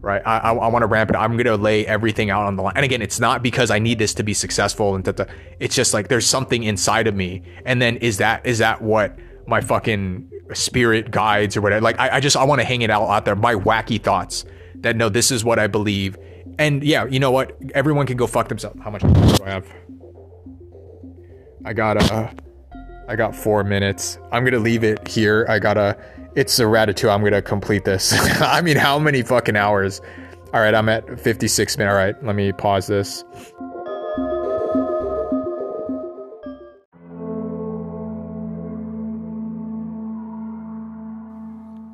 right? 0.00 0.22
I, 0.24 0.38
I, 0.38 0.52
I 0.52 0.68
want 0.68 0.82
to 0.82 0.86
ramp 0.86 1.10
it. 1.10 1.16
I'm 1.16 1.32
going 1.32 1.44
to 1.44 1.56
lay 1.56 1.86
everything 1.86 2.30
out 2.30 2.46
on 2.46 2.56
the 2.56 2.62
line. 2.62 2.72
And 2.76 2.84
again, 2.84 3.02
it's 3.02 3.20
not 3.20 3.42
because 3.42 3.70
I 3.70 3.78
need 3.78 3.98
this 3.98 4.14
to 4.14 4.22
be 4.22 4.34
successful 4.34 4.94
and 4.94 5.04
that 5.04 5.28
it's 5.60 5.74
just 5.74 5.92
like 5.92 6.08
there's 6.08 6.26
something 6.26 6.62
inside 6.62 7.06
of 7.06 7.14
me. 7.14 7.42
And 7.66 7.80
then 7.82 7.96
is 7.98 8.18
that 8.18 8.46
is 8.46 8.58
that 8.58 8.80
what 8.80 9.18
my 9.46 9.60
fucking 9.60 10.30
spirit 10.54 11.10
guides 11.10 11.56
or 11.56 11.60
whatever? 11.60 11.82
Like 11.82 11.98
I, 11.98 12.16
I 12.16 12.20
just 12.20 12.36
I 12.36 12.44
want 12.44 12.60
to 12.60 12.66
hang 12.66 12.82
it 12.82 12.90
out 12.90 13.08
out 13.08 13.24
there. 13.24 13.36
My 13.36 13.54
wacky 13.54 14.02
thoughts 14.02 14.44
that 14.76 14.96
no, 14.96 15.08
this 15.08 15.30
is 15.30 15.44
what 15.44 15.58
I 15.58 15.66
believe. 15.66 16.16
And 16.58 16.82
yeah, 16.82 17.04
you 17.04 17.20
know 17.20 17.30
what? 17.30 17.56
Everyone 17.74 18.06
can 18.06 18.16
go 18.16 18.26
fuck 18.26 18.48
themselves. 18.48 18.80
How 18.82 18.90
much 18.90 19.02
do 19.02 19.44
I 19.44 19.50
have? 19.50 19.66
I 21.64 21.72
got 21.74 22.02
a. 22.02 22.14
Uh, 22.14 22.30
I 23.08 23.16
got 23.16 23.34
four 23.34 23.64
minutes. 23.64 24.18
I'm 24.32 24.44
gonna 24.44 24.58
leave 24.58 24.84
it 24.84 25.08
here. 25.08 25.46
I 25.48 25.58
gotta. 25.58 25.96
It's 26.34 26.58
a 26.58 26.64
ratatouille. 26.64 27.10
I'm 27.10 27.24
gonna 27.24 27.40
complete 27.40 27.86
this. 27.86 28.12
I 28.42 28.60
mean, 28.60 28.76
how 28.76 28.98
many 28.98 29.22
fucking 29.22 29.56
hours? 29.56 30.02
All 30.52 30.60
right, 30.60 30.74
I'm 30.74 30.90
at 30.90 31.18
56 31.18 31.78
minutes. 31.78 31.90
All 31.90 31.96
right, 31.96 32.22
let 32.22 32.36
me 32.36 32.52
pause 32.52 32.86
this. 32.86 33.24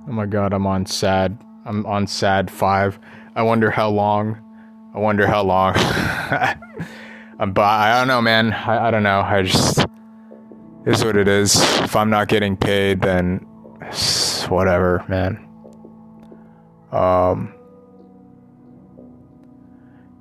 Oh 0.06 0.12
my 0.12 0.26
god, 0.26 0.52
I'm 0.52 0.66
on 0.66 0.84
sad. 0.84 1.38
I'm 1.64 1.86
on 1.86 2.08
sad 2.08 2.50
five. 2.50 2.98
I 3.36 3.42
wonder 3.42 3.70
how 3.70 3.88
long. 3.88 4.40
I 4.96 4.98
wonder 4.98 5.28
how 5.28 5.44
long. 5.44 5.74
but 7.38 7.62
I 7.62 7.98
don't 7.98 8.08
know, 8.08 8.20
man. 8.20 8.52
I, 8.52 8.88
I 8.88 8.90
don't 8.90 9.04
know. 9.04 9.20
I 9.20 9.42
just 9.42 9.86
is 10.86 11.04
what 11.04 11.16
it 11.16 11.28
is. 11.28 11.56
If 11.80 11.96
I'm 11.96 12.10
not 12.10 12.28
getting 12.28 12.56
paid, 12.56 13.00
then 13.00 13.38
whatever, 14.48 15.04
man. 15.08 15.46
Um. 16.92 17.54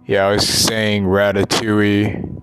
Yeah, 0.06 0.28
I 0.28 0.34
was 0.34 0.48
saying 0.48 1.06
Ratatouille. 1.06 2.42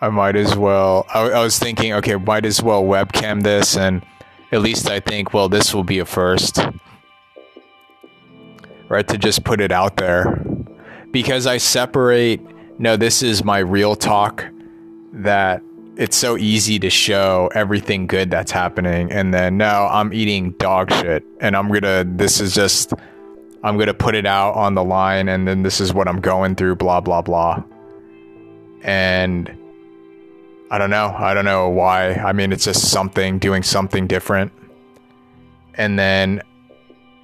I 0.00 0.08
might 0.10 0.36
as 0.36 0.54
well. 0.56 1.06
I, 1.12 1.22
I 1.22 1.42
was 1.42 1.58
thinking, 1.58 1.94
okay, 1.94 2.16
might 2.16 2.44
as 2.44 2.62
well 2.62 2.84
webcam 2.84 3.42
this, 3.42 3.78
and 3.78 4.04
at 4.52 4.60
least 4.60 4.90
I 4.90 5.00
think, 5.00 5.32
well, 5.32 5.48
this 5.48 5.74
will 5.74 5.84
be 5.84 5.98
a 5.98 6.04
first, 6.04 6.58
right? 8.90 9.08
To 9.08 9.16
just 9.16 9.42
put 9.44 9.60
it 9.60 9.72
out 9.72 9.96
there, 9.96 10.44
because 11.12 11.46
I 11.46 11.56
separate 11.56 12.42
no, 12.78 12.96
this 12.96 13.22
is 13.22 13.42
my 13.42 13.58
real 13.58 13.96
talk 13.96 14.44
that 15.12 15.62
it's 15.96 16.16
so 16.16 16.36
easy 16.36 16.78
to 16.78 16.90
show 16.90 17.50
everything 17.54 18.06
good 18.06 18.30
that's 18.30 18.52
happening 18.52 19.10
and 19.10 19.32
then 19.32 19.56
no, 19.56 19.88
I'm 19.90 20.12
eating 20.12 20.52
dog 20.52 20.92
shit 20.92 21.24
and 21.40 21.56
I'm 21.56 21.72
to 21.72 22.06
this 22.06 22.40
is 22.40 22.54
just 22.54 22.92
I'm 23.62 23.78
to 23.78 23.94
put 23.94 24.14
it 24.14 24.26
out 24.26 24.54
on 24.54 24.74
the 24.74 24.84
line 24.84 25.28
and 25.28 25.48
then 25.48 25.62
this 25.62 25.80
is 25.80 25.94
what 25.94 26.06
I'm 26.06 26.20
going 26.20 26.54
through 26.54 26.76
blah 26.76 27.00
blah 27.00 27.22
blah. 27.22 27.62
And 28.82 29.50
I 30.70 30.78
don't 30.78 30.90
know. 30.90 31.14
I 31.16 31.32
don't 31.32 31.44
know 31.44 31.68
why. 31.68 32.12
I 32.14 32.32
mean, 32.32 32.52
it's 32.52 32.64
just 32.64 32.90
something 32.90 33.38
doing 33.38 33.62
something 33.62 34.06
different. 34.06 34.52
And 35.74 35.98
then 35.98 36.42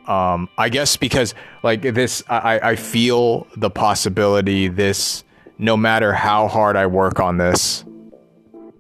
um 0.07 0.49
I 0.57 0.71
guess 0.71 0.97
because 0.97 1.35
like 1.63 1.83
this 1.83 2.23
I 2.29 2.59
I 2.71 2.77
feel 2.77 3.47
the 3.57 3.71
possibility 3.71 4.69
this 4.69 5.25
no 5.59 5.77
matter 5.77 6.13
how 6.13 6.49
hard 6.49 6.77
I 6.77 6.87
work 6.87 7.21
on 7.21 7.37
this, 7.37 7.85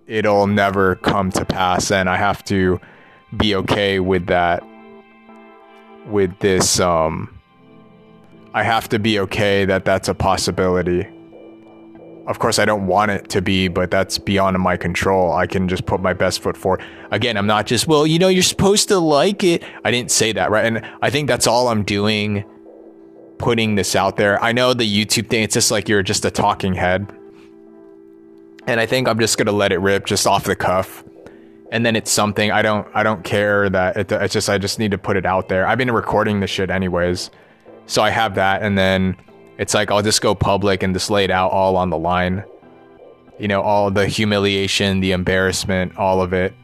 it'll 0.06 0.47
never 0.47 0.97
come 0.97 1.31
to 1.32 1.44
pass. 1.44 1.90
And 1.90 2.08
I 2.08 2.16
have 2.16 2.44
to 2.44 2.81
be 3.36 3.55
okay 3.56 4.00
with 4.00 4.26
that, 4.26 4.62
with 6.06 6.39
this. 6.40 6.81
Um, 6.81 7.39
I 8.55 8.62
have 8.62 8.89
to 8.90 8.98
be 8.98 9.18
okay 9.20 9.64
that 9.64 9.84
that's 9.84 10.08
a 10.08 10.14
possibility. 10.14 11.08
Of 12.26 12.39
course, 12.39 12.58
I 12.58 12.64
don't 12.64 12.86
want 12.86 13.10
it 13.10 13.28
to 13.31 13.42
be, 13.42 13.66
but 13.68 13.90
that's 13.90 14.18
beyond 14.18 14.56
my 14.58 14.76
control. 14.76 15.32
I 15.32 15.47
can 15.47 15.68
just 15.68 15.86
put 15.86 16.00
my 16.00 16.12
best 16.12 16.40
foot 16.40 16.56
forward. 16.56 16.84
Again, 17.10 17.36
I'm 17.36 17.47
not 17.47 17.66
just, 17.66 17.89
well, 17.89 18.06
you 18.06 18.18
know, 18.18 18.28
you're 18.28 18.42
supposed 18.44 18.89
to 18.89 18.98
like 18.98 19.42
it. 19.42 19.64
I 19.84 19.90
didn't 19.90 20.12
say 20.12 20.32
that, 20.32 20.50
right? 20.50 20.64
And 20.64 20.89
I 21.00 21.10
think 21.10 21.28
that's 21.28 21.47
all 21.47 21.68
I'm 21.68 21.82
doing 21.82 22.44
putting 23.39 23.74
this 23.74 23.97
out 23.97 24.16
there. 24.16 24.40
I 24.42 24.52
know 24.52 24.72
the 24.72 24.84
YouTube 24.84 25.28
thing, 25.28 25.42
it's 25.42 25.55
just 25.55 25.72
like 25.72 25.89
you're 25.89 26.02
just 26.05 26.24
a 26.24 26.31
talking 26.31 26.74
head. 26.74 27.12
And 28.66 28.78
I 28.78 28.86
think 28.86 29.08
I'm 29.08 29.18
just 29.18 29.39
gonna 29.39 29.52
let 29.52 29.73
it 29.73 29.78
rip 29.78 30.07
just 30.07 30.26
off 30.26 30.44
the 30.44 30.55
cuff. 30.55 31.05
And 31.70 31.84
then 31.86 31.97
it's 31.97 32.10
something 32.10 32.50
I 32.50 32.62
don't 32.62 32.86
I 32.94 33.02
don't 33.02 33.24
care 33.24 33.68
that 33.70 33.97
it, 33.97 34.12
it's 34.12 34.32
just 34.32 34.49
I 34.49 34.58
just 34.58 34.78
need 34.78 34.91
to 34.92 34.99
put 34.99 35.16
it 35.16 35.26
out 35.26 35.49
there. 35.49 35.66
I've 35.66 35.78
been 35.78 35.91
recording 35.91 36.41
this 36.41 36.50
shit 36.50 36.70
anyways. 36.70 37.31
So 37.86 38.02
I 38.02 38.10
have 38.10 38.36
that 38.36 38.62
and 38.62 38.78
then 38.78 39.16
it's 39.58 39.74
like 39.74 39.91
I'll 39.91 40.02
just 40.02 40.20
go 40.20 40.34
public 40.34 40.82
and 40.82 40.94
just 40.94 41.10
lay 41.10 41.24
it 41.24 41.31
out 41.31 41.50
all 41.50 41.76
on 41.76 41.91
the 41.91 41.99
line. 41.99 42.44
You 43.39 43.49
know, 43.49 43.62
all 43.62 43.91
the 43.91 44.07
humiliation, 44.07 45.00
the 45.00 45.12
embarrassment, 45.12 45.97
all 45.97 46.23
of 46.23 46.32
it. 46.32 46.55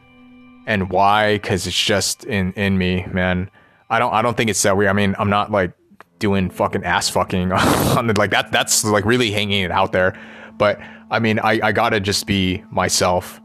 And 0.67 0.89
why? 0.89 1.39
Cuz 1.43 1.67
it's 1.67 1.75
just 1.75 2.23
in 2.25 2.53
in 2.53 2.77
me, 2.77 3.05
man. 3.11 3.49
I 3.89 3.99
don't 3.99 4.13
I 4.13 4.21
don't 4.21 4.37
think 4.37 4.49
it's 4.49 4.61
that 4.63 4.77
weird. 4.77 4.89
I 4.89 4.93
mean, 4.93 5.15
I'm 5.19 5.29
not 5.29 5.51
like 5.51 5.73
doing 6.19 6.49
fucking 6.49 6.83
ass 6.83 7.09
fucking 7.09 7.51
on 7.97 8.07
the, 8.07 8.13
like 8.17 8.31
that 8.31 8.51
that's 8.51 8.85
like 8.85 9.05
really 9.05 9.31
hanging 9.31 9.63
it 9.63 9.71
out 9.71 9.91
there 9.91 10.13
but 10.59 10.79
i 11.11 11.19
mean 11.19 11.39
i 11.39 11.59
i 11.63 11.71
gotta 11.71 11.99
just 11.99 12.25
be 12.25 12.63
myself. 12.71 13.41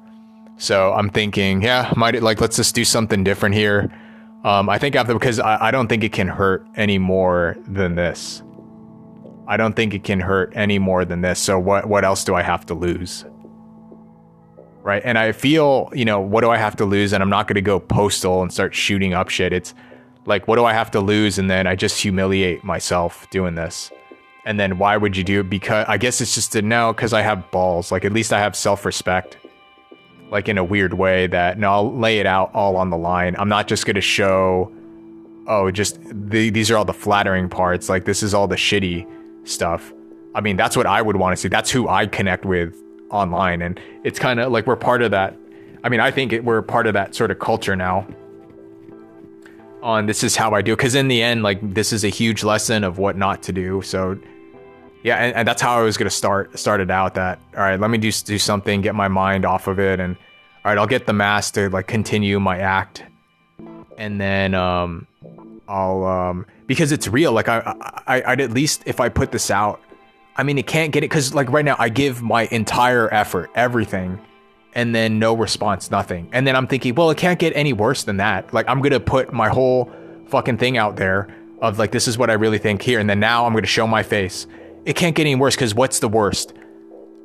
So 0.56 0.92
i'm 0.92 1.10
thinking 1.10 1.62
yeah 1.62 1.92
might 1.96 2.20
like 2.22 2.40
let's 2.40 2.56
just 2.56 2.74
do 2.74 2.84
something 2.84 3.24
different 3.24 3.54
here. 3.54 3.90
Um 4.44 4.68
i 4.68 4.78
think 4.78 4.96
after 4.96 5.14
because 5.14 5.40
I, 5.40 5.68
I 5.68 5.70
don't 5.70 5.88
think 5.88 6.04
it 6.04 6.12
can 6.12 6.28
hurt 6.28 6.66
any 6.76 6.98
more 6.98 7.56
than 7.66 7.94
this. 7.94 8.42
I 9.46 9.56
don't 9.56 9.76
think 9.76 9.92
it 9.92 10.04
can 10.04 10.20
hurt 10.20 10.52
any 10.54 10.78
more 10.78 11.04
than 11.04 11.20
this. 11.20 11.38
So 11.38 11.58
what 11.58 11.86
what 11.86 12.04
else 12.04 12.24
do 12.24 12.34
i 12.34 12.42
have 12.42 12.66
to 12.66 12.74
lose? 12.74 13.24
Right? 14.82 15.02
And 15.04 15.18
i 15.18 15.32
feel 15.32 15.90
you 15.94 16.04
know 16.04 16.20
what 16.20 16.42
do 16.42 16.50
i 16.50 16.56
have 16.56 16.76
to 16.76 16.84
lose? 16.84 17.12
And 17.12 17.22
i'm 17.22 17.30
not 17.30 17.48
to 17.48 17.60
go 17.60 17.80
postal 17.80 18.42
and 18.42 18.52
start 18.52 18.74
shooting 18.74 19.14
up 19.14 19.28
shit. 19.28 19.52
It's 19.52 19.74
like, 20.26 20.48
what 20.48 20.56
do 20.56 20.64
I 20.64 20.72
have 20.72 20.90
to 20.92 21.00
lose? 21.00 21.38
And 21.38 21.50
then 21.50 21.66
I 21.66 21.76
just 21.76 22.00
humiliate 22.00 22.64
myself 22.64 23.28
doing 23.30 23.54
this. 23.54 23.90
And 24.46 24.60
then 24.60 24.78
why 24.78 24.96
would 24.96 25.16
you 25.16 25.24
do 25.24 25.40
it? 25.40 25.50
Because 25.50 25.86
I 25.88 25.96
guess 25.96 26.20
it's 26.20 26.34
just 26.34 26.52
to 26.52 26.62
know 26.62 26.92
because 26.92 27.12
I 27.12 27.22
have 27.22 27.50
balls. 27.50 27.90
Like, 27.90 28.04
at 28.04 28.12
least 28.12 28.32
I 28.32 28.40
have 28.40 28.54
self 28.54 28.84
respect. 28.84 29.38
Like, 30.30 30.48
in 30.48 30.58
a 30.58 30.64
weird 30.64 30.94
way 30.94 31.26
that, 31.28 31.58
no, 31.58 31.70
I'll 31.70 31.96
lay 31.96 32.18
it 32.18 32.26
out 32.26 32.50
all 32.54 32.76
on 32.76 32.90
the 32.90 32.96
line. 32.96 33.36
I'm 33.38 33.48
not 33.48 33.68
just 33.68 33.86
going 33.86 33.94
to 33.94 34.00
show, 34.00 34.72
oh, 35.46 35.70
just 35.70 35.98
the, 36.02 36.50
these 36.50 36.70
are 36.70 36.76
all 36.76 36.84
the 36.84 36.92
flattering 36.92 37.48
parts. 37.48 37.88
Like, 37.88 38.04
this 38.04 38.22
is 38.22 38.34
all 38.34 38.46
the 38.46 38.56
shitty 38.56 39.06
stuff. 39.46 39.92
I 40.34 40.40
mean, 40.40 40.56
that's 40.56 40.76
what 40.76 40.86
I 40.86 41.00
would 41.00 41.16
want 41.16 41.36
to 41.36 41.40
see. 41.40 41.48
That's 41.48 41.70
who 41.70 41.88
I 41.88 42.06
connect 42.06 42.44
with 42.44 42.74
online. 43.10 43.62
And 43.62 43.80
it's 44.02 44.18
kind 44.18 44.40
of 44.40 44.50
like 44.50 44.66
we're 44.66 44.76
part 44.76 45.02
of 45.02 45.12
that. 45.12 45.36
I 45.84 45.88
mean, 45.88 46.00
I 46.00 46.10
think 46.10 46.32
it, 46.32 46.44
we're 46.44 46.62
part 46.62 46.86
of 46.86 46.94
that 46.94 47.14
sort 47.14 47.30
of 47.30 47.38
culture 47.38 47.76
now 47.76 48.06
on 49.82 50.06
this 50.06 50.24
is 50.24 50.34
how 50.34 50.52
I 50.52 50.62
do 50.62 50.72
it. 50.72 50.76
Because 50.76 50.94
in 50.94 51.08
the 51.08 51.22
end, 51.22 51.42
like 51.42 51.74
this 51.74 51.92
is 51.92 52.04
a 52.04 52.08
huge 52.08 52.42
lesson 52.42 52.82
of 52.82 52.98
what 52.98 53.16
not 53.16 53.42
to 53.44 53.52
do. 53.52 53.82
So 53.82 54.18
yeah, 55.04 55.16
and, 55.16 55.36
and 55.36 55.46
that's 55.46 55.62
how 55.62 55.78
I 55.78 55.82
was 55.82 55.96
gonna 55.96 56.10
start 56.10 56.58
started 56.58 56.90
out. 56.90 57.14
That 57.14 57.38
all 57.54 57.62
right, 57.62 57.78
let 57.78 57.90
me 57.90 57.98
do 57.98 58.10
do 58.10 58.38
something, 58.38 58.80
get 58.80 58.94
my 58.94 59.06
mind 59.06 59.44
off 59.44 59.68
of 59.68 59.78
it, 59.78 60.00
and 60.00 60.16
all 60.64 60.72
right, 60.72 60.78
I'll 60.78 60.86
get 60.86 61.06
the 61.06 61.12
mask 61.12 61.54
to 61.54 61.68
like 61.68 61.86
continue 61.86 62.40
my 62.40 62.58
act, 62.58 63.04
and 63.98 64.18
then 64.18 64.54
um, 64.54 65.06
I'll 65.68 66.04
um 66.04 66.46
because 66.66 66.90
it's 66.90 67.06
real. 67.06 67.32
Like 67.32 67.48
I, 67.48 67.74
I 68.06 68.22
I'd 68.22 68.40
at 68.40 68.50
least 68.52 68.82
if 68.86 68.98
I 68.98 69.10
put 69.10 69.30
this 69.30 69.50
out, 69.50 69.80
I 70.36 70.42
mean 70.42 70.56
it 70.56 70.66
can't 70.66 70.90
get 70.90 71.04
it 71.04 71.10
because 71.10 71.34
like 71.34 71.50
right 71.52 71.64
now 71.64 71.76
I 71.78 71.90
give 71.90 72.22
my 72.22 72.46
entire 72.46 73.12
effort, 73.12 73.50
everything 73.54 74.18
and 74.74 74.94
then 74.94 75.18
no 75.18 75.34
response, 75.34 75.90
nothing. 75.90 76.28
And 76.32 76.46
then 76.46 76.56
I'm 76.56 76.66
thinking, 76.66 76.94
well, 76.96 77.10
it 77.10 77.16
can't 77.16 77.38
get 77.38 77.52
any 77.54 77.72
worse 77.72 78.02
than 78.04 78.16
that. 78.16 78.52
Like 78.52 78.68
I'm 78.68 78.80
gonna 78.80 79.00
put 79.00 79.32
my 79.32 79.48
whole 79.48 79.92
fucking 80.26 80.58
thing 80.58 80.76
out 80.76 80.96
there 80.96 81.28
of 81.60 81.78
like 81.78 81.92
this 81.92 82.08
is 82.08 82.18
what 82.18 82.30
I 82.30 82.32
really 82.32 82.58
think 82.58 82.82
here, 82.82 82.98
and 82.98 83.08
then 83.08 83.20
now 83.20 83.46
I'm 83.46 83.52
gonna 83.52 83.66
show 83.66 83.86
my 83.86 84.02
face. 84.02 84.46
It 84.84 84.96
can't 84.96 85.14
get 85.14 85.22
any 85.22 85.34
worse 85.34 85.54
because 85.54 85.74
what's 85.74 85.98
the 85.98 86.08
worst? 86.08 86.52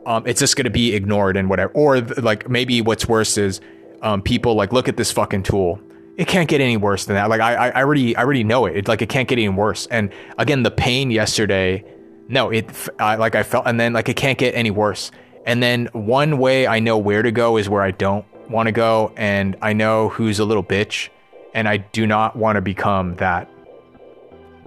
Um, 0.06 0.26
it's 0.26 0.40
just 0.40 0.56
gonna 0.56 0.70
be 0.70 0.96
ignored 0.96 1.38
and 1.38 1.50
whatever. 1.50 1.72
Or 1.74 2.02
like 2.02 2.50
maybe 2.50 2.82
what's 2.82 3.08
worse 3.08 3.38
is 3.38 3.62
um, 4.02 4.22
people 4.22 4.56
like 4.56 4.72
look 4.72 4.88
at 4.88 4.98
this 4.98 5.12
fucking 5.12 5.44
tool. 5.44 5.80
It 6.18 6.28
can't 6.28 6.50
get 6.50 6.62
any 6.62 6.78
worse 6.78 7.06
than 7.06 7.16
that. 7.16 7.30
Like 7.30 7.42
I, 7.42 7.70
I 7.70 7.82
already, 7.82 8.16
I 8.16 8.24
already 8.24 8.44
know 8.44 8.66
it. 8.66 8.76
It's 8.76 8.88
like 8.88 9.02
it 9.02 9.10
can't 9.10 9.28
get 9.28 9.40
any 9.40 9.50
worse. 9.50 9.88
And 9.88 10.12
again, 10.38 10.64
the 10.64 10.72
pain 10.72 11.12
yesterday, 11.12 11.86
no, 12.28 12.50
it 12.50 12.70
I, 13.00 13.16
like 13.16 13.36
I 13.36 13.44
felt, 13.44 13.66
and 13.68 13.80
then 13.80 13.94
like 13.94 14.10
it 14.10 14.16
can't 14.16 14.38
get 14.38 14.54
any 14.56 14.72
worse 14.72 15.12
and 15.50 15.64
then 15.64 15.90
one 15.94 16.38
way 16.38 16.68
I 16.68 16.80
know 16.80 17.00
where 17.00 17.24
to 17.24 17.32
go 17.32 17.58
is 17.58 17.68
where 17.68 17.82
I 17.82 17.90
don't 17.90 18.24
want 18.52 18.68
to 18.68 18.72
go. 18.72 19.12
And 19.18 19.58
I 19.64 19.74
know 19.74 20.10
who's 20.10 20.38
a 20.38 20.46
little 20.46 20.64
bitch. 20.64 21.10
And 21.56 21.68
I 21.68 21.78
do 21.78 22.06
not 22.06 22.36
want 22.36 22.58
to 22.58 22.62
become 22.62 23.16
that. 23.16 23.50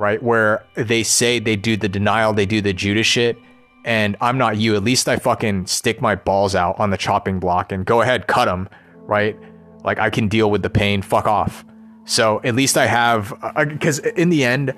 Right? 0.02 0.20
Where 0.20 0.66
they 0.74 1.04
say 1.04 1.38
they 1.38 1.54
do 1.54 1.76
the 1.76 1.88
denial, 1.88 2.32
they 2.32 2.44
do 2.44 2.60
the 2.60 2.72
Judas 2.72 3.06
shit. 3.06 3.38
And 3.84 4.16
I'm 4.20 4.36
not 4.36 4.56
you. 4.56 4.74
At 4.74 4.82
least 4.82 5.08
I 5.08 5.16
fucking 5.16 5.66
stick 5.66 6.00
my 6.00 6.16
balls 6.16 6.56
out 6.56 6.80
on 6.80 6.90
the 6.90 6.96
chopping 6.96 7.38
block 7.38 7.70
and 7.70 7.86
go 7.86 8.00
ahead, 8.00 8.26
cut 8.26 8.46
them. 8.46 8.68
Right? 8.96 9.38
Like 9.84 10.00
I 10.00 10.10
can 10.10 10.26
deal 10.26 10.50
with 10.50 10.62
the 10.62 10.70
pain. 10.70 11.02
Fuck 11.02 11.26
off. 11.26 11.64
So 12.04 12.40
at 12.42 12.56
least 12.56 12.76
I 12.76 12.86
have, 12.86 13.32
because 13.56 14.00
uh, 14.00 14.10
in 14.16 14.28
the 14.28 14.44
end, 14.44 14.74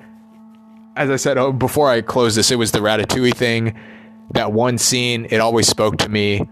as 0.95 1.09
I 1.09 1.15
said 1.15 1.39
oh, 1.39 1.51
before 1.51 1.89
I 1.89 2.01
close 2.01 2.35
this, 2.35 2.51
it 2.51 2.57
was 2.57 2.71
the 2.71 2.79
Ratatouille 2.79 3.35
thing 3.35 3.75
that 4.33 4.51
one 4.51 4.77
scene, 4.77 5.25
it 5.31 5.39
always 5.39 5.67
spoke 5.67 5.97
to 5.97 6.09
me 6.09 6.47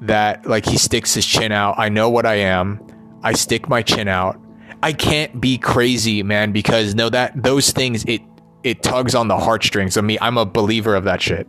that 0.00 0.46
like 0.46 0.64
he 0.64 0.78
sticks 0.78 1.12
his 1.12 1.26
chin 1.26 1.52
out. 1.52 1.74
I 1.76 1.90
know 1.90 2.08
what 2.08 2.24
I 2.24 2.36
am. 2.36 2.80
I 3.22 3.34
stick 3.34 3.68
my 3.68 3.82
chin 3.82 4.08
out. 4.08 4.40
I 4.86 4.92
can't 4.92 5.40
be 5.40 5.58
crazy, 5.58 6.22
man, 6.22 6.52
because 6.52 6.94
no 6.94 7.08
that 7.08 7.42
those 7.42 7.72
things 7.72 8.04
it 8.04 8.22
it 8.62 8.84
tugs 8.84 9.16
on 9.16 9.26
the 9.26 9.36
heartstrings 9.36 9.96
of 9.96 10.04
me. 10.04 10.16
I'm 10.20 10.38
a 10.38 10.46
believer 10.46 10.94
of 10.94 11.02
that 11.02 11.20
shit. 11.20 11.48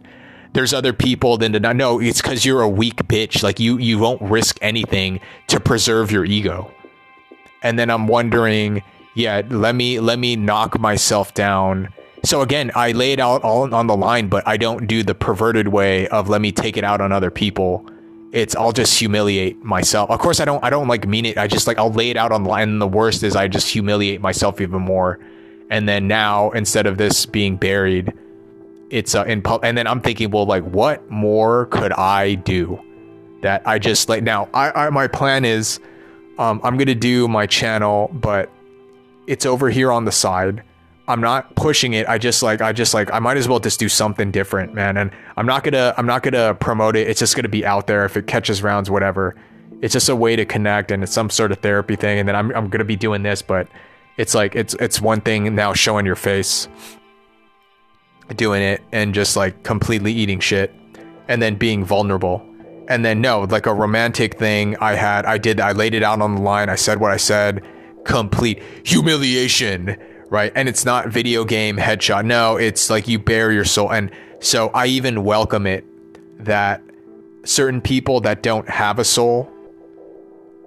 There's 0.53 0.74
other 0.74 0.91
people 0.91 1.38
than 1.38 1.53
to 1.53 1.59
not 1.59 1.75
know 1.75 1.99
it's 2.01 2.19
because 2.19 2.45
you're 2.45 2.61
a 2.61 2.67
weak 2.67 2.95
bitch. 3.03 3.43
Like 3.43 3.59
you 3.59 3.77
you 3.77 3.99
won't 3.99 4.24
risk 4.24 4.57
anything 4.64 5.19
to 5.49 5.59
preserve 5.59 6.11
your 6.11 6.25
ego. 6.25 6.72
And 7.61 7.77
then 7.77 7.91
I'm 7.91 8.07
wondering, 8.07 8.82
yeah, 9.14 9.43
let 9.48 9.75
me 9.75 9.99
let 9.99 10.17
me 10.17 10.35
knock 10.35 10.80
myself 10.80 11.35
down 11.35 11.93
so 12.25 12.41
again, 12.41 12.72
I 12.74 12.93
lay 12.93 13.14
it 13.14 13.19
out 13.19 13.43
all 13.43 13.72
on 13.72 13.85
the 13.85 13.95
line, 13.95 14.30
but 14.30 14.48
I 14.48 14.57
don't 14.57 14.88
do 14.88 15.03
the 15.03 15.14
perverted 15.14 15.67
way 15.67 16.07
of 16.07 16.27
let 16.27 16.41
me 16.41 16.51
take 16.51 16.75
it 16.75 16.83
out 16.83 17.01
on 17.01 17.11
other 17.11 17.30
people. 17.30 17.88
It's 18.38 18.56
I'll 18.56 18.72
just 18.72 18.98
humiliate 18.99 19.64
myself. 19.64 20.11
Of 20.11 20.19
course, 20.19 20.40
I 20.40 20.45
don't 20.45 20.64
I 20.64 20.69
don't 20.69 20.88
like 20.88 21.07
mean 21.07 21.25
it. 21.25 21.40
I 21.40 21.48
just 21.48 21.66
like 21.66 21.80
I'll 21.80 21.91
lay 21.91 22.11
it 22.11 22.17
out 22.17 22.32
on 22.32 22.43
the 22.43 22.49
line. 22.49 22.69
And 22.69 22.80
the 22.80 22.88
worst 22.88 23.24
is 23.24 23.35
I 23.35 23.48
just 23.48 23.67
humiliate 23.67 24.22
myself 24.22 24.61
even 24.61 24.82
more. 24.82 25.19
And 25.72 25.90
then 25.90 26.07
now 26.07 26.51
instead 26.51 26.85
of 26.85 26.98
this 26.98 27.25
being 27.25 27.57
buried, 27.57 28.14
it's 28.91 29.16
uh, 29.16 29.24
in 29.24 29.41
pub. 29.41 29.66
And 29.66 29.75
then 29.75 29.88
I'm 29.88 30.01
thinking, 30.01 30.30
well, 30.30 30.45
like 30.45 30.64
what 30.64 31.09
more 31.09 31.66
could 31.66 31.91
I 31.93 32.35
do 32.35 32.80
that 33.41 33.64
I 33.66 33.80
just 33.80 34.07
like 34.07 34.22
now? 34.22 34.49
I, 34.53 34.85
I 34.85 34.90
my 34.91 35.07
plan 35.07 35.43
is, 35.43 35.80
um, 36.38 36.61
I'm 36.64 36.77
gonna 36.77 36.93
do 36.93 37.27
my 37.27 37.48
channel, 37.48 38.11
but 38.14 38.51
it's 39.25 39.48
over 39.48 39.72
here 39.72 39.91
on 39.91 40.06
the 40.06 40.11
side. 40.11 40.64
I'm 41.08 41.22
not 41.22 41.56
pushing 41.56 41.94
it. 41.94 42.08
I 42.10 42.18
just 42.18 42.44
like 42.44 42.61
I 42.61 42.74
just 42.74 42.94
like 42.94 43.11
I 43.14 43.19
might 43.19 43.38
as 43.38 43.48
well 43.48 43.60
just 43.60 43.80
do 43.80 43.88
something 43.88 44.30
different, 44.30 44.74
man. 44.74 44.98
And 44.98 45.11
I'm 45.38 45.45
not 45.45 45.64
gonna 45.64 45.94
I'm 45.98 46.06
not 46.06 46.22
gonna 46.22 46.53
promote 46.56 46.98
it. 46.98 47.08
It's 47.08 47.19
just 47.19 47.36
gonna 47.36 47.48
be 47.48 47.66
out 47.66 47.88
there 47.88 48.03
if 48.03 48.18
it 48.18 48.27
catches 48.27 48.61
rounds, 48.61 48.90
whatever. 48.90 49.36
It's 49.82 49.94
just 49.94 50.10
a 50.10 50.16
way 50.16 50.36
to 50.36 50.44
connect 50.44 50.92
and 50.92 51.03
it's 51.03 51.14
some 51.14 51.30
sort 51.30 51.52
of 51.52 51.60
therapy 51.60 51.95
thing. 51.95 52.19
And 52.19 52.27
then 52.27 52.36
I'm 52.36 52.53
I'm 52.53 52.68
gonna 52.69 52.84
be 52.84 52.98
doing 52.98 53.24
this, 53.24 53.42
but 53.42 53.69
it's 54.18 54.36
like 54.36 54.56
it's 54.56 54.74
it's 54.76 55.00
one 55.00 55.22
thing 55.22 55.56
now 55.56 55.72
showing 55.74 56.06
your 56.06 56.16
face, 56.16 56.68
doing 58.36 58.61
it, 58.61 58.82
and 58.92 59.14
just 59.14 59.38
like 59.38 59.64
completely 59.64 60.11
eating 60.11 60.42
shit, 60.42 60.76
and 61.30 61.42
then 61.42 61.56
being 61.56 61.86
vulnerable. 61.86 62.45
And 62.90 63.06
then 63.06 63.22
no, 63.22 63.42
like 63.42 63.66
a 63.66 63.74
romantic 63.74 64.38
thing 64.38 64.76
I 64.77 64.95
had, 64.95 65.26
I 65.26 65.38
did 65.38 65.61
I 65.61 65.72
laid 65.72 65.94
it 65.94 66.03
out 66.03 66.22
on 66.22 66.36
the 66.36 66.42
line. 66.42 66.68
I 66.68 66.76
said 66.76 67.00
what 67.00 67.11
I 67.11 67.18
said. 67.18 67.64
Complete 68.03 68.61
humiliation 68.86 69.98
right? 70.30 70.51
And 70.56 70.67
it's 70.69 70.85
not 70.85 71.09
video 71.09 71.45
game 71.45 71.77
headshot. 71.77 72.25
No, 72.25 72.57
it's 72.57 72.89
like 72.89 73.07
you 73.07 73.19
bare 73.19 73.51
your 73.51 73.65
soul. 73.65 73.91
And 73.91 74.11
so 74.39 74.69
I 74.73 74.88
even 74.88 75.23
welcome 75.23 75.65
it 75.65 75.85
that 76.43 76.81
certain 77.43 77.81
people 77.81 78.22
that 78.22 78.43
don't 78.43 78.69
have 78.69 78.99
a 78.99 79.03
soul 79.03 79.51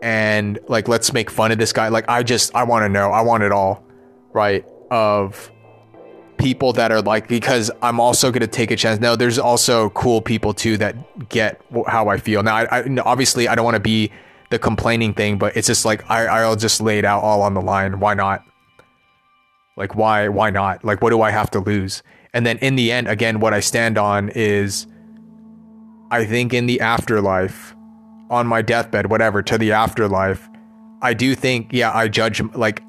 and 0.02 0.58
like 0.68 0.88
let's 0.88 1.12
make 1.12 1.30
fun 1.30 1.52
of 1.52 1.58
this 1.58 1.72
guy. 1.72 1.88
Like 1.88 2.06
I 2.08 2.22
just 2.22 2.54
I 2.54 2.64
want 2.64 2.84
to 2.84 2.88
know. 2.88 3.10
I 3.10 3.20
want 3.20 3.42
it 3.42 3.52
all, 3.52 3.84
right? 4.32 4.64
Of 4.90 5.50
people 6.38 6.72
that 6.72 6.90
are 6.90 7.02
like 7.02 7.28
because 7.28 7.70
I'm 7.82 8.00
also 8.00 8.30
going 8.30 8.40
to 8.40 8.46
take 8.46 8.70
a 8.70 8.76
chance. 8.76 9.00
No, 9.00 9.14
there's 9.14 9.38
also 9.38 9.90
cool 9.90 10.22
people 10.22 10.54
too 10.54 10.78
that 10.78 11.28
get 11.28 11.60
how 11.86 12.08
I 12.08 12.16
feel. 12.16 12.42
Now, 12.42 12.56
I, 12.56 12.80
I 12.80 12.96
obviously 13.04 13.46
I 13.46 13.54
don't 13.54 13.64
want 13.64 13.76
to 13.76 13.80
be 13.80 14.10
the 14.48 14.58
complaining 14.58 15.14
thing, 15.14 15.38
but 15.38 15.56
it's 15.56 15.66
just 15.66 15.84
like 15.84 16.08
I 16.10 16.26
I'll 16.26 16.56
just 16.56 16.80
lay 16.80 16.98
it 16.98 17.04
out 17.04 17.22
all 17.22 17.42
on 17.42 17.54
the 17.54 17.60
line. 17.60 18.00
Why 18.00 18.14
not? 18.14 18.44
Like 19.80 19.94
why 19.94 20.28
why 20.28 20.50
not? 20.50 20.84
Like 20.84 21.00
what 21.00 21.08
do 21.08 21.22
I 21.22 21.30
have 21.30 21.50
to 21.52 21.58
lose? 21.58 22.02
And 22.34 22.44
then 22.44 22.58
in 22.58 22.76
the 22.76 22.92
end, 22.92 23.08
again, 23.08 23.40
what 23.40 23.54
I 23.54 23.60
stand 23.60 23.96
on 23.96 24.28
is 24.28 24.86
I 26.10 26.26
think 26.26 26.52
in 26.52 26.66
the 26.66 26.82
afterlife, 26.82 27.74
on 28.28 28.46
my 28.46 28.60
deathbed, 28.60 29.10
whatever, 29.10 29.42
to 29.42 29.56
the 29.56 29.72
afterlife, 29.72 30.48
I 31.00 31.14
do 31.14 31.34
think, 31.34 31.72
yeah, 31.72 31.96
I 31.96 32.08
judge 32.08 32.42
like 32.54 32.82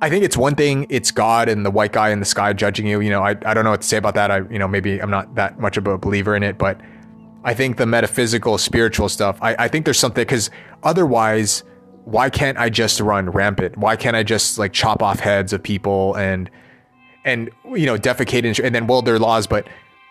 I 0.00 0.08
think 0.08 0.24
it's 0.24 0.36
one 0.36 0.54
thing, 0.54 0.86
it's 0.88 1.10
God 1.10 1.48
and 1.48 1.66
the 1.66 1.70
white 1.70 1.92
guy 1.92 2.08
in 2.08 2.20
the 2.20 2.24
sky 2.26 2.54
judging 2.54 2.86
you. 2.86 3.00
You 3.00 3.10
know, 3.10 3.22
I, 3.22 3.36
I 3.44 3.52
don't 3.52 3.64
know 3.64 3.70
what 3.70 3.82
to 3.82 3.86
say 3.86 3.98
about 3.98 4.14
that. 4.14 4.30
I, 4.30 4.38
you 4.50 4.58
know, 4.58 4.68
maybe 4.68 5.02
I'm 5.02 5.10
not 5.10 5.34
that 5.34 5.58
much 5.58 5.76
of 5.76 5.86
a 5.86 5.98
believer 5.98 6.34
in 6.34 6.42
it, 6.42 6.56
but 6.56 6.80
I 7.44 7.52
think 7.52 7.76
the 7.76 7.86
metaphysical, 7.86 8.56
spiritual 8.56 9.10
stuff, 9.10 9.38
I, 9.42 9.56
I 9.58 9.68
think 9.68 9.84
there's 9.84 9.98
something 9.98 10.22
because 10.22 10.50
otherwise, 10.84 11.64
why 12.08 12.30
can't 12.30 12.56
I 12.56 12.70
just 12.70 13.00
run 13.00 13.28
rampant? 13.28 13.76
Why 13.76 13.94
can't 13.94 14.16
I 14.16 14.22
just 14.22 14.58
like 14.58 14.72
chop 14.72 15.02
off 15.02 15.20
heads 15.20 15.52
of 15.52 15.62
people 15.62 16.14
and 16.14 16.50
and 17.22 17.50
you 17.74 17.84
know 17.84 17.98
defecate 17.98 18.46
and, 18.46 18.58
and 18.60 18.74
then 18.74 18.86
well 18.86 19.02
there 19.02 19.14
are 19.14 19.18
laws, 19.18 19.46
but 19.46 19.68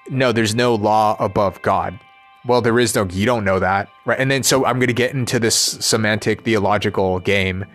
no, 0.09 0.31
there's 0.31 0.53
no 0.53 0.75
law 0.75 1.17
above 1.19 1.59
God. 1.63 1.99
Well, 2.45 2.61
there 2.61 2.77
is 2.77 2.93
no. 2.93 3.05
You 3.05 3.25
don't 3.25 3.43
know 3.43 3.59
that, 3.59 3.89
right? 4.05 4.19
And 4.19 4.29
then 4.29 4.43
so 4.43 4.63
I'm 4.63 4.79
to 4.79 4.93
get 4.93 5.13
into 5.13 5.39
this 5.39 5.55
semantic 5.55 6.43
theological 6.43 7.19
game, 7.19 7.65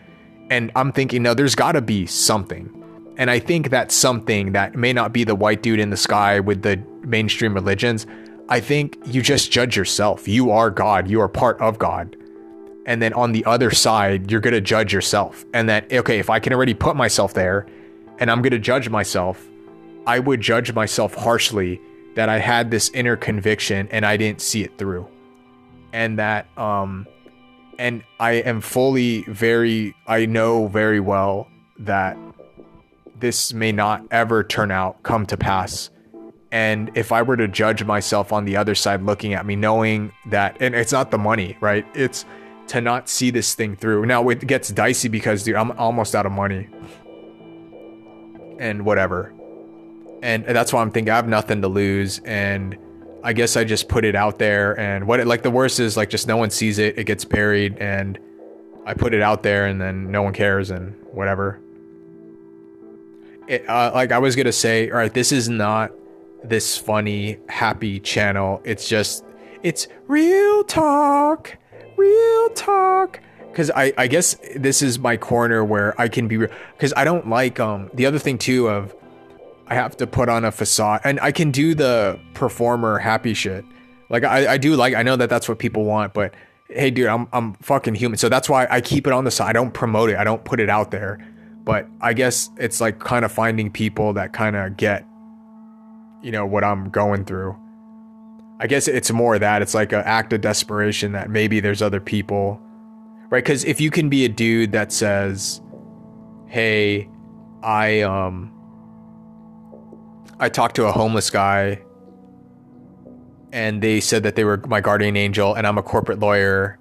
and 0.50 0.70
I'm 0.76 0.92
thinking, 0.92 1.24
no, 1.24 1.34
there's 1.34 1.56
got 1.56 1.72
to 1.72 1.82
be 1.82 2.06
something. 2.06 2.70
And 3.18 3.28
I 3.28 3.40
think 3.40 3.70
that 3.70 3.90
something 3.90 4.52
that 4.52 4.76
may 4.76 4.92
not 4.92 5.12
be 5.12 5.24
the 5.24 5.34
white 5.34 5.62
dude 5.62 5.80
in 5.80 5.90
the 5.90 5.96
sky 5.96 6.38
with 6.38 6.62
the 6.62 6.80
mainstream 7.00 7.54
religions. 7.54 8.06
I 8.48 8.60
think 8.60 8.98
you 9.04 9.20
just 9.20 9.50
judge 9.50 9.76
yourself. 9.76 10.28
You 10.28 10.52
are 10.52 10.70
God. 10.70 11.08
You 11.08 11.20
are 11.20 11.28
part 11.28 11.60
of 11.60 11.78
God 11.78 12.16
and 12.86 13.00
then 13.00 13.12
on 13.14 13.32
the 13.32 13.44
other 13.44 13.70
side 13.70 14.30
you're 14.30 14.40
going 14.40 14.54
to 14.54 14.60
judge 14.60 14.92
yourself. 14.92 15.44
And 15.54 15.68
that 15.68 15.92
okay 15.92 16.18
if 16.18 16.30
i 16.30 16.38
can 16.38 16.52
already 16.52 16.74
put 16.74 16.96
myself 16.96 17.34
there 17.34 17.66
and 18.18 18.30
i'm 18.30 18.42
going 18.42 18.52
to 18.52 18.58
judge 18.58 18.88
myself 18.88 19.48
i 20.06 20.18
would 20.18 20.40
judge 20.40 20.72
myself 20.72 21.14
harshly 21.14 21.80
that 22.14 22.28
i 22.28 22.38
had 22.38 22.70
this 22.70 22.90
inner 22.90 23.16
conviction 23.16 23.88
and 23.90 24.04
i 24.04 24.16
didn't 24.16 24.40
see 24.40 24.62
it 24.62 24.76
through. 24.78 25.06
And 25.92 26.18
that 26.18 26.46
um 26.58 27.06
and 27.78 28.02
i 28.20 28.32
am 28.32 28.60
fully 28.60 29.22
very 29.22 29.94
i 30.06 30.26
know 30.26 30.68
very 30.68 31.00
well 31.00 31.48
that 31.78 32.16
this 33.18 33.52
may 33.52 33.72
not 33.72 34.04
ever 34.10 34.42
turn 34.42 34.70
out 34.70 35.02
come 35.04 35.26
to 35.26 35.36
pass. 35.36 35.90
And 36.50 36.90
if 36.94 37.12
i 37.12 37.22
were 37.22 37.36
to 37.36 37.48
judge 37.48 37.84
myself 37.84 38.32
on 38.32 38.44
the 38.44 38.56
other 38.56 38.74
side 38.74 39.02
looking 39.02 39.32
at 39.34 39.46
me 39.46 39.56
knowing 39.56 40.12
that 40.26 40.56
and 40.60 40.74
it's 40.74 40.92
not 40.92 41.10
the 41.10 41.18
money 41.18 41.56
right? 41.60 41.86
It's 41.94 42.24
to 42.68 42.80
not 42.80 43.08
see 43.08 43.30
this 43.30 43.54
thing 43.54 43.76
through. 43.76 44.06
Now 44.06 44.28
it 44.28 44.46
gets 44.46 44.68
dicey 44.70 45.08
because 45.08 45.44
dude, 45.44 45.56
I'm 45.56 45.72
almost 45.72 46.14
out 46.14 46.26
of 46.26 46.32
money. 46.32 46.68
And 48.58 48.84
whatever. 48.84 49.32
And 50.22 50.44
that's 50.44 50.72
why 50.72 50.82
I'm 50.82 50.90
thinking 50.90 51.10
I 51.10 51.16
have 51.16 51.26
nothing 51.26 51.62
to 51.62 51.68
lose 51.68 52.20
and 52.20 52.78
I 53.24 53.32
guess 53.32 53.56
I 53.56 53.64
just 53.64 53.88
put 53.88 54.04
it 54.04 54.14
out 54.14 54.38
there 54.38 54.78
and 54.78 55.06
what 55.06 55.20
it 55.20 55.26
like 55.26 55.42
the 55.42 55.50
worst 55.50 55.80
is 55.80 55.96
like 55.96 56.10
just 56.10 56.26
no 56.26 56.36
one 56.36 56.50
sees 56.50 56.78
it, 56.78 56.98
it 56.98 57.04
gets 57.04 57.24
buried 57.24 57.78
and 57.78 58.18
I 58.84 58.94
put 58.94 59.14
it 59.14 59.22
out 59.22 59.42
there 59.42 59.66
and 59.66 59.80
then 59.80 60.10
no 60.10 60.22
one 60.22 60.32
cares 60.32 60.70
and 60.70 60.94
whatever. 61.12 61.60
It, 63.46 63.68
uh, 63.68 63.92
like 63.94 64.12
I 64.12 64.18
was 64.18 64.34
gonna 64.34 64.52
say, 64.52 64.90
all 64.90 64.96
right, 64.96 65.12
this 65.12 65.30
is 65.30 65.48
not 65.48 65.92
this 66.42 66.76
funny, 66.76 67.38
happy 67.48 68.00
channel. 68.00 68.60
It's 68.64 68.88
just, 68.88 69.24
it's 69.62 69.86
real 70.08 70.64
talk 70.64 71.58
real 72.02 72.48
talk. 72.50 73.20
Because 73.50 73.70
I, 73.70 73.92
I 73.98 74.06
guess 74.06 74.36
this 74.56 74.80
is 74.80 74.98
my 74.98 75.16
corner 75.16 75.64
where 75.64 76.00
I 76.00 76.08
can 76.08 76.26
be 76.26 76.38
because 76.38 76.94
I 76.96 77.04
don't 77.04 77.28
like 77.28 77.60
um 77.60 77.90
the 77.92 78.06
other 78.06 78.18
thing 78.18 78.38
too 78.38 78.68
of 78.68 78.94
I 79.66 79.74
have 79.74 79.96
to 79.98 80.06
put 80.06 80.28
on 80.28 80.44
a 80.44 80.52
facade 80.52 81.02
and 81.04 81.20
I 81.20 81.32
can 81.32 81.50
do 81.50 81.74
the 81.74 82.18
performer 82.34 82.98
happy 82.98 83.34
shit. 83.34 83.64
Like 84.08 84.24
I, 84.24 84.54
I 84.54 84.56
do 84.58 84.74
like 84.74 84.94
I 84.94 85.02
know 85.02 85.16
that 85.16 85.28
that's 85.28 85.48
what 85.48 85.58
people 85.58 85.84
want 85.84 86.14
but 86.14 86.34
hey 86.68 86.90
dude 86.90 87.08
I'm 87.08 87.28
I'm 87.32 87.54
fucking 87.54 87.94
human. 87.94 88.16
So 88.16 88.30
that's 88.30 88.48
why 88.48 88.66
I 88.70 88.80
keep 88.80 89.06
it 89.06 89.12
on 89.12 89.24
the 89.24 89.30
side. 89.30 89.50
I 89.50 89.52
don't 89.52 89.74
promote 89.74 90.08
it. 90.08 90.16
I 90.16 90.24
don't 90.24 90.44
put 90.44 90.58
it 90.58 90.70
out 90.70 90.90
there. 90.90 91.18
But 91.64 91.86
I 92.00 92.12
guess 92.12 92.50
it's 92.56 92.80
like 92.80 92.98
kind 92.98 93.24
of 93.24 93.30
finding 93.30 93.70
people 93.70 94.14
that 94.14 94.32
kind 94.32 94.56
of 94.56 94.76
get 94.76 95.06
you 96.22 96.32
know 96.32 96.46
what 96.46 96.64
I'm 96.64 96.88
going 96.88 97.24
through 97.26 97.56
I 98.62 98.68
guess 98.68 98.86
it's 98.86 99.10
more 99.10 99.40
that 99.40 99.60
it's 99.60 99.74
like 99.74 99.92
an 99.92 100.04
act 100.04 100.32
of 100.32 100.40
desperation 100.40 101.10
that 101.12 101.28
maybe 101.28 101.58
there's 101.58 101.82
other 101.82 101.98
people, 101.98 102.60
right? 103.28 103.42
Because 103.42 103.64
if 103.64 103.80
you 103.80 103.90
can 103.90 104.08
be 104.08 104.24
a 104.24 104.28
dude 104.28 104.70
that 104.70 104.92
says, 104.92 105.60
"Hey, 106.46 107.08
I 107.64 108.02
um, 108.02 108.54
I 110.38 110.48
talked 110.48 110.76
to 110.76 110.86
a 110.86 110.92
homeless 110.92 111.28
guy, 111.28 111.82
and 113.50 113.82
they 113.82 113.98
said 113.98 114.22
that 114.22 114.36
they 114.36 114.44
were 114.44 114.58
my 114.68 114.80
guardian 114.80 115.16
angel, 115.16 115.54
and 115.54 115.66
I'm 115.66 115.76
a 115.76 115.82
corporate 115.82 116.20
lawyer, 116.20 116.78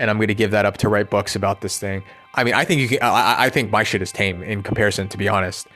and 0.00 0.10
I'm 0.10 0.16
going 0.16 0.26
to 0.26 0.34
give 0.34 0.50
that 0.50 0.66
up 0.66 0.78
to 0.78 0.88
write 0.88 1.08
books 1.08 1.36
about 1.36 1.60
this 1.60 1.78
thing." 1.78 2.02
I 2.34 2.42
mean, 2.42 2.54
I 2.54 2.64
think 2.64 2.80
you 2.80 2.88
can. 2.88 2.98
I, 3.00 3.44
I 3.44 3.48
think 3.48 3.70
my 3.70 3.84
shit 3.84 4.02
is 4.02 4.10
tame 4.10 4.42
in 4.42 4.64
comparison, 4.64 5.06
to 5.10 5.16
be 5.16 5.28
honest, 5.28 5.68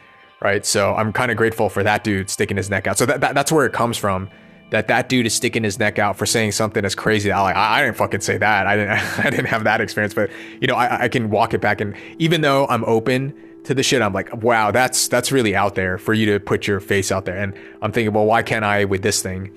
right? 0.42 0.66
So 0.66 0.92
I'm 0.97 1.12
kind 1.12 1.31
of 1.31 1.36
grateful 1.36 1.68
for 1.68 1.84
that 1.84 2.02
dude 2.02 2.31
sticking 2.31 2.57
his 2.57 2.68
neck 2.68 2.89
out. 2.89 2.99
So 2.99 3.07
that, 3.07 3.20
that 3.20 3.36
that's 3.36 3.52
where 3.52 3.65
it 3.65 3.73
comes 3.73 3.97
from 3.97 4.28
that 4.70 4.89
that 4.89 5.09
dude 5.09 5.27
is 5.27 5.35
sticking 5.35 5.62
his 5.62 5.78
neck 5.78 5.99
out 5.99 6.17
for 6.17 6.27
saying 6.27 6.53
something 6.53 6.85
as 6.85 6.95
crazy. 6.95 7.31
I 7.31 7.41
like 7.41 7.57
I, 7.57 7.78
I 7.78 7.85
didn't 7.85 7.97
fucking 7.97 8.20
say 8.20 8.39
that. 8.39 8.67
I 8.67 8.77
didn't 8.77 8.91
I 9.25 9.31
didn't 9.31 9.47
have 9.47 9.65
that 9.65 9.81
experience, 9.81 10.15
but 10.15 10.31
you 10.61 10.67
know 10.67 10.75
I, 10.75 11.05
I 11.05 11.09
can 11.09 11.31
walk 11.31 11.55
it 11.55 11.61
back 11.61 11.81
and 11.81 11.95
even 12.19 12.41
though 12.41 12.67
I'm 12.67 12.85
open 12.85 13.35
to 13.65 13.75
the 13.75 13.83
shit, 13.83 14.03
I'm 14.03 14.12
like 14.12 14.43
wow 14.43 14.70
that's 14.70 15.09
that's 15.09 15.31
really 15.31 15.55
out 15.55 15.75
there 15.75 15.99
for 15.99 16.15
you 16.15 16.27
to 16.33 16.41
put 16.41 16.67
your 16.67 16.81
face 16.81 17.12
out 17.12 17.25
there. 17.25 17.36
And 17.36 17.55
I'm 17.83 17.93
thinking 17.93 18.12
well 18.12 18.27
why 18.27 18.43
can't 18.43 18.65
I 18.65 18.85
with 18.85 19.03
this 19.03 19.23
thing, 19.23 19.55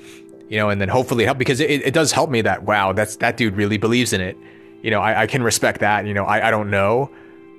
you 0.48 0.58
know? 0.58 0.70
And 0.70 0.80
then 0.80 0.90
hopefully 0.90 1.26
help 1.26 1.38
because 1.38 1.60
it, 1.60 1.70
it 1.70 1.94
does 1.94 2.12
help 2.12 2.30
me 2.30 2.42
that 2.42 2.64
wow 2.64 2.94
that's 2.94 3.16
that 3.18 3.38
dude 3.38 3.56
really 3.56 3.78
believes 3.78 4.14
in 4.14 4.22
it. 4.22 4.38
You 4.84 4.92
know 4.92 5.02
I, 5.02 5.24
I 5.24 5.28
can 5.28 5.42
respect 5.42 5.80
that. 5.80 6.06
You 6.06 6.14
know 6.14 6.26
I, 6.26 6.48
I 6.48 6.52
don't 6.52 6.70
know 6.70 7.10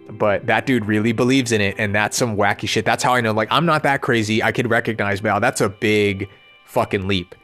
but 0.09 0.47
that 0.47 0.67
dude 0.67 0.87
really 0.87 1.13
believes 1.13 1.53
in 1.53 1.61
it 1.61 1.77
and 1.79 1.95
that's 1.95 2.17
some 2.17 2.37
wacky 2.37 2.69
shit 2.69 2.85
that's 2.85 3.01
how 3.05 3.15
i 3.15 3.21
know 3.21 3.31
like 3.31 3.47
i'm 3.53 3.65
not 3.65 3.85
that 3.85 4.01
crazy 4.01 4.43
i 4.43 4.51
could 4.51 4.69
recognize 4.69 5.23
wow 5.23 5.39
that's 5.39 5.61
a 5.61 5.69
big 5.69 6.29
fucking 6.65 7.07
leap 7.07 7.37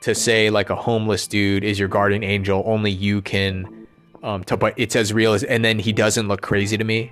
to 0.00 0.14
say 0.14 0.50
like 0.50 0.70
a 0.70 0.76
homeless 0.76 1.26
dude 1.26 1.64
is 1.64 1.78
your 1.78 1.88
guardian 1.88 2.24
angel. 2.24 2.62
Only 2.66 2.90
you 2.90 3.22
can. 3.22 3.86
Um, 4.22 4.44
to, 4.44 4.56
but 4.56 4.74
it's 4.76 4.96
as 4.96 5.12
real 5.14 5.32
as, 5.32 5.44
and 5.44 5.64
then 5.64 5.78
he 5.78 5.92
doesn't 5.92 6.28
look 6.28 6.42
crazy 6.42 6.76
to 6.76 6.84
me. 6.84 7.10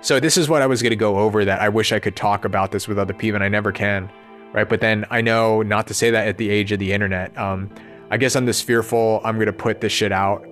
So 0.00 0.18
this 0.18 0.36
is 0.36 0.48
what 0.48 0.60
I 0.60 0.66
was 0.66 0.82
going 0.82 0.90
to 0.90 0.96
go 0.96 1.18
over. 1.18 1.44
That 1.44 1.60
I 1.60 1.68
wish 1.68 1.92
I 1.92 2.00
could 2.00 2.16
talk 2.16 2.44
about 2.44 2.72
this 2.72 2.88
with 2.88 2.98
other 2.98 3.14
people, 3.14 3.36
and 3.36 3.44
I 3.44 3.48
never 3.48 3.70
can. 3.70 4.10
Right, 4.52 4.68
but 4.68 4.80
then 4.80 5.06
I 5.10 5.22
know 5.22 5.62
not 5.62 5.86
to 5.86 5.94
say 5.94 6.10
that 6.10 6.28
at 6.28 6.36
the 6.36 6.50
age 6.50 6.72
of 6.72 6.78
the 6.78 6.92
internet. 6.92 7.36
Um, 7.38 7.70
I 8.10 8.18
guess 8.18 8.36
I'm 8.36 8.44
just 8.44 8.64
fearful 8.64 9.22
I'm 9.24 9.38
gonna 9.38 9.52
put 9.52 9.80
this 9.80 9.92
shit 9.92 10.12
out, 10.12 10.44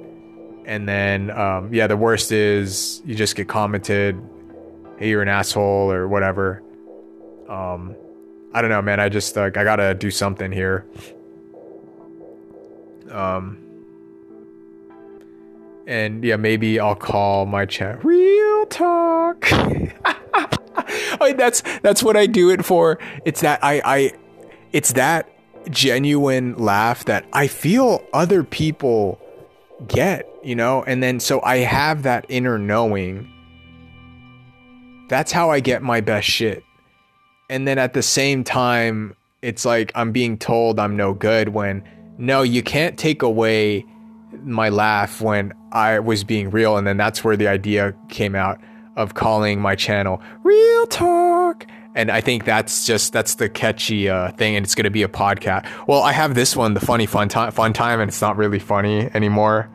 and 0.65 0.89
then 0.89 1.31
um, 1.33 1.75
yeah, 1.75 1.87
the 1.87 1.97
worst 1.97 2.33
is 2.33 3.03
you 3.05 3.15
just 3.15 3.37
get 3.37 3.49
commented, 3.49 4.19
"Hey, 4.99 5.11
you're 5.11 5.21
an 5.21 5.29
asshole" 5.29 5.93
or 5.93 6.09
whatever. 6.09 6.63
Um, 7.49 7.95
I 8.55 8.63
don't 8.63 8.71
know, 8.71 8.81
man. 8.81 9.01
I 9.01 9.09
just 9.09 9.37
like 9.37 9.57
I 9.57 9.65
gotta 9.65 9.93
do 9.93 10.11
something 10.11 10.51
here. 10.51 10.87
Um, 13.11 13.59
and 15.87 16.23
yeah, 16.23 16.37
maybe 16.37 16.79
I'll 16.79 16.95
call 16.95 17.47
my 17.47 17.67
chat 17.67 18.05
real 18.05 18.67
talk. 18.67 19.49
I, 21.21 21.35
that's 21.37 21.63
that's 21.83 22.03
what 22.03 22.17
I 22.17 22.27
do 22.27 22.51
it 22.51 22.65
for. 22.65 22.99
It's 23.25 23.41
that 23.41 23.63
I 23.63 23.83
I 23.85 24.13
it's 24.73 24.93
that 24.93 25.29
genuine 25.69 26.57
laugh 26.57 27.05
that 27.05 27.27
I 27.33 27.47
feel 27.47 28.05
other 28.13 28.45
people 28.45 29.21
get, 29.87 30.29
you 30.43 30.55
know? 30.55 30.83
And 30.85 31.03
then 31.03 31.21
so 31.21 31.43
I 31.43 31.59
have 31.59 32.03
that 32.05 32.25
inner 32.29 32.59
knowing. 32.59 33.29
That's 35.09 35.33
how 35.33 35.51
I 35.51 35.61
get 35.61 35.83
my 35.83 36.01
best 36.01 36.29
shit. 36.29 36.63
And 37.49 37.67
then 37.67 37.79
at 37.79 37.95
the 37.95 38.03
same 38.03 38.45
time, 38.45 39.17
it's 39.43 39.65
like 39.65 39.91
I'm 39.95 40.13
being 40.13 40.39
told 40.39 40.79
I'm 40.79 40.97
no 40.97 41.15
good 41.15 41.49
when 41.49 41.83
no, 42.21 42.43
you 42.43 42.63
can't 42.63 42.99
take 42.99 43.23
away 43.23 43.85
my 44.45 44.69
laugh 44.69 45.21
when 45.21 45.53
I 45.73 45.99
was 45.99 46.23
being 46.23 46.51
real. 46.51 46.77
And 46.77 46.87
then 46.87 46.97
that's 46.97 47.25
where 47.25 47.37
the 47.37 47.49
idea 47.49 47.95
came 48.09 48.35
out 48.35 48.61
of 48.97 49.15
calling 49.15 49.61
my 49.61 49.75
channel 49.75 50.23
Real 50.43 50.87
Talk. 50.87 51.67
And 51.95 52.11
I 52.11 52.21
think 52.21 52.45
that's 52.45 52.87
just 52.87 53.13
that's 53.13 53.35
the 53.35 53.49
catchy 53.49 54.09
uh, 54.09 54.31
thing, 54.33 54.55
and 54.55 54.65
it's 54.65 54.77
gonna 54.77 54.91
be 54.91 55.03
a 55.03 55.09
podcast. 55.09 55.67
Well, 55.89 56.03
I 56.03 56.13
have 56.13 56.37
this 56.37 56.55
one, 56.55 56.75
the 56.75 56.81
funny 56.81 57.05
fun 57.05 57.29
time, 57.29 57.51
fun 57.51 57.73
time, 57.73 57.99
and 57.99 58.09
it's 58.09 58.21
not 58.21 58.37
really 58.37 58.61
funny 58.61 59.11
anymore. 59.13 59.69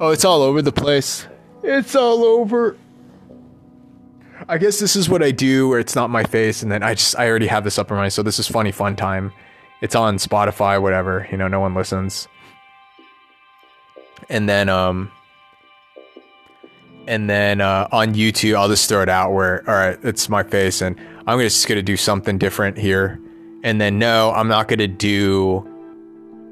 Oh, 0.00 0.10
it's 0.10 0.24
all 0.24 0.42
over 0.42 0.62
the 0.62 0.72
place. 0.72 1.28
It's 1.62 1.94
all 1.94 2.24
over. 2.24 2.76
I 4.48 4.58
guess 4.58 4.80
this 4.80 4.96
is 4.96 5.08
what 5.08 5.22
I 5.22 5.30
do, 5.30 5.68
where 5.68 5.78
it's 5.78 5.94
not 5.94 6.10
my 6.10 6.24
face, 6.24 6.64
and 6.64 6.72
then 6.72 6.82
I 6.82 6.94
just 6.94 7.16
I 7.16 7.28
already 7.28 7.46
have 7.46 7.62
this 7.62 7.78
up 7.78 7.92
in 7.92 7.96
my. 7.96 8.08
So 8.08 8.24
this 8.24 8.40
is 8.40 8.48
funny 8.48 8.72
fun 8.72 8.96
time. 8.96 9.32
It's 9.80 9.94
on 9.94 10.16
Spotify, 10.16 10.80
whatever. 10.80 11.28
You 11.30 11.36
know, 11.36 11.48
no 11.48 11.60
one 11.60 11.74
listens. 11.74 12.28
And 14.28 14.48
then 14.48 14.68
um, 14.68 15.10
and 17.06 17.30
then 17.30 17.60
uh, 17.60 17.88
on 17.92 18.14
YouTube, 18.14 18.56
I'll 18.56 18.68
just 18.68 18.88
throw 18.88 19.02
it 19.02 19.08
out 19.08 19.32
where, 19.32 19.68
all 19.68 19.74
right, 19.74 19.98
it's 20.02 20.28
my 20.28 20.42
face, 20.42 20.80
and 20.80 20.98
I'm 21.26 21.38
just 21.40 21.66
gonna 21.68 21.82
do 21.82 21.96
something 21.96 22.38
different 22.38 22.78
here. 22.78 23.20
And 23.62 23.80
then 23.80 23.98
no, 23.98 24.32
I'm 24.32 24.48
not 24.48 24.68
gonna 24.68 24.88
do. 24.88 25.72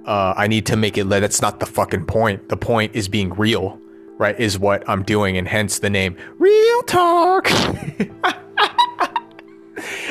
Uh, 0.07 0.35
I 0.37 0.47
need 0.47 0.67
to 0.67 0.77
make 0.77 0.99
it. 0.99 1.09
That's 1.09 1.41
not 1.41 1.61
the 1.61 1.67
fucking 1.67 2.07
point. 2.07 2.49
The 2.49 2.57
point 2.57 2.95
is 2.95 3.09
being 3.09 3.31
real, 3.31 3.81
right? 4.19 4.39
Is 4.39 4.59
what 4.59 4.89
I'm 4.89 5.03
doing, 5.03 5.37
and 5.37 5.49
hence 5.49 5.79
the 5.79 5.91
name 5.91 6.17
Real 6.39 6.83
Talk. 6.83 7.51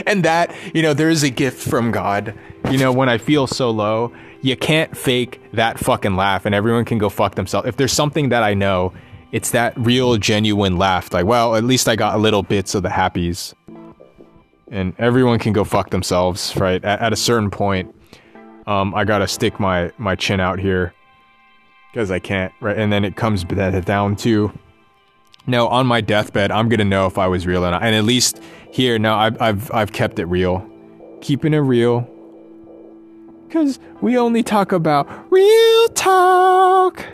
and 0.06 0.24
that, 0.24 0.56
you 0.74 0.82
know, 0.82 0.94
there 0.94 1.10
is 1.10 1.24
a 1.24 1.30
gift 1.30 1.68
from 1.68 1.92
God. 1.92 2.34
You 2.72 2.78
know, 2.78 2.92
when 2.92 3.10
I 3.10 3.18
feel 3.18 3.48
so 3.48 3.70
low, 3.72 4.14
you 4.42 4.56
can't 4.56 4.96
fake 4.96 5.42
that 5.54 5.80
fucking 5.80 6.16
laugh, 6.16 6.46
and 6.46 6.56
everyone 6.56 6.86
can 6.86 6.98
go 6.98 7.10
fuck 7.10 7.36
themselves. 7.36 7.68
If 7.68 7.78
there's 7.78 7.94
something 7.94 8.30
that 8.30 8.44
I 8.44 8.54
know 8.54 8.94
it's 9.34 9.50
that 9.50 9.74
real 9.76 10.16
genuine 10.18 10.78
laugh. 10.78 11.12
Like 11.12 11.26
well 11.26 11.56
at 11.56 11.66
least 11.66 11.90
i 11.90 11.98
got 11.98 12.16
a 12.16 12.18
little 12.20 12.44
bits 12.44 12.76
of 12.76 12.84
the 12.84 12.90
happies. 12.90 13.54
And 14.72 14.94
everyone 14.98 15.40
can 15.40 15.52
go 15.52 15.66
fuck 15.66 15.90
themselves 15.90 16.56
right? 16.56 16.84
At, 16.86 17.02
at 17.02 17.14
a 17.14 17.18
certain 17.18 17.50
point 17.50 17.94
um, 18.66 18.96
i 18.96 19.04
gotta 19.04 19.28
stick 19.28 19.60
my 19.60 19.92
my 19.98 20.16
chin 20.16 20.40
out 20.40 20.60
here. 20.60 20.94
Because 21.92 22.12
i 22.12 22.20
can't 22.20 22.54
right? 22.62 22.78
And 22.78 22.94
then 22.94 23.04
it 23.04 23.16
comes 23.16 23.44
down 23.44 24.16
to 24.18 24.58
no 25.46 25.68
on 25.68 25.86
my 25.86 26.00
deathbed 26.00 26.52
i'm 26.52 26.70
gonna 26.70 26.86
know 26.86 27.06
if 27.08 27.18
i 27.18 27.28
was 27.28 27.46
real 27.46 27.66
or 27.66 27.72
not. 27.72 27.82
And 27.82 27.96
at 27.96 28.04
least 28.04 28.40
here 28.72 29.00
no 29.00 29.16
i've 29.16 29.42
i've, 29.42 29.72
I've 29.74 29.92
kept 29.92 30.20
it 30.20 30.26
real. 30.26 30.70
Keeping 31.22 31.54
it 31.56 31.60
real 31.60 32.08
because 33.54 33.78
we 34.02 34.18
only 34.18 34.42
talk 34.42 34.72
about 34.72 35.08
real 35.32 35.88
talk 35.90 37.06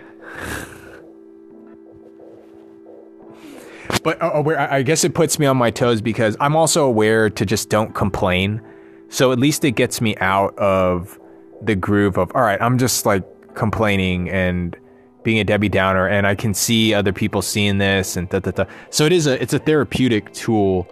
but 4.03 4.21
uh, 4.21 4.67
I 4.71 4.81
guess 4.81 5.03
it 5.03 5.13
puts 5.13 5.37
me 5.37 5.45
on 5.45 5.57
my 5.57 5.69
toes 5.69 5.99
because 5.99 6.37
I'm 6.39 6.55
also 6.55 6.85
aware 6.85 7.29
to 7.29 7.45
just 7.45 7.67
don't 7.67 7.93
complain. 7.93 8.61
So 9.09 9.33
at 9.33 9.39
least 9.39 9.65
it 9.65 9.71
gets 9.71 9.99
me 9.99 10.15
out 10.17 10.57
of 10.57 11.19
the 11.61 11.75
groove 11.75 12.17
of 12.17 12.31
all 12.33 12.41
right, 12.43 12.61
I'm 12.61 12.77
just 12.77 13.05
like 13.05 13.23
complaining 13.55 14.29
and 14.29 14.77
being 15.23 15.39
a 15.39 15.43
Debbie 15.43 15.67
Downer, 15.67 16.07
and 16.07 16.25
I 16.25 16.35
can 16.35 16.53
see 16.53 16.93
other 16.93 17.11
people 17.11 17.41
seeing 17.41 17.79
this 17.79 18.15
and 18.15 18.29
da 18.29 18.39
da 18.39 18.51
da. 18.51 18.65
So 18.89 19.05
it 19.05 19.11
is 19.11 19.27
a 19.27 19.41
it's 19.41 19.53
a 19.53 19.59
therapeutic 19.59 20.31
tool 20.31 20.87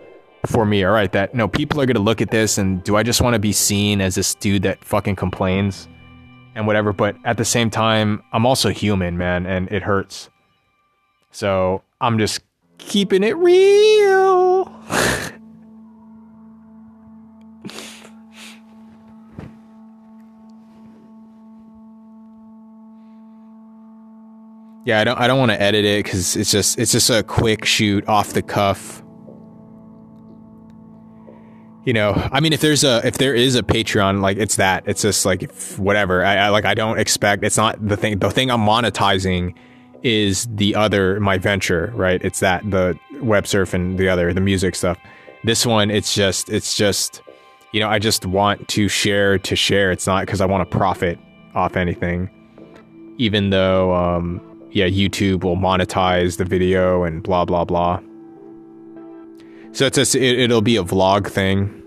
for 0.45 0.65
me. 0.65 0.83
All 0.83 0.91
right, 0.91 1.11
that 1.11 1.33
no 1.33 1.47
people 1.47 1.81
are 1.81 1.85
gonna 1.85 1.99
look 1.99 2.21
at 2.21 2.31
this 2.31 2.57
and 2.57 2.83
do 2.83 2.95
I 2.95 3.03
just 3.03 3.21
want 3.21 3.33
to 3.33 3.39
be 3.39 3.51
seen 3.51 4.01
as 4.01 4.15
this 4.15 4.35
dude 4.35 4.63
that 4.63 4.83
fucking 4.83 5.15
complains 5.15 5.87
and 6.55 6.67
whatever? 6.67 6.93
But 6.93 7.15
at 7.25 7.37
the 7.37 7.45
same 7.45 7.69
time, 7.69 8.23
I'm 8.33 8.45
also 8.45 8.69
human, 8.69 9.17
man, 9.17 9.45
and 9.45 9.71
it 9.71 9.83
hurts. 9.83 10.29
So 11.31 11.83
I'm 12.01 12.17
just 12.17 12.41
keeping 12.77 13.23
it 13.23 13.35
real. 13.37 14.73
yeah, 24.85 24.99
I 24.99 25.03
don't 25.03 25.19
I 25.19 25.27
don't 25.27 25.39
want 25.39 25.51
to 25.51 25.61
edit 25.61 25.85
it 25.85 26.05
cuz 26.05 26.35
it's 26.35 26.51
just 26.51 26.79
it's 26.79 26.91
just 26.91 27.09
a 27.09 27.23
quick 27.23 27.65
shoot 27.65 28.07
off 28.07 28.33
the 28.33 28.41
cuff. 28.41 29.03
You 31.87 31.93
know, 31.93 32.11
I 32.33 32.41
mean 32.41 32.51
if 32.51 32.59
there's 32.59 32.83
a 32.83 32.99
if 33.07 33.17
there 33.17 33.33
is 33.33 33.55
a 33.55 33.63
Patreon 33.63 34.19
like 34.19 34.35
it's 34.35 34.57
that. 34.57 34.83
It's 34.87 35.03
just 35.03 35.25
like 35.25 35.49
whatever. 35.77 36.21
I, 36.21 36.35
I 36.35 36.49
like 36.49 36.65
I 36.65 36.73
don't 36.73 36.99
expect 36.99 37.45
it's 37.45 37.55
not 37.55 37.77
the 37.79 37.95
thing 37.95 38.19
the 38.19 38.29
thing 38.29 38.51
I'm 38.51 38.59
monetizing 38.59 39.55
is 40.03 40.49
the 40.51 40.75
other 40.75 41.17
my 41.21 41.37
venture, 41.37 41.93
right? 41.95 42.21
It's 42.25 42.41
that 42.41 42.69
the 42.69 42.99
web 43.21 43.47
surf 43.47 43.73
and 43.73 43.97
the 43.97 44.09
other 44.09 44.33
the 44.33 44.41
music 44.41 44.75
stuff. 44.75 44.97
This 45.45 45.65
one, 45.65 45.89
it's 45.89 46.13
just 46.13 46.49
it's 46.49 46.75
just 46.75 47.21
you 47.71 47.79
know 47.79 47.87
I 47.87 47.99
just 47.99 48.25
want 48.25 48.67
to 48.67 48.89
share 48.89 49.37
to 49.37 49.55
share. 49.55 49.89
It's 49.89 50.07
not 50.07 50.25
because 50.25 50.41
I 50.41 50.45
want 50.45 50.69
to 50.69 50.77
profit 50.77 51.17
off 51.55 51.77
anything, 51.77 52.29
even 53.17 53.49
though 53.49 53.95
um, 53.95 54.41
yeah 54.71 54.87
YouTube 54.87 55.45
will 55.45 55.55
monetize 55.55 56.35
the 56.35 56.43
video 56.43 57.05
and 57.05 57.23
blah 57.23 57.45
blah 57.45 57.63
blah. 57.63 58.01
So 59.73 59.85
it's 59.85 59.97
a, 59.97 60.01
it, 60.17 60.39
it'll 60.39 60.61
be 60.61 60.77
a 60.77 60.83
vlog 60.83 61.27
thing. 61.27 61.83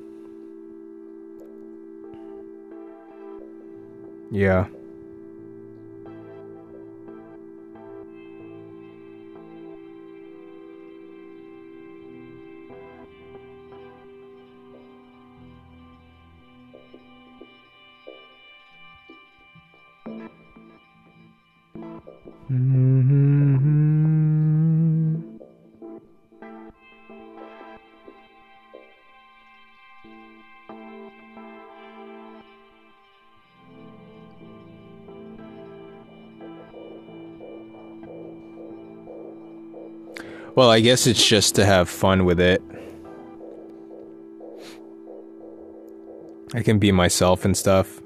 Yeah. 4.30 4.66
Mm-hmm, 22.50 23.54
mm-hmm. 23.56 23.99
Well, 40.56 40.68
I 40.70 40.80
guess 40.80 41.06
it's 41.06 41.24
just 41.24 41.54
to 41.54 41.64
have 41.64 41.88
fun 41.88 42.24
with 42.24 42.40
it. 42.40 42.62
I 46.52 46.62
can 46.62 46.78
be 46.78 46.90
myself 46.90 47.44
and 47.44 47.56
stuff. 47.56 47.99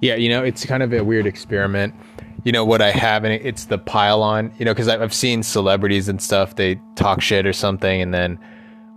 Yeah, 0.00 0.14
you 0.14 0.28
know, 0.28 0.44
it's 0.44 0.64
kind 0.64 0.82
of 0.82 0.92
a 0.92 1.02
weird 1.02 1.26
experiment. 1.26 1.94
You 2.44 2.52
know 2.52 2.64
what 2.64 2.80
I 2.80 2.90
have, 2.90 3.24
and 3.24 3.32
it's 3.32 3.64
the 3.64 3.78
pylon. 3.78 4.52
You 4.58 4.64
know, 4.64 4.72
because 4.72 4.88
I've 4.88 5.14
seen 5.14 5.42
celebrities 5.42 6.08
and 6.08 6.22
stuff. 6.22 6.56
They 6.56 6.80
talk 6.94 7.20
shit 7.20 7.46
or 7.46 7.52
something, 7.52 8.00
and 8.00 8.14
then 8.14 8.38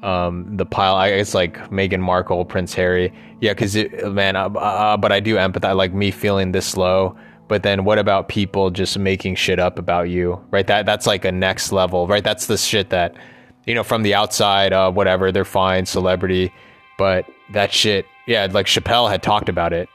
um, 0.04 0.58
the 0.58 0.66
pile. 0.66 0.96
I 0.96 1.08
it's 1.08 1.34
like 1.34 1.58
Meghan 1.70 2.00
Markle, 2.00 2.46
Prince 2.46 2.74
Harry. 2.74 3.14
Yeah, 3.40 3.54
because 3.54 3.76
man, 4.04 4.36
uh, 4.36 4.50
uh, 4.50 4.98
but 4.98 5.12
I 5.12 5.20
do 5.20 5.36
empathize. 5.36 5.76
Like 5.76 5.94
me 5.94 6.12
feeling 6.12 6.52
this 6.52 6.78
low. 6.78 7.16
But 7.48 7.64
then 7.64 7.84
what 7.84 8.00
about 8.00 8.30
people 8.30 8.70
just 8.70 8.98
making 8.98 9.36
shit 9.36 9.60
up 9.60 9.78
about 9.78 10.10
you? 10.10 10.42
Right. 10.52 10.66
That 10.66 10.86
that's 10.86 11.06
like 11.06 11.26
a 11.26 11.32
next 11.32 11.72
level. 11.72 12.08
Right. 12.08 12.24
That's 12.24 12.46
the 12.46 12.58
shit 12.58 12.92
that 12.92 13.16
you 13.66 13.76
know 13.76 13.84
from 13.84 14.04
the 14.04 14.14
outside. 14.14 14.72
Uh, 14.72 14.92
whatever. 14.92 15.32
They're 15.32 15.46
fine, 15.46 15.86
celebrity, 15.86 16.54
but 16.98 17.26
that 17.54 17.74
shit. 17.74 18.06
Yeah, 18.28 18.48
like 18.52 18.68
Chappelle 18.68 19.10
had 19.10 19.24
talked 19.24 19.50
about 19.50 19.74
it. 19.74 19.90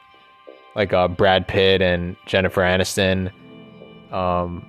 Like 0.77 0.93
uh, 0.93 1.09
Brad 1.09 1.47
Pitt 1.47 1.81
and 1.81 2.15
Jennifer 2.27 2.61
Aniston. 2.61 3.31
Um, 4.13 4.65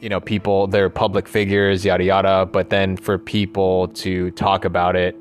you 0.00 0.08
know, 0.08 0.20
people, 0.20 0.66
they're 0.66 0.90
public 0.90 1.28
figures, 1.28 1.84
yada, 1.84 2.02
yada. 2.02 2.44
But 2.44 2.70
then 2.70 2.96
for 2.96 3.18
people 3.18 3.88
to 3.88 4.32
talk 4.32 4.64
about 4.64 4.96
it 4.96 5.16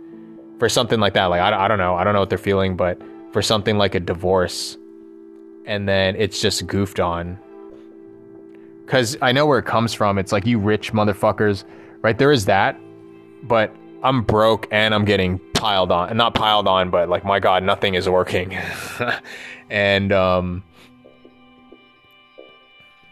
for 0.58 0.68
something 0.68 1.00
like 1.00 1.14
that, 1.14 1.26
like, 1.26 1.40
I, 1.40 1.66
I 1.66 1.68
don't 1.68 1.78
know, 1.78 1.96
I 1.96 2.04
don't 2.04 2.14
know 2.14 2.20
what 2.20 2.30
they're 2.30 2.40
feeling, 2.40 2.76
but 2.76 3.00
for 3.32 3.44
something 3.44 3.78
like 3.78 3.94
a 3.94 4.00
divorce, 4.00 4.76
and 5.66 5.88
then 5.88 6.16
it's 6.16 6.42
just 6.42 6.66
goofed 6.66 7.00
on. 7.00 7.38
Cause 8.88 9.16
I 9.22 9.32
know 9.32 9.46
where 9.46 9.60
it 9.60 9.66
comes 9.66 9.94
from. 9.94 10.18
It's 10.18 10.32
like, 10.32 10.48
you 10.48 10.58
rich 10.58 10.92
motherfuckers, 10.92 11.64
right? 12.02 12.18
There 12.18 12.32
is 12.32 12.46
that, 12.46 12.78
but 13.44 13.74
I'm 14.04 14.24
broke 14.24 14.68
and 14.72 14.96
I'm 14.96 15.06
getting 15.06 15.40
piled 15.62 15.92
on, 15.92 16.10
and 16.10 16.18
not 16.18 16.34
piled 16.34 16.68
on, 16.68 16.90
but 16.90 17.08
like, 17.08 17.24
my 17.24 17.40
God, 17.40 17.64
nothing 17.64 17.96
is 17.96 18.10
working. 18.10 18.58
and, 19.70 20.12
um, 20.12 20.64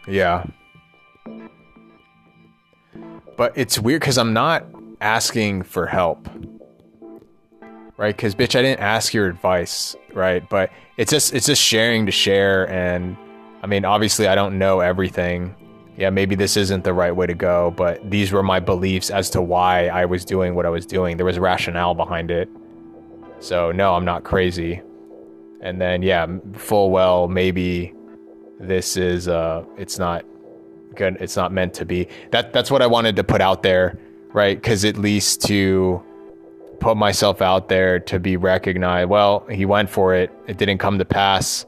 yeah 0.08 0.44
but 3.40 3.56
it's 3.56 3.78
weird 3.78 4.02
because 4.02 4.18
I'm 4.18 4.34
not 4.34 4.66
asking 5.00 5.62
for 5.62 5.86
help. 5.86 6.28
Right? 7.96 8.14
Because 8.14 8.34
bitch, 8.34 8.54
I 8.54 8.60
didn't 8.60 8.80
ask 8.80 9.14
your 9.14 9.28
advice, 9.28 9.96
right? 10.12 10.46
But 10.50 10.70
it's 10.98 11.10
just 11.10 11.32
it's 11.32 11.46
just 11.46 11.62
sharing 11.62 12.04
to 12.04 12.12
share 12.12 12.68
and 12.68 13.16
I 13.62 13.66
mean 13.66 13.86
obviously 13.86 14.28
I 14.28 14.34
don't 14.34 14.58
know 14.58 14.80
everything. 14.80 15.54
Yeah, 16.00 16.10
maybe 16.10 16.34
this 16.34 16.56
isn't 16.56 16.82
the 16.82 16.94
right 16.94 17.14
way 17.14 17.26
to 17.26 17.34
go, 17.34 17.72
but 17.76 18.10
these 18.10 18.32
were 18.32 18.42
my 18.42 18.58
beliefs 18.58 19.10
as 19.10 19.28
to 19.30 19.42
why 19.42 19.88
I 19.88 20.06
was 20.06 20.24
doing 20.24 20.54
what 20.54 20.64
I 20.64 20.70
was 20.70 20.86
doing. 20.86 21.18
There 21.18 21.26
was 21.26 21.38
rationale 21.38 21.94
behind 21.94 22.30
it. 22.30 22.48
So 23.38 23.70
no, 23.70 23.94
I'm 23.94 24.04
not 24.06 24.24
crazy. 24.24 24.80
And 25.60 25.78
then 25.78 26.02
yeah, 26.02 26.26
full 26.54 26.90
well 26.90 27.28
maybe 27.28 27.92
this 28.60 28.96
is 28.96 29.26
uh 29.26 29.64
it's 29.78 29.98
not 29.98 30.24
good 30.94 31.16
it's 31.18 31.34
not 31.34 31.50
meant 31.50 31.72
to 31.72 31.86
be 31.86 32.06
that 32.30 32.52
that's 32.52 32.70
what 32.70 32.82
i 32.82 32.86
wanted 32.86 33.16
to 33.16 33.24
put 33.24 33.40
out 33.40 33.62
there 33.62 33.98
right 34.34 34.60
because 34.60 34.84
at 34.84 34.98
least 34.98 35.40
to 35.40 36.02
put 36.78 36.96
myself 36.96 37.40
out 37.40 37.68
there 37.68 37.98
to 37.98 38.20
be 38.20 38.36
recognized 38.36 39.08
well 39.08 39.46
he 39.50 39.64
went 39.64 39.88
for 39.88 40.14
it 40.14 40.30
it 40.46 40.58
didn't 40.58 40.76
come 40.76 40.98
to 40.98 41.06
pass 41.06 41.64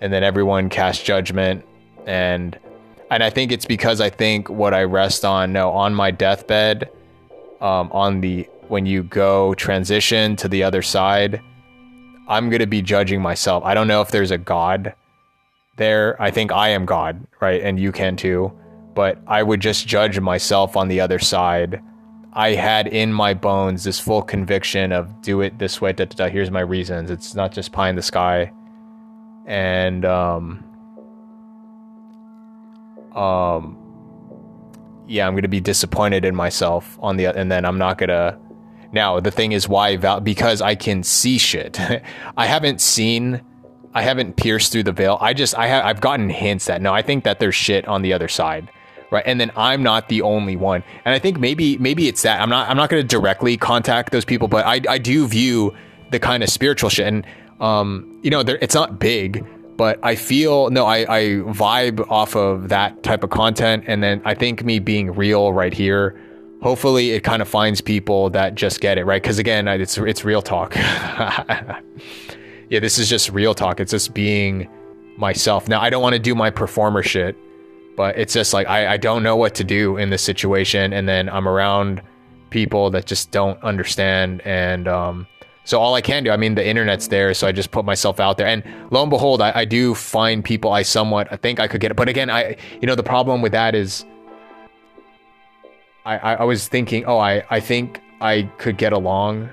and 0.00 0.12
then 0.12 0.22
everyone 0.22 0.68
cast 0.68 1.04
judgment 1.04 1.64
and 2.06 2.56
and 3.10 3.22
i 3.22 3.30
think 3.30 3.52
it's 3.52 3.66
because 3.66 4.00
i 4.00 4.10
think 4.10 4.48
what 4.48 4.74
i 4.74 4.82
rest 4.82 5.24
on 5.24 5.52
no 5.52 5.70
on 5.70 5.94
my 5.94 6.10
deathbed 6.10 6.90
um, 7.60 7.90
on 7.92 8.20
the 8.20 8.48
when 8.68 8.86
you 8.86 9.02
go 9.02 9.54
transition 9.54 10.36
to 10.36 10.48
the 10.48 10.62
other 10.62 10.82
side 10.82 11.40
i'm 12.28 12.50
to 12.50 12.66
be 12.66 12.82
judging 12.82 13.20
myself 13.20 13.62
i 13.64 13.74
don't 13.74 13.88
know 13.88 14.00
if 14.00 14.10
there's 14.10 14.30
a 14.30 14.38
god 14.38 14.94
there. 15.80 16.20
I 16.22 16.30
think 16.30 16.52
I 16.52 16.68
am 16.68 16.84
God, 16.84 17.26
right? 17.40 17.60
And 17.60 17.80
you 17.80 17.90
can 17.90 18.14
too. 18.14 18.52
But 18.94 19.18
I 19.26 19.42
would 19.42 19.60
just 19.60 19.88
judge 19.88 20.20
myself 20.20 20.76
on 20.76 20.86
the 20.86 21.00
other 21.00 21.18
side. 21.18 21.82
I 22.34 22.50
had 22.50 22.86
in 22.86 23.12
my 23.12 23.34
bones 23.34 23.82
this 23.82 23.98
full 23.98 24.22
conviction 24.22 24.92
of 24.92 25.22
do 25.22 25.40
it 25.40 25.58
this 25.58 25.80
way. 25.80 25.92
Da, 25.92 26.04
da, 26.04 26.14
da, 26.14 26.28
here's 26.28 26.50
my 26.50 26.60
reasons. 26.60 27.10
It's 27.10 27.34
not 27.34 27.50
just 27.50 27.72
pie 27.72 27.88
in 27.88 27.96
the 27.96 28.02
sky. 28.02 28.52
And 29.46 30.04
um, 30.04 30.62
um, 33.16 33.76
yeah, 35.06 35.26
I'm 35.26 35.34
gonna 35.34 35.48
be 35.48 35.60
disappointed 35.60 36.24
in 36.24 36.34
myself 36.34 36.98
on 37.00 37.16
the 37.16 37.26
and 37.26 37.50
then 37.50 37.64
I'm 37.64 37.78
not 37.78 37.98
gonna. 37.98 38.38
Now 38.92 39.20
the 39.20 39.30
thing 39.30 39.52
is 39.52 39.68
why 39.68 39.96
Val 39.96 40.20
because 40.20 40.60
I 40.60 40.74
can 40.74 41.02
see 41.02 41.38
shit. 41.38 41.78
I 42.36 42.46
haven't 42.46 42.80
seen 42.80 43.42
I 43.92 44.02
haven't 44.02 44.36
pierced 44.36 44.72
through 44.72 44.84
the 44.84 44.92
veil. 44.92 45.18
I 45.20 45.34
just 45.34 45.56
I 45.56 45.66
have 45.66 45.84
I've 45.84 46.00
gotten 46.00 46.30
hints 46.30 46.66
that 46.66 46.80
no, 46.80 46.92
I 46.92 47.02
think 47.02 47.24
that 47.24 47.40
there's 47.40 47.54
shit 47.54 47.86
on 47.88 48.02
the 48.02 48.12
other 48.12 48.28
side. 48.28 48.70
Right. 49.10 49.24
And 49.26 49.40
then 49.40 49.50
I'm 49.56 49.82
not 49.82 50.08
the 50.08 50.22
only 50.22 50.54
one. 50.54 50.84
And 51.04 51.12
I 51.12 51.18
think 51.18 51.40
maybe 51.40 51.76
maybe 51.78 52.06
it's 52.06 52.22
that. 52.22 52.40
I'm 52.40 52.48
not 52.48 52.68
I'm 52.68 52.76
not 52.76 52.90
gonna 52.90 53.02
directly 53.02 53.56
contact 53.56 54.12
those 54.12 54.24
people, 54.24 54.46
but 54.46 54.64
I 54.64 54.80
I 54.88 54.98
do 54.98 55.26
view 55.26 55.74
the 56.10 56.20
kind 56.20 56.44
of 56.44 56.48
spiritual 56.48 56.90
shit. 56.90 57.06
And 57.08 57.26
um, 57.60 58.18
you 58.22 58.30
know, 58.30 58.40
it's 58.40 58.74
not 58.74 58.98
big, 58.98 59.44
but 59.80 59.98
I 60.02 60.14
feel 60.14 60.68
no, 60.68 60.84
I, 60.84 60.98
I 61.08 61.22
vibe 61.36 62.06
off 62.10 62.36
of 62.36 62.68
that 62.68 63.02
type 63.02 63.24
of 63.24 63.30
content. 63.30 63.84
And 63.86 64.02
then 64.02 64.20
I 64.26 64.34
think 64.34 64.62
me 64.62 64.78
being 64.78 65.10
real 65.10 65.54
right 65.54 65.72
here, 65.72 66.20
hopefully 66.60 67.12
it 67.12 67.20
kind 67.22 67.40
of 67.40 67.48
finds 67.48 67.80
people 67.80 68.28
that 68.28 68.56
just 68.56 68.82
get 68.82 68.98
it, 68.98 69.06
right? 69.06 69.22
Because 69.22 69.38
again, 69.38 69.66
it's 69.68 69.96
it's 69.96 70.22
real 70.22 70.42
talk. 70.42 70.76
yeah, 70.76 71.80
this 72.68 72.98
is 72.98 73.08
just 73.08 73.30
real 73.30 73.54
talk. 73.54 73.80
It's 73.80 73.92
just 73.92 74.12
being 74.12 74.68
myself. 75.16 75.66
Now, 75.66 75.80
I 75.80 75.88
don't 75.88 76.02
want 76.02 76.12
to 76.12 76.18
do 76.18 76.34
my 76.34 76.50
performer 76.50 77.02
shit, 77.02 77.34
but 77.96 78.18
it's 78.18 78.34
just 78.34 78.52
like 78.52 78.68
I, 78.68 78.86
I 78.86 78.96
don't 78.98 79.22
know 79.22 79.36
what 79.36 79.54
to 79.54 79.64
do 79.64 79.96
in 79.96 80.10
this 80.10 80.20
situation. 80.20 80.92
And 80.92 81.08
then 81.08 81.30
I'm 81.30 81.48
around 81.48 82.02
people 82.50 82.90
that 82.90 83.06
just 83.06 83.30
don't 83.30 83.58
understand. 83.62 84.42
And 84.44 84.86
um, 84.86 85.26
so 85.64 85.78
all 85.78 85.94
I 85.94 86.00
can 86.00 86.24
do, 86.24 86.30
I 86.30 86.36
mean, 86.36 86.54
the 86.54 86.66
internet's 86.66 87.08
there. 87.08 87.32
So 87.34 87.46
I 87.46 87.52
just 87.52 87.70
put 87.70 87.84
myself 87.84 88.18
out 88.18 88.38
there. 88.38 88.46
And 88.46 88.64
lo 88.90 89.02
and 89.02 89.10
behold, 89.10 89.40
I, 89.40 89.52
I 89.54 89.64
do 89.64 89.94
find 89.94 90.44
people 90.44 90.72
I 90.72 90.82
somewhat 90.82 91.28
I 91.30 91.36
think 91.36 91.60
I 91.60 91.68
could 91.68 91.80
get 91.80 91.90
it. 91.90 91.94
But 91.96 92.08
again, 92.08 92.30
I, 92.30 92.56
you 92.80 92.86
know, 92.86 92.94
the 92.94 93.02
problem 93.02 93.42
with 93.42 93.52
that 93.52 93.74
is 93.74 94.04
I, 96.04 96.16
I, 96.16 96.34
I 96.36 96.44
was 96.44 96.66
thinking, 96.66 97.04
oh, 97.04 97.18
I, 97.18 97.44
I 97.50 97.60
think 97.60 98.00
I 98.20 98.42
could 98.58 98.78
get 98.78 98.92
along 98.92 99.50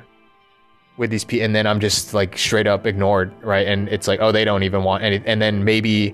with 0.97 1.11
these 1.11 1.23
people 1.23 1.45
and 1.45 1.55
then 1.55 1.67
i'm 1.67 1.79
just 1.79 2.13
like 2.15 2.37
straight 2.37 2.65
up 2.65 2.87
ignored 2.87 3.31
right 3.43 3.67
and 3.67 3.87
it's 3.89 4.07
like 4.07 4.19
oh 4.19 4.31
they 4.31 4.43
don't 4.43 4.63
even 4.63 4.83
want 4.83 5.03
any 5.03 5.21
and 5.25 5.39
then 5.39 5.63
maybe 5.63 6.13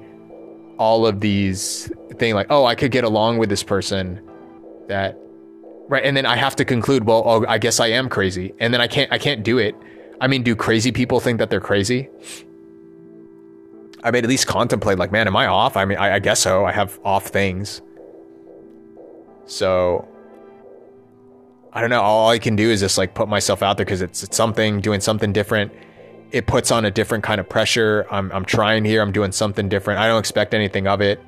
all 0.77 1.07
of 1.07 1.21
these 1.21 1.89
thing 2.17 2.33
like 2.33 2.47
oh 2.49 2.65
i 2.65 2.75
could 2.75 2.91
get 2.91 3.05
along 3.05 3.37
with 3.37 3.49
this 3.49 3.63
person 3.63 4.21
that 4.89 5.17
right 5.87 6.03
and 6.03 6.15
then 6.15 6.25
i 6.25 6.35
have 6.35 6.55
to 6.55 6.65
conclude 6.65 7.05
well 7.05 7.23
oh 7.25 7.45
i 7.47 7.57
guess 7.57 7.79
i 7.79 7.87
am 7.87 8.09
crazy 8.09 8.53
and 8.59 8.73
then 8.73 8.81
i 8.81 8.87
can't 8.87 9.11
i 9.11 9.17
can't 9.17 9.43
do 9.43 9.57
it 9.57 9.75
i 10.21 10.27
mean 10.27 10.43
do 10.43 10.55
crazy 10.55 10.91
people 10.91 11.19
think 11.19 11.39
that 11.39 11.49
they're 11.49 11.61
crazy 11.61 12.09
i 14.03 14.11
mean 14.11 14.23
at 14.23 14.29
least 14.29 14.47
contemplate 14.47 14.97
like 14.97 15.11
man 15.11 15.27
am 15.27 15.35
i 15.35 15.45
off 15.47 15.75
i 15.77 15.85
mean 15.85 15.97
i, 15.97 16.15
I 16.15 16.19
guess 16.19 16.39
so 16.39 16.65
i 16.65 16.71
have 16.71 16.99
off 17.03 17.27
things 17.27 17.81
so 19.45 20.07
I 21.73 21.81
don't 21.81 21.89
know. 21.89 22.01
All 22.01 22.29
I 22.29 22.37
can 22.37 22.55
do 22.55 22.69
is 22.69 22.79
just 22.79 22.97
like 22.97 23.15
put 23.15 23.27
myself 23.27 23.63
out 23.63 23.77
there 23.77 23.85
because 23.85 24.01
it's, 24.01 24.23
it's 24.23 24.37
something, 24.37 24.79
doing 24.79 25.01
something 25.01 25.33
different. 25.33 25.71
It 26.31 26.45
puts 26.45 26.71
on 26.71 26.85
a 26.85 26.91
different 26.91 27.23
kind 27.23 27.39
of 27.39 27.49
pressure. 27.49 28.05
I'm, 28.11 28.31
I'm 28.31 28.45
trying 28.45 28.85
here. 28.85 29.01
I'm 29.01 29.11
doing 29.11 29.31
something 29.31 29.69
different. 29.69 29.99
I 29.99 30.07
don't 30.07 30.19
expect 30.19 30.53
anything 30.53 30.87
of 30.87 31.01
it. 31.01 31.19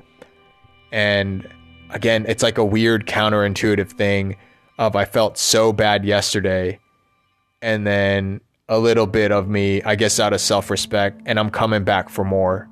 And 0.92 1.48
again, 1.90 2.26
it's 2.28 2.44
like 2.44 2.58
a 2.58 2.64
weird 2.64 3.06
counterintuitive 3.06 3.90
thing 3.90 4.36
of 4.78 4.96
I 4.96 5.04
felt 5.04 5.38
so 5.38 5.72
bad 5.72 6.04
yesterday. 6.04 6.78
And 7.62 7.86
then 7.86 8.40
a 8.68 8.78
little 8.78 9.06
bit 9.06 9.32
of 9.32 9.48
me, 9.48 9.82
I 9.82 9.94
guess, 9.94 10.20
out 10.20 10.32
of 10.32 10.40
self 10.40 10.70
respect, 10.70 11.22
and 11.26 11.38
I'm 11.38 11.50
coming 11.50 11.84
back 11.84 12.08
for 12.08 12.24
more. 12.24 12.68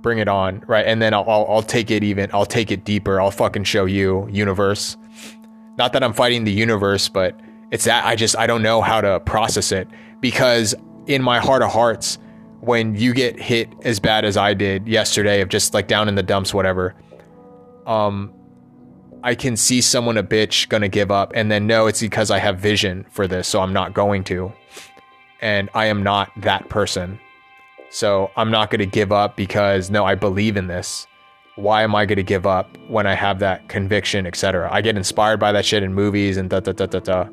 Bring 0.00 0.18
it 0.18 0.28
on, 0.28 0.62
right? 0.66 0.86
And 0.86 1.02
then 1.02 1.12
I'll, 1.12 1.28
I'll, 1.28 1.46
I'll 1.48 1.62
take 1.62 1.90
it 1.90 2.04
even. 2.04 2.30
I'll 2.32 2.46
take 2.46 2.70
it 2.70 2.84
deeper. 2.84 3.20
I'll 3.20 3.32
fucking 3.32 3.64
show 3.64 3.84
you, 3.84 4.28
universe 4.30 4.96
not 5.78 5.92
that 5.92 6.02
I'm 6.02 6.12
fighting 6.12 6.44
the 6.44 6.52
universe, 6.52 7.08
but 7.08 7.38
it's 7.70 7.84
that 7.84 8.04
I 8.04 8.16
just 8.16 8.36
I 8.36 8.46
don't 8.46 8.62
know 8.62 8.82
how 8.82 9.00
to 9.00 9.20
process 9.20 9.72
it 9.72 9.88
because 10.20 10.74
in 11.06 11.22
my 11.22 11.38
heart 11.38 11.62
of 11.62 11.70
hearts, 11.70 12.18
when 12.60 12.96
you 12.96 13.14
get 13.14 13.40
hit 13.40 13.72
as 13.84 14.00
bad 14.00 14.24
as 14.24 14.36
I 14.36 14.52
did 14.52 14.88
yesterday, 14.88 15.40
of 15.40 15.48
just 15.48 15.72
like 15.72 15.86
down 15.86 16.08
in 16.08 16.16
the 16.16 16.22
dumps, 16.22 16.52
whatever, 16.52 16.94
um, 17.86 18.34
I 19.22 19.34
can 19.34 19.56
see 19.56 19.80
someone 19.80 20.16
a 20.16 20.22
bitch 20.22 20.68
gonna 20.68 20.88
give 20.88 21.10
up, 21.10 21.32
and 21.34 21.50
then 21.50 21.66
no, 21.66 21.86
it's 21.86 22.00
because 22.00 22.30
I 22.30 22.38
have 22.38 22.58
vision 22.58 23.04
for 23.10 23.26
this, 23.26 23.48
so 23.48 23.60
I'm 23.60 23.72
not 23.72 23.94
going 23.94 24.24
to, 24.24 24.52
and 25.40 25.68
I 25.74 25.86
am 25.86 26.02
not 26.02 26.30
that 26.40 26.68
person, 26.68 27.18
so 27.90 28.30
I'm 28.36 28.50
not 28.50 28.70
gonna 28.70 28.86
give 28.86 29.12
up 29.12 29.36
because 29.36 29.90
no, 29.90 30.04
I 30.04 30.14
believe 30.14 30.56
in 30.56 30.66
this 30.66 31.06
why 31.58 31.82
am 31.82 31.94
I 31.94 32.06
to 32.06 32.22
give 32.22 32.46
up 32.46 32.78
when 32.86 33.06
I 33.06 33.14
have 33.14 33.40
that 33.40 33.68
conviction, 33.68 34.26
etc. 34.26 34.68
I 34.72 34.80
get 34.80 34.96
inspired 34.96 35.40
by 35.40 35.50
that 35.52 35.64
shit 35.64 35.82
in 35.82 35.92
movies 35.92 36.36
and 36.36 36.48
da 36.48 36.60
da 36.60 36.72
da 36.72 36.86
da 36.86 37.00
da. 37.00 37.28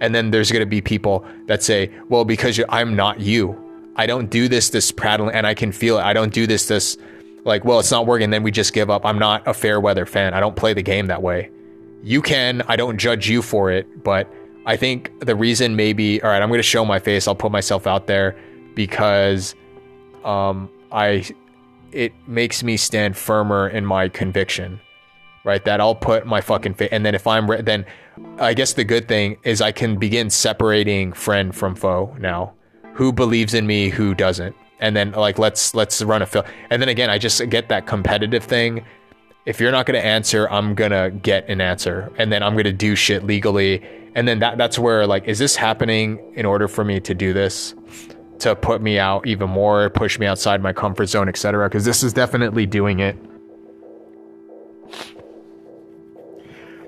And 0.00 0.12
then 0.12 0.32
there's 0.32 0.50
to 0.50 0.66
be 0.66 0.80
people 0.80 1.24
that 1.46 1.62
say, 1.62 1.90
well, 2.08 2.24
because 2.24 2.60
I'm 2.68 2.96
not 2.96 3.20
you, 3.20 3.56
I 3.94 4.06
don't 4.06 4.30
do 4.30 4.48
this 4.48 4.70
this 4.70 4.90
prattling 4.90 5.32
and 5.32 5.46
I 5.46 5.54
can 5.54 5.70
feel 5.70 5.98
it. 5.98 6.02
I 6.02 6.12
don't 6.12 6.34
do 6.34 6.46
this 6.46 6.66
this 6.66 6.98
like, 7.44 7.64
well, 7.64 7.80
it's 7.80 7.90
not 7.90 8.06
working, 8.06 8.30
then 8.30 8.42
we 8.42 8.50
just 8.50 8.72
give 8.72 8.90
up. 8.90 9.04
I'm 9.04 9.18
not 9.18 9.46
a 9.46 9.54
fair 9.54 9.80
weather 9.80 10.06
fan. 10.06 10.34
I 10.34 10.40
don't 10.40 10.56
play 10.56 10.74
the 10.74 10.82
game 10.82 11.06
that 11.06 11.22
way. 11.22 11.50
You 12.02 12.22
can, 12.22 12.62
I 12.68 12.76
don't 12.76 12.98
judge 12.98 13.28
you 13.28 13.42
for 13.42 13.70
it, 13.70 14.04
but 14.04 14.28
I 14.64 14.76
think 14.76 15.12
the 15.20 15.34
reason 15.34 15.74
maybe 15.76 16.22
all 16.22 16.30
right, 16.30 16.40
I'm 16.40 16.48
going 16.48 16.58
to 16.58 16.64
show 16.64 16.84
my 16.84 16.98
face. 16.98 17.26
I'll 17.26 17.34
put 17.34 17.52
myself 17.52 17.86
out 17.86 18.06
there 18.06 18.36
because 18.74 19.54
um 20.24 20.70
I 20.90 21.24
it 21.90 22.12
makes 22.26 22.62
me 22.62 22.76
stand 22.76 23.16
firmer 23.16 23.68
in 23.68 23.84
my 23.84 24.08
conviction. 24.08 24.80
Right? 25.44 25.64
That 25.64 25.80
I'll 25.80 25.96
put 25.96 26.26
my 26.26 26.40
fucking 26.40 26.74
face 26.74 26.90
and 26.92 27.04
then 27.04 27.16
if 27.16 27.26
I'm 27.26 27.50
re- 27.50 27.62
then 27.62 27.84
I 28.38 28.54
guess 28.54 28.74
the 28.74 28.84
good 28.84 29.08
thing 29.08 29.36
is 29.42 29.60
I 29.60 29.72
can 29.72 29.96
begin 29.96 30.30
separating 30.30 31.12
friend 31.12 31.54
from 31.54 31.74
foe 31.74 32.16
now. 32.20 32.54
Who 32.94 33.12
believes 33.12 33.54
in 33.54 33.66
me, 33.66 33.88
who 33.88 34.14
doesn't. 34.14 34.54
And 34.82 34.96
then 34.96 35.12
like 35.12 35.38
let's 35.38 35.74
let's 35.74 36.02
run 36.02 36.20
a 36.20 36.26
film. 36.26 36.44
And 36.68 36.82
then 36.82 36.88
again, 36.88 37.08
I 37.08 37.16
just 37.16 37.48
get 37.48 37.68
that 37.68 37.86
competitive 37.86 38.42
thing. 38.42 38.84
If 39.46 39.60
you're 39.60 39.72
not 39.72 39.86
going 39.86 39.98
to 39.98 40.04
answer, 40.04 40.48
I'm 40.50 40.74
going 40.74 40.90
to 40.90 41.10
get 41.22 41.48
an 41.48 41.60
answer 41.60 42.12
and 42.18 42.32
then 42.32 42.42
I'm 42.42 42.52
going 42.54 42.64
to 42.64 42.72
do 42.72 42.94
shit 42.96 43.24
legally. 43.24 43.80
And 44.14 44.26
then 44.26 44.40
that 44.40 44.58
that's 44.58 44.78
where 44.78 45.06
like 45.06 45.26
is 45.28 45.38
this 45.38 45.54
happening 45.56 46.20
in 46.34 46.44
order 46.44 46.66
for 46.66 46.84
me 46.84 47.00
to 47.00 47.14
do 47.14 47.32
this? 47.32 47.74
To 48.40 48.56
put 48.56 48.82
me 48.82 48.98
out 48.98 49.24
even 49.24 49.48
more, 49.48 49.88
push 49.88 50.18
me 50.18 50.26
outside 50.26 50.60
my 50.60 50.72
comfort 50.72 51.06
zone, 51.06 51.28
etc. 51.28 51.68
Because 51.68 51.84
this 51.84 52.02
is 52.02 52.12
definitely 52.12 52.66
doing 52.66 52.98
it. 52.98 53.16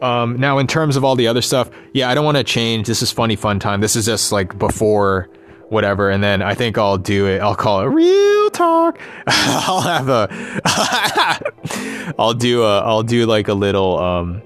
Um, 0.02 0.38
now, 0.38 0.58
in 0.58 0.66
terms 0.66 0.96
of 0.96 1.04
all 1.04 1.14
the 1.14 1.28
other 1.28 1.40
stuff, 1.40 1.70
yeah, 1.92 2.10
I 2.10 2.14
don't 2.14 2.24
want 2.24 2.36
to 2.36 2.44
change. 2.44 2.88
This 2.88 3.02
is 3.02 3.12
funny 3.12 3.36
fun 3.36 3.60
time. 3.60 3.80
This 3.80 3.94
is 3.94 4.04
just 4.04 4.32
like 4.32 4.58
before 4.58 5.30
whatever, 5.74 6.08
and 6.08 6.24
then 6.24 6.40
I 6.40 6.54
think 6.54 6.78
I'll 6.78 6.96
do 6.96 7.26
it. 7.26 7.40
I'll 7.40 7.54
call 7.54 7.82
it 7.82 7.86
real 7.86 8.50
talk. 8.50 8.98
I'll 9.26 9.82
have 9.82 10.08
a. 10.08 12.14
I'll 12.18 12.32
do 12.32 12.62
a. 12.62 12.80
I'll 12.80 13.02
do 13.02 13.26
like 13.26 13.48
a 13.48 13.54
little 13.54 13.98
um, 13.98 14.40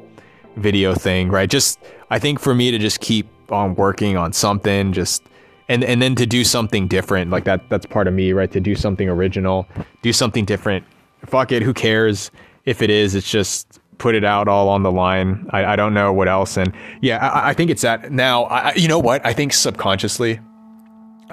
video 0.56 0.94
thing, 0.94 1.28
right? 1.28 1.48
Just 1.48 1.78
I 2.10 2.18
think 2.18 2.40
for 2.40 2.54
me 2.54 2.72
to 2.72 2.78
just 2.78 3.00
keep 3.00 3.28
on 3.52 3.76
working 3.76 4.16
on 4.16 4.32
something, 4.32 4.92
just 4.92 5.22
and 5.68 5.84
and 5.84 6.02
then 6.02 6.16
to 6.16 6.26
do 6.26 6.42
something 6.42 6.88
different, 6.88 7.30
like 7.30 7.44
that. 7.44 7.68
That's 7.68 7.86
part 7.86 8.08
of 8.08 8.14
me, 8.14 8.32
right? 8.32 8.50
To 8.50 8.60
do 8.60 8.74
something 8.74 9.08
original, 9.08 9.68
do 10.02 10.12
something 10.12 10.44
different. 10.44 10.84
Fuck 11.26 11.52
it, 11.52 11.62
who 11.62 11.74
cares 11.74 12.32
if 12.64 12.82
it 12.82 12.90
is? 12.90 13.14
It's 13.14 13.30
just 13.30 13.80
put 13.98 14.14
it 14.14 14.24
out 14.24 14.48
all 14.48 14.68
on 14.68 14.82
the 14.82 14.92
line. 14.92 15.46
I, 15.50 15.72
I 15.72 15.76
don't 15.76 15.92
know 15.92 16.12
what 16.12 16.28
else. 16.28 16.56
And 16.56 16.72
yeah, 17.00 17.18
I, 17.18 17.50
I 17.50 17.54
think 17.54 17.70
it's 17.70 17.82
that 17.82 18.12
now. 18.12 18.44
I, 18.44 18.72
you 18.74 18.88
know 18.88 18.98
what? 18.98 19.24
I 19.26 19.32
think 19.32 19.52
subconsciously, 19.52 20.40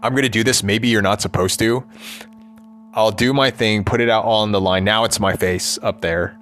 I'm 0.01 0.13
going 0.13 0.23
to 0.23 0.29
do 0.29 0.43
this. 0.43 0.63
Maybe 0.63 0.87
you're 0.87 1.01
not 1.01 1.21
supposed 1.21 1.59
to. 1.59 1.83
I'll 2.93 3.11
do 3.11 3.33
my 3.33 3.51
thing, 3.51 3.83
put 3.83 3.99
it 3.99 4.09
out 4.09 4.23
on 4.25 4.51
the 4.51 4.61
line. 4.61 4.83
Now 4.83 5.03
it's 5.03 5.19
my 5.19 5.35
face 5.35 5.77
up 5.81 6.01
there. 6.01 6.37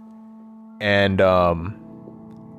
And 0.79 1.19
um 1.21 1.79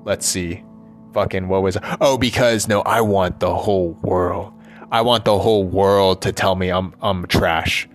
let's 0.04 0.26
see. 0.26 0.64
Fucking 1.12 1.46
what 1.48 1.62
was? 1.62 1.78
Oh, 2.00 2.18
because 2.18 2.66
no, 2.66 2.80
I 2.82 3.00
want 3.02 3.38
the 3.38 3.54
whole 3.54 3.92
world. 4.02 4.52
I 4.90 5.02
want 5.02 5.24
the 5.24 5.38
whole 5.38 5.64
world 5.64 6.22
to 6.22 6.32
tell 6.32 6.56
me 6.56 6.70
I'm 6.70 6.94
I'm 7.00 7.26
trash. 7.26 7.88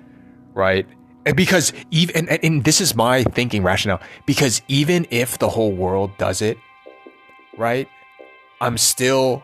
Right? 0.53 0.87
And 1.25 1.35
because 1.35 1.73
even 1.91 2.29
and, 2.29 2.43
and 2.43 2.63
this 2.63 2.79
is 2.79 2.95
my 2.95 3.23
thinking 3.23 3.61
rationale 3.61 4.01
because 4.25 4.61
even 4.67 5.05
if 5.09 5.37
the 5.37 5.49
whole 5.49 5.71
world 5.71 6.11
does 6.17 6.41
it 6.41 6.57
right 7.57 7.87
i'm 8.61 8.77
still 8.77 9.43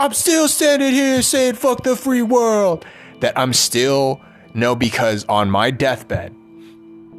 i'm 0.00 0.14
still 0.14 0.48
standing 0.48 0.92
here 0.92 1.20
saying 1.20 1.54
fuck 1.54 1.82
the 1.84 1.94
free 1.94 2.22
world. 2.22 2.84
That 3.20 3.38
i'm 3.38 3.52
still 3.52 4.20
no 4.54 4.74
because 4.74 5.24
on 5.28 5.50
my 5.50 5.70
deathbed 5.70 6.34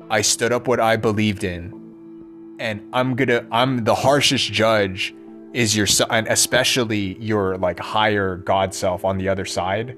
i 0.09 0.21
stood 0.21 0.51
up 0.51 0.67
what 0.67 0.79
i 0.79 0.97
believed 0.97 1.43
in. 1.43 2.57
And 2.59 2.81
i'm 2.91 3.15
gonna 3.15 3.45
i'm 3.51 3.83
the 3.83 3.95
harshest 3.95 4.51
judge 4.51 5.13
is 5.53 5.75
your 5.75 5.87
and 6.09 6.27
especially 6.27 7.17
your 7.19 7.57
like 7.57 7.79
higher 7.79 8.37
god 8.37 8.73
self 8.73 9.05
on 9.05 9.17
the 9.17 9.29
other 9.29 9.45
side. 9.45 9.95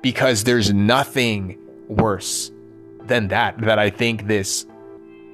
Because 0.00 0.44
there's 0.44 0.72
nothing 0.72 1.58
worse 1.88 2.50
than 3.06 3.28
that 3.28 3.58
that 3.58 3.78
I 3.78 3.90
think 3.90 4.26
this 4.26 4.66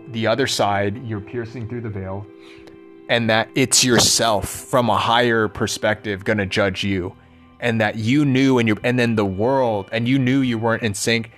the 0.08 0.26
other 0.26 0.46
side 0.46 1.04
you're 1.06 1.20
piercing 1.20 1.68
through 1.68 1.82
the 1.82 1.88
veil 1.88 2.26
and 3.10 3.28
that 3.28 3.50
it's 3.56 3.84
yourself 3.84 4.48
from 4.48 4.88
a 4.88 4.96
higher 4.96 5.48
perspective 5.48 6.24
going 6.24 6.38
to 6.38 6.46
judge 6.46 6.84
you. 6.84 7.14
And 7.58 7.78
that 7.82 7.96
you 7.96 8.24
knew 8.24 8.58
and 8.58 8.66
you 8.66 8.78
and 8.82 8.98
then 8.98 9.16
the 9.16 9.26
world 9.26 9.90
and 9.92 10.08
you 10.08 10.18
knew 10.18 10.40
you 10.40 10.56
weren't 10.56 10.82
in 10.82 10.94
sync 10.94 11.30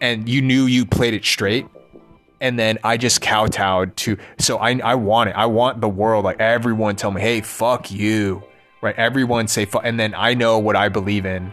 and 0.00 0.26
you 0.26 0.40
knew 0.40 0.64
you 0.64 0.86
played 0.86 1.12
it 1.12 1.26
straight. 1.26 1.66
And 2.40 2.58
then 2.58 2.78
I 2.82 2.96
just 2.96 3.20
kowtowed 3.20 3.94
to 3.98 4.16
so 4.38 4.56
I 4.56 4.78
I 4.78 4.94
want 4.94 5.28
it. 5.28 5.36
I 5.36 5.44
want 5.44 5.82
the 5.82 5.88
world 5.88 6.24
like 6.24 6.40
everyone 6.40 6.96
tell 6.96 7.10
me 7.10 7.20
hey 7.20 7.42
fuck 7.42 7.90
you 7.90 8.42
right? 8.80 8.94
Everyone 8.96 9.46
say 9.46 9.66
fuck 9.66 9.82
and 9.84 10.00
then 10.00 10.14
I 10.16 10.32
know 10.32 10.58
what 10.58 10.74
I 10.74 10.88
believe 10.88 11.26
in. 11.26 11.52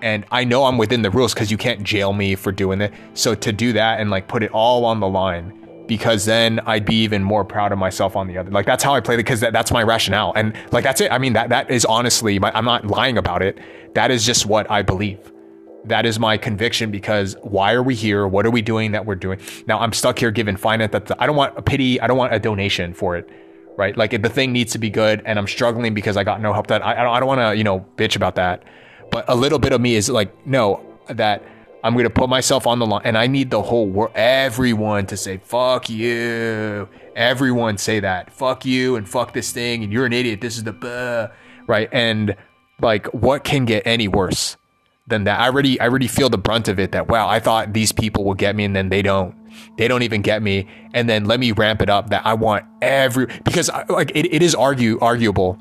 And 0.00 0.24
I 0.30 0.44
know 0.44 0.64
I'm 0.64 0.78
within 0.78 1.02
the 1.02 1.10
rules 1.10 1.34
because 1.34 1.50
you 1.50 1.58
can't 1.58 1.82
jail 1.82 2.14
me 2.14 2.36
for 2.36 2.52
doing 2.52 2.80
it. 2.80 2.94
So 3.12 3.34
to 3.34 3.52
do 3.52 3.74
that 3.74 4.00
and 4.00 4.08
like 4.08 4.26
put 4.28 4.42
it 4.42 4.52
all 4.52 4.86
on 4.86 5.00
the 5.00 5.08
line, 5.08 5.59
because 5.90 6.24
then 6.24 6.60
I'd 6.66 6.84
be 6.84 6.94
even 7.02 7.20
more 7.24 7.44
proud 7.44 7.72
of 7.72 7.78
myself 7.78 8.14
on 8.14 8.28
the 8.28 8.38
other. 8.38 8.48
Like 8.48 8.64
that's 8.64 8.84
how 8.84 8.94
I 8.94 9.00
play 9.00 9.14
it 9.14 9.16
because 9.16 9.40
that, 9.40 9.52
that's 9.52 9.72
my 9.72 9.82
rationale, 9.82 10.32
and 10.36 10.56
like 10.70 10.84
that's 10.84 11.00
it. 11.00 11.10
I 11.10 11.18
mean 11.18 11.32
that 11.32 11.48
that 11.48 11.68
is 11.68 11.84
honestly, 11.84 12.38
my, 12.38 12.52
I'm 12.54 12.64
not 12.64 12.86
lying 12.86 13.18
about 13.18 13.42
it. 13.42 13.58
That 13.94 14.12
is 14.12 14.24
just 14.24 14.46
what 14.46 14.70
I 14.70 14.82
believe. 14.82 15.32
That 15.86 16.06
is 16.06 16.20
my 16.20 16.36
conviction 16.36 16.92
because 16.92 17.34
why 17.42 17.72
are 17.72 17.82
we 17.82 17.96
here? 17.96 18.28
What 18.28 18.46
are 18.46 18.52
we 18.52 18.62
doing 18.62 18.92
that 18.92 19.04
we're 19.04 19.16
doing? 19.16 19.40
Now 19.66 19.80
I'm 19.80 19.92
stuck 19.92 20.20
here 20.20 20.30
given 20.30 20.56
finite 20.56 20.92
that 20.92 21.10
I 21.20 21.26
don't 21.26 21.34
want 21.34 21.58
a 21.58 21.62
pity. 21.62 22.00
I 22.00 22.06
don't 22.06 22.16
want 22.16 22.32
a 22.32 22.38
donation 22.38 22.94
for 22.94 23.16
it 23.16 23.28
right? 23.76 23.96
Like 23.96 24.10
the 24.22 24.28
thing 24.28 24.52
needs 24.52 24.72
to 24.72 24.78
be 24.78 24.90
good, 24.90 25.22
and 25.24 25.38
I'm 25.38 25.46
struggling 25.46 25.94
because 25.94 26.18
I 26.18 26.22
got 26.22 26.42
no 26.42 26.52
help. 26.52 26.66
That 26.66 26.84
I, 26.84 26.92
I 26.92 27.02
don't, 27.02 27.14
I 27.14 27.18
don't 27.18 27.28
want 27.28 27.40
to, 27.40 27.56
you 27.56 27.64
know, 27.64 27.86
bitch 27.96 28.14
about 28.14 28.34
that. 28.34 28.62
But 29.10 29.24
a 29.26 29.34
little 29.34 29.58
bit 29.58 29.72
of 29.72 29.80
me 29.80 29.94
is 29.94 30.10
like, 30.10 30.46
no, 30.46 30.84
that 31.08 31.42
I'm 31.82 31.94
going 31.94 32.04
to 32.04 32.10
put 32.10 32.28
myself 32.28 32.66
on 32.66 32.78
the 32.78 32.86
line 32.86 33.02
and 33.04 33.16
I 33.16 33.26
need 33.26 33.50
the 33.50 33.62
whole 33.62 33.86
world, 33.86 34.12
everyone 34.14 35.06
to 35.06 35.16
say, 35.16 35.38
fuck 35.38 35.88
you. 35.88 36.88
Everyone 37.16 37.78
say 37.78 38.00
that. 38.00 38.32
Fuck 38.32 38.64
you 38.64 38.96
and 38.96 39.08
fuck 39.08 39.32
this 39.32 39.50
thing 39.52 39.82
and 39.82 39.92
you're 39.92 40.06
an 40.06 40.12
idiot. 40.12 40.40
This 40.40 40.56
is 40.56 40.64
the, 40.64 40.72
buh, 40.72 41.28
right? 41.66 41.88
And 41.92 42.36
like, 42.80 43.06
what 43.08 43.44
can 43.44 43.64
get 43.64 43.82
any 43.86 44.08
worse 44.08 44.56
than 45.06 45.24
that? 45.24 45.40
I 45.40 45.46
already, 45.46 45.80
I 45.80 45.86
already 45.86 46.06
feel 46.06 46.28
the 46.28 46.38
brunt 46.38 46.68
of 46.68 46.78
it 46.78 46.92
that, 46.92 47.08
wow, 47.08 47.28
I 47.28 47.40
thought 47.40 47.72
these 47.72 47.92
people 47.92 48.24
will 48.24 48.34
get 48.34 48.54
me 48.54 48.64
and 48.64 48.76
then 48.76 48.90
they 48.90 49.02
don't. 49.02 49.34
They 49.76 49.88
don't 49.88 50.02
even 50.02 50.22
get 50.22 50.42
me. 50.42 50.68
And 50.94 51.08
then 51.08 51.24
let 51.24 51.40
me 51.40 51.52
ramp 51.52 51.82
it 51.82 51.90
up 51.90 52.10
that 52.10 52.24
I 52.26 52.34
want 52.34 52.64
every, 52.82 53.26
because 53.44 53.70
like 53.88 54.12
it, 54.14 54.32
it 54.32 54.42
is 54.42 54.54
argue, 54.54 54.98
arguable 55.00 55.58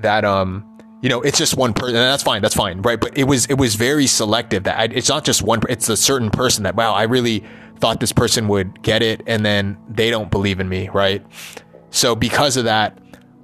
that, 0.00 0.24
um, 0.24 0.64
you 1.02 1.08
know, 1.08 1.22
it's 1.22 1.38
just 1.38 1.56
one 1.56 1.72
person, 1.72 1.94
that's 1.94 2.22
fine, 2.22 2.42
that's 2.42 2.54
fine, 2.54 2.82
right? 2.82 3.00
But 3.00 3.16
it 3.16 3.24
was 3.24 3.46
it 3.46 3.54
was 3.54 3.74
very 3.74 4.06
selective. 4.06 4.64
That 4.64 4.78
I, 4.78 4.84
it's 4.84 5.08
not 5.08 5.24
just 5.24 5.42
one; 5.42 5.60
it's 5.68 5.88
a 5.88 5.96
certain 5.96 6.30
person 6.30 6.64
that 6.64 6.76
wow, 6.76 6.92
I 6.92 7.04
really 7.04 7.42
thought 7.78 8.00
this 8.00 8.12
person 8.12 8.48
would 8.48 8.82
get 8.82 9.02
it, 9.02 9.22
and 9.26 9.44
then 9.44 9.78
they 9.88 10.10
don't 10.10 10.30
believe 10.30 10.60
in 10.60 10.68
me, 10.68 10.90
right? 10.90 11.24
So 11.90 12.14
because 12.14 12.56
of 12.58 12.64
that, 12.64 12.98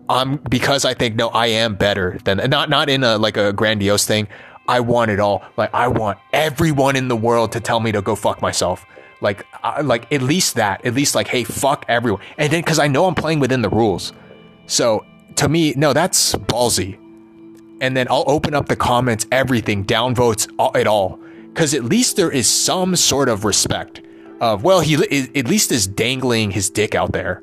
I'm 0.09 0.37
because 0.37 0.85
I 0.85 0.93
think 0.93 1.17
no, 1.17 1.29
I 1.29 1.47
am 1.47 1.77
better 1.77 2.19
than 2.25 2.39
not 2.51 2.69
not 2.69 2.91
in 2.91 3.03
a 3.03 3.17
like 3.17 3.39
a 3.39 3.53
grandiose 3.55 4.05
thing. 4.05 4.29
I 4.69 4.81
want 4.81 5.11
it 5.11 5.21
all. 5.21 5.43
Like 5.57 5.73
I 5.73 5.89
want 5.89 6.19
everyone 6.35 6.97
in 6.97 7.09
the 7.09 7.17
world 7.17 7.53
to 7.53 7.61
tell 7.61 7.81
me 7.81 7.91
to 7.93 8.03
go 8.03 8.15
fuck 8.15 8.43
myself. 8.43 8.85
Like 9.23 9.47
I, 9.63 9.81
like 9.81 10.13
at 10.13 10.21
least 10.21 10.57
that, 10.57 10.85
at 10.85 10.93
least 10.93 11.15
like 11.15 11.29
hey, 11.29 11.45
fuck 11.45 11.87
everyone. 11.89 12.21
And 12.37 12.53
then 12.53 12.61
because 12.61 12.79
I 12.79 12.89
know 12.89 13.07
I'm 13.07 13.15
playing 13.15 13.39
within 13.41 13.63
the 13.63 13.71
rules, 13.71 14.13
so 14.67 15.07
to 15.37 15.49
me, 15.49 15.73
no, 15.75 15.95
that's 15.95 16.35
ballsy 16.35 16.99
and 17.81 17.97
then 17.97 18.07
I'll 18.11 18.25
open 18.27 18.55
up 18.55 18.69
the 18.69 18.77
comments, 18.77 19.27
everything, 19.31 19.85
downvotes, 19.85 20.49
it 20.79 20.87
all. 20.87 21.21
Because 21.49 21.75
at 21.75 21.85
least 21.85 22.17
there 22.17 22.31
is 22.31 22.49
some 22.49 22.97
sort 22.97 23.29
of 23.29 23.45
respect 23.45 24.03
of, 24.41 24.63
well, 24.63 24.81
he 24.81 24.95
at 24.95 25.49
least 25.49 25.73
is 25.73 25.87
dangling 25.87 26.51
his 26.51 26.71
dick 26.71 26.95
out 26.95 27.13
there. 27.13 27.43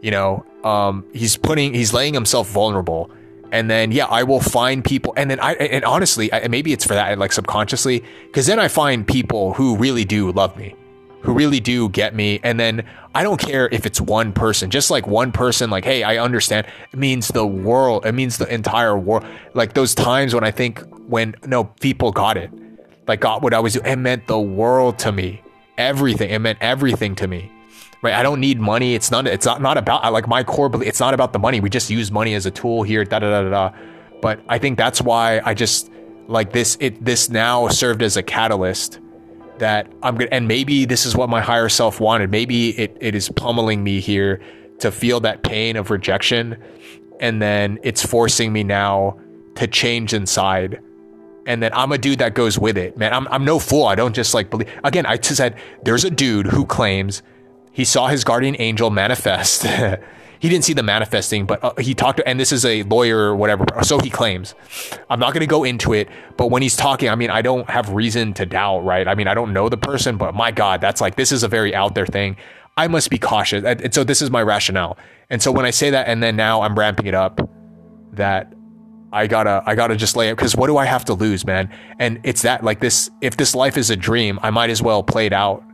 You 0.00 0.10
know, 0.10 0.46
um, 0.64 1.04
he's 1.12 1.36
putting, 1.36 1.74
he's 1.74 1.92
laying 1.92 2.14
himself 2.14 2.48
vulnerable. 2.50 3.10
And 3.50 3.70
then, 3.70 3.92
yeah, 3.92 4.06
I 4.06 4.24
will 4.24 4.40
find 4.40 4.84
people. 4.84 5.14
And 5.16 5.30
then 5.30 5.40
I, 5.40 5.54
and 5.54 5.84
honestly, 5.84 6.32
I, 6.32 6.48
maybe 6.48 6.72
it's 6.72 6.84
for 6.84 6.94
that, 6.94 7.18
like 7.18 7.32
subconsciously, 7.32 8.04
because 8.26 8.46
then 8.46 8.58
I 8.58 8.68
find 8.68 9.06
people 9.06 9.54
who 9.54 9.76
really 9.76 10.04
do 10.04 10.30
love 10.32 10.56
me 10.56 10.74
who 11.22 11.32
really 11.32 11.60
do 11.60 11.88
get 11.88 12.14
me. 12.14 12.40
And 12.42 12.58
then 12.58 12.84
I 13.14 13.22
don't 13.22 13.40
care 13.40 13.68
if 13.72 13.86
it's 13.86 14.00
one 14.00 14.32
person, 14.32 14.70
just 14.70 14.90
like 14.90 15.06
one 15.06 15.32
person, 15.32 15.70
like, 15.70 15.84
hey, 15.84 16.02
I 16.02 16.18
understand. 16.18 16.66
It 16.92 16.98
means 16.98 17.28
the 17.28 17.46
world, 17.46 18.06
it 18.06 18.12
means 18.12 18.38
the 18.38 18.52
entire 18.52 18.96
world. 18.96 19.24
Like 19.54 19.74
those 19.74 19.94
times 19.94 20.34
when 20.34 20.44
I 20.44 20.50
think 20.50 20.80
when 21.08 21.34
no 21.46 21.64
people 21.64 22.12
got 22.12 22.36
it, 22.36 22.50
like 23.06 23.20
got 23.20 23.42
what 23.42 23.54
I 23.54 23.60
was 23.60 23.74
doing, 23.74 23.86
it 23.86 23.96
meant 23.96 24.26
the 24.26 24.38
world 24.38 24.98
to 25.00 25.12
me. 25.12 25.42
Everything. 25.76 26.30
It 26.30 26.38
meant 26.40 26.58
everything 26.60 27.14
to 27.16 27.28
me. 27.28 27.50
Right. 28.00 28.14
I 28.14 28.22
don't 28.22 28.38
need 28.38 28.60
money. 28.60 28.94
It's 28.94 29.10
not 29.10 29.26
it's 29.26 29.44
not, 29.44 29.60
not 29.60 29.76
about 29.76 30.12
like 30.12 30.28
my 30.28 30.44
core 30.44 30.68
belief. 30.68 30.88
It's 30.88 31.00
not 31.00 31.14
about 31.14 31.32
the 31.32 31.40
money. 31.40 31.58
We 31.58 31.68
just 31.68 31.90
use 31.90 32.12
money 32.12 32.34
as 32.34 32.46
a 32.46 32.50
tool 32.50 32.84
here, 32.84 33.04
da 33.04 33.18
da 33.18 33.28
da 33.30 33.42
da 33.42 33.50
da. 33.50 33.78
But 34.22 34.40
I 34.48 34.58
think 34.58 34.78
that's 34.78 35.02
why 35.02 35.40
I 35.44 35.54
just 35.54 35.90
like 36.28 36.52
this 36.52 36.76
it 36.78 37.04
this 37.04 37.28
now 37.28 37.66
served 37.68 38.02
as 38.02 38.16
a 38.16 38.22
catalyst 38.22 39.00
that 39.58 39.86
I'm 40.02 40.16
gonna 40.16 40.30
and 40.32 40.48
maybe 40.48 40.84
this 40.84 41.06
is 41.06 41.16
what 41.16 41.28
my 41.28 41.40
higher 41.40 41.68
self 41.68 42.00
wanted. 42.00 42.30
Maybe 42.30 42.70
it, 42.78 42.96
it 43.00 43.14
is 43.14 43.28
pummeling 43.28 43.82
me 43.82 44.00
here 44.00 44.40
to 44.80 44.90
feel 44.90 45.20
that 45.20 45.42
pain 45.42 45.76
of 45.76 45.90
rejection 45.90 46.56
and 47.20 47.42
then 47.42 47.78
it's 47.82 48.04
forcing 48.04 48.52
me 48.52 48.62
now 48.64 49.18
to 49.56 49.66
change 49.66 50.14
inside 50.14 50.80
and 51.48 51.62
then 51.62 51.72
I'm 51.72 51.92
a 51.92 51.98
dude 51.98 52.18
that 52.18 52.34
goes 52.34 52.58
with 52.58 52.76
it, 52.76 52.98
man. 52.98 53.14
I'm, 53.14 53.26
I'm 53.28 53.42
no 53.42 53.58
fool. 53.58 53.86
I 53.86 53.94
don't 53.94 54.14
just 54.14 54.34
like 54.34 54.50
believe. 54.50 54.68
Again, 54.84 55.06
I 55.06 55.16
just 55.16 55.36
said 55.36 55.56
there's 55.82 56.04
a 56.04 56.10
dude 56.10 56.46
who 56.46 56.66
claims 56.66 57.22
he 57.72 57.86
saw 57.86 58.08
his 58.08 58.22
guardian 58.22 58.54
angel 58.58 58.90
manifest. 58.90 59.64
he 60.40 60.48
didn't 60.48 60.64
see 60.64 60.72
the 60.72 60.82
manifesting, 60.82 61.46
but 61.46 61.62
uh, 61.62 61.72
he 61.78 61.94
talked 61.94 62.18
to, 62.18 62.28
and 62.28 62.38
this 62.38 62.52
is 62.52 62.64
a 62.64 62.82
lawyer 62.84 63.18
or 63.18 63.36
whatever, 63.36 63.64
so 63.82 63.98
he 63.98 64.10
claims. 64.10 64.54
I'm 65.10 65.20
not 65.20 65.32
going 65.32 65.40
to 65.40 65.46
go 65.46 65.64
into 65.64 65.92
it, 65.92 66.08
but 66.36 66.48
when 66.48 66.62
he's 66.62 66.76
talking, 66.76 67.08
I 67.08 67.14
mean, 67.14 67.30
I 67.30 67.42
don't 67.42 67.68
have 67.68 67.92
reason 67.92 68.34
to 68.34 68.46
doubt, 68.46 68.80
right? 68.80 69.06
I 69.06 69.14
mean, 69.14 69.28
I 69.28 69.34
don't 69.34 69.52
know 69.52 69.68
the 69.68 69.76
person, 69.76 70.16
but 70.16 70.34
my 70.34 70.50
God, 70.50 70.80
that's 70.80 71.00
like, 71.00 71.16
this 71.16 71.32
is 71.32 71.42
a 71.42 71.48
very 71.48 71.74
out 71.74 71.94
there 71.94 72.06
thing. 72.06 72.36
I 72.76 72.86
must 72.86 73.10
be 73.10 73.18
cautious. 73.18 73.64
And 73.64 73.92
so 73.92 74.04
this 74.04 74.22
is 74.22 74.30
my 74.30 74.42
rationale. 74.42 74.96
And 75.30 75.42
so 75.42 75.50
when 75.50 75.66
I 75.66 75.70
say 75.70 75.90
that, 75.90 76.06
and 76.06 76.22
then 76.22 76.36
now 76.36 76.62
I'm 76.62 76.78
ramping 76.78 77.06
it 77.06 77.14
up, 77.14 77.40
that 78.12 78.52
I 79.12 79.26
gotta 79.26 79.62
I 79.64 79.74
gotta 79.74 79.96
just 79.96 80.16
lay 80.16 80.28
it 80.28 80.36
because 80.36 80.54
what 80.54 80.66
do 80.66 80.76
I 80.76 80.84
have 80.84 81.04
to 81.06 81.14
lose, 81.14 81.46
man? 81.46 81.70
And 81.98 82.20
it's 82.24 82.42
that 82.42 82.62
like 82.62 82.80
this 82.80 83.10
if 83.20 83.36
this 83.36 83.54
life 83.54 83.76
is 83.76 83.90
a 83.90 83.96
dream, 83.96 84.38
I 84.42 84.50
might 84.50 84.70
as 84.70 84.82
well 84.82 85.02
play 85.02 85.26
it 85.26 85.32
out 85.32 85.64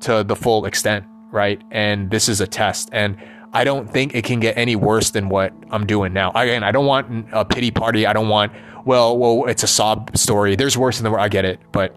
to 0.00 0.22
the 0.22 0.36
full 0.36 0.66
extent, 0.66 1.06
right? 1.30 1.62
And 1.70 2.10
this 2.10 2.28
is 2.28 2.40
a 2.40 2.46
test. 2.46 2.90
And 2.92 3.16
I 3.54 3.64
don't 3.64 3.88
think 3.90 4.14
it 4.14 4.24
can 4.24 4.40
get 4.40 4.58
any 4.58 4.76
worse 4.76 5.10
than 5.10 5.28
what 5.28 5.52
I'm 5.70 5.86
doing 5.86 6.12
now. 6.12 6.32
Again, 6.34 6.64
I 6.64 6.72
don't 6.72 6.86
want 6.86 7.28
a 7.32 7.44
pity 7.44 7.70
party. 7.70 8.04
I 8.04 8.12
don't 8.12 8.28
want 8.28 8.52
well, 8.84 9.16
well, 9.16 9.46
it's 9.46 9.62
a 9.62 9.66
sob 9.66 10.16
story. 10.16 10.56
There's 10.56 10.76
worse 10.76 10.98
than 10.98 11.10
the 11.10 11.18
I 11.18 11.28
get 11.28 11.44
it, 11.44 11.58
but 11.72 11.96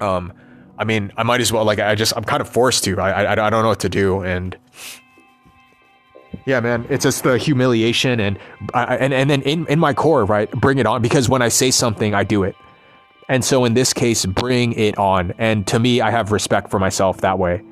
um, 0.00 0.32
I 0.76 0.84
mean, 0.84 1.12
I 1.16 1.22
might 1.22 1.40
as 1.40 1.52
well 1.52 1.64
like 1.64 1.78
I 1.78 1.94
just 1.94 2.16
I'm 2.16 2.24
kind 2.24 2.40
of 2.40 2.48
forced 2.48 2.84
to. 2.84 2.98
I 3.00 3.24
I, 3.24 3.46
I 3.46 3.50
don't 3.50 3.62
know 3.62 3.68
what 3.68 3.80
to 3.80 3.88
do, 3.88 4.22
and 4.22 4.56
yeah, 6.46 6.60
man, 6.60 6.86
it's 6.88 7.04
just 7.04 7.22
the 7.22 7.38
humiliation 7.38 8.20
and 8.20 8.38
and 8.74 9.12
and 9.12 9.30
then 9.30 9.42
in 9.42 9.66
in 9.66 9.78
my 9.78 9.92
core, 9.92 10.24
right? 10.24 10.50
Bring 10.50 10.78
it 10.78 10.86
on 10.86 11.02
because 11.02 11.28
when 11.28 11.42
I 11.42 11.48
say 11.48 11.70
something, 11.70 12.14
I 12.14 12.24
do 12.24 12.42
it. 12.42 12.56
And 13.28 13.44
so 13.44 13.66
in 13.66 13.74
this 13.74 13.92
case, 13.92 14.24
bring 14.24 14.72
it 14.72 14.96
on. 14.96 15.34
And 15.36 15.66
to 15.66 15.78
me, 15.78 16.00
I 16.00 16.10
have 16.10 16.32
respect 16.32 16.70
for 16.70 16.78
myself 16.78 17.20
that 17.20 17.38
way. 17.38 17.62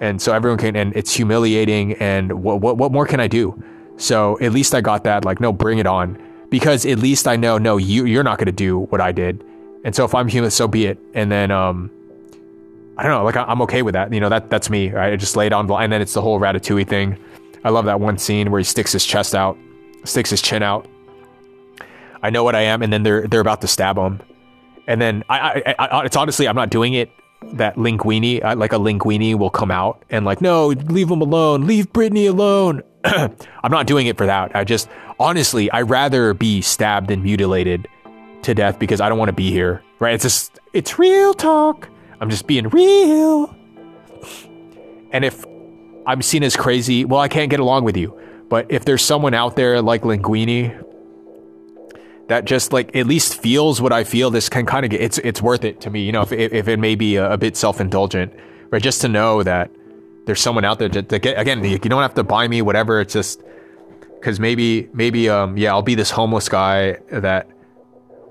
And 0.00 0.20
so 0.20 0.32
everyone 0.32 0.58
can, 0.58 0.76
and 0.76 0.94
it's 0.96 1.12
humiliating. 1.14 1.94
And 1.94 2.42
what 2.42 2.60
what 2.60 2.76
what 2.76 2.92
more 2.92 3.06
can 3.06 3.20
I 3.20 3.28
do? 3.28 3.62
So 3.96 4.38
at 4.40 4.52
least 4.52 4.74
I 4.74 4.80
got 4.80 5.04
that. 5.04 5.24
Like, 5.24 5.40
no, 5.40 5.52
bring 5.52 5.78
it 5.78 5.86
on, 5.86 6.22
because 6.50 6.84
at 6.84 6.98
least 6.98 7.26
I 7.26 7.36
know, 7.36 7.58
no, 7.58 7.76
you 7.76 8.04
you're 8.04 8.24
not 8.24 8.38
going 8.38 8.46
to 8.46 8.52
do 8.52 8.80
what 8.80 9.00
I 9.00 9.12
did. 9.12 9.42
And 9.84 9.94
so 9.94 10.04
if 10.04 10.14
I'm 10.14 10.28
human, 10.28 10.50
so 10.50 10.68
be 10.68 10.86
it. 10.86 10.98
And 11.14 11.30
then 11.30 11.50
um, 11.50 11.90
I 12.98 13.02
don't 13.02 13.12
know, 13.12 13.24
like 13.24 13.36
I'm 13.36 13.62
okay 13.62 13.82
with 13.82 13.94
that. 13.94 14.12
You 14.12 14.20
know, 14.20 14.28
that 14.28 14.50
that's 14.50 14.68
me. 14.68 14.90
Right? 14.90 15.12
I 15.12 15.16
just 15.16 15.36
lay 15.36 15.46
it 15.46 15.52
on, 15.52 15.70
and 15.70 15.92
then 15.92 16.02
it's 16.02 16.12
the 16.14 16.22
whole 16.22 16.38
Ratatouille 16.38 16.86
thing 16.88 17.18
I 17.66 17.70
love 17.70 17.86
that 17.86 17.98
one 17.98 18.16
scene 18.16 18.52
where 18.52 18.60
he 18.60 18.64
sticks 18.64 18.92
his 18.92 19.04
chest 19.04 19.34
out, 19.34 19.58
sticks 20.04 20.30
his 20.30 20.40
chin 20.40 20.62
out. 20.62 20.86
I 22.22 22.30
know 22.30 22.44
what 22.44 22.54
I 22.54 22.60
am, 22.60 22.80
and 22.80 22.92
then 22.92 23.02
they're 23.02 23.26
they're 23.26 23.40
about 23.40 23.60
to 23.62 23.66
stab 23.66 23.98
him, 23.98 24.20
and 24.86 25.00
then 25.00 25.24
I, 25.28 25.74
I, 25.76 25.86
I 25.86 26.04
it's 26.04 26.14
honestly 26.14 26.46
I'm 26.46 26.54
not 26.54 26.70
doing 26.70 26.94
it. 26.94 27.10
That 27.54 27.76
linguini, 27.76 28.44
uh, 28.44 28.56
like 28.56 28.72
a 28.72 28.76
linguini, 28.76 29.34
will 29.34 29.50
come 29.50 29.70
out 29.70 30.02
and 30.10 30.24
like, 30.24 30.40
no, 30.40 30.68
leave 30.68 31.10
him 31.10 31.20
alone, 31.20 31.66
leave 31.66 31.92
Brittany 31.92 32.26
alone. 32.26 32.82
I'm 33.04 33.70
not 33.70 33.86
doing 33.86 34.06
it 34.06 34.16
for 34.16 34.26
that. 34.26 34.54
I 34.54 34.64
just 34.64 34.88
honestly, 35.18 35.70
I'd 35.70 35.88
rather 35.88 36.34
be 36.34 36.60
stabbed 36.60 37.10
and 37.10 37.22
mutilated 37.22 37.88
to 38.42 38.54
death 38.54 38.78
because 38.78 39.00
I 39.00 39.08
don't 39.08 39.18
want 39.18 39.28
to 39.28 39.34
be 39.34 39.50
here. 39.50 39.82
Right? 39.98 40.14
It's 40.14 40.24
just 40.24 40.58
it's 40.72 40.98
real 40.98 41.34
talk. 41.34 41.88
I'm 42.20 42.30
just 42.30 42.46
being 42.46 42.68
real. 42.68 43.54
And 45.12 45.24
if 45.24 45.44
I'm 46.06 46.22
seen 46.22 46.44
as 46.44 46.56
crazy. 46.56 47.04
Well, 47.04 47.20
I 47.20 47.28
can't 47.28 47.50
get 47.50 47.58
along 47.58 47.84
with 47.84 47.96
you. 47.96 48.18
But 48.48 48.70
if 48.70 48.84
there's 48.84 49.04
someone 49.04 49.34
out 49.34 49.56
there 49.56 49.82
like 49.82 50.02
Linguini 50.02 50.82
that 52.28 52.44
just 52.44 52.72
like 52.72 52.94
at 52.96 53.06
least 53.06 53.40
feels 53.40 53.80
what 53.80 53.92
I 53.92 54.04
feel, 54.04 54.30
this 54.30 54.48
can 54.48 54.66
kind 54.66 54.84
of 54.84 54.90
get 54.90 55.00
it's 55.00 55.18
it's 55.18 55.40
worth 55.40 55.64
it 55.64 55.80
to 55.82 55.90
me. 55.90 56.02
You 56.02 56.12
know, 56.12 56.22
if 56.22 56.32
if 56.32 56.68
it 56.68 56.78
may 56.78 56.94
be 56.94 57.16
a, 57.16 57.32
a 57.32 57.38
bit 57.38 57.56
self 57.56 57.80
indulgent, 57.80 58.32
right? 58.70 58.82
Just 58.82 59.00
to 59.02 59.08
know 59.08 59.42
that 59.42 59.70
there's 60.26 60.40
someone 60.40 60.64
out 60.64 60.78
there 60.78 60.88
to, 60.88 61.02
get 61.02 61.38
again. 61.38 61.62
You 61.64 61.78
don't 61.78 62.02
have 62.02 62.14
to 62.14 62.24
buy 62.24 62.48
me 62.48 62.62
whatever. 62.62 63.00
It's 63.00 63.12
just 63.12 63.42
because 64.14 64.40
maybe 64.40 64.88
maybe 64.92 65.28
um 65.28 65.56
yeah 65.56 65.70
I'll 65.70 65.82
be 65.82 65.94
this 65.94 66.10
homeless 66.10 66.48
guy 66.48 66.98
that 67.10 67.48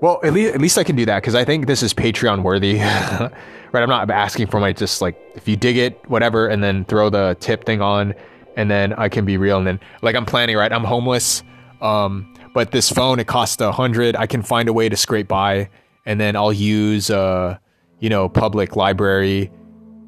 well 0.00 0.20
at 0.22 0.32
least 0.32 0.54
at 0.54 0.60
least 0.60 0.78
I 0.78 0.84
can 0.84 0.96
do 0.96 1.06
that 1.06 1.22
because 1.22 1.34
I 1.34 1.44
think 1.44 1.66
this 1.66 1.82
is 1.82 1.94
Patreon 1.94 2.42
worthy. 2.42 2.78
right? 3.72 3.82
I'm 3.82 3.88
not 3.88 4.10
asking 4.10 4.48
for 4.48 4.60
my 4.60 4.72
just 4.72 5.00
like 5.00 5.16
if 5.34 5.48
you 5.48 5.56
dig 5.56 5.76
it, 5.76 5.98
whatever, 6.08 6.48
and 6.48 6.62
then 6.62 6.84
throw 6.84 7.10
the 7.10 7.36
tip 7.40 7.64
thing 7.64 7.80
on, 7.80 8.14
and 8.56 8.70
then 8.70 8.92
I 8.92 9.08
can 9.08 9.24
be 9.24 9.36
real. 9.36 9.58
And 9.58 9.66
then 9.66 9.80
like 10.02 10.16
I'm 10.16 10.26
planning, 10.26 10.56
right? 10.56 10.72
I'm 10.72 10.84
homeless, 10.84 11.42
um, 11.80 12.32
but 12.56 12.70
this 12.70 12.88
phone 12.88 13.20
it 13.20 13.26
costs 13.26 13.60
a 13.60 13.70
hundred. 13.70 14.16
I 14.16 14.26
can 14.26 14.40
find 14.40 14.66
a 14.66 14.72
way 14.72 14.88
to 14.88 14.96
scrape 14.96 15.28
by, 15.28 15.68
and 16.06 16.18
then 16.18 16.36
I'll 16.36 16.54
use 16.54 17.10
uh, 17.10 17.58
you 18.00 18.08
know, 18.08 18.30
public 18.30 18.76
library, 18.76 19.50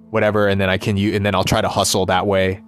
whatever, 0.09 0.49
and 0.49 0.59
then 0.59 0.71
I 0.71 0.79
can 0.79 0.97
use, 0.97 1.15
and 1.15 1.27
then 1.27 1.35
I'll 1.35 1.45
try 1.45 1.61
to 1.61 1.69
hustle 1.69 2.07
that 2.07 2.27
way, 2.27 2.63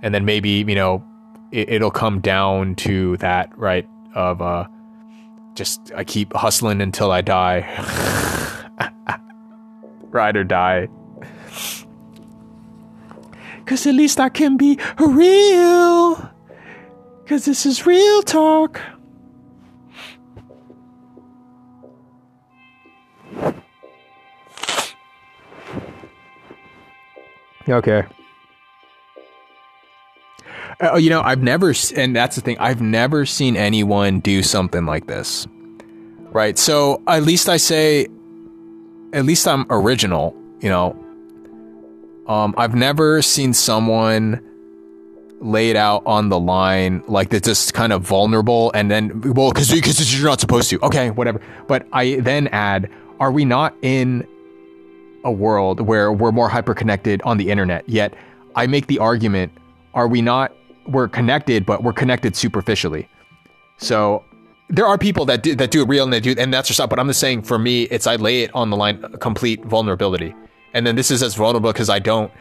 and 0.00 0.14
then 0.14 0.24
maybe 0.24 0.50
you 0.50 0.76
know, 0.76 1.04
it, 1.50 1.68
it'll 1.70 1.90
come 1.90 2.20
down 2.20 2.76
to 2.76 3.16
that, 3.16 3.50
right? 3.58 3.84
Of 4.14 4.40
uh, 4.40 4.68
just 5.54 5.90
I 5.96 6.04
keep 6.04 6.32
hustling 6.32 6.80
until 6.80 7.10
I 7.10 7.20
die. 7.20 7.62
ride 10.10 10.36
or 10.36 10.44
die. 10.44 10.86
Cause 13.64 13.88
at 13.88 13.94
least 13.96 14.20
I 14.20 14.28
can 14.28 14.56
be 14.56 14.78
real. 15.00 16.30
Cause 17.26 17.44
this 17.44 17.66
is 17.66 17.86
real 17.86 18.22
talk. 18.22 18.80
Okay. 27.68 28.04
Uh, 30.80 30.96
you 30.96 31.08
know, 31.08 31.22
I've 31.22 31.42
never, 31.42 31.72
and 31.96 32.14
that's 32.14 32.36
the 32.36 32.42
thing, 32.42 32.58
I've 32.58 32.82
never 32.82 33.24
seen 33.24 33.56
anyone 33.56 34.20
do 34.20 34.42
something 34.42 34.84
like 34.84 35.06
this. 35.06 35.46
Right. 36.30 36.58
So 36.58 37.02
at 37.06 37.22
least 37.22 37.48
I 37.48 37.56
say, 37.56 38.08
at 39.12 39.24
least 39.24 39.48
I'm 39.48 39.66
original, 39.70 40.36
you 40.60 40.68
know. 40.68 41.02
Um, 42.26 42.54
I've 42.58 42.74
never 42.74 43.22
seen 43.22 43.54
someone 43.54 44.42
laid 45.40 45.76
out 45.76 46.02
on 46.06 46.28
the 46.28 46.38
line 46.38 47.02
like 47.06 47.28
that's 47.28 47.46
just 47.46 47.74
kind 47.74 47.92
of 47.92 48.02
vulnerable 48.02 48.72
and 48.74 48.90
then 48.90 49.20
well 49.34 49.52
because 49.52 49.70
because 49.70 50.18
you're 50.18 50.28
not 50.28 50.40
supposed 50.40 50.70
to 50.70 50.80
okay 50.82 51.10
whatever 51.10 51.42
but 51.66 51.86
i 51.92 52.16
then 52.20 52.48
add 52.48 52.88
are 53.20 53.30
we 53.30 53.44
not 53.44 53.74
in 53.82 54.26
a 55.26 55.32
world 55.32 55.80
where 55.80 56.12
we're 56.12 56.32
more 56.32 56.48
hyper 56.48 56.74
connected 56.74 57.20
on 57.22 57.36
the 57.36 57.50
internet 57.50 57.86
yet 57.88 58.14
i 58.54 58.66
make 58.66 58.86
the 58.86 58.98
argument 58.98 59.52
are 59.94 60.08
we 60.08 60.22
not 60.22 60.52
we're 60.86 61.08
connected 61.08 61.66
but 61.66 61.82
we're 61.82 61.92
connected 61.92 62.34
superficially 62.34 63.08
so 63.78 64.24
there 64.68 64.86
are 64.86 64.98
people 64.98 65.24
that 65.26 65.42
do 65.42 65.54
that 65.54 65.70
do 65.70 65.82
it 65.82 65.88
real 65.88 66.04
and 66.04 66.12
they 66.12 66.20
do 66.20 66.34
and 66.36 66.52
that's 66.52 66.68
just. 66.68 66.80
But 66.88 66.98
I'm 66.98 67.06
just 67.06 67.20
saying 67.20 67.42
for 67.42 67.58
me, 67.58 67.82
it's 67.84 68.06
I 68.06 68.16
lay 68.16 68.42
it 68.42 68.50
on 68.54 68.70
the 68.70 68.76
line, 68.76 69.00
complete 69.20 69.64
vulnerability. 69.64 70.34
And 70.74 70.86
then 70.86 70.96
this 70.96 71.10
is 71.10 71.22
as 71.22 71.34
vulnerable 71.34 71.72
because 71.72 71.88
I 71.88 71.98
don't. 71.98 72.32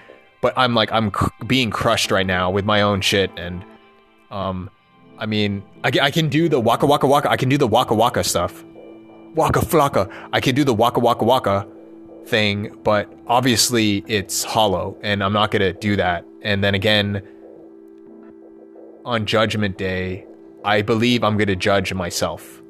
But 0.41 0.53
I'm 0.57 0.73
like 0.73 0.91
I'm 0.91 1.11
cr- 1.11 1.29
being 1.45 1.69
crushed 1.69 2.11
right 2.11 2.25
now 2.25 2.49
with 2.49 2.65
my 2.65 2.81
own 2.81 3.01
shit, 3.01 3.31
and 3.37 3.63
um, 4.31 4.69
I 5.17 5.25
mean, 5.25 5.63
I, 5.83 5.91
I 6.01 6.11
can 6.11 6.29
do 6.29 6.49
the 6.49 6.59
waka 6.59 6.85
waka 6.85 7.07
waka. 7.07 7.29
I 7.29 7.37
can 7.37 7.49
do 7.49 7.57
the 7.57 7.67
waka 7.67 7.93
waka 7.93 8.23
stuff, 8.23 8.63
waka 9.35 9.59
flocka. 9.59 10.11
I 10.33 10.41
can 10.41 10.55
do 10.55 10.63
the 10.63 10.73
waka 10.73 10.99
waka 10.99 11.23
waka 11.23 11.67
thing, 12.25 12.77
but 12.83 13.11
obviously 13.27 14.03
it's 14.07 14.43
hollow, 14.43 14.97
and 15.01 15.23
I'm 15.23 15.33
not 15.33 15.51
gonna 15.51 15.73
do 15.73 15.95
that. 15.95 16.25
And 16.41 16.63
then 16.63 16.75
again, 16.75 17.21
on 19.05 19.25
Judgment 19.25 19.77
Day, 19.77 20.25
I 20.65 20.81
believe 20.81 21.23
I'm 21.23 21.37
going 21.37 21.47
to 21.47 21.55
judge 21.55 21.93
myself. 21.93 22.61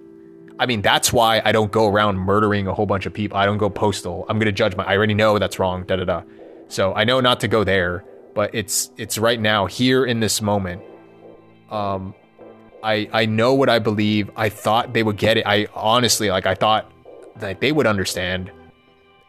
I 0.60 0.66
mean, 0.66 0.82
that's 0.82 1.12
why 1.12 1.42
I 1.44 1.54
don't 1.54 1.72
go 1.72 1.88
around 1.88 2.18
murdering 2.18 2.68
a 2.68 2.74
whole 2.74 2.86
bunch 2.86 3.06
of 3.06 3.14
people. 3.14 3.38
I 3.38 3.46
don't 3.46 3.58
go 3.58 3.70
postal. 3.70 4.26
I'm 4.28 4.38
going 4.38 4.48
to 4.48 4.52
judge 4.52 4.76
my. 4.76 4.84
I 4.84 4.98
already 4.98 5.14
know 5.14 5.40
that's 5.40 5.60
wrong. 5.60 5.84
Da 5.86 5.96
da 5.96 6.04
da. 6.04 6.24
So 6.68 6.94
I 6.94 7.06
know 7.06 7.22
not 7.22 7.40
to 7.42 7.48
go 7.48 7.64
there, 7.64 8.04
but 8.34 8.54
it's 8.54 8.92
it's 8.98 9.18
right 9.18 9.40
now 9.40 9.66
here 9.66 10.06
in 10.06 10.20
this 10.20 10.42
moment. 10.42 10.82
Um, 11.70 12.14
I 12.84 13.10
I 13.12 13.26
know 13.26 13.54
what 13.54 13.70
I 13.70 13.80
believe. 13.80 14.30
I 14.36 14.50
thought 14.50 14.94
they 14.94 15.04
would 15.04 15.18
get 15.18 15.38
it. 15.38 15.46
I 15.46 15.68
honestly 15.74 16.30
like 16.30 16.46
I 16.46 16.56
thought 16.56 16.92
that 17.38 17.62
they 17.62 17.72
would 17.72 17.88
understand. 17.88 18.52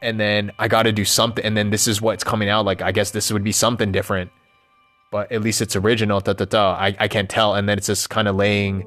And 0.02 0.20
then 0.20 0.52
I 0.58 0.68
got 0.68 0.84
to 0.84 0.92
do 0.92 1.04
something. 1.04 1.44
And 1.44 1.56
then 1.56 1.70
this 1.70 1.88
is 1.88 2.00
what's 2.02 2.24
coming 2.24 2.48
out. 2.48 2.64
Like 2.64 2.82
I 2.82 2.92
guess 2.92 3.10
this 3.10 3.32
would 3.32 3.44
be 3.44 3.52
something 3.52 3.92
different 3.92 4.30
but 5.10 5.30
at 5.32 5.40
least 5.40 5.62
it's 5.62 5.76
original. 5.76 6.20
Da, 6.20 6.32
da, 6.32 6.44
da. 6.44 6.74
I, 6.74 6.94
I 6.98 7.08
can't 7.08 7.30
tell. 7.30 7.54
And 7.54 7.68
then 7.68 7.78
it's 7.78 7.86
just 7.86 8.10
kind 8.10 8.28
of 8.28 8.36
laying 8.36 8.84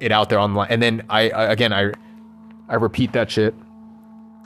it 0.00 0.10
out 0.10 0.28
there 0.28 0.38
online. 0.38 0.68
And 0.70 0.82
then 0.82 1.06
I, 1.08 1.30
I 1.30 1.44
again, 1.52 1.72
I, 1.72 1.92
I 2.68 2.74
repeat 2.74 3.12
that 3.12 3.30
shit. 3.30 3.54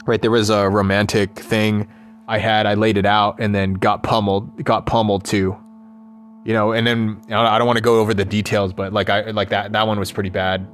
Right, 0.07 0.21
there 0.21 0.31
was 0.31 0.51
a 0.51 0.69
romantic 0.69 1.35
thing 1.39 1.89
I 2.29 2.39
had. 2.39 2.67
I 2.67 2.75
laid 2.75 2.99
it 2.99 3.07
out 3.07 3.37
and 3.39 3.55
then 3.55 3.75
got 3.75 4.03
pummeled. 4.03 4.63
Got 4.63 4.85
pummeled 4.85 5.25
too. 5.25 5.57
You 6.45 6.53
know, 6.53 6.73
and 6.73 6.87
then 6.87 7.23
I 7.31 7.57
don't 7.57 7.67
want 7.67 7.79
to 7.79 7.83
go 7.83 8.01
over 8.01 8.13
the 8.13 8.27
details, 8.27 8.75
but 8.75 8.93
like 8.93 9.09
I 9.09 9.31
like 9.31 9.49
that 9.49 9.73
that 9.73 9.87
one 9.87 9.99
was 9.99 10.13
pretty 10.13 10.29
bad. 10.29 10.69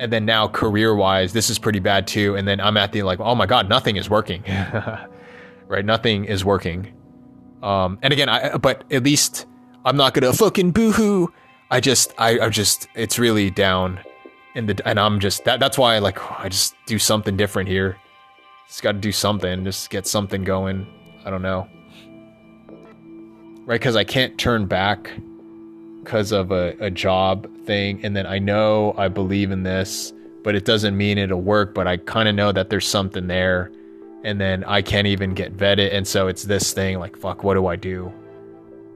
And 0.00 0.12
then 0.12 0.24
now 0.24 0.46
career 0.48 0.94
wise, 0.94 1.32
this 1.32 1.50
is 1.50 1.58
pretty 1.58 1.80
bad 1.80 2.06
too. 2.06 2.36
And 2.36 2.46
then 2.46 2.60
I'm 2.60 2.76
at 2.76 2.92
the 2.92 3.02
like, 3.02 3.20
oh 3.20 3.34
my 3.34 3.46
god, 3.46 3.68
nothing 3.68 3.96
is 3.96 4.08
working. 4.08 4.42
right, 5.66 5.84
nothing 5.84 6.24
is 6.24 6.44
working. 6.44 6.92
Um, 7.62 7.98
and 8.02 8.12
again, 8.12 8.28
I 8.28 8.56
but 8.56 8.84
at 8.92 9.02
least 9.02 9.46
I'm 9.84 9.96
not 9.96 10.14
gonna 10.14 10.32
fucking 10.32 10.70
boohoo. 10.70 11.28
I 11.70 11.80
just 11.80 12.14
I 12.18 12.38
I 12.38 12.48
just 12.48 12.88
it's 12.94 13.18
really 13.18 13.50
down, 13.50 14.00
and 14.54 14.68
the 14.68 14.88
and 14.88 15.00
I'm 15.00 15.20
just 15.20 15.44
that 15.44 15.58
that's 15.60 15.76
why 15.76 15.96
I 15.96 15.98
like 15.98 16.18
I 16.40 16.48
just 16.48 16.74
do 16.86 16.98
something 16.98 17.36
different 17.36 17.68
here. 17.68 17.96
Just 18.68 18.82
got 18.82 18.92
to 18.92 18.98
do 18.98 19.12
something, 19.12 19.64
just 19.64 19.88
get 19.88 20.06
something 20.06 20.44
going. 20.44 20.86
I 21.24 21.30
don't 21.30 21.42
know, 21.42 21.66
right? 23.64 23.80
Because 23.80 23.96
I 23.96 24.04
can't 24.04 24.38
turn 24.38 24.66
back 24.66 25.10
because 26.08 26.32
of 26.32 26.52
a, 26.52 26.74
a 26.80 26.90
job 26.90 27.46
thing, 27.66 28.02
and 28.02 28.16
then 28.16 28.26
I 28.26 28.38
know 28.38 28.94
I 28.96 29.08
believe 29.08 29.50
in 29.50 29.62
this, 29.62 30.14
but 30.42 30.54
it 30.54 30.64
doesn't 30.64 30.96
mean 30.96 31.18
it'll 31.18 31.42
work. 31.42 31.74
But 31.74 31.86
I 31.86 31.98
kind 31.98 32.30
of 32.30 32.34
know 32.34 32.50
that 32.50 32.70
there's 32.70 32.86
something 32.86 33.26
there 33.26 33.70
and 34.24 34.40
then 34.40 34.64
I 34.64 34.80
can't 34.80 35.06
even 35.06 35.34
get 35.34 35.54
vetted. 35.54 35.92
And 35.92 36.08
so 36.08 36.26
it's 36.26 36.44
this 36.44 36.72
thing 36.72 36.98
like, 36.98 37.14
fuck, 37.14 37.44
what 37.44 37.54
do 37.54 37.66
I 37.66 37.76
do? 37.76 38.10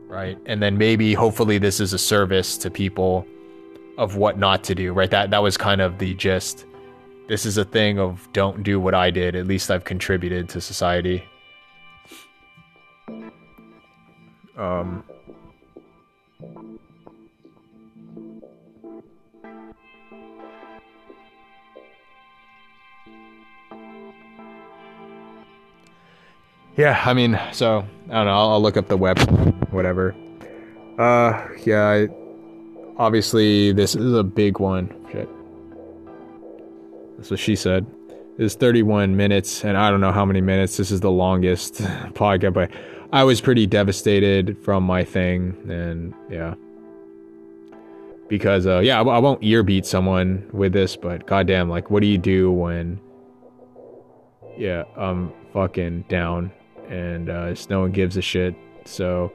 Right. 0.07 0.39
And 0.47 0.62
then 0.62 0.78
maybe, 0.78 1.12
hopefully, 1.12 1.58
this 1.58 1.81
is 1.81 1.92
a 1.92 1.99
service 1.99 2.57
to 2.58 2.70
people 2.70 3.26
of 3.99 4.16
what 4.16 4.39
not 4.39 4.65
to 4.65 4.74
do. 4.74 4.94
Right. 4.94 5.10
That, 5.10 5.31
that 5.32 5.42
was 5.42 5.58
kind 5.58 5.82
of 5.82 5.99
the 5.99 6.15
gist. 6.15 6.65
This 7.28 7.44
is 7.44 7.58
a 7.58 7.65
thing 7.65 7.99
of 7.99 8.26
don't 8.32 8.62
do 8.62 8.81
what 8.81 8.94
I 8.94 9.10
did. 9.10 9.36
At 9.36 9.47
least 9.47 9.70
I've 9.70 9.84
contributed 9.84 10.49
to 10.49 10.62
society. 10.62 11.24
Um, 14.57 15.05
yeah, 26.76 27.02
I 27.05 27.12
mean, 27.12 27.39
so 27.52 27.84
I 28.09 28.15
don't 28.15 28.26
know. 28.26 28.33
I'll, 28.33 28.51
I'll 28.51 28.62
look 28.62 28.76
up 28.76 28.89
the 28.89 28.97
web, 28.97 29.18
whatever. 29.73 30.15
Uh, 30.99 31.49
yeah. 31.65 31.89
I, 31.89 32.09
obviously, 32.97 33.73
this 33.73 33.94
is 33.94 34.15
a 34.15 34.23
big 34.23 34.59
one. 34.59 34.89
Shit. 35.10 35.28
That's 37.17 37.31
what 37.31 37.41
she 37.41 37.57
said. 37.57 37.86
It's 38.39 38.55
31 38.55 39.17
minutes, 39.17 39.65
and 39.65 39.76
I 39.76 39.91
don't 39.91 40.01
know 40.01 40.12
how 40.12 40.25
many 40.25 40.41
minutes. 40.41 40.78
This 40.78 40.91
is 40.91 41.01
the 41.01 41.10
longest 41.10 41.75
podcast, 42.15 42.55
but 42.55 42.70
I 43.12 43.25
was 43.25 43.41
pretty 43.41 43.67
devastated 43.67 44.57
from 44.65 44.84
my 44.84 45.05
thing, 45.05 45.57
and 45.68 46.15
yeah. 46.31 46.55
Because, 48.28 48.67
uh, 48.67 48.78
yeah, 48.78 48.99
I, 48.99 49.05
I 49.05 49.18
won't 49.18 49.42
ear 49.44 49.62
beat 49.62 49.84
someone 49.84 50.49
with 50.52 50.73
this, 50.73 50.97
but 50.97 51.26
goddamn, 51.26 51.68
like, 51.68 51.91
what 51.91 52.01
do 52.01 52.07
you 52.07 52.17
do 52.17 52.51
when, 52.51 52.99
yeah, 54.57 54.84
I'm 54.97 55.33
fucking 55.52 56.07
down 56.09 56.51
and 56.93 57.31
uh, 57.31 57.55
no 57.71 57.81
one 57.81 57.91
gives 57.91 58.17
a 58.17 58.23
shit. 58.23 58.55
So 58.85 59.33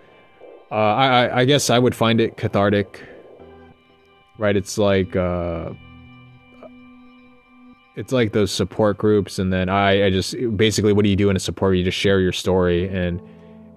uh, 0.72 0.76
I, 0.76 1.42
I 1.42 1.46
guess 1.46 1.70
I 1.70 1.80
would 1.80 1.96
find 1.96 2.22
it 2.22 2.38
cathartic. 2.38 3.04
Right? 4.38 4.56
It's 4.56 4.78
like 4.78 5.16
uh, 5.16 5.72
it's 7.96 8.14
like 8.14 8.32
those 8.32 8.52
support 8.52 9.00
groups, 9.00 9.40
and 9.40 9.52
then 9.52 9.68
I, 9.68 10.06
I 10.06 10.10
just 10.12 10.36
basically 10.56 10.94
what 10.94 11.04
do 11.04 11.10
you 11.10 11.16
do 11.16 11.30
in 11.32 11.36
a 11.36 11.40
support? 11.40 11.76
You 11.76 11.84
just 11.84 11.98
share 11.98 12.20
your 12.20 12.32
story, 12.32 12.88
and 12.88 13.20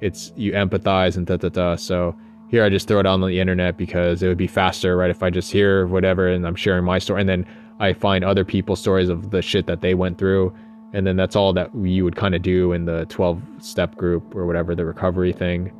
it's 0.02 0.32
you 0.36 0.52
empathize 0.52 1.16
and 1.16 1.26
da 1.26 1.38
da 1.38 1.48
da. 1.48 1.76
So 1.76 2.14
here 2.50 2.62
I 2.62 2.68
just 2.68 2.86
throw 2.86 3.00
it 3.00 3.06
on 3.06 3.22
the 3.22 3.40
internet 3.40 3.78
because 3.78 4.22
it 4.22 4.28
would 4.28 4.36
be 4.36 4.46
faster, 4.46 4.96
right? 4.96 5.08
If 5.08 5.22
I 5.22 5.30
just 5.30 5.50
hear 5.50 5.86
whatever 5.86 6.28
and 6.28 6.46
I'm 6.46 6.56
sharing 6.56 6.84
my 6.84 6.98
story, 6.98 7.22
and 7.22 7.28
then 7.28 7.46
I 7.78 7.94
find 7.94 8.22
other 8.22 8.44
people's 8.44 8.80
stories 8.80 9.08
of 9.08 9.30
the 9.30 9.40
shit 9.40 9.66
that 9.66 9.80
they 9.80 9.94
went 9.94 10.18
through 10.18 10.54
and 10.92 11.06
then 11.06 11.16
that's 11.16 11.36
all 11.36 11.52
that 11.52 11.74
you 11.74 12.04
would 12.04 12.16
kind 12.16 12.34
of 12.34 12.42
do 12.42 12.72
in 12.72 12.84
the 12.84 13.06
12 13.06 13.40
step 13.60 13.94
group 13.96 14.34
or 14.34 14.46
whatever 14.46 14.74
the 14.74 14.84
recovery 14.84 15.32
thing. 15.32 15.72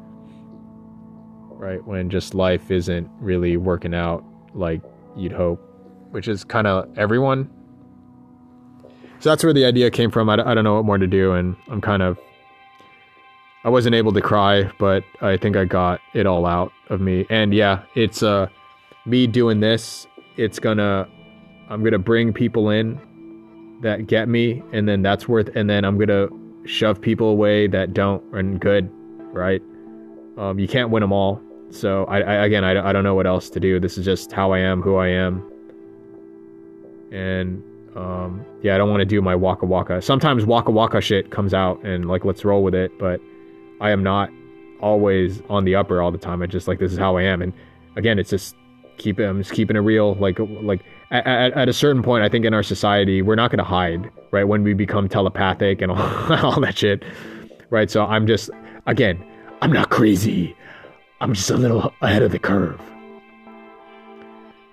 Right 1.50 1.84
when 1.86 2.08
just 2.08 2.34
life 2.34 2.70
isn't 2.70 3.10
really 3.20 3.56
working 3.56 3.94
out 3.94 4.24
like 4.54 4.80
you'd 5.16 5.32
hope 5.32 5.66
which 6.10 6.26
is 6.26 6.44
kind 6.44 6.66
of 6.66 6.88
everyone. 6.98 7.48
So 9.20 9.30
that's 9.30 9.44
where 9.44 9.52
the 9.52 9.64
idea 9.64 9.90
came 9.90 10.10
from. 10.10 10.28
I, 10.28 10.34
I 10.34 10.54
don't 10.54 10.64
know 10.64 10.74
what 10.74 10.84
more 10.84 10.98
to 10.98 11.06
do 11.06 11.32
and 11.32 11.56
i'm 11.68 11.80
kind 11.80 12.02
of 12.02 12.18
i 13.64 13.68
wasn't 13.68 13.94
able 13.94 14.12
to 14.12 14.20
cry 14.20 14.70
but 14.78 15.04
i 15.20 15.36
think 15.36 15.56
i 15.56 15.64
got 15.64 16.00
it 16.14 16.26
all 16.26 16.46
out 16.46 16.72
of 16.88 17.00
me. 17.00 17.26
And 17.30 17.52
yeah 17.52 17.82
it's 17.94 18.22
uh 18.22 18.48
me 19.06 19.26
doing 19.26 19.60
this 19.60 20.06
it's 20.36 20.58
gonna 20.58 21.08
i'm 21.68 21.82
gonna 21.82 21.98
bring 21.98 22.32
people 22.32 22.70
in 22.70 23.00
that 23.80 24.06
get 24.06 24.28
me, 24.28 24.62
and 24.72 24.88
then 24.88 25.02
that's 25.02 25.28
worth, 25.28 25.48
and 25.54 25.68
then 25.68 25.84
I'm 25.84 25.98
gonna 25.98 26.28
shove 26.64 27.00
people 27.00 27.28
away 27.28 27.66
that 27.68 27.94
don't 27.94 28.22
and 28.34 28.60
good, 28.60 28.90
right? 29.32 29.62
Um, 30.36 30.58
you 30.58 30.68
can't 30.68 30.90
win 30.90 31.00
them 31.00 31.12
all. 31.12 31.40
So 31.70 32.04
I, 32.04 32.20
I 32.20 32.34
again, 32.46 32.64
I, 32.64 32.88
I 32.88 32.92
don't 32.92 33.04
know 33.04 33.14
what 33.14 33.26
else 33.26 33.50
to 33.50 33.60
do. 33.60 33.80
This 33.80 33.96
is 33.96 34.04
just 34.04 34.32
how 34.32 34.52
I 34.52 34.58
am, 34.58 34.82
who 34.82 34.96
I 34.96 35.08
am, 35.08 35.42
and 37.12 37.62
um, 37.96 38.44
yeah, 38.62 38.74
I 38.74 38.78
don't 38.78 38.90
want 38.90 39.00
to 39.00 39.06
do 39.06 39.20
my 39.20 39.34
waka 39.34 39.66
waka. 39.66 40.02
Sometimes 40.02 40.44
waka 40.44 40.70
waka 40.70 41.00
shit 41.00 41.30
comes 41.30 41.54
out, 41.54 41.82
and 41.84 42.08
like 42.08 42.24
let's 42.24 42.44
roll 42.44 42.62
with 42.62 42.74
it. 42.74 42.98
But 42.98 43.20
I 43.80 43.90
am 43.90 44.02
not 44.02 44.30
always 44.80 45.42
on 45.48 45.64
the 45.64 45.74
upper 45.76 46.00
all 46.00 46.10
the 46.10 46.18
time. 46.18 46.42
I 46.42 46.46
just 46.46 46.68
like 46.68 46.78
this 46.78 46.92
is 46.92 46.98
how 46.98 47.16
I 47.16 47.22
am, 47.22 47.42
and 47.42 47.52
again, 47.96 48.18
it's 48.18 48.30
just 48.30 48.56
keep 48.98 49.18
it. 49.20 49.24
I'm 49.24 49.38
just 49.38 49.52
keeping 49.52 49.76
it 49.76 49.80
real. 49.80 50.14
Like 50.14 50.38
like 50.38 50.84
at, 51.10 51.52
at 51.52 51.68
a 51.68 51.72
certain 51.72 52.02
point, 52.02 52.22
I 52.22 52.28
think 52.28 52.44
in 52.44 52.54
our 52.54 52.62
society, 52.62 53.22
we're 53.22 53.34
not 53.34 53.50
going 53.50 53.58
to 53.58 53.64
hide, 53.64 54.10
right? 54.30 54.44
When 54.44 54.62
we 54.62 54.74
become 54.74 55.08
telepathic 55.08 55.82
and 55.82 55.90
all, 55.90 55.98
all 56.44 56.60
that 56.60 56.78
shit, 56.78 57.02
right? 57.70 57.90
So 57.90 58.04
I'm 58.04 58.26
just, 58.26 58.50
again, 58.86 59.24
I'm 59.60 59.72
not 59.72 59.90
crazy. 59.90 60.56
I'm 61.20 61.34
just 61.34 61.50
a 61.50 61.56
little 61.56 61.92
ahead 62.00 62.22
of 62.22 62.30
the 62.30 62.38
curve. 62.38 62.80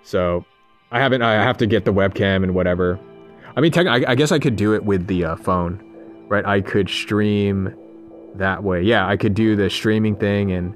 So 0.04 0.46
I 0.92 1.00
haven't, 1.00 1.22
I 1.22 1.34
have 1.34 1.58
to 1.58 1.66
get 1.66 1.86
the 1.86 1.94
webcam 1.94 2.44
and 2.44 2.54
whatever. 2.54 3.00
I 3.56 3.62
mean, 3.62 3.72
tech, 3.72 3.88
I, 3.88 4.04
I 4.08 4.16
guess 4.16 4.32
I 4.32 4.40
could 4.40 4.56
do 4.56 4.74
it 4.74 4.86
with 4.86 5.08
the 5.08 5.26
uh, 5.26 5.36
phone, 5.38 5.84
right? 6.28 6.46
I 6.46 6.62
could 6.62 6.90
stream 6.90 7.74
that 8.36 8.64
way. 8.64 8.84
Yeah, 8.84 9.08
I 9.08 9.18
could 9.18 9.34
do 9.34 9.56
the 9.56 9.70
streaming 9.70 10.16
thing 10.16 10.52
and 10.52 10.76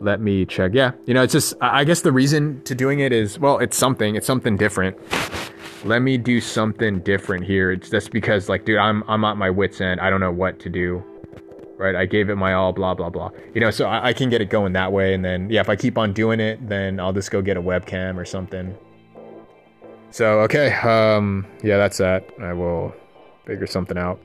let 0.00 0.20
me 0.20 0.46
check. 0.46 0.72
Yeah, 0.74 0.92
you 1.06 1.14
know, 1.14 1.22
it's 1.22 1.32
just, 1.32 1.54
I 1.60 1.84
guess 1.84 2.02
the 2.02 2.12
reason 2.12 2.62
to 2.62 2.74
doing 2.74 3.00
it 3.00 3.12
is, 3.12 3.38
well, 3.38 3.58
it's 3.58 3.76
something, 3.76 4.16
it's 4.16 4.26
something 4.26 4.56
different. 4.56 4.96
Let 5.84 6.02
me 6.02 6.18
do 6.18 6.40
something 6.40 7.00
different 7.00 7.44
here. 7.44 7.70
It's 7.70 7.90
just 7.90 8.10
because, 8.10 8.48
like, 8.48 8.64
dude, 8.64 8.78
I'm, 8.78 9.04
I'm 9.08 9.24
at 9.24 9.36
my 9.36 9.50
wits' 9.50 9.80
end. 9.80 10.00
I 10.00 10.10
don't 10.10 10.20
know 10.20 10.32
what 10.32 10.58
to 10.60 10.68
do. 10.68 11.04
Right? 11.76 11.94
I 11.94 12.06
gave 12.06 12.28
it 12.28 12.34
my 12.34 12.54
all, 12.54 12.72
blah, 12.72 12.94
blah, 12.94 13.08
blah. 13.08 13.30
You 13.54 13.60
know, 13.60 13.70
so 13.70 13.86
I, 13.86 14.08
I 14.08 14.12
can 14.12 14.28
get 14.30 14.40
it 14.40 14.50
going 14.50 14.72
that 14.72 14.90
way. 14.90 15.14
And 15.14 15.24
then, 15.24 15.48
yeah, 15.48 15.60
if 15.60 15.68
I 15.68 15.76
keep 15.76 15.96
on 15.96 16.12
doing 16.12 16.40
it, 16.40 16.68
then 16.68 16.98
I'll 16.98 17.12
just 17.12 17.30
go 17.30 17.40
get 17.40 17.56
a 17.56 17.62
webcam 17.62 18.16
or 18.16 18.24
something. 18.24 18.76
So, 20.10 20.40
okay. 20.40 20.72
Um, 20.74 21.46
yeah, 21.62 21.76
that's 21.76 21.98
that. 21.98 22.28
I 22.40 22.52
will 22.52 22.92
figure 23.46 23.68
something 23.68 23.96
out. 23.96 24.18